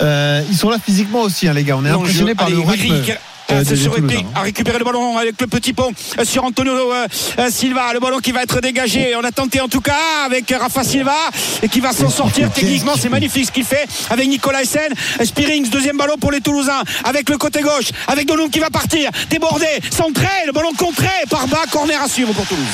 Euh, 0.01 0.41
ils 0.49 0.57
sont 0.57 0.69
là 0.69 0.77
physiquement 0.83 1.21
aussi, 1.21 1.47
hein, 1.47 1.53
les 1.53 1.63
gars. 1.63 1.77
On 1.77 1.85
est 1.85 1.89
impressionnés 1.89 2.35
par 2.35 2.47
allez, 2.47 2.55
le 2.55 2.61
rythme. 2.61 3.03
euh, 3.51 3.63
sur 3.75 3.95
a 4.35 4.41
récupéré 4.41 4.77
le 4.77 4.85
ballon 4.85 5.17
avec 5.17 5.39
le 5.41 5.47
petit 5.47 5.73
pont 5.73 5.91
euh, 6.19 6.25
sur 6.25 6.43
Antonio 6.43 6.73
euh, 6.73 7.49
Silva. 7.49 7.93
Le 7.93 7.99
ballon 7.99 8.19
qui 8.19 8.31
va 8.31 8.43
être 8.43 8.61
dégagé. 8.61 9.15
On 9.15 9.23
a 9.23 9.31
tenté 9.31 9.59
en 9.59 9.67
tout 9.67 9.81
cas 9.81 10.25
avec 10.25 10.53
Rafa 10.57 10.83
Silva 10.83 11.15
et 11.63 11.67
qui 11.67 11.79
va 11.79 11.91
s'en 11.91 12.09
sortir 12.09 12.51
techniquement. 12.51 12.93
c'est 12.97 13.09
magnifique 13.09 13.47
ce 13.47 13.51
qu'il 13.51 13.63
fait 13.65 13.87
avec 14.09 14.27
Nicolas 14.27 14.61
Essen. 14.61 14.93
Spirings 15.23 15.69
deuxième 15.69 15.97
ballon 15.97 16.17
pour 16.17 16.31
les 16.31 16.41
Toulousains 16.41 16.83
avec 17.03 17.29
le 17.29 17.37
côté 17.37 17.61
gauche 17.61 17.89
avec 18.07 18.27
Donoum 18.27 18.49
qui 18.49 18.59
va 18.59 18.69
partir 18.69 19.09
débordé 19.29 19.67
centré 19.89 20.27
le 20.45 20.51
ballon 20.51 20.71
contré 20.77 21.09
par 21.29 21.47
bas 21.47 21.65
corner 21.71 22.01
à 22.01 22.07
suivre 22.07 22.33
pour 22.33 22.45
Toulouse 22.45 22.65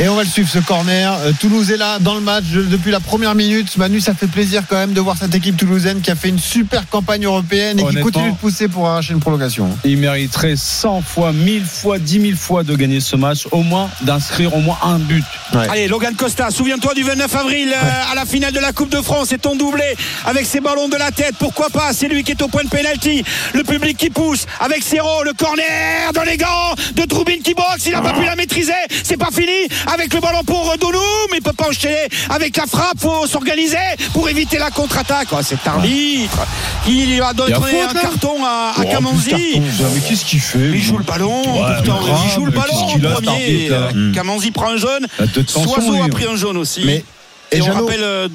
Et 0.00 0.08
on 0.08 0.14
va 0.14 0.22
le 0.22 0.28
suivre 0.28 0.48
ce 0.48 0.58
corner. 0.58 1.12
Euh, 1.20 1.32
Toulouse 1.38 1.70
est 1.70 1.76
là 1.76 1.98
dans 1.98 2.14
le 2.14 2.22
match 2.22 2.44
depuis 2.50 2.90
la 2.90 2.98
première 2.98 3.34
minute. 3.34 3.76
Manu, 3.76 4.00
ça 4.00 4.14
fait 4.14 4.26
plaisir 4.26 4.62
quand 4.66 4.76
même 4.76 4.94
de 4.94 5.00
voir 5.00 5.18
cette 5.18 5.34
équipe 5.34 5.58
toulousaine 5.58 6.00
qui 6.00 6.10
a 6.10 6.14
fait 6.14 6.30
une 6.30 6.38
super 6.38 6.88
campagne 6.88 7.26
européenne 7.26 7.78
et 7.78 7.84
qui 7.84 7.96
continue 8.00 8.30
de 8.30 8.36
pousser 8.36 8.68
pour 8.68 8.88
arracher 8.88 9.12
une 9.12 9.20
prolongation. 9.20 9.68
Il 9.84 9.98
mériterait 9.98 10.54
100 10.56 11.02
fois, 11.02 11.32
1000 11.32 11.64
fois, 11.66 11.98
10 11.98 12.20
000 12.22 12.36
fois 12.38 12.64
de 12.64 12.74
gagner 12.74 13.00
ce 13.00 13.16
match, 13.16 13.46
au 13.50 13.62
moins 13.62 13.90
d'inscrire 14.00 14.54
au 14.56 14.60
moins 14.60 14.78
un 14.82 14.98
but. 14.98 15.24
Allez, 15.52 15.88
Logan 15.88 16.14
Costa, 16.14 16.50
souviens-toi 16.50 16.94
du 16.94 17.02
29 17.02 17.36
avril 17.36 17.68
euh, 17.70 18.12
à 18.12 18.14
la 18.14 18.24
finale 18.24 18.54
de 18.54 18.60
la 18.60 18.72
Coupe 18.72 18.90
de 18.90 19.02
France 19.02 19.32
et 19.32 19.38
ton 19.38 19.56
doublé 19.56 19.84
avec 20.24 20.46
ses 20.46 20.60
ballons 20.60 20.88
de 20.88 20.96
la 20.96 21.10
tête. 21.10 21.34
Pourquoi 21.38 21.68
pas? 21.68 21.92
C'est 21.92 22.08
lui 22.08 22.24
qui 22.24 22.32
est 22.32 22.40
au 22.40 22.48
point 22.48 22.64
de 22.64 22.70
pénalty. 22.70 23.22
Le 23.52 23.62
public 23.62 23.98
qui 23.98 24.08
pousse 24.08 24.46
avec 24.58 24.82
Serrault, 24.82 25.22
le 25.22 25.34
corner 25.34 26.12
dans 26.14 26.22
les 26.22 26.38
gants 26.38 26.74
de 26.96 27.02
Troubine 27.02 27.42
qui 27.42 27.52
boxe. 27.52 27.84
Il 27.84 27.92
n'a 27.92 28.00
pas 28.00 28.14
pu 28.14 28.24
la 28.24 28.36
maîtriser. 28.36 28.72
C'est 29.04 29.18
pas 29.18 29.30
fini 29.30 29.68
avec 29.86 30.12
le 30.14 30.20
ballon 30.20 30.42
pour 30.44 30.74
Donoum. 30.78 31.00
Il 31.34 31.42
peut 31.42 31.52
pas 31.52 31.68
enchaîner 31.68 32.08
avec 32.30 32.56
la 32.56 32.66
frappe. 32.66 33.00
Faut 33.00 33.26
s'organiser 33.26 33.76
pour 34.12 34.28
éviter 34.28 34.58
la 34.58 34.70
contre-attaque. 34.70 35.28
Oh, 35.32 35.36
cet 35.42 35.66
arbitre, 35.66 36.38
il 36.86 37.18
va 37.20 37.32
donner 37.32 37.54
un 37.54 37.92
là 37.94 38.00
carton 38.00 38.44
à, 38.44 38.72
à 38.78 38.84
Oh. 38.84 39.62
Mais 39.94 40.00
qu'est-ce 40.08 40.24
qu'il 40.24 40.40
fait 40.40 40.58
Il 40.72 40.82
joue 40.82 40.98
le 40.98 41.04
ballon, 41.04 41.40
Ouais, 41.42 41.74
pourtant, 41.84 42.00
mais 42.02 42.06
grave, 42.10 42.20
il 42.26 42.30
joue 42.32 42.44
le 42.46 42.50
mais 42.52 42.56
ballon 42.58 42.74
en 42.74 42.98
premier. 43.22 43.68
Euh, 43.70 43.92
Mm. 43.92 44.12
Kamanzi 44.14 44.50
prend 44.50 44.70
un 44.70 44.76
jaune. 44.76 45.06
Soiseau 45.46 46.02
a 46.02 46.08
pris 46.08 46.24
un 46.24 46.36
jaune 46.36 46.56
aussi. 46.56 46.82
Mais- 46.84 47.04
et, 47.50 47.58
et 47.58 47.62
on 47.62 47.66
Jeannot, 47.66 47.84
rappelle 47.86 48.02
euh, 48.02 48.28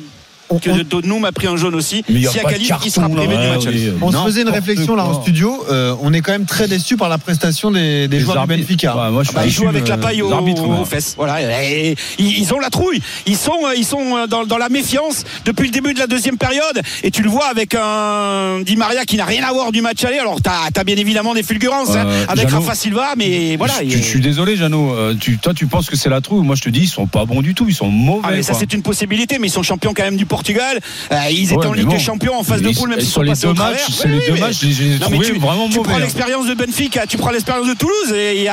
que 0.62 0.70
on- 0.70 0.84
Dodnoum 0.84 1.26
a 1.26 1.32
pris 1.32 1.48
un 1.48 1.58
jaune 1.58 1.76
aussi. 1.76 2.04
Si 2.08 2.40
Cali, 2.40 2.70
il 2.86 2.92
sera 2.92 3.10
privé 3.10 3.36
là. 3.36 3.42
du 3.42 3.48
match. 3.50 3.64
Oui. 3.68 3.92
On 4.02 4.12
se 4.12 4.18
faisait 4.18 4.42
une 4.42 4.50
réflexion 4.50 4.96
là 4.96 5.06
en 5.06 5.22
studio. 5.22 5.66
Euh, 5.70 5.96
on 6.02 6.14
est 6.14 6.22
quand 6.22 6.32
même 6.32 6.46
très 6.46 6.68
déçus 6.68 6.98
par 6.98 7.10
la 7.10 7.18
prestation 7.18 7.72
des, 7.72 8.10
joueurs 8.20 8.48
du. 8.48 8.56
Benfica. 8.56 8.96
Ouais, 8.96 9.12
moi, 9.12 9.24
je 9.24 9.30
Ah 9.32 9.40
bah, 9.40 9.46
ils 9.46 9.52
jouent 9.52 9.64
déçu, 9.64 9.70
avec 9.70 9.88
la 9.88 9.98
paille 9.98 10.22
aux, 10.22 10.32
aux 10.32 10.86
fesses. 10.86 11.16
Voilà. 11.18 11.42
Et 11.64 11.96
ils, 12.18 12.54
ont 12.54 12.60
la 12.60 12.70
trouille. 12.70 13.02
Ils 13.26 13.36
sont, 13.36 13.52
euh, 13.66 13.76
ils 13.76 13.86
sont 13.86 14.18
euh, 14.18 14.28
dans, 14.28 14.46
dans 14.46 14.58
la 14.58 14.70
méfiance 14.70 15.24
depuis 15.46 15.66
le 15.66 15.72
début 15.72 15.94
de 15.94 16.00
la 16.00 16.08
deuxième 16.08 16.38
période. 16.38 16.82
Et 17.04 17.12
tu 17.12 17.22
le 17.22 17.30
vois 17.30 17.48
avec 17.48 17.76
un 17.76 18.62
Di 18.62 18.76
Maria 18.76 19.06
qui 19.06 19.18
n'a 19.18 19.26
rien 19.26 19.44
à 19.44 19.52
voir 19.52 19.72
du 19.72 19.82
match 19.82 20.04
aller. 20.06 20.20
Alors, 20.20 20.42
tu 20.42 20.50
as, 20.50 20.84
bien 20.84 20.96
évidemment 20.96 21.34
des 21.34 21.44
fulgurances 21.44 21.96
hein, 21.96 22.08
avec 22.28 22.50
Jeannot. 22.50 22.62
Rafa 22.62 22.76
Silva, 22.76 23.14
mais 23.18 23.58
voilà. 23.58 23.74
je, 23.86 23.98
suis 23.98 24.22
désolé, 24.22 24.56
Jeannot. 24.56 25.16
Tu, 25.20 25.38
toi, 25.38 25.54
tu 25.54 25.68
penses 25.68 25.90
que 25.90 25.98
c'est 25.98 26.10
la 26.10 26.22
trouille. 26.22 26.46
Moi, 26.46 26.56
je 26.56 26.62
te 26.62 26.70
dis, 26.70 26.82
ils 26.82 26.88
sont 26.88 27.08
pas 27.08 27.26
bons 27.26 27.42
du 27.42 27.54
tout. 27.54 27.66
Ils 27.68 27.76
sont 27.76 27.90
mauvais. 27.90 28.22
Ah, 28.24 28.32
mais 28.32 28.44
ça, 28.44 28.54
c'est 28.54 28.74
une 28.74 28.82
possibilité, 28.82 29.40
mais 29.40 29.48
ils 29.48 29.52
sont 29.52 29.64
champions 29.64 29.94
quand 29.94 30.04
même 30.04 30.18
du 30.18 30.26
Portugal. 30.26 30.37
Euh, 30.50 31.16
ils 31.32 31.46
étaient 31.46 31.56
Ouais, 31.56 31.66
en 31.66 31.72
mais 31.72 31.78
Ligue 31.78 31.88
bon. 31.88 31.94
des 31.94 32.00
Champions 32.00 32.40
en 32.40 32.44
phase 32.44 32.62
de 32.62 32.70
poule, 32.72 32.90
même 32.90 33.00
sur 33.00 33.06
s'ils 33.08 33.14
sont 33.14 33.22
les 33.22 33.30
passés 33.32 33.42
deux 33.48 33.48
au 33.50 33.54
matchs, 33.56 33.78
travers. 33.78 33.88
sur 33.88 34.06
Oui, 34.06 34.12
les 34.12 34.18
oui, 34.20 34.24
deux 34.28 34.34
mais- 34.34 34.40
matchs, 34.40 34.58
je 34.62 34.68
les 34.68 34.82
ai 34.82 34.86
Non, 34.86 34.92
mais 34.94 35.00
trouvés 35.00 35.26
tu, 35.26 35.40
vraiment 35.40 35.70
tu 35.70 35.78
mauvais, 35.78 35.90
prends 35.90 35.98
hein. 35.98 36.02
l'expérience 36.02 36.46
de 36.48 36.54
Benfica, 36.54 37.06
tu 37.08 37.18
prends 37.18 37.30
l'expérience 37.32 37.68
de 37.68 37.74
Toulouse 37.74 38.14
et 38.14 38.48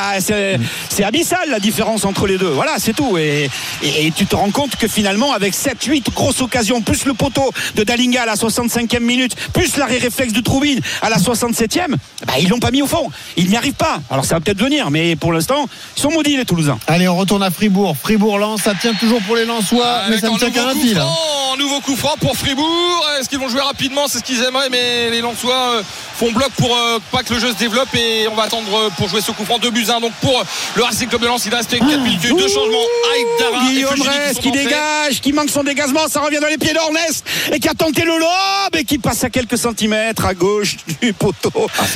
c'est 0.89 1.05
abyssal 1.05 1.51
la 1.51 1.61
différence 1.61 2.05
entre 2.05 2.27
les 2.27 2.39
deux. 2.39 2.48
Voilà, 2.51 2.73
c'est 2.78 2.93
tout. 2.94 3.16
Et, 3.19 3.48
et- 3.82 4.06
et 4.06 4.11
tu 4.11 4.27
te 4.27 4.36
rends 4.36 4.51
compte 4.51 4.77
que 4.77 4.89
finalement, 4.89 5.32
avec 5.32 5.55
7-8 5.55 6.11
grosses 6.15 6.40
occasions, 6.40 6.81
plus 6.82 7.05
le 7.05 7.15
poteau 7.15 7.51
de 7.77 7.85
Dalinga 7.85 8.23
à 8.23 8.27
la 8.27 8.36
65e 8.36 9.01
minute, 9.05 9.35
plus 9.52 9.77
l'arrêt 9.77 9.98
réflexe 9.98 10.32
de 10.32 10.40
Troubine 10.40 10.81
à 11.02 11.11
la 11.11 11.19
67e, 11.19 11.97
bah, 12.27 12.35
ils 12.40 12.48
l'ont 12.48 12.59
pas 12.61 12.70
mis 12.70 12.82
au 12.82 12.86
fond. 12.86 13.11
Ils 13.36 13.48
n'y 13.48 13.56
arrivent 13.56 13.73
pas. 13.74 14.01
Alors 14.11 14.24
ça 14.24 14.35
va 14.36 14.40
peut-être 14.40 14.61
venir, 14.61 14.90
mais 14.90 15.16
pour 15.16 15.32
l'instant, 15.32 15.66
ils 15.97 16.01
sont 16.01 16.11
maudits 16.11 16.36
les 16.36 16.44
Toulousains. 16.44 16.78
Allez, 16.86 17.09
on 17.09 17.16
retourne 17.16 17.43
à 17.43 17.51
Fribourg. 17.51 17.97
Fribourg-Lens, 18.02 18.62
ça 18.62 18.74
tient 18.74 18.94
toujours 18.94 19.20
pour 19.23 19.36
les 19.36 19.44
Lensois, 19.44 20.02
mais 20.09 20.15
Avec 20.15 20.20
ça 20.20 20.31
ne 20.31 20.39
tient 20.39 20.51
qu'à 20.51 20.69
un 20.69 20.74
fil. 20.74 21.01
Nouveau 21.75 21.81
coup 21.81 21.97
franc 21.97 22.15
pour 22.21 22.37
Fribourg. 22.37 23.05
Est-ce 23.19 23.29
qu'ils 23.29 23.39
vont 23.39 23.49
jouer 23.49 23.61
rapidement? 23.61 24.07
C'est 24.09 24.19
ce 24.19 24.23
qu'ils 24.25 24.43
aimeraient, 24.43 24.69
mais 24.71 25.11
les 25.11 25.21
Lensois 25.21 25.73
euh, 25.79 25.83
font 26.17 26.31
bloc 26.31 26.51
pour 26.57 26.75
euh, 26.77 26.99
pas 27.11 27.23
que 27.23 27.35
le 27.35 27.41
jeu 27.41 27.51
se 27.53 27.57
développe 27.59 27.93
et 27.95 28.29
on 28.31 28.35
va 28.35 28.45
attendre 28.45 28.69
euh, 28.77 28.91
pour 28.97 29.09
jouer 29.09 29.21
ce 29.21 29.33
coup 29.33 29.45
franc. 29.45 29.59
2 29.59 29.71
buts 29.71 29.87
1 29.89 30.01
donc 30.01 30.13
pour 30.21 30.43
le 30.77 30.83
Racing 30.83 31.09
Club 31.09 31.23
de 31.23 31.27
Lens. 31.27 31.43
Il 31.47 31.55
reste 31.55 31.71
4 31.71 31.83
minutes. 32.01 32.21
Deux 32.23 32.49
changements. 32.49 32.79
Aïdara 33.15 33.65
et 33.65 33.75
Guillaume 33.75 33.95
qui 33.95 34.09
Rest 34.09 34.41
qui 34.41 34.51
dégage, 34.53 35.21
qui 35.21 35.33
manque 35.33 35.51
son 35.51 35.65
dégagement, 35.65 36.07
ça 36.09 36.21
revient 36.21 36.39
dans 36.41 36.47
les 36.47 36.59
pieds 36.59 36.73
d'Ornest 36.75 37.27
et 37.53 37.59
qui 37.59 37.69
a 37.69 37.75
tenté 37.75 38.03
le 38.03 38.19
lob 38.19 38.77
et 38.77 38.85
qui 38.85 38.99
passe 38.99 39.25
à 39.25 39.31
quelques 39.31 39.59
centimètres 39.59 40.25
à 40.27 40.35
gauche 40.35 40.77
du 41.03 41.13
poteau 41.13 41.51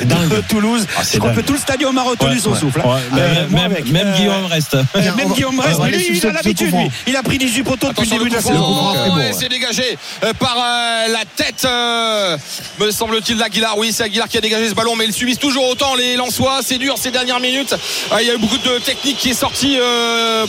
de 0.04 0.40
Toulouse. 0.48 0.86
Je 1.12 1.18
crois 1.18 1.30
que 1.32 1.40
tout 1.40 1.52
le 1.52 1.58
stadium 1.58 1.96
a 1.98 2.02
retenu 2.02 2.30
Ouais, 2.30 2.38
son 2.40 2.52
ouais. 2.52 2.58
souffle. 2.58 2.80
hein. 2.84 2.88
Ouais, 3.12 3.20
Euh, 3.20 3.48
même, 3.50 3.64
avec. 3.72 3.88
même 3.90 4.08
Euh, 4.08 4.16
Guillaume 4.16 4.46
reste. 4.46 4.74
même 5.16 5.32
Guillaume 5.34 5.58
on 5.58 5.62
Rest, 5.62 5.78
va 5.78 5.84
mais 5.86 5.94
aller 5.94 5.98
lui, 6.08 6.18
sur 6.18 6.28
il 6.30 6.32
a 6.32 6.42
l'habitude. 6.42 6.74
Il 7.06 7.16
a 7.16 7.22
pris 7.22 7.38
18 7.38 7.62
poteaux 7.62 7.88
depuis 7.88 8.08
le 8.10 8.18
début 8.18 8.30
de 8.30 8.34
la 8.34 8.42
saison. 8.42 8.92
c'est 9.38 9.48
dégagé 9.68 9.98
euh, 10.24 10.32
par 10.34 10.56
euh, 10.56 11.08
la 11.08 11.24
tête 11.36 11.64
euh, 11.64 12.36
me 12.78 12.90
semble-t-il 12.90 13.38
d'Aguilar. 13.38 13.76
Oui 13.78 13.92
c'est 13.92 14.04
Aguilar 14.04 14.28
qui 14.28 14.38
a 14.38 14.40
dégagé 14.40 14.68
ce 14.68 14.74
ballon 14.74 14.96
mais 14.96 15.04
ils 15.04 15.12
subissent 15.12 15.38
toujours 15.38 15.68
autant 15.68 15.94
les 15.94 16.16
Lensois. 16.16 16.60
C'est 16.62 16.78
dur 16.78 16.96
ces 16.98 17.10
dernières 17.10 17.40
minutes. 17.40 17.74
Il 18.20 18.26
y 18.26 18.30
a 18.30 18.34
eu 18.34 18.38
beaucoup 18.38 18.58
de 18.58 18.78
technique 18.78 19.18
qui 19.18 19.30
est 19.30 19.34
sortie 19.34 19.78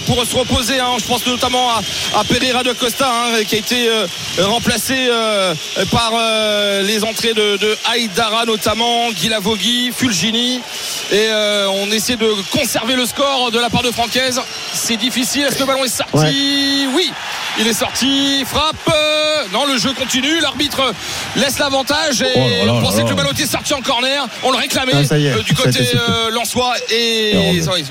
pour 0.06 0.24
se 0.26 0.36
reposer 0.36 0.80
hein. 0.80 0.94
je 1.00 1.06
pense 1.06 1.26
notamment 1.26 1.70
à, 1.70 2.24
Pereira 2.24 2.64
de 2.64 2.74
Costa 2.74 3.10
hein, 3.10 3.44
qui 3.48 3.56
a 3.56 3.60
été 3.60 3.90
remplacé 4.40 5.10
par 5.91 6.14
les 6.84 7.04
entrées 7.04 7.34
de, 7.34 7.78
Haïdara 7.90 8.46
notamment 8.46 9.12
Guilavogui 9.12 9.91
Fulgini. 9.96 10.62
Et 11.12 11.30
on 11.70 11.91
essaie 11.91 12.16
de 12.16 12.32
conserver 12.52 12.96
le 12.96 13.06
score 13.06 13.52
de 13.52 13.60
la 13.60 13.70
part 13.70 13.84
de 13.84 13.91
Francaise. 13.91 14.41
C'est 14.74 14.98
difficile. 14.98 15.44
Est-ce 15.44 15.56
que 15.56 15.62
le 15.62 15.66
ballon 15.66 15.86
est 15.86 15.90
sorti? 15.90 16.18
Ouais. 16.18 16.88
oui 16.94 17.14
il 17.60 17.68
est 17.68 17.73
sorti 17.73 18.44
frappe 18.45 18.76
euh, 18.90 19.44
non 19.52 19.65
le 19.65 19.77
jeu 19.77 19.91
continue 19.94 20.40
l'arbitre 20.40 20.94
laisse 21.36 21.60
l'avantage 21.60 22.22
et 22.22 22.27
Oh 22.36 22.40
là 22.40 22.65
là 22.65 22.73
on 22.73 22.81
pensait 22.81 22.99
là 22.99 23.03
que 23.03 23.10
le 23.10 23.15
ballon 23.15 23.31
était 23.31 23.45
sorti 23.45 23.73
en 23.73 23.81
corner 23.81 24.27
on 24.44 24.52
le 24.52 24.57
réclamait 24.57 24.94
Ah, 24.95 25.02
est, 25.18 25.27
euh, 25.27 25.41
du 25.41 25.53
côté 25.53 25.80
euh, 25.95 26.30
Lensois 26.31 26.73
et 26.91 27.34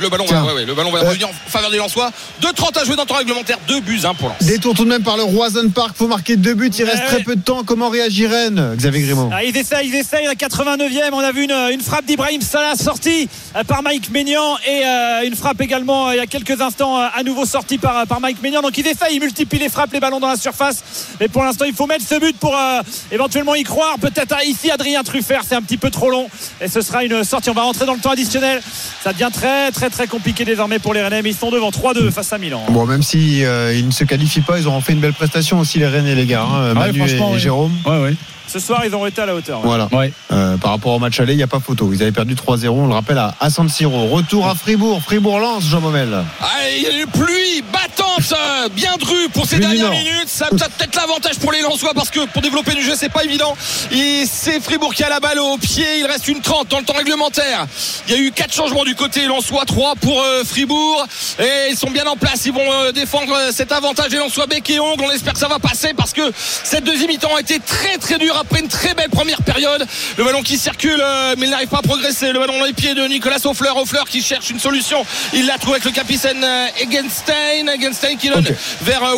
le 0.01 0.09
ballon 0.09 0.25
va, 0.27 0.45
ouais, 0.45 0.53
ouais, 0.55 0.65
le 0.65 0.75
ballon 0.75 0.91
va 0.91 1.01
Euh, 1.01 1.09
revenir 1.09 1.29
en 1.29 1.33
faveur 1.51 1.71
des 1.71 1.77
Lensois 1.77 2.11
2-30 2.43 2.79
à 2.81 2.85
jouer 2.85 2.97
dans 2.97 3.03
le 3.03 3.09
temps 3.09 3.17
réglementaire 3.17 3.59
2 3.69 3.81
buts 3.81 4.01
1 4.05 4.15
pour 4.15 4.29
Lens 4.29 4.39
Détour 4.41 4.75
tout 4.75 4.85
de 4.85 4.89
même 4.91 5.03
par 5.03 5.17
le 5.17 5.23
Roison 5.25 5.69
Park. 5.71 5.95
Faut 5.97 6.07
marquer 6.09 6.37
deux 6.37 6.55
buts. 6.55 6.71
Il 6.79 6.85
reste 6.85 6.99
Ouais. 7.03 7.07
très 7.07 7.23
peu 7.23 7.37
de 7.37 7.41
temps. 7.43 7.63
Comment 7.65 7.89
réagit 7.89 8.27
Rennes, 8.27 8.75
Xavier 8.77 9.03
Grimaud 9.03 9.31
Ah, 9.33 9.45
ils 9.45 9.57
essayent, 9.57 9.89
ils 9.89 9.95
essayent. 9.95 10.27
À 10.27 10.35
89e, 10.35 11.11
on 11.13 11.19
a 11.19 11.33
vu 11.33 11.45
une, 11.45 11.53
une 11.73 11.81
frappe 11.81 12.05
d'Ibrahim 12.07 12.41
Salah 12.41 12.75
sortie 12.77 13.29
par 13.67 13.83
Mike 13.83 14.11
Maignan 14.11 14.57
et 14.67 14.85
euh, 14.87 15.23
une 15.27 15.35
frappe 15.37 15.61
également 15.61 16.11
il 16.13 16.17
y 16.17 16.21
a 16.21 16.27
quelques 16.27 16.61
instants 16.61 16.97
à 16.99 17.23
nouveau 17.23 17.45
sortie 17.47 17.79
par, 17.79 18.07
par 18.07 18.21
Mike 18.21 18.43
Maignan. 18.43 18.63
Donc 18.63 18.77
ils 18.79 18.87
essayent, 18.87 19.15
ils 19.17 19.21
multiplient 19.21 19.58
les 19.59 19.69
frappes, 19.69 19.93
les 19.93 20.01
ballons 20.01 20.21
dans 20.21 20.29
la 20.29 20.37
surface. 20.37 20.83
Mais 21.21 21.29
pour 21.29 21.43
l'instant, 21.45 21.65
il 21.67 21.75
faut 21.75 21.87
mettre 21.87 22.05
ce 22.07 22.19
but 22.19 22.37
pour 22.39 22.57
euh, 22.57 22.81
éventuellement 23.13 23.55
y 23.55 23.63
croire. 23.63 23.97
Peut-être 24.01 24.37
ici 24.47 24.71
Adrien 24.71 25.03
Truffert, 25.03 25.43
c'est 25.49 25.55
un 25.55 25.63
petit 25.63 25.77
peu 25.77 25.91
trop 25.91 26.11
long 26.11 26.29
et 26.61 26.69
ce 26.69 26.81
sera 26.81 27.05
une 27.05 27.25
sortie. 27.25 27.51
On 27.51 27.55
va 27.55 27.63
rentrer 27.63 27.87
dans 27.87 27.95
le 27.95 28.01
temps 28.01 28.11
additionnel. 28.11 28.61
Ça 29.03 29.13
devient 29.13 29.31
très 29.33 29.71
très 29.71 29.91
très 29.91 30.07
compliqué 30.07 30.45
désormais 30.45 30.79
pour 30.79 30.95
les 30.95 31.03
Rennais. 31.03 31.23
Mais 31.23 31.31
ils 31.31 31.37
sont 31.37 31.51
devant 31.51 31.71
3-2 31.71 32.11
face 32.11 32.33
à 32.33 32.39
Milan. 32.39 32.65
Bon, 32.71 32.87
même 32.87 33.03
si 33.03 33.45
euh, 33.45 33.75
ils 33.75 33.87
ne 33.87 33.93
se 33.93 34.05
qualifient 34.05 34.41
pas, 34.43 34.59
ils 34.59 34.67
auront 34.67 34.81
fait 34.81 34.93
une 34.93 35.01
belle 35.01 35.13
prestation 35.15 35.59
aussi 35.61 35.79
les 35.79 35.87
Rennais 35.87 36.15
les 36.15 36.27
gars. 36.27 36.43
hein, 36.43 36.69
Ah 36.71 36.75
Manu 36.75 36.97
et, 36.97 36.99
franchement, 37.07 37.31
et 37.31 37.35
oui. 37.35 37.39
Jérôme. 37.41 37.73
Ouais, 37.87 37.99
ouais. 38.03 38.15
Ce 38.49 38.59
soir, 38.59 38.83
ils 38.85 38.95
ont 38.95 39.07
été 39.07 39.21
à 39.23 39.27
la 39.27 39.35
hauteur. 39.35 39.61
ouais. 39.61 39.67
Voilà. 39.67 39.89
Ouais. 39.93 40.13
Euh, 40.33 40.57
par 40.57 40.71
rapport 40.73 40.93
au 40.93 40.99
match 40.99 41.21
aller, 41.21 41.35
il 41.35 41.37
n'y 41.37 41.43
a 41.43 41.47
pas 41.47 41.61
photo. 41.61 41.91
Ils 41.93 42.03
avaient 42.03 42.13
perdu 42.13 42.35
3-0, 42.35 42.69
on 42.71 42.87
le 42.87 42.95
rappelle, 42.95 43.19
à, 43.19 43.35
à 43.41 43.51
San 43.51 43.69
Siro. 43.69 44.07
Retour 44.09 44.49
à 44.49 44.55
Fribourg. 44.55 45.03
Fribourg-Lens, 45.03 45.65
Jean 45.65 45.81
Momel. 45.81 46.25
Ah, 46.41 46.47
il 46.77 46.83
y 46.83 46.87
a 46.87 46.91
une 47.01 47.07
pluie 47.07 47.63
battante, 47.73 48.33
euh, 48.33 48.69
bien 48.71 48.97
drue 48.99 49.29
pour 49.35 49.45
ces 49.47 49.59
dernières 49.59 49.91
minutes. 49.91 50.29
Ça 50.29 50.47
a 50.47 50.49
peut-être 50.49 50.97
l'avantage 50.97 51.39
pour 51.39 51.53
les 51.53 51.61
Lensois 51.61 51.93
parce 51.95 52.11
que 52.11 52.25
pour 52.27 52.41
développer 52.43 52.75
du 52.75 52.83
jeu, 52.83 52.95
c'est 52.97 53.09
pas 53.11 53.25
évident. 53.25 53.55
Et 53.93 54.25
c'est 54.31 54.61
Fribourg 54.61 54.95
qui 54.95 55.05
a 55.05 55.09
la 55.11 55.21
balle 55.21 55.39
au 55.39 55.59
pied. 55.59 55.85
Il 55.99 56.07
reste 56.07 56.29
une 56.29 56.41
30 56.41 56.69
dans 56.69 56.79
le 56.79 56.85
temps 56.85 56.95
réglementaire. 56.97 57.67
Il 58.09 58.15
y 58.15 58.17
a 58.17 58.21
eu 58.21 58.33
quatre 58.33 58.55
changements 58.55 58.85
du 58.85 58.95
côté 58.95 59.27
Lensois, 59.27 59.65
3 59.67 59.95
pour 59.97 60.21
euh, 60.23 60.43
Fribourg. 60.45 61.07
Et 61.39 61.71
ils 61.71 61.77
sont 61.77 61.91
bien 61.91 62.07
en 62.07 62.17
place. 62.17 62.47
Ils 62.47 62.53
vont 62.53 62.61
euh, 62.73 62.93
défendre 62.93 63.35
cet 63.53 63.73
avantage 63.73 64.09
des 64.09 64.17
Lensois 64.19 64.47
bec 64.47 64.69
et 64.71 64.81
ongle. 64.81 65.05
On 65.05 65.11
espère 65.11 65.35
que 65.35 65.39
ça 65.39 65.49
va 65.49 65.59
passer 65.59 65.93
parce 65.95 66.13
que 66.13 66.23
cette 66.35 66.85
deuxième 66.85 67.09
mi-temps 67.09 67.35
a 67.37 67.41
été 67.41 67.59
très 67.61 67.99
très 67.99 68.19
dure 68.19 68.38
après 68.41 68.61
une 68.61 68.69
très 68.69 68.95
belle 68.95 69.11
première 69.11 69.43
période. 69.43 69.87
Le 70.17 70.25
ballon 70.25 70.43
qui 70.43 70.59
circule, 70.59 71.01
euh, 71.01 71.35
mais 71.39 71.47
il 71.47 71.51
n'arrive 71.51 71.69
pas 71.69 71.79
à 71.79 71.83
progresser. 71.83 72.33
Le 72.33 72.39
ballon 72.39 72.59
dans 72.59 72.65
les 72.65 72.73
pieds 72.73 72.95
de 72.95 73.07
Nicolas 73.07 73.39
Offleur. 73.45 73.77
Offleur 73.77 74.09
qui 74.09 74.23
cherche 74.23 74.51
une 74.51 74.61
solution. 74.61 75.05
Il 75.33 75.47
l'a 75.47 75.59
trouvé 75.59 75.75
avec 75.75 75.85
le 75.85 75.91
capitaine 75.93 76.43
euh, 76.43 76.67
Egenstein. 76.81 77.69
Egenstein 77.69 78.17
qui 78.17 78.29
donne 78.29 78.47
Ok. 78.47 78.55
vers 78.83 79.03
euh, 79.05 79.15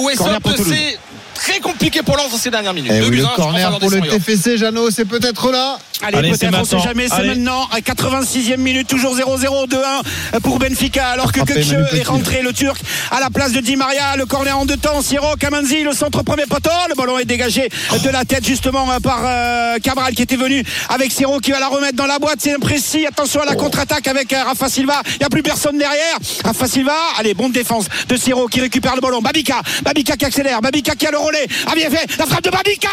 Très 1.41 1.59
compliqué 1.61 2.03
pour 2.03 2.19
Lens 2.19 2.31
dans 2.31 2.37
ces 2.37 2.51
dernières 2.51 2.75
minutes. 2.75 2.93
Eh 2.95 3.09
oui, 3.09 3.17
le 3.17 3.25
corner 3.35 3.79
pour 3.79 3.89
le. 3.91 4.01
TFC, 4.01 4.59
Jeannot, 4.59 4.91
c'est 4.91 5.07
peut-être 5.07 5.51
là. 5.51 5.79
Allez, 6.03 6.31
peut-être, 6.31 6.59
on 6.59 6.65
sait 6.65 6.79
jamais, 6.81 7.07
c'est 7.09 7.25
maintenant. 7.25 7.67
À 7.73 7.81
86e 7.81 8.59
minute, 8.59 8.87
toujours 8.87 9.17
0-0, 9.17 9.69
2-1 9.69 10.41
pour 10.43 10.59
Benfica, 10.59 11.09
alors 11.09 11.33
que 11.33 11.41
Kökçe 11.41 11.75
est 11.95 12.07
rentré, 12.07 12.43
le 12.43 12.53
Turc, 12.53 12.79
à 13.11 13.21
la 13.21 13.31
place 13.31 13.53
de 13.53 13.61
Di 13.61 13.77
Maria. 13.77 14.17
Le 14.17 14.27
corner 14.27 14.59
en 14.59 14.67
deux 14.67 14.77
temps, 14.77 15.01
Siro, 15.01 15.35
Kamanzi, 15.39 15.83
le 15.83 15.93
centre 15.93 16.23
premier 16.23 16.45
poteau. 16.45 16.71
Le 16.91 16.95
ballon 16.95 17.19
est 17.19 17.25
dégagé 17.25 17.69
de 18.03 18.11
la 18.11 18.27
tête, 18.27 18.47
justement, 18.47 18.87
par 19.03 19.21
euh, 19.25 19.79
Cabral 19.83 20.15
qui 20.15 20.23
était 20.23 20.37
venu 20.37 20.63
avec 20.91 21.11
Siro 21.11 21.39
qui 21.41 21.53
va 21.53 21.59
la 21.59 21.69
remettre 21.69 21.97
dans 21.97 22.07
la 22.07 22.19
boîte. 22.19 22.39
C'est 22.41 22.55
imprécis. 22.55 23.07
Attention 23.07 23.41
à 23.41 23.47
la 23.47 23.55
contre-attaque 23.55 24.07
avec 24.09 24.33
euh, 24.35 24.43
Rafa 24.45 24.69
Silva. 24.69 25.01
Il 25.15 25.19
n'y 25.21 25.25
a 25.25 25.31
plus 25.31 25.43
personne 25.43 25.79
derrière. 25.79 26.19
Rafa 26.45 26.67
Silva, 26.67 26.97
allez, 27.19 27.33
bonne 27.33 27.53
défense 27.53 27.87
de 28.09 28.17
Siro 28.17 28.47
qui 28.47 28.61
récupère 28.61 28.95
le 28.95 29.01
ballon. 29.01 29.23
Babika, 29.23 29.63
Babika 29.83 30.17
qui 30.17 30.25
accélère, 30.27 30.61
Babika 30.61 30.95
qui 30.95 31.07
a 31.07 31.11
le 31.11 31.30
Ah 31.67 31.75
bien 31.75 31.91
fait, 31.91 32.07
la 32.19 32.27
frappe 32.27 32.43
de 32.45 32.51
Babika. 32.51 32.89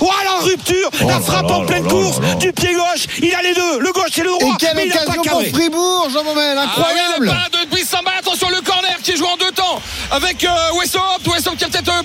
Oh, 0.00 0.10
la 0.24 0.44
rupture, 0.44 0.90
la 1.06 1.20
frappe 1.20 1.50
en 1.50 1.64
pleine 1.64 1.86
course 1.86 2.20
du 2.38 2.52
pied 2.52 2.74
gauche. 2.74 3.06
Il 3.20 3.34
a 3.34 3.42
les 3.42 3.54
deux, 3.54 3.78
le 3.80 3.92
gauche 3.92 4.16
et 4.18 4.22
le 4.22 4.30
Et 4.30 4.38
droit. 4.38 4.56
quelle 4.58 4.76
mais 4.76 4.86
il 4.86 4.92
pas 4.92 5.02
occasion 5.02 5.22
pour 5.22 5.24
cadré. 5.24 5.50
Fribourg, 5.52 6.08
Jean 6.12 6.24
Momel, 6.24 6.56
Ah 6.58 6.64
oui, 6.64 6.82
incroyable. 6.82 7.24
le 7.26 7.30
pas 7.30 7.48
de 7.50 8.18
attention 8.18 8.48
le 8.50 8.60
corner 8.60 8.96
qui 9.02 9.12
est 9.12 9.16
joué 9.16 9.28
en 9.28 9.36
deux 9.36 9.50
temps 9.52 9.80
avec 10.10 10.44
euh, 10.44 10.48
Wessop, 10.78 11.00
Wessop 11.26 11.56
qui 11.56 11.64
a 11.64 11.68
peut-être 11.68 11.88
euh, 11.88 12.02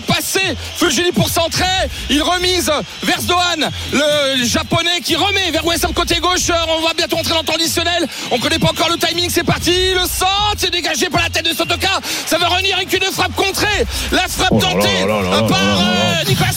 Fulgini 0.78 1.12
pour 1.12 1.30
centrer, 1.30 1.66
il 2.10 2.22
remise 2.22 2.72
vers 3.04 3.22
Dohan, 3.24 3.70
le 3.92 4.46
japonais 4.46 5.02
qui 5.04 5.16
remet 5.16 5.52
vers 5.52 5.66
Wessop 5.66 5.94
côté 5.94 6.16
gauche, 6.20 6.50
Euh, 6.50 6.54
on 6.70 6.82
va 6.82 6.94
bientôt 6.94 7.18
entrer 7.18 7.34
dans 7.34 7.40
le 7.40 7.46
temps 7.46 7.54
additionnel, 7.56 8.08
on 8.32 8.40
connaît 8.40 8.60
pas 8.60 8.70
encore 8.70 8.90
le 8.90 8.98
timing, 8.98 9.30
c'est 9.30 9.44
parti, 9.44 9.94
le 9.94 10.02
centre, 10.08 10.56
c'est 10.58 10.72
dégagé 10.72 11.10
par 11.10 11.22
la 11.22 11.30
tête 11.30 11.46
de 11.46 11.54
Sotoka, 11.56 12.00
ça 12.26 12.38
va 12.38 12.48
revenir 12.48 12.76
avec 12.78 12.92
une 12.94 13.12
frappe 13.12 13.36
contrée, 13.36 13.86
la 14.12 14.28
frappe 14.28 14.50
Oh 14.52 14.60
là 14.60 14.62
tentée 14.62 15.00
là 15.02 15.06
là 15.08 15.22
là 15.22 15.42
là 15.42 15.48
par 15.48 15.60
euh, 15.60 16.24
Nicolas 16.28 16.52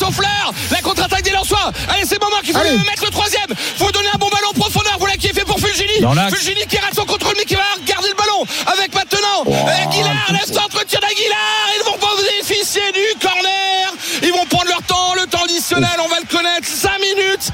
la 0.71 0.81
contre-attaque 0.81 1.23
des 1.23 1.31
Lensois, 1.31 1.71
allez 1.89 2.05
c'est 2.05 2.19
le 2.21 2.25
moment 2.27 2.41
qu'il 2.43 2.53
faut 2.53 2.61
Allez. 2.61 2.77
mettre 2.79 3.05
le 3.05 3.11
troisième, 3.11 3.47
faut 3.79 3.91
donner 3.91 4.09
un 4.15 4.19
bon 4.19 4.29
ballon 4.29 4.49
en 4.51 4.59
profondeur, 4.61 4.97
voilà 4.99 5.17
qui 5.17 5.29
est 5.29 5.33
fait 5.35 5.45
pour 5.45 5.59
Fulgini. 5.59 6.01
Fulgini 6.31 6.67
qui 6.69 6.79
rate 6.79 6.95
son 6.95 7.05
contrôle 7.07 7.35
mais 7.37 7.45
qui 7.45 7.55
va 7.55 7.63
garder 7.87 8.09
le 8.09 8.15
ballon 8.17 8.45
avec 8.67 8.95
maintenant 8.95 9.45
euh, 9.47 9.83
Aguilar, 9.83 10.27
le 10.31 10.53
centre 10.53 10.85
tir 10.87 11.01
d'Aguilar, 11.01 11.65
ils 11.79 11.85
vont 11.85 11.99
pas 11.99 12.10
on 15.99 16.09
va 16.09 16.21
le 16.21 16.27
connaître, 16.27 16.67
5 16.67 16.91
minutes 17.01 17.50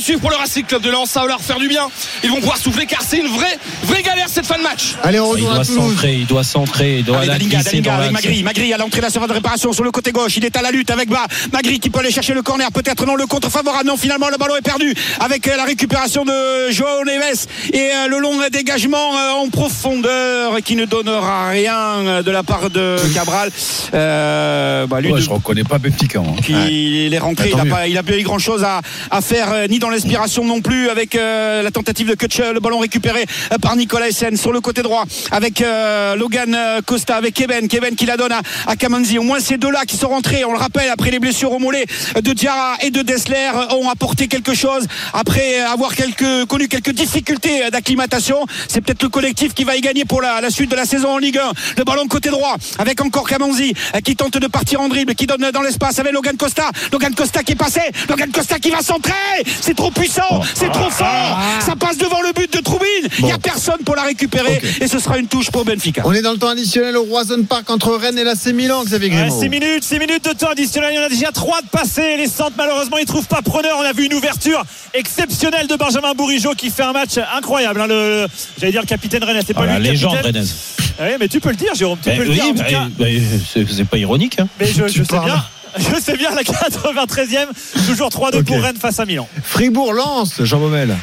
à 0.00 0.02
suivre 0.02 0.20
pour 0.20 0.30
le 0.30 0.36
Racing 0.36 0.64
Club 0.64 0.82
de 0.82 0.90
Lens, 0.90 1.10
ça 1.10 1.20
va 1.20 1.26
leur 1.26 1.40
faire 1.40 1.58
du 1.58 1.68
bien, 1.68 1.88
ils 2.24 2.30
vont 2.30 2.36
pouvoir 2.40 2.56
souffler 2.56 2.86
car 2.86 3.02
c'est 3.02 3.18
une 3.18 3.26
vraie, 3.28 3.58
vraie 3.84 4.02
galère 4.02 4.28
cette 4.28 4.46
fin 4.46 4.56
de 4.58 4.62
match. 4.62 4.96
Allez, 5.02 5.20
on 5.20 5.36
Il 5.36 5.42
retourne 5.44 5.52
doit 5.54 5.62
à 5.62 5.64
Toulouse. 5.64 5.90
centrer, 5.92 6.14
il 6.14 6.26
doit 6.26 6.44
centrer, 6.44 6.98
il 6.98 7.04
doit 7.04 7.16
Avec 7.18 7.28
la 7.28 7.34
Dalinga, 7.38 7.62
Dalinga 7.62 7.94
avec. 7.96 8.12
Magri, 8.12 8.42
Magri 8.42 8.72
à 8.72 8.78
l'entrée 8.78 9.00
de 9.00 9.06
la 9.06 9.26
de 9.26 9.32
réparation 9.32 9.72
sur 9.72 9.84
le 9.84 9.90
côté 9.90 10.12
gauche, 10.12 10.36
il 10.36 10.44
est 10.44 10.56
à 10.56 10.62
la 10.62 10.70
lutte 10.70 10.90
avec 10.90 11.08
Bas, 11.08 11.26
Magri 11.52 11.78
qui 11.80 11.90
peut 11.90 11.98
aller 12.00 12.10
chercher 12.10 12.32
le 12.34 12.42
corner, 12.42 12.70
peut-être 12.72 13.04
non 13.06 13.14
le 13.16 13.26
contre 13.26 13.50
favorable, 13.50 13.86
non 13.86 13.96
finalement 13.96 14.28
le 14.30 14.38
ballon 14.38 14.56
est 14.56 14.62
perdu 14.62 14.94
avec 15.20 15.46
euh, 15.48 15.56
la 15.56 15.64
récupération 15.64 16.24
de 16.24 16.70
Joao 16.70 17.04
Neves 17.04 17.46
et 17.72 17.78
euh, 17.94 18.08
le 18.08 18.18
long 18.18 18.38
dégagement 18.50 19.16
euh, 19.18 19.30
en 19.44 19.48
profondeur 19.48 20.56
qui 20.64 20.76
ne 20.76 20.84
donnera 20.86 21.50
rien 21.50 22.22
de 22.22 22.30
la 22.30 22.42
part 22.42 22.70
de 22.70 22.96
Cabral. 23.14 23.50
Euh, 23.94 24.86
bah, 24.86 25.00
lui, 25.00 25.10
Ouais, 25.12 25.18
de- 25.18 25.24
je 25.24 25.30
reconnais 25.30 25.64
pas 25.64 25.78
Benfica. 25.78 26.20
hein. 26.20 26.34
puis 26.42 27.06
il 27.06 27.14
est 27.14 27.18
rentré, 27.18 27.50
Bah, 27.50 27.58
il 27.64 27.68
n'a 27.68 27.74
pas, 27.74 27.88
il 27.88 27.98
a 27.98 28.02
pas 28.02 28.16
eu 28.18 28.22
grand 28.22 28.38
chose 28.38 28.64
à, 28.64 28.80
à 29.10 29.20
faire, 29.20 29.68
ni 29.68 29.78
dans 29.78 29.89
l'inspiration 29.90 30.44
non 30.44 30.60
plus, 30.60 30.88
avec 30.88 31.14
euh, 31.14 31.62
la 31.62 31.70
tentative 31.70 32.08
de 32.08 32.14
Kutch, 32.14 32.38
le 32.38 32.60
ballon 32.60 32.78
récupéré 32.78 33.24
euh, 33.52 33.58
par 33.58 33.76
Nicolas 33.76 34.08
Essen 34.08 34.36
sur 34.36 34.52
le 34.52 34.60
côté 34.60 34.82
droit 34.82 35.04
avec 35.30 35.60
euh, 35.60 36.16
Logan 36.16 36.56
Costa, 36.86 37.16
avec 37.16 37.34
Kevin, 37.34 37.68
Kevin 37.68 37.96
qui 37.96 38.06
la 38.06 38.16
donne 38.16 38.32
à, 38.32 38.40
à 38.66 38.76
Kamanzi. 38.76 39.18
Au 39.18 39.22
moins 39.22 39.40
ces 39.40 39.58
deux-là 39.58 39.84
qui 39.86 39.96
sont 39.96 40.08
rentrés, 40.08 40.44
on 40.44 40.52
le 40.52 40.58
rappelle, 40.58 40.88
après 40.88 41.10
les 41.10 41.18
blessures 41.18 41.52
au 41.52 41.58
mollet 41.58 41.84
de 42.16 42.32
Diarra 42.32 42.76
et 42.82 42.90
de 42.90 43.02
Dessler, 43.02 43.50
ont 43.70 43.88
apporté 43.88 44.28
quelque 44.28 44.54
chose 44.54 44.86
après 45.12 45.60
avoir 45.60 45.94
quelques, 45.94 46.46
connu 46.46 46.68
quelques 46.68 46.92
difficultés 46.92 47.70
d'acclimatation. 47.70 48.46
C'est 48.68 48.80
peut-être 48.80 49.02
le 49.02 49.08
collectif 49.08 49.54
qui 49.54 49.64
va 49.64 49.76
y 49.76 49.80
gagner 49.80 50.04
pour 50.04 50.22
la, 50.22 50.48
suite 50.50 50.70
de 50.70 50.76
la 50.76 50.84
saison 50.84 51.10
en 51.10 51.18
Ligue 51.18 51.38
1. 51.38 51.52
Le 51.78 51.84
ballon 51.84 52.06
côté 52.06 52.30
droit 52.30 52.56
avec 52.78 53.00
encore 53.00 53.28
Kamanzi 53.28 53.74
qui 54.04 54.16
tente 54.16 54.38
de 54.38 54.46
partir 54.46 54.80
en 54.80 54.88
dribble, 54.88 55.14
qui 55.14 55.26
donne 55.26 55.50
dans 55.52 55.62
l'espace 55.62 55.98
avec 55.98 56.12
Logan 56.12 56.36
Costa. 56.36 56.70
Logan 56.92 57.14
Costa 57.14 57.42
qui 57.42 57.52
est 57.52 57.56
passé, 57.56 57.80
Logan 58.08 58.30
Costa 58.30 58.58
qui 58.58 58.70
va 58.70 58.82
centrer. 58.82 59.12
C'est 59.60 59.74
trop 59.80 59.90
puissant, 59.90 60.42
c'est 60.54 60.70
trop 60.70 60.90
fort. 60.90 61.38
Ça 61.64 61.74
passe 61.76 61.96
devant 61.96 62.20
le 62.20 62.32
but 62.32 62.52
de 62.52 62.60
Troubine. 62.60 63.08
Il 63.18 63.24
n'y 63.24 63.32
a 63.32 63.38
personne 63.38 63.78
pour 63.84 63.96
la 63.96 64.02
récupérer 64.02 64.60
et 64.80 64.86
ce 64.86 64.98
sera 64.98 65.16
une 65.18 65.26
touche 65.26 65.50
pour 65.50 65.64
Benfica. 65.64 66.02
On 66.04 66.12
est 66.12 66.20
dans 66.22 66.32
le 66.32 66.38
temps 66.38 66.48
additionnel 66.48 66.96
au 66.98 67.04
Roison 67.04 67.42
Park 67.48 67.70
entre 67.70 67.94
Rennes 67.96 68.18
et 68.18 68.24
l'AC 68.24 68.46
Milan, 68.52 68.84
Xavier 68.84 69.08
Ouais, 69.10 69.16
Grimaud. 69.16 69.40
6 69.40 69.48
minutes, 69.48 69.84
6 69.84 69.98
minutes 69.98 70.24
de 70.24 70.32
temps 70.34 70.48
additionnel. 70.50 70.90
Il 70.92 70.96
y 70.96 70.98
en 70.98 71.06
a 71.06 71.08
déjà 71.08 71.32
3 71.32 71.62
de 71.62 71.68
passés. 71.68 72.16
Les 72.18 72.26
centres, 72.28 72.52
malheureusement, 72.58 72.98
ils 72.98 73.02
ne 73.02 73.06
trouvent 73.06 73.26
pas 73.26 73.40
preneur. 73.42 73.76
On 73.78 73.82
a 73.82 73.92
vu 73.92 74.04
une 74.04 74.14
ouverture 74.14 74.62
exceptionnelle 74.92 75.66
de 75.66 75.76
Benjamin 75.76 76.12
Bourigeau 76.14 76.52
qui 76.54 76.68
fait 76.70 76.82
un 76.82 76.92
match 76.92 77.12
incroyable. 77.34 77.80
hein. 77.80 77.86
Le, 77.86 77.94
le- 77.94 78.26
J'allais 78.58 78.72
dire 78.72 78.82
le 78.82 78.86
capitaine 78.86 79.24
Rennes. 79.24 79.40
C'est 79.46 79.54
pas 79.54 79.62
Ah, 79.62 79.78
lui 79.78 79.84
la 79.84 79.90
légende 79.92 80.12
capitaine. 80.12 80.34
rennaise. 80.36 80.54
Ouais, 81.00 81.16
mais 81.18 81.28
tu 81.28 81.40
peux 81.40 81.50
le 81.50 81.56
dire, 81.56 81.74
Jérôme. 81.74 81.98
Tu 82.02 82.10
Ben 82.10 82.18
peux 82.18 82.24
le 82.24 82.30
oui, 82.30 82.40
dire. 82.40 82.52
ben, 82.54 82.90
ben, 82.98 83.22
c'est 83.52 83.66
c'est 83.70 83.84
pas 83.86 83.96
ironique. 83.96 84.38
hein. 84.38 84.48
Mais 84.60 84.66
je, 84.66 84.86
sais 84.88 85.02
parles. 85.04 85.24
bien. 85.24 85.44
Je 85.78 86.00
sais 86.00 86.16
bien 86.16 86.34
la 86.34 86.42
93e. 86.42 87.46
Toujours 87.86 88.08
3-2 88.08 88.42
pour 88.44 88.56
Ok. 88.56 88.62
Rennes 88.62 88.76
face 88.76 88.98
à 89.00 89.06
Milan. 89.06 89.28
Fribourg 89.42 89.92
lance, 89.92 90.42
Jean 90.42 90.58
Baumel. 90.58 90.96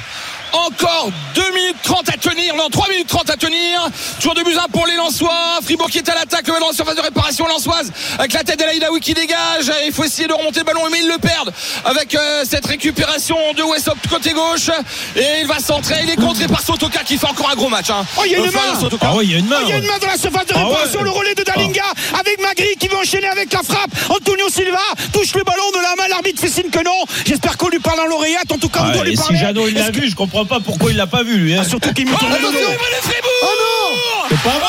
Encore 0.53 1.09
2 1.35 1.41
minutes 1.53 1.75
30 1.83 2.09
à 2.09 2.13
tenir, 2.17 2.55
non 2.55 2.69
3 2.69 2.89
minutes 2.89 3.07
30 3.07 3.29
à 3.29 3.35
tenir. 3.35 3.87
Toujours 4.17 4.33
de 4.33 4.43
buts 4.43 4.55
1 4.57 4.69
pour 4.71 4.87
les 4.87 4.95
Lensois. 4.95 5.59
Fribourg 5.63 5.89
qui 5.89 5.97
est 5.99 6.09
à 6.09 6.15
l'attaque, 6.15 6.47
le 6.47 6.53
ballon 6.53 6.69
en 6.69 6.73
surface 6.73 6.95
de 6.95 7.01
réparation 7.01 7.47
Lensoise 7.47 7.91
avec 8.17 8.33
la 8.33 8.43
tête 8.43 8.57
d'Elaïdaoui 8.59 8.99
qui 8.99 9.13
dégage. 9.13 9.71
Il 9.85 9.91
faut 9.93 10.03
essayer 10.03 10.27
de 10.27 10.33
remonter 10.33 10.59
le 10.59 10.65
ballon, 10.65 10.81
mais 10.91 10.99
ils 10.99 11.07
le 11.07 11.17
perdent 11.17 11.53
avec 11.85 12.15
euh, 12.15 12.43
cette 12.49 12.65
récupération 12.65 13.37
de 13.55 13.63
Westop 13.63 13.97
côté 14.09 14.31
gauche. 14.31 14.69
Et 15.15 15.41
il 15.41 15.47
va 15.47 15.59
centrer. 15.59 15.95
Il 16.03 16.09
est 16.09 16.15
contré 16.15 16.47
par 16.47 16.61
Sotoka 16.61 16.99
qui 17.03 17.17
fait 17.17 17.27
encore 17.27 17.49
un 17.51 17.55
gros 17.55 17.69
match. 17.69 17.89
hein. 17.89 18.05
Oh, 18.17 18.21
il 18.25 18.31
y 18.31 18.35
a 18.35 18.39
une 18.39 18.45
main. 18.51 18.59
Ah 19.01 19.15
ouais, 19.15 19.25
il 19.25 19.31
y 19.31 19.35
a 19.35 19.39
une 19.39 19.47
main. 19.47 19.57
Oh, 19.59 19.63
il 19.65 19.69
y 19.69 19.71
a 19.73 19.75
ouais. 19.75 19.81
une 19.81 19.87
main 19.87 19.97
dans 19.99 20.07
la 20.07 20.17
surface 20.17 20.45
de 20.45 20.53
Ah 20.55 20.65
réparation, 20.65 20.99
ouais. 20.99 21.05
le 21.05 21.11
relais 21.11 21.35
de 21.35 21.43
Dalinga 21.43 21.83
avec 22.19 22.41
Magri 22.41 22.75
qui 22.79 22.87
va 22.87 22.97
enchaîner 22.99 23.27
avec 23.27 23.51
la 23.53 23.63
frappe. 23.63 23.91
Antonio 24.09 24.49
Silva 24.49 24.79
touche 25.13 25.33
le 25.35 25.43
ballon 25.43 25.69
de 25.73 25.81
la 25.81 25.95
main, 26.01 26.07
l'arbitre 26.09 26.39
fait 26.41 26.49
signe 26.49 26.69
que 26.69 26.83
non. 26.83 26.97
J'espère 27.25 27.57
qu'on 27.57 27.69
lui 27.69 27.79
parle 27.79 27.97
dans 27.97 28.05
l'oreillette. 28.07 28.51
En 28.51 28.57
tout 28.57 28.69
cas, 28.69 28.79
on 28.83 28.87
Ah, 28.89 28.93
doit 28.93 29.03
lui 29.05 29.13
et 29.13 29.15
si 29.15 29.21
parler. 29.23 29.37
Jeannot 29.39 29.67
il 29.67 29.73
l'a 29.75 29.91
vu, 29.91 30.09
je 30.09 30.15
comprends 30.15 30.36
pas 30.45 30.59
pourquoi 30.59 30.91
il 30.91 30.97
l'a 30.97 31.07
pas 31.07 31.23
vu 31.23 31.38
lui. 31.38 31.53
hein. 31.55 31.59
Ah, 31.61 31.68
surtout 31.68 31.93
qu'il 31.93 32.05
me 32.07 32.14
Oh, 32.14 32.26
le 32.30 32.41
dos. 32.41 32.51
de 32.51 32.55
Fribourg 33.01 34.26
C'est 34.30 34.41
pas 34.43 34.49
vrai. 34.49 34.59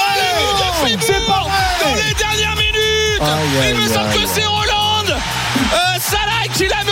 Oh, 0.41 0.97
de 0.97 1.03
Fribourg 1.03 1.51
Dans 1.85 1.95
les 1.95 2.15
dernières 2.15 2.57
minutes 2.57 3.23
Il 3.69 3.75
me 3.77 3.89
semble 3.89 4.11
que 4.15 4.27
c'est 4.27 4.45
Roland 4.47 5.05
euh, 5.09 5.99
Salah 6.01 6.49
qui 6.55 6.67
la 6.69 6.85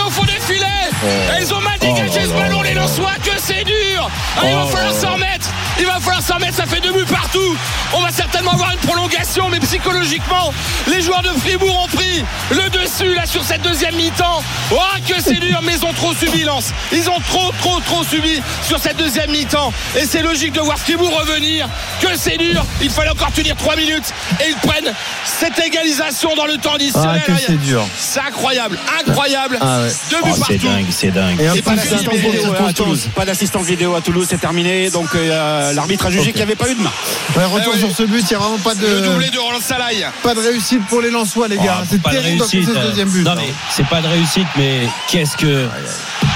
Et 1.03 1.41
Ils 1.41 1.53
ont 1.53 1.61
mal 1.61 1.77
dégagé 1.79 2.21
Oh 2.23 2.27
ce 2.29 2.33
ballon, 2.33 2.61
les. 2.61 2.73
Lensois, 2.73 3.11
que 3.23 3.31
c'est 3.39 3.63
dur 3.63 4.09
Il 4.43 4.53
va 4.53 4.63
Oh 4.65 4.67
falloir 4.67 4.93
s'en 4.93 5.13
remettre 5.13 5.49
Il 5.79 5.85
va 5.85 5.99
falloir 5.99 6.21
s'en 6.21 6.35
remettre, 6.35 6.55
ça 6.55 6.65
fait 6.65 6.79
deux 6.81 6.91
buts 6.91 7.05
partout 7.09 7.57
On 7.93 8.01
va 8.01 8.11
certainement 8.11 8.51
avoir 8.51 8.71
une 8.71 8.79
prolongation, 8.79 9.49
mais 9.49 9.59
psychologiquement, 9.59 10.53
les 10.87 11.01
joueurs 11.01 11.21
de 11.23 11.29
Fribourg 11.39 11.83
ont 11.83 11.87
pris 11.95 12.23
le 12.51 12.69
dessus 12.69 13.13
là 13.15 13.25
sur 13.25 13.43
cette 13.43 13.61
deuxième 13.61 13.95
mi-temps. 13.95 14.43
Oh 14.71 14.75
que 15.07 15.21
c'est 15.21 15.35
dur, 15.39 15.59
mais 15.63 15.73
ils 15.75 15.85
ont 15.85 15.93
trop 15.93 16.13
subi 16.13 16.43
Lens. 16.43 16.71
Ils 16.91 17.09
ont 17.09 17.19
trop, 17.29 17.51
trop, 17.61 17.79
trop 17.81 18.03
subi 18.03 18.41
sur 18.67 18.79
cette 18.79 18.97
deuxième 18.97 19.31
mi-temps. 19.31 19.71
Et 19.99 20.05
c'est 20.05 20.21
logique 20.21 20.53
de 20.53 20.59
voir 20.61 20.77
Fribourg 20.77 21.11
revenir. 21.19 21.67
Que 22.01 22.15
c'est 22.17 22.37
dur. 22.37 22.63
Il 22.81 22.89
fallait 22.89 23.09
encore 23.11 23.31
tenir 23.31 23.55
3 23.55 23.75
minutes. 23.75 24.13
Et 24.45 24.49
ils 24.49 24.55
prennent 24.67 24.93
cette 25.25 25.57
égalisation 25.59 26.35
dans 26.35 26.45
le 26.45 26.57
temps 26.57 26.73
additionnel. 26.75 27.21
Ah, 27.23 27.31
que 27.31 27.37
c'est 27.37 27.57
dur. 27.61 27.85
C'est 27.97 28.19
incroyable, 28.19 28.77
incroyable. 28.99 29.57
Ah 29.61 29.81
ouais. 29.81 29.91
Deux 30.11 30.17
Oh, 30.21 30.25
buts 30.25 30.39
partout. 30.39 30.67
C'est 30.91 31.11
dingue. 31.11 31.39
Et 31.41 31.47
un 31.47 31.53
Et 31.53 31.61
pas 31.61 31.75
d'assistance 31.75 32.15
vidéo 32.15 32.53
à. 32.67 32.73
Toulouse. 32.73 33.09
Pas 33.15 33.25
d'assistance 33.25 33.65
vidéo 33.65 33.95
à 33.95 34.01
Toulouse, 34.01 34.27
c'est 34.29 34.39
terminé. 34.39 34.89
Donc 34.89 35.07
euh, 35.15 35.73
l'arbitre 35.73 36.05
a 36.07 36.11
jugé 36.11 36.27
qu'il 36.31 36.35
n'y 36.37 36.41
avait 36.43 36.55
pas 36.55 36.69
eu 36.69 36.75
de 36.75 36.81
main. 36.81 36.91
Ouais, 37.35 37.45
retour 37.45 37.73
Eh 37.73 37.77
oui. 37.77 37.79
sur 37.79 37.91
ce 37.95 38.03
but, 38.03 38.21
il 38.21 38.29
n'y 38.29 38.35
a 38.35 38.39
vraiment 38.39 38.57
pas 38.59 38.73
Le 38.73 39.01
doublé 39.01 39.27
de, 39.27 39.33
de 39.33 39.39
Roland 39.39 39.59
Salaï. 39.61 40.05
pas 40.23 40.33
de 40.33 40.39
réussite 40.39 40.85
pour 40.87 41.01
les 41.01 41.09
Lensois, 41.11 41.47
les 41.47 41.57
gars. 41.57 41.79
Oh, 41.81 41.87
c'est 41.89 42.01
pas 42.01 42.11
de 42.11 42.15
terrible 42.17 42.41
réussite. 42.43 42.69
ce 42.73 42.87
deuxième 42.87 43.09
but. 43.09 43.23
Non 43.23 43.35
mais 43.35 43.51
c'est 43.69 43.85
pas 43.87 44.01
de 44.01 44.07
réussite, 44.07 44.47
mais 44.57 44.81
qu'est-ce 45.09 45.37
que. 45.37 45.67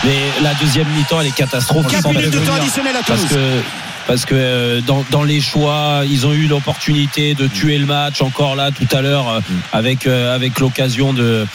Mais 0.03 0.17
la 0.41 0.53
deuxième 0.55 0.87
mi-temps, 0.89 1.21
elle 1.21 1.27
est 1.27 1.35
catastrophique. 1.35 1.91
4 1.91 2.03
sans 2.03 2.09
minutes 2.09 2.25
de 2.31 2.31
temps 2.39 2.43
prévenir. 2.45 2.61
additionnel 2.63 2.95
à 2.95 3.03
Parce 3.03 3.21
Toulouse. 3.21 3.35
que 3.35 3.61
parce 4.07 4.25
que 4.25 4.33
euh, 4.35 4.81
dans, 4.81 5.05
dans 5.11 5.23
les 5.23 5.39
choix, 5.39 6.01
ils 6.09 6.25
ont 6.25 6.33
eu 6.33 6.47
l'opportunité 6.47 7.35
de 7.35 7.45
tuer 7.47 7.77
le 7.77 7.85
match 7.85 8.21
encore 8.23 8.55
là 8.55 8.71
tout 8.71 8.87
à 8.95 9.01
l'heure 9.01 9.29
euh, 9.29 9.39
avec 9.73 10.07
euh, 10.07 10.35
avec 10.35 10.59
l'occasion 10.59 11.13
de 11.13 11.45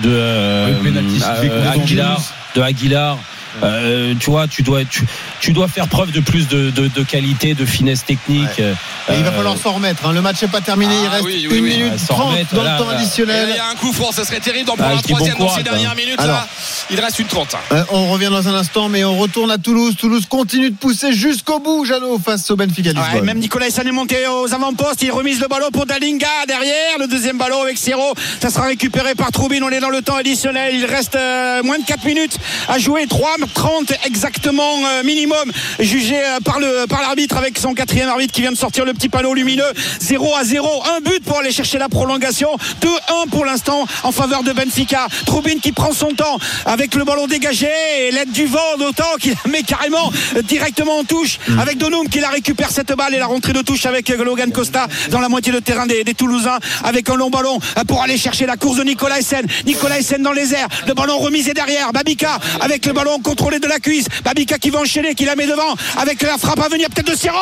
de 0.00 0.08
euh, 0.10 0.74
euh, 0.84 1.70
Aguilar. 1.70 2.20
De 2.54 2.62
Aguilar. 2.62 3.18
Euh, 3.62 4.14
tu 4.18 4.30
vois, 4.30 4.46
tu 4.48 4.62
dois 4.62 4.84
tu, 4.84 5.04
tu 5.40 5.52
dois 5.52 5.68
faire 5.68 5.88
preuve 5.88 6.10
de 6.12 6.20
plus 6.20 6.48
de, 6.48 6.70
de, 6.70 6.88
de 6.88 7.02
qualité, 7.02 7.54
de 7.54 7.64
finesse 7.64 8.04
technique. 8.04 8.58
Et 8.58 8.74
il 9.16 9.22
va 9.22 9.30
Euh, 9.30 9.32
falloir 9.32 9.56
s'en 9.58 9.72
remettre. 9.72 10.06
hein. 10.06 10.12
Le 10.12 10.20
match 10.22 10.40
n'est 10.42 10.48
pas 10.48 10.60
terminé. 10.60 10.94
il 10.94 11.06
Ah 11.06 11.10
reste 11.14 11.24
oui, 11.24 11.46
oui, 11.50 11.58
1 11.58 11.62
oui. 11.62 11.70
minute 11.70 11.92
Ouais, 11.92 11.98
s'en 11.98 12.14
30 12.14 12.30
remettre, 12.30 12.54
dans 12.54 12.62
là, 12.62 12.72
le 12.78 12.84
temps 12.84 12.90
là. 12.90 12.96
Additionnel. 12.98 13.48
il 13.50 13.56
y 13.56 13.58
a 13.58 13.66
un 13.68 13.74
coup 13.74 13.92
franc, 13.92 14.12
ça 14.12 14.24
serait 14.24 14.40
terrible 14.40 14.66
d'en 14.66 14.76
prendre 14.76 14.92
Ah, 14.94 14.98
un 14.98 15.00
dis 15.00 15.08
bon 15.12 15.16
troisième 15.16 15.38
dans 15.38 15.48
ces 15.54 15.62
dernières 15.62 15.90
hein. 15.90 15.94
minutes. 15.94 16.18
Alors. 16.20 16.36
là. 16.36 16.48
Il 16.90 17.00
reste 17.00 17.18
une 17.18 17.26
30. 17.26 17.56
Euh, 17.72 17.84
on 17.90 18.08
revient 18.10 18.28
dans 18.30 18.46
un 18.48 18.54
instant, 18.54 18.88
mais 18.88 19.04
on 19.04 19.16
retourne 19.18 19.50
à 19.50 19.58
Toulouse. 19.58 19.94
Toulouse 19.98 20.24
continue 20.28 20.70
de 20.70 20.76
pousser 20.76 21.12
jusqu'au 21.12 21.58
bout, 21.60 21.84
Jeannot, 21.84 22.18
face 22.24 22.50
au 22.50 22.56
Benfica 22.56 22.90
Ouais, 22.90 23.22
même 23.22 23.38
Nicolas 23.38 23.66
Hassan 23.66 23.86
est 23.86 23.92
monté 23.92 24.16
aux 24.28 24.52
avant-postes. 24.52 25.02
Il 25.02 25.10
remise 25.12 25.40
le 25.40 25.48
ballon 25.48 25.70
pour 25.72 25.86
Dalinga 25.86 26.26
derrière. 26.48 26.98
Le 26.98 27.06
deuxième 27.06 27.38
ballon 27.38 27.62
avec 27.62 27.78
Siro. 27.78 28.14
Ça 28.40 28.50
sera 28.50 28.66
récupéré 28.66 29.14
par 29.14 29.30
Troubine. 29.30 29.62
On 29.62 29.70
est 29.70 29.80
dans 29.80 29.88
le 29.90 30.02
temps 30.02 30.16
additionnel. 30.16 30.74
Il 30.74 30.84
reste 30.84 31.16
euh, 31.16 31.62
moins 31.62 31.78
de 31.78 31.84
4 31.84 32.04
minutes 32.04 32.36
à 32.68 32.78
jouer. 32.78 33.06
3-30 33.46 33.94
exactement 34.06 34.76
euh, 34.86 35.02
minimum. 35.02 35.52
Jugé 35.80 36.16
euh, 36.16 36.40
par 36.44 36.60
le 36.60 36.86
par 36.86 37.00
l'arbitre 37.02 37.36
avec 37.36 37.58
son 37.58 37.74
quatrième 37.74 38.08
arbitre 38.08 38.32
qui 38.32 38.40
vient 38.40 38.52
de 38.52 38.56
sortir 38.56 38.84
le 38.84 38.94
petit 38.94 39.08
panneau 39.08 39.34
lumineux. 39.34 39.72
0 40.00 40.34
à 40.36 40.44
0. 40.44 40.68
Un 40.96 41.00
but 41.00 41.24
pour 41.24 41.38
aller 41.38 41.52
chercher 41.52 41.78
la 41.78 41.88
prolongation. 41.88 42.56
2-1 42.80 43.28
pour 43.30 43.44
l'instant 43.44 43.86
en 44.02 44.12
faveur 44.12 44.42
de 44.42 44.52
Benfica. 44.52 45.06
Troubine 45.26 45.60
qui 45.60 45.72
prend 45.72 45.92
son 45.92 46.10
temps 46.10 46.38
avec 46.66 46.94
le 46.94 47.04
ballon 47.04 47.26
dégagé 47.26 47.68
et 48.00 48.10
l'aide 48.10 48.32
du 48.32 48.46
vent 48.46 48.58
d'autant 48.78 49.16
qu'il 49.20 49.34
met 49.48 49.62
carrément 49.62 50.12
euh, 50.36 50.42
directement 50.42 50.98
en 50.98 51.04
touche 51.04 51.38
avec 51.58 51.78
Donum 51.78 52.08
qui 52.08 52.20
la 52.20 52.30
récupère 52.30 52.70
cette 52.70 52.92
balle 52.92 53.14
et 53.14 53.18
la 53.18 53.26
rentrée 53.26 53.52
de 53.52 53.62
touche 53.62 53.86
avec 53.86 54.08
Logan 54.08 54.52
Costa 54.52 54.86
dans 55.10 55.20
la 55.20 55.28
moitié 55.28 55.52
de 55.52 55.58
terrain 55.58 55.86
des, 55.86 56.04
des 56.04 56.14
Toulousains 56.14 56.58
avec 56.84 57.08
un 57.08 57.16
long 57.16 57.30
ballon 57.30 57.58
pour 57.86 58.02
aller 58.02 58.16
chercher 58.16 58.46
la 58.46 58.56
course 58.56 58.76
de 58.78 58.84
Nicolas 58.84 59.18
Essen. 59.18 59.46
Nicolas 59.66 59.98
Essen 59.98 60.22
dans 60.22 60.32
les 60.32 60.54
airs. 60.54 60.68
Le 60.86 60.94
ballon 60.94 61.18
remisé 61.18 61.54
derrière. 61.54 61.92
Babika 61.92 62.38
avec 62.60 62.86
le 62.86 62.92
ballon 62.92 63.18
contrôlé 63.32 63.58
de 63.58 63.66
la 63.66 63.78
cuisse. 63.78 64.06
Babika 64.24 64.58
qui 64.58 64.68
va 64.68 64.80
enchaîner, 64.80 65.14
qui 65.14 65.24
la 65.24 65.36
met 65.36 65.46
devant 65.46 65.74
avec 65.96 66.20
la 66.22 66.36
frappe 66.36 66.60
à 66.60 66.68
venir 66.68 66.88
peut-être 66.90 67.10
de 67.10 67.16
Siro. 67.16 67.36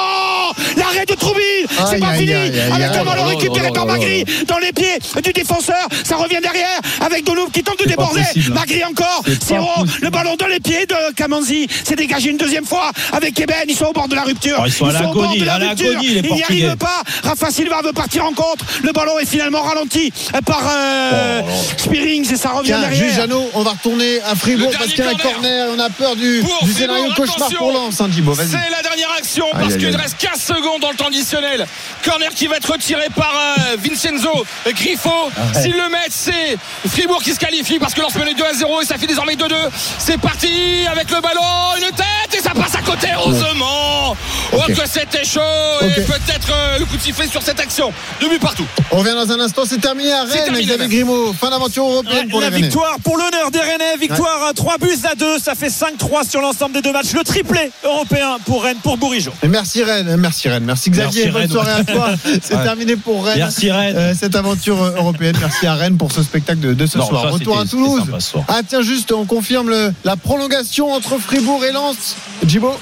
L'arrêt 0.77 1.05
de 1.05 1.15
Troubine. 1.15 1.67
C'est 1.91 1.99
pas 1.99 2.15
fini. 2.15 2.33
Avec 2.33 2.97
le 2.97 3.05
ballon 3.05 3.21
Oh, 3.23 3.29
récupéré 3.29 3.67
oh, 3.71 3.73
par 3.73 3.85
oh, 3.85 3.89
oh, 3.91 3.93
Magri 3.93 4.25
dans 4.47 4.59
les 4.59 4.73
pieds 4.73 4.99
du 5.23 5.33
défenseur. 5.33 5.89
Ça 6.05 6.17
revient 6.17 6.39
derrière 6.41 6.81
avec 7.01 7.25
Donum 7.25 7.51
qui 7.51 7.63
tente 7.63 7.79
de 7.81 7.89
déborder. 7.89 8.23
Magri 8.51 8.85
encore. 8.85 9.23
Possible. 9.25 9.61
le 10.01 10.11
ballon 10.11 10.37
dans 10.37 10.47
les 10.47 10.61
pieds 10.61 10.87
de 10.87 10.95
Kamanzi. 11.15 11.67
C'est 11.85 11.97
dégagé 11.97 12.31
une 12.31 12.37
deuxième 12.37 12.65
fois 12.65 12.91
avec 13.13 13.39
Eben. 13.41 13.65
Ils 13.69 13.77
sont 13.77 13.87
au 13.87 13.93
bord 13.93 14.09
de 14.09 14.15
la 14.15 14.23
rupture. 14.23 14.59
Oh, 14.61 14.65
ils 14.67 14.73
sont 14.73 14.87
à 14.87 15.09
au 15.09 15.13
bord 15.13 15.35
l'agonie, 15.37 16.23
Ils 16.23 16.35
n'y 16.35 16.43
arrivent 16.43 16.77
pas. 16.77 17.03
Rafa 17.23 17.51
Silva 17.51 17.83
veut 17.83 17.93
partir 17.93 18.25
en 18.25 18.33
contre. 18.33 18.65
Le 18.83 18.93
ballon 18.93 19.19
est 19.19 19.27
finalement 19.27 19.63
ralenti 19.63 20.13
par 20.47 20.63
euh, 20.73 21.43
Spearings 21.77 22.33
et 22.33 22.37
ça 22.37 22.51
revient 22.51 22.77
derrière. 22.81 23.15
Jeannot, 23.15 23.51
on 23.55 23.63
va 23.63 23.71
retourner 23.71 24.21
à 24.23 24.35
Fribourg 24.35 24.73
parce 24.79 24.91
qu'il 24.91 24.99
y 24.99 25.03
a 25.03 25.11
un 25.11 25.15
dernier 25.15 25.33
corner. 25.33 25.77
On 25.81 25.85
a 25.85 25.89
peur 25.91 26.15
du, 26.17 26.41
Pour 26.41 26.65
du 26.65 26.73
Fribourg, 26.73 26.79
scénario 26.79 27.13
cauchemar 27.17 27.37
attention. 27.49 27.59
pour 27.59 27.73
Lens, 27.73 28.01
hein. 28.03 28.09
C'est 28.37 28.71
la 28.71 28.83
dernière 28.83 29.11
action 29.19 29.47
Aïe, 29.55 29.61
parce 29.61 29.77
qu'il 29.77 29.97
reste 29.97 30.17
15 30.19 30.39
secondes 30.41 30.81
dans 30.83 30.91
le 30.91 30.97
temps 30.97 31.07
additionnel. 31.07 31.67
Corner 32.05 32.29
qui 32.35 32.47
va 32.49 32.57
être 32.57 32.71
retiré 32.71 33.07
par 33.17 33.33
euh, 33.35 33.77
Vincenzo 33.83 34.31
Griffo. 34.69 35.11
Ah 35.37 35.59
S'ils 35.59 35.73
le 35.73 35.89
mettent, 35.89 36.11
c'est 36.11 36.59
Fribourg 36.89 37.23
qui 37.23 37.33
se 37.33 37.39
qualifie 37.39 37.79
parce 37.79 37.95
que 37.95 38.03
Lens 38.03 38.15
menait 38.17 38.35
2 38.35 38.45
à 38.45 38.53
0 38.53 38.83
et 38.83 38.85
ça 38.85 38.99
fait 38.99 39.07
désormais 39.07 39.37
2-2. 39.37 39.55
C'est 39.99 40.19
parti 40.21 40.85
avec 40.91 41.11
le 41.11 41.21
ballon, 41.23 41.41
une 41.79 41.95
tête 41.97 42.39
et 42.39 42.43
ça 42.43 42.51
passe 42.51 42.75
à 42.75 42.83
côté, 42.83 43.09
heureusement. 43.15 44.17
Oh 44.53 44.57
Ok. 44.57 44.75
que 44.75 44.89
c'était 44.89 45.25
chaud 45.25 45.41
Ok. 45.81 45.89
et 45.97 46.01
peut-être 46.03 46.49
euh, 46.53 46.79
le 46.81 46.85
coup 46.85 46.97
de 46.97 47.03
sifflet 47.03 47.27
sur 47.29 47.41
cette 47.41 47.61
action. 47.61 47.93
Deux 48.21 48.29
buts 48.29 48.39
partout. 48.41 48.67
On 48.91 48.97
revient 48.99 49.13
dans 49.15 49.31
un 49.33 49.41
instant. 49.41 49.63
C'est 49.65 49.81
terminé 49.81 50.13
à 50.13 50.25
Rennes. 50.25 50.45
terminé, 50.45 50.65
Xavier 50.65 50.79
même. 50.79 50.89
Grimaud. 50.91 51.33
Fin 51.41 51.51
d'aventure 51.51 51.85
européenne 51.89 52.25
Ouais, 52.27 52.31
pour 52.31 52.41
la 52.41 52.49
les 52.51 52.57
Rennais. 52.57 52.67
victoire 52.67 52.97
pour 53.03 53.17
l'honneur 53.17 53.51
des 53.53 53.61
Rennais, 53.61 53.97
victoire 53.99 54.45
à 54.49 54.53
3 54.53 54.79
buts 54.79 54.91
à 55.11 55.15
2, 55.15 55.39
ça 55.39 55.55
fait 55.55 55.70
5-3 55.71 56.29
sur 56.29 56.41
l'ensemble 56.41 56.75
des 56.75 56.83
deux 56.83 56.93
matchs. 56.93 57.13
Le 57.13 57.23
triplé 57.25 57.71
européen 57.85 58.37
pour 58.45 58.63
Rennes, 58.63 58.77
pour 58.83 58.97
Bourigeau. 58.99 59.33
Et 59.43 59.49
Merci 59.49 59.83
Rennes, 59.83 60.17
merci 60.17 60.49
Rennes, 60.49 60.65
merci 60.65 60.91
Xavier, 60.91 61.25
Merci 61.27 61.31
bonne 61.33 61.41
Rennes. 61.43 61.51
soirée 61.51 61.73
à 61.81 61.85
toi. 61.85 62.11
C'est 62.43 62.55
Ouais. 62.55 62.63
terminé 62.65 62.97
pour 62.97 63.25
Rennes. 63.25 63.39
Merci 63.39 63.71
Rennes. 63.71 63.97
Euh, 63.97 64.15
cette 64.19 64.35
aventure 64.37 64.83
euh, 64.83 64.97
européenne. 64.97 65.37
Merci 65.41 65.67
à 65.67 65.75
Rennes 65.75 65.97
pour 65.97 66.13
ce 66.13 66.23
spectacle 66.23 66.61
de, 66.61 66.75
de 66.75 66.87
ce 66.87 66.99
Non, 66.99 67.07
soir. 67.07 67.23
ça, 67.23 67.29
Retour 67.31 67.59
à 67.59 67.65
Toulouse. 67.65 67.93
c'était 68.01 68.07
sympa 68.11 68.21
ce 68.21 68.31
soir. 68.31 68.45
Ah 68.49 68.61
tiens 68.67 68.83
juste, 68.83 69.13
on 69.13 69.25
confirme 69.25 69.71
le- 69.71 69.93
la 70.05 70.17
prolongation 70.17 70.93
entre 70.93 71.19
Fribourg 71.19 71.65
et 71.65 71.73
Lens. 71.73 72.17
Djibo 72.47 72.73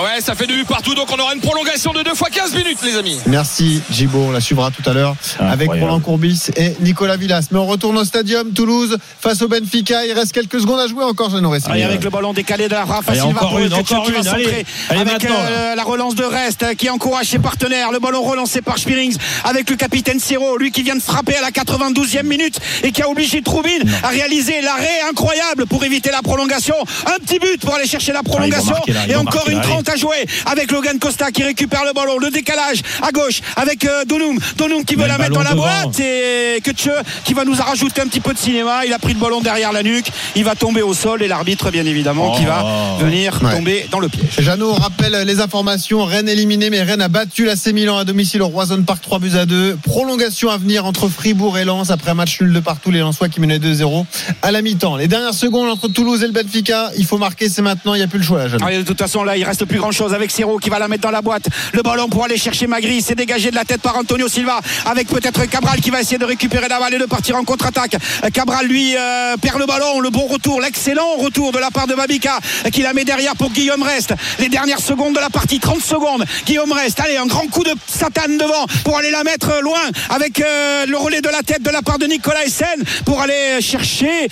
Ouais, 0.00 0.20
ça 0.20 0.34
fait 0.34 0.46
deux 0.46 0.54
buts 0.54 0.64
partout, 0.66 0.94
donc 0.94 1.08
on 1.12 1.18
aura 1.20 1.34
une 1.34 1.40
prolongation 1.40 1.92
de 1.92 2.02
2 2.02 2.14
fois 2.14 2.28
15 2.30 2.54
minutes, 2.54 2.78
les 2.82 2.96
amis. 2.96 3.18
Merci 3.26 3.82
Gibo, 3.90 4.18
on 4.28 4.30
la 4.30 4.40
suivra 4.40 4.70
tout 4.70 4.88
à 4.88 4.94
l'heure 4.94 5.14
avec 5.38 5.68
Roland 5.70 6.00
Courbis 6.00 6.46
et 6.56 6.74
Nicolas 6.80 7.16
Villas. 7.16 7.48
Mais 7.50 7.58
on 7.58 7.66
retourne 7.66 7.98
au 7.98 8.04
stadium 8.04 8.52
Toulouse 8.52 8.96
face 9.20 9.42
au 9.42 9.48
Benfica. 9.48 10.04
Il 10.06 10.12
reste 10.12 10.32
quelques 10.32 10.60
secondes 10.60 10.80
à 10.80 10.86
jouer 10.86 11.04
encore, 11.04 11.30
Jeannot 11.30 11.50
Ressi. 11.50 11.66
Allez, 11.70 11.82
avec 11.82 12.02
le 12.02 12.10
ballon 12.10 12.32
décalé 12.32 12.68
de 12.68 12.74
Rafa 12.74 13.12
Allez, 13.12 13.20
Silva 13.20 13.36
encore 13.36 13.50
pour 13.50 13.58
une, 13.58 13.72
encore 13.74 14.08
une, 14.08 14.26
allez. 14.28 14.46
Allez, 14.88 15.00
avec 15.00 15.22
maintenant. 15.22 15.36
euh, 15.38 15.74
la 15.74 15.84
relance 15.84 16.14
de 16.14 16.24
Rest 16.24 16.62
euh, 16.62 16.74
qui 16.74 16.88
encourage 16.88 17.26
ses 17.26 17.38
partenaires. 17.38 17.92
Le 17.92 17.98
ballon 17.98 18.22
relancé 18.22 18.62
par 18.62 18.78
Spirings 18.78 19.16
avec 19.44 19.68
le 19.68 19.76
capitaine 19.76 20.18
Siro, 20.18 20.56
lui 20.56 20.70
qui 20.72 20.82
vient 20.82 20.96
de 20.96 21.02
frapper 21.02 21.36
à 21.36 21.42
la 21.42 21.50
92e 21.50 22.22
minute 22.24 22.58
et 22.82 22.92
qui 22.92 23.02
a 23.02 23.08
obligé 23.10 23.42
Troubine 23.42 23.82
à 24.02 24.08
réaliser 24.08 24.62
l'arrêt 24.62 25.02
incroyable 25.10 25.66
pour 25.66 25.84
éviter 25.84 26.10
la 26.10 26.22
prolongation. 26.22 26.76
Un 27.06 27.18
petit 27.24 27.38
but 27.38 27.60
pour 27.60 27.74
aller 27.74 27.86
chercher 27.86 28.12
la 28.12 28.22
prolongation 28.22 28.72
marquer, 28.72 28.92
là, 28.92 29.00
ils 29.06 29.12
et 29.12 29.16
encore 29.16 29.34
marquer, 29.34 29.52
une 29.52 29.58
là, 29.58 29.64
30 29.82 29.88
à 29.94 29.96
jouer 29.96 30.26
avec 30.46 30.70
Logan 30.70 30.98
Costa 30.98 31.30
qui 31.30 31.42
récupère 31.42 31.84
le 31.84 31.92
ballon. 31.92 32.18
Le 32.18 32.30
décalage 32.30 32.82
à 33.02 33.10
gauche 33.10 33.40
avec 33.56 33.84
euh, 33.84 34.04
Donum. 34.04 34.38
Donum 34.56 34.84
qui 34.84 34.94
veut 34.94 35.06
la 35.06 35.18
mettre 35.18 35.32
dans 35.32 35.42
la 35.42 35.54
boîte 35.54 35.98
et 36.00 36.60
Kutche 36.62 36.88
qui 37.24 37.34
va 37.34 37.44
nous 37.44 37.60
a 37.60 37.64
rajouté 37.64 38.00
un 38.00 38.06
petit 38.06 38.20
peu 38.20 38.32
de 38.32 38.38
cinéma. 38.38 38.84
Il 38.86 38.92
a 38.92 38.98
pris 38.98 39.14
le 39.14 39.18
ballon 39.20 39.40
derrière 39.40 39.72
la 39.72 39.82
nuque. 39.82 40.06
Il 40.36 40.44
va 40.44 40.54
tomber 40.54 40.82
au 40.82 40.94
sol 40.94 41.22
et 41.22 41.28
l'arbitre, 41.28 41.70
bien 41.70 41.84
évidemment, 41.86 42.36
qui 42.36 42.44
va 42.44 42.64
Oh. 42.64 43.04
venir 43.04 43.40
Ouais. 43.42 43.50
tomber 43.56 43.86
dans 43.90 43.98
le 43.98 44.08
piège. 44.08 44.28
Jeannot 44.38 44.72
rappelle 44.74 45.22
les 45.26 45.40
informations. 45.40 46.04
Rennes 46.04 46.28
éliminé, 46.28 46.70
mais 46.70 46.82
Rennes 46.82 47.00
a 47.02 47.08
battu 47.08 47.44
l'AC 47.44 47.66
Milan 47.72 47.98
à 47.98 48.04
domicile 48.04 48.42
au 48.42 48.48
Roison 48.48 48.82
Park 48.82 49.00
3 49.02 49.18
buts 49.18 49.32
à 49.36 49.46
2. 49.46 49.76
Prolongation 49.82 50.50
à 50.50 50.58
venir 50.58 50.84
entre 50.86 51.08
Fribourg 51.08 51.58
et 51.58 51.64
Lens 51.64 51.90
après 51.90 52.10
un 52.10 52.14
match 52.14 52.40
nul 52.40 52.52
de 52.52 52.60
partout. 52.60 52.90
Les 52.90 53.00
Lensois 53.00 53.28
qui 53.28 53.40
menaient 53.40 53.58
2-0 53.58 54.06
à 54.42 54.50
la 54.52 54.62
mi-temps. 54.62 54.96
Les 54.96 55.08
dernières 55.08 55.34
secondes 55.34 55.68
entre 55.70 55.88
Toulouse 55.88 56.22
et 56.22 56.26
le 56.26 56.32
Benfica. 56.32 56.90
Il 56.96 57.04
faut 57.06 57.18
marquer, 57.18 57.48
c'est 57.48 57.62
maintenant. 57.62 57.94
Il 57.94 57.98
n'y 57.98 58.04
a 58.04 58.08
plus 58.08 58.18
le 58.18 58.24
choix 58.24 58.38
là, 58.38 58.48
Jeannot. 58.48 58.64
Ah, 58.68 58.76
de 58.76 58.82
toute 58.82 58.98
façon, 58.98 59.24
là, 59.24 59.36
il 59.36 59.44
reste 59.44 59.64
plus 59.64 59.71
grand 59.78 59.92
chose 59.92 60.14
avec 60.14 60.30
Siro 60.30 60.58
qui 60.58 60.70
va 60.70 60.78
la 60.78 60.88
mettre 60.88 61.02
dans 61.02 61.10
la 61.10 61.22
boîte. 61.22 61.44
Le 61.72 61.82
ballon 61.82 62.08
pour 62.08 62.24
aller 62.24 62.36
chercher 62.36 62.66
Magri. 62.66 63.02
C'est 63.02 63.14
dégagé 63.14 63.50
de 63.50 63.56
la 63.56 63.64
tête 63.64 63.80
par 63.80 63.96
Antonio 63.96 64.28
Silva 64.28 64.60
avec 64.86 65.08
peut-être 65.08 65.44
Cabral 65.46 65.80
qui 65.80 65.90
va 65.90 66.00
essayer 66.00 66.18
de 66.18 66.24
récupérer 66.24 66.68
la 66.68 66.78
balle 66.78 66.94
et 66.94 66.98
de 66.98 67.04
partir 67.06 67.36
en 67.36 67.44
contre-attaque. 67.44 67.96
Euh, 68.24 68.30
Cabral, 68.30 68.66
lui, 68.66 68.94
euh, 68.96 69.36
perd 69.36 69.58
le 69.58 69.66
ballon. 69.66 70.00
Le 70.00 70.10
bon 70.10 70.26
retour, 70.26 70.60
l'excellent 70.60 71.16
retour 71.18 71.52
de 71.52 71.58
la 71.58 71.70
part 71.70 71.86
de 71.86 71.94
Babika 71.94 72.38
euh, 72.66 72.70
qui 72.70 72.82
la 72.82 72.92
met 72.92 73.04
derrière 73.04 73.36
pour 73.36 73.50
Guillaume 73.50 73.82
Reste. 73.82 74.14
Les 74.38 74.48
dernières 74.48 74.80
secondes 74.80 75.14
de 75.14 75.20
la 75.20 75.30
partie, 75.30 75.60
30 75.60 75.80
secondes. 75.82 76.24
Guillaume 76.46 76.72
Reste. 76.72 77.00
Allez, 77.00 77.16
un 77.16 77.26
grand 77.26 77.46
coup 77.48 77.64
de 77.64 77.74
satane 77.86 78.38
devant 78.38 78.66
pour 78.84 78.96
aller 78.98 79.10
la 79.10 79.24
mettre 79.24 79.60
loin 79.62 79.80
avec 80.10 80.38
le 80.38 80.96
relais 80.96 81.20
de 81.20 81.28
la 81.28 81.42
tête 81.42 81.62
de 81.62 81.70
la 81.70 81.82
part 81.82 81.98
de 81.98 82.06
Nicolas 82.06 82.44
Essen 82.44 82.66
pour 83.04 83.20
aller 83.20 83.60
chercher 83.60 84.28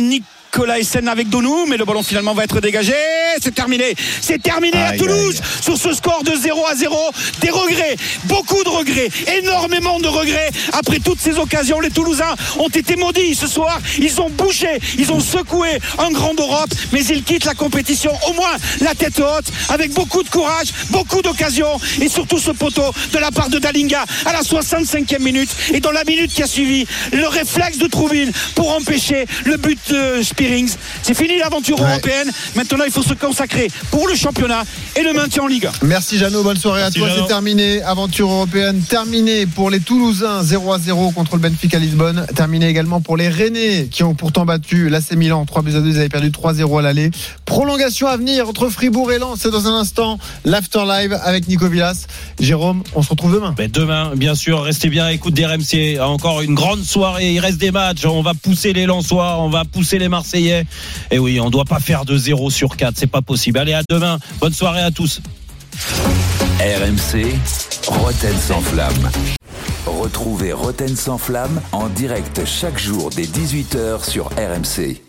Nicolas 0.00 0.37
Essen 0.78 1.08
avec 1.08 1.28
Donou, 1.28 1.66
mais 1.66 1.76
le 1.76 1.84
ballon 1.84 2.02
finalement 2.02 2.34
va 2.34 2.44
être 2.44 2.60
dégagé. 2.60 2.94
C'est 3.40 3.54
terminé. 3.54 3.94
C'est 4.20 4.42
terminé 4.42 4.76
à 4.78 4.88
Aïe, 4.88 4.98
Toulouse 4.98 5.40
sur 5.60 5.76
ce 5.76 5.92
score 5.92 6.22
de 6.24 6.34
0 6.34 6.66
à 6.66 6.74
0. 6.74 6.96
Des 7.40 7.50
regrets, 7.50 7.96
beaucoup 8.24 8.62
de 8.64 8.68
regrets, 8.68 9.08
énormément 9.38 10.00
de 10.00 10.08
regrets. 10.08 10.50
Après 10.72 10.98
toutes 10.98 11.20
ces 11.20 11.38
occasions, 11.38 11.80
les 11.80 11.90
Toulousains 11.90 12.34
ont 12.58 12.68
été 12.68 12.96
maudits 12.96 13.34
ce 13.34 13.46
soir. 13.46 13.78
Ils 13.98 14.20
ont 14.20 14.30
bougé, 14.30 14.80
ils 14.98 15.12
ont 15.12 15.20
secoué 15.20 15.78
un 15.98 16.10
grand 16.10 16.34
d'Europe, 16.34 16.70
mais 16.92 17.04
ils 17.04 17.22
quittent 17.22 17.44
la 17.44 17.54
compétition 17.54 18.12
au 18.28 18.32
moins 18.32 18.56
la 18.80 18.94
tête 18.94 19.20
haute, 19.20 19.46
avec 19.68 19.92
beaucoup 19.92 20.22
de 20.22 20.28
courage, 20.28 20.68
beaucoup 20.90 21.22
d'occasions 21.22 21.78
et 22.00 22.08
surtout 22.08 22.38
ce 22.38 22.50
poteau 22.50 22.92
de 23.12 23.18
la 23.18 23.30
part 23.30 23.48
de 23.48 23.58
Dalinga 23.58 24.04
à 24.26 24.32
la 24.32 24.42
65e 24.42 25.20
minute 25.20 25.50
et 25.72 25.80
dans 25.80 25.92
la 25.92 26.04
minute 26.04 26.32
qui 26.32 26.42
a 26.42 26.46
suivi, 26.46 26.86
le 27.12 27.26
réflexe 27.26 27.78
de 27.78 27.86
Trouville 27.86 28.32
pour 28.54 28.74
empêcher 28.74 29.26
le 29.44 29.56
but 29.56 29.78
de 29.90 30.22
Spearings. 30.38 30.70
C'est 31.02 31.14
fini 31.14 31.36
l'aventure 31.38 31.80
Ouais. 31.80 31.90
européenne. 31.90 32.30
Maintenant, 32.54 32.84
il 32.86 32.92
faut 32.92 33.02
se 33.02 33.14
consacrer 33.14 33.68
pour 33.90 34.06
le 34.06 34.14
championnat 34.14 34.62
et 34.94 35.02
le 35.02 35.12
maintien 35.12 35.42
en 35.42 35.46
Ligue 35.48 35.66
1. 35.66 35.72
Merci 35.82 36.16
Jeannot, 36.16 36.44
bonne 36.44 36.56
soirée 36.56 36.82
Merci, 36.82 36.98
à 36.98 37.00
toi. 37.08 37.10
C'est 37.16 37.26
terminé. 37.26 37.82
Aventure 37.82 38.30
européenne 38.30 38.80
terminée 38.88 39.46
pour 39.46 39.68
les 39.68 39.80
Toulousains 39.80 40.44
0 40.44 40.72
à 40.72 40.78
0 40.78 41.10
contre 41.10 41.34
le 41.34 41.40
Benfica 41.42 41.80
Lisbonne. 41.80 42.24
Terminé 42.36 42.68
également 42.68 43.00
pour 43.00 43.16
les 43.16 43.28
Rennais 43.28 43.88
qui 43.90 44.04
ont 44.04 44.14
pourtant 44.14 44.44
battu 44.44 44.88
l'AC 44.88 45.10
Milan 45.16 45.44
3 45.44 45.62
buts 45.62 45.74
à 45.74 45.80
2. 45.80 45.88
Ils 45.88 45.96
avaient 45.96 46.08
perdu 46.08 46.30
3-0 46.30 46.78
à 46.78 46.82
l'aller. 46.82 47.10
Prolongation 47.44 48.06
à 48.06 48.16
venir 48.16 48.48
entre 48.48 48.68
Fribourg 48.68 49.10
et 49.10 49.18
Lens. 49.18 49.40
C'est 49.42 49.50
dans 49.50 49.66
un 49.66 49.76
instant 49.80 50.20
l'After 50.44 50.84
Live 50.86 51.18
avec 51.24 51.48
Nico 51.48 51.68
Villas. 51.68 52.06
Jérôme, 52.38 52.84
on 52.94 53.02
se 53.02 53.08
retrouve 53.10 53.34
demain. 53.34 53.54
Ben, 53.56 53.68
demain, 53.68 54.12
bien 54.14 54.36
sûr, 54.36 54.62
restez 54.62 54.88
bien 54.88 55.06
à 55.06 55.10
l'écoute 55.10 55.34
des 55.34 55.46
RMC. 55.46 55.98
Encore 56.00 56.42
une 56.42 56.54
grande 56.54 56.84
soirée. 56.84 57.32
Il 57.32 57.40
reste 57.40 57.58
des 57.58 57.72
matchs. 57.72 58.04
On 58.04 58.22
va 58.22 58.34
pousser 58.34 58.72
les 58.72 58.86
Lensois, 58.86 59.38
on 59.40 59.48
va 59.50 59.64
pousser 59.64 59.98
les 59.98 60.08
Marseillais. 60.08 60.27
Et 60.34 61.18
oui, 61.18 61.40
on 61.40 61.50
doit 61.50 61.64
pas 61.64 61.80
faire 61.80 62.04
de 62.04 62.16
0 62.16 62.50
sur 62.50 62.76
4. 62.76 62.94
C'est 62.96 63.06
pas 63.06 63.22
possible. 63.22 63.58
Allez, 63.58 63.74
à 63.74 63.82
demain. 63.88 64.18
Bonne 64.40 64.52
soirée 64.52 64.82
à 64.82 64.90
tous. 64.90 65.20
RMC, 66.60 67.34
Roten 67.86 68.36
sans 68.36 68.60
flamme. 68.60 69.10
Retrouvez 69.86 70.52
Roten 70.52 70.96
sans 70.96 71.18
flamme 71.18 71.60
en 71.72 71.88
direct 71.88 72.42
chaque 72.44 72.78
jour 72.78 73.10
dès 73.14 73.24
18h 73.24 74.08
sur 74.08 74.26
RMC. 74.26 75.07